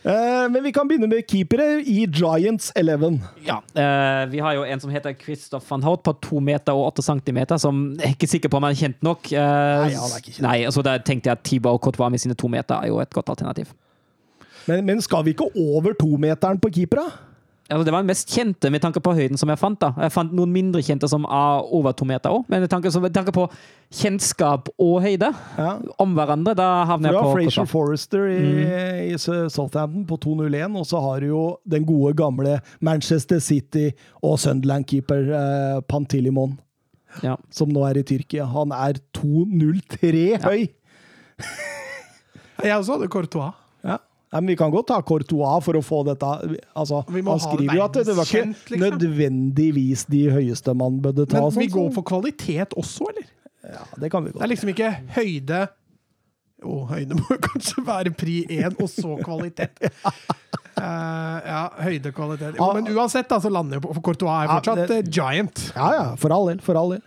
Eh, 0.07 0.47
men 0.53 0.61
vi 0.61 0.71
kan 0.77 0.87
begynne 0.87 1.09
med 1.09 1.25
keepere 1.27 1.81
i 1.81 2.05
Giants 2.05 2.69
11. 2.77 3.17
Ja. 3.47 3.57
uh, 3.59 4.29
vi 4.31 4.43
har 4.45 4.55
jo 4.55 4.67
en 4.69 4.83
som 4.83 4.93
heter 4.93 5.17
Christoph 5.19 5.65
van 5.71 5.83
Hout 5.83 6.05
på 6.05 6.13
to 6.23 6.41
meter 6.45 6.77
og 6.77 6.93
åtte 6.93 7.03
centimeter, 7.03 7.59
som 7.59 7.97
jeg 7.97 8.05
er 8.05 8.15
ikke 8.15 8.29
sikker 8.29 8.53
på 8.53 8.61
om 8.61 8.69
han 8.69 8.77
er 8.77 8.83
kjent 8.83 9.03
nok. 9.07 9.31
Uh, 9.33 9.41
Nei, 9.41 9.97
han 9.97 10.13
er 10.13 10.21
ikke 10.21 10.35
kjent. 10.35 10.45
Nei, 10.47 10.59
altså 10.69 10.85
Da 10.87 10.99
tenkte 11.01 11.33
jeg 11.33 11.41
at 11.41 11.45
Thibaut 11.49 11.81
Courtois 11.83 12.13
med 12.13 12.23
sine 12.23 12.37
to 12.39 12.51
meter 12.53 12.77
er 12.77 12.93
jo 12.93 13.01
et 13.03 13.17
godt 13.17 13.33
alternativ. 13.33 13.73
Men, 14.69 14.85
men 14.87 15.03
skal 15.03 15.25
vi 15.27 15.35
ikke 15.35 15.49
over 15.57 15.97
tometeren 15.99 16.61
på 16.63 16.71
keepere? 16.77 17.09
Altså, 17.67 17.83
det 17.85 17.91
var 17.93 18.03
den 18.05 18.07
mest 18.13 18.29
kjente 18.31 18.71
med 18.71 18.79
tanke 18.81 19.01
på 19.03 19.11
høyden 19.17 19.37
som 19.41 19.51
jeg 19.51 19.59
fant. 19.59 19.79
da. 19.83 19.89
Jeg 19.99 20.13
fant 20.15 20.31
noen 20.39 20.53
mindre 20.55 20.79
kjente 20.87 21.09
som 21.11 21.25
er 21.27 21.65
over 21.75 21.91
to 21.99 22.05
meter 22.07 22.31
òg, 22.31 22.45
men 22.49 22.61
med 22.63 22.71
tanke, 22.71 22.93
så 22.95 23.01
med 23.03 23.11
tanke 23.13 23.33
på 23.35 23.49
kjennskap 23.91 24.69
og 24.79 25.01
høyde 25.03 25.33
Ja. 25.59 25.73
om 25.99 26.15
hverandre, 26.15 26.55
da 26.55 26.85
havner 26.87 27.11
Du 27.11 27.17
jeg 27.17 27.23
har 27.23 27.27
på 27.27 27.33
Frazier 27.35 27.67
Courtois. 27.67 27.73
Forrester 27.73 28.29
i, 28.31 29.11
i 29.15 29.17
Southampton 29.19 30.07
på 30.07 30.17
2-0-1, 30.23 30.79
og 30.79 30.87
så 30.87 31.01
har 31.03 31.21
du 31.21 31.27
jo 31.27 31.43
den 31.67 31.85
gode 31.85 32.15
gamle 32.15 32.61
Manchester 32.81 33.39
City 33.41 33.91
og 34.23 34.39
Sunderland-keeper 34.39 35.27
eh, 35.35 35.81
Pantilimon, 35.91 36.59
Ja. 37.23 37.35
som 37.51 37.69
nå 37.73 37.83
er 37.89 37.99
i 37.99 38.03
Tyrkia. 38.07 38.45
Han 38.47 38.71
er 38.71 39.01
2-0-3 39.17 40.39
høy! 40.45 40.69
Jeg 42.65 42.73
også 42.79 42.97
hadde 42.97 43.09
Courtois. 43.13 43.53
Ja. 43.85 43.97
Nei, 44.37 44.43
men 44.45 44.53
vi 44.53 44.57
kan 44.61 44.73
godt 44.75 44.91
ta 44.91 44.99
Courtois 45.01 45.63
for 45.65 45.79
å 45.79 45.81
få 45.81 46.03
dette 46.05 46.29
altså, 46.77 46.99
Vi 47.09 47.23
Han 47.23 47.31
ha 47.33 47.37
skriver 47.41 47.79
jo 47.79 47.85
at 47.87 47.97
det 48.05 48.17
var 48.19 48.29
ikke 48.29 48.43
liksom. 48.53 48.83
nødvendigvis 48.85 50.03
de 50.13 50.23
høyeste 50.35 50.75
man 50.77 50.99
burde 51.01 51.25
ta. 51.25 51.41
Men 51.41 51.55
vi 51.57 51.71
sånn, 51.71 51.73
går 51.79 51.91
for 51.97 52.05
kvalitet 52.13 52.77
også, 52.77 53.09
eller? 53.15 53.31
Ja, 53.67 53.87
det 54.05 54.13
kan 54.13 54.27
vi 54.29 54.35
Det 54.37 54.45
er 54.45 54.53
liksom 54.53 54.71
ikke 54.75 54.93
høyde 55.17 55.63
Jo, 56.63 56.77
høyde 56.93 57.17
må 57.19 57.39
kanskje 57.49 57.83
være 57.89 58.13
pri 58.17 58.37
én, 58.61 58.77
og 58.77 58.93
så 58.93 59.17
kvalitet. 59.25 59.81
Uh, 60.77 61.39
ja, 61.41 61.61
høyde, 61.81 62.11
kvalitet. 62.13 62.59
Jo, 62.61 62.67
men 62.77 62.85
uansett, 62.93 63.25
da, 63.31 63.39
så 63.41 63.49
lander 63.49 63.79
jo 63.79 63.87
på 63.87 63.95
For 63.97 64.05
Courtois 64.11 64.43
er 64.43 64.51
Ja, 64.51 64.57
fortsatt 64.59 64.81
det- 64.91 64.99
eh, 65.07 65.07
giant. 65.09 65.63
Ja, 65.73 65.87
ja, 65.95 66.03
for 66.21 66.35
all 66.37 66.51
del. 66.51 66.59
For 66.61 66.77
all 66.77 66.91
del. 66.93 67.01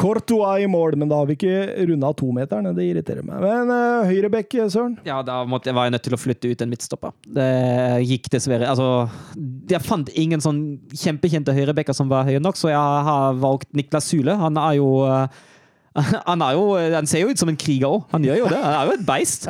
Courtois 0.00 0.64
i 0.64 0.66
mål, 0.70 0.96
men 0.98 1.10
da 1.10 1.20
har 1.20 1.28
vi 1.30 1.36
ikke 1.38 1.86
runda 1.90 2.10
tometeren. 2.18 2.68
Det 2.74 2.86
irriterer 2.88 3.22
meg. 3.26 3.38
Men 3.44 3.70
uh, 3.70 4.08
høyrebekk, 4.08 4.58
Søren? 4.72 4.96
Ja, 5.06 5.20
da 5.26 5.40
måtte, 5.48 5.74
var 5.76 5.86
jeg 5.88 5.94
nødt 5.94 6.06
til 6.08 6.16
å 6.16 6.20
flytte 6.20 6.50
ut 6.50 6.64
en 6.64 6.72
midtstopper. 6.72 7.14
Det 7.38 7.48
gikk 8.08 8.30
dessverre 8.34 8.68
Altså, 8.72 8.88
jeg 9.70 9.82
fant 9.84 10.10
ingen 10.18 10.42
sånn 10.42 10.62
kjempekjente 10.98 11.54
høyrebacker 11.54 11.96
som 11.96 12.10
var 12.10 12.26
høye 12.28 12.42
nok, 12.42 12.58
så 12.58 12.72
jeg 12.72 13.08
har 13.10 13.38
valgt 13.42 13.70
Niklas 13.76 14.10
Sule. 14.10 14.34
Han 14.40 14.58
er 14.60 14.78
jo 14.80 14.88
uh, 15.06 15.26
han, 16.30 16.42
er 16.42 16.56
jo, 16.56 16.62
han 16.94 17.06
ser 17.06 17.22
jo 17.22 17.30
ut 17.30 17.38
som 17.38 17.50
en 17.50 17.58
kriger 17.58 17.86
òg. 17.86 18.08
Han 18.10 18.24
gjør 18.26 18.40
jo 18.42 18.48
det. 18.50 18.58
Han 18.64 18.74
er 18.74 18.88
jo 18.88 18.94
et 18.96 19.04
beist. 19.06 19.46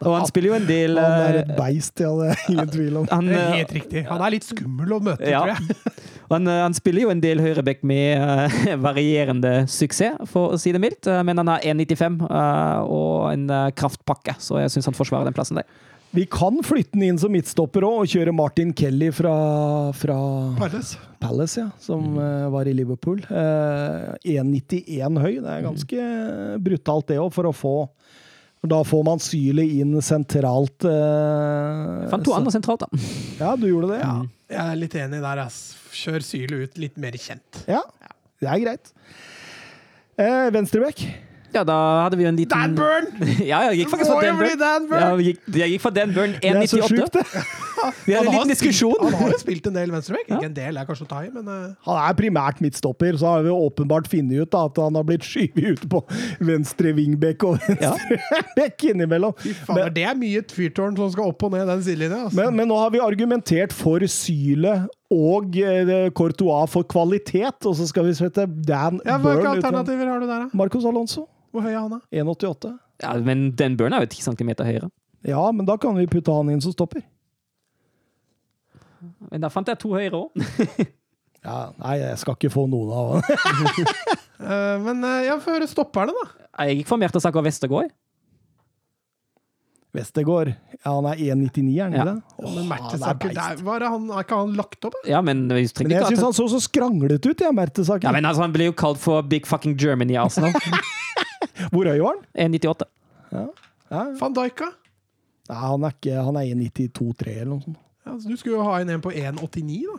Og 0.00 0.14
han 0.16 0.24
spiller 0.28 0.52
jo 0.52 0.56
en 0.56 0.68
del 0.68 0.96
Han 0.96 1.16
er 1.18 1.36
eh, 1.36 1.42
et 1.42 1.52
beist, 1.58 2.00
ja, 2.00 2.12
det 2.16 2.30
er 2.32 2.46
ingen 2.54 2.70
tvil 2.72 2.96
om. 3.02 3.08
han, 3.10 3.28
Det 3.28 3.36
er 3.36 3.44
eh, 3.50 3.58
helt 3.60 3.74
riktig. 3.76 4.04
Han 4.08 4.24
er 4.24 4.34
litt 4.38 4.48
skummel 4.48 4.96
å 4.96 5.00
møte, 5.04 5.28
Ja. 5.28 5.42
tror 5.44 5.52
jeg. 5.52 5.92
Han, 6.36 6.48
eh, 6.48 6.62
han 6.64 6.74
spiller 6.76 7.06
jo 7.06 7.12
en 7.12 7.22
del 7.22 7.40
høyreback 7.42 7.82
med 7.86 8.18
eh, 8.18 8.74
varierende 8.86 9.54
suksess, 9.70 10.18
for 10.30 10.54
å 10.56 10.60
si 10.60 10.72
det 10.74 10.82
mildt. 10.82 11.06
Eh, 11.10 11.22
Men 11.26 11.40
han 11.42 11.52
har 11.54 11.64
1,95 11.72 12.20
eh, 12.28 12.92
og 12.98 13.30
en 13.32 13.48
kraftpakke, 13.78 14.36
så 14.42 14.60
jeg 14.62 14.74
syns 14.76 14.90
han 14.90 14.98
forsvarer 14.98 15.28
den 15.30 15.36
plassen 15.36 15.60
der. 15.60 15.68
Vi 16.12 16.26
kan 16.28 16.58
flytte 16.60 16.92
den 16.92 17.06
inn 17.06 17.18
som 17.20 17.32
midtstopper 17.32 17.86
òg, 17.88 18.02
og 18.02 18.10
kjøre 18.12 18.34
Martin 18.36 18.74
Kelly 18.76 19.08
fra, 19.16 19.32
fra 19.96 20.16
Palace. 20.58 20.98
Palace, 21.22 21.62
ja, 21.62 21.70
som 21.80 22.18
eh, 22.20 22.48
var 22.52 22.68
i 22.68 22.74
Liverpool. 22.76 23.22
Eh, 23.30 24.34
1,91 24.34 25.22
høy. 25.22 25.38
Det 25.40 25.54
er 25.54 25.64
ganske 25.64 26.10
brutalt, 26.60 27.08
det 27.08 27.16
òg, 27.22 27.30
for 27.32 27.48
å 27.48 27.54
få 27.56 27.74
Da 28.62 28.78
får 28.86 29.02
man 29.04 29.18
Syli 29.18 29.80
inn 29.82 29.96
sentralt. 30.06 30.84
eh, 30.86 32.02
Jeg 32.04 32.10
fant 32.12 32.24
to 32.24 32.30
så- 32.30 32.36
andre 32.38 32.52
sentralt, 32.54 32.78
da. 32.84 32.86
Ja, 33.40 33.56
du 33.56 33.66
gjorde 33.66 33.88
det? 33.96 34.00
Ja. 34.04 34.22
Jeg 34.52 34.72
er 34.72 34.76
litt 34.76 34.94
enig 34.94 35.20
der, 35.20 35.38
ass. 35.42 35.74
Kjør 35.92 36.22
Syle 36.22 36.62
ut 36.62 36.78
litt 36.78 36.96
mer 36.96 37.12
kjent. 37.12 37.64
ja. 37.66 37.82
Det 38.42 38.48
er 38.50 38.58
greit. 38.58 38.92
Eh, 40.18 40.50
Venstrebekk. 40.50 41.02
Ja, 41.52 41.64
da 41.68 41.76
hadde 42.04 42.16
vi 42.16 42.24
jo 42.24 42.30
en 42.32 42.38
liten 42.38 42.52
Dan 42.56 42.76
Burn! 42.78 43.08
Ja, 43.50 43.60
jeg 43.68 43.82
gikk 43.82 43.92
faktisk 43.92 44.12
for 44.12 44.24
Dan 44.24 44.38
Burn. 44.40 44.58
Dan 44.60 44.88
Burn! 44.88 45.02
Ja, 45.02 45.10
jeg 45.18 45.26
gikk, 45.32 45.42
jeg 45.60 45.74
gikk 45.74 45.84
for 45.84 45.96
Dan 45.96 46.14
Burn 46.16 46.36
Det 46.38 46.50
er 46.52 46.66
så 46.70 46.80
1,98. 46.80 46.88
sjukt, 46.88 47.18
det. 47.18 47.44
Vi 48.06 48.14
hadde 48.14 48.28
en 48.28 48.36
liten 48.36 48.52
diskusjon. 48.52 48.94
Han 49.02 49.16
har 49.18 49.32
jo 49.34 49.38
spilt 49.42 49.66
en 49.66 49.74
del 49.74 49.92
venstrebekk. 49.92 50.28
Ikke 50.30 50.48
en 50.48 50.54
del, 50.54 50.78
er 50.78 50.86
kanskje 50.86 51.06
å 51.06 51.10
ta 51.10 51.22
i, 51.26 51.30
men 51.34 51.48
uh... 51.50 51.74
Han 51.88 51.98
er 51.98 52.16
primært 52.18 52.62
midtstopper, 52.62 53.18
så 53.18 53.34
har 53.34 53.46
vi 53.46 53.52
åpenbart 53.52 54.08
funnet 54.10 54.44
ut 54.44 54.52
da, 54.54 54.64
at 54.70 54.80
han 54.82 54.98
har 54.98 55.06
blitt 55.08 55.26
skyvet 55.26 55.76
ut 55.76 55.84
på 55.90 56.02
venstre 56.46 56.94
vingbekk 56.96 57.46
og 57.48 57.58
venstre 57.66 58.20
bekk 58.58 58.88
innimellom. 58.92 59.34
faen, 59.66 59.82
det 59.96 60.06
er 60.08 60.18
mye 60.18 60.44
fyrtårn 60.52 60.98
som 61.00 61.12
skal 61.14 61.34
opp 61.34 61.46
og 61.48 61.54
ned 61.56 61.66
den 61.68 61.84
sidelinja. 61.84 62.24
Altså. 62.28 62.38
Men, 62.38 62.56
men 62.60 62.70
nå 62.70 62.78
har 62.78 62.94
vi 62.94 63.02
argumentert 63.02 63.74
for 63.76 64.04
Syle 64.10 64.78
og 65.12 65.58
eh, 65.60 66.08
Courtois 66.16 66.70
for 66.72 66.86
kvalitet, 66.88 67.66
og 67.68 67.76
så 67.76 67.86
skal 67.88 68.08
vi 68.08 68.16
sette 68.16 68.46
Dan 68.46 69.00
ja, 69.04 69.18
Burn 69.18 69.40
Hvilke 69.40 69.56
alternativer 69.58 70.08
har 70.08 70.22
du 70.22 70.26
der, 70.28 70.46
da? 70.46 70.56
Marcos 70.56 70.86
Alonso, 70.88 71.26
Hvor 71.52 71.64
høy 71.66 71.72
er 71.74 71.78
han, 71.82 71.92
da? 71.92 72.00
1,88. 72.22 72.72
Ja, 73.02 73.12
men 73.20 73.50
den 73.58 73.76
børen 73.76 73.92
er 73.96 74.04
jo 74.06 74.10
10 74.12 74.22
cm 74.30 74.52
høyere. 74.64 74.88
Ja, 75.28 75.42
men 75.54 75.66
da 75.68 75.76
kan 75.78 75.94
vi 75.98 76.06
putte 76.10 76.32
han 76.34 76.50
inn 76.50 76.62
som 76.64 76.72
stopper. 76.74 77.02
Men 79.30 79.42
da 79.42 79.50
fant 79.52 79.68
jeg 79.70 79.80
to 79.82 79.92
høyere 79.96 80.24
òg. 80.26 80.30
Ja, 81.42 81.72
nei, 81.74 81.96
jeg 81.98 82.18
skal 82.20 82.36
ikke 82.36 82.52
få 82.54 82.68
noen 82.70 82.90
av 82.94 83.08
han. 83.16 83.24
uh, 84.38 84.76
men 84.86 85.00
uh, 85.02 85.24
ja, 85.26 85.32
få 85.42 85.56
høre 85.56 85.66
stopperne, 85.66 86.14
da. 86.14 86.46
Jeg 86.68 86.76
gikk 86.78 86.86
for 86.92 87.00
Mertesaker 87.02 87.42
Vestergård. 87.42 87.88
Westergård, 89.92 90.52
ja, 90.54 90.92
han 90.94 91.08
er 91.10 91.18
1,99, 91.34 91.74
er 91.74 91.82
han 91.82 91.96
ikke 91.96 91.98
Ja. 91.98 92.04
det? 92.12 92.52
Men 92.54 92.68
Mertesaker, 92.70 93.32
er 93.34 93.40
der 93.40 93.64
var 93.66 93.84
han, 93.90 94.06
er 94.14 94.22
ikke 94.22 94.38
han 94.38 94.54
lagt 94.56 94.86
opp? 94.86 94.94
da? 95.02 95.10
Ja, 95.10 95.20
men 95.20 95.42
Men 95.50 95.58
jeg 95.58 95.72
ikke 95.74 95.82
syns 96.06 96.22
at 96.22 96.28
han 96.30 96.38
så 96.38 96.46
så 96.54 96.62
skranglete 96.62 97.34
ut, 97.34 97.42
jeg, 97.44 97.54
Mertesaker. 97.58 98.06
ja, 98.06 98.12
men 98.14 98.24
altså, 98.24 98.46
Han 98.46 98.54
ble 98.54 98.70
jo 98.70 98.72
kalt 98.78 99.02
for 99.02 99.20
Big 99.26 99.44
Fucking 99.50 99.74
Germany 99.76 100.14
i 100.14 100.20
Arsenal. 100.22 100.54
Hvor 101.72 101.88
høy 101.90 101.98
var 102.02 102.16
han? 102.18 102.52
1,98. 102.52 102.88
Ja, 103.32 103.46
ja. 103.92 104.04
Van 104.20 104.34
Dijk, 104.36 104.56
da? 104.62 104.70
Nei, 105.50 105.58
han 105.58 105.84
er 105.88 105.94
ikke 105.96 106.22
Han 106.24 106.36
er 106.38 106.46
1,92,3 106.54 107.32
eller 107.34 107.50
noe 107.56 107.64
sånt. 107.66 107.80
Ja, 108.06 108.16
så 108.18 108.30
du 108.32 108.36
skulle 108.40 108.56
jo 108.58 108.64
ha 108.66 108.78
inn 108.82 108.90
en 108.90 109.02
på 109.04 109.12
1,89, 109.14 109.82
da. 109.90 109.98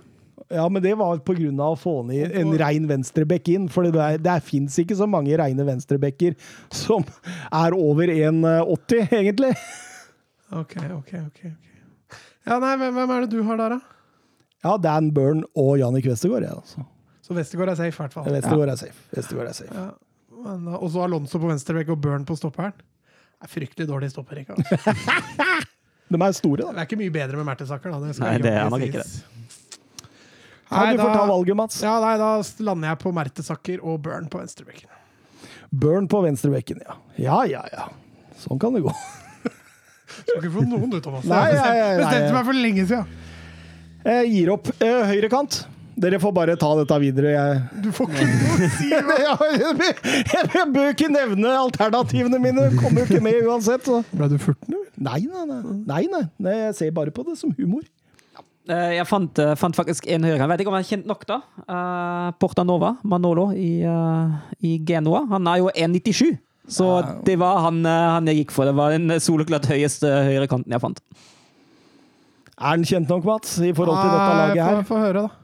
Ja, 0.58 0.66
men 0.70 0.82
det 0.84 0.92
var 1.00 1.14
av 1.16 1.22
å 1.24 1.78
få 1.80 1.94
ned 2.06 2.34
en 2.36 2.52
rein 2.60 2.84
venstrebekk 2.90 3.48
inn. 3.54 3.68
For 3.72 3.86
det, 3.88 3.96
er- 4.02 4.20
det 4.22 4.34
fins 4.44 4.76
ikke 4.82 4.98
så 5.00 5.08
mange 5.10 5.38
reine 5.40 5.64
venstrebekker 5.66 6.36
som 6.74 7.06
er 7.48 7.74
over 7.78 8.12
1,80, 8.12 9.08
egentlig. 9.22 9.54
Ok, 10.54 10.76
ok, 11.00 11.14
ok. 11.28 11.40
Ja, 12.46 12.58
nei, 12.60 12.74
hvem, 12.82 12.94
hvem 12.98 13.14
er 13.16 13.24
det 13.24 13.32
du 13.32 13.40
har 13.48 13.58
der, 13.62 13.78
da? 13.78 13.80
Ja, 14.64 14.76
Dan 14.84 15.10
Byrne 15.16 15.48
og 15.60 15.78
Jannik 15.80 16.06
Westergård, 16.12 16.44
ja, 16.46 16.58
altså. 16.60 16.84
Så 17.24 17.36
Westergård 17.38 17.72
er 17.72 17.80
safe, 17.80 17.96
i 17.96 18.02
hvert 18.04 18.14
fall. 18.18 18.28
Westergård 18.36 18.74
er 18.74 18.80
safe. 18.84 19.00
Westergaard 19.16 19.50
er 19.54 19.58
safe. 19.62 19.74
Ja. 19.80 19.88
Uh, 20.44 20.74
Og 20.80 20.90
så 20.92 21.04
Alonso 21.06 21.40
på 21.40 21.48
venstrebekk 21.50 21.94
og 21.96 22.02
Burn 22.04 22.26
på 22.28 22.36
stopperen. 22.40 22.74
Det 22.76 23.48
er 23.48 23.52
fryktelig 23.52 23.88
dårlig 23.90 24.10
stopperekke. 24.14 24.56
altså. 24.56 24.96
De 26.14 26.20
er 26.22 26.36
store, 26.38 26.62
da. 26.66 26.74
Det 26.76 26.82
er 26.84 26.88
ikke 26.90 27.00
mye 27.00 27.14
bedre 27.16 27.40
med 27.40 27.48
Mertesaker, 27.48 27.94
da. 27.94 28.00
Det 28.04 28.16
skal 28.18 28.28
Nei, 28.28 28.42
det 28.44 28.52
er 28.54 28.70
nok 28.70 28.84
ikke 28.86 29.02
det 29.02 29.08
Ja, 30.74 30.84
Nei, 30.84 30.92
du 30.94 31.02
får 31.04 31.12
ta 31.14 31.24
valget, 31.30 31.56
Mats. 31.58 31.80
ja, 31.86 31.94
nei, 32.02 32.14
da 32.18 32.30
lander 32.66 32.92
jeg 32.92 33.00
på 33.04 33.12
Mertesaker 33.14 33.82
og 33.86 34.00
Burn 34.06 34.26
på 34.32 34.40
venstrebekken. 34.42 34.90
Burn 35.70 36.08
på 36.10 36.22
venstrebekken, 36.26 36.82
ja. 36.86 36.96
Ja, 37.22 37.40
ja, 37.50 37.62
ja. 37.74 37.88
Sånn 38.42 38.60
kan 38.62 38.74
det 38.78 38.82
gå. 38.86 38.94
Skal 40.24 40.40
ikke 40.40 40.54
få 40.56 40.64
noen, 40.70 40.88
du, 40.94 40.98
Thomas. 41.02 41.26
Nei, 41.30 41.44
Jeg 41.54 41.60
nei, 41.60 41.74
nei, 41.78 41.84
nei. 41.84 42.00
bestemte 42.02 42.34
meg 42.38 42.48
for 42.50 42.60
lenge 42.66 42.88
siden. 42.90 43.20
Jeg 44.04 44.32
gir 44.34 44.52
opp 44.54 44.72
eh, 44.80 45.00
høyrekant. 45.14 45.60
Dere 46.04 46.20
får 46.20 46.34
bare 46.36 46.56
ta 46.60 46.70
dette 46.82 47.00
videre. 47.00 47.32
Jeg, 47.32 47.82
Du 47.86 47.90
får 47.96 48.12
ikke 48.12 48.28
noe 48.28 48.54
å 48.68 48.70
si. 48.76 48.90
jeg, 48.94 49.04
jeg, 49.64 50.52
jeg 50.58 50.70
bør 50.76 50.90
ikke 50.92 51.10
nevne 51.14 51.56
alternativene 51.62 52.40
mine. 52.44 52.70
Kommer 52.82 53.04
jo 53.04 53.08
ikke 53.08 53.24
med 53.24 53.40
uansett. 53.48 53.88
Så. 53.88 54.02
Ble 54.12 54.28
du 54.34 54.38
furten, 54.42 54.74
eller? 54.76 54.88
Nei, 55.04 55.20
nei, 55.26 55.44
nei, 55.48 55.60
nei, 55.88 56.02
nei. 56.12 56.24
Nei, 56.44 56.56
Jeg 56.68 56.80
ser 56.80 56.96
bare 56.96 57.14
på 57.16 57.26
det 57.28 57.38
som 57.40 57.54
humor. 57.58 57.86
Eh, 58.68 58.96
Jeg 58.98 59.08
fant, 59.08 59.40
eh, 59.40 59.56
fant 59.60 59.76
faktisk 59.76 60.08
en 60.12 60.24
høyere. 60.28 60.42
Jeg 60.44 60.52
vet 60.52 60.64
ikke 60.64 60.72
om 60.74 60.78
han 60.78 60.84
er 60.86 60.90
kjent 60.92 61.08
nok, 61.10 61.24
da. 61.30 61.40
Porta 61.64 62.34
Portanova, 62.44 62.96
Manolo 63.04 63.50
i, 63.56 63.84
eh, 63.84 64.58
i 64.64 64.78
Genoa. 64.88 65.26
Han 65.32 65.48
er 65.48 65.62
jo 65.64 65.70
1,97. 65.76 66.38
Så 66.68 66.88
det 67.28 67.36
var 67.40 67.60
han, 67.66 67.86
eh, 67.86 68.10
han 68.18 68.28
jeg 68.28 68.44
gikk 68.44 68.52
for. 68.56 68.66
Det 68.68 68.76
var 68.76 68.92
den 68.96 69.08
soleklart 69.20 69.68
høyeste 69.68 70.08
høyrekanten 70.08 70.72
jeg 70.72 70.84
fant. 70.84 71.00
Er 72.54 72.76
han 72.76 72.84
kjent 72.88 73.10
nok, 73.10 73.24
Mats, 73.26 73.58
i 73.60 73.74
forhold 73.74 73.98
til 74.00 74.12
dette 74.14 74.36
laget 74.40 74.64
her? 74.64 74.84
Få 74.88 75.00
høre, 75.02 75.26
da. 75.28 75.43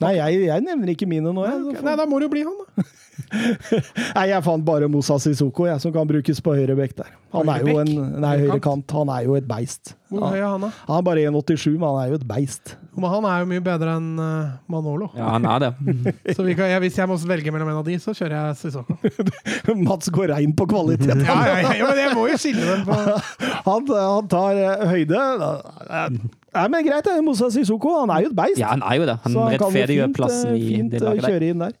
Nei, 0.00 0.14
jeg, 0.16 0.42
jeg 0.48 0.64
nevner 0.64 0.94
ikke 0.94 1.08
mine 1.10 1.32
nå. 1.34 1.44
Jeg. 1.44 1.84
Nei, 1.84 1.96
da 1.98 2.08
må 2.08 2.20
det 2.20 2.30
jo 2.30 2.32
bli 2.32 2.46
han, 2.46 2.56
da. 2.64 2.88
Nei, 4.16 4.26
jeg 4.30 4.42
fant 4.46 4.64
bare 4.64 4.88
Moussa 4.90 5.18
Sissoko, 5.20 5.66
jeg, 5.68 5.80
som 5.82 5.92
kan 5.94 6.08
brukes 6.08 6.40
på 6.42 6.54
høyre 6.56 6.76
bekk 6.78 6.96
der. 7.02 7.10
Han 7.34 7.50
er 7.52 7.62
jo 7.62 7.76
en 7.82 7.90
Nei, 8.22 8.32
Høyrekant? 8.42 8.90
Han 8.96 9.10
er 9.12 9.26
jo 9.28 9.36
et 9.38 9.46
beist. 9.46 9.92
Hvor 10.10 10.32
høy 10.32 10.40
er 10.40 10.46
han, 10.48 10.64
da? 10.64 10.70
Han 10.88 10.96
er 10.98 11.04
bare 11.06 11.26
1,87, 11.30 11.76
men 11.76 11.84
han 11.86 11.98
er 12.00 12.08
jo 12.10 12.18
et 12.18 12.24
beist. 12.26 12.74
Men 12.96 13.12
han 13.12 13.28
er 13.30 13.44
jo 13.44 13.50
mye 13.52 13.62
bedre 13.68 13.92
enn 14.00 14.08
eh, 14.24 14.56
Manolo. 14.72 15.10
Ja, 15.14 15.28
han 15.36 15.46
er 15.46 15.66
det. 15.66 15.70
Så 16.36 16.46
vi 16.48 16.56
kan, 16.58 16.72
jeg, 16.72 16.82
hvis 16.86 16.98
jeg 16.98 17.10
må 17.10 17.20
velge 17.30 17.54
mellom 17.54 17.70
en 17.70 17.80
av 17.82 17.86
de, 17.86 18.00
så 18.02 18.16
kjører 18.16 18.36
jeg 18.38 18.58
Sissoko. 18.64 18.98
Mats 19.86 20.10
går 20.16 20.34
rein 20.34 20.56
på 20.58 20.66
kvalitet. 20.72 21.22
Ja, 21.22 21.38
ja, 21.46 21.60
ja, 21.62 21.76
ja, 21.84 21.92
men 21.92 22.02
jeg 22.02 22.16
må 22.18 22.26
jo 22.32 22.40
skille 22.40 22.66
dem 22.66 22.88
på 22.88 22.98
Han, 23.68 23.90
han 23.94 24.30
tar 24.32 24.58
eh, 24.64 24.86
høyde. 24.90 25.24
Nei, 26.50 26.66
men 26.72 26.86
greit, 26.86 27.06
det. 27.06 27.18
Moussa 27.22 27.50
Sissoko 27.54 27.92
han 28.00 28.10
er 28.10 28.24
jo 28.24 28.30
et 28.32 28.36
beist. 28.36 28.58
Ja, 28.58 28.72
han 28.72 28.82
er 28.82 28.98
jo 28.98 29.06
det. 29.06 29.16
Han 29.24 29.36
jo 29.36 29.44
rettferdiggjør 29.52 30.14
plassen 30.16 30.54
eh, 30.54 30.58
i 30.58 30.70
fint, 30.74 30.90
det 30.92 30.98
eh, 30.98 31.06
laget 31.06 31.28
kjøre 31.28 31.50
inn 31.52 31.62
der. 31.62 31.76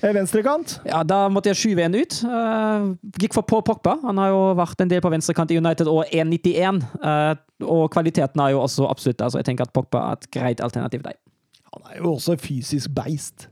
Eh, 0.00 0.14
Venstrekant. 0.16 0.74
Ja, 0.88 1.04
Da 1.06 1.20
måtte 1.30 1.52
jeg 1.52 1.60
skyve 1.60 1.86
en 1.86 1.94
ut. 1.94 2.16
Uh, 2.26 2.90
gikk 3.22 3.36
for 3.36 3.46
Paul 3.46 3.62
Pogba. 3.66 3.98
Han 4.02 4.18
har 4.18 4.32
jo 4.32 4.42
vært 4.58 4.82
en 4.82 4.90
del 4.90 5.04
på 5.04 5.12
venstrekant 5.14 5.54
i 5.54 5.60
United 5.60 5.90
og 5.92 6.10
1,91. 6.10 6.82
Uh, 6.98 7.34
og 7.68 7.86
kvaliteten 7.94 8.42
er 8.42 8.56
jo 8.56 8.64
også 8.64 8.90
absolutt 8.90 9.20
der, 9.20 9.30
så 9.30 9.42
jeg 9.42 9.50
tenker 9.50 9.68
at 9.68 9.74
Pogba 9.76 10.02
er 10.08 10.18
et 10.18 10.30
greit 10.34 10.64
alternativ 10.64 11.06
der. 11.06 11.18
Han 11.70 11.86
er 11.86 12.02
jo 12.02 12.16
også 12.16 12.34
fysisk 12.40 12.90
beist. 12.96 13.46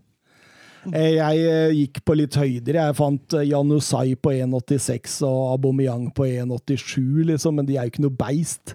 Jeg 0.89 1.74
gikk 1.74 1.98
på 2.06 2.14
litt 2.16 2.36
høyder. 2.39 2.78
Jeg 2.78 2.97
fant 2.97 3.35
Janusai 3.44 4.14
på 4.16 4.32
1,86 4.32 5.18
og 5.26 5.59
Aubameyang 5.59 6.06
på 6.16 6.24
1,87, 6.24 7.26
liksom, 7.28 7.59
men 7.59 7.68
de 7.68 7.76
er 7.76 7.86
jo 7.86 7.93
ikke 7.93 8.05
noe 8.06 8.16
beist. 8.16 8.72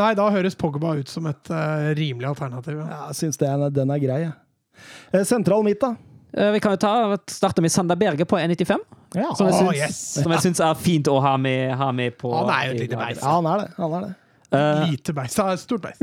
Nei, 0.00 0.12
da 0.18 0.28
høres 0.32 0.56
Pogba 0.58 0.94
ut 0.98 1.10
som 1.12 1.26
et 1.30 1.50
uh, 1.52 1.90
rimelig 1.98 2.30
alternativ. 2.32 2.78
Ja. 2.80 2.86
Ja, 2.90 3.00
Jeg 3.10 3.20
syns 3.20 3.40
det 3.40 3.50
den 3.76 3.92
er 3.92 4.00
grei. 4.02 4.22
Eh, 5.12 5.26
Sentral 5.28 5.64
midt, 5.66 5.82
da. 5.82 5.94
Eh, 6.32 6.52
vi 6.54 6.60
kan 6.62 6.76
jo 6.76 6.80
ta, 6.80 7.18
starte 7.30 7.62
med 7.62 7.72
Sander 7.72 7.98
Berge 8.00 8.24
på 8.24 8.38
1,95. 8.38 8.78
Ja, 9.14 9.34
Som 9.34 9.48
jeg 9.48 9.54
syns, 9.54 9.68
oh, 9.68 9.76
yes. 9.76 10.00
som 10.22 10.32
jeg 10.32 10.44
syns 10.46 10.62
er 10.62 10.74
fint 10.78 11.08
å 11.10 11.18
ha 11.22 11.34
med, 11.40 11.72
ha 11.74 11.90
med 11.92 12.14
på 12.18 12.30
Han 12.30 12.52
er 12.54 12.68
jo 12.68 12.76
et 12.76 12.84
lite 12.84 12.98
beist. 13.00 13.24
ja 13.24 13.32
han 13.34 13.48
er 13.50 13.64
det. 13.64 13.70
Han 13.78 13.94
er 13.98 14.04
det. 14.06 14.12
Uh, 14.50 14.90
Lite 14.90 15.12
beist. 15.14 15.38
Ja, 15.38 15.54
Stort 15.58 15.82
beist. 15.84 16.02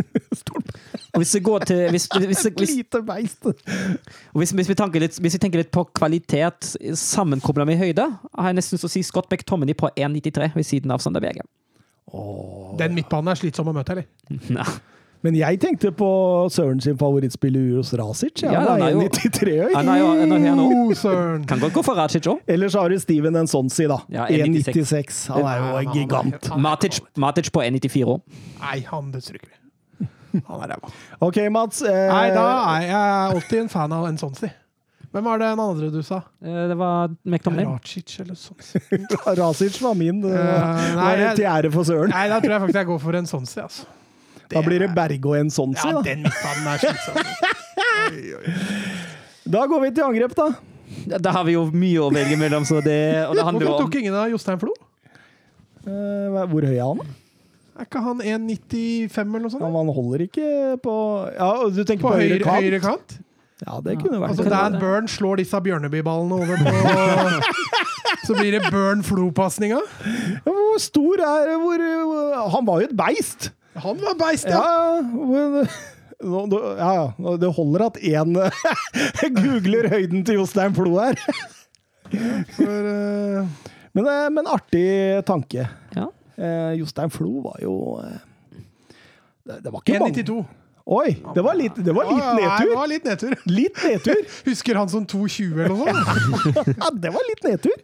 og 1.14 1.20
hvis 1.20 1.34
vi 1.36 1.40
går 1.44 1.66
til 1.68 1.82
hvis, 1.92 2.06
hvis, 2.08 2.46
hvis, 2.48 2.76
lite 2.78 3.02
beist. 3.04 3.44
og 3.44 4.40
hvis, 4.40 4.54
hvis, 4.56 4.70
vi 4.72 4.78
tenker 4.80 5.04
litt, 5.04 5.20
hvis 5.20 5.36
vi 5.36 5.42
tenker 5.44 5.64
litt 5.64 5.72
på 5.76 5.84
kvalitet 5.92 6.70
sammenkobla 6.96 7.66
med 7.68 7.80
høyde, 7.82 8.06
har 8.08 8.52
jeg 8.52 8.60
nesten 8.60 8.80
så 8.80 8.88
å 8.88 8.94
si 8.94 9.04
Scott 9.04 9.28
McTominay 9.32 9.76
på 9.76 9.92
1,93 9.92 10.56
ved 10.56 10.68
siden 10.68 10.96
av 10.96 11.04
Sander 11.04 11.24
Berge. 11.24 11.44
Den 12.78 12.94
midtbanen 12.96 13.34
er 13.34 13.40
slitsom 13.40 13.68
å 13.68 13.74
møte, 13.76 13.92
eller? 13.98 14.06
Nei. 14.58 14.68
Men 15.26 15.34
jeg 15.34 15.58
tenkte 15.60 15.90
på 15.98 16.08
Søren 16.54 16.78
sin 16.80 16.96
favorittspiller 16.98 17.74
Uros 17.74 17.90
Rasic. 17.98 18.44
Ja, 18.46 18.52
Ja, 18.54 18.60
han 18.70 18.82
er 18.82 18.86
er 18.86 18.92
jo- 18.94 19.00
1,93 19.10 19.56
høy. 19.66 19.74
Oh! 20.62 21.46
Kan 21.50 21.60
godt 21.60 21.74
gå 21.74 21.84
for 21.84 21.98
Racic 21.98 22.28
òg. 22.30 22.44
Ellers 22.48 22.76
har 22.78 22.90
du 22.94 23.00
Steven 23.02 23.34
Nsonsi, 23.44 23.88
da. 23.90 23.98
Ja, 24.14 24.28
1,96. 24.30 25.24
Han 25.34 25.44
er 25.50 25.58
jo 25.64 25.82
en 25.82 25.94
gigant. 25.98 26.50
Matic, 26.62 27.00
Matic 27.18 27.50
på 27.52 27.64
1,94 27.66 28.06
òg. 28.14 28.22
Nei, 28.62 28.78
han 28.92 29.10
stryker 29.18 29.50
vi. 29.50 30.08
Han 30.48 30.62
er 30.62 30.76
ræva. 30.76 30.94
OK, 31.26 31.38
Mats. 31.52 31.82
Eh, 31.82 32.08
Nei, 32.14 32.30
da 32.36 32.46
er 32.78 32.82
jeg 32.86 33.36
alltid 33.36 33.60
en 33.66 33.70
fan 33.74 33.92
av 33.98 34.06
en 34.06 34.18
sånn 34.22 34.36
si. 34.38 34.50
Hvem 35.18 35.26
var 35.26 35.40
det 35.42 35.48
den 35.50 35.62
andre 35.64 35.88
du 35.92 35.98
sa? 36.06 36.20
Eh, 36.46 36.60
Det 36.70 36.76
var 36.78 37.10
McTominay. 37.26 37.66
Racic 37.66 38.20
eller 38.22 38.38
sånn. 38.38 38.60
Racic 39.42 39.80
var 39.82 39.96
min. 39.98 40.20
Uh, 40.22 40.30
nei, 40.38 40.94
var 41.00 41.18
jeg- 41.24 41.40
til 41.42 41.48
ære 41.50 41.72
for 41.74 41.84
Søren. 41.90 42.14
Nei, 42.14 42.28
da 42.30 42.38
tror 42.44 42.54
jeg 42.54 42.62
faktisk 42.68 42.80
jeg 42.84 42.90
går 42.92 43.02
for 43.08 43.18
en 43.18 43.26
sånn 43.34 43.48
si, 43.50 43.58
altså. 43.64 43.88
Da 44.48 44.62
blir 44.64 44.80
det 44.80 44.94
Bergo 44.96 45.34
en 45.36 45.50
Nsonsi, 45.50 45.84
Ja, 45.90 45.98
da. 45.98 46.02
den 46.06 46.22
midtbanen 46.24 46.70
er 46.72 46.78
slitsom. 46.86 47.18
Da 49.48 49.64
går 49.68 49.82
vi 49.86 49.92
til 49.96 50.04
angrep, 50.08 50.34
da. 50.38 50.48
Da 51.20 51.32
har 51.36 51.44
vi 51.48 51.54
jo 51.56 51.66
mye 51.72 52.00
å 52.04 52.10
velge 52.14 52.38
mellom, 52.40 52.66
så 52.68 52.80
det, 52.84 52.98
og 53.28 53.36
det 53.36 53.44
handler 53.48 53.66
jo 53.66 53.70
Hvorfor 53.74 53.88
tok 53.90 53.96
ingen 54.02 54.16
av 54.18 54.30
Jostein 54.32 54.60
Flo? 54.62 54.74
Uh, 55.88 56.44
hvor 56.52 56.66
høy 56.68 56.76
er 56.76 56.84
han? 56.84 57.00
da? 57.00 57.06
Er 57.78 57.86
ikke 57.88 58.02
han 58.02 58.22
1,95 58.24 59.18
eller 59.22 59.44
noe 59.46 59.52
sånt? 59.54 59.64
Ja, 59.64 59.70
man 59.72 59.92
holder 59.94 60.24
ikke 60.26 60.48
på 60.84 60.94
Ja, 61.36 61.50
du 61.70 61.84
tenker 61.86 62.04
På 62.08 62.12
på, 62.12 62.18
høyre 62.18 62.40
høyre, 62.40 62.48
kant? 62.48 62.64
høyre 62.66 62.80
kant? 62.84 63.18
Ja, 63.66 63.80
det 63.82 63.96
kunne 64.04 64.20
vært 64.22 64.36
Altså. 64.36 64.46
Dan 64.52 64.78
Burn 64.82 65.08
slår 65.10 65.40
disse 65.42 65.60
Bjørneby-ballene 65.66 66.36
over 66.38 66.60
på 66.62 66.74
Så 68.28 68.36
blir 68.38 68.54
det 68.54 68.62
Burn 68.70 69.02
Flo-pasninga. 69.06 69.80
Ja, 70.46 70.52
Hvor 70.52 70.82
stor 70.84 71.24
er 71.26 71.54
hvor, 71.58 71.84
Han 72.54 72.68
var 72.68 72.84
jo 72.84 72.90
et 72.92 72.98
beist! 72.98 73.52
Han 73.78 74.00
var 74.02 74.18
beist, 74.20 74.50
Ja, 74.50 74.62
ja! 75.02 75.66
ja, 76.22 76.92
ja. 76.98 77.34
Det 77.38 77.50
holder 77.54 77.86
at 77.88 77.98
én 78.02 78.38
googler 79.42 79.90
høyden 79.94 80.26
til 80.26 80.40
Jostein 80.42 80.74
Flo 80.78 80.98
her. 80.98 81.18
For 82.58 82.90
eh, 82.94 83.50
Men, 83.98 84.08
eh, 84.08 84.30
men 84.34 84.50
artig 84.50 84.88
tanke. 85.26 85.68
Ja. 85.96 86.08
Eh, 86.38 86.78
Jostein 86.80 87.14
Flo 87.14 87.42
var 87.46 87.58
jo 87.62 87.76
det, 89.48 89.62
det 89.64 89.72
var 89.72 89.82
ikke 89.82 90.00
mange 90.04 90.24
1,92. 90.26 90.42
Oi! 90.88 91.18
Det 91.36 91.44
var 91.44 91.58
litt, 91.60 91.76
det 91.84 91.92
var 91.96 92.08
litt 92.08 92.22
Ja, 92.24 92.36
ja, 92.40 92.52
Det 92.64 92.76
var 92.78 92.88
litt 92.88 93.08
nedtur. 93.08 93.34
Litt 93.52 93.82
nedtur. 93.84 94.22
Husker 94.48 94.78
han 94.80 94.88
som 94.92 95.04
2,20 95.04 95.66
eller 95.66 95.74
noe 95.74 95.92
sånt? 95.92 96.78
Ja, 96.84 96.92
det 96.96 97.12
var 97.12 97.26
litt 97.28 97.44
nedtur. 97.44 97.76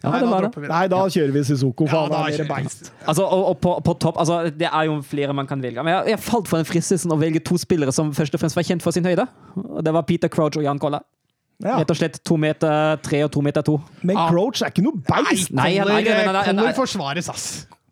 Ja, 0.00 0.10
Nei, 0.14 0.20
da 0.24 0.40
det. 0.40 0.48
det. 0.56 0.68
Nei, 0.72 0.84
da 0.88 0.98
kjører 1.12 1.32
vi 1.34 1.42
Sisoko. 1.44 1.84
Ja, 1.92 2.00
da 2.08 2.22
er 2.32 2.46
beist. 2.48 2.88
Altså, 3.04 3.22
og, 3.28 3.42
og 3.52 3.58
på, 3.60 3.74
på 3.84 3.94
topp, 4.00 4.16
altså, 4.22 4.38
Det 4.48 4.66
er 4.70 4.86
jo 4.88 4.94
flere 5.04 5.34
man 5.36 5.46
kan 5.46 5.60
velge. 5.62 5.84
Men 5.84 5.92
jeg, 5.98 6.14
jeg 6.14 6.22
falt 6.24 6.48
for 6.48 6.56
den 6.56 6.66
fristelsen 6.68 7.12
å 7.12 7.18
velge 7.20 7.42
to 7.44 7.58
spillere 7.60 7.92
som 7.92 8.10
først 8.16 8.34
og 8.34 8.40
fremst 8.42 8.56
var 8.58 8.64
kjent 8.66 8.82
for 8.82 8.96
sin 8.96 9.04
høyde. 9.06 9.26
Det 9.84 9.92
var 9.94 10.06
Peter 10.08 10.32
Crouch 10.32 10.56
og 10.56 10.64
Jan 10.64 10.80
Kolla. 10.80 11.02
Ja. 11.60 11.76
Rett 11.82 11.92
og 11.92 11.98
slett 12.00 12.16
to 12.24 12.38
meter 12.40 12.96
tre 13.04 13.20
og 13.26 13.34
to 13.36 13.42
meter 13.44 13.60
to. 13.66 13.76
Men 14.00 14.16
Ah. 14.16 14.30
Crouch 14.32 14.62
er 14.64 14.72
ikke 14.72 14.86
noe 14.86 14.96
beist. 15.04 15.52
Nei, 15.52 15.74
er 15.76 15.84
Nei, 15.84 16.00
er- 16.08 16.32
er- 16.32 16.42
Koller 16.48 16.72
forsvares, 16.80 17.28
ass. 17.28 17.46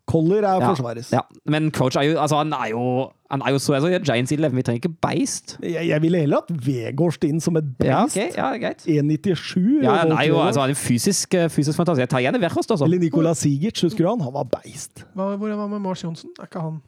Koller 0.09 0.41
er 0.41 0.57
Ja, 0.63 0.71
Forsvarets. 0.73 1.11
ja. 1.13 1.21
Men 1.45 1.69
Crouch 1.71 1.95
er 1.99 2.07
jo, 2.07 2.15
altså, 2.17 2.39
han 2.41 2.51
er 2.57 2.71
jo, 2.71 2.83
han 3.29 3.43
er 3.45 3.51
jo 3.53 3.59
så 3.61 3.75
altså, 3.77 3.91
Giants 4.01 4.31
11. 4.33 4.55
Vi 4.57 4.63
trenger 4.65 4.79
ikke 4.81 4.95
beist. 5.05 5.53
Jeg, 5.61 5.85
jeg 5.87 6.01
ville 6.01 6.17
heller 6.23 6.41
hatt 6.41 6.49
Vegårst 6.65 7.27
inn 7.27 7.37
som 7.43 7.59
et 7.61 7.67
Ja, 7.85 7.99
beist. 8.07 8.17
ja, 8.37 8.47
greit. 8.57 8.81
1,97. 8.89 9.83
Ja, 9.85 9.99
han 10.01 10.11
er 10.15 10.23
jo 10.31 10.39
altså, 10.41 10.63
han 10.65 10.73
er 10.73 10.79
fysisk, 10.79 11.35
eh, 11.37 11.45
fysisk 11.53 11.77
fantastisk. 11.77 12.01
Jeg 12.07 12.09
tar 12.15 12.23
gjerne 12.25 12.41
Verhost, 12.41 12.71
altså. 12.73 12.85
Eller 12.89 12.99
Nicolas 13.05 13.37
Sigic, 13.45 13.83
husker 13.85 14.03
du 14.03 14.09
han? 14.09 14.25
Han 14.25 14.33
var 14.33 14.49
beist. 14.57 15.05
Hva, 15.13 15.29
hvor 15.37 15.53
var 15.61 15.67
med 15.75 15.79
Mars 15.85 16.01
Johnsen? 16.03 16.33
Er 16.41 16.49
ikke 16.49 16.59
han 16.65 16.81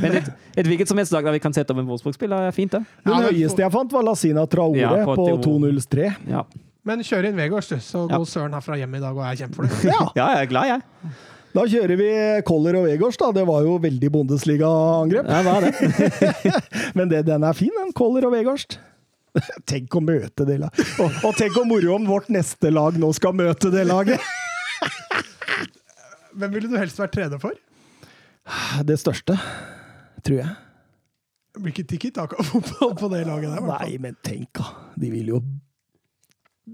Men 0.02 0.16
et, 0.20 0.30
et 0.62 0.66
hvilket 0.70 0.88
som 0.88 0.98
helst 1.00 1.12
lag 1.12 1.24
der 1.26 1.34
vi 1.34 1.42
kan 1.42 1.52
sette 1.56 1.74
opp 1.74 1.82
en 1.82 1.90
Wolfsburg-spiller, 1.90 2.46
er 2.50 2.54
fint, 2.54 2.72
det. 2.78 2.84
Den 3.04 3.16
men- 3.18 3.30
høyeste 3.34 3.64
jeg 3.66 3.72
fant, 3.74 3.92
var 3.92 4.06
Lasina 4.06 4.46
Traore 4.46 4.78
Ja, 4.78 4.94
på 5.04 5.16
på 5.18 5.26
Theo. 5.42 5.58
2,03. 5.58 6.12
Ja, 6.30 6.44
Men 6.86 7.02
kjør 7.04 7.26
inn 7.28 7.36
Vegårs, 7.36 7.66
du, 7.68 7.76
så 7.76 8.06
Ja. 8.08 8.16
går 8.16 8.24
Søren 8.30 8.54
herfra 8.56 8.76
hjem 8.80 8.94
i 8.96 9.00
dag 9.02 9.12
og 9.16 9.20
er 9.26 9.36
kjempefornøyd. 9.36 9.84
Ja, 9.84 10.06
ja 10.16 10.28
jeg 10.36 10.46
er 10.46 10.48
glad, 10.48 10.64
jeg. 10.70 10.80
Da 11.56 11.64
kjører 11.66 11.96
vi 11.98 12.10
Koller 12.46 12.74
og 12.78 12.84
Vegårs, 12.86 13.18
da. 13.20 13.32
Det 13.34 13.42
var 13.48 13.64
jo 13.66 13.72
veldig 13.82 14.10
Bundesliga-angrep. 14.14 15.26
Ja, 15.26 15.56
det 15.64 15.72
det? 15.72 15.80
Men 16.98 17.10
det, 17.10 17.24
den 17.26 17.42
er 17.46 17.54
fin, 17.58 17.74
den. 17.74 17.90
Koller 17.96 18.22
og 18.28 18.32
Vegårst. 18.36 18.78
Tenk 19.70 19.94
å 19.94 20.00
møte 20.02 20.42
det 20.46 20.58
laget. 20.62 20.80
Og, 21.02 21.10
og 21.28 21.34
tenk 21.38 21.52
hvor 21.54 21.66
moro 21.68 21.94
om 21.96 22.06
vårt 22.08 22.28
neste 22.34 22.70
lag 22.72 22.96
nå 22.98 23.12
skal 23.16 23.32
møte 23.38 23.70
det 23.72 23.84
laget! 23.86 24.20
Hvem 26.40 26.52
ville 26.54 26.68
du 26.70 26.76
helst 26.78 26.98
vært 27.00 27.14
trener 27.14 27.38
for? 27.42 27.54
Det 28.86 28.96
største, 28.98 29.34
tror 30.24 30.38
jeg. 30.40 30.50
Blir 31.58 31.72
ikke 31.74 31.88
tikki-taka-fotball 31.90 32.92
på 32.98 33.06
det 33.12 33.24
laget 33.26 33.48
der. 33.50 33.58
i 33.58 33.60
hvert 33.66 33.66
fall. 33.66 33.80
Nei, 33.82 33.92
men 34.02 34.14
tenk, 34.26 34.48
da. 34.58 34.64
De 34.98 35.08
vil 35.12 35.26
jo 35.34 35.38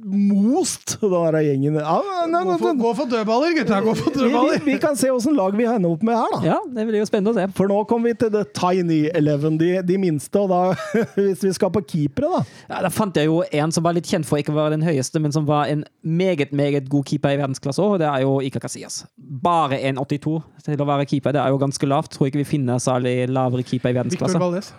most 0.04 0.96
den 1.00 1.10
der 1.12 1.38
gjengen. 1.42 1.78
Ja, 1.80 1.96
nei, 2.26 2.26
nei, 2.30 2.42
Gå 2.46 2.56
for, 2.60 2.72
nei, 2.72 2.82
gå 2.82 2.90
for 2.98 3.10
dødballer, 3.10 3.54
gutta! 3.56 3.80
Gå 3.84 3.94
for 3.98 4.14
dødballer! 4.14 4.60
vi, 4.64 4.72
vi 4.72 4.78
kan 4.82 4.96
se 4.98 5.10
åssen 5.10 5.36
lag 5.36 5.56
vi 5.56 5.66
ender 5.66 5.94
opp 5.94 6.02
med 6.06 6.16
her, 6.18 6.34
da. 6.34 6.40
Ja, 6.46 6.58
det 6.76 6.86
blir 6.88 7.00
jo 7.00 7.08
spennende 7.08 7.32
å 7.34 7.36
se. 7.38 7.46
For 7.58 7.70
nå 7.70 7.80
kommer 7.90 8.12
vi 8.12 8.16
til 8.20 8.32
the 8.34 8.42
tiny 8.56 9.00
eleven, 9.16 9.58
de, 9.60 9.72
de 9.86 9.98
minste. 10.00 10.42
Og 10.42 10.50
da, 10.52 10.60
hvis 11.18 11.44
vi 11.46 11.52
skal 11.56 11.72
på 11.74 11.82
keepere, 11.86 12.30
da 12.32 12.42
Ja, 12.76 12.80
da 12.86 12.92
fant 12.92 13.18
jeg 13.18 13.30
jo 13.30 13.42
en 13.46 13.74
som 13.74 13.86
var 13.86 13.96
litt 13.96 14.08
kjent 14.10 14.28
for 14.28 14.38
å 14.38 14.42
ikke 14.44 14.56
være 14.56 14.76
den 14.76 14.86
høyeste, 14.86 15.22
men 15.22 15.34
som 15.34 15.46
var 15.48 15.70
en 15.72 15.84
meget 16.02 16.52
meget 16.56 16.90
god 16.92 17.06
keeper 17.08 17.34
i 17.34 17.40
verdensklasse 17.40 17.82
òg, 17.82 17.96
og 17.96 18.02
det 18.02 18.10
er 18.10 18.24
jo 18.26 18.36
Ika 18.46 18.62
Casillas. 18.62 19.02
Bare 19.16 19.78
1,82 19.92 20.36
til 20.66 20.82
å 20.82 20.88
være 20.88 21.06
keeper. 21.08 21.34
Det 21.36 21.42
er 21.42 21.54
jo 21.54 21.62
ganske 21.62 21.88
lavt. 21.88 22.12
Tror 22.14 22.30
ikke 22.30 22.42
vi 22.42 22.48
finner 22.56 22.82
særlig 22.82 23.28
lavere 23.30 23.64
keeper 23.66 23.92
i 23.92 23.96
Victor 23.96 24.26
verdensklasse. 24.30 24.74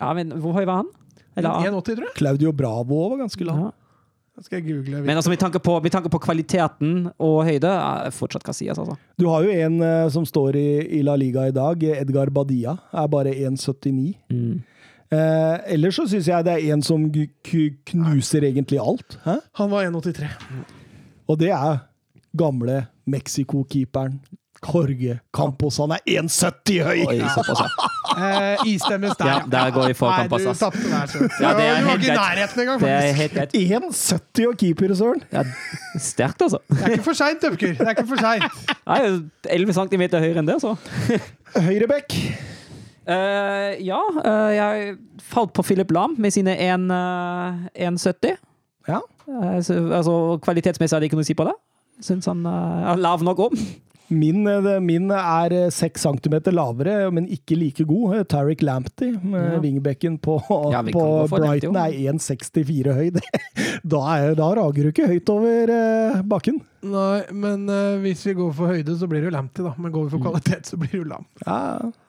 Ja, 0.00 0.12
men 0.16 0.34
Hvor 0.42 0.56
høy 0.56 0.66
var 0.66 0.82
han? 0.82 0.92
1,80, 1.34 1.82
tror 1.88 2.04
jeg. 2.06 2.14
Claudio 2.18 2.52
Bravo 2.54 3.08
var 3.10 3.24
ganske 3.24 3.46
lav. 3.46 3.64
ja. 3.66 3.72
Men 4.34 5.14
altså, 5.14 5.30
med 5.30 5.38
tanke, 5.38 5.60
på, 5.62 5.76
med 5.80 5.92
tanke 5.94 6.10
på 6.10 6.18
kvaliteten 6.18 7.08
og 7.22 7.44
høyde, 7.46 7.70
er 7.70 8.10
fortsatt 8.14 8.42
Casillas, 8.42 8.80
altså. 8.82 8.96
Du 9.20 9.28
har 9.30 9.46
jo 9.46 9.52
en 9.54 9.76
uh, 9.78 10.10
som 10.10 10.26
står 10.26 10.58
i, 10.58 10.68
i 10.98 11.02
La 11.06 11.14
Liga 11.20 11.46
i 11.46 11.54
dag, 11.54 11.84
Edgar 12.00 12.32
Badia. 12.34 12.74
Er 12.90 13.10
bare 13.12 13.30
1,79. 13.30 14.16
Mm. 14.34 14.56
Uh, 15.14 15.56
ellers 15.70 16.00
så 16.00 16.08
syns 16.10 16.26
jeg 16.32 16.46
det 16.48 16.56
er 16.56 16.74
en 16.74 16.82
som 16.82 17.06
knuser 17.10 18.48
egentlig 18.50 18.82
alt. 18.82 19.18
Hæ? 19.22 19.38
Han 19.60 19.70
var 19.70 19.86
1,83. 19.86 20.26
Og 21.30 21.38
det 21.38 21.52
er 21.54 21.84
gamle 22.34 22.86
Mexico-keeperen 23.06 24.18
Jorge 24.64 25.18
Campos. 25.34 25.78
Han 25.82 25.94
er 25.96 26.02
1,70 26.08 26.80
høy! 26.86 27.04
Oi, 27.08 27.18
såpass, 27.34 27.64
ja. 27.64 27.90
Eh, 28.14 28.60
istemmes 28.70 29.16
der, 29.18 29.26
Ja, 29.26 29.38
der 29.50 29.70
går 29.74 29.88
vi 29.90 29.94
for 29.98 30.12
Nei, 30.12 30.28
du 30.28 30.52
tapte 30.54 30.82
der, 30.86 31.08
så. 31.10 31.24
Ja, 31.42 31.48
det 31.58 31.64
er 31.66 31.80
helt 31.82 32.04
greit. 32.04 32.18
nærheten 32.20 32.60
engang, 32.62 32.80
Det 32.80 32.90
er 32.92 33.12
helt 33.18 33.32
greit. 33.34 33.54
1,70 33.58 34.48
og 34.48 34.58
keeper, 34.60 34.94
søren! 34.94 35.22
Ja, 35.32 35.42
sterkt, 35.98 36.42
altså. 36.42 36.60
Det 36.68 36.82
er 36.82 36.94
ikke 36.94 37.08
for 37.08 37.18
seint, 37.18 37.42
Døpker. 37.42 37.72
Det 37.74 37.80
er 37.80 37.90
ikke 37.96 38.06
for 38.06 38.22
seint. 38.22 38.44
Jeg 38.86 39.08
er 39.08 39.56
11 39.56 39.74
cm 39.80 40.04
høyere 40.14 40.44
enn 40.44 40.50
det, 40.52 40.60
så. 40.62 40.76
Høyrebekk. 41.56 42.14
Uh, 43.04 43.74
ja, 43.84 43.98
uh, 44.00 44.50
jeg 44.54 44.94
falt 45.32 45.52
på 45.56 45.64
Philip 45.66 45.90
Lam 45.92 46.14
med 46.18 46.32
sine 46.32 46.54
1, 46.54 46.86
eh, 46.94 47.88
1,70. 47.88 48.38
Ja. 48.88 49.00
Altså, 49.28 50.38
kvalitetsmessig 50.44 50.96
hadde 50.96 51.08
jeg 51.08 51.12
ikke 51.12 51.18
noe 51.18 51.26
å 51.26 51.32
si 51.32 51.36
på 51.36 51.48
det. 51.48 51.56
Syns 52.04 52.28
han 52.30 52.46
er 52.46 53.00
lav 53.00 53.24
nok 53.26 53.48
om. 53.48 53.58
Min, 54.12 54.46
eh, 54.46 54.80
min 54.84 55.10
er 55.10 55.54
seks 55.72 56.02
6 56.04 56.20
cm 56.24 56.34
lavere, 56.52 57.10
men 57.14 57.26
ikke 57.32 57.56
like 57.56 57.84
god. 57.88 58.16
Eh, 58.18 58.24
Tariq 58.28 58.62
Lamptey, 58.62 59.12
med 59.22 59.52
Ja. 59.54 59.60
wingbecken 59.60 60.18
på, 60.20 60.38
Ja, 60.72 60.82
på 60.82 61.26
Brighton, 61.30 61.76
er 61.76 61.92
1,64 62.12 62.92
høy. 62.94 63.10
Da, 63.84 63.98
er, 64.16 64.34
da 64.38 64.46
rager 64.56 64.86
du 64.86 64.88
ikke 64.92 65.08
høyt 65.10 65.28
over 65.28 65.68
eh, 65.74 66.22
bakken. 66.24 66.60
Nei, 66.84 67.22
men 67.32 67.62
eh, 67.72 67.96
hvis 68.02 68.22
vi 68.28 68.34
går 68.36 68.50
for 68.56 68.68
høyde, 68.72 68.94
så 69.00 69.06
blir 69.08 69.20
det 69.24 69.28
jo 69.30 69.32
Lamptey, 69.34 69.64
da. 69.64 69.72
Men 69.80 69.92
går 69.92 70.04
vi 70.06 70.12
for 70.14 70.22
kvalitet, 70.24 70.68
så 70.68 70.78
blir 70.80 70.90
det 70.92 71.00
jo 71.02 71.04
Lam. 71.08 71.24
Ja, 71.44 71.58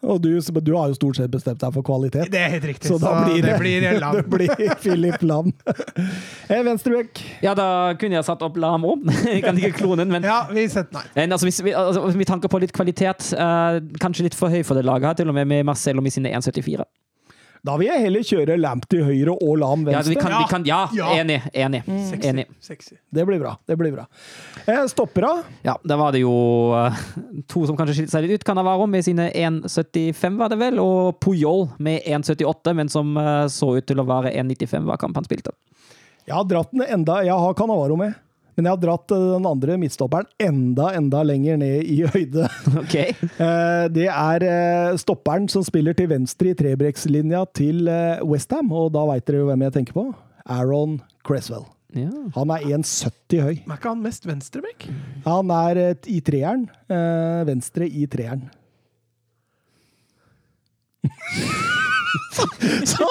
og 0.03 0.21
du, 0.23 0.29
du 0.39 0.71
har 0.75 0.91
jo 0.91 0.97
stort 0.97 1.19
sett 1.19 1.31
bestemt 1.33 1.59
deg 1.63 1.73
for 1.75 1.83
kvalitet. 1.87 2.27
Det 2.31 2.39
er 2.41 2.53
helt 2.57 2.67
riktig. 2.69 2.91
Så 2.91 2.99
da 3.01 3.13
blir 3.25 3.41
det, 3.43 3.53
det 3.55 3.59
blir 3.59 3.99
Lam. 4.03 4.17
det 4.19 4.25
blir 4.31 4.75
Philip 4.83 5.23
Lam. 5.23 5.51
Eh, 6.45 6.59
Venstrebekk. 6.61 7.17
Ja, 7.41 7.55
da 7.57 7.95
kunne 7.97 8.19
jeg 8.19 8.25
satt 8.27 8.43
opp 8.45 8.57
Lam 8.61 8.83
om. 8.85 9.07
Jeg 9.25 9.41
kan 9.43 9.57
ikke 9.57 9.79
klone 9.79 10.03
den, 10.03 10.11
men 10.13 10.27
Ja, 10.27 10.43
vi 10.53 10.67
setter 10.69 10.99
nei. 10.99 11.05
En, 11.23 11.31
altså, 11.33 11.47
hvis 11.49 11.57
vi, 11.65 11.73
altså, 11.87 12.17
vi 12.17 12.25
tanker 12.27 12.51
på 12.51 12.59
litt 12.63 12.73
kvalitet, 12.75 13.31
uh, 13.39 13.79
kanskje 14.01 14.27
litt 14.27 14.37
for 14.37 14.53
høy 14.53 14.61
for 14.67 14.77
det 14.77 14.85
laget 14.87 15.11
her, 15.11 15.17
til 15.23 15.31
og 15.31 15.35
med 15.37 15.47
med 15.49 15.65
Marcello 15.67 16.01
med 16.05 16.13
sine 16.15 16.31
1,74. 16.35 16.85
Da 17.65 17.73
vil 17.81 17.87
jeg 17.89 18.01
heller 18.03 18.21
kjøre 18.21 18.55
Lamp 18.61 18.83
til 18.91 19.01
høyre 19.01 19.33
og 19.41 19.55
Lam 19.57 19.87
Ja, 19.87 19.95
venstre. 19.97 20.11
vi 20.13 20.15
kan, 20.21 20.33
vi 20.37 20.49
kan, 20.51 20.65
ja, 20.69 20.83
Ja. 20.93 21.07
enig. 21.17 21.39
Enig. 21.51 21.79
Sexy. 22.11 22.27
enig. 22.29 22.43
Sexy. 22.61 22.95
Det 23.09 23.25
blir 23.25 23.39
bra. 23.41 23.55
det 23.65 23.77
blir 23.79 23.91
bra. 23.95 24.05
Eh, 24.67 24.83
Stoppera. 24.91 25.31
Ja, 25.65 25.73
da 25.83 25.97
var 25.97 26.11
det 26.13 26.21
jo 26.21 26.35
uh, 26.77 26.93
to 27.49 27.65
som 27.65 27.75
kanskje 27.75 27.95
skilte 27.97 28.13
seg 28.13 28.27
litt 28.27 28.37
ut. 28.37 28.45
Cannavaro 28.45 28.85
med 28.85 29.01
sine 29.07 29.31
1,75, 29.33 30.37
var 30.37 30.49
det 30.53 30.59
vel, 30.61 30.77
og 30.79 31.17
Puyol 31.19 31.65
med 31.79 32.03
1,78, 32.05 32.73
men 32.77 32.87
som 32.93 33.17
uh, 33.17 33.47
så 33.49 33.71
ut 33.79 33.87
til 33.89 33.97
å 33.97 34.05
være 34.05 34.35
1,95 34.37 34.85
hva 34.85 34.99
kamp 35.01 35.17
han 35.17 35.25
spilte. 35.25 35.55
Jeg 36.25 36.35
har 36.37 36.45
dratt 36.49 36.71
den 36.73 36.81
enda 36.85 37.19
Jeg 37.25 37.33
har 37.37 37.53
Canavaro 37.57 37.97
med, 37.97 38.13
men 38.55 38.65
jeg 38.67 38.71
har 38.73 38.81
dratt 38.81 39.11
eh, 39.15 39.25
den 39.35 39.45
andre 39.49 39.75
midtstopperen 39.81 40.27
enda, 40.41 40.89
enda 40.97 41.21
lenger 41.27 41.57
ned 41.61 41.83
i 41.91 42.01
høyde. 42.07 42.47
Ok. 42.83 42.95
Eh, 43.45 43.85
Det 43.91 44.07
er 44.09 44.43
eh, 44.47 44.95
stopperen 45.01 45.47
som 45.51 45.63
spiller 45.67 45.93
til 45.97 46.07
venstre 46.11 46.51
i 46.53 46.57
trebrekkslinja 46.57 47.43
til 47.57 47.85
Westham, 48.25 48.71
og 48.71 48.91
da 48.95 49.03
veit 49.11 49.25
dere 49.27 49.43
jo 49.43 49.49
hvem 49.51 49.65
jeg 49.67 49.75
tenker 49.79 49.93
på. 49.97 50.05
Aaron 50.45 50.99
Cresswell. 51.27 51.65
Ja. 51.95 52.09
Han 52.35 52.51
er 52.51 52.63
1,70 52.75 53.39
høy. 53.39 53.55
Men 53.63 53.71
er 53.71 53.79
ikke 53.79 53.91
han 53.93 54.01
mest 54.03 54.25
venstrebekk? 54.27 54.87
Han 55.25 55.51
er 55.55 55.79
i 56.11 56.19
treeren. 56.27 56.65
eh, 56.91 57.41
Venstre 57.47 57.87
i 57.87 58.03
treeren. 58.11 58.47
Så, 62.85 63.07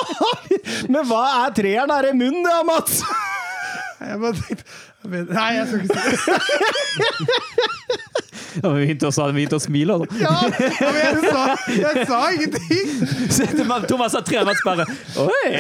men 0.91 1.05
hva 1.09 1.23
er 1.45 1.55
treeren? 1.57 1.93
Er 1.95 2.09
det 2.09 2.15
munn, 2.19 2.41
det, 2.45 2.55
Mats? 2.69 3.01
Jeg 4.05 4.21
bare 4.21 4.37
tenkte 4.41 4.65
Nei, 5.05 5.51
jeg 5.59 5.67
skal 5.69 5.81
ikke 5.81 5.95
si 5.95 6.01
det. 6.01 6.19
Ja, 8.55 8.71
Vi 8.71 8.85
begynte 8.87 9.09
å, 9.09 9.13
sa- 9.13 9.27
vi 9.29 9.35
begynte 9.41 9.59
å 9.59 9.63
smile. 9.65 9.97
Altså. 9.99 10.15
Ja, 10.23 10.35
men 10.47 11.01
jeg 11.01 11.15
sa, 11.27 11.43
jeg 11.75 12.07
sa 12.07 12.21
ingenting! 12.31 12.87
Thomas 13.91 14.15
har 14.15 14.23
tre, 14.29 14.45
Mats 14.47 14.63
bare 14.65 14.87
Oi! 15.19 15.51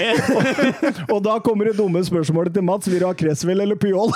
Og 1.10 1.18
da 1.26 1.34
kommer 1.42 1.64
det 1.72 1.74
dumme 1.80 2.04
spørsmålet 2.06 2.54
til 2.54 2.62
Mats. 2.68 2.86
Vil 2.88 3.02
du 3.02 3.08
ha 3.08 3.14
Cresswell 3.18 3.60
eller 3.66 3.76
Pyol? 3.82 4.14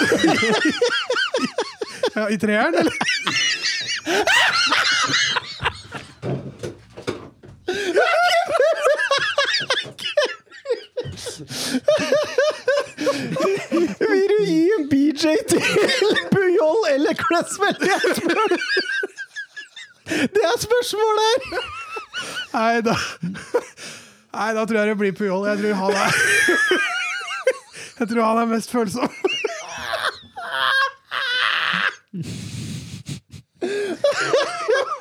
Ja, 2.14 2.28
I 2.30 2.38
treeren, 2.40 2.74
eller? 2.78 2.94
Vil 14.10 14.28
du 14.28 14.38
gi 14.44 14.70
en 14.78 14.88
BJ 14.90 15.34
til 15.48 15.62
Pujol 16.32 16.80
eller 16.92 17.14
Cresswell? 17.20 17.76
Det 20.08 20.42
er 20.50 20.56
spørsmålet 20.62 21.24
her! 21.28 21.66
Nei, 22.54 22.80
da 22.82 22.94
Nei, 24.38 24.50
da 24.56 24.64
tror 24.64 24.78
jeg 24.80 24.88
det 24.90 24.98
blir 25.00 25.12
Pujol. 25.18 25.46
Jeg 25.48 25.58
tror 25.60 25.74
han 25.82 25.92
er 25.92 26.12
Jeg 27.98 28.08
tror 28.08 28.22
han 28.24 28.38
er 28.42 28.46
mest 28.54 28.70
følsom. 28.70 29.08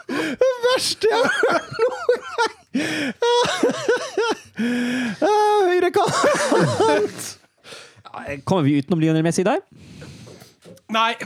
Det 0.07 0.52
verste 0.65 1.07
jeg 1.11 1.18
har 1.24 1.32
hørt 1.41 1.69
noen 1.82 2.07
gang! 2.38 2.53
Ah, 5.22 5.60
Høyrekant! 5.68 7.36
Kommer 8.45 8.64
vi 8.68 8.77
utenom 8.81 8.99
Lionel 9.03 9.23
Messi 9.26 9.44
der? 9.48 9.61
Nei. 10.88 11.18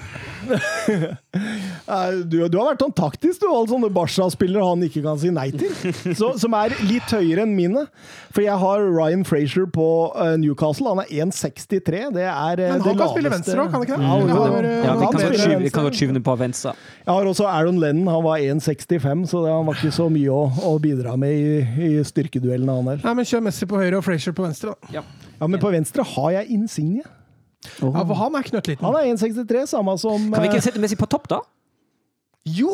Nei, 1.85 2.05
Du, 2.31 2.37
du 2.49 2.55
har 2.57 2.71
vært 2.71 2.81
sånn 2.81 2.93
taktisk, 2.97 3.43
du. 3.43 3.47
Alle 3.51 3.69
sånne 3.69 3.89
Barca-spillere 3.93 4.63
han 4.65 4.81
ikke 4.87 5.03
kan 5.05 5.19
si 5.21 5.29
nei 5.33 5.51
til. 5.53 5.69
Så, 6.19 6.31
som 6.41 6.55
er 6.57 6.73
litt 6.89 7.11
høyere 7.13 7.45
enn 7.45 7.53
mine. 7.57 7.83
For 8.33 8.41
jeg 8.41 8.57
har 8.63 8.81
Ryan 8.87 9.21
Frazier 9.27 9.67
på 9.69 9.85
eh, 10.17 10.33
Newcastle. 10.41 10.89
Han 10.95 11.03
er 11.03 11.13
1,63. 11.27 12.01
Det 12.17 12.25
er 12.25 12.63
eh, 12.63 12.73
Men 12.73 12.81
han 12.81 12.87
kan 12.87 12.99
kan 13.03 13.13
spille 13.13 13.33
venstre 13.35 13.61
òg, 13.61 13.69
kan 13.69 13.81
han 13.81 13.87
ikke 13.87 14.01
det? 14.01 14.09
Ja, 14.09 14.41
har, 14.41 14.65
eh, 14.65 14.75
Ja, 14.81 14.97
vi 14.97 15.05
kan 15.05 15.19
godt 15.19 15.39
skyve- 15.45 15.73
kan 15.77 15.87
godt 15.91 15.99
skyve 16.01 16.17
den 16.17 16.25
på 16.25 16.37
venstre. 16.41 16.73
Jeg 17.05 17.11
har 17.13 17.31
også 17.35 17.49
Aaron 17.53 17.81
Lennon. 17.83 18.09
Han 18.15 18.25
var 18.25 18.41
1,65, 18.41 19.27
så 19.29 19.45
det, 19.45 19.53
han 19.53 19.69
var 19.69 19.77
ikke 19.77 19.93
så 20.01 20.09
mye 20.09 20.33
å, 20.41 20.45
å 20.71 20.77
bidra 20.81 21.13
med 21.21 21.37
i, 21.37 21.89
i 21.91 21.91
styrkeduellene, 22.07 22.79
han 22.81 22.93
der. 22.95 23.05
Nei, 23.05 23.13
men 23.21 23.29
Kjør 23.29 23.45
Messi 23.51 23.69
på 23.69 23.77
høyre 23.81 24.01
og 24.01 24.07
Frazier 24.09 24.33
på 24.37 24.47
venstre. 24.49 24.73
da. 24.73 24.97
Ja. 25.01 25.05
Ja, 25.41 25.47
men 25.49 25.59
på 25.61 25.71
venstre 25.73 26.05
har 26.05 26.29
jeg 26.37 26.53
Insigne. 26.53 27.01
Oh. 27.81 27.89
Ja, 27.93 28.03
for 28.05 28.17
Han 28.17 28.37
er 28.37 28.45
knøttliten. 28.45 28.85
Han 28.85 28.95
er 28.97 29.09
1,63, 29.13 29.65
samme 29.69 29.97
som 30.01 30.29
Kan 30.33 30.41
vi 30.41 30.47
eh, 30.47 30.53
ikke 30.53 30.63
sette 30.65 30.81
Messi 30.81 30.97
på 30.97 31.09
topp, 31.09 31.27
da? 31.29 31.41
Jo! 32.45 32.71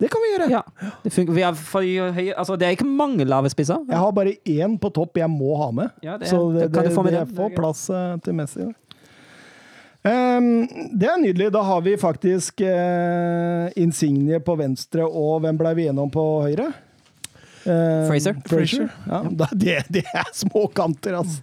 Det 0.00 0.08
kan 0.12 0.22
vi 0.24 0.30
gjøre! 0.32 0.46
Ja. 0.52 0.62
Det. 1.04 1.12
Vi 1.28 1.42
er 1.44 1.56
for 1.56 1.84
høye, 1.84 2.32
altså, 2.32 2.56
det 2.56 2.68
er 2.68 2.76
ikke 2.78 2.88
mange 2.88 3.26
lave 3.28 3.50
spisser. 3.52 3.82
Jeg 3.88 4.00
har 4.00 4.14
bare 4.16 4.36
én 4.48 4.78
på 4.80 4.88
topp 4.92 5.20
jeg 5.20 5.28
må 5.28 5.56
ha 5.60 5.70
med. 5.70 5.90
Ja, 6.04 6.16
det- 6.20 6.30
så 6.32 6.40
det, 6.52 6.68
det 6.68 6.72
kan 6.72 6.88
det, 6.88 6.94
få 6.96 7.04
med 7.04 7.12
det. 7.12 7.26
Det 7.28 7.36
får 7.36 7.52
plass 7.56 7.88
eh, 7.90 8.14
til 8.24 8.38
Messi. 8.40 8.68
Um, 10.02 10.66
det 10.98 11.06
er 11.06 11.20
nydelig. 11.20 11.52
Da 11.54 11.60
har 11.62 11.80
vi 11.84 11.92
faktisk 12.00 12.64
uh, 12.66 13.68
Insigne 13.78 14.40
på 14.42 14.56
venstre, 14.58 15.04
og 15.06 15.44
hvem 15.44 15.60
ble 15.60 15.74
vi 15.78 15.86
enige 15.86 16.02
om 16.08 16.10
på 16.10 16.24
høyre? 16.42 16.72
Ehm, 17.64 18.08
Fraser. 18.08 18.36
Fraser. 18.48 18.88
Ja, 19.08 19.22
da, 19.30 19.48
det, 19.64 19.76
det 19.88 20.02
er 20.14 20.28
små 20.34 20.66
kanter, 20.74 21.18
altså. 21.20 21.42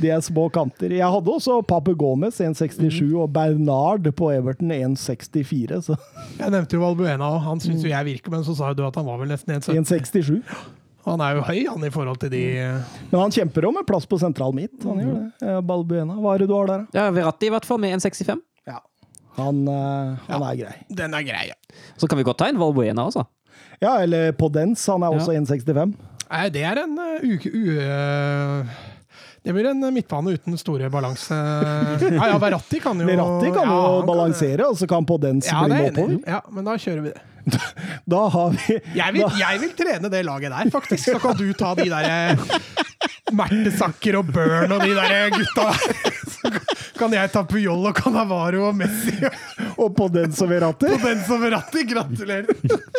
Det 0.00 0.10
er 0.14 0.24
små 0.24 0.48
kanter. 0.52 0.92
Jeg 0.96 1.12
hadde 1.14 1.34
også 1.36 1.60
Papu 1.68 1.92
Gomez 1.98 2.40
1,67 2.40 3.02
mm. 3.02 3.14
og 3.20 3.30
Bernard 3.34 4.10
på 4.16 4.32
Everton 4.32 4.72
1,64. 4.74 5.80
Så 5.86 5.96
Jeg 6.38 6.52
nevnte 6.52 6.78
jo 6.78 6.84
Valbuena 6.84 7.30
òg. 7.30 7.40
Han 7.46 7.62
syns 7.62 7.84
jo 7.84 7.92
jeg 7.92 8.08
virker, 8.08 8.34
men 8.34 8.44
så 8.46 8.56
sa 8.58 8.74
du 8.74 8.84
at 8.86 9.00
han 9.00 9.08
var 9.08 9.20
vel 9.22 9.32
nesten 9.32 9.56
1,70. 9.58 9.80
1,67. 9.80 10.60
Han 11.06 11.22
er 11.24 11.38
jo 11.38 11.44
høy, 11.46 11.58
han, 11.64 11.84
i 11.88 11.90
forhold 11.92 12.18
til 12.20 12.28
de 12.34 12.42
Men 13.08 13.22
han 13.22 13.32
kjemper 13.32 13.64
om 13.70 13.78
en 13.80 13.86
plass 13.88 14.04
på 14.06 14.18
sentral 14.20 14.52
midt. 14.56 14.82
Han 14.84 15.00
gjør 15.00 15.14
det. 15.16 15.48
Eh, 15.48 15.60
Balbuena. 15.64 16.18
Hva 16.20 16.36
er 16.36 16.44
det 16.44 16.50
du 16.50 16.54
har 16.58 16.68
der, 16.68 16.84
da? 16.84 17.00
Ja, 17.00 17.08
Verratti 17.16 17.48
i 17.48 17.52
hvert 17.54 17.68
fall, 17.68 17.80
med 17.82 17.96
1,65. 17.98 18.44
Han, 19.38 19.60
han 19.70 20.18
ja, 20.28 20.38
er 20.50 20.56
grei. 20.58 20.72
Den 20.92 21.14
er 21.16 21.24
grei, 21.24 21.44
ja. 21.52 21.56
Så 21.96 22.08
kan 22.10 22.18
vi 22.18 22.24
godt 22.26 22.40
ta 22.42 22.48
en 22.50 22.58
Valbuena 22.60 23.06
også. 23.08 23.24
Ja, 23.80 23.96
eller 24.02 24.32
Podens. 24.36 24.86
Han 24.92 25.02
er 25.06 25.16
også 25.16 25.32
Ja. 25.34 25.40
1,65. 25.40 25.94
Nei, 26.30 26.46
det 26.54 26.62
er 26.62 26.78
en 26.84 26.92
uh, 26.98 27.24
uke... 27.26 27.50
Uh, 27.50 28.88
det 29.40 29.54
blir 29.56 29.70
en 29.70 29.80
midtbane 29.94 30.34
uten 30.36 30.58
store 30.60 30.90
balanse. 30.92 31.32
Ja, 32.04 32.26
ja, 32.28 32.36
Verratti 32.42 32.80
kan 32.84 32.98
jo 33.00 33.06
Verratti 33.08 33.48
kan 33.54 33.64
ja, 33.64 33.72
jo 33.72 33.94
kan- 34.02 34.06
balansere, 34.10 34.66
og 34.68 34.76
så 34.76 34.86
kan 34.90 35.06
Podens 35.08 35.48
Ja, 35.48 35.62
bli 35.64 35.78
er 35.78 35.88
oppover. 35.88 36.18
Ja, 36.28 36.42
men 36.52 36.68
da 36.68 36.76
kjører 36.76 37.06
vi 37.06 37.14
det. 37.14 37.22
Da 38.10 38.20
har 38.34 38.54
vi 38.56 38.78
Jeg 38.96 39.14
vil, 39.14 39.24
jeg 39.38 39.60
vil 39.62 39.72
trene 39.78 40.10
det 40.12 40.22
laget 40.26 40.52
der, 40.52 40.70
faktisk. 40.72 41.04
Så 41.04 41.18
kan 41.22 41.36
du 41.38 41.52
ta 41.56 41.74
de 41.78 41.88
der 41.90 42.40
Mertesacker 43.36 44.18
og 44.20 44.30
Burn 44.34 44.72
og 44.74 44.82
de 44.82 44.94
der 44.96 45.30
gutta. 45.34 45.70
Så 46.30 46.50
kan 46.98 47.14
jeg 47.14 47.30
ta 47.32 47.42
Puyol 47.48 47.86
og 47.90 47.96
Canavaro 47.96 48.66
og 48.68 48.76
Messi 48.76 49.14
Og 49.80 49.92
Podens 49.96 50.40
og 50.44 50.52
rattet? 50.52 50.94
På 51.00 51.08
den 51.08 51.22
som 51.26 51.42
Verratti. 51.42 51.84
Gratulerer! 51.88 52.48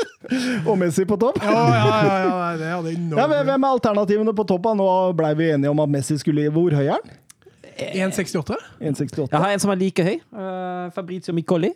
og 0.69 0.77
Messi 0.81 1.05
på 1.09 1.17
topp. 1.21 1.41
Ja, 1.43 1.51
ja, 1.51 1.81
ja, 1.87 2.19
ja 2.21 2.51
det 2.59 2.69
hadde 2.71 2.95
Ja, 3.17 3.27
Hvem 3.49 3.65
er 3.65 3.71
alternativene 3.71 4.35
på 4.37 4.45
topp? 4.49 4.71
Nå 4.77 4.87
blei 5.17 5.33
vi 5.37 5.51
enige 5.55 5.73
om 5.73 5.83
at 5.83 5.91
Messi 5.97 6.19
skulle 6.21 6.47
Hvor 6.53 6.77
høy 6.77 6.85
er 6.85 6.95
han? 6.97 7.17
1,68? 7.81 8.57
1,68. 8.79 9.27
Jeg 9.31 9.41
har 9.41 9.53
en 9.55 9.61
som 9.63 9.71
er 9.73 9.79
like 9.79 10.05
høy. 10.05 10.19
Uh, 10.29 10.91
Fabrizio 10.93 11.33
Micoli. 11.33 11.71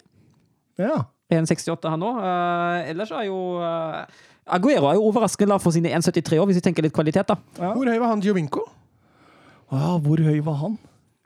Ja. 0.77 1.05
1,68 1.33 1.89
han 1.89 2.03
òg. 2.05 2.17
Uh, 2.21 2.89
ellers 2.91 3.11
er 3.11 3.25
jo 3.27 3.37
uh, 3.57 4.03
Aguero 4.45 4.91
er 4.91 4.97
jo 4.99 5.05
overraskende 5.09 5.49
lav 5.55 5.59
for 5.63 5.73
sine 5.73 5.89
1,73 5.89 6.37
år, 6.37 6.45
hvis 6.45 6.59
vi 6.59 6.65
tenker 6.67 6.85
litt 6.85 6.93
kvalitet, 6.93 7.25
da. 7.31 7.35
Hvor 7.57 7.87
høy 7.89 7.97
var 7.97 8.11
han 8.13 8.21
Giovinco? 8.21 8.61
Ah, 9.73 9.95
hvor 9.97 10.21
høy 10.21 10.37
var 10.45 10.59
han? 10.61 10.75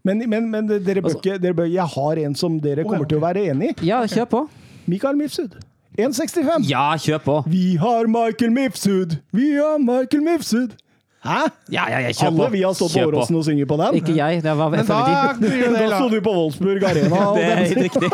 Men, 0.07 0.23
men, 0.31 0.45
men 0.51 0.69
dere 0.69 1.01
bør 1.03 1.09
Altså- 1.09 1.19
ikke 1.19 1.41
dere 1.43 1.53
bør, 1.57 1.67
Jeg 1.67 1.83
har 1.95 2.21
en 2.23 2.35
som 2.35 2.59
dere 2.63 2.85
kommer 2.87 3.05
til 3.09 3.19
å 3.19 3.21
være 3.25 3.49
enig 3.51 3.73
i. 3.73 3.89
Ja, 3.89 3.99
kjør 4.07 4.29
på. 4.31 4.45
Mikael 4.91 5.17
Mifsud. 5.19 5.57
1,65. 5.99 6.69
Ja, 6.69 6.93
kjør 6.95 7.19
på. 7.25 7.43
Vi 7.51 7.75
har 7.75 8.07
Michael 8.07 8.53
Mifsud! 8.55 9.17
Vi 9.35 9.49
har 9.57 9.77
Michael 9.83 10.23
Mifsud! 10.23 10.77
Hæ? 11.19 11.49
Ja, 11.67 11.89
ja, 11.91 11.99
ja, 11.99 12.13
kjør 12.15 12.27
Alle 12.29 12.45
på. 12.45 12.51
vi 12.53 12.61
har 12.63 12.73
stått 12.77 12.93
på 12.95 13.01
Åråsen 13.09 13.35
og 13.35 13.43
synger 13.43 13.67
på 13.67 13.75
den. 13.81 13.95
Ikke 13.99 14.15
jeg, 14.15 14.39
det 14.45 14.53
var 14.55 14.69
Men 14.71 14.85
da 14.87 14.99
Da 15.35 15.89
sto 15.97 16.07
du 16.13 16.21
på 16.23 16.31
Wolfsburg 16.37 16.83
Arena. 16.87 17.25
Det 17.35 17.43
er 17.43 17.55
helt 17.65 17.83
riktig. 17.83 18.07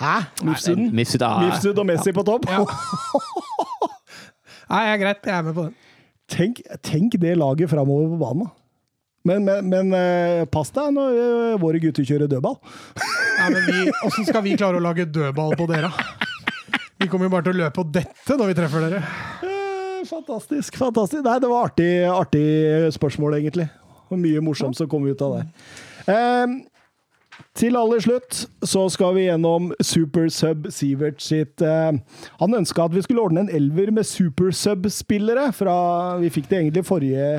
Hæ? 0.00 0.14
Mifsuden? 0.48 0.88
Mifsud, 0.96 1.22
ah. 1.26 1.42
Mifsud 1.44 1.76
og 1.78 1.86
Messi 1.88 2.12
på 2.16 2.24
topp? 2.24 2.46
Ja. 2.48 2.62
Nei, 4.70 4.80
jeg 4.86 4.94
er 4.94 5.00
greit. 5.02 5.26
Jeg 5.26 5.36
er 5.36 5.44
med 5.44 5.56
på 5.56 5.66
den. 5.68 5.74
Tenk, 6.30 6.60
tenk 6.86 7.16
det 7.20 7.34
laget 7.36 7.68
framover 7.72 8.12
på 8.14 8.18
banen. 8.20 8.48
Men, 9.28 9.44
men, 9.44 9.66
men 9.68 9.90
eh, 9.98 10.44
pass 10.48 10.70
deg 10.72 10.94
når 10.96 11.16
eh, 11.20 11.56
våre 11.60 11.80
gutter 11.82 12.06
kjører 12.08 12.30
dødball. 12.30 12.56
Ja, 13.40 13.48
men 13.52 13.66
vi, 13.66 13.82
Åssen 14.06 14.24
skal 14.28 14.44
vi 14.46 14.54
klare 14.56 14.80
å 14.80 14.84
lage 14.84 15.04
dødball 15.12 15.52
på 15.58 15.66
dere? 15.68 15.90
Vi 17.00 17.08
kommer 17.10 17.28
jo 17.28 17.34
bare 17.34 17.44
til 17.48 17.58
å 17.58 17.60
løpe 17.66 17.82
og 17.82 17.90
dette 17.92 18.36
når 18.38 18.52
vi 18.52 18.56
treffer 18.56 18.86
dere. 18.86 19.02
Eh, 19.44 20.00
Fantastisk. 20.08 20.78
fantastisk. 20.80 21.20
Nei, 21.26 21.36
det 21.42 21.50
var 21.50 21.66
artig, 21.68 21.90
artig 22.08 22.46
spørsmål, 22.96 23.36
egentlig. 23.42 23.66
Og 24.08 24.16
mye 24.22 24.40
morsomt 24.44 24.78
som 24.78 24.88
kom 24.90 25.04
ut 25.10 25.20
av 25.26 25.34
det. 25.36 25.42
Eh, 26.08 26.54
til 27.56 27.76
aller 27.78 28.02
slutt 28.02 28.42
så 28.66 28.86
skal 28.92 29.14
vi 29.16 29.26
gjennom 29.28 29.70
Super 29.84 30.28
Sub 30.32 30.66
Sivert 30.72 31.20
sitt 31.24 31.62
eh, 31.64 31.92
Han 32.40 32.58
ønska 32.60 32.86
at 32.86 32.94
vi 32.96 33.02
skulle 33.04 33.22
ordne 33.24 33.44
en 33.46 33.52
elver 33.56 33.92
med 33.94 34.06
Super 34.08 34.50
Sub-spillere. 34.54 35.50
fra 35.56 35.76
Vi 36.22 36.30
fikk 36.30 36.48
det 36.50 36.60
egentlig 36.60 36.84
i 36.84 36.90
forrige 36.90 37.30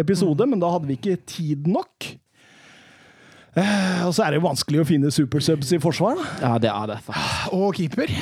episode, 0.00 0.46
men 0.48 0.60
da 0.62 0.70
hadde 0.72 0.88
vi 0.88 0.96
ikke 0.98 1.18
tid 1.28 1.66
nok. 1.68 2.12
Eh, 3.52 4.00
og 4.06 4.14
så 4.16 4.24
er 4.24 4.32
det 4.32 4.38
jo 4.40 4.46
vanskelig 4.46 4.80
å 4.80 4.86
finne 4.88 5.10
Super 5.12 5.42
Subs 5.44 5.74
i 5.76 5.80
forsvar. 5.82 6.16
da. 6.16 6.28
Ja, 6.40 6.52
det 6.62 6.70
er 6.72 6.86
det. 6.94 7.00
faktisk. 7.04 7.52
Og 7.52 7.74
keeper. 7.76 8.14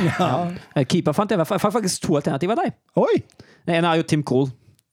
Eh, 0.74 0.84
Keeper 0.90 1.14
fant 1.14 1.30
jeg, 1.30 1.38
jeg 1.38 1.60
fant 1.62 1.76
faktisk 1.76 2.02
to 2.08 2.16
alternativer 2.18 2.58
der. 2.58 2.72
Oi! 2.98 3.20
Den 3.68 3.76
ene 3.78 3.92
er 3.92 4.00
jo 4.00 4.08
Tim 4.10 4.24
Krul. 4.26 4.48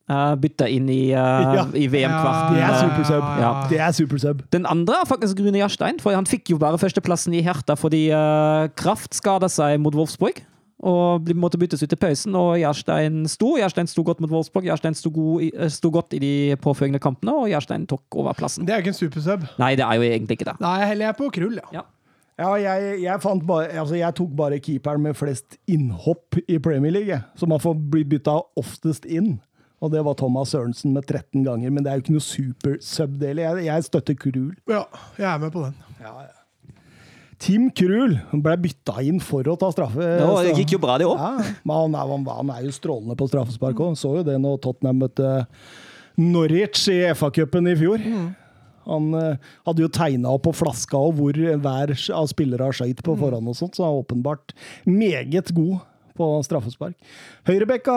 Uh, 0.08 0.38
bytta 0.40 0.70
inn 0.72 0.88
i, 0.88 1.10
uh, 1.12 1.54
Ja. 1.58 1.64
i 1.76 1.88
VM-kvarten. 1.92 2.56
Det 2.56 2.64
er 2.64 2.78
supersub. 2.80 3.26
Ja. 3.42 3.50
Det 3.68 3.80
er 3.84 3.92
Super 3.92 4.22
Sub. 4.24 4.44
Den 4.56 4.66
andre 4.66 5.02
er 5.02 5.10
faktisk 5.10 5.42
Rune 5.44 5.60
Jarstein, 5.60 6.00
for 6.00 6.16
han 6.16 6.26
fikk 6.30 6.54
jo 6.54 6.60
bare 6.62 6.80
førsteplassen 6.80 7.36
i 7.36 7.42
Herta 7.44 7.76
fordi 7.76 8.06
uh, 8.16 8.70
Kraft 8.80 9.18
skada 9.20 9.50
seg 9.52 9.82
mot 9.84 9.96
Wolfsburg. 9.98 10.40
Og 10.88 11.26
måtte 11.34 11.58
byttes 11.58 11.82
ut 11.82 11.92
i 11.92 11.98
pausen, 11.98 12.36
og 12.38 12.54
Jarstein 12.62 13.24
sto. 13.28 13.56
Jarstein 13.58 13.90
sto 13.90 14.04
godt 14.06 14.20
mot 14.22 14.30
Wolfsburg, 14.30 14.68
Jarstein 14.70 14.94
sto, 14.96 15.10
i, 15.42 15.50
eh, 15.50 15.72
sto 15.74 15.90
godt 15.90 16.14
i 16.14 16.20
de 16.22 16.32
påfølgende 16.62 17.02
kampene, 17.02 17.34
og 17.34 17.50
Jarstein 17.50 17.88
tok 17.90 18.06
over 18.22 18.38
plassen. 18.38 18.68
Det 18.68 18.76
er 18.76 18.84
jo 18.84 18.86
ikke 18.86 18.94
en 18.94 19.00
supersub. 19.00 19.48
Nei, 19.58 19.72
det 19.76 19.88
er 19.88 19.98
jo 19.98 20.06
egentlig 20.06 20.38
ikke 20.38 20.52
det. 20.52 20.56
Nei, 20.62 20.76
heller 20.86 21.10
jeg 21.10 21.18
på 21.18 21.32
krull, 21.34 21.58
ja. 21.58 21.80
Ja. 21.80 21.86
Ja, 22.38 22.52
jeg, 22.62 23.00
jeg, 23.02 23.22
fant 23.24 23.42
bare, 23.50 23.72
altså 23.82 23.98
jeg 23.98 24.14
tok 24.14 24.36
bare 24.38 24.60
keeperen 24.62 25.02
med 25.02 25.18
flest 25.18 25.58
innhopp 25.74 26.38
i 26.46 26.60
Premier 26.62 26.94
League, 26.94 27.18
så 27.34 27.50
man 27.50 27.60
får 27.64 27.74
bli 27.90 28.04
bytta 28.06 28.36
oftest 28.62 29.10
inn. 29.10 29.40
Og 29.78 29.92
det 29.94 30.02
var 30.06 30.18
Thomas 30.18 30.56
Sørensen 30.56 30.96
med 30.96 31.06
13 31.06 31.44
ganger, 31.46 31.70
men 31.70 31.86
det 31.86 31.92
er 31.92 32.00
jo 32.00 32.06
ikke 32.06 32.16
noe 32.16 32.26
super 32.26 32.80
sub-del. 32.82 33.44
Jeg, 33.44 33.66
jeg 33.68 33.86
støtter 33.86 34.18
Krul. 34.18 34.56
Ja, 34.70 34.88
jeg 35.20 35.28
er 35.30 35.44
med 35.44 35.54
på 35.54 35.68
den. 35.68 35.76
Tim 37.38 37.68
Krul 37.78 38.16
ble 38.34 38.56
bytta 38.64 38.98
inn 39.06 39.20
for 39.22 39.46
å 39.46 39.54
ta 39.62 39.70
straffe. 39.74 40.02
Ja, 40.02 40.32
det 40.42 40.56
gikk 40.58 40.74
jo 40.74 40.82
bra, 40.82 40.98
det 40.98 41.06
òg. 41.06 41.22
Ja, 41.22 41.54
men 41.62 41.76
han 41.76 41.98
er, 42.00 42.10
han, 42.10 42.26
han 42.40 42.54
er 42.56 42.66
jo 42.66 42.74
strålende 42.74 43.18
på 43.20 43.30
straffespark 43.30 43.78
òg. 43.86 43.94
Så 44.00 44.16
jo 44.18 44.26
det 44.26 44.40
når 44.42 44.58
Tottenham 44.66 45.04
møtte 45.06 45.36
Norwich 46.18 46.88
i 46.90 47.04
FA-cupen 47.14 47.70
i 47.70 47.76
fjor. 47.78 48.02
Han 48.88 49.12
uh, 49.14 49.52
hadde 49.68 49.84
jo 49.84 49.92
tegna 49.94 50.34
opp 50.34 50.48
på 50.48 50.56
flaska 50.56 50.98
og 50.98 51.20
hvor 51.20 51.38
hver 51.38 51.94
av 52.16 52.32
spillere 52.32 52.70
har 52.70 52.78
skøyt 52.78 53.04
på 53.06 53.18
forhånd 53.20 53.52
og 53.52 53.60
sånt, 53.60 53.78
så 53.78 53.86
han 53.86 53.94
er 53.94 54.02
åpenbart 54.02 54.56
meget 54.88 55.52
god 55.54 55.84
på 56.18 56.32
straffespark. 56.48 56.98
Høyrebekka, 57.46 57.94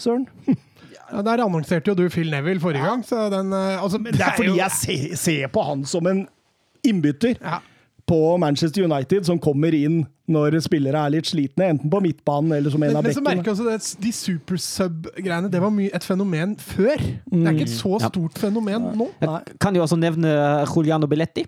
Søren? 0.00 0.24
Ja, 1.10 1.22
der 1.26 1.42
annonserte 1.44 1.90
jo 1.90 1.94
du 1.98 2.08
Phil 2.12 2.30
Neville 2.30 2.60
forrige 2.62 2.86
gang, 2.86 3.02
så 3.06 3.28
den 3.32 3.52
eh, 3.52 3.82
altså, 3.82 3.98
Det 3.98 4.20
er 4.20 4.36
fordi 4.36 4.56
jeg 4.58 4.70
ser, 4.76 5.16
ser 5.16 5.50
på 5.52 5.62
han 5.66 5.84
som 5.84 6.06
en 6.06 6.26
innbytter 6.86 7.34
ja. 7.40 7.58
på 8.08 8.36
Manchester 8.40 8.84
United, 8.86 9.24
som 9.28 9.38
kommer 9.38 9.74
inn 9.76 10.04
når 10.30 10.60
spillere 10.62 10.94
er 11.06 11.10
litt 11.16 11.26
slitne, 11.26 11.66
enten 11.74 11.90
på 11.90 11.98
midtbanen 12.04 12.52
eller 12.54 12.70
som 12.70 12.82
en 12.82 12.92
Men, 12.92 12.96
av 13.00 13.06
men 13.08 13.14
så 13.16 13.22
merker 13.26 13.50
jeg 13.50 13.56
også 13.56 13.66
det, 13.66 14.02
de 14.04 14.12
supersub-greiene, 14.14 15.50
det 15.50 15.60
var 15.62 15.72
mye 15.74 15.90
et 15.96 16.06
fenomen 16.06 16.54
før. 16.62 16.96
Det 17.00 17.40
er 17.42 17.56
ikke 17.56 17.66
et 17.66 17.74
så 17.74 17.96
Ja. 17.98 18.08
stort 18.08 18.38
fenomen 18.38 18.92
nå. 18.96 19.08
Jeg 19.20 19.58
kan 19.60 19.74
jo 19.74 19.82
også 19.82 19.98
nevne 19.98 20.30
Juliano 20.70 21.06
Belletti. 21.10 21.46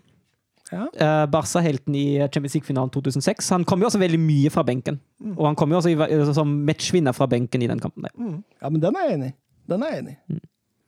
Ja. 0.72 0.86
Eh, 0.96 1.26
Barca-helten 1.28 1.94
i 1.94 2.18
Champions 2.32 2.54
League-finalen 2.56 2.90
2006. 2.90 3.50
Han 3.52 3.64
kom 3.68 3.80
jo 3.80 3.86
også 3.90 4.00
veldig 4.00 4.18
mye 4.18 4.50
fra 4.50 4.62
benken. 4.64 4.98
Og 5.36 5.44
han 5.46 5.54
kom 5.54 5.70
jo 5.70 5.76
også 5.78 5.92
i, 5.92 5.96
eh, 6.00 6.32
som 6.32 6.48
matchvinner 6.66 7.12
fra 7.12 7.26
benken 7.28 7.62
i 7.62 7.68
den 7.68 7.78
kampen. 7.78 8.02
der. 8.08 8.42
ja, 8.62 8.68
men 8.70 8.80
den 8.80 8.96
er 8.96 9.08
jeg 9.08 9.18
enig 9.18 9.28
i. 9.28 9.34
Den 9.72 9.84
er 9.86 9.94
jeg 9.96 10.04
enig 10.04 10.16
i. 10.16 10.40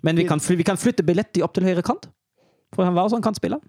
Men 0.05 0.19
vi 0.20 0.24
kan, 0.28 0.40
fly- 0.44 0.59
vi 0.61 0.66
kan 0.69 0.77
flytte 0.81 1.05
Belletti 1.06 1.40
opp 1.44 1.55
til 1.56 1.65
høyre 1.65 1.82
kant. 1.86 2.11
For 2.77 2.85
han 2.85 2.94
var 2.97 3.06
også 3.09 3.16
en 3.20 3.24
kantspiller. 3.24 3.62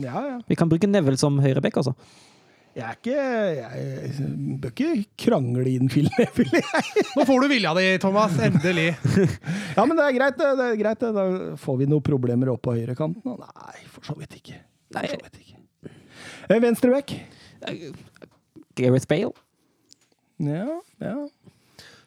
Ja, 0.00 0.20
ja. 0.28 0.36
Vi 0.48 0.56
kan 0.56 0.70
bruke 0.70 0.86
Neville 0.88 1.18
som 1.20 1.40
høyreback, 1.42 1.76
altså. 1.82 1.92
Jeg 2.72 2.86
er 2.88 2.94
ikke 2.96 3.16
Jeg 3.58 4.28
bør 4.62 4.70
ikke 4.72 4.92
krangle 5.26 5.66
inn 5.68 5.90
Phil 5.92 6.06
Neville, 6.18 6.62
jeg. 6.62 7.02
Nå 7.18 7.26
får 7.28 7.42
du 7.44 7.48
vilja 7.50 7.74
di, 7.76 7.84
Thomas. 8.00 8.38
Endelig. 8.40 8.86
Ja, 9.76 9.84
men 9.88 9.96
det 9.98 10.06
er 10.06 10.16
greit, 10.16 10.38
det. 10.40 10.48
det 10.60 10.68
er 10.70 10.78
greit. 10.80 11.04
Da 11.18 11.26
får 11.60 11.76
vi 11.82 11.88
noen 11.90 12.04
problemer 12.06 12.52
opp 12.54 12.62
på 12.64 12.76
høyrekanten? 12.78 13.36
Nei, 13.42 13.84
for 13.92 14.08
så 14.08 14.16
vidt 14.20 14.38
ikke. 14.40 14.56
For 14.92 15.08
så 15.12 15.18
vidt 15.26 15.40
ikke. 15.42 15.58
Venstre 16.52 16.92
Venstreback? 16.92 17.12
Gareth 18.76 19.08
Bale. 19.08 19.32
Ja, 20.42 20.78
ja. 21.04 21.14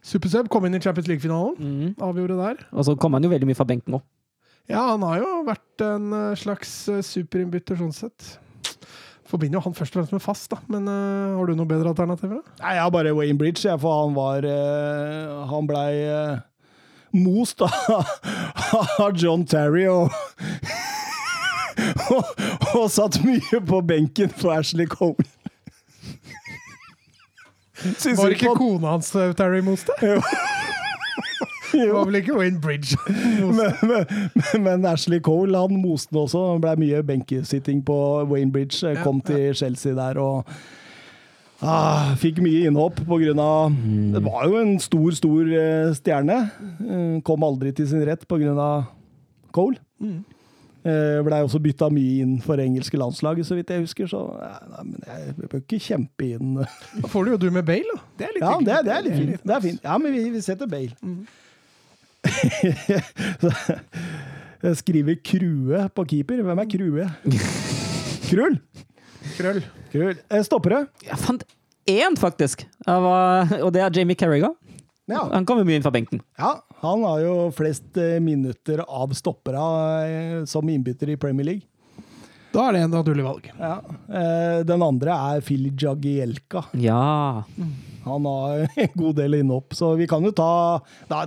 Supersub 0.05 0.49
kom 0.53 0.67
inn 0.67 0.77
i 0.77 0.81
Champions 0.83 1.09
League-finalen. 1.09 1.95
Avgjorde 2.03 2.37
der. 2.37 2.65
Og 2.71 2.85
så 2.85 2.93
kom 2.99 3.17
han 3.17 3.25
jo 3.25 3.31
veldig 3.31 3.49
mye 3.49 3.57
fra 3.57 3.67
benken 3.67 3.97
òg. 3.97 4.05
Ja, 4.69 4.81
han 4.91 5.03
har 5.05 5.19
jo 5.21 5.29
vært 5.45 5.83
en 5.85 6.09
eh, 6.13 6.37
slags 6.41 6.71
eh, 6.89 7.03
superinnbytter 7.05 7.77
sånn 7.77 7.93
sett. 7.93 8.31
Forbinder 9.29 9.59
jo 9.59 9.65
han 9.65 9.75
først 9.77 9.93
og 9.93 9.99
fremst 9.99 10.13
med 10.13 10.21
fast, 10.21 10.47
da. 10.51 10.59
Men 10.69 10.89
uh, 10.89 11.37
har 11.37 11.49
du 11.49 11.55
noe 11.57 11.69
bedre 11.69 11.89
alternativer? 11.89 12.41
da? 12.41 12.57
Nei, 12.61 12.75
jeg 12.77 12.83
har 12.85 12.91
bare 12.93 13.13
Wayne 13.17 13.39
Bridge, 13.41 13.63
jeg, 13.65 13.79
for 13.81 14.03
han 14.03 14.13
var 14.13 14.45
uh, 14.45 15.45
Han 15.49 15.65
blei 15.69 15.89
uh, 16.05 16.43
most 17.17 17.63
av 17.65 19.17
John 19.17 19.47
Terry 19.49 19.87
og 19.89 20.13
og, 22.13 22.29
og 22.75 22.85
satt 22.93 23.17
mye 23.25 23.61
på 23.65 23.81
benken 23.87 24.29
for 24.29 24.53
Ashley 24.55 24.85
Cole. 24.89 25.25
Syns 27.75 28.17
Var 28.19 28.35
ikke 28.35 28.51
på- 28.53 28.57
kona 28.59 28.95
hans 28.95 29.09
eh, 29.15 29.33
Terry 29.37 29.61
Moste? 29.65 29.95
Jo. 31.75 31.81
Det 31.81 31.91
var 31.91 32.05
vel 32.07 32.15
ikke 32.21 32.35
Wayne 32.37 32.59
Bridge? 32.63 32.95
Men, 33.57 33.73
men, 33.83 34.63
men 34.63 34.85
Ashley 34.87 35.19
Cole 35.19 35.57
han 35.59 35.73
moste 35.81 36.13
den 36.13 36.21
også. 36.21 36.43
Det 36.55 36.61
ble 36.63 36.75
mye 36.85 37.01
benkesitting 37.03 37.81
på 37.83 37.97
Wayne 38.29 38.53
Bridge. 38.53 38.79
Ja, 38.85 39.01
Kom 39.03 39.19
til 39.25 39.49
Chelsea 39.57 39.91
der 39.97 40.19
og 40.23 40.47
ah, 41.65 42.13
fikk 42.21 42.39
mye 42.45 42.69
innhopp 42.69 43.01
på 43.09 43.17
grunn 43.19 43.41
av 43.43 43.75
Det 44.13 44.21
var 44.23 44.45
jo 44.47 44.61
en 44.61 44.77
stor, 44.79 45.09
stor 45.17 45.51
eh, 45.51 45.91
stjerne. 45.97 46.39
Eh, 46.85 47.17
Kom 47.27 47.43
aldri 47.43 47.73
til 47.75 47.89
sin 47.91 48.05
rett 48.07 48.23
av 48.29 48.87
Cole. 49.55 49.81
Eh, 49.99 50.21
Blei 51.25 51.39
også 51.41 51.57
bytta 51.63 51.87
mye 51.89 52.21
inn 52.21 52.35
for 52.45 52.61
engelske 52.61 52.97
landslaget, 53.01 53.47
så 53.47 53.55
vidt 53.57 53.71
jeg 53.73 53.81
husker. 53.81 54.05
Så 54.11 54.19
nei, 54.37 54.83
men 54.91 54.99
jeg 55.07 55.33
bør 55.49 55.63
ikke 55.63 55.79
kjempe 55.81 56.27
inn 56.35 56.59
Da 57.01 57.09
får 57.09 57.25
du 57.25 57.31
jo 57.33 57.39
du 57.41 57.47
med 57.55 57.65
Bale, 57.65 57.89
da. 57.95 58.03
Det 58.19 58.27
er 58.27 58.35
litt 58.35 58.45
Ja, 58.45 58.51
det, 58.61 58.75
det 58.85 58.93
er 58.93 59.01
litt 59.07 59.17
fint. 59.17 59.41
Det 59.49 59.55
er 59.57 59.63
fint. 59.65 59.81
Ja, 59.87 59.97
men 60.03 60.13
vi, 60.13 60.21
vi 60.35 60.43
setter 60.45 60.69
Bale. 60.69 60.93
Jeg 64.65 64.77
skriver 64.79 65.17
Krue 65.25 65.81
på 65.93 66.05
keeper. 66.09 66.41
Hvem 66.45 66.61
er 66.63 66.69
Krue? 66.71 67.07
Krull! 68.29 68.55
Krøll. 69.35 69.59
Krull. 69.91 70.15
Eh, 70.31 70.41
Stoppere. 70.45 70.85
Jeg 71.05 71.17
fant 71.21 71.43
én, 71.89 72.15
faktisk. 72.17 72.63
Var, 72.87 73.51
og 73.61 73.73
det 73.75 73.81
er 73.83 73.89
Jamie 73.99 74.17
Carragher. 74.17 74.53
Ja. 75.09 75.21
Han 75.35 75.45
kom 75.45 75.59
jo 75.61 75.65
mye 75.67 75.77
inn 75.77 75.85
fra 75.85 75.93
benken. 75.93 76.21
ja, 76.39 76.55
han 76.83 77.03
har 77.07 77.21
jo 77.23 77.35
flest 77.55 77.97
eh, 77.97 78.19
minutter 78.23 78.83
av 78.87 79.13
stoppere 79.17 79.63
eh, 80.07 80.43
som 80.49 80.69
innbytter 80.69 81.13
i 81.13 81.17
Premier 81.17 81.47
League. 81.47 81.67
Da 82.55 82.69
er 82.69 82.77
det 82.77 82.83
en 82.85 82.93
naturlig 82.95 83.25
valg. 83.25 83.49
Ja. 83.59 83.73
Eh, 84.07 84.61
Den 84.67 84.83
andre 84.85 85.17
er 85.35 85.43
Phil 85.45 85.67
Jagielka. 85.75 86.65
Ja. 86.79 87.43
Han 88.05 88.25
har 88.29 88.67
en 88.83 88.91
god 88.93 89.15
del 89.17 89.33
innhopp, 89.39 89.73
så 89.73 89.87
vi 89.97 90.05
kan 90.07 90.21
jo 90.23 90.29
ta 90.37 90.47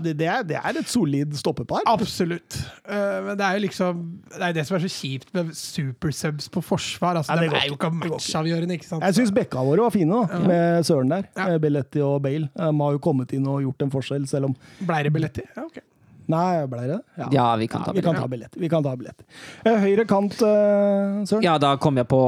det, 0.05 0.13
det, 0.21 0.29
er, 0.31 0.45
det 0.47 0.59
er 0.61 0.79
et 0.79 0.87
solid 0.89 1.35
stoppepar. 1.37 1.83
Absolutt. 1.91 2.55
Eh, 2.87 3.17
men 3.27 3.33
det 3.41 3.45
er 3.49 3.59
jo 3.59 3.65
liksom 3.67 4.05
Det 4.31 4.45
er 4.47 4.55
det 4.61 4.65
som 4.69 4.77
er 4.79 4.85
så 4.87 4.91
kjipt 4.95 5.33
med 5.35 5.51
supersubs 5.59 6.47
på 6.55 6.63
forsvar. 6.63 7.19
Altså, 7.19 7.35
Ja, 7.35 7.43
det 7.43 7.51
det 7.51 7.63
er 7.65 7.69
jo 7.73 7.77
ikke. 7.81 7.91
matchavgjørende, 8.05 8.79
ikke 8.79 8.87
sant? 8.93 9.03
Jeg 9.09 9.19
syns 9.19 9.35
bekka 9.35 9.67
våre 9.67 9.89
var 9.89 9.95
fine, 9.95 10.23
da, 10.23 10.39
med 10.47 10.87
Søren 10.87 11.11
der. 11.13 11.27
Ja. 11.37 11.59
Belletti 11.59 12.01
og 12.07 12.23
Bale. 12.25 12.49
De 12.55 12.71
har 12.81 12.95
jo 12.97 13.03
kommet 13.11 13.35
inn 13.35 13.47
og 13.51 13.61
gjort 13.67 13.83
en 13.89 13.93
forskjell, 13.99 14.27
selv 14.31 14.53
om 14.53 14.57
Blei 14.87 15.03
det 15.09 15.13
Billetti. 15.19 15.45
Ja, 15.59 15.67
ok. 15.67 15.83
Nei, 16.29 16.67
ble 16.69 16.83
det? 16.91 16.99
Ja, 17.33 17.47
vi 17.57 17.67
kan 17.73 17.85
ta 17.87 17.93
vi 17.97 18.03
kan 18.05 18.17
ta 18.17 18.27
billett. 18.29 18.57
Vi 18.57 18.69
kan 18.69 18.85
ta 18.85 18.93
billett. 18.97 19.23
Eh, 19.65 19.79
Høyre 19.81 20.05
kant, 20.09 20.35
eh, 20.45 21.23
Søren? 21.25 21.45
Ja, 21.45 21.57
da 21.59 21.77
kom 21.81 21.97
jeg 21.97 22.09
på, 22.11 22.21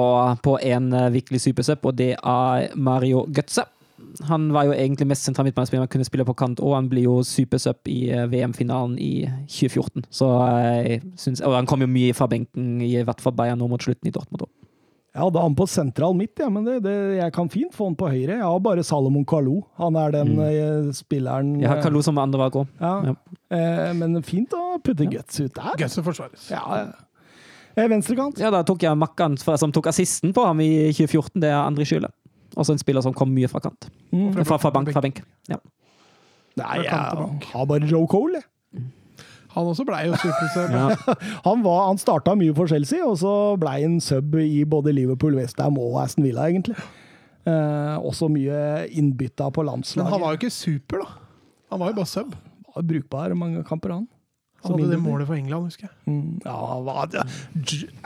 på 0.43 0.57
en 0.65 0.89
uh, 0.97 1.11
virkelig 1.13 1.43
supersupp, 1.45 1.85
og 1.91 1.99
det 2.01 2.15
er 2.17 2.71
Mario 2.81 3.27
Götze. 3.29 3.67
Han 4.31 4.49
var 4.53 4.65
jo 4.67 4.73
egentlig 4.73 5.07
mest 5.11 5.29
sentral 5.29 5.47
midtbanespiller 5.47 5.85
man 5.85 5.93
kunne 5.93 6.09
spille 6.09 6.25
på 6.25 6.35
kant, 6.35 6.63
og 6.65 6.75
han 6.79 6.89
blir 6.91 7.05
jo 7.05 7.19
supersupp 7.27 7.89
i 7.93 7.99
eh, 8.11 8.25
VM-finalen 8.33 8.97
i 8.99 9.29
2014. 9.47 10.09
Så 10.11 10.31
jeg 10.49 11.03
synes, 11.21 11.45
Og 11.45 11.55
han 11.55 11.69
kom 11.69 11.85
jo 11.85 11.91
mye 11.91 12.17
fra 12.17 12.27
benken, 12.27 12.81
i 12.81 12.97
hvert 13.05 13.21
fall 13.21 13.37
Bayern 13.37 13.61
nå 13.61 13.69
mot 13.69 13.83
slutten 13.83 14.09
i 14.09 14.15
Dortmund. 14.17 14.49
også. 14.49 14.60
Jeg 15.11 15.25
hadde 15.25 15.43
han 15.43 15.55
på 15.59 15.67
sentral 15.67 16.15
midt, 16.15 16.39
ja, 16.39 16.47
men 16.55 16.63
det, 16.67 16.77
det, 16.85 16.95
jeg 17.19 17.33
kan 17.35 17.49
fint 17.51 17.75
få 17.75 17.89
han 17.89 17.97
på 17.99 18.07
høyre. 18.13 18.37
Jeg 18.37 18.47
har 18.47 18.61
bare 18.63 18.85
Salomon 18.87 19.25
Kalou. 19.27 19.65
Han 19.81 19.99
er 19.99 20.15
den 20.15 20.37
mm. 20.39 20.93
spilleren 20.95 21.57
Jeg 21.59 21.67
har 21.67 21.81
eh, 21.81 21.83
Kalou 21.83 22.03
som 22.07 22.19
andre 22.23 22.39
valg 22.45 22.61
òg. 22.63 22.71
ja. 22.79 22.93
Ja. 23.11 23.17
Eh, 23.51 23.91
Men 23.99 24.21
fint 24.23 24.55
å 24.55 24.79
putte 24.79 25.09
Guts 25.11 25.41
ut 25.43 25.57
der. 25.57 25.73
Guts 25.81 25.99
forsvares. 25.99 26.47
Ja, 26.53 26.63
ja. 26.79 26.87
Eh, 27.75 27.89
Venstrekant? 27.91 28.39
Ja, 28.39 28.53
da 28.55 28.63
tok 28.67 28.87
jeg 28.87 28.99
Makkan 28.99 29.35
som 29.41 29.75
tok 29.75 29.91
assisten 29.91 30.35
på 30.37 30.47
ham 30.47 30.63
i 30.63 30.71
2014. 30.95 31.41
Det 31.43 31.51
er 31.51 31.59
André 31.59 31.87
Skyle. 31.89 32.13
Også 32.55 32.75
en 32.75 32.83
spiller 32.83 33.03
som 33.03 33.15
kom 33.15 33.35
mye 33.35 33.51
fra 33.51 33.63
kant. 33.67 33.91
Mm. 34.15 34.45
Fra, 34.45 34.59
fra, 34.59 34.73
bank, 34.75 34.91
fra 34.95 35.03
benk. 35.03 35.23
Ja. 35.51 35.59
Nei, 36.59 36.81
jeg 36.85 36.91
har 37.51 37.67
bare 37.71 37.87
Joe 37.91 38.07
Cole, 38.11 38.39
jeg. 38.41 38.87
Han 39.55 39.71
også 39.73 39.85
blei 39.89 40.05
jo 40.07 40.19
supersub. 40.21 40.71
Ja. 40.81 41.17
Han, 41.47 41.65
var, 41.65 41.87
han 41.89 41.99
starta 42.01 42.37
mye 42.39 42.55
for 42.57 42.71
Chelsea, 42.71 43.03
og 43.07 43.19
så 43.23 43.33
ble 43.61 43.73
han 43.81 43.99
sub 44.05 44.37
i 44.39 44.63
både 44.69 44.95
Liverpool, 44.95 45.35
Westham 45.41 45.79
og 45.83 45.99
Aston 46.05 46.27
Villa, 46.27 46.47
egentlig. 46.51 46.77
Eh, 47.49 47.97
også 47.99 48.29
mye 48.31 48.87
innbytta 49.01 49.49
på 49.55 49.65
landslaget. 49.67 50.07
Men 50.07 50.15
han 50.15 50.23
var 50.23 50.35
jo 50.37 50.41
ikke 50.43 50.55
super, 50.55 51.03
da. 51.03 51.19
Han 51.75 51.83
var 51.83 51.93
jo 51.93 51.99
bare 52.01 52.11
sub. 52.11 52.35
var 52.75 52.87
brukbar 52.87 53.35
mange 53.39 53.65
kamper, 53.67 53.97
han. 53.99 54.09
Han 54.61 54.77
hadde 54.77 54.91
det 54.93 54.99
målet 55.01 55.25
for 55.25 55.39
England, 55.39 55.71
husker 55.71 55.87
jeg. 55.89 55.95
Mm, 56.05 56.41
ja, 56.45 56.57
hva 56.85 57.07
det? 57.09 57.23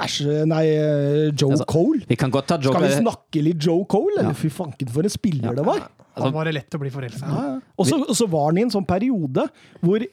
Æsj, 0.05 0.19
nei, 0.47 0.63
eh, 0.71 1.33
Joe 1.35 1.51
Altså, 1.57 1.67
Cole? 1.67 2.05
Vi 2.07 2.19
kan 2.19 2.31
godt 2.31 2.47
ta 2.53 2.61
Skal 2.63 2.85
vi 2.85 2.93
snakke 2.95 3.43
litt 3.43 3.59
Joe 3.67 3.83
Cole, 3.91 4.21
eller? 4.21 4.37
Fy 4.39 4.53
fanken, 4.55 4.93
for 4.95 5.03
en 5.03 5.13
spiller 5.13 5.57
det 5.59 5.67
var! 5.67 5.89
Han 6.15 6.31
var 6.31 6.47
det 6.47 6.53
lett 6.55 6.77
å 6.77 6.79
bli 6.79 6.93
forelska 6.95 7.27
i. 7.27 7.55
Og 7.75 7.89
så 7.89 7.97
og 8.05 8.15
så 8.15 8.29
var 8.31 8.53
han 8.53 8.61
i 8.61 8.63
en 8.69 8.71
sånn 8.71 8.87
periode 8.87 9.49
hvor 9.83 10.05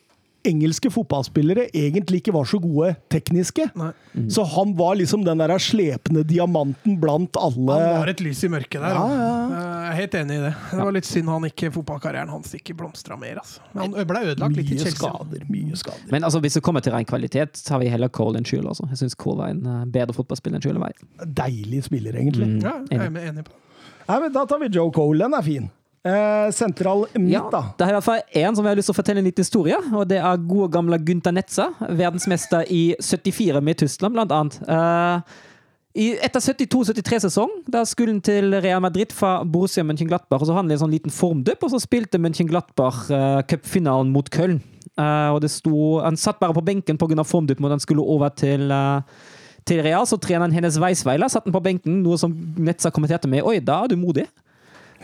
engelske 0.47 0.89
fotballspillere 0.93 1.67
egentlig 1.77 2.21
ikke 2.21 2.33
var 2.35 2.47
så 2.49 2.59
gode 2.61 2.93
tekniske. 3.13 3.67
Mm. 3.75 4.29
Så 4.31 4.43
han 4.55 4.73
var 4.77 4.95
liksom 4.99 5.23
den 5.25 5.41
der 5.41 5.53
slepende 5.61 6.23
diamanten 6.27 6.97
blant 7.01 7.37
alle 7.39 7.77
Han 7.77 8.01
var 8.01 8.11
et 8.11 8.23
lys 8.23 8.43
i 8.47 8.51
mørket 8.51 8.79
der. 8.81 8.95
Ja, 8.97 9.05
ja, 9.11 9.31
Jeg 9.51 9.91
er 9.91 9.97
helt 9.99 10.17
enig 10.21 10.37
i 10.37 10.43
det. 10.45 10.53
Det 10.71 10.81
var 10.81 10.95
litt 10.97 11.09
synd 11.09 11.31
han 11.31 11.47
ikke 11.49 11.71
fotballkarrieren 11.77 12.33
hans 12.33 12.53
ikke 12.57 12.75
blomstra 12.77 13.17
mer. 13.19 13.41
Altså. 13.43 13.63
Men 13.73 13.95
han 13.95 14.09
ble 14.11 14.23
ødelagt 14.31 14.59
litt 14.59 14.71
i 14.71 14.79
Chelsea. 14.79 14.99
skader, 14.99 15.45
mye 15.51 15.79
skader. 15.79 16.07
Men 16.13 16.27
altså, 16.27 16.41
hvis 16.43 16.59
det 16.59 16.63
kommer 16.65 16.85
til 16.85 16.95
ren 16.95 17.07
kvalitet, 17.07 17.59
så 17.59 17.75
har 17.77 17.83
vi 17.83 17.91
heller 17.93 18.11
Cole 18.13 18.41
enn 18.41 18.47
Schüler. 18.47 18.71
Altså. 18.73 18.87
Jeg 18.91 19.03
syns 19.03 19.17
Cole 19.19 19.43
var 19.43 19.53
en 19.55 19.65
eh, 19.65 19.83
bedre 19.91 20.15
fotballspiller 20.17 20.59
enn 20.59 20.65
Schüler 20.65 20.83
var. 20.83 20.95
Deilig 21.25 21.85
spiller, 21.89 22.17
egentlig. 22.17 22.47
Mm. 22.55 22.63
Ja, 22.65 22.77
jeg 22.89 23.05
er 23.05 23.29
enig 23.31 23.45
på 23.47 23.53
det. 23.53 23.59
Nei, 24.07 24.17
men 24.25 24.33
Da 24.35 24.45
tar 24.49 24.59
vi 24.59 24.71
Joe 24.73 24.91
Cole. 24.91 25.23
Den 25.23 25.37
er 25.37 25.45
fin. 25.45 25.69
Eh, 26.03 26.49
sentral 26.51 27.05
midt, 27.13 27.29
Ja, 27.29 27.43
da. 27.51 27.59
det 27.77 27.85
er 27.85 27.91
i 27.91 27.93
hvert 27.99 28.03
fall 28.07 28.21
én 28.33 28.55
som 28.55 28.65
jeg 28.65 28.71
har 28.71 28.75
lyst 28.79 28.89
til 28.89 28.95
å 28.95 28.97
fortelle 28.97 29.21
en 29.21 29.27
liten 29.27 29.43
historie. 29.43 29.77
Og 29.93 30.07
det 30.09 30.17
er 30.17 30.37
gode 30.49 30.71
gamle 30.73 30.97
Gunther 30.97 31.31
Netza, 31.31 31.67
verdensmester 31.79 32.65
i 32.73 32.95
74 32.99 33.61
med 33.61 33.77
Tyskland, 33.77 34.15
blant 34.17 34.31
annet. 34.31 34.57
Eh, 34.67 35.21
i, 36.01 36.05
etter 36.23 36.39
72-73-sesong 36.39 37.65
da 37.69 37.83
skulle 37.85 38.13
han 38.15 38.21
til 38.23 38.53
Real 38.63 38.79
Madrid 38.81 39.11
fra 39.11 39.43
Borussia 39.43 39.83
Mönchenglattbach. 39.83 40.39
og 40.41 40.47
Så 40.47 40.53
hadde 40.55 40.63
han 40.63 40.71
en 40.71 40.81
sånn 40.87 40.95
liten 40.95 41.11
formdupp, 41.11 41.61
og 41.67 41.69
så 41.73 41.81
spilte 41.83 42.17
Mönchenglattbach 42.17 43.09
eh, 43.11 43.41
cupfinalen 43.51 44.09
mot 44.11 44.29
Köln. 44.31 44.61
Eh, 44.97 45.29
og 45.35 45.41
det 45.41 45.51
sto, 45.51 45.99
Han 46.01 46.17
satt 46.17 46.39
bare 46.39 46.53
på 46.53 46.63
benken 46.65 46.97
pga. 46.97 47.23
formduppen, 47.23 47.65
og 47.65 47.71
han 47.71 47.79
skulle 47.79 48.01
over 48.01 48.29
til 48.29 48.71
eh, 48.71 49.01
til 49.63 49.83
Real, 49.83 50.07
så 50.07 50.17
treneren 50.17 50.51
hennes 50.51 50.79
Weisweiler 50.81 51.29
satt 51.29 51.45
den 51.45 51.53
på 51.53 51.61
benken, 51.61 52.01
noe 52.01 52.17
som 52.17 52.31
Netza 52.57 52.89
kommenterte 52.89 53.29
med 53.29 53.43
Oi, 53.45 53.59
da 53.59 53.83
er 53.83 53.91
du 53.91 53.95
modig. 53.95 54.25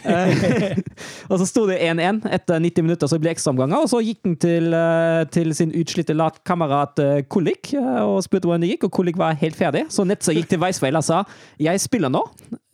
Og 1.32 1.40
så 1.42 1.48
sto 1.48 1.66
det 1.70 1.80
1-1 1.84 2.22
etter 2.34 2.62
90 2.64 2.86
minutter, 2.86 3.10
så 3.10 3.18
det 3.18 3.26
ble 3.26 3.34
ekstraomganger. 3.34 3.84
Og 3.84 3.92
så 3.92 4.02
gikk 4.06 4.22
han 4.28 4.36
til, 4.42 4.74
eh, 4.78 5.24
til 5.34 5.54
sin 5.58 5.74
utslitte 5.78 6.16
kamerat 6.48 7.02
eh, 7.04 7.24
Kulik 7.30 7.74
eh, 7.74 8.02
og 8.04 8.22
spurte 8.26 8.50
hvordan 8.50 8.66
det 8.66 8.74
gikk, 8.76 8.88
og 8.88 8.96
Kulik 9.00 9.18
var 9.20 9.38
helt 9.40 9.58
ferdig. 9.58 9.88
Så 9.94 10.06
Netza 10.08 10.36
gikk 10.36 10.50
til 10.52 10.62
Weisweiler 10.62 11.02
og 11.02 11.08
sa 11.08 11.24
'jeg 11.60 11.82
spiller 11.82 12.10
nå', 12.10 12.26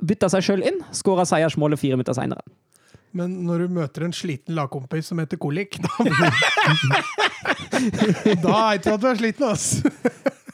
bytta 0.04 0.30
seg 0.30 0.44
sjøl 0.44 0.68
inn, 0.68 0.84
skåra 0.92 1.26
seiersmålet 1.26 1.80
fire 1.80 1.96
minutter 1.98 2.14
seinere. 2.14 2.42
Men 3.14 3.46
når 3.46 3.58
du 3.58 3.68
møter 3.78 4.06
en 4.06 4.14
sliten 4.14 4.56
lagkompis 4.56 5.06
som 5.06 5.20
heter 5.20 5.38
Kolik, 5.38 5.78
da 5.78 5.90
Da 8.44 8.70
veit 8.70 8.84
du 8.84 8.94
at 8.94 9.02
du 9.02 9.08
er 9.08 9.16
sliten, 9.20 9.46
ass! 9.48 9.84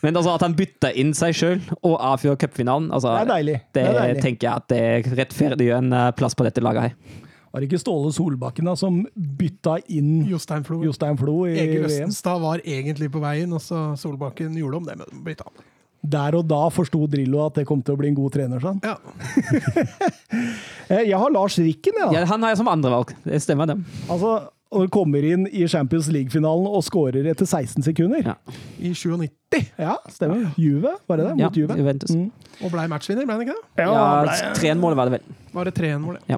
Men 0.04 0.16
altså 0.16 0.32
at 0.38 0.44
han 0.46 0.54
bytta 0.56 0.94
inn 0.96 1.10
seg 1.18 1.34
sjøl 1.36 1.58
og 1.84 1.98
avgjør 2.14 2.38
cupfinalen 2.40 2.92
altså, 2.96 3.12
Det 3.18 3.24
er 3.26 3.32
deilig. 3.34 3.56
Det, 3.60 3.72
Det 3.74 3.88
er 3.90 3.98
deilig. 4.02 4.22
tenker 4.24 4.48
jeg 4.48 4.54
at 4.62 4.68
det 4.72 5.18
rettferdiggjør 5.20 5.82
en 5.84 5.94
eh, 5.98 6.12
plass 6.16 6.38
på 6.40 6.46
dette 6.48 6.64
laget 6.64 6.88
her. 6.90 7.26
Var 7.50 7.64
det 7.64 7.68
ikke 7.72 7.80
Ståle 7.82 8.12
Solbakken 8.14 8.68
da, 8.70 8.76
som 8.78 9.02
bytta 9.18 9.80
inn 9.90 10.22
Jostein 10.30 10.64
Flo. 10.68 10.84
Jostein 10.86 11.18
Flo 11.18 11.40
i 11.50 11.56
Egil 11.58 11.82
VM? 11.82 11.90
Østenstad 11.90 12.40
var 12.44 12.62
egentlig 12.64 13.10
på 13.12 13.20
veien, 13.24 13.52
og 13.58 13.64
så 13.66 13.90
Solbakken 13.98 14.54
gjorde 14.60 14.78
om 14.84 14.86
det 14.86 14.96
med 15.02 15.10
å 15.10 15.24
bytte 15.26 15.48
han. 15.50 15.66
Der 16.14 16.38
og 16.38 16.46
da 16.48 16.62
forsto 16.72 17.02
Drillo 17.12 17.42
at 17.48 17.58
det 17.60 17.66
kom 17.68 17.82
til 17.84 17.98
å 17.98 18.00
bli 18.00 18.08
en 18.14 18.16
god 18.16 18.32
trener. 18.38 18.62
Sånn. 18.64 18.78
Ja. 18.86 18.96
Eh, 20.90 21.04
Jeg 21.06 21.18
har 21.22 21.30
Lars 21.30 21.58
Rikken, 21.62 21.94
jeg. 22.00 22.06
da. 22.08 22.14
Ja, 22.22 22.24
han 22.26 22.42
har 22.42 22.50
jeg 22.54 22.58
som 22.62 22.70
andrevalg. 22.72 23.12
Det 23.26 23.38
stemmer, 23.44 23.70
det. 23.70 23.76
Altså, 24.10 24.32
og 24.72 24.90
kommer 24.94 25.26
inn 25.26 25.48
i 25.50 25.64
Champions 25.68 26.08
League-finalen 26.14 26.68
og 26.70 26.84
skårer 26.86 27.26
etter 27.32 27.48
16 27.50 27.82
sekunder. 27.88 28.22
Ja. 28.22 28.36
I 28.78 28.92
97. 28.94 29.30
Ja, 29.82 29.96
stemmer. 30.14 30.52
Juve, 30.62 30.92
var 31.10 31.18
det 31.18 31.26
det? 31.32 31.36
Ja, 31.42 31.50
Juve. 31.58 31.78
Juventus. 31.80 32.14
Mm. 32.14 32.28
Og 32.62 32.74
blei 32.76 32.86
matchvinner, 32.92 33.26
ble 33.26 33.38
han 33.40 33.46
ikke 33.48 33.56
det? 33.58 33.86
Ja, 33.88 33.94
ble- 34.28 34.52
3-1-målet 34.60 35.00
var 35.00 35.10
det 35.10 35.16
vel. 35.18 35.38
Var 35.56 35.70
det 35.70 35.74
3-1-målet? 35.80 36.30
Ja. 36.30 36.38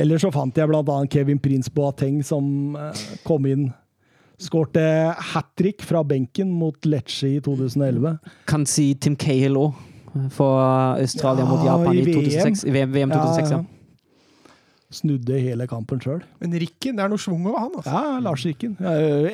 Eller 0.00 0.20
så 0.20 0.30
fant 0.32 0.56
jeg 0.56 0.68
annet 0.72 1.12
Kevin 1.12 1.38
Prince 1.40 1.70
Boateng 1.72 2.20
som 2.24 2.76
eh, 2.76 3.00
kom 3.24 3.46
inn. 3.48 3.70
Skårte 4.40 4.84
hat 5.34 5.50
trick 5.56 5.82
fra 5.84 6.00
benken 6.04 6.52
mot 6.56 6.86
Lecce 6.88 7.28
i 7.36 7.40
2011. 7.44 8.14
Kan 8.48 8.64
si 8.68 8.94
Tim 8.94 9.16
Cahill 9.16 9.56
òg, 9.60 9.74
for 10.32 10.96
Australia 11.00 11.44
Ja, 11.44 11.48
mot 11.50 11.64
Japan 11.66 11.94
i, 11.96 12.00
i 12.00 12.04
VM. 12.06 12.22
2006. 12.24 12.64
I 12.64 12.72
VM, 12.76 12.92
VM 12.96 13.12
2006. 13.12 13.50
Ja, 13.52 13.60
Snudde 14.90 15.36
hele 15.38 15.66
kampen 15.70 16.00
sjøl. 16.02 16.22
Men 16.42 16.54
Rikken, 16.58 16.96
det 16.98 17.04
er 17.04 17.10
noe 17.12 17.20
schwung 17.22 17.44
over 17.46 17.60
han. 17.62 17.74
altså. 17.78 17.90
Ja, 17.94 18.16
Lars 18.24 18.42
Rikken. 18.48 18.72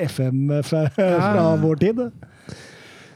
FM 0.04 0.50
fra, 0.68 0.82
fra 0.96 1.44
vår 1.62 1.78
tid. 1.80 2.02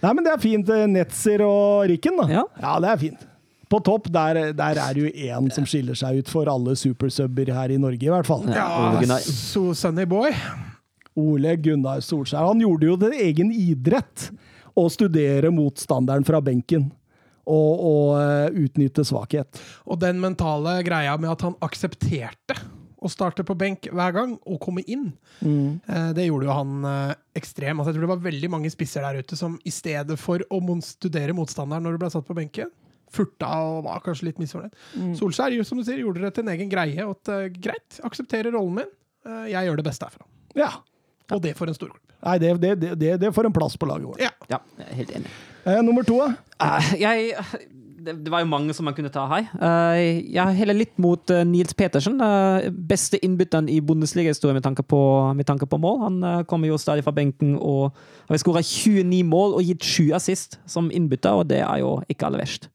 Nei, 0.00 0.12
men 0.16 0.24
det 0.24 0.32
er 0.32 0.40
fint. 0.40 0.70
eh, 0.72 0.86
Netzer 0.88 1.42
og 1.44 1.84
Rikken, 1.90 2.16
da. 2.22 2.28
Ja. 2.38 2.44
ja, 2.62 2.78
det 2.80 2.88
er 2.94 3.02
fint. 3.02 3.26
På 3.70 3.78
topp, 3.86 4.08
der, 4.10 4.38
der 4.56 4.80
er 4.82 4.96
det 4.96 5.02
jo 5.04 5.10
én 5.28 5.50
som 5.54 5.66
skiller 5.68 5.94
seg 5.94 6.22
ut 6.24 6.30
for 6.32 6.48
alle 6.50 6.72
supersubber 6.80 7.52
her 7.54 7.70
i 7.70 7.76
Norge, 7.78 8.02
i 8.02 8.10
hvert 8.10 8.26
fall. 8.26 8.48
Ja. 8.50 8.64
Ja, 9.04 9.18
so 9.22 9.68
Sunny 9.78 10.08
Boy. 10.10 10.32
Ole 11.20 11.52
Gunnar 11.60 12.00
Solskjær. 12.02 12.48
Han 12.48 12.64
gjorde 12.64 12.88
jo 12.88 12.96
det 13.04 13.12
egen 13.20 13.52
idrett 13.54 14.30
å 14.78 14.88
studere 14.90 15.52
motstanderen 15.54 16.24
fra 16.26 16.40
benken. 16.42 16.88
Og, 17.48 17.70
og 17.82 18.10
eh, 18.20 18.60
utnytte 18.66 19.04
svakhet. 19.06 19.60
Og 19.88 19.98
den 20.02 20.20
mentale 20.22 20.76
greia 20.86 21.16
med 21.18 21.32
at 21.32 21.46
han 21.46 21.56
aksepterte 21.64 22.58
å 23.00 23.08
starte 23.08 23.46
på 23.48 23.56
benk 23.56 23.88
hver 23.96 24.12
gang 24.12 24.34
og 24.44 24.58
komme 24.60 24.82
inn, 24.84 25.06
mm. 25.40 26.12
det 26.12 26.26
gjorde 26.26 26.46
jo 26.50 26.56
han 26.58 26.84
eh, 26.84 27.14
ekstrem. 27.40 27.80
Altså, 27.80 27.90
jeg 27.90 27.96
tror 27.96 28.04
det 28.04 28.12
var 28.12 28.26
veldig 28.26 28.50
mange 28.52 28.72
spisser 28.72 29.06
der 29.06 29.24
ute 29.24 29.38
som 29.40 29.56
i 29.64 29.72
stedet 29.72 30.18
for 30.20 30.44
å 30.52 30.60
studere 30.84 31.34
motstanderen 31.34 31.88
når 31.88 31.96
du 31.96 32.02
ble 32.04 32.12
satt 32.12 32.28
på 32.28 32.36
benken, 32.36 32.68
furta 33.10 33.50
og 33.66 33.84
var 33.88 34.02
kanskje 34.04 34.28
litt 34.28 34.40
misfornøyd. 34.40 34.76
Solskjær 35.18 35.56
som 35.66 35.80
du 35.80 35.84
sier, 35.86 36.02
gjorde 36.04 36.22
det 36.24 36.34
til 36.36 36.46
en 36.46 36.52
egen 36.54 36.70
greie. 36.72 37.06
Og 37.06 37.16
at, 37.18 37.32
eh, 37.34 37.48
greit, 37.56 38.00
aksepterer 38.06 38.54
rollen 38.54 38.80
min. 38.80 38.92
Eh, 39.26 39.50
jeg 39.54 39.68
gjør 39.68 39.80
det 39.80 39.86
beste 39.88 40.06
herfra. 40.06 40.28
Ja. 40.58 40.70
Og 41.30 41.42
det 41.42 41.56
for 41.58 41.70
en 41.70 41.76
storklubb. 41.76 42.04
Nei, 42.20 42.36
det, 42.42 42.52
det, 42.60 42.74
det, 42.80 42.92
det, 43.00 43.14
det 43.22 43.32
får 43.34 43.48
en 43.48 43.56
plass 43.56 43.76
på 43.80 43.88
laget 43.88 44.10
vårt. 44.12 44.22
Ja. 44.22 44.30
Ja, 44.50 44.60
jeg 44.78 44.86
er 44.86 44.98
helt 45.00 45.16
enig. 45.20 45.32
Eh, 45.66 45.80
nummer 45.84 46.02
to, 46.06 46.16
da? 46.22 46.30
Eh, 46.64 46.94
jeg, 47.02 47.34
det, 48.00 48.14
det 48.24 48.32
var 48.32 48.40
jo 48.40 48.48
mange 48.48 48.72
som 48.76 48.86
man 48.88 48.94
kunne 48.96 49.10
ta 49.12 49.26
her. 49.28 49.48
Uh, 49.60 49.98
jeg 50.32 50.56
heller 50.56 50.76
litt 50.78 50.94
mot 51.02 51.32
uh, 51.34 51.42
Nils 51.44 51.74
Petersen. 51.76 52.16
Uh, 52.20 52.70
beste 52.88 53.20
innbytteren 53.24 53.68
i 53.68 53.76
Bundesliga-historien 53.84 54.56
med, 54.56 54.64
tanke 54.64 54.82
på- 54.88 55.34
med 55.36 55.44
tanke 55.48 55.68
på 55.68 55.76
mål. 55.80 55.98
Han 56.06 56.16
eh, 56.24 56.42
kommer 56.48 56.70
jo 56.70 56.78
stadig 56.80 57.04
fra 57.04 57.12
benken 57.12 57.58
og 57.60 57.92
har 58.30 58.40
skåra 58.40 58.62
29 58.64 59.20
mål 59.28 59.58
og 59.58 59.66
gitt 59.68 59.84
7 59.84 60.14
assist 60.16 60.56
som 60.70 60.88
innbytter, 60.90 61.42
og 61.42 61.50
det 61.52 61.60
er 61.60 61.82
jo 61.82 61.98
ikke 62.08 62.30
aller 62.30 62.40
verst. 62.44 62.70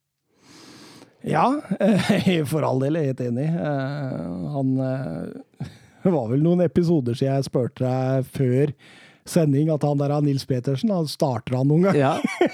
Ja, 1.25 1.47
eh, 1.81 2.45
for 2.51 2.61
all 2.67 2.83
del 2.85 2.99
er 2.99 3.07
jeg 3.07 3.15
helt 3.15 3.25
enig. 3.31 3.47
Eh, 3.49 4.51
Han 4.53 4.75
eh, 4.77 5.65
Det 6.05 6.13
var 6.13 6.27
vel 6.29 6.43
noen 6.45 6.61
episoder 6.61 7.17
siden 7.17 7.33
jeg 7.39 7.47
spurte 7.47 7.81
deg 7.81 8.27
før 8.29 8.75
sending 9.25 9.71
at 9.73 9.83
han 9.85 9.97
der 9.97 10.11
er 10.13 10.21
Nils 10.21 10.45
Petersen, 10.45 10.91
han 10.93 11.07
starter 11.09 11.57
han 11.57 11.69
noen 11.69 11.87
gang? 11.87 11.97
Ja. 11.97 12.11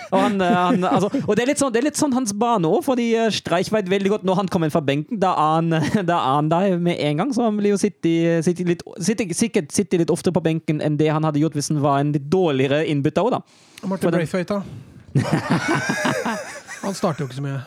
Og, 0.08 0.16
han, 0.16 0.38
eh, 0.42 0.56
han, 0.56 0.86
altså, 0.96 1.10
og 1.26 1.36
det, 1.36 1.44
er 1.44 1.52
litt 1.52 1.62
sånn, 1.62 1.74
det 1.76 1.82
er 1.82 1.88
litt 1.90 2.00
sånn 2.00 2.16
hans 2.16 2.32
bane 2.38 2.70
òg, 2.70 2.80
fordi 2.88 3.10
eh, 3.20 3.32
Streich 3.36 3.72
vet 3.74 3.92
veldig 3.92 4.14
godt 4.16 4.28
når 4.28 4.40
han 4.40 4.52
kommer 4.52 4.70
inn 4.70 4.76
fra 4.76 4.84
benken, 4.86 5.20
da 5.22 5.34
er 5.36 5.58
han, 5.58 5.76
da 6.10 6.20
er 6.20 6.38
han 6.38 6.52
der 6.52 6.78
med 6.82 7.02
en 7.04 7.24
gang. 7.24 7.36
Så 7.36 7.44
han 7.46 7.60
blir 7.60 7.76
jo 7.76 7.82
sitte, 7.82 8.40
sitte 8.48 8.68
litt, 8.68 8.86
sitte, 9.04 9.28
sikkert 9.38 9.76
sitte 9.76 10.00
litt 10.00 10.14
oftere 10.14 10.36
på 10.38 10.46
benken 10.48 10.80
enn 10.84 10.96
det 11.00 11.12
han 11.12 11.28
hadde 11.28 11.44
gjort 11.44 11.60
hvis 11.60 11.72
han 11.74 11.84
var 11.84 12.00
en 12.02 12.16
litt 12.16 12.32
dårligere 12.32 12.86
innbytter 12.92 13.28
òg, 13.28 13.36
da. 13.36 13.44
Martin 13.84 14.08
For 14.08 14.16
Braithwaite, 14.16 14.62
da? 14.62 14.82
han 16.86 16.96
starter 16.96 17.26
jo 17.26 17.30
ikke 17.30 17.42
så 17.42 17.46
mye. 17.46 17.62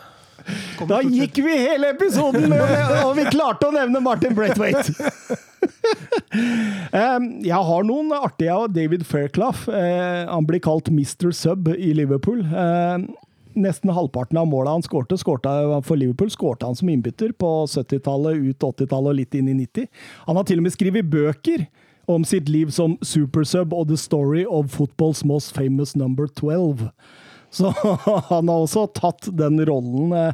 Kommer 0.77 1.01
Da 1.01 1.01
gikk 1.05 1.39
vi 1.45 1.57
hele 1.57 1.93
episoden 1.93 2.49
med, 2.49 2.61
og 3.05 3.15
vi 3.17 3.25
klarte 3.29 3.69
å 3.69 3.75
nevne 3.75 4.01
Martin 4.03 4.33
Braithwaite! 4.37 4.93
Jeg 7.49 7.61
har 7.69 7.85
noen 7.87 8.11
artige 8.17 8.53
av 8.55 8.71
David 8.73 9.05
Fairclough. 9.07 9.67
Eh, 9.69 10.25
Han 10.29 10.47
blir 10.47 10.63
kalt 10.63 10.89
Mr. 10.91 11.31
Sub 11.35 11.69
i 11.75 11.93
Liverpool. 11.97 12.43
Eh, 12.45 13.05
Nesten 13.55 13.89
halvparten 13.95 14.37
av 14.37 14.49
måla 14.51 14.73
han 14.75 14.83
skårte, 14.83 15.15
for 15.17 15.95
Liverpool, 15.95 16.27
skårte 16.29 16.67
han 16.67 16.75
som 16.75 16.89
innbytter 16.91 17.31
på 17.39 17.51
70-tallet, 17.71 18.35
ut 18.35 18.59
80-tallet 18.59 19.13
og 19.13 19.15
litt 19.15 19.35
inn 19.39 19.47
i 19.47 19.55
90. 19.55 19.87
Han 20.27 20.35
har 20.35 20.43
til 20.43 20.59
og 20.59 20.65
med 20.65 20.75
skrevet 20.75 21.07
bøker 21.07 21.63
om 22.11 22.25
sitt 22.27 22.49
liv 22.51 22.69
som 22.75 22.97
supersub 22.99 23.73
og 23.73 23.87
The 23.87 23.97
Story 23.97 24.43
of 24.43 24.75
Football's 24.75 25.23
Most 25.25 25.55
Famous 25.55 25.95
Number 25.95 26.27
12. 26.27 26.89
Så 27.55 27.71
han 28.29 28.51
har 28.51 28.59
også 28.59 28.89
tatt 28.91 29.31
den 29.31 29.63
rollen. 29.65 30.11
Eh, 30.11 30.33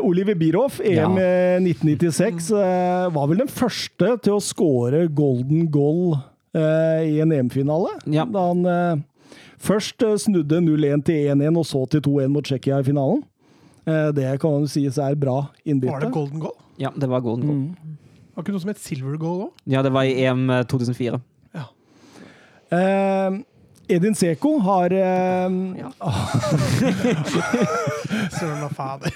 Oliver 0.00 0.34
Bierhoff, 0.38 0.78
EM 0.80 0.94
Ja. 0.94 1.08
eh, 1.20 1.58
1996, 1.60 2.50
eh, 2.56 3.08
var 3.12 3.26
vel 3.28 3.42
den 3.42 3.50
første 3.52 4.14
til 4.24 4.32
å 4.38 4.40
skåre 4.40 5.02
golden 5.12 5.66
goal 5.70 6.14
eh, 6.54 7.02
i 7.10 7.20
en 7.20 7.32
EM-finale. 7.34 7.90
Ja. 8.06 8.24
Da 8.24 8.46
han 8.48 8.64
eh, 8.70 9.02
først 9.60 10.02
eh, 10.06 10.14
snudde 10.22 10.62
0-1 10.64 11.04
til 11.04 11.28
1-1, 11.34 11.58
og 11.60 11.66
så 11.68 11.84
til 11.92 12.00
2-1 12.06 12.32
mot 12.32 12.44
Tsjekkia 12.48 12.80
i 12.80 12.86
finalen. 12.86 13.22
Eh, 13.84 14.08
det 14.16 14.30
kan 14.40 14.54
man 14.56 14.66
sies 14.72 14.96
er 14.96 15.14
bra 15.20 15.50
innbytte. 15.66 15.92
Var 15.92 16.06
det 16.06 16.12
golden 16.16 16.40
goal? 16.46 16.56
Ja, 16.80 16.90
det 16.96 17.08
var 17.12 17.20
golden 17.20 17.46
goal. 17.50 17.64
Var 18.34 18.42
ikke 18.46 18.54
noe 18.56 18.62
som 18.64 18.70
het 18.72 18.80
silver 18.82 19.18
goal 19.20 19.42
òg? 19.48 19.50
Ja, 19.70 19.82
det 19.84 19.92
var 19.94 20.08
i 20.08 20.14
EM 20.24 20.46
2004. 20.70 21.20
Ja. 21.54 21.66
Eh, 22.72 23.36
Edin 23.88 24.14
Seko 24.16 24.58
har 24.64 24.90
Ja 24.94 25.90
Søren 28.34 28.62
og 28.64 28.72
fader. 28.76 29.10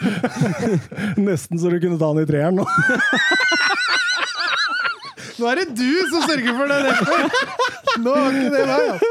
Nesten 1.21 1.59
så 1.61 1.71
du 1.73 1.79
kunne 1.83 1.99
ta 2.01 2.11
han 2.13 2.21
i 2.23 2.27
treeren 2.29 2.61
nå. 2.61 2.67
Nå 5.39 5.47
er 5.47 5.61
det 5.61 5.69
du 5.79 5.91
som 6.11 6.25
sørger 6.27 6.57
for 6.59 6.67
det! 6.67 6.79
Nå 8.03 8.11
var 8.15 8.35
ikke 8.35 8.51
det 8.55 8.65
meg. 8.67 8.89
Altså. 8.93 9.11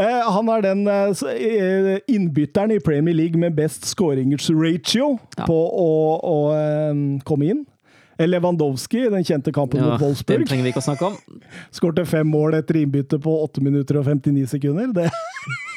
Eh, 0.00 0.30
han 0.36 0.48
er 0.54 0.64
den 0.64 0.80
eh, 0.88 1.22
eh, 1.36 1.90
innbytteren 2.14 2.72
i 2.74 2.80
Premier 2.84 3.16
League 3.16 3.40
med 3.40 3.56
best 3.58 3.84
skåringsratio 3.90 5.10
Ja. 5.38 5.44
på 5.48 5.58
å, 5.84 5.90
å 6.16 6.36
eh, 6.56 6.94
komme 7.28 7.44
inn. 7.52 7.62
Lewandowski, 8.28 9.06
den 9.12 9.24
kjente 9.24 9.52
kampen 9.54 9.80
Ja, 9.80 9.86
mot 9.86 9.96
den 9.96 10.06
Wolfsburg, 10.08 10.46
trenger 10.48 10.66
vi 10.66 10.74
ikke 10.74 10.82
å 10.82 10.88
snakke 10.90 11.10
om. 11.12 11.18
skårte 11.74 12.04
fem 12.08 12.28
mål 12.28 12.58
etter 12.60 12.82
innbytte 12.82 13.20
på 13.22 13.36
8 13.46 13.64
minutter 13.64 14.00
og 14.00 14.08
59 14.08 14.46
sekunder. 14.56 14.92
Det. 14.96 15.10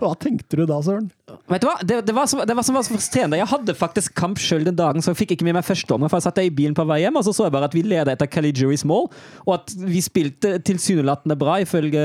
Hva 0.00 0.14
tenkte 0.16 0.56
du 0.56 0.64
da, 0.68 0.78
Søren? 0.84 1.10
Vet 1.50 1.60
du 1.60 1.66
hva? 1.68 1.74
Det, 1.84 1.98
det, 2.08 2.14
var 2.16 2.28
så, 2.30 2.40
det 2.48 2.54
var 2.56 2.64
som 2.64 2.76
var 2.76 2.86
så 2.86 2.94
frustrerende. 2.94 3.36
Jeg 3.36 3.50
hadde 3.50 3.74
faktisk 3.76 4.14
kamp 4.16 4.40
sjøl 4.40 4.64
den 4.64 4.78
dagen, 4.78 5.04
så 5.04 5.12
jeg 5.12 5.20
fikk 5.20 5.34
ikke 5.36 5.46
med 5.48 5.58
meg 5.58 5.66
første 5.66 5.92
omgang. 5.92 6.08
For 6.08 6.20
jeg 6.20 6.26
satt 6.28 6.40
i 6.40 6.52
bilen 6.56 6.76
på 6.76 6.86
vei 6.88 7.02
hjem, 7.02 7.18
og 7.20 7.26
så 7.26 7.34
så 7.36 7.48
jeg 7.48 7.54
bare 7.54 7.68
at 7.68 7.76
vi 7.76 7.84
leda 7.84 8.14
etter 8.14 8.30
Caligeries 8.30 8.86
mål, 8.88 9.10
og 9.44 9.54
at 9.58 9.74
vi 9.76 10.00
spilte 10.04 10.56
tilsynelatende 10.64 11.36
bra, 11.40 11.58
ifølge, 11.64 12.04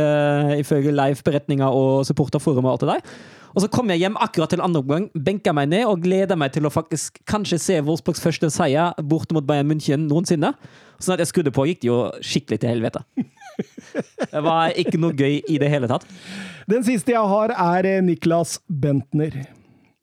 ifølge 0.60 0.96
live-beretninger 0.96 1.80
og 1.82 2.04
supporterforum 2.10 2.68
og 2.68 2.76
alt 2.76 2.84
det 2.84 2.98
der. 2.98 3.20
Og 3.56 3.64
så 3.64 3.70
kom 3.72 3.90
jeg 3.90 4.04
hjem 4.04 4.18
akkurat 4.22 4.52
til 4.54 4.62
andre 4.64 4.82
omgang, 4.84 5.08
benka 5.14 5.54
meg 5.56 5.72
ned 5.72 5.88
og 5.90 6.04
gleda 6.04 6.38
meg 6.38 6.54
til 6.54 6.68
å 6.68 6.74
faktisk 6.74 7.22
kanskje 7.30 7.60
se 7.62 7.80
Wolfsburgs 7.86 8.22
første 8.24 8.52
seier 8.54 8.98
borte 9.02 9.36
mot 9.36 9.46
Bayern 9.46 9.70
München 9.72 10.08
noensinne. 10.10 10.54
Sånn 11.00 11.16
at 11.16 11.24
jeg 11.24 11.32
skrudde 11.32 11.54
på, 11.56 11.66
gikk 11.70 11.84
det 11.84 11.90
jo 11.90 12.00
skikkelig 12.26 12.62
til 12.62 12.74
helvete. 12.76 13.06
Det 14.30 14.42
var 14.46 14.76
ikke 14.78 15.00
noe 15.02 15.16
gøy 15.18 15.42
i 15.50 15.58
det 15.60 15.68
hele 15.72 15.88
tatt. 15.90 16.06
Den 16.70 16.84
siste 16.86 17.12
jeg 17.12 17.32
har, 17.32 17.52
er 17.52 17.88
eh, 17.90 18.04
Niklas 18.06 18.60
Bentner. 18.70 19.34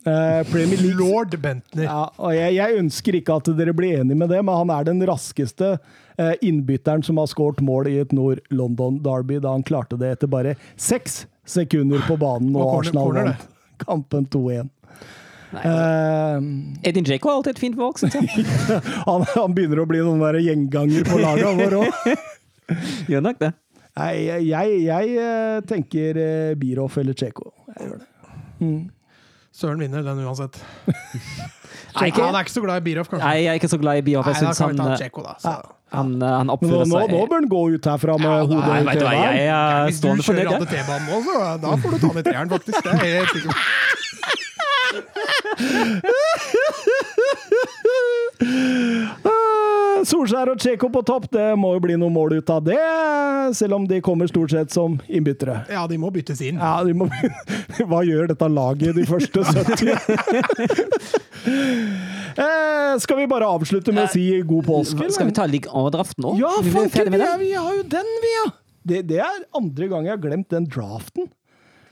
Eh, 0.06 0.40
Premier 0.50 0.82
League 0.82 0.98
Lord 0.98 1.36
Bentner. 1.40 1.86
Ja, 1.86 2.02
og 2.18 2.34
jeg, 2.34 2.56
jeg 2.58 2.80
ønsker 2.82 3.16
ikke 3.18 3.38
at 3.38 3.48
dere 3.58 3.74
blir 3.76 4.02
enig 4.02 4.18
med 4.18 4.28
det, 4.32 4.42
men 4.44 4.58
han 4.58 4.72
er 4.74 4.88
den 4.88 5.00
raskeste 5.08 5.76
eh, 6.18 6.34
innbytteren 6.44 7.06
som 7.06 7.22
har 7.22 7.30
skåret 7.30 7.62
mål 7.64 7.88
i 7.92 7.96
et 8.02 8.12
Nord-London-derby, 8.16 9.40
da 9.44 9.54
han 9.56 9.64
klarte 9.66 9.98
det 10.00 10.16
etter 10.16 10.30
bare 10.30 10.56
seks 10.74 11.24
sekunder 11.46 12.02
på 12.06 12.16
banen, 12.20 12.54
og, 12.56 12.64
Og 12.66 12.80
Arsenal 12.80 13.12
vant 13.20 13.46
kampen 13.82 14.26
2-1. 14.32 14.72
Uh, 15.54 15.62
Eh, 15.62 16.40
Edin 16.90 17.04
Dzeko 17.06 17.30
er 17.30 17.36
alltid 17.38 17.54
et 17.54 17.60
fint 17.62 17.76
valg, 17.78 18.00
syns 18.00 18.16
jeg. 18.18 18.44
han, 19.08 19.22
han 19.30 19.54
begynner 19.56 19.80
å 19.80 19.86
bli 19.88 20.02
noen 20.02 20.20
der 20.24 20.40
gjenganger 20.42 21.06
på 21.06 21.20
laget 21.22 21.60
vår 21.60 21.76
òg. 21.78 22.10
Gjør 23.12 23.22
nok 23.24 23.38
det. 23.40 23.52
Nei, 23.96 24.10
jeg, 24.26 24.48
jeg 24.50 24.80
jeg, 24.84 25.62
tenker 25.70 26.18
Biroff 26.60 26.98
eller 27.00 27.16
Tsjeko. 27.16 27.48
Jeg 27.72 27.86
gjør 27.88 28.02
det. 28.02 28.08
Mm. 28.60 28.82
Søren 29.56 29.80
vinner 29.80 30.04
den 30.04 30.20
uansett. 30.26 30.58
Nei, 31.96 32.10
ikke- 32.10 32.26
Han 32.26 32.36
er 32.36 32.44
ikke 32.44 32.52
så 32.58 32.64
glad 32.66 32.82
i 32.82 32.84
Biroff, 32.90 33.08
kanskje. 33.08 33.24
Nei, 33.24 33.38
jeg 33.46 33.54
er 33.54 33.60
ikke 33.62 33.72
så 33.72 33.80
glad 33.80 34.02
i. 34.02 34.04
Nei, 34.04 34.20
Jeg 34.26 34.42
syns 34.42 34.60
kan 34.60 34.74
vi 34.74 34.76
han, 34.76 34.82
ta 34.82 34.92
eh, 34.92 35.00
Tsjeko, 35.00 35.24
da. 35.24 35.54
Han, 35.94 36.22
eh, 36.22 36.28
han 36.28 36.50
oppfører 36.50 36.86
nå, 36.90 36.98
seg 36.98 37.10
nå 37.14 37.20
bør 37.30 37.36
han 37.38 37.48
gå 37.50 37.60
ut 37.76 37.84
herfra 37.86 38.16
med 38.18 38.50
hodet 38.50 38.66
Nei, 38.66 38.80
i 38.82 38.84
TV-en. 38.98 39.36
er 39.38 39.84
Hvis 39.86 40.00
du 40.02 40.08
kjører 40.26 40.48
av. 40.50 40.64
T-banen 40.66 41.06
nå, 41.06 41.16
så 41.26 41.32
da 41.62 41.68
får 41.82 41.90
du 41.94 41.98
ta 42.02 42.10
ned 42.16 42.24
treeren, 42.26 42.50
faktisk. 42.50 42.80
Det 42.82 42.90
er 42.92 42.98
helt 43.20 43.32
sikkert. 43.36 43.56
Ah, 49.26 49.55
Solskjær 50.06 50.52
og 50.52 50.60
Tsjeko 50.62 50.86
på 50.94 51.00
topp, 51.08 51.24
det 51.34 51.46
må 51.58 51.72
jo 51.74 51.80
bli 51.82 51.96
noe 51.98 52.12
mål 52.14 52.36
ut 52.38 52.50
av 52.54 52.60
det. 52.66 52.78
Selv 53.58 53.74
om 53.78 53.86
de 53.90 53.98
kommer 54.04 54.28
stort 54.30 54.52
sett 54.54 54.70
som 54.74 54.94
innbyttere. 55.10 55.64
Ja, 55.72 55.82
de 55.90 55.98
må 55.98 56.12
byttes 56.14 56.38
inn. 56.46 56.60
Ja, 56.62 56.76
de 56.86 56.94
må, 56.94 57.08
Hva 57.90 58.02
gjør 58.06 58.30
dette 58.30 58.48
laget 58.52 58.94
de 59.00 59.06
første 59.08 59.42
70? 59.42 59.96
eh, 62.44 62.92
skal 63.02 63.18
vi 63.20 63.26
bare 63.30 63.48
avslutte 63.50 63.94
med 63.94 64.06
å 64.06 64.12
si 64.12 64.26
god 64.46 64.66
påske? 64.68 65.08
Skal 65.14 65.30
vi 65.30 65.36
ta 65.36 65.46
ligg 65.50 65.66
1-draften 65.70 66.22
nå? 66.26 66.36
Ja, 66.40 66.52
Vi 66.62 66.74
fanken, 66.74 67.10
vi, 67.12 67.20
er- 67.26 67.40
vi 67.42 67.52
har 67.56 67.74
jo 67.80 67.82
den, 67.96 68.12
vi, 68.22 68.32
ja! 68.38 68.46
Det, 68.86 69.02
det 69.10 69.18
er 69.24 69.42
andre 69.58 69.88
gang 69.90 70.06
jeg 70.06 70.14
har 70.14 70.22
glemt 70.22 70.50
den 70.54 70.68
draften. 70.70 71.26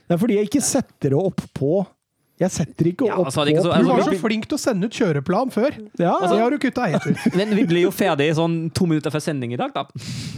Det 0.05 0.15
er 0.15 0.21
fordi 0.21 0.37
jeg 0.39 0.47
ikke 0.47 0.63
setter 0.63 1.11
det 1.15 1.19
opp 1.19 1.41
på 1.57 1.81
Jeg 2.35 2.51
setter 2.51 2.89
ikke 2.89 3.07
Ja, 3.07 3.15
opp 3.21 3.29
altså, 3.29 3.45
ikke 3.47 3.61
på 3.63 3.69
altså, 3.71 3.71
Du 3.71 3.91
altså, 3.93 4.09
var 4.09 4.17
så 4.17 4.23
flink 4.25 4.47
til 4.49 4.57
å 4.57 4.59
sende 4.59 4.89
ut 4.89 4.97
kjøreplan 4.97 5.53
før. 5.55 5.77
ja, 6.01 6.15
Altså, 6.17 6.33
det 6.33 6.41
har 6.43 6.51
du 6.51 6.57
kutta 6.59 6.87
helt 6.91 7.05
ut. 7.07 7.27
Men 7.39 7.53
vi 7.55 7.63
blir 7.69 7.85
jo 7.85 7.93
ferdig 7.95 8.27
sånn 8.35 8.57
to 8.75 8.87
minutter 8.89 9.13
før 9.13 9.23
sending 9.23 9.53
i 9.55 9.59
dag, 9.61 9.71
da. 9.75 9.85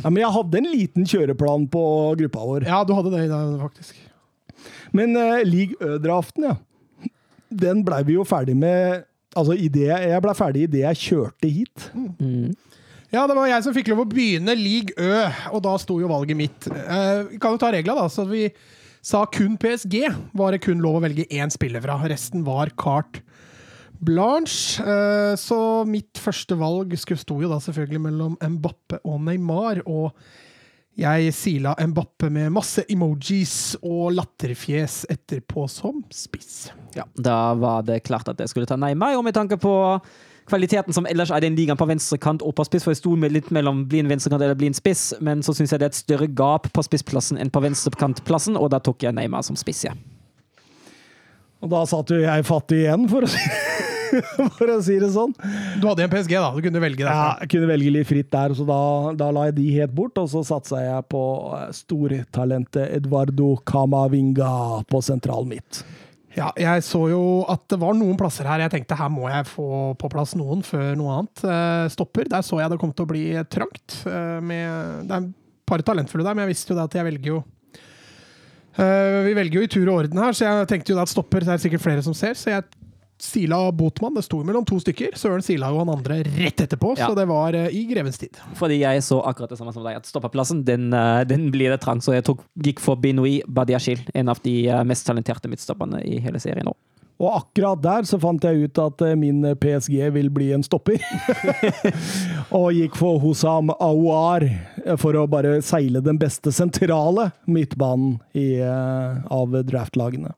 ja, 0.03 0.11
men 0.11 0.21
jeg 0.21 0.29
hadde 0.35 0.59
en 0.61 0.69
liten 0.69 1.09
kjøreplan 1.09 1.65
på 1.73 1.83
gruppa 2.21 2.45
vår. 2.51 2.67
Ja, 2.69 2.83
du 2.85 2.93
hadde 2.97 3.15
det 3.15 3.23
i 3.25 3.31
dag, 3.31 3.57
faktisk. 3.63 3.97
Men 4.97 5.17
uh, 5.17 5.41
League 5.47 5.73
Ø-draften, 5.81 6.51
ja. 6.51 7.09
Den 7.49 7.81
blei 7.87 8.03
vi 8.05 8.17
jo 8.17 8.25
ferdig 8.27 8.57
med 8.59 9.05
Altså, 9.37 9.53
i 9.53 9.67
det, 9.69 9.89
jeg 9.91 10.21
blei 10.23 10.33
ferdig 10.33 10.63
idet 10.65 10.79
jeg 10.81 10.97
kjørte 11.01 11.49
hit. 11.51 11.83
Ja, 13.13 13.25
det 13.29 13.35
var 13.37 13.45
jeg 13.47 13.63
som 13.63 13.75
fikk 13.75 13.91
lov 13.91 14.01
å 14.01 14.07
begynne 14.09 14.55
League 14.57 14.95
Ø, 14.97 15.27
og 15.53 15.61
da 15.65 15.75
sto 15.79 15.99
jo 16.01 16.09
valget 16.09 16.39
mitt. 16.39 16.65
Uh, 16.71 17.27
vi 17.29 17.37
kan 17.41 17.53
jo 17.53 17.61
ta 17.61 17.69
reglene, 17.73 18.01
da. 18.01 18.09
Så 18.11 18.25
vi 18.29 18.47
sa 19.07 19.23
kun 19.31 19.55
PSG 19.59 20.01
var 20.35 20.51
det 20.51 20.63
kun 20.65 20.81
lov 20.83 20.99
å 20.99 21.05
velge 21.05 21.27
én 21.31 21.51
spiller 21.53 21.83
fra. 21.83 21.99
Resten 22.11 22.43
var 22.47 22.73
Cart 22.79 23.21
blanche. 24.03 24.83
Eh, 24.83 25.35
så 25.39 25.59
mitt 25.87 26.19
første 26.21 26.57
valg 26.59 26.93
sto 26.97 27.39
jo 27.41 27.49
da 27.51 27.61
selvfølgelig 27.63 28.03
mellom 28.09 28.35
Mbappe 28.41 29.01
og 29.07 29.21
Neymar. 29.29 29.81
Og 29.87 30.11
jeg 30.97 31.33
sila 31.37 31.75
Mbappe 31.77 32.29
med 32.33 32.51
masse 32.55 32.83
emojis 32.89 33.77
og 33.79 34.15
latterfjes 34.17 35.05
etterpå 35.13 35.67
som 35.71 36.03
spiss. 36.13 36.71
Ja, 36.97 37.05
da 37.15 37.53
var 37.57 37.85
det 37.87 38.03
klart 38.07 38.29
at 38.31 38.41
jeg 38.41 38.51
skulle 38.51 38.69
ta 38.69 38.79
Neymar, 38.79 39.15
og 39.17 39.25
med 39.27 39.37
tanke 39.37 39.59
på 39.61 39.73
kvaliteten 40.49 40.95
som 40.95 41.07
ellers 41.09 41.31
er 41.33 41.43
den 41.43 41.57
ligaen 41.57 41.79
på 41.79 41.87
venstrekant 41.89 42.43
og 42.45 42.55
på 42.57 42.65
spiss, 42.67 42.85
for 42.85 42.95
jeg 42.95 43.01
sto 43.01 43.15
med 43.19 43.35
litt 43.35 43.49
mellom 43.55 43.85
bli 43.89 44.01
en 44.03 44.11
venstrekant 44.11 44.43
eller 44.43 44.57
bli 44.59 44.71
en 44.71 44.77
spiss, 44.77 45.09
men 45.23 45.43
så 45.45 45.55
syns 45.55 45.73
jeg 45.73 45.81
det 45.81 45.89
er 45.89 45.95
et 45.95 46.03
større 46.03 46.27
gap 46.27 46.69
på 46.73 46.85
spissplassen 46.85 47.39
enn 47.41 47.53
på 47.53 47.63
venstrekantplassen, 47.63 48.59
og 48.59 48.71
da 48.73 48.81
tok 48.83 49.07
jeg 49.07 49.15
Neymar 49.17 49.45
som 49.47 49.59
spiss, 49.59 49.85
ja. 49.89 49.95
Og 51.63 51.71
da 51.71 51.81
satt 51.89 52.13
jo 52.13 52.21
jeg 52.21 52.45
fattig 52.45 52.83
igjen, 52.83 53.07
for 53.09 53.25
å 53.25 53.29
si, 53.31 53.41
for 54.59 54.71
å 54.71 54.77
si 54.85 54.97
det 55.01 55.09
sånn. 55.15 55.33
Du 55.81 55.87
hadde 55.89 56.05
en 56.05 56.11
PSG, 56.11 56.35
da. 56.37 56.51
Du 56.53 56.61
kunne 56.65 56.81
velge 56.83 57.05
Ja, 57.07 57.31
jeg 57.41 57.51
kunne 57.55 57.69
velge 57.71 57.93
litt 57.95 58.09
fritt 58.09 58.29
der, 58.33 58.53
så 58.57 58.65
da, 58.67 58.79
da 59.17 59.31
la 59.33 59.47
jeg 59.49 59.57
de 59.57 59.67
helt 59.79 59.95
bort. 59.97 60.19
Og 60.21 60.29
så 60.31 60.43
satsa 60.47 60.83
jeg 60.83 61.07
på 61.11 61.23
eh, 61.57 61.69
stortalentet 61.75 62.93
Eduardo 62.99 63.55
Camavinga 63.67 64.83
på 64.89 65.01
sentral 65.05 65.49
midt. 65.49 65.81
Ja, 66.37 66.51
jeg 66.53 66.83
så 66.85 66.99
jo 67.09 67.21
at 67.49 67.63
det 67.71 67.79
var 67.81 67.95
noen 67.97 68.17
plasser 68.19 68.45
her 68.45 68.61
jeg 68.61 68.73
tenkte 68.75 68.97
her 68.99 69.09
må 69.09 69.25
jeg 69.31 69.47
få 69.49 69.95
på 69.97 70.09
plass 70.13 70.35
noen 70.37 70.61
før 70.65 70.91
noe 70.99 71.15
annet 71.15 71.43
eh, 71.49 71.85
stopper. 71.93 72.29
Der 72.29 72.45
så 72.45 72.59
jeg 72.61 72.69
det 72.69 72.79
kom 72.81 72.93
til 72.93 73.07
å 73.07 73.09
bli 73.09 73.23
trangt. 73.49 74.01
eh, 74.05 74.37
med, 74.45 75.07
det 75.09 75.15
er 75.15 75.25
et 75.25 75.31
par 75.67 75.81
talentfulle 75.87 76.25
der, 76.27 76.37
men 76.37 76.45
jeg 76.45 76.53
visste 76.53 76.73
jo 76.73 76.77
det 76.77 76.85
at 76.85 76.97
jeg 76.99 77.07
velger 77.09 77.31
jo 77.31 77.39
eh, 78.77 79.17
Vi 79.25 79.33
velger 79.39 79.57
jo 79.57 79.65
i 79.65 79.71
tur 79.73 79.87
og 79.87 80.03
orden 80.03 80.21
her, 80.21 80.37
så 80.37 80.45
jeg 80.45 80.69
tenkte 80.69 80.93
jo 80.93 80.99
da 80.99 81.07
at 81.07 81.13
stopper 81.15 81.47
det 81.47 81.55
er 81.55 81.63
sikkert 81.65 81.85
flere 81.87 82.05
som 82.05 82.15
ser. 82.17 82.37
Så 82.37 82.53
jeg 82.53 82.67
sila 83.19 83.71
Botmann. 83.71 84.15
Det 84.15 84.23
sto 84.25 84.39
mellom 84.43 84.65
to 84.67 84.79
stykker. 84.81 85.15
Søren 85.17 85.43
sila 85.45 85.69
og 85.73 85.83
han 85.83 85.93
andre 85.97 86.19
rett 86.25 86.61
etterpå, 86.65 86.95
Ja. 86.97 87.07
så 87.09 87.15
det 87.17 87.27
var 87.29 87.55
uh, 87.55 87.67
i 87.73 87.85
grevens 87.89 88.17
tid. 88.17 88.37
Fordi 88.55 88.79
jeg 88.81 89.03
så 89.03 89.21
akkurat 89.25 89.49
det 89.49 89.57
samme 89.59 89.73
som 89.73 89.85
deg, 89.85 89.97
at 89.97 90.05
stoppeplassen 90.09 90.63
den, 90.67 90.91
uh, 90.93 91.23
den 91.27 91.49
blir 91.51 91.73
det 91.73 91.81
trang, 91.81 92.01
så 92.01 92.13
jeg 92.13 92.25
tok, 92.27 92.43
gikk 92.63 92.79
for 92.83 92.95
Binoui 92.95 93.41
Badiashil, 93.47 94.03
en 94.13 94.29
av 94.29 94.41
de 94.43 94.69
uh, 94.69 94.83
mest 94.87 95.07
talenterte 95.07 95.49
midtstopperne 95.49 96.03
i 96.05 96.19
hele 96.23 96.39
serien 96.39 96.69
nå. 96.69 96.75
Og 97.17 97.33
akkurat 97.33 97.81
der 97.81 98.05
så 98.05 98.19
fant 98.21 98.43
jeg 98.45 98.67
ut 98.67 98.77
at 98.77 99.01
min 99.17 99.41
PSG 99.57 100.11
vil 100.13 100.27
bli 100.29 100.51
en 100.53 100.61
stopper. 100.61 101.01
og 102.59 102.67
gikk 102.77 102.93
for 102.99 103.17
Hosam 103.23 103.71
Aouar 103.73 104.45
for 105.01 105.17
å 105.17 105.25
bare 105.25 105.55
seile 105.65 106.03
den 106.05 106.19
beste 106.21 106.53
sentrale 106.53 107.31
midtbanen 107.49 108.19
i, 108.37 108.61
av 108.61 109.57
draftlagene. 109.65 110.35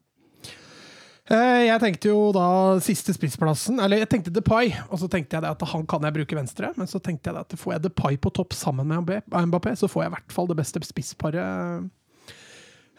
Eh, 1.29 1.65
Jeg 1.67 1.79
tenkte 1.83 2.09
jo 2.09 2.31
da 2.33 2.79
siste 2.81 3.13
spissplassen 3.13 3.77
Eller 3.83 3.99
jeg 4.01 4.09
tenkte 4.09 4.31
Depay, 4.33 4.71
og 4.89 4.97
så 4.97 5.05
tenkte 5.11 5.37
jeg 5.37 5.43
det 5.45 5.51
at 5.51 5.61
han 5.69 5.85
kan 5.85 6.01
jeg 6.07 6.15
bruke 6.15 6.35
venstre. 6.39 6.71
Men 6.77 6.87
så 6.89 6.97
tenkte 7.03 7.29
jeg 7.29 7.37
at 7.37 7.53
får 7.59 7.73
jeg 7.75 7.83
Depay 7.85 8.17
på 8.17 8.31
topp 8.33 8.53
sammen 8.57 8.87
med 8.89 9.03
Mbappé- 9.05 9.45
Mbappé, 9.45 9.75
så 9.77 9.87
får 9.91 10.03
jeg 10.07 10.11
i 10.11 10.15
hvert 10.17 10.31
fall 10.33 10.47
det 10.49 10.57
beste 10.57 10.81
spissparet 10.87 11.85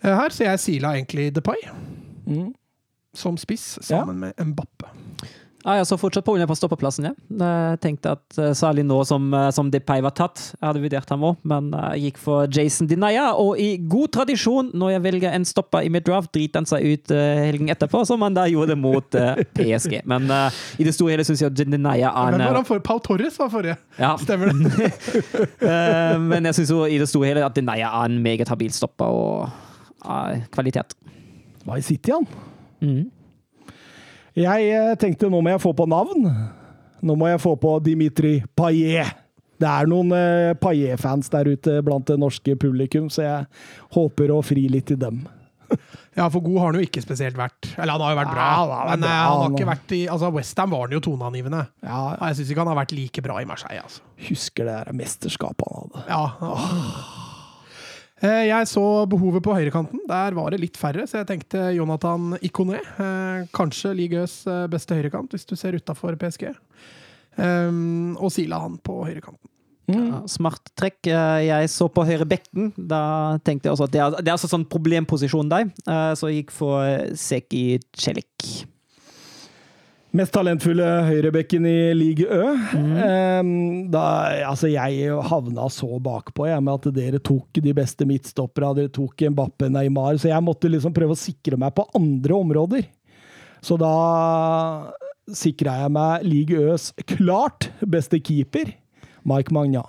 eh, 0.05 0.15
her. 0.15 0.31
Så 0.31 0.45
jeg 0.47 0.61
sila 0.63 0.95
egentlig 0.97 1.33
Depay 1.35 1.59
Mm. 2.31 2.53
som 3.17 3.35
spiss 3.41 3.79
sammen 3.83 4.21
med 4.21 4.35
Mbappé. 4.37 4.87
Ah, 5.61 5.77
jeg 5.77 5.91
så 5.91 5.97
fortsatt 6.01 6.25
på 6.25 6.33
på 6.41 6.57
stoppeplassen, 6.57 7.11
ja. 7.11 7.13
Jeg 7.29 7.81
tenkte 7.85 8.15
at 8.17 8.39
eh, 8.41 8.53
særlig 8.57 8.85
nå 8.89 8.97
som, 9.05 9.27
eh, 9.37 9.51
som 9.53 9.69
Depay 9.71 10.01
var 10.01 10.15
tatt, 10.17 10.41
jeg 10.57 10.65
hadde 10.65 10.81
vurdert 10.81 11.11
ham 11.13 11.27
òg, 11.29 11.37
men 11.45 11.69
eh, 11.77 11.99
jeg 11.99 12.05
gikk 12.15 12.21
for 12.23 12.49
Jason 12.49 12.89
Dinaya. 12.89 13.27
Og 13.37 13.61
i 13.61 13.75
god 13.77 14.09
tradisjon, 14.17 14.71
når 14.73 14.95
jeg 14.95 15.05
velger 15.05 15.37
en 15.37 15.45
stopper 15.45 15.85
i 15.85 15.93
middraft, 15.93 16.33
driter 16.33 16.63
han 16.63 16.71
seg 16.71 16.87
ut 16.89 17.13
helgen 17.13 17.69
etterpå, 17.73 18.03
som 18.09 18.25
han 18.25 18.39
da 18.39 18.47
gjorde 18.49 18.79
mot 18.81 19.05
PSG. 19.59 20.01
Men 20.09 20.31
uh, 20.33 20.49
i 20.81 20.87
det 20.87 20.95
store 20.97 21.15
hele 21.15 21.29
syns 21.29 21.45
jeg 21.45 21.53
at 21.53 21.61
Dinaya 21.61 22.09
er 22.09 22.35
Hvem 22.35 22.47
var 22.47 22.61
han 22.63 22.69
for? 22.69 22.81
Paul 22.85 23.05
Torres 23.05 23.37
var 23.41 23.53
forrige. 23.53 23.77
ja, 24.01 24.15
Stemmer 24.25 24.55
det? 24.55 24.91
Men 26.31 26.49
jeg 26.49 26.61
syns 26.63 26.73
i 26.89 26.99
det 27.01 27.09
store 27.11 27.35
hele 27.35 27.45
at 27.45 27.57
Dinaya 27.57 27.93
er 28.01 28.09
en 28.09 28.21
meget 28.25 28.49
habil 28.49 28.73
stopper 28.73 29.13
og 29.13 29.49
uh, 30.09 30.41
kvalitet. 30.55 30.97
Hva 31.67 31.77
i 31.77 31.85
City, 31.85 32.17
han? 32.17 32.29
Mhm. 32.81 33.09
Jeg 34.41 34.71
eh, 34.75 34.93
tenkte 35.01 35.31
nå 35.31 35.41
må 35.43 35.53
jeg 35.53 35.63
få 35.63 35.73
på 35.77 35.87
navn. 35.91 36.29
Nå 37.01 37.17
må 37.17 37.31
jeg 37.31 37.41
få 37.43 37.55
på 37.61 37.79
Dimitri 37.85 38.39
Payet. 38.57 39.17
Det 39.61 39.69
er 39.69 39.89
noen 39.91 40.13
eh, 40.17 40.55
Payet-fans 40.57 41.29
der 41.33 41.51
ute 41.53 41.81
blant 41.85 42.09
det 42.09 42.17
norske 42.21 42.55
publikum, 42.61 43.11
så 43.13 43.25
jeg 43.27 43.49
håper 43.97 44.33
å 44.33 44.41
fri 44.45 44.67
litt 44.73 44.89
til 44.93 45.01
dem. 45.03 45.23
Ja, 46.19 46.25
for 46.27 46.43
god 46.43 46.57
har 46.59 46.73
han 46.73 46.81
jo 46.81 46.83
ikke 46.85 47.01
spesielt 47.01 47.37
vært. 47.39 47.69
Eller 47.79 47.95
han 47.95 48.03
har 48.03 48.11
jo 48.11 48.17
vært 48.19 48.33
bra, 48.35 48.47
Ja, 48.51 48.79
han 48.81 48.89
men 48.91 49.05
eh, 49.07 49.13
bra, 49.13 49.19
han 49.31 49.39
har 49.45 49.53
ikke 49.55 49.69
vært 49.69 49.93
i 49.95 50.01
Altså, 50.11 50.31
Westham 50.35 50.73
var 50.75 50.83
han 50.83 50.97
jo 50.97 51.01
toneangivende. 51.07 51.61
Ja, 51.87 52.01
Ja, 52.19 52.29
Jeg 52.33 52.41
syns 52.41 52.51
ikke 52.51 52.65
han 52.65 52.71
har 52.73 52.79
vært 52.81 52.95
like 52.99 53.23
bra 53.25 53.37
i 53.41 53.47
Marseille, 53.49 53.85
altså. 53.87 54.03
husker 54.27 54.67
det 54.67 54.75
der 54.75 54.99
mesterskapet 54.99 55.71
han 55.71 55.87
hadde. 55.87 56.03
Ja. 56.11 56.25
Eh, 56.51 57.30
Jeg 58.21 58.67
så 58.69 58.83
behovet 59.09 59.43
på 59.43 59.55
høyrekanten. 59.57 60.03
Der 60.09 60.35
var 60.37 60.51
det 60.53 60.61
litt 60.61 60.77
færre, 60.77 61.07
så 61.09 61.23
jeg 61.23 61.29
tenkte 61.31 61.63
Jonathan 61.77 62.35
Ikoné. 62.45 62.81
eh, 63.01 63.47
Kanskje 63.57 63.95
ligaens 63.97 64.43
eh, 64.47 64.67
beste 64.69 64.95
høyrekant, 64.99 65.33
hvis 65.33 65.47
du 65.49 65.55
ser 65.57 65.73
utafor 65.79 66.19
PSG. 66.21 66.51
Um, 67.41 68.17
og 68.21 68.29
sila 68.35 68.59
han 68.61 68.77
på 68.85 68.99
høyrekanten. 69.07 69.47
Mm. 69.91 70.29
smart 70.31 70.69
trekk. 70.79 71.09
Eh, 71.11 71.47
Jeg 71.49 71.71
så 71.73 71.89
på 71.91 72.05
høyre 72.07 72.27
bekken. 72.29 72.69
Da 72.77 73.39
tenkte 73.43 73.67
jeg 73.67 73.73
også 73.75 73.89
at 73.89 73.95
det 73.97 74.01
er, 74.05 74.11
det 74.21 74.29
er 74.29 74.37
altså 74.37 74.51
sånn 74.53 74.69
problemposisjon 74.71 75.49
der. 75.51 75.71
Eh, 75.89 76.13
Så 76.15 76.29
jeg 76.31 76.45
gikk 76.45 76.53
for 76.55 76.85
eh, 76.85 77.15
Seki 77.19 77.81
Celik. 77.99 78.67
Mest 80.11 80.33
talentfulle 80.35 80.87
høyrebekken 81.07 81.67
i 81.71 81.75
Ligue 81.95 82.27
Ø. 82.27 82.47
Ehm, 82.75 83.51
da, 83.93 84.03
altså 84.49 84.67
jeg 84.67 85.07
havna 85.31 85.69
så 85.71 86.01
bakpå 86.03 86.49
jeg, 86.49 86.65
med 86.67 86.81
at 86.81 86.97
dere 86.97 87.21
tok 87.23 87.61
de 87.63 87.75
beste 87.77 88.09
midtstopperne. 88.11 88.73
Dere 88.81 88.91
tok 88.97 89.23
Mbappé 89.31 89.69
Neymar, 89.71 90.19
så 90.19 90.33
jeg 90.33 90.43
måtte 90.43 90.73
liksom 90.73 90.97
prøve 90.97 91.15
å 91.15 91.21
sikre 91.21 91.61
meg 91.63 91.77
på 91.79 91.87
andre 91.95 92.41
områder. 92.43 92.91
Så 93.63 93.79
da 93.79 93.95
sikra 95.31 95.77
jeg 95.85 95.95
meg 95.95 96.27
Ligue 96.27 96.73
Øs 96.73 96.91
klart 97.15 97.71
beste 97.87 98.19
keeper, 98.19 98.75
Mike 99.23 99.55
Magna. 99.55 99.85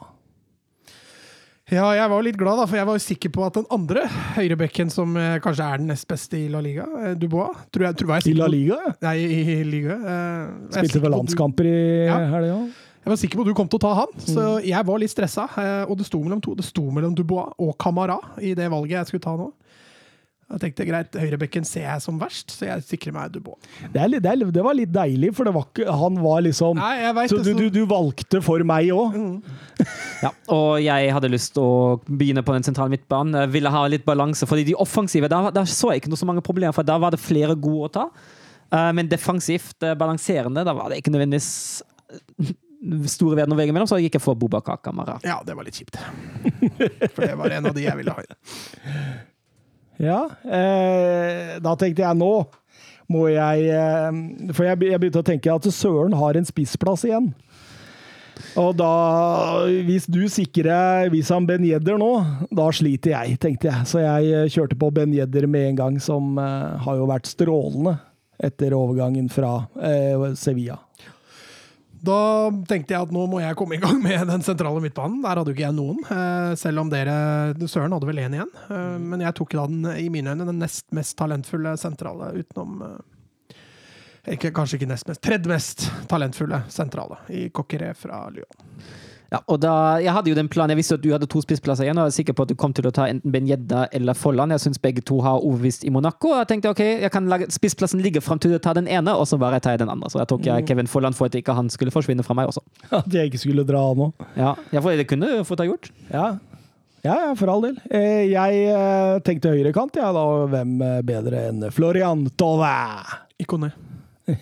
Ja, 1.72 1.86
jeg 1.96 2.10
var 2.12 2.24
litt 2.26 2.36
glad, 2.36 2.58
da, 2.60 2.66
for 2.68 2.76
jeg 2.76 2.88
var 2.90 2.98
jo 2.98 3.04
sikker 3.06 3.32
på 3.32 3.44
at 3.48 3.56
den 3.56 3.68
andre 3.72 4.02
høyrebekken, 4.36 4.90
som 4.92 5.14
eh, 5.16 5.38
kanskje 5.44 5.64
er 5.72 5.80
den 5.80 5.88
nest 5.94 6.04
beste 6.10 6.36
i 6.36 6.50
La 6.52 6.60
Liga, 6.64 6.84
eh, 7.00 7.14
Dubois 7.16 7.54
tror 7.72 7.86
jeg, 7.88 7.96
tror 8.02 8.12
jeg, 8.18 8.34
I 8.34 8.34
La 8.36 8.50
Liga. 8.52 8.80
På, 8.90 9.06
Nei, 9.08 9.14
i 9.24 9.56
Liga. 9.64 9.96
eh, 9.96 10.50
Spilte 10.76 11.00
vel 11.06 11.16
landskamper 11.16 11.70
i 11.72 11.78
Ja. 12.10 12.18
helga. 12.34 12.58
Jeg 13.02 13.10
var 13.10 13.18
sikker 13.18 13.40
på 13.40 13.42
at 13.42 13.48
du 13.50 13.56
kom 13.58 13.70
til 13.72 13.80
å 13.80 13.82
ta 13.82 13.94
han, 14.02 14.12
så 14.20 14.44
jeg 14.62 14.86
var 14.86 15.00
litt 15.02 15.10
stressa. 15.16 15.48
eh, 15.58 15.86
Og 15.90 15.98
det 15.98 16.06
sto 16.06 16.20
mellom 16.22 16.42
to. 16.44 16.54
Det 16.60 16.66
sto 16.68 16.84
mellom 16.92 17.16
Dubois 17.16 17.54
og 17.58 17.72
Camara 17.80 18.20
i 18.38 18.54
det 18.54 18.68
valget 18.70 19.00
jeg 19.00 19.06
skulle 19.08 19.24
ta 19.26 19.38
nå. 19.40 19.48
Jeg 20.52 20.60
tenkte 20.66 20.86
greit, 20.90 21.16
høyrebekken 21.16 21.64
ser 21.68 21.86
jeg 21.86 22.02
som 22.04 22.18
verst, 22.20 22.52
så 22.58 22.66
jeg 22.68 22.84
sikrer 22.84 23.14
meg 23.16 23.32
Dubois. 23.32 23.58
Det, 23.94 24.02
er, 24.04 24.10
litt- 24.12 24.24
det, 24.26 24.34
er, 24.34 24.52
det 24.52 24.64
var 24.66 24.76
litt 24.76 24.92
deilig, 24.92 25.30
for 25.38 25.48
det 25.48 25.54
var 25.56 25.68
ikke, 25.70 25.86
han 26.02 26.18
var 26.24 26.42
liksom 26.44 26.76
Nei, 26.82 26.92
jeg 27.06 27.16
vet 27.18 27.32
Så 27.32 27.40
det, 27.40 27.54
du, 27.56 27.62
du, 27.70 27.80
du 27.80 27.86
valgte 27.90 28.42
for 28.44 28.66
meg 28.68 28.90
òg? 28.92 29.16
Ja, 30.22 30.32
og 30.54 30.82
jeg 30.84 31.14
hadde 31.16 31.32
lyst 31.32 31.54
til 31.56 31.64
å 31.64 31.96
begynne 32.06 32.44
på 32.46 32.54
den 32.58 32.68
sentrale 32.68 32.92
midtbanen. 32.94 33.40
Jeg 33.46 33.54
ville 33.56 33.72
ha 33.74 33.86
litt 33.90 34.04
balanse, 34.08 34.46
fordi 34.50 34.68
de 34.68 34.76
offensive, 34.84 35.30
da, 35.32 35.46
da 35.56 35.64
så 35.66 35.94
jeg 35.96 36.04
ikke 36.04 36.12
noe 36.14 36.20
så 36.22 36.28
mange 36.30 36.44
problemer, 36.46 36.76
for 36.76 36.86
da 36.88 37.00
var 37.02 37.16
det 37.16 37.22
flere 37.24 37.56
gode 37.56 37.88
å 37.88 37.94
ta. 38.02 38.06
Eh, 38.72 38.92
men 38.98 39.10
defensivt, 39.12 39.78
eh, 39.88 39.96
balanserende, 40.00 40.64
da 40.68 40.76
var 40.78 40.92
det 40.92 41.00
ikke 41.02 41.12
nødvendigvis 41.16 41.50
eh, 42.12 42.52
store 43.12 43.38
verden 43.40 43.56
å 43.56 43.58
veie 43.60 43.72
mellom, 43.74 43.90
så 43.90 43.98
gikk 44.02 44.16
jeg 44.20 44.24
for 44.24 44.38
Bobakar 44.40 44.80
Kamara. 44.86 45.18
Ja, 45.26 45.40
det 45.46 45.54
var 45.58 45.68
litt 45.68 45.78
kjipt. 45.80 45.98
For 47.16 47.22
det 47.26 47.36
var 47.40 47.54
en 47.58 47.68
av 47.72 47.76
de 47.78 47.84
jeg 47.88 47.98
ville 48.00 48.16
ha. 48.16 48.24
Ja. 50.02 50.24
Eh, 50.42 51.60
da 51.62 51.76
tenkte 51.78 52.04
jeg 52.04 52.18
nå 52.18 52.34
må 53.12 53.28
jeg 53.28 53.68
eh, 53.76 54.20
For 54.56 54.66
jeg, 54.66 54.80
jeg 54.88 55.02
begynte 55.02 55.22
å 55.22 55.28
tenke 55.28 55.54
at 55.54 55.68
Søren 55.76 56.16
har 56.18 56.38
en 56.40 56.48
spissplass 56.48 57.06
igjen. 57.08 57.32
Og 58.60 58.76
da 58.80 58.92
Hvis 59.86 60.08
du 60.12 60.24
sikrer 60.32 61.12
Wissam 61.14 61.48
Ben 61.48 61.66
Yedder 61.68 62.00
nå, 62.02 62.12
da 62.52 62.70
sliter 62.74 63.16
jeg, 63.16 63.38
tenkte 63.42 63.70
jeg. 63.70 63.88
Så 63.90 64.02
jeg 64.04 64.32
eh, 64.32 64.50
kjørte 64.52 64.80
på 64.80 64.92
Ben 64.96 65.14
Yedder 65.16 65.48
med 65.48 65.72
en 65.72 65.82
gang, 65.82 66.00
som 66.04 66.38
eh, 66.42 66.80
har 66.86 67.00
jo 67.00 67.10
vært 67.12 67.30
strålende 67.30 67.98
etter 68.42 68.74
overgangen 68.74 69.30
fra 69.30 69.60
eh, 69.86 70.32
Sevilla. 70.40 70.80
Da 72.02 72.50
tenkte 72.66 72.96
jeg 72.96 73.06
at 73.06 73.12
nå 73.14 73.28
må 73.30 73.40
jeg 73.44 73.58
komme 73.60 73.78
i 73.78 73.82
gang 73.82 74.00
med 74.02 74.24
den 74.26 74.42
sentrale 74.46 74.82
midtbanen. 74.82 75.20
Der 75.22 75.38
hadde 75.38 75.52
jo 75.52 75.54
ikke 75.54 75.68
jeg 75.68 75.78
noen, 75.78 76.00
eh, 76.10 76.54
selv 76.58 76.82
om 76.82 76.90
dere 76.90 77.54
Søren 77.70 77.94
hadde 77.94 78.10
vel 78.10 78.24
én 78.24 78.38
igjen. 78.40 78.50
Eh, 78.74 78.98
Men 78.98 79.22
jeg 79.22 79.38
tok 79.38 79.54
da 79.54 79.68
den, 79.70 79.86
i 80.02 80.10
mine 80.10 80.34
øyne, 80.34 80.48
den 80.50 80.62
nest 80.64 80.88
mest 80.98 81.18
talentfulle 81.20 81.76
sentrale 81.78 82.32
utenom 82.42 82.82
eh, 82.88 84.34
ikke, 84.34 84.52
Kanskje 84.54 84.80
ikke 84.80 84.90
nest 84.90 85.08
mest, 85.10 85.22
tredje 85.22 85.50
mest 85.50 85.86
talentfulle 86.10 86.64
sentrale 86.74 87.22
i 87.30 87.50
Coqueret 87.54 87.98
fra 87.98 88.24
Lyon. 88.34 88.58
Ja, 89.32 89.40
og 89.48 89.62
da, 89.64 89.74
jeg 90.04 90.12
hadde 90.12 90.28
jo 90.28 90.36
den 90.36 90.50
planen, 90.52 90.74
jeg 90.74 90.82
visste 90.82 90.98
at 90.98 91.04
du 91.06 91.14
hadde 91.14 91.28
to 91.32 91.40
spissplasser 91.40 91.86
igjen, 91.86 91.96
og 91.96 92.04
jeg 92.04 92.12
var 92.12 92.16
sikker 92.18 92.36
på 92.36 92.44
at 92.44 92.50
du 92.52 92.58
kom 92.60 92.74
til 92.76 92.90
å 92.90 92.92
ta 92.92 93.06
enten 93.08 93.32
Ben 93.32 93.48
eller 93.48 94.18
Folland. 94.20 94.52
Jeg 94.52 94.64
syns 94.66 94.82
begge 94.84 95.04
to 95.08 95.22
har 95.24 95.40
overbevist 95.40 95.86
i 95.88 95.92
Monaco. 95.94 96.34
og 96.34 96.42
Jeg 96.42 96.50
tenkte 96.50 96.74
ok, 96.74 96.82
jeg 97.06 97.12
kan 97.14 97.30
lage, 97.32 97.48
spissplassen 97.56 98.04
ligge 98.04 98.20
fram 98.20 98.42
til 98.44 98.52
du 98.52 98.60
tar 98.60 98.76
den 98.76 98.90
ene, 98.92 99.14
og 99.16 99.24
så 99.30 99.40
bare 99.40 99.62
tar 99.64 99.78
jeg 99.78 99.86
den 99.86 99.94
andre. 99.94 100.10
Så 100.12 100.20
jeg 100.20 100.28
tok 100.28 100.44
jeg 100.50 100.66
Kevin 100.68 100.92
Folland 100.92 101.16
for 101.16 101.32
at 101.32 101.38
ikke 101.40 101.56
han 101.56 101.72
skulle 101.72 101.94
forsvinne 101.96 102.26
fra 102.28 102.36
meg 102.36 102.52
også. 102.52 102.60
At 102.92 103.08
jeg 103.08 103.32
ikke 103.32 103.40
skulle 103.40 103.64
dra 103.64 103.86
nå. 103.96 104.10
Ja, 104.36 104.58
ja 104.76 104.82
for 104.84 105.00
det 105.00 105.08
kunne 105.08 105.30
du 105.32 105.46
fått 105.48 105.64
ha 105.64 105.68
gjort. 105.70 105.88
Ja. 106.12 106.26
Ja, 107.02 107.16
ja, 107.16 107.30
for 107.40 107.50
all 107.50 107.64
del. 107.64 107.80
Eh, 107.90 108.28
jeg 108.30 108.66
eh, 108.70 109.14
tenkte 109.26 109.54
høyrekant, 109.56 109.96
ja, 109.96 110.12
da. 110.14 110.26
Hvem 110.52 110.76
eh, 110.86 111.00
bedre 111.08 111.46
enn 111.48 111.64
Florian 111.74 112.28
Tove? 112.38 112.74
Ikone. 113.42 113.72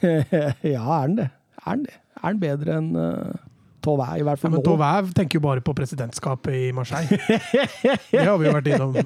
ja, 0.65 0.81
er 0.81 0.81
han 0.89 1.15
det? 1.21 1.29
Er 1.61 1.69
han 1.69 1.85
det? 1.85 1.95
Er 2.17 2.25
han 2.25 2.41
bedre 2.41 2.81
enn 2.81 2.91
Tove, 3.85 4.07
i 4.19 4.23
hvert 4.27 4.43
Ja, 4.43 4.49
men 4.51 4.59
nå? 4.59 4.65
Tauvin 4.65 5.13
tenker 5.15 5.39
jo 5.39 5.43
bare 5.45 5.61
på 5.63 5.73
presidentskapet 5.77 6.53
i 6.55 6.71
Marseille. 6.75 7.19
Det 8.11 8.25
har 8.25 8.37
vi 8.41 8.49
jo 8.49 8.55
vært 8.57 8.67
innom. 8.73 8.97
Er 8.99 9.05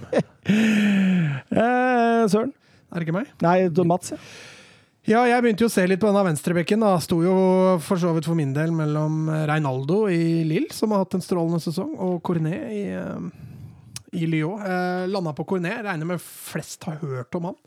Eh, 1.64 2.24
Søren? 2.32 2.52
det 2.94 3.06
ikke 3.08 3.16
meg? 3.16 3.30
Nei, 3.42 3.58
Mats, 3.90 4.14
ja. 4.14 4.20
Ja, 5.04 5.26
jeg 5.28 5.44
begynte 5.44 5.66
jo 5.66 5.68
å 5.68 5.74
se 5.74 5.84
litt 5.90 6.00
på 6.00 6.08
denne 6.08 6.22
venstrebekken. 6.24 6.80
da. 6.80 6.94
Sto 7.04 7.18
jo 7.26 7.34
for 7.84 8.00
så 8.00 8.14
vidt 8.16 8.28
for 8.30 8.38
min 8.40 8.54
del 8.56 8.72
mellom 8.72 9.26
Reinaldo 9.50 10.06
i 10.08 10.44
Lille, 10.48 10.72
som 10.72 10.94
har 10.96 11.02
hatt 11.04 11.18
en 11.18 11.26
strålende 11.26 11.60
sesong, 11.60 11.92
og 12.00 12.22
Cornet 12.24 12.70
i, 12.72 12.84
eh, 12.96 13.26
i 14.16 14.30
Lyon. 14.32 14.62
Eh, 14.64 15.04
Landa 15.12 15.34
på 15.36 15.44
Cornet. 15.50 15.82
Regner 15.84 16.08
med 16.14 16.22
flest 16.24 16.88
har 16.88 17.02
hørt 17.04 17.36
om 17.36 17.50
han. 17.52 17.58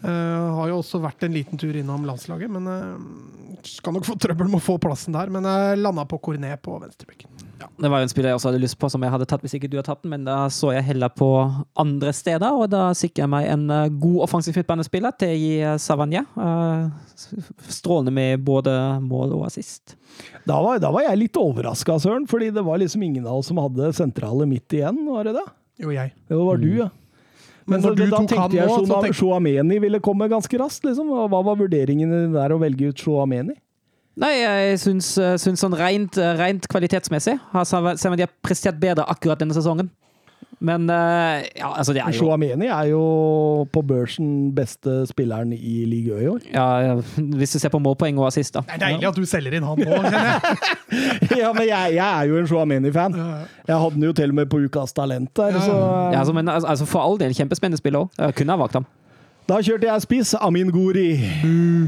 Eh, 0.00 0.54
har 0.56 0.70
jo 0.70 0.80
også 0.80 1.02
vært 1.02 1.26
en 1.26 1.34
liten 1.34 1.60
tur 1.60 1.76
innom 1.76 2.06
landslaget, 2.08 2.48
men 2.52 2.68
uh, 2.70 3.60
skal 3.66 3.92
nok 3.92 4.06
få 4.08 4.16
trøbbel 4.20 4.48
med 4.48 4.60
å 4.60 4.64
få 4.64 4.78
plassen 4.80 5.16
der. 5.16 5.32
Men 5.32 5.44
jeg 5.44 5.80
landa 5.82 6.06
på 6.08 6.20
Cornet 6.24 6.62
på 6.64 6.78
venstrebekken. 6.80 7.28
Det 7.60 7.88
var 7.88 8.00
jo 8.00 8.06
en 8.06 8.12
spiller 8.12 8.30
jeg 8.30 8.38
også 8.38 8.50
hadde 8.50 8.62
lyst 8.62 8.78
på, 8.80 8.88
som 8.92 9.02
jeg 9.04 9.12
hadde 9.12 9.26
tatt 9.28 9.42
hvis 9.44 9.54
ikke 9.58 9.68
du 9.68 9.76
hadde 9.76 9.90
tatt 9.90 10.02
den, 10.04 10.14
men 10.14 10.24
da 10.24 10.38
så 10.52 10.72
jeg 10.72 10.86
heller 10.86 11.12
på 11.12 11.28
andre 11.80 12.12
steder, 12.16 12.56
og 12.56 12.70
da 12.72 12.86
sikrer 12.96 13.26
jeg 13.26 13.32
meg 13.34 13.48
en 13.52 13.66
eh, 13.74 13.90
god 14.00 14.24
offensiv 14.26 14.56
midtbanespiller 14.56 15.12
til 15.20 15.34
å 15.34 15.38
gi 15.40 15.52
eh, 15.60 15.76
Savagna. 15.82 16.24
Eh, 16.24 17.34
strålende 17.68 18.14
med 18.16 18.44
både 18.46 18.72
mål 19.04 19.36
og 19.36 19.46
assist. 19.50 19.96
Da 20.48 20.56
var, 20.64 20.80
da 20.82 20.92
var 20.94 21.04
jeg 21.04 21.20
litt 21.26 21.40
overraska, 21.40 21.98
Søren, 22.00 22.28
fordi 22.30 22.50
det 22.56 22.64
var 22.64 22.80
liksom 22.80 23.04
ingen 23.04 23.28
av 23.28 23.42
oss 23.42 23.50
som 23.52 23.60
hadde 23.60 23.92
sentrale 23.96 24.48
midt 24.48 24.80
igjen, 24.80 25.04
var 25.08 25.28
det 25.28 25.36
det? 25.36 25.46
Jo, 25.84 25.92
jeg. 25.94 26.14
Det 26.28 26.40
var 26.40 26.60
du, 26.60 26.70
ja. 26.82 26.90
Men 27.70 27.80
så 27.82 27.88
når 27.90 27.96
du 27.96 28.04
da 28.04 28.10
tok 28.16 28.28
tenkte 28.28 28.40
han 28.40 28.50
jeg 28.58 28.66
nå, 28.68 28.76
så 28.76 28.84
Shona- 28.86 29.02
tenk- 29.04 29.18
Chouameni 29.20 29.78
ville 29.80 30.00
komme 30.00 30.28
ganske 30.28 30.58
raskt, 30.58 30.84
liksom. 30.84 31.08
Hva 31.08 31.42
var 31.44 31.56
vurderingen 31.56 32.10
din 32.10 32.32
der 32.34 32.50
å 32.50 32.58
velge 32.60 32.88
ut 32.90 32.96
Chouameni? 32.96 33.54
Nei, 34.20 34.32
jeg 34.42 34.78
syns, 34.82 35.16
eh, 35.16 35.36
syns 35.38 35.62
sånn 35.62 35.76
rent, 35.78 36.18
eh, 36.18 36.34
rent 36.36 36.66
kvalitetsmessig 36.68 37.38
har 37.52 37.64
Sava- 37.64 37.94
prestert 38.42 38.78
bedre 38.80 39.06
akkurat 39.06 39.38
denne 39.38 39.54
sesongen. 39.54 39.88
Men 40.60 40.90
eh, 40.92 41.46
ja, 41.56 41.70
altså 41.72 41.94
det 41.96 42.02
er 42.04 42.12
jo 42.12 42.20
Chouameni 42.20 42.66
er 42.68 42.90
jo 42.90 43.00
på 43.72 43.80
børsen 43.88 44.50
beste 44.52 45.06
spilleren 45.08 45.54
i 45.56 45.86
Ligue 45.88 46.18
Ø 46.18 46.20
i 46.20 46.28
år. 46.28 46.44
ja, 46.52 46.94
Hvis 47.40 47.56
du 47.56 47.58
ser 47.62 47.72
på 47.72 47.80
målpoeng 47.80 48.20
og 48.20 48.28
assist, 48.28 48.54
da. 48.54 48.60
Det 48.68 48.76
er 48.76 48.84
deilig 48.84 49.08
at 49.08 49.16
du 49.16 49.24
selger 49.24 49.56
inn 49.56 49.64
han 49.64 49.80
nå, 49.80 49.88
kjenner 49.88 50.20
jeg. 50.20 51.40
ja, 51.42 51.52
men 51.56 51.64
jeg, 51.64 51.96
jeg 51.96 52.06
er 52.06 52.28
jo 52.28 52.38
en 52.42 52.48
Chouameni-fan. 52.52 53.16
Jeg 53.66 53.76
hadde 53.76 53.94
den 53.96 54.08
jo 54.10 54.14
til 54.20 54.34
og 54.34 54.40
med 54.42 54.52
på 54.52 54.60
Ukas 54.66 54.92
Talent 54.92 55.32
der, 55.36 55.56
Ja, 55.56 55.64
så 55.64 55.76
Ja, 55.80 56.18
altså, 56.20 56.36
men 56.36 56.48
altså, 56.48 56.68
altså, 56.68 56.86
For 56.86 57.00
all 57.00 57.20
del, 57.20 57.34
kjempespennende 57.34 57.80
spill 57.80 57.96
òg. 57.96 58.10
Kunne 58.36 58.52
ha 58.52 58.60
valgt 58.60 58.76
ham. 58.80 58.88
Da 59.50 59.56
kjørte 59.64 59.88
jeg 59.88 60.02
spiss. 60.04 60.34
Amin 60.38 60.68
Gori. 60.70 61.08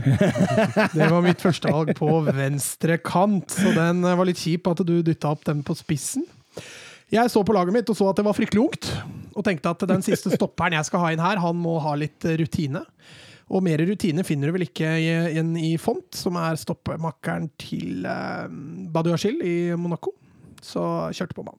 Det 0.96 1.08
var 1.12 1.20
mitt 1.22 1.42
første 1.44 1.70
valg 1.70 1.92
på 1.94 2.08
venstre 2.26 2.96
kant, 2.98 3.52
så 3.54 3.70
den 3.76 4.02
eh, 4.02 4.16
var 4.18 4.26
litt 4.26 4.40
kjip 4.40 4.66
at 4.72 4.82
du 4.86 4.96
dytta 5.06 5.30
opp 5.30 5.44
den 5.46 5.60
på 5.66 5.76
spissen. 5.78 6.24
Jeg 7.12 7.28
så 7.30 7.42
på 7.44 7.52
laget 7.56 7.74
mitt 7.76 7.90
og 7.92 7.96
så 7.98 8.08
at 8.10 8.16
det 8.20 8.24
var 8.24 8.36
fryktelig 8.36 8.62
ungt, 8.64 8.86
og 9.36 9.44
tenkte 9.44 9.68
at 9.74 9.82
den 9.90 10.02
siste 10.04 10.32
stopperen 10.38 10.72
jeg 10.78 10.88
skal 10.88 11.00
ha 11.04 11.10
inn 11.12 11.20
her, 11.22 11.40
han 11.42 11.56
må 11.60 11.78
ha 11.84 11.92
litt 12.00 12.24
eh, 12.28 12.38
rutine. 12.40 12.84
Og 13.52 13.60
mer 13.66 13.82
rutine 13.84 14.24
finner 14.24 14.48
du 14.48 14.54
vel 14.56 14.64
ikke 14.64 14.88
i- 14.96 15.32
igjen 15.34 15.50
i 15.60 15.74
Font, 15.76 16.08
som 16.16 16.38
er 16.40 16.56
stoppemakkeren 16.56 17.50
til 17.60 18.06
eh, 18.08 18.46
Badiachil 18.94 19.42
i 19.44 19.56
Monaco. 19.76 20.14
Så 20.64 20.80
kjørte 21.12 21.36
på 21.36 21.44
med 21.44 21.52
han. 21.52 21.58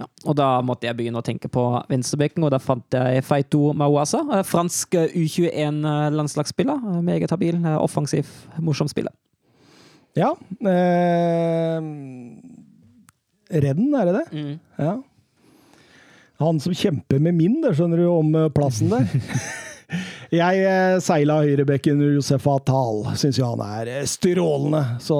Ja, 0.00 0.06
og 0.26 0.34
da 0.34 0.46
måtte 0.66 0.88
jeg 0.88 0.96
begynne 0.98 1.20
å 1.20 1.26
tenke 1.26 1.46
på 1.52 1.62
venstrebekken, 1.90 2.42
og 2.42 2.50
da 2.50 2.58
fant 2.58 2.96
jeg 2.96 3.22
Feito 3.28 3.68
Mawasa. 3.78 4.22
eh, 4.38 4.42
Fransk 4.48 4.96
eh, 4.98 5.12
U21-landslagsspiller. 5.20 6.80
eh, 6.96 7.02
Meget 7.06 7.30
habil, 7.30 7.60
offensiv, 7.78 8.26
morsom 8.58 8.88
spiller. 8.90 9.12
Ja. 10.18 10.32
Eh, 10.64 11.78
Redden, 13.52 13.92
er 13.94 14.08
det 14.08 14.20
det? 14.20 14.44
Ja. 14.80 14.96
Han 16.42 16.60
som 16.60 16.74
kjemper 16.74 17.20
med 17.22 17.36
min, 17.38 17.60
det 17.62 17.74
skjønner 17.78 18.00
du, 18.02 18.06
om 18.10 18.34
eh, 18.34 18.48
plassen 18.54 18.90
der. 18.92 19.06
Jeg 20.32 20.62
eh, 20.64 20.98
seila 21.04 21.42
høyrebekken 21.44 22.00
Josef 22.16 22.46
Atal. 22.48 23.04
Syns 23.20 23.38
jo 23.38 23.50
han 23.50 23.62
er 23.66 23.90
eh, 23.98 24.06
strålende. 24.08 24.80
Så 25.04 25.18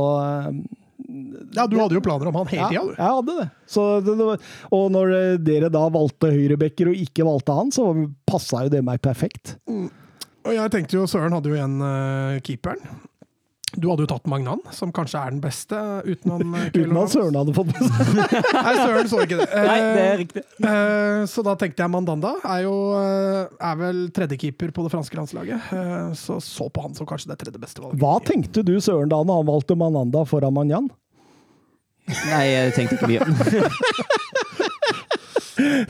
Ja, 1.53 1.67
du 1.69 1.77
hadde 1.77 1.99
jo 1.99 2.03
planer 2.05 2.31
om 2.31 2.41
han 2.41 2.49
hele 2.49 2.63
ja, 2.63 2.71
tida, 2.73 2.83
du. 2.89 2.95
jeg 2.97 3.17
hadde 3.19 3.37
det. 3.43 3.47
Så 3.69 3.87
det, 4.01 4.17
det 4.17 4.29
var, 4.31 4.51
og 4.73 4.87
når 4.95 5.13
dere 5.45 5.69
da 5.75 5.85
valgte 5.93 6.33
høyrebekker 6.33 6.91
og 6.91 7.05
ikke 7.05 7.27
valgte 7.29 7.59
han, 7.59 7.73
så 7.75 7.91
passa 8.29 8.65
jo 8.65 8.73
det 8.73 8.81
meg 8.87 9.03
perfekt. 9.05 9.59
Og 9.69 10.55
jeg 10.57 10.73
tenkte 10.73 10.97
jo, 10.97 11.05
Søren 11.11 11.37
hadde 11.37 11.53
jo 11.53 11.59
igjen 11.59 11.77
uh, 11.85 12.41
keeperen. 12.43 12.81
Du 13.73 13.87
hadde 13.89 14.05
jo 14.05 14.09
tatt 14.11 14.27
Magnan, 14.29 14.61
som 14.77 14.91
kanskje 14.93 15.17
er 15.23 15.31
den 15.33 15.41
beste 15.41 15.79
utenom 16.05 16.53
Uten 16.75 16.97
at 17.01 17.13
Søren 17.15 17.39
hadde 17.41 17.55
fått 17.57 17.71
med 17.73 17.87
seg 17.89 18.35
Nei, 18.67 18.75
Søren 18.77 19.09
så 19.09 19.21
ikke 19.25 19.39
det. 19.41 19.47
Nei, 19.71 19.79
det 19.81 20.03
er 20.03 20.13
Eh, 20.13 20.19
riktig. 20.21 20.43
eh, 20.61 21.23
så 21.33 21.45
da 21.47 21.55
tenkte 21.61 21.83
jeg 21.87 21.93
Mandanda 21.95 22.35
er 22.45 22.65
jo 22.67 22.75
eh, 22.99 23.53
er 23.71 23.79
vel 23.81 24.03
tredjekeeper 24.13 24.75
på 24.77 24.85
det 24.85 24.93
franske 24.93 25.17
landslaget. 25.17 25.71
Eh, 25.73 26.11
så 26.21 26.37
så 26.45 26.69
på 26.69 26.85
han 26.85 26.95
som 26.99 27.09
kanskje 27.09 27.33
det 27.33 27.39
tredje 27.45 27.63
beste 27.63 27.81
valget. 27.85 28.01
Hva 28.03 28.19
tenkte 28.29 28.65
du, 28.67 28.75
Søren, 28.85 29.09
da 29.13 29.23
han 29.23 29.49
valgte 29.49 29.79
Mananda 29.81 30.27
foran 30.29 30.53
Magnan? 30.59 30.91
Nei, 32.13 32.45
jeg 32.51 32.75
tenkte 32.77 32.99
ikke 32.99 33.09
mye. 33.09 33.25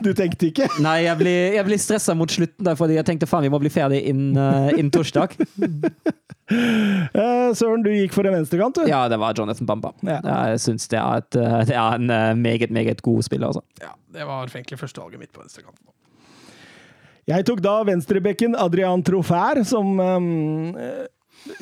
Du 0.02 0.10
tenkte 0.16 0.49
ikke? 0.49 0.66
Nei, 0.82 1.05
jeg 1.07 1.18
blir, 1.20 1.55
jeg 1.57 1.66
blir 1.66 1.81
stressa 1.81 2.16
mot 2.18 2.31
slutten, 2.32 2.65
der, 2.66 2.76
fordi 2.78 2.97
jeg 2.99 3.07
tenkte 3.07 3.28
faen, 3.31 3.44
vi 3.47 3.52
må 3.52 3.60
bli 3.62 3.70
ferdig 3.73 4.00
innen 4.10 4.39
uh, 4.39 4.73
inn 4.78 4.91
torsdag. 4.92 5.36
Uh, 6.50 7.50
Søren, 7.58 7.84
du 7.84 7.92
gikk 7.94 8.16
for 8.16 8.26
en 8.28 8.36
venstrekant, 8.36 8.81
du? 8.81 8.91
Ja, 8.91 9.05
det 9.12 9.20
var 9.23 9.39
Jonathan 9.39 9.68
Bamba. 9.68 9.94
Ja. 10.02 10.18
Jeg 10.24 10.60
syns 10.66 10.91
det, 10.91 10.99
er 10.99 11.23
et, 11.23 11.39
eh, 11.39 11.58
det 11.70 11.78
er 11.78 11.97
en 12.00 12.10
eh, 12.10 12.34
meget, 12.39 12.74
meget 12.74 13.02
god 13.07 13.23
spiller, 13.26 13.52
altså. 13.52 13.62
Ja, 13.82 13.94
det 14.18 14.26
var 14.28 14.50
egentlig 14.50 14.81
førstevalget 14.81 15.23
mitt 15.23 15.32
på 15.32 15.44
venstrekanten. 15.44 15.86
Jeg 17.31 17.47
tok 17.47 17.62
da 17.62 17.76
venstrebekken 17.86 18.57
Adrian 18.58 19.05
Trofær, 19.07 19.62
som 19.68 20.00
eh, 20.02 21.07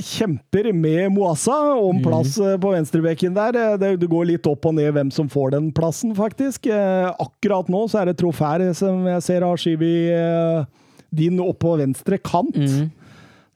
kjemper 0.01 0.71
med 0.77 1.13
Moassa 1.15 1.57
om 1.77 2.01
plass 2.05 2.37
eh, 2.39 2.57
på 2.61 2.73
venstrebekken 2.75 3.35
der. 3.37 3.57
Eh, 3.57 3.77
Det, 3.81 3.95
det 4.03 4.11
går 4.11 4.29
litt 4.29 4.47
opp 4.51 4.67
og 4.69 4.77
ned 4.77 4.93
hvem 4.97 5.11
som 5.15 5.29
får 5.31 5.55
den 5.57 5.71
plassen, 5.77 6.15
faktisk. 6.17 6.67
Eh, 6.67 7.09
akkurat 7.11 7.71
nå 7.73 7.87
så 7.89 8.03
er 8.03 8.11
det 8.11 8.19
Trofær 8.21 8.65
som 8.77 9.07
jeg 9.09 9.27
ser 9.27 9.47
har 9.47 9.61
skyvet 9.61 10.69
din 11.11 11.41
opp 11.43 11.59
på 11.65 11.75
venstre 11.81 12.21
kant. 12.23 12.57
Mm. 12.57 12.91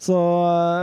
Så, 0.04 0.16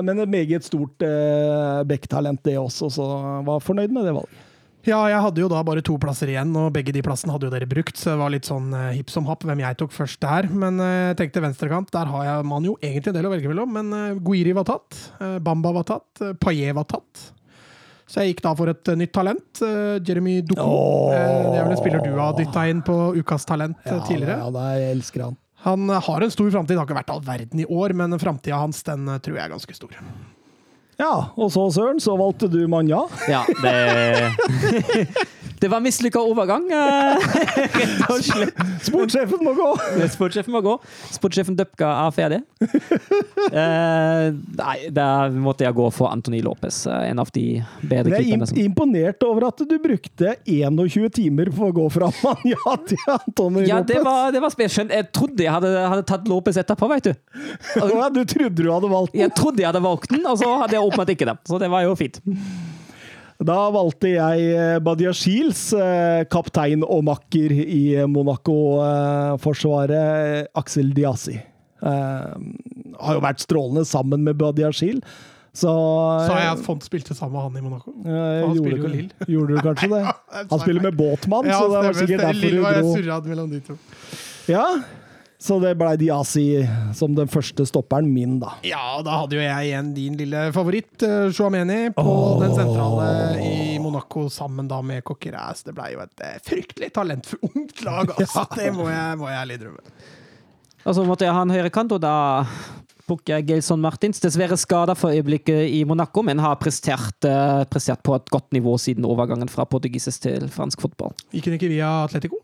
men 0.06 0.24
et 0.24 0.32
meget 0.32 0.66
stort 0.66 1.04
eh, 1.04 1.82
det 1.86 2.58
også, 2.58 2.90
så 2.90 3.06
var 3.46 3.60
fornøyd 3.60 3.92
med 3.92 4.08
det 4.08 4.16
valget. 4.16 4.48
Ja, 4.88 5.00
jeg 5.12 5.22
hadde 5.22 5.44
jo 5.44 5.50
da 5.52 5.60
bare 5.66 5.84
to 5.86 5.98
plasser 6.02 6.32
igjen, 6.32 6.56
og 6.58 6.72
begge 6.74 6.94
de 6.96 7.04
plassene 7.06 7.34
hadde 7.36 7.50
jo 7.50 7.54
dere 7.54 7.70
brukt, 7.70 8.00
så 8.00 8.14
det 8.14 8.22
var 8.22 8.34
litt 8.34 8.48
sånn 8.50 8.72
eh, 8.74 8.96
hipp 8.98 9.12
som 9.14 9.28
happ 9.30 9.46
hvem 9.46 9.62
jeg 9.62 9.78
tok 9.78 9.94
først 9.94 10.22
der. 10.24 10.50
Men 10.50 10.82
eh, 10.82 11.12
jeg 11.12 11.20
tenkte 11.22 11.44
venstrekant, 11.46 11.92
der 11.94 12.10
har 12.10 12.26
jeg, 12.26 12.48
man 12.50 12.66
jo 12.66 12.78
egentlig 12.82 13.14
en 13.14 13.20
del 13.20 13.30
å 13.30 13.36
velge 13.36 13.52
mellom, 13.52 13.78
men 13.78 13.94
eh, 13.98 14.24
Guiri 14.26 14.56
var 14.58 14.66
tatt, 14.72 14.98
eh, 15.22 15.38
Bamba 15.44 15.76
var 15.78 15.86
tatt, 15.92 16.10
uh, 16.24 16.34
Paillet 16.42 16.74
var 16.78 16.90
tatt. 16.90 17.30
Så 18.12 18.20
jeg 18.20 18.34
gikk 18.34 18.42
da 18.44 18.52
for 18.60 18.72
et 18.74 18.92
eh, 18.92 18.98
nytt 19.00 19.14
talent, 19.16 19.62
eh, 19.64 20.02
Jeremy 20.04 20.42
Doko. 20.44 20.66
Oh. 20.66 21.14
Eh, 21.16 21.46
det 21.46 21.62
er 21.62 21.64
vel 21.64 21.78
en 21.78 21.80
spiller 21.80 22.04
du 22.04 22.18
har 22.18 22.36
dytta 22.36 22.66
inn 22.68 22.82
på 22.84 22.98
Ukas 23.22 23.48
talent 23.48 23.80
eh, 23.86 23.94
Ja, 23.94 24.02
tidligere. 24.04 24.36
Ja, 24.42 24.50
da, 24.52 24.66
jeg 24.76 24.98
elsker 24.98 25.26
han. 25.30 25.38
Han 25.64 25.88
eh, 25.88 26.02
har 26.10 26.26
en 26.26 26.34
stor 26.34 26.52
framtid, 26.52 26.76
har 26.76 26.90
ikke 26.90 26.98
vært 27.00 27.14
all 27.14 27.24
verden 27.24 27.64
i 27.64 27.68
år, 27.72 27.96
men 27.96 28.20
framtida 28.20 28.60
hans 28.60 28.84
den 28.88 29.08
eh, 29.08 29.22
tror 29.24 29.40
jeg 29.40 29.46
er 29.46 29.54
ganske 29.54 29.78
stor. 29.78 29.96
Ja, 31.02 31.14
og 31.34 31.50
så, 31.50 31.66
Søren, 31.74 32.00
så 32.04 32.14
valgte 32.20 32.46
du 32.52 32.60
Manja. 32.70 33.02
Ja, 33.30 33.42
det 33.64 35.16
Det 35.62 35.70
var 35.70 35.80
mislykka 35.86 36.18
overgang, 36.26 36.64
eh, 36.74 37.26
rett 37.78 38.08
og 38.10 38.24
slett. 38.26 38.62
Sportssjefen 38.82 39.44
må 39.46 39.52
gå! 39.54 39.68
Sportssjefen 40.10 40.56
må 40.56 40.62
gå. 40.66 40.72
Sportssjefen 41.14 41.58
Dupka 41.60 41.92
er 42.08 42.16
ferdig. 42.16 42.40
Uh, 42.62 44.32
nei, 44.58 44.78
der 44.94 45.36
måtte 45.38 45.66
jeg 45.68 45.76
gå 45.78 45.86
for 45.94 46.10
Antony 46.10 46.40
Lopez, 46.42 46.82
eh, 46.90 47.12
en 47.12 47.22
av 47.22 47.30
de 47.36 47.46
bedre 47.82 48.16
Jeg 48.16 48.26
er 48.26 48.30
keeperne. 48.32 48.64
imponert 48.66 49.28
over 49.28 49.48
at 49.52 49.62
du 49.70 49.76
brukte 49.84 50.34
21 50.50 51.12
timer 51.20 51.52
for 51.54 51.70
å 51.70 51.78
gå 51.78 51.86
fra 51.94 52.10
Manja 52.24 52.76
til 52.90 53.06
Antony 53.14 53.68
Ja, 53.68 53.80
Lopez. 53.84 53.94
det 53.94 54.02
var, 54.08 54.34
det 54.34 54.42
var 54.48 54.56
spesielt. 54.56 54.96
Jeg 54.98 55.12
trodde 55.14 55.46
jeg 55.46 55.54
hadde, 55.54 55.76
hadde 55.94 56.08
tatt 56.10 56.26
Lopez 56.32 56.58
etterpå, 56.62 56.90
veit 56.92 57.12
du. 57.12 57.14
Og, 57.84 57.94
ja, 58.00 58.10
du 58.10 58.24
trodde 58.26 58.58
du 58.66 58.72
hadde 58.72 58.90
valgt 58.92 59.14
den? 59.14 59.28
Jeg 59.28 59.36
trodde 59.38 59.62
jeg 59.62 59.70
hadde 59.70 59.86
valgt 59.86 60.10
den, 60.14 60.26
og 60.26 60.42
så 60.42 60.56
hadde 60.64 60.78
jeg 60.80 60.90
åpnet 60.90 61.16
ikke 61.16 61.30
den. 61.34 61.42
Så 61.50 61.62
det 61.62 61.70
var 61.70 61.86
jo 61.86 61.94
fint. 62.00 62.22
Da 63.42 63.72
valgte 63.74 64.06
jeg 64.14 64.52
Badia 64.54 64.78
Badiashils, 64.86 65.62
eh, 65.74 66.22
kaptein 66.30 66.84
og 66.86 67.02
makker 67.08 67.50
i 67.64 67.96
Monaco-forsvaret, 68.06 70.46
Aksel 70.62 70.92
Diassi. 70.94 71.40
Eh, 71.82 72.36
har 73.02 73.16
jo 73.18 73.22
vært 73.24 73.42
strålende 73.42 73.82
sammen 73.90 74.22
med 74.28 74.38
Badia 74.38 74.70
Shield. 74.72 75.02
så 75.54 75.68
Sa 76.28 76.36
jeg 76.38 76.52
at 76.54 76.60
Font 76.64 76.84
spilte 76.86 77.14
sammen 77.18 77.34
med 77.34 77.42
han 77.42 77.58
i 77.58 77.62
Monaco? 77.66 77.92
Eh, 78.06 78.46
Han 78.46 78.54
gjorde, 78.56 78.62
spiller 78.62 78.78
jo 78.78 78.88
du- 78.88 79.10
gjorde 79.34 79.50
du 79.50 79.58
kanskje 79.66 79.90
det? 79.90 80.06
Han 80.52 80.60
spiller 80.62 80.82
med 80.86 80.94
Båtmann, 80.98 81.46
så 81.52 81.66
det 81.68 81.74
var 81.82 81.94
sikkert 81.98 82.22
derfor 82.22 82.50
du 82.52 82.62
dro. 82.62 82.70
Ja, 84.48 84.66
så 85.42 85.58
det 85.60 85.74
blei 85.80 85.96
Diasi 85.98 86.46
som 86.94 87.16
den 87.18 87.30
første 87.32 87.66
stopperen 87.66 88.10
min, 88.14 88.38
da. 88.44 88.54
Ja, 88.68 89.02
da 89.06 89.24
hadde 89.24 89.40
jo 89.40 89.42
jeg 89.42 89.72
igjen 89.72 89.94
din 89.96 90.18
lille 90.20 90.44
favoritt, 90.54 90.94
uh, 91.02 91.32
Chouameni, 91.34 91.80
på 91.96 92.18
den 92.44 92.54
sentrale 92.54 93.08
i 93.42 93.80
Monaco 93.82 94.28
sammen 94.30 94.70
da 94.70 94.82
med 94.86 95.02
Coqueras. 95.08 95.66
Det 95.66 95.74
ble 95.78 95.96
jo 95.96 96.04
et 96.04 96.26
eh, 96.28 96.38
fryktelig 96.46 96.92
talentfullt 96.94 97.42
ungt 97.50 97.82
lag, 97.88 98.14
altså. 98.18 98.46
Det 98.54 98.70
må 98.76 98.86
jeg, 98.92 99.18
må 99.18 99.32
jeg 99.32 99.40
ærlig 99.40 99.58
innrømme. 99.60 99.98
Og 100.82 100.96
så 100.98 101.06
måtte 101.06 101.26
jeg 101.26 101.36
ha 101.38 101.42
en 101.46 101.54
høyrekant, 101.54 101.98
og 101.98 102.02
da 102.02 102.16
tok 103.12 103.34
jeg 103.34 103.48
Gelson 103.50 103.82
Martins. 103.84 104.22
Dessverre 104.24 104.58
skada 104.60 104.96
for 104.98 105.14
øyeblikket 105.14 105.66
i 105.74 105.82
Monaco, 105.90 106.24
men 106.26 106.42
har 106.42 106.62
prestert, 106.62 107.18
eh, 107.28 107.66
prestert 107.70 108.04
på 108.06 108.16
et 108.16 108.30
godt 108.32 108.54
nivå 108.56 108.78
siden 108.80 109.10
overgangen 109.10 109.50
fra 109.52 109.66
portugisisk 109.66 110.28
til 110.30 110.48
fransk 110.54 110.86
fotball. 110.86 111.18
Gikk 111.34 111.50
hun 111.50 111.58
ikke 111.58 111.74
via 111.74 111.92
Atletico? 112.06 112.40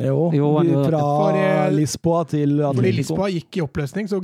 Jo, 0.00 0.30
Jo, 0.32 0.48
fra 0.86 0.98
For, 1.00 1.36
eh, 1.36 1.70
Lisboa 1.76 2.22
til 2.26 2.54
Atletico. 2.64 2.76
Fordi 2.78 2.92
Lisboa 2.96 3.26
gikk 3.30 3.56
i 3.58 3.60
oppløsning, 3.60 4.08
så 4.08 4.20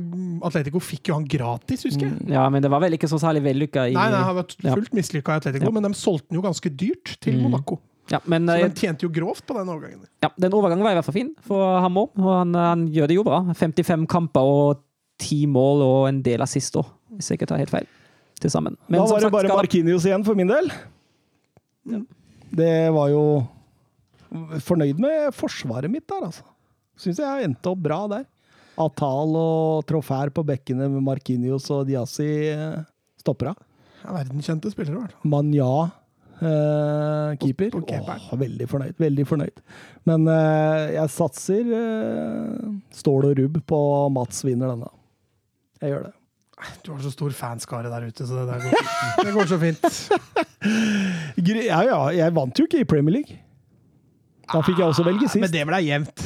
Atletico 0.47 0.79
fikk 0.81 1.11
jo 1.11 1.13
han 1.19 1.27
gratis, 1.29 1.83
husker 1.85 2.07
jeg. 2.09 2.29
Ja, 2.33 2.47
men 2.49 2.61
det 2.65 2.71
var 2.71 2.81
vel 2.81 2.93
ikke 2.97 3.07
så 3.11 3.19
særlig 3.21 3.43
vellykka 3.45 3.83
i 3.91 3.93
Nei, 3.93 4.07
nei, 4.09 4.23
han 4.25 4.35
var 4.35 4.45
ja. 4.63 4.73
fullt 4.73 4.91
mislykka 4.97 5.35
i 5.37 5.43
Atletico, 5.43 5.65
Ja. 5.65 5.71
men 5.71 5.83
de 5.83 5.93
solgte 5.93 6.27
den 6.29 6.39
jo 6.41 6.41
ganske 6.41 6.69
dyrt 6.75 7.17
til 7.21 7.35
Mm. 7.37 7.41
Monaco. 7.43 7.79
Ja, 8.09 8.17
men 8.25 8.47
Så 8.47 8.55
eh, 8.57 8.67
de 8.67 8.73
tjente 8.73 9.03
jo 9.05 9.09
grovt 9.13 9.45
på 9.45 9.53
den 9.53 9.69
overgangen. 9.69 10.01
ja, 10.23 10.29
den 10.39 10.51
overgangen 10.51 10.83
var 10.83 10.91
i 10.91 10.95
hvert 10.95 11.05
fall 11.05 11.13
fin 11.13 11.35
for 11.45 11.79
ham 11.79 11.93
òg, 11.95 12.09
og 12.17 12.33
han, 12.39 12.53
han 12.55 12.87
gjør 12.89 13.07
det 13.07 13.15
jo 13.15 13.23
bra. 13.23 13.43
55 13.53 14.07
kamper 14.07 14.41
og 14.41 14.79
10 15.19 15.45
mål 15.45 15.81
og 15.85 16.07
en 16.09 16.21
del 16.23 16.41
assist 16.41 16.73
òg, 16.75 16.85
hvis 17.13 17.29
jeg 17.29 17.37
ikke 17.37 17.47
tar 17.47 17.57
helt 17.61 17.69
feil. 17.69 17.85
Til 18.41 18.49
sammen. 18.49 18.75
Men 18.87 19.01
da 19.01 19.05
var 19.05 19.19
det 19.19 19.21
sagt, 19.29 19.31
bare 19.33 19.55
Markinius 19.55 20.05
igjen 20.05 20.23
for 20.25 20.33
min 20.33 20.47
del. 20.47 20.71
Det 22.55 22.91
var 22.93 23.09
jo 23.11 23.23
Fornøyd 24.65 24.99
med 25.01 25.31
forsvaret 25.33 25.89
mitt 25.91 26.05
der, 26.11 26.25
altså. 26.29 26.43
Syns 26.99 27.19
jeg 27.23 27.45
endte 27.47 27.71
opp 27.71 27.79
bra 27.85 28.01
der. 28.11 28.25
Atal 28.79 29.33
og 29.35 29.85
Trofær 29.89 30.29
på 30.31 30.43
bekkene 30.47 30.87
med 30.91 31.03
Markinios 31.03 31.65
og 31.75 31.87
Diassi 31.89 32.27
eh, 32.51 32.77
stopper 33.19 33.49
av. 33.51 33.57
Ja, 34.05 34.13
Verdenskjente 34.15 34.69
spillere, 34.71 34.95
i 34.95 35.01
hvert 35.01 35.15
fall. 35.17 35.31
Manja 35.33 35.71
eh, 36.39 37.33
keeper. 37.41 37.71
På- 37.73 37.81
på. 37.83 37.97
Åh, 37.99 38.29
veldig 38.39 38.67
fornøyd. 38.71 38.95
Veldig 39.03 39.25
fornøyd. 39.27 39.59
Men 40.07 40.27
eh, 40.31 40.85
jeg 40.95 41.11
satser 41.15 41.73
eh, 41.79 42.69
stål 43.01 43.31
og 43.31 43.41
rubb 43.41 43.59
på 43.67 43.81
Mats 44.15 44.45
vinner 44.47 44.71
denne. 44.75 44.93
Jeg 45.83 45.93
gjør 45.95 46.07
det. 46.07 46.15
Du 46.83 46.89
har 46.91 47.03
så 47.03 47.11
stor 47.13 47.31
fanskare 47.31 47.87
der 47.91 48.07
ute, 48.11 48.25
så 48.27 48.41
det 48.41 48.47
der 48.51 48.63
går, 48.65 48.89
det 49.27 49.35
går 49.35 49.51
så 49.51 49.59
fint. 49.61 49.85
Ja, 50.59 51.77
ja, 51.87 51.99
jeg 52.11 52.33
vant 52.35 52.59
jo 52.59 52.65
ikke 52.67 52.81
i 52.83 52.87
Premier 52.87 53.13
League. 53.15 53.37
Da 54.53 54.61
fikk 54.65 54.77
jeg 54.81 54.87
også 54.89 55.03
velge 55.07 55.27
sist. 55.29 55.41
Men 55.43 55.51
det 55.53 55.63
ble 55.69 55.79
jevnt. 55.85 56.19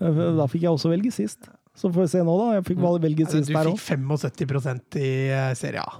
Da 0.00 0.46
fikk 0.52 0.62
jeg 0.66 0.72
også 0.72 0.88
velge 0.92 1.12
sist. 1.14 1.40
Så 1.76 1.90
får 1.92 2.00
vi 2.06 2.08
se 2.08 2.20
nå, 2.24 2.32
da. 2.40 2.46
Jeg 2.56 2.64
fikk 2.70 2.78
vel- 2.80 3.02
velge 3.04 3.24
sist 3.28 3.50
du 3.50 3.52
fikk 3.52 3.76
75% 3.84 4.96
i 4.96 5.10
eh, 5.28 5.50
Serie 5.58 5.82
A. 5.84 5.90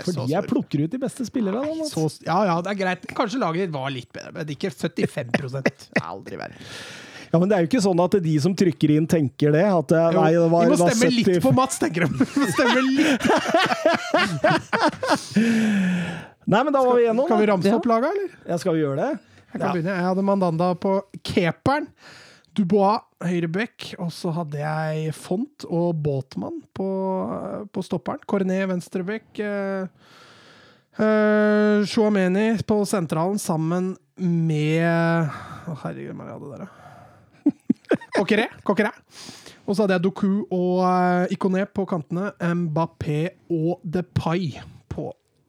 Så 0.00 0.14
Fordi 0.14 0.24
jeg 0.32 0.42
plukker 0.48 0.78
ut 0.86 0.92
de 0.94 1.00
beste 1.02 1.26
spillerne. 1.28 1.60
ja, 2.24 2.38
ja, 2.48 2.54
det 2.64 2.70
er 2.72 2.78
greit. 2.80 3.04
Kanskje 3.12 3.36
laget 3.42 3.60
ditt 3.66 3.74
var 3.76 3.88
litt 3.92 4.08
bedre, 4.12 4.32
men 4.38 4.48
ikke 4.56 4.70
75 4.72 5.28
Det 5.36 5.44
er 6.00 6.08
Aldri 6.08 6.36
verre. 6.40 6.56
Ja, 7.28 7.36
Men 7.38 7.44
det 7.50 7.54
er 7.58 7.60
jo 7.60 7.68
ikke 7.68 7.82
sånn 7.84 8.00
at 8.00 8.14
de 8.24 8.34
som 8.40 8.54
trykker 8.56 8.88
inn, 8.96 9.04
tenker 9.06 9.52
det. 9.52 9.66
At 9.68 9.88
det, 9.92 10.00
nei, 10.16 10.30
det 10.32 10.48
var, 10.48 10.64
vi 10.64 10.72
må 10.72 10.80
stemme 10.88 11.10
litt 11.12 11.42
på 11.44 11.52
Mats, 11.52 11.76
tenker 11.82 12.06
de. 12.06 12.08
Vi 12.32 12.40
må 12.40 12.48
stemme 12.56 12.80
litt. 12.88 13.20
Nei, 16.48 16.62
men 16.64 16.72
da 16.72 16.80
var 16.80 16.96
vi 16.96 17.02
igjennom. 17.04 17.26
Skal 17.28 17.42
vi 17.42 17.46
ramse 17.50 17.68
opp 17.76 17.84
laga, 17.90 18.08
eller? 18.14 18.30
Ja, 18.48 18.56
skal 18.56 18.72
vi 18.78 18.80
gjøre 18.80 18.96
det? 19.02 19.10
Jeg 19.52 19.60
kan 19.60 19.66
Ja. 19.68 19.72
begynne. 19.72 19.94
Jeg 19.96 20.04
hadde 20.08 20.24
Mandanda 20.24 20.74
på 20.74 21.02
keeperen. 21.24 21.88
Dubois 22.54 23.00
høyreback, 23.22 23.94
og 24.02 24.10
så 24.10 24.32
hadde 24.34 24.58
jeg 24.58 25.12
Font 25.14 25.64
og 25.70 25.94
Båtmann 26.02 26.62
på, 26.74 26.88
på 27.72 27.82
stopperen. 27.86 28.18
Cornet 28.26 28.66
venstreback. 28.68 29.38
Eh, 29.38 29.86
eh, 30.98 31.84
Chouameni 31.86 32.58
på 32.66 32.80
sentralen 32.88 33.38
sammen 33.38 33.92
med 34.18 34.82
Å, 35.68 35.76
herregud, 35.84 36.16
hva 36.18 36.32
hadde 36.32 36.50
der, 36.56 36.68
Kokkeré. 38.18 38.48
Coqueret. 38.66 38.96
Og 39.68 39.76
så 39.76 39.84
hadde 39.84 39.98
jeg 39.98 40.02
Doku 40.08 40.30
og 40.50 40.80
uh, 40.80 41.28
Ikoné 41.30 41.66
på 41.68 41.84
kantene. 41.86 42.30
Mbappé 42.40 43.28
og 43.52 43.82
Depay 43.84 44.56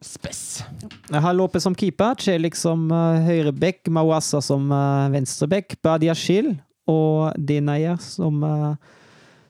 spess. 0.04 0.62
Jeg 1.10 1.22
har 1.24 1.36
Lopez 1.36 1.66
som 1.66 1.76
keeper, 1.78 2.18
Celik 2.22 2.58
som 2.58 2.88
uh, 2.94 3.20
høyreback, 3.26 3.88
Mawassa 3.94 4.42
som 4.44 4.72
uh, 4.72 5.10
venstreback, 5.14 5.78
Badiashil 5.84 6.54
og 6.90 7.36
Dinayer 7.38 8.00
som 8.04 8.44
uh, 8.44 8.76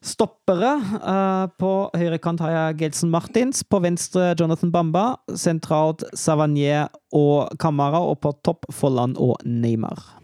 stoppere. 0.02 0.76
Uh, 1.00 1.46
på 1.60 1.74
høyrekant 1.98 2.42
har 2.46 2.56
jeg 2.56 2.80
Gelson 2.84 3.14
Martins, 3.14 3.64
på 3.64 3.82
venstre 3.84 4.34
Jonathan 4.40 4.72
Bamba, 4.74 5.08
sentralt 5.38 6.06
Savanier 6.18 6.88
og 7.16 7.52
Kamara, 7.62 8.02
og 8.02 8.22
på 8.24 8.34
topp 8.44 8.70
Folland 8.74 9.20
og 9.22 9.38
Neymar. 9.46 10.20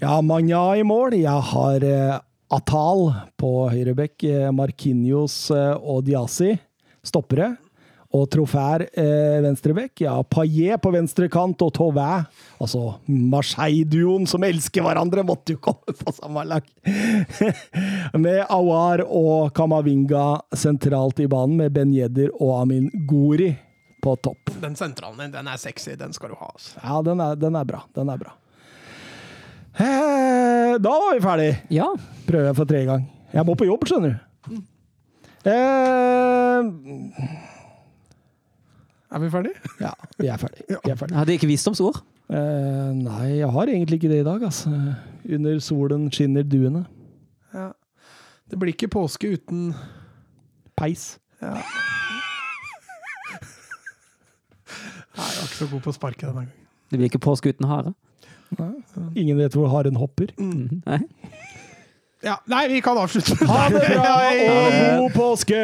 Ja, 0.00 0.16
Manja 0.24 0.62
i 0.80 0.84
mål. 0.86 1.12
Jeg 1.20 1.44
har 1.50 1.84
eh, 1.84 2.20
Atal 2.56 3.02
på 3.36 3.50
høyrebekk, 3.68 4.24
eh, 4.24 4.46
Markinios 4.56 5.34
eh, 5.52 5.74
og 5.76 6.06
Diasi 6.06 6.54
stoppere. 7.04 7.50
Og 8.10 8.24
Trofær 8.32 8.82
eh, 8.88 9.36
venstrebekk. 9.44 10.00
Ja, 10.02 10.16
Paillet 10.26 10.82
på 10.82 10.90
venstre 10.90 11.28
kant 11.30 11.60
og 11.62 11.70
Tauvin. 11.76 12.24
Altså 12.58 12.96
Marseille-duoen 13.06 14.26
som 14.26 14.42
elsker 14.42 14.82
hverandre, 14.82 15.22
måtte 15.26 15.54
jo 15.54 15.60
komme 15.62 15.94
på 15.94 16.14
samme 16.16 16.42
lag. 16.50 16.66
med 18.24 18.40
Awar 18.50 19.04
og 19.06 19.52
Kamavinga 19.54 20.24
sentralt 20.58 21.22
i 21.22 21.28
banen, 21.30 21.54
med 21.62 21.70
Ben 21.76 21.94
Yedder 21.94 22.32
og 22.40 22.56
Amin 22.64 22.90
Gori 23.06 23.52
på 24.02 24.16
topp. 24.24 24.50
Den 24.58 24.74
sentralen 24.80 25.20
din, 25.28 25.30
den 25.36 25.46
er 25.52 25.60
sexy. 25.60 25.94
Den 26.00 26.10
skal 26.16 26.32
du 26.32 26.38
ha. 26.40 26.48
Altså. 26.50 26.80
Ja, 26.82 26.98
den 27.06 27.20
er, 27.22 27.38
den 27.38 27.58
er 27.60 27.68
bra. 27.68 27.84
Den 27.94 28.10
er 28.10 28.18
bra. 28.24 28.34
Eh, 29.78 30.74
Da 30.82 30.96
var 31.04 31.14
vi 31.14 31.22
ferdig. 31.22 31.50
Ja. 31.78 31.86
Prøver 32.26 32.50
jeg 32.50 32.58
for 32.58 32.66
tredje 32.74 32.90
gang. 32.90 33.06
Jeg 33.30 33.46
må 33.46 33.54
på 33.54 33.70
jobb, 33.70 33.86
skjønner 33.86 34.18
du. 34.18 34.58
Eh, 35.50 36.60
Er 39.10 39.18
vi 39.18 39.30
ferdige? 39.30 39.54
ja, 39.80 39.90
vi 40.18 40.26
er 40.30 40.36
ferdige. 40.38 40.76
Vi 40.84 40.90
er 40.92 40.96
ferdig. 41.00 41.16
Hadde 41.18 41.34
ikke 41.34 41.48
visdomsord. 41.50 41.96
Eh, 42.30 42.90
nei, 42.94 43.26
jeg 43.40 43.48
har 43.50 43.66
egentlig 43.72 43.98
ikke 43.98 44.10
det 44.12 44.20
i 44.22 44.26
dag, 44.28 44.42
altså. 44.46 44.70
Under 45.34 45.58
solen 45.58 46.06
skinner 46.14 46.42
duene. 46.46 46.84
Ja. 47.54 47.72
Det 48.50 48.58
blir 48.58 48.70
ikke 48.74 48.88
påske 48.92 49.32
uten 49.34 49.72
Peis. 50.78 51.16
Nei, 51.40 51.62
jeg 55.26 55.40
var 55.40 55.48
ikke 55.48 55.58
så 55.58 55.66
god 55.70 55.80
på 55.84 55.90
å 55.90 55.96
sparke 55.96 56.26
denne 56.26 56.36
gangen. 56.44 56.54
Det 56.90 56.98
blir 56.98 57.08
ikke 57.10 57.22
påske 57.22 57.50
uten 57.52 57.66
hare. 57.70 57.92
Ingen 59.18 59.38
vet 59.38 59.54
hvor 59.58 59.68
haren 59.70 59.96
hopper. 59.98 60.30
Nei. 60.38 61.00
Ja, 62.24 62.36
nei, 62.50 62.66
vi 62.68 62.80
kan 62.84 62.98
avslutte. 63.00 63.36
Ha 63.48 63.68
det 63.72 63.82
bra 63.94 64.14
og 64.20 64.72
god 65.00 65.12
påske! 65.16 65.60